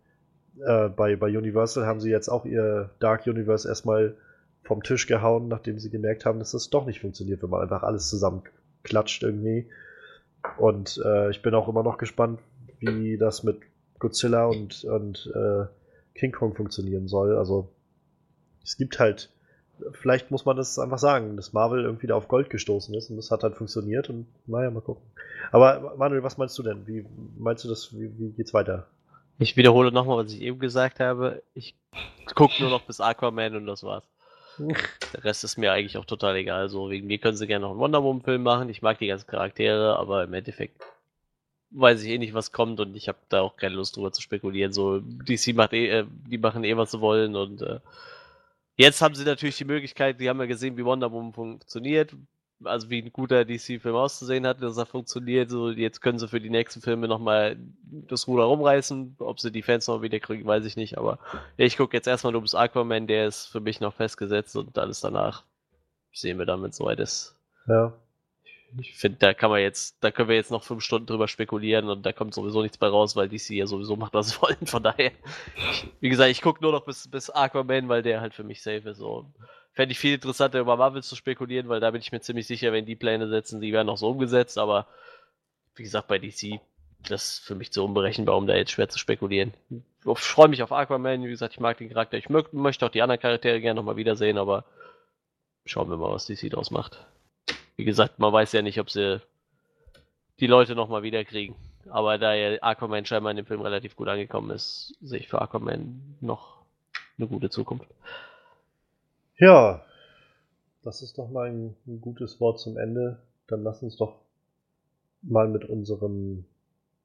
äh, 0.65 0.89
bei, 0.89 1.17
bei 1.17 1.27
Universal 1.27 1.87
haben 1.87 2.01
sie 2.01 2.11
jetzt 2.11 2.29
auch 2.29 2.45
ihr 2.45 2.91
Dark 2.99 3.27
Universe 3.27 3.69
erstmal 3.69 4.17
vom 4.63 4.83
Tisch 4.83 5.07
gehauen, 5.07 5.49
nachdem 5.49 5.79
sie 5.79 5.91
gemerkt 5.91 6.25
haben, 6.25 6.39
dass 6.39 6.53
das 6.53 6.71
doch 6.71 6.87
nicht 6.87 7.01
funktioniert, 7.01 7.43
wenn 7.43 7.51
man 7.51 7.63
einfach 7.63 7.83
alles 7.83 8.09
zusammen 8.09 8.43
klatscht 8.83 9.23
irgendwie. 9.23 9.67
Und 10.59 11.01
äh, 11.05 11.31
ich 11.31 11.43
bin 11.43 11.55
auch 11.55 11.69
immer 11.69 11.83
noch 11.83 11.99
gespannt, 11.99 12.41
wie 12.79 13.19
das 13.19 13.43
mit 13.43 13.61
Godzilla 13.99 14.47
und, 14.47 14.85
und 14.85 15.31
äh, 15.35 15.67
King 16.15 16.33
Kong 16.33 16.55
funktionieren 16.55 17.09
soll. 17.09 17.37
Also 17.37 17.69
es 18.65 18.77
gibt 18.77 18.99
halt, 18.99 19.31
vielleicht 19.93 20.31
muss 20.31 20.45
man 20.45 20.57
das 20.57 20.79
einfach 20.79 20.99
sagen, 20.99 21.37
dass 21.37 21.53
Marvel 21.53 21.85
irgendwie 21.85 22.07
da 22.07 22.15
auf 22.15 22.29
Gold 22.29 22.51
gestoßen 22.51 22.95
ist 22.95 23.11
und 23.11 23.17
das 23.17 23.31
hat 23.31 23.43
halt 23.43 23.57
funktioniert 23.57 24.09
und 24.11 24.27
naja, 24.47 24.71
mal 24.71 24.81
gucken. 24.81 25.03
Aber 25.53 25.95
Manuel, 25.97 26.23
was 26.23 26.39
meinst 26.39 26.59
du 26.59 26.63
denn? 26.63 26.87
Wie 26.87 27.05
meinst 27.39 27.65
du 27.65 27.69
das, 27.69 27.93
wie, 27.93 28.11
wie 28.19 28.33
geht's 28.33 28.55
weiter? 28.55 28.87
Ich 29.39 29.57
wiederhole 29.57 29.91
nochmal, 29.91 30.25
was 30.25 30.33
ich 30.33 30.43
eben 30.43 30.59
gesagt 30.59 31.01
habe. 31.01 31.43
Ich 31.55 31.75
gucke 32.35 32.61
nur 32.61 32.71
noch 32.71 32.83
bis 32.83 33.01
Aquaman 33.01 33.57
und 33.57 33.67
das 33.67 33.83
war's. 33.83 34.05
Der 34.59 35.25
Rest 35.25 35.45
ist 35.45 35.57
mir 35.57 35.73
eigentlich 35.73 35.97
auch 35.97 36.05
total 36.05 36.37
egal. 36.37 36.69
So, 36.69 36.91
wegen 36.91 37.07
mir 37.07 37.19
können 37.19 37.37
sie 37.37 37.47
gerne 37.47 37.63
noch 37.63 37.71
einen 37.71 37.81
Wonder 37.81 38.03
Woman-Film 38.03 38.43
machen. 38.43 38.69
Ich 38.69 38.83
mag 38.83 38.99
die 38.99 39.07
ganzen 39.07 39.27
Charaktere, 39.27 39.97
aber 39.97 40.25
im 40.25 40.35
Endeffekt 40.35 40.83
weiß 41.71 42.03
ich 42.03 42.11
eh 42.11 42.19
nicht, 42.19 42.35
was 42.35 42.53
kommt 42.53 42.81
und 42.81 42.97
ich 42.97 43.09
habe 43.09 43.19
da 43.29 43.43
auch 43.43 43.57
keine 43.57 43.77
Lust 43.77 43.97
drüber 43.97 44.13
zu 44.13 44.21
spekulieren. 44.21 44.73
So, 44.73 45.01
DC 45.01 45.55
macht 45.55 45.73
eh, 45.73 46.01
äh, 46.01 46.05
die 46.29 46.39
machen 46.39 46.65
eh, 46.65 46.77
was 46.77 46.91
sie 46.91 47.01
wollen 47.01 47.37
und 47.37 47.63
äh, 47.63 47.81
jetzt 48.81 49.03
haben 49.03 49.15
sie 49.15 49.25
natürlich 49.25 49.57
die 49.57 49.65
Möglichkeit, 49.65 50.21
die 50.21 50.29
haben 50.29 50.41
ja 50.41 50.47
gesehen, 50.47 50.77
wie 50.77 50.85
Wonder 50.85 51.11
Woman 51.11 51.33
funktioniert 51.33 52.15
also 52.65 52.91
wie 52.91 53.03
ein 53.03 53.13
guter 53.13 53.45
DC-Film 53.45 53.95
auszusehen 53.95 54.47
hat, 54.47 54.63
dass 54.63 54.77
er 54.77 54.87
funktioniert. 54.87 55.51
So, 55.51 55.71
jetzt 55.71 56.01
können 56.01 56.19
sie 56.19 56.29
für 56.29 56.41
die 56.41 56.51
nächsten 56.51 56.81
Filme 56.81 57.09
nochmal 57.09 57.57
das 57.83 58.27
Ruder 58.27 58.45
rumreißen. 58.45 59.17
Ob 59.19 59.41
sie 59.41 59.51
die 59.51 59.63
Fans 59.63 59.87
noch 59.87 60.03
wieder 60.03 60.21
kriegen, 60.21 60.47
weiß 60.47 60.65
ich 60.65 60.77
nicht. 60.77 60.99
Aber 60.99 61.19
ich 61.57 61.77
gucke 61.77 61.97
jetzt 61.97 62.07
erstmal 62.07 62.33
nur 62.33 62.43
bis 62.43 62.55
Aquaman, 62.55 63.07
der 63.07 63.27
ist 63.27 63.47
für 63.47 63.61
mich 63.61 63.81
noch 63.81 63.95
festgesetzt 63.95 64.57
und 64.57 64.77
alles 64.79 65.01
danach 65.01 65.45
sehen 66.13 66.39
wir 66.39 66.47
dann, 66.47 66.63
wenn 66.63 66.71
es 66.71 66.77
soweit 66.77 67.01
ist. 67.01 67.37
Ja. 67.67 67.93
Ich 68.79 68.97
finde, 68.97 69.19
da 69.19 69.35
kann 69.35 69.51
man 69.51 69.61
jetzt, 69.61 69.97
da 70.03 70.11
können 70.11 70.29
wir 70.29 70.37
jetzt 70.37 70.51
noch 70.51 70.63
fünf 70.63 70.83
Stunden 70.83 71.07
drüber 71.07 71.29
spekulieren 71.29 71.89
und 71.89 72.07
da 72.07 72.13
kommt 72.13 72.35
sowieso 72.35 72.63
nichts 72.63 72.79
bei 72.79 72.87
raus, 72.87 73.17
weil 73.17 73.29
DC 73.29 73.51
ja 73.51 73.67
sowieso 73.67 73.97
macht, 73.97 74.15
was 74.15 74.31
sie 74.31 74.37
wollen. 74.43 74.67
Von 74.67 74.83
daher, 74.83 75.13
wie 76.01 76.09
gesagt, 76.09 76.31
ich 76.31 76.43
gucke 76.43 76.63
nur 76.63 76.73
noch 76.73 76.85
bis, 76.85 77.09
bis 77.09 77.31
Aquaman, 77.31 77.89
weil 77.89 78.03
der 78.03 78.21
halt 78.21 78.35
für 78.35 78.45
mich 78.45 78.63
safe 78.63 78.91
ist. 78.91 78.99
So 78.99 79.27
fände 79.73 79.93
ich 79.93 79.99
viel 79.99 80.15
interessanter, 80.15 80.61
über 80.61 80.77
Marvel 80.77 81.03
zu 81.03 81.17
spekulieren, 81.17 81.69
weil 81.69 81.81
da 81.81 81.91
bin 81.91 82.01
ich 82.01 82.13
mir 82.13 82.21
ziemlich 82.21 82.47
sicher, 82.47 82.73
wenn 82.73 82.87
die 82.87 82.97
Pläne 82.97 83.29
setzen, 83.29 83.61
die 83.61 83.73
werden 83.73 83.89
auch 83.89 83.97
so 83.97 84.11
umgesetzt, 84.11 84.59
aber 84.59 84.87
wie 85.75 85.83
gesagt, 85.83 86.09
bei 86.09 86.19
DC, 86.19 86.61
das 87.09 87.25
ist 87.25 87.39
für 87.41 87.55
mich 87.55 87.73
zu 87.73 87.85
unberechenbar, 87.85 88.37
um 88.37 88.47
da 88.47 88.55
jetzt 88.55 88.73
schwer 88.73 88.89
zu 88.89 88.99
spekulieren. 88.99 89.55
Ich 89.71 90.19
freue 90.19 90.49
mich 90.49 90.63
auf 90.63 90.73
Aquaman, 90.73 91.25
wie 91.25 91.31
gesagt, 91.31 91.55
ich 91.55 91.61
mag 91.61 91.79
den 91.79 91.89
Charakter, 91.89 92.19
ich 92.19 92.29
mö 92.29 92.43
möchte 92.53 92.85
auch 92.85 92.91
die 92.91 93.03
anderen 93.03 93.21
Charaktere 93.21 93.61
gerne 93.61 93.79
nochmal 93.79 93.97
wiedersehen, 93.97 94.39
aber 94.39 94.65
schauen 95.65 95.89
wir 95.89 95.97
mal, 95.97 96.11
was 96.11 96.27
DC 96.27 96.51
daraus 96.51 96.71
macht. 96.71 97.07
Wie 97.81 97.85
gesagt, 97.87 98.19
man 98.19 98.31
weiß 98.31 98.53
ja 98.53 98.61
nicht, 98.61 98.79
ob 98.79 98.91
sie 98.91 99.23
die 100.39 100.47
Leute 100.47 100.75
nochmal 100.75 101.03
wiederkriegen. 101.03 101.57
Aber 101.89 102.19
da 102.19 102.35
ja 102.35 102.61
Aquaman 102.61 103.07
scheinbar 103.07 103.31
in 103.31 103.39
dem 103.39 103.47
Film 103.47 103.63
relativ 103.63 103.97
gut 103.97 104.07
angekommen 104.07 104.51
ist, 104.51 104.95
sehe 105.01 105.19
ich 105.19 105.29
für 105.29 105.41
Aquaman 105.41 106.19
noch 106.21 106.59
eine 107.17 107.27
gute 107.27 107.49
Zukunft. 107.49 107.89
Ja, 109.39 109.83
das 110.83 111.01
ist 111.01 111.17
doch 111.17 111.31
mal 111.31 111.49
ein, 111.49 111.75
ein 111.87 112.03
gutes 112.03 112.39
Wort 112.39 112.61
zum 112.61 112.77
Ende. 112.77 113.23
Dann 113.47 113.63
lass 113.63 113.83
uns 113.83 113.97
doch 113.97 114.21
mal 115.23 115.49
mit 115.49 115.65
unserem, 115.65 116.45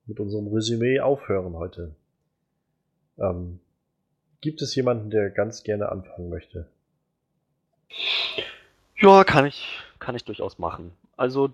mit 0.08 0.20
unserem 0.20 0.48
Resümee 0.54 1.00
aufhören 1.00 1.54
heute. 1.56 1.96
Ähm, 3.18 3.62
gibt 4.42 4.62
es 4.62 4.76
jemanden, 4.76 5.10
der 5.10 5.30
ganz 5.30 5.64
gerne 5.64 5.88
anfangen 5.88 6.28
möchte? 6.28 6.68
Ja, 8.98 9.24
kann 9.24 9.46
ich, 9.46 9.85
kann 10.00 10.16
ich 10.16 10.24
durchaus 10.24 10.60
machen. 10.60 10.92
Also, 11.18 11.52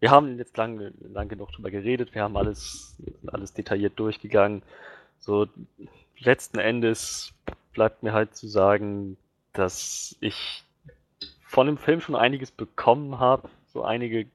wir 0.00 0.10
haben 0.10 0.38
jetzt 0.38 0.56
lange, 0.56 0.92
lang 1.00 1.28
genug 1.28 1.52
drüber 1.52 1.70
geredet, 1.70 2.14
wir 2.14 2.22
haben 2.22 2.36
alles, 2.36 2.96
alles 3.26 3.52
detailliert 3.52 3.98
durchgegangen. 3.98 4.62
So, 5.18 5.46
letzten 6.18 6.58
Endes 6.58 7.32
bleibt 7.72 8.02
mir 8.02 8.12
halt 8.12 8.36
zu 8.36 8.48
sagen, 8.48 9.16
dass 9.52 10.16
ich 10.20 10.64
von 11.42 11.66
dem 11.66 11.78
Film 11.78 12.00
schon 12.00 12.16
einiges 12.16 12.50
bekommen 12.50 13.18
habe, 13.18 13.48
so 13.72 13.82
einige 13.82 14.26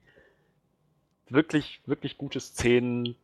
wirklich, 1.30 1.82
wirklich 1.86 2.18
gute 2.18 2.40
Szenen, 2.40 3.16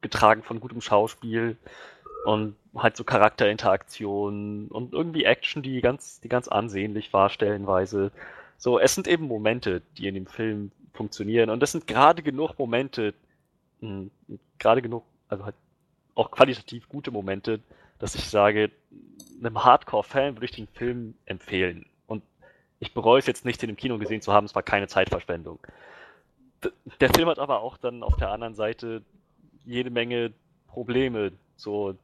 getragen 0.00 0.42
von 0.42 0.60
gutem 0.60 0.80
Schauspiel 0.80 1.56
und 2.24 2.56
halt 2.74 2.96
so 2.96 3.04
Charakterinteraktionen 3.04 4.68
und 4.68 4.92
irgendwie 4.92 5.24
Action, 5.24 5.62
die 5.62 5.80
ganz, 5.80 6.20
die 6.20 6.28
ganz 6.28 6.48
ansehnlich 6.48 7.12
war, 7.12 7.30
stellenweise. 7.30 8.10
So, 8.58 8.78
es 8.78 8.94
sind 8.94 9.08
eben 9.08 9.26
Momente, 9.26 9.82
die 9.98 10.08
in 10.08 10.14
dem 10.14 10.26
Film 10.26 10.70
funktionieren 10.92 11.50
und 11.50 11.60
das 11.60 11.72
sind 11.72 11.86
gerade 11.86 12.22
genug 12.22 12.58
Momente, 12.58 13.14
hm, 13.80 14.10
gerade 14.58 14.80
genug, 14.80 15.04
also 15.28 15.44
halt 15.44 15.56
auch 16.14 16.30
qualitativ 16.30 16.88
gute 16.88 17.10
Momente, 17.10 17.60
dass 17.98 18.14
ich 18.14 18.28
sage, 18.28 18.70
einem 19.40 19.64
Hardcore-Fan 19.64 20.36
würde 20.36 20.46
ich 20.46 20.52
den 20.52 20.68
Film 20.68 21.14
empfehlen. 21.26 21.86
Und 22.06 22.22
ich 22.80 22.94
bereue 22.94 23.18
es 23.18 23.26
jetzt 23.26 23.44
nicht, 23.44 23.60
den 23.62 23.70
im 23.70 23.76
Kino 23.76 23.98
gesehen 23.98 24.22
zu 24.22 24.32
haben, 24.32 24.46
es 24.46 24.54
war 24.54 24.62
keine 24.62 24.88
Zeitverschwendung. 24.88 25.58
Der 27.00 27.10
Film 27.10 27.28
hat 27.28 27.38
aber 27.38 27.60
auch 27.60 27.76
dann 27.76 28.02
auf 28.02 28.16
der 28.16 28.30
anderen 28.30 28.54
Seite 28.54 29.02
jede 29.64 29.90
Menge 29.90 30.32
Probleme, 30.68 31.32
so 31.56 31.96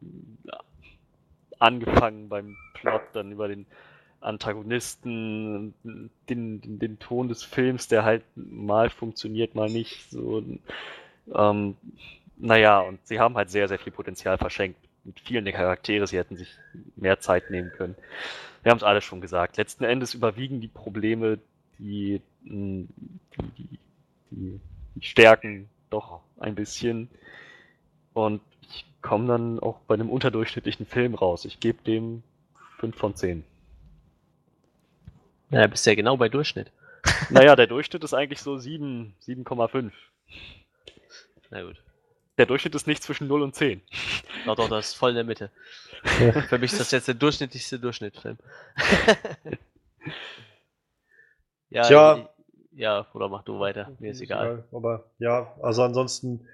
angefangen 1.59 2.29
beim 2.29 2.57
Plot, 2.75 3.03
dann 3.12 3.33
über 3.33 3.49
den 3.49 3.67
Antagonisten, 4.20 5.74
den, 5.82 6.10
den, 6.28 6.78
den 6.78 6.99
Ton 6.99 7.28
des 7.28 7.42
Films, 7.42 7.89
der 7.89 8.05
halt 8.05 8.23
mal 8.34 8.90
funktioniert, 8.90 9.55
mal 9.55 9.70
nicht. 9.70 10.10
So, 10.10 10.42
ähm, 11.34 11.76
naja, 12.36 12.81
und 12.81 13.05
sie 13.07 13.18
haben 13.18 13.36
halt 13.36 13.50
sehr, 13.50 13.68
sehr 13.68 13.78
viel 13.78 13.92
Potenzial 13.92 14.39
verschenkt 14.39 14.78
mit 15.05 15.20
vielen 15.20 15.44
der 15.44 15.55
Charaktere, 15.55 16.07
sie 16.07 16.18
hätten 16.18 16.36
sich 16.36 16.50
mehr 16.97 17.20
Zeit 17.20 17.50
nehmen 17.50 17.73
können. 17.73 17.97
Wir 18.62 18.70
haben 18.70 18.78
es 18.78 18.84
alle 18.84 19.00
schon 19.00 19.20
gesagt. 19.20 19.57
Letzten 19.57 19.84
Endes 19.84 20.15
überwiegen 20.15 20.60
die 20.60 20.68
Probleme, 20.68 21.39
die, 21.78 22.20
die, 22.42 22.86
die, 23.58 23.78
die, 24.31 24.60
die 24.94 25.02
stärken 25.02 25.68
doch 25.89 26.20
ein 26.39 26.55
bisschen. 26.55 27.08
Und 28.12 28.42
ich 28.62 28.84
komme 29.00 29.28
dann 29.28 29.58
auch 29.60 29.78
bei 29.86 29.94
einem 29.94 30.10
unterdurchschnittlichen 30.10 30.86
Film 30.86 31.15
raus. 31.15 31.44
Ich 31.44 31.60
gebe 31.60 31.82
dem 31.82 32.23
5 32.78 32.97
von 32.97 33.15
10. 33.16 33.44
Ja, 35.51 35.67
bist 35.67 35.87
ja 35.87 35.95
genau 35.95 36.17
bei 36.17 36.29
Durchschnitt. 36.29 36.70
Naja, 37.31 37.57
der 37.57 37.67
Durchschnitt 37.67 38.05
ist 38.05 38.12
eigentlich 38.12 38.41
so 38.41 38.59
7, 38.59 39.15
7,5. 39.27 39.91
Na 41.51 41.62
gut. 41.62 41.83
Der 42.39 42.47
Durchschnitt 42.47 42.75
ist 42.75 42.87
nicht 42.87 43.03
zwischen 43.03 43.27
0 43.29 43.43
und 43.43 43.55
10. 43.55 43.83
Doch, 44.47 44.57
doch, 44.57 44.70
das 44.70 44.89
ist 44.89 44.95
voll 44.95 45.11
in 45.11 45.17
der 45.17 45.25
Mitte. 45.25 45.51
Für 46.49 46.59
mich 46.59 46.73
ist 46.73 46.81
das 46.81 46.91
jetzt 46.93 47.09
der 47.09 47.15
durchschnittlichste 47.15 47.79
Durchschnittfilm. 47.79 48.39
ja, 51.69 51.83
Tja. 51.83 52.31
ja, 52.73 53.07
oder 53.12 53.29
mach 53.29 53.43
du 53.43 53.61
weiter. 53.61 53.95
Mir 53.99 54.12
ist 54.12 54.23
egal. 54.23 54.65
Aber 54.73 55.11
ja, 55.19 55.55
also 55.61 55.83
ansonsten, 55.83 56.49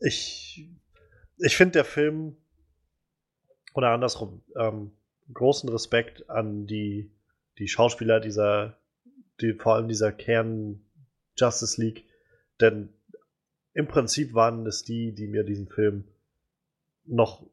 ich, 0.00 0.68
ich 1.38 1.56
finde 1.56 1.72
der 1.72 1.86
Film, 1.86 2.36
oder 3.72 3.92
andersrum, 3.92 4.42
ähm, 4.56 4.92
großen 5.32 5.70
Respekt 5.70 6.28
an 6.28 6.66
die, 6.66 7.10
die 7.60 7.68
Schauspieler 7.68 8.18
dieser, 8.18 8.78
die, 9.40 9.52
vor 9.52 9.76
allem 9.76 9.86
dieser 9.86 10.10
Kern 10.10 10.80
Justice 11.36 11.80
League, 11.80 12.04
denn 12.60 12.88
im 13.72 13.86
Prinzip 13.86 14.34
waren 14.34 14.66
es 14.66 14.82
die, 14.82 15.14
die 15.14 15.28
mir 15.28 15.44
diesen 15.44 15.68
Film 15.68 16.04
noch 17.04 17.46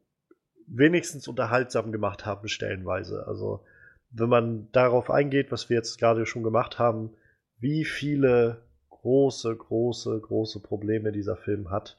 wenigstens 0.66 1.28
unterhaltsam 1.28 1.92
gemacht 1.92 2.26
haben, 2.26 2.48
stellenweise. 2.48 3.26
Also, 3.26 3.64
wenn 4.10 4.28
man 4.28 4.72
darauf 4.72 5.10
eingeht, 5.10 5.52
was 5.52 5.68
wir 5.68 5.76
jetzt 5.76 5.98
gerade 5.98 6.26
schon 6.26 6.42
gemacht 6.42 6.78
haben, 6.78 7.14
wie 7.58 7.84
viele 7.84 8.62
große, 8.90 9.54
große, 9.54 10.20
große 10.20 10.60
Probleme 10.60 11.12
dieser 11.12 11.36
Film 11.36 11.70
hat, 11.70 11.98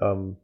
ähm, 0.00 0.36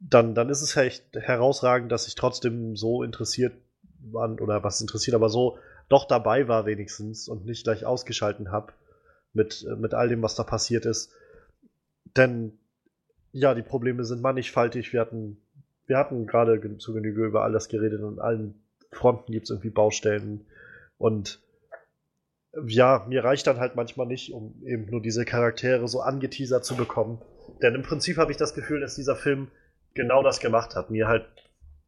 dann, 0.00 0.34
dann 0.34 0.48
ist 0.48 0.62
es 0.62 0.76
echt 0.76 1.04
herausragend, 1.14 1.90
dass 1.90 2.06
ich 2.06 2.14
trotzdem 2.14 2.76
so 2.76 3.02
interessiert 3.02 3.54
war, 4.00 4.30
oder 4.40 4.62
was 4.62 4.80
interessiert, 4.80 5.14
aber 5.14 5.28
so 5.28 5.58
doch 5.88 6.06
dabei 6.06 6.48
war 6.48 6.66
wenigstens 6.66 7.28
und 7.28 7.44
nicht 7.44 7.64
gleich 7.64 7.84
ausgeschalten 7.84 8.50
habe 8.50 8.72
mit, 9.32 9.66
äh, 9.68 9.76
mit 9.76 9.94
all 9.94 10.08
dem, 10.08 10.22
was 10.22 10.34
da 10.34 10.42
passiert 10.42 10.86
ist. 10.86 11.12
Denn 12.16 12.58
ja, 13.32 13.54
die 13.54 13.62
Probleme 13.62 14.04
sind 14.04 14.22
mannigfaltig. 14.22 14.92
Wir 14.92 15.00
hatten, 15.00 15.40
wir 15.86 15.98
hatten 15.98 16.26
gerade 16.26 16.78
zu 16.78 16.92
Genüge 16.92 17.24
über 17.24 17.44
alles 17.44 17.68
geredet 17.68 18.02
und 18.02 18.18
an 18.18 18.24
allen 18.24 18.62
Fronten 18.92 19.32
gibt 19.32 19.44
es 19.44 19.50
irgendwie 19.50 19.70
Baustellen. 19.70 20.46
Und 20.96 21.40
ja, 22.66 23.04
mir 23.08 23.24
reicht 23.24 23.46
dann 23.46 23.58
halt 23.58 23.76
manchmal 23.76 24.06
nicht, 24.06 24.32
um 24.32 24.62
eben 24.64 24.90
nur 24.90 25.02
diese 25.02 25.24
Charaktere 25.24 25.86
so 25.88 26.00
angeteasert 26.00 26.64
zu 26.64 26.76
bekommen. 26.76 27.20
Denn 27.62 27.74
im 27.74 27.82
Prinzip 27.82 28.16
habe 28.16 28.30
ich 28.30 28.38
das 28.38 28.54
Gefühl, 28.54 28.80
dass 28.80 28.94
dieser 28.94 29.16
Film 29.16 29.48
genau 29.94 30.22
das 30.22 30.40
gemacht 30.40 30.74
hat. 30.74 30.90
Mir 30.90 31.08
halt 31.08 31.26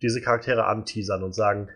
diese 0.02 0.20
Charaktere 0.20 0.66
anteasern 0.66 1.22
und 1.22 1.34
sagen, 1.34 1.68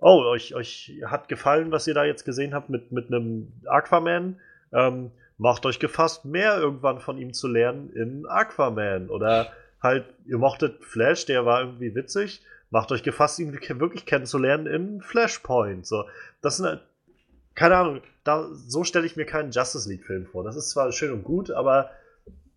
oh, 0.00 0.24
euch, 0.24 0.54
euch 0.54 0.92
hat 1.06 1.28
gefallen, 1.28 1.70
was 1.72 1.86
ihr 1.86 1.94
da 1.94 2.04
jetzt 2.04 2.24
gesehen 2.24 2.54
habt 2.54 2.68
mit, 2.68 2.92
mit 2.92 3.08
einem 3.08 3.52
Aquaman. 3.66 4.40
Ähm, 4.72 5.10
macht 5.38 5.66
euch 5.66 5.78
gefasst, 5.78 6.24
mehr 6.24 6.58
irgendwann 6.58 7.00
von 7.00 7.18
ihm 7.18 7.32
zu 7.32 7.48
lernen 7.48 7.90
in 7.92 8.26
Aquaman. 8.26 9.08
Oder 9.10 9.52
halt, 9.82 10.06
ihr 10.26 10.38
mochtet 10.38 10.84
Flash, 10.84 11.26
der 11.26 11.44
war 11.44 11.60
irgendwie 11.60 11.94
witzig. 11.94 12.42
Macht 12.70 12.90
euch 12.92 13.02
gefasst, 13.02 13.38
ihn 13.38 13.52
wirklich 13.52 14.06
kennenzulernen 14.06 14.66
in 14.66 15.00
Flashpoint. 15.00 15.86
So, 15.86 16.04
das 16.40 16.56
sind 16.56 16.66
halt, 16.66 16.82
keine 17.54 17.76
Ahnung, 17.76 18.00
da, 18.24 18.48
so 18.52 18.84
stelle 18.84 19.06
ich 19.06 19.16
mir 19.16 19.26
keinen 19.26 19.52
Justice 19.52 19.88
League-Film 19.88 20.26
vor. 20.26 20.42
Das 20.44 20.56
ist 20.56 20.70
zwar 20.70 20.90
schön 20.90 21.12
und 21.12 21.22
gut, 21.22 21.50
aber 21.50 21.90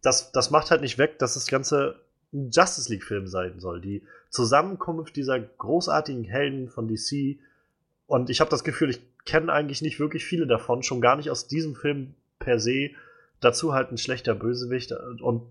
das, 0.01 0.31
das 0.31 0.49
macht 0.49 0.71
halt 0.71 0.81
nicht 0.81 0.97
weg, 0.97 1.19
dass 1.19 1.35
das 1.35 1.47
Ganze 1.47 1.99
ein 2.33 2.49
Justice 2.51 2.91
League-Film 2.91 3.27
sein 3.27 3.59
soll. 3.59 3.81
Die 3.81 4.03
Zusammenkunft 4.29 5.15
dieser 5.15 5.39
großartigen 5.39 6.23
Helden 6.23 6.69
von 6.69 6.87
DC. 6.87 7.39
Und 8.05 8.29
ich 8.29 8.39
habe 8.39 8.49
das 8.49 8.63
Gefühl, 8.63 8.89
ich 8.89 9.01
kenne 9.25 9.51
eigentlich 9.51 9.81
nicht 9.81 9.99
wirklich 9.99 10.25
viele 10.25 10.47
davon, 10.47 10.83
schon 10.83 11.01
gar 11.01 11.15
nicht 11.15 11.29
aus 11.29 11.47
diesem 11.47 11.75
Film 11.75 12.15
per 12.39 12.59
se. 12.59 12.91
Dazu 13.39 13.73
halt 13.73 13.91
ein 13.91 13.97
schlechter 13.97 14.35
Bösewicht 14.35 14.91
und 15.21 15.43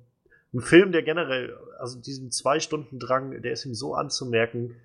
ein 0.52 0.60
Film, 0.60 0.92
der 0.92 1.02
generell, 1.02 1.56
also 1.78 2.00
diesen 2.00 2.30
Zwei-Stunden-Drang, 2.30 3.42
der 3.42 3.52
ist 3.52 3.66
ihm 3.66 3.74
so 3.74 3.94
anzumerken 3.94 4.76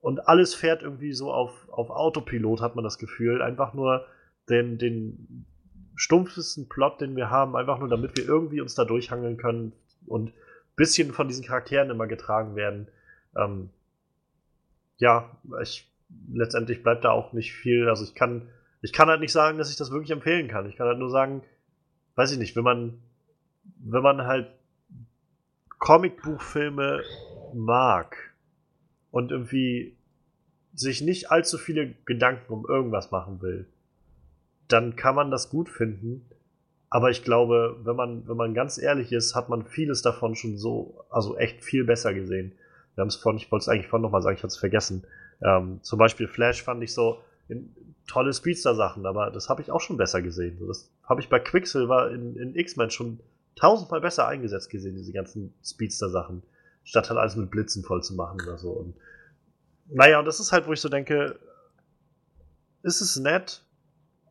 und 0.00 0.28
alles 0.28 0.54
fährt 0.54 0.82
irgendwie 0.82 1.12
so 1.12 1.32
auf, 1.32 1.68
auf 1.68 1.90
Autopilot, 1.90 2.60
hat 2.60 2.76
man 2.76 2.84
das 2.84 2.98
Gefühl. 2.98 3.42
Einfach 3.42 3.74
nur 3.74 4.06
den, 4.48 4.78
den 4.78 5.46
stumpfesten 5.96 6.68
Plot, 6.68 7.00
den 7.00 7.16
wir 7.16 7.30
haben, 7.30 7.56
einfach 7.56 7.78
nur 7.78 7.88
damit 7.88 8.16
wir 8.16 8.24
irgendwie 8.24 8.60
uns 8.60 8.74
da 8.74 8.84
durchhangeln 8.84 9.36
können 9.36 9.72
und 10.06 10.28
ein 10.28 10.34
bisschen 10.76 11.12
von 11.12 11.26
diesen 11.26 11.44
Charakteren 11.44 11.90
immer 11.90 12.06
getragen 12.06 12.54
werden. 12.54 12.88
Ähm, 13.36 13.70
ja, 14.98 15.30
ich, 15.62 15.90
letztendlich 16.32 16.82
bleibt 16.82 17.04
da 17.04 17.10
auch 17.10 17.32
nicht 17.32 17.52
viel. 17.52 17.88
Also 17.88 18.04
ich 18.04 18.14
kann, 18.14 18.48
ich 18.82 18.92
kann 18.92 19.08
halt 19.08 19.20
nicht 19.20 19.32
sagen, 19.32 19.58
dass 19.58 19.70
ich 19.70 19.76
das 19.76 19.90
wirklich 19.90 20.10
empfehlen 20.10 20.48
kann. 20.48 20.68
Ich 20.68 20.76
kann 20.76 20.86
halt 20.86 20.98
nur 20.98 21.10
sagen, 21.10 21.42
weiß 22.14 22.32
ich 22.32 22.38
nicht, 22.38 22.56
wenn 22.56 22.64
man, 22.64 22.98
wenn 23.78 24.02
man 24.02 24.26
halt 24.26 24.48
Comicbuchfilme 25.78 27.02
mag 27.54 28.16
und 29.10 29.30
irgendwie 29.30 29.96
sich 30.74 31.00
nicht 31.00 31.30
allzu 31.30 31.58
viele 31.58 31.94
Gedanken 32.04 32.52
um 32.52 32.66
irgendwas 32.66 33.10
machen 33.10 33.40
will, 33.40 33.66
dann 34.68 34.96
kann 34.96 35.14
man 35.14 35.30
das 35.30 35.48
gut 35.50 35.68
finden. 35.68 36.28
Aber 36.90 37.10
ich 37.10 37.24
glaube, 37.24 37.78
wenn 37.82 37.96
man, 37.96 38.28
wenn 38.28 38.36
man 38.36 38.54
ganz 38.54 38.78
ehrlich 38.78 39.12
ist, 39.12 39.34
hat 39.34 39.48
man 39.48 39.64
vieles 39.64 40.02
davon 40.02 40.34
schon 40.34 40.56
so, 40.56 41.04
also 41.10 41.36
echt 41.36 41.62
viel 41.62 41.84
besser 41.84 42.14
gesehen. 42.14 42.52
Wir 42.96 43.02
haben 43.02 43.08
es 43.08 43.16
vorhin, 43.16 43.38
ich 43.38 43.52
wollte 43.52 43.64
es 43.64 43.68
eigentlich 43.68 43.86
vorhin 43.86 44.02
nochmal 44.02 44.22
sagen, 44.22 44.36
ich 44.36 44.42
hatte 44.42 44.52
es 44.52 44.56
vergessen. 44.56 45.06
Ähm, 45.42 45.80
zum 45.82 45.98
Beispiel 45.98 46.26
Flash 46.26 46.62
fand 46.62 46.82
ich 46.82 46.92
so 46.92 47.22
in, 47.48 47.74
tolle 48.06 48.32
Speedster-Sachen, 48.32 49.04
aber 49.06 49.30
das 49.30 49.48
habe 49.48 49.62
ich 49.62 49.70
auch 49.70 49.80
schon 49.80 49.96
besser 49.96 50.22
gesehen. 50.22 50.58
Das 50.66 50.90
habe 51.04 51.20
ich 51.20 51.28
bei 51.28 51.38
Quicksilver 51.38 52.10
in, 52.10 52.36
in 52.36 52.56
X-Men 52.56 52.90
schon 52.90 53.20
tausendmal 53.54 54.00
besser 54.00 54.26
eingesetzt 54.26 54.70
gesehen, 54.70 54.96
diese 54.96 55.12
ganzen 55.12 55.54
Speedster-Sachen. 55.64 56.42
Statt 56.84 57.10
halt 57.10 57.18
alles 57.18 57.36
mit 57.36 57.50
Blitzen 57.50 57.82
voll 57.82 58.02
zu 58.02 58.14
machen 58.14 58.40
oder 58.42 58.58
so. 58.58 58.70
Und 58.70 58.94
naja, 59.88 60.18
und 60.18 60.24
das 60.24 60.40
ist 60.40 60.52
halt, 60.52 60.66
wo 60.66 60.72
ich 60.72 60.80
so 60.80 60.88
denke, 60.88 61.38
ist 62.82 63.00
es 63.00 63.16
nett, 63.16 63.62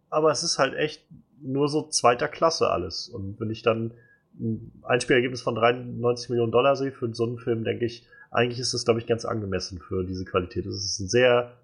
aber 0.09 0.31
es 0.31 0.43
ist 0.43 0.57
halt 0.57 0.73
echt 0.73 1.05
nur 1.41 1.67
so 1.67 1.87
zweiter 1.89 2.27
Klasse 2.27 2.69
alles. 2.69 3.09
Und 3.09 3.39
wenn 3.39 3.49
ich 3.49 3.61
dann 3.61 3.93
ein 4.39 4.71
Einspielergebnis 4.83 5.41
von 5.41 5.55
93 5.55 6.29
Millionen 6.29 6.51
Dollar 6.51 6.75
sehe 6.75 6.91
für 6.91 7.13
so 7.13 7.25
einen 7.25 7.37
Film, 7.37 7.63
denke 7.63 7.85
ich, 7.85 8.07
eigentlich 8.35 8.59
ist 8.59 8.73
das, 8.73 8.85
glaube 8.85 8.99
ich, 8.99 9.07
ganz 9.07 9.25
angemessen 9.25 9.79
für 9.79 10.03
diese 10.03 10.25
Qualität. 10.25 10.65
Es 10.65 10.83
ist 10.83 10.99
ein 10.99 11.07
sehr 11.07 11.57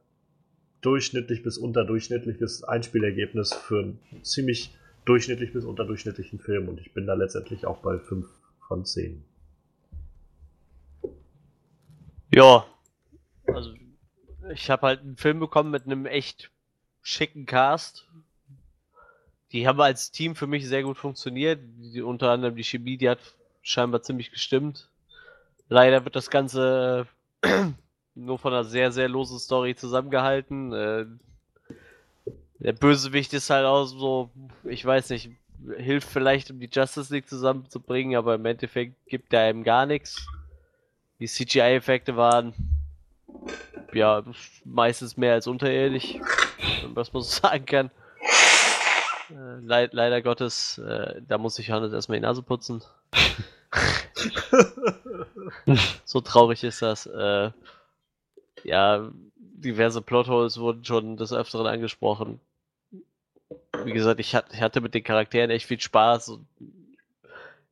durchschnittlich 0.81 1.43
bis 1.43 1.57
unterdurchschnittliches 1.57 2.63
Einspielergebnis 2.63 3.53
für 3.53 3.81
einen 3.81 3.99
ziemlich 4.23 4.75
durchschnittlich 5.05 5.51
bis 5.53 5.65
unterdurchschnittlichen 5.65 6.39
Film. 6.39 6.69
Und 6.69 6.79
ich 6.79 6.93
bin 6.93 7.05
da 7.05 7.13
letztendlich 7.13 7.65
auch 7.65 7.79
bei 7.79 7.99
5 7.99 8.25
von 8.67 8.85
10. 8.85 9.23
Ja. 12.33 12.65
Also, 13.47 13.73
ich 14.53 14.69
habe 14.69 14.87
halt 14.87 15.01
einen 15.01 15.17
Film 15.17 15.39
bekommen 15.39 15.71
mit 15.71 15.85
einem 15.85 16.05
echt 16.05 16.51
schicken 17.01 17.45
Cast. 17.45 18.07
Die 19.51 19.67
haben 19.67 19.81
als 19.81 20.11
Team 20.11 20.35
für 20.35 20.47
mich 20.47 20.67
sehr 20.67 20.83
gut 20.83 20.97
funktioniert. 20.97 21.59
Die, 21.61 22.01
unter 22.01 22.31
anderem 22.31 22.55
die 22.55 22.63
Chemie, 22.63 22.97
die 22.97 23.09
hat 23.09 23.19
scheinbar 23.61 24.01
ziemlich 24.01 24.31
gestimmt. 24.31 24.90
Leider 25.71 26.03
wird 26.03 26.17
das 26.17 26.29
Ganze 26.29 27.07
nur 28.13 28.37
von 28.37 28.51
einer 28.51 28.65
sehr, 28.65 28.91
sehr 28.91 29.07
losen 29.07 29.39
Story 29.39 29.73
zusammengehalten. 29.73 30.73
Äh, 30.73 31.05
der 32.59 32.73
Bösewicht 32.73 33.31
ist 33.33 33.49
halt 33.49 33.65
auch 33.65 33.85
so, 33.85 34.31
ich 34.65 34.83
weiß 34.83 35.11
nicht, 35.11 35.29
hilft 35.77 36.09
vielleicht, 36.09 36.51
um 36.51 36.59
die 36.59 36.69
Justice 36.69 37.13
League 37.13 37.29
zusammenzubringen, 37.29 38.17
aber 38.17 38.35
im 38.35 38.45
Endeffekt 38.45 38.95
gibt 39.07 39.31
er 39.31 39.43
einem 39.43 39.63
gar 39.63 39.85
nichts. 39.85 40.27
Die 41.21 41.27
CGI-Effekte 41.27 42.17
waren 42.17 42.53
ja 43.93 44.23
meistens 44.65 45.15
mehr 45.15 45.35
als 45.35 45.47
unterirdisch, 45.47 46.17
was 46.93 47.13
man 47.13 47.23
so 47.23 47.29
sagen 47.41 47.65
kann. 47.65 47.91
Äh, 49.29 49.61
leid, 49.61 49.93
leider 49.93 50.21
Gottes, 50.21 50.79
äh, 50.79 51.21
da 51.25 51.37
muss 51.37 51.57
ich 51.59 51.71
Hannes 51.71 51.93
erstmal 51.93 52.17
die 52.17 52.23
Nase 52.23 52.43
putzen. 52.43 52.83
so 56.05 56.21
traurig 56.21 56.63
ist 56.63 56.81
das. 56.81 57.05
Äh, 57.05 57.51
ja, 58.63 59.11
diverse 59.35 60.01
Plotholes 60.01 60.59
wurden 60.59 60.83
schon 60.85 61.17
des 61.17 61.33
Öfteren 61.33 61.67
angesprochen. 61.67 62.39
Wie 63.83 63.93
gesagt, 63.93 64.19
ich, 64.19 64.35
hat, 64.35 64.45
ich 64.53 64.61
hatte 64.61 64.81
mit 64.81 64.93
den 64.93 65.03
Charakteren 65.03 65.49
echt 65.49 65.65
viel 65.65 65.79
Spaß. 65.79 66.39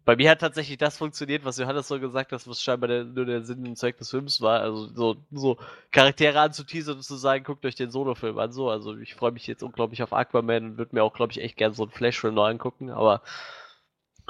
Bei 0.05 0.15
mir 0.15 0.31
hat 0.31 0.39
tatsächlich 0.39 0.77
das 0.77 0.97
funktioniert, 0.97 1.45
was 1.45 1.57
Johannes 1.57 1.87
so 1.87 1.99
gesagt 1.99 2.31
hat, 2.31 2.47
was 2.47 2.63
scheinbar 2.63 2.87
der, 2.87 3.03
nur 3.03 3.25
der 3.25 3.43
Sinn 3.43 3.67
und 3.67 3.77
Zweck 3.77 3.97
des 3.97 4.09
Films 4.09 4.41
war. 4.41 4.61
Also 4.61 4.87
so, 4.87 5.17
so 5.31 5.57
Charaktere 5.91 6.39
anzuteasern 6.39 6.97
und 6.97 7.03
zu 7.03 7.15
sagen, 7.15 7.43
guckt 7.43 7.65
euch 7.65 7.75
den 7.75 7.91
Solo-Film 7.91 8.39
an. 8.39 8.51
So, 8.51 8.71
also 8.71 8.97
ich 8.97 9.13
freue 9.13 9.31
mich 9.31 9.45
jetzt 9.45 9.61
unglaublich 9.61 10.01
auf 10.01 10.13
Aquaman 10.13 10.65
und 10.65 10.77
würde 10.77 10.95
mir 10.95 11.03
auch, 11.03 11.13
glaube 11.13 11.31
ich, 11.31 11.41
echt 11.41 11.57
gerne 11.57 11.75
so 11.75 11.83
einen 11.83 11.91
Flash-Film 11.91 12.33
neu 12.33 12.49
angucken. 12.49 12.89
Aber 12.89 13.21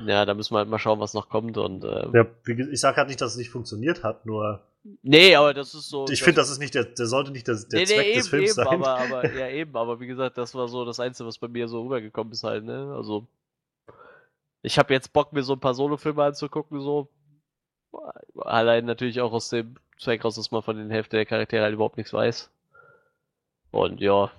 ja, 0.06 0.26
da 0.26 0.34
müssen 0.34 0.54
wir 0.54 0.60
halt 0.60 0.70
mal 0.70 0.80
schauen, 0.80 1.00
was 1.00 1.14
noch 1.14 1.30
kommt. 1.30 1.58
Und 1.58 1.84
äh, 1.84 2.08
Ja, 2.14 2.26
ich 2.46 2.80
sage 2.80 2.98
halt 2.98 3.08
nicht, 3.08 3.22
dass 3.22 3.32
es 3.32 3.38
nicht 3.38 3.50
funktioniert 3.50 4.04
hat, 4.04 4.26
nur 4.26 4.62
Nee, 5.02 5.36
aber 5.36 5.54
das 5.54 5.74
ist 5.74 5.90
so. 5.90 6.08
Ich 6.10 6.24
finde, 6.24 6.40
das 6.40 6.50
ist 6.50 6.60
nicht 6.60 6.74
der, 6.74 6.86
der 6.86 7.06
sollte 7.06 7.32
nicht 7.32 7.48
der, 7.48 7.56
der 7.56 7.80
nee, 7.80 7.86
Zweck 7.86 7.98
nee, 7.98 8.14
des 8.14 8.26
eben, 8.26 8.30
Films 8.30 8.50
eben, 8.50 8.54
sein. 8.54 8.68
aber, 8.68 9.00
aber, 9.00 9.34
ja, 9.34 9.50
eben, 9.50 9.76
aber 9.76 10.00
wie 10.00 10.08
gesagt, 10.08 10.38
das 10.38 10.56
war 10.56 10.68
so 10.68 10.86
das 10.86 11.00
Einzige, 11.00 11.28
was 11.28 11.38
bei 11.38 11.48
mir 11.50 11.68
so 11.68 11.84
rübergekommen 11.84 12.32
ist 12.32 12.44
halt, 12.44 12.64
ne? 12.64 12.94
Also, 12.96 13.28
ich 14.62 14.80
habe 14.80 14.94
jetzt 14.94 15.12
Bock, 15.12 15.34
mir 15.34 15.44
so 15.44 15.54
ein 15.54 15.60
paar 15.60 15.74
Solo-Filme 15.74 16.24
anzugucken, 16.24 16.80
so. 16.82 17.10
Allein 18.38 18.86
natürlich 18.86 19.20
auch 19.20 19.34
aus 19.34 19.50
dem 19.50 19.76
Zweck 19.98 20.24
raus, 20.24 20.36
dass 20.36 20.52
man 20.52 20.62
von 20.62 20.78
den 20.78 20.92
Hälfte 20.92 21.18
der 21.18 21.26
Charaktere 21.26 21.64
halt 21.64 21.74
überhaupt 21.74 21.98
nichts 21.98 22.14
weiß. 22.14 22.50
Und 23.72 24.00
ja. 24.00 24.32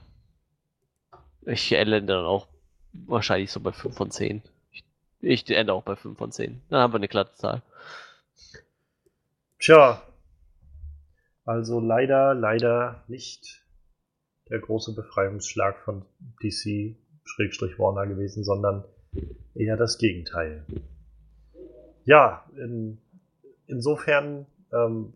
Ich 1.47 1.73
ende 1.73 2.03
dann 2.03 2.25
auch 2.25 2.47
wahrscheinlich 2.93 3.51
so 3.51 3.61
bei 3.61 3.73
5 3.73 3.97
von 3.97 4.11
10. 4.11 4.43
Ich, 5.23 5.49
ende 5.51 5.73
auch 5.73 5.83
bei 5.83 5.97
5 5.97 6.17
von 6.17 6.33
10. 6.33 6.63
Dann 6.71 6.81
haben 6.81 6.93
wir 6.93 6.97
eine 6.97 7.09
glatte 7.09 7.35
Zahl. 7.35 7.63
Tja. 9.59 10.03
Also 11.45 11.81
leider, 11.81 12.35
leider 12.35 13.03
nicht 13.09 13.63
der 14.49 14.61
große 14.61 14.95
Befreiungsschlag 14.95 15.79
von 15.81 16.05
DC 16.43 16.97
Schrägstrich 17.25 17.79
Warner 17.79 18.07
gewesen, 18.07 18.45
sondern 18.45 18.85
eher 19.55 19.77
das 19.77 19.99
Gegenteil. 19.99 20.65
Ja, 22.05 22.45
in, 22.57 22.99
insofern 23.67 24.47
ähm, 24.73 25.13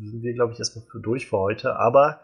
sind 0.00 0.22
wir, 0.22 0.34
glaube 0.34 0.52
ich, 0.52 0.58
erstmal 0.58 0.84
für 0.86 1.00
durch 1.00 1.28
für 1.28 1.38
heute, 1.38 1.76
aber 1.76 2.20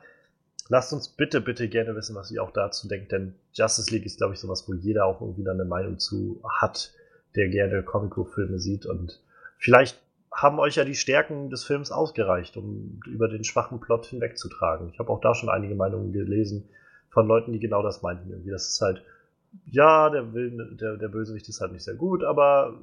lasst 0.68 0.92
uns 0.92 1.08
bitte, 1.08 1.40
bitte 1.40 1.68
gerne 1.68 1.94
wissen, 1.94 2.16
was 2.16 2.30
ihr 2.30 2.42
auch 2.42 2.50
dazu 2.50 2.88
denkt, 2.88 3.12
denn 3.12 3.34
Justice 3.52 3.90
League 3.92 4.06
ist, 4.06 4.18
glaube 4.18 4.34
ich, 4.34 4.40
sowas, 4.40 4.68
wo 4.68 4.74
jeder 4.74 5.04
auch 5.04 5.20
irgendwie 5.20 5.44
dann 5.44 5.60
eine 5.60 5.68
Meinung 5.68 5.98
zu 5.98 6.40
hat, 6.60 6.92
der 7.38 7.48
gerne 7.48 7.82
Comic-Filme 7.82 8.58
sieht 8.58 8.84
und 8.84 9.22
vielleicht 9.56 9.98
haben 10.32 10.58
euch 10.58 10.76
ja 10.76 10.84
die 10.84 10.94
Stärken 10.94 11.50
des 11.50 11.64
Films 11.64 11.90
ausgereicht, 11.90 12.56
um 12.56 13.00
über 13.06 13.28
den 13.28 13.44
schwachen 13.44 13.80
Plot 13.80 14.06
hinwegzutragen. 14.06 14.90
Ich 14.92 14.98
habe 14.98 15.10
auch 15.10 15.20
da 15.20 15.34
schon 15.34 15.48
einige 15.48 15.74
Meinungen 15.74 16.12
gelesen 16.12 16.68
von 17.10 17.26
Leuten, 17.26 17.52
die 17.52 17.60
genau 17.60 17.82
das 17.82 18.02
meinten. 18.02 18.30
Irgendwie, 18.30 18.50
das 18.50 18.68
ist 18.68 18.80
halt, 18.80 19.02
ja, 19.66 20.10
der, 20.10 20.34
Will, 20.34 20.76
der, 20.78 20.96
der 20.96 21.08
Bösewicht 21.08 21.48
ist 21.48 21.60
halt 21.60 21.72
nicht 21.72 21.84
sehr 21.84 21.94
gut, 21.94 22.22
aber 22.22 22.78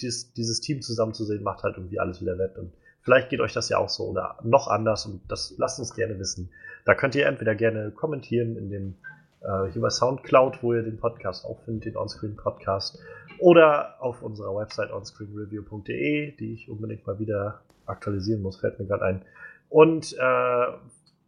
dies, 0.00 0.32
dieses 0.34 0.60
Team 0.60 0.82
zusammenzusehen 0.82 1.42
macht 1.42 1.62
halt 1.62 1.76
irgendwie 1.76 1.98
alles 1.98 2.20
wieder 2.20 2.38
wett. 2.38 2.58
Und 2.58 2.72
vielleicht 3.02 3.30
geht 3.30 3.40
euch 3.40 3.52
das 3.52 3.68
ja 3.68 3.78
auch 3.78 3.88
so 3.88 4.08
oder 4.08 4.38
noch 4.42 4.68
anders 4.68 5.06
und 5.06 5.22
das 5.28 5.54
lasst 5.58 5.78
uns 5.78 5.94
gerne 5.94 6.18
wissen. 6.18 6.50
Da 6.84 6.94
könnt 6.94 7.14
ihr 7.14 7.26
entweder 7.26 7.54
gerne 7.54 7.90
kommentieren 7.90 8.56
in 8.56 8.70
dem 8.70 8.94
äh, 9.40 9.70
hier 9.72 9.82
bei 9.82 9.90
Soundcloud, 9.90 10.62
wo 10.62 10.74
ihr 10.74 10.82
den 10.82 10.98
Podcast 10.98 11.44
auch 11.44 11.60
findet, 11.64 11.86
den 11.86 11.96
Onscreen 11.96 12.36
Podcast, 12.36 12.98
oder 13.40 13.96
auf 14.02 14.22
unserer 14.22 14.54
Website 14.54 14.92
onscreenreview.de, 14.92 16.36
die 16.36 16.52
ich 16.54 16.68
unbedingt 16.68 17.06
mal 17.06 17.18
wieder 17.18 17.62
aktualisieren 17.86 18.42
muss, 18.42 18.60
fällt 18.60 18.78
mir 18.78 18.86
gerade 18.86 19.04
ein. 19.04 19.24
Und 19.68 20.16
äh, 20.18 20.66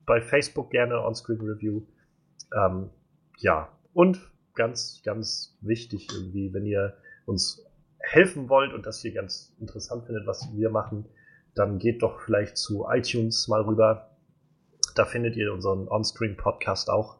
bei 0.06 0.20
Facebook 0.20 0.70
gerne 0.70 1.00
Onscreen 1.00 1.40
Review. 1.40 1.82
Ähm, 2.54 2.90
ja, 3.38 3.68
und 3.94 4.20
ganz, 4.54 5.00
ganz 5.04 5.56
wichtig 5.60 6.08
irgendwie, 6.12 6.52
wenn 6.52 6.66
ihr 6.66 6.94
uns 7.24 7.64
helfen 8.00 8.48
wollt 8.48 8.72
und 8.74 8.84
das 8.84 9.00
hier 9.00 9.14
ganz 9.14 9.54
interessant 9.60 10.06
findet, 10.06 10.26
was 10.26 10.48
wir 10.52 10.70
machen, 10.70 11.06
dann 11.54 11.78
geht 11.78 12.02
doch 12.02 12.20
vielleicht 12.20 12.56
zu 12.56 12.86
iTunes 12.90 13.48
mal 13.48 13.62
rüber. 13.62 14.10
Da 14.94 15.04
findet 15.04 15.36
ihr 15.36 15.52
unseren 15.52 15.88
Onscreen 15.88 16.36
Podcast 16.36 16.90
auch. 16.90 17.18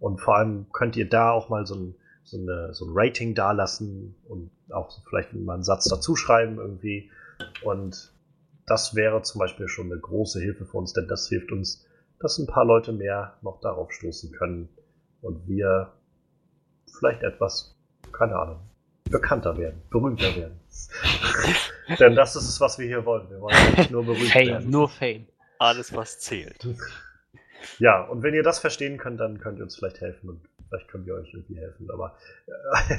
Und 0.00 0.20
vor 0.20 0.36
allem 0.36 0.66
könnt 0.72 0.96
ihr 0.96 1.08
da 1.08 1.30
auch 1.30 1.48
mal 1.48 1.66
so 1.66 1.76
ein, 1.76 1.94
so 2.24 2.38
eine, 2.38 2.72
so 2.74 2.86
ein 2.86 2.92
Rating 2.94 3.34
dalassen 3.34 4.16
und 4.26 4.50
auch 4.70 4.90
vielleicht 5.08 5.32
mal 5.34 5.54
einen 5.54 5.62
Satz 5.62 5.84
dazu 5.84 6.16
schreiben 6.16 6.56
irgendwie. 6.58 7.10
Und 7.62 8.12
das 8.66 8.94
wäre 8.94 9.22
zum 9.22 9.38
Beispiel 9.38 9.68
schon 9.68 9.92
eine 9.92 10.00
große 10.00 10.40
Hilfe 10.40 10.64
für 10.64 10.78
uns, 10.78 10.94
denn 10.94 11.06
das 11.06 11.28
hilft 11.28 11.52
uns, 11.52 11.86
dass 12.18 12.38
ein 12.38 12.46
paar 12.46 12.64
Leute 12.64 12.92
mehr 12.92 13.36
noch 13.42 13.60
darauf 13.60 13.92
stoßen 13.92 14.32
können 14.32 14.68
und 15.20 15.46
wir 15.46 15.92
vielleicht 16.98 17.22
etwas, 17.22 17.76
keine 18.12 18.36
Ahnung, 18.36 18.60
bekannter 19.10 19.56
werden, 19.58 19.82
berühmter 19.90 20.34
werden. 20.34 20.58
denn 21.98 22.14
das 22.14 22.36
ist 22.36 22.48
es, 22.48 22.60
was 22.60 22.78
wir 22.78 22.86
hier 22.86 23.04
wollen. 23.04 23.28
Wir 23.28 23.40
wollen 23.40 23.56
nicht 23.76 23.90
nur 23.90 24.04
berühmt 24.04 24.30
Fame, 24.30 24.46
werden. 24.48 24.70
nur 24.70 24.88
Fame. 24.88 25.26
Alles, 25.58 25.94
was 25.94 26.18
zählt. 26.20 26.66
Ja, 27.78 28.02
und 28.04 28.22
wenn 28.22 28.34
ihr 28.34 28.42
das 28.42 28.58
verstehen 28.58 28.98
könnt, 28.98 29.20
dann 29.20 29.38
könnt 29.38 29.58
ihr 29.58 29.64
uns 29.64 29.76
vielleicht 29.76 30.00
helfen 30.00 30.30
und 30.30 30.40
vielleicht 30.68 30.88
können 30.88 31.06
wir 31.06 31.14
euch 31.14 31.32
irgendwie 31.32 31.58
helfen. 31.58 31.90
Aber 31.90 32.16
äh, 32.46 32.96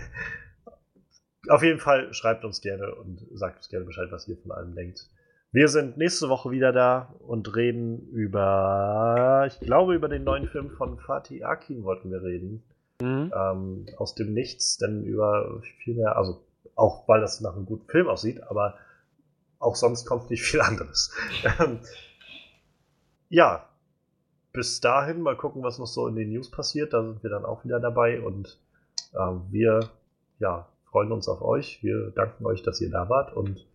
auf 1.50 1.64
jeden 1.64 1.80
Fall 1.80 2.14
schreibt 2.14 2.46
uns 2.46 2.62
gerne 2.62 2.96
und 2.96 3.26
sagt 3.34 3.58
uns 3.58 3.70
gerne 3.70 3.86
Bescheid, 3.86 4.12
was 4.12 4.28
ihr 4.28 4.38
von 4.38 4.52
allem 4.52 4.76
denkt. 4.76 5.10
Wir 5.52 5.70
sind 5.70 5.96
nächste 5.98 6.28
Woche 6.28 6.52
wieder 6.52 6.74
da 6.74 7.16
und 7.20 7.56
reden 7.56 8.10
über, 8.10 9.46
ich 9.48 9.60
glaube, 9.62 9.96
über 9.96 10.10
den 10.10 10.26
neuen 10.26 10.48
Film 10.48 10.70
von 10.70 11.00
Fatih 11.00 11.46
Akin 11.46 11.84
wollten 11.84 12.12
wir 12.12 12.22
reden. 12.22 12.64
Mhm. 13.02 13.32
Ähm, 13.34 13.86
aus 13.98 14.16
dem 14.16 14.34
Nichts, 14.34 14.78
denn 14.78 15.04
über 15.04 15.62
viel 15.84 15.96
mehr, 15.96 16.18
also 16.18 16.44
auch 16.76 17.08
weil 17.08 17.22
das 17.22 17.42
nach 17.42 17.56
einem 17.56 17.66
guten 17.66 17.88
Film 17.90 18.08
aussieht, 18.08 18.44
aber 18.44 18.76
auch 19.60 19.76
sonst 19.76 20.06
kommt 20.06 20.30
nicht 20.30 20.44
viel 20.44 20.62
anderes. 20.62 21.14
Ähm, 21.60 21.80
ja, 23.30 23.68
bis 24.56 24.80
dahin 24.82 25.22
mal 25.22 25.36
gucken, 25.36 25.64
was 25.64 25.78
noch 25.78 25.88
so 25.88 26.08
in 26.08 26.16
den 26.16 26.30
News 26.30 26.50
passiert. 26.50 26.94
Da 26.94 27.04
sind 27.04 27.22
wir 27.22 27.30
dann 27.30 27.46
auch 27.46 27.64
wieder 27.66 27.80
dabei 27.80 28.22
und 28.22 28.60
ähm, 29.14 29.44
wir 29.52 29.90
ja, 30.40 30.68
freuen 30.86 31.12
uns 31.12 31.28
auf 31.28 31.42
euch. 31.42 31.84
Wir 31.84 32.12
danken 32.12 32.46
euch, 32.46 32.64
dass 32.64 32.82
ihr 32.82 32.90
da 32.90 33.10
wart 33.10 33.36
und 33.36 33.68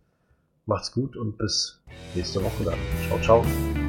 macht's 0.65 0.91
gut 0.91 1.15
und 1.15 1.37
bis 1.37 1.81
nächste 2.15 2.43
Woche 2.43 2.63
dann. 2.63 2.79
Ciao, 3.07 3.19
ciao. 3.21 3.80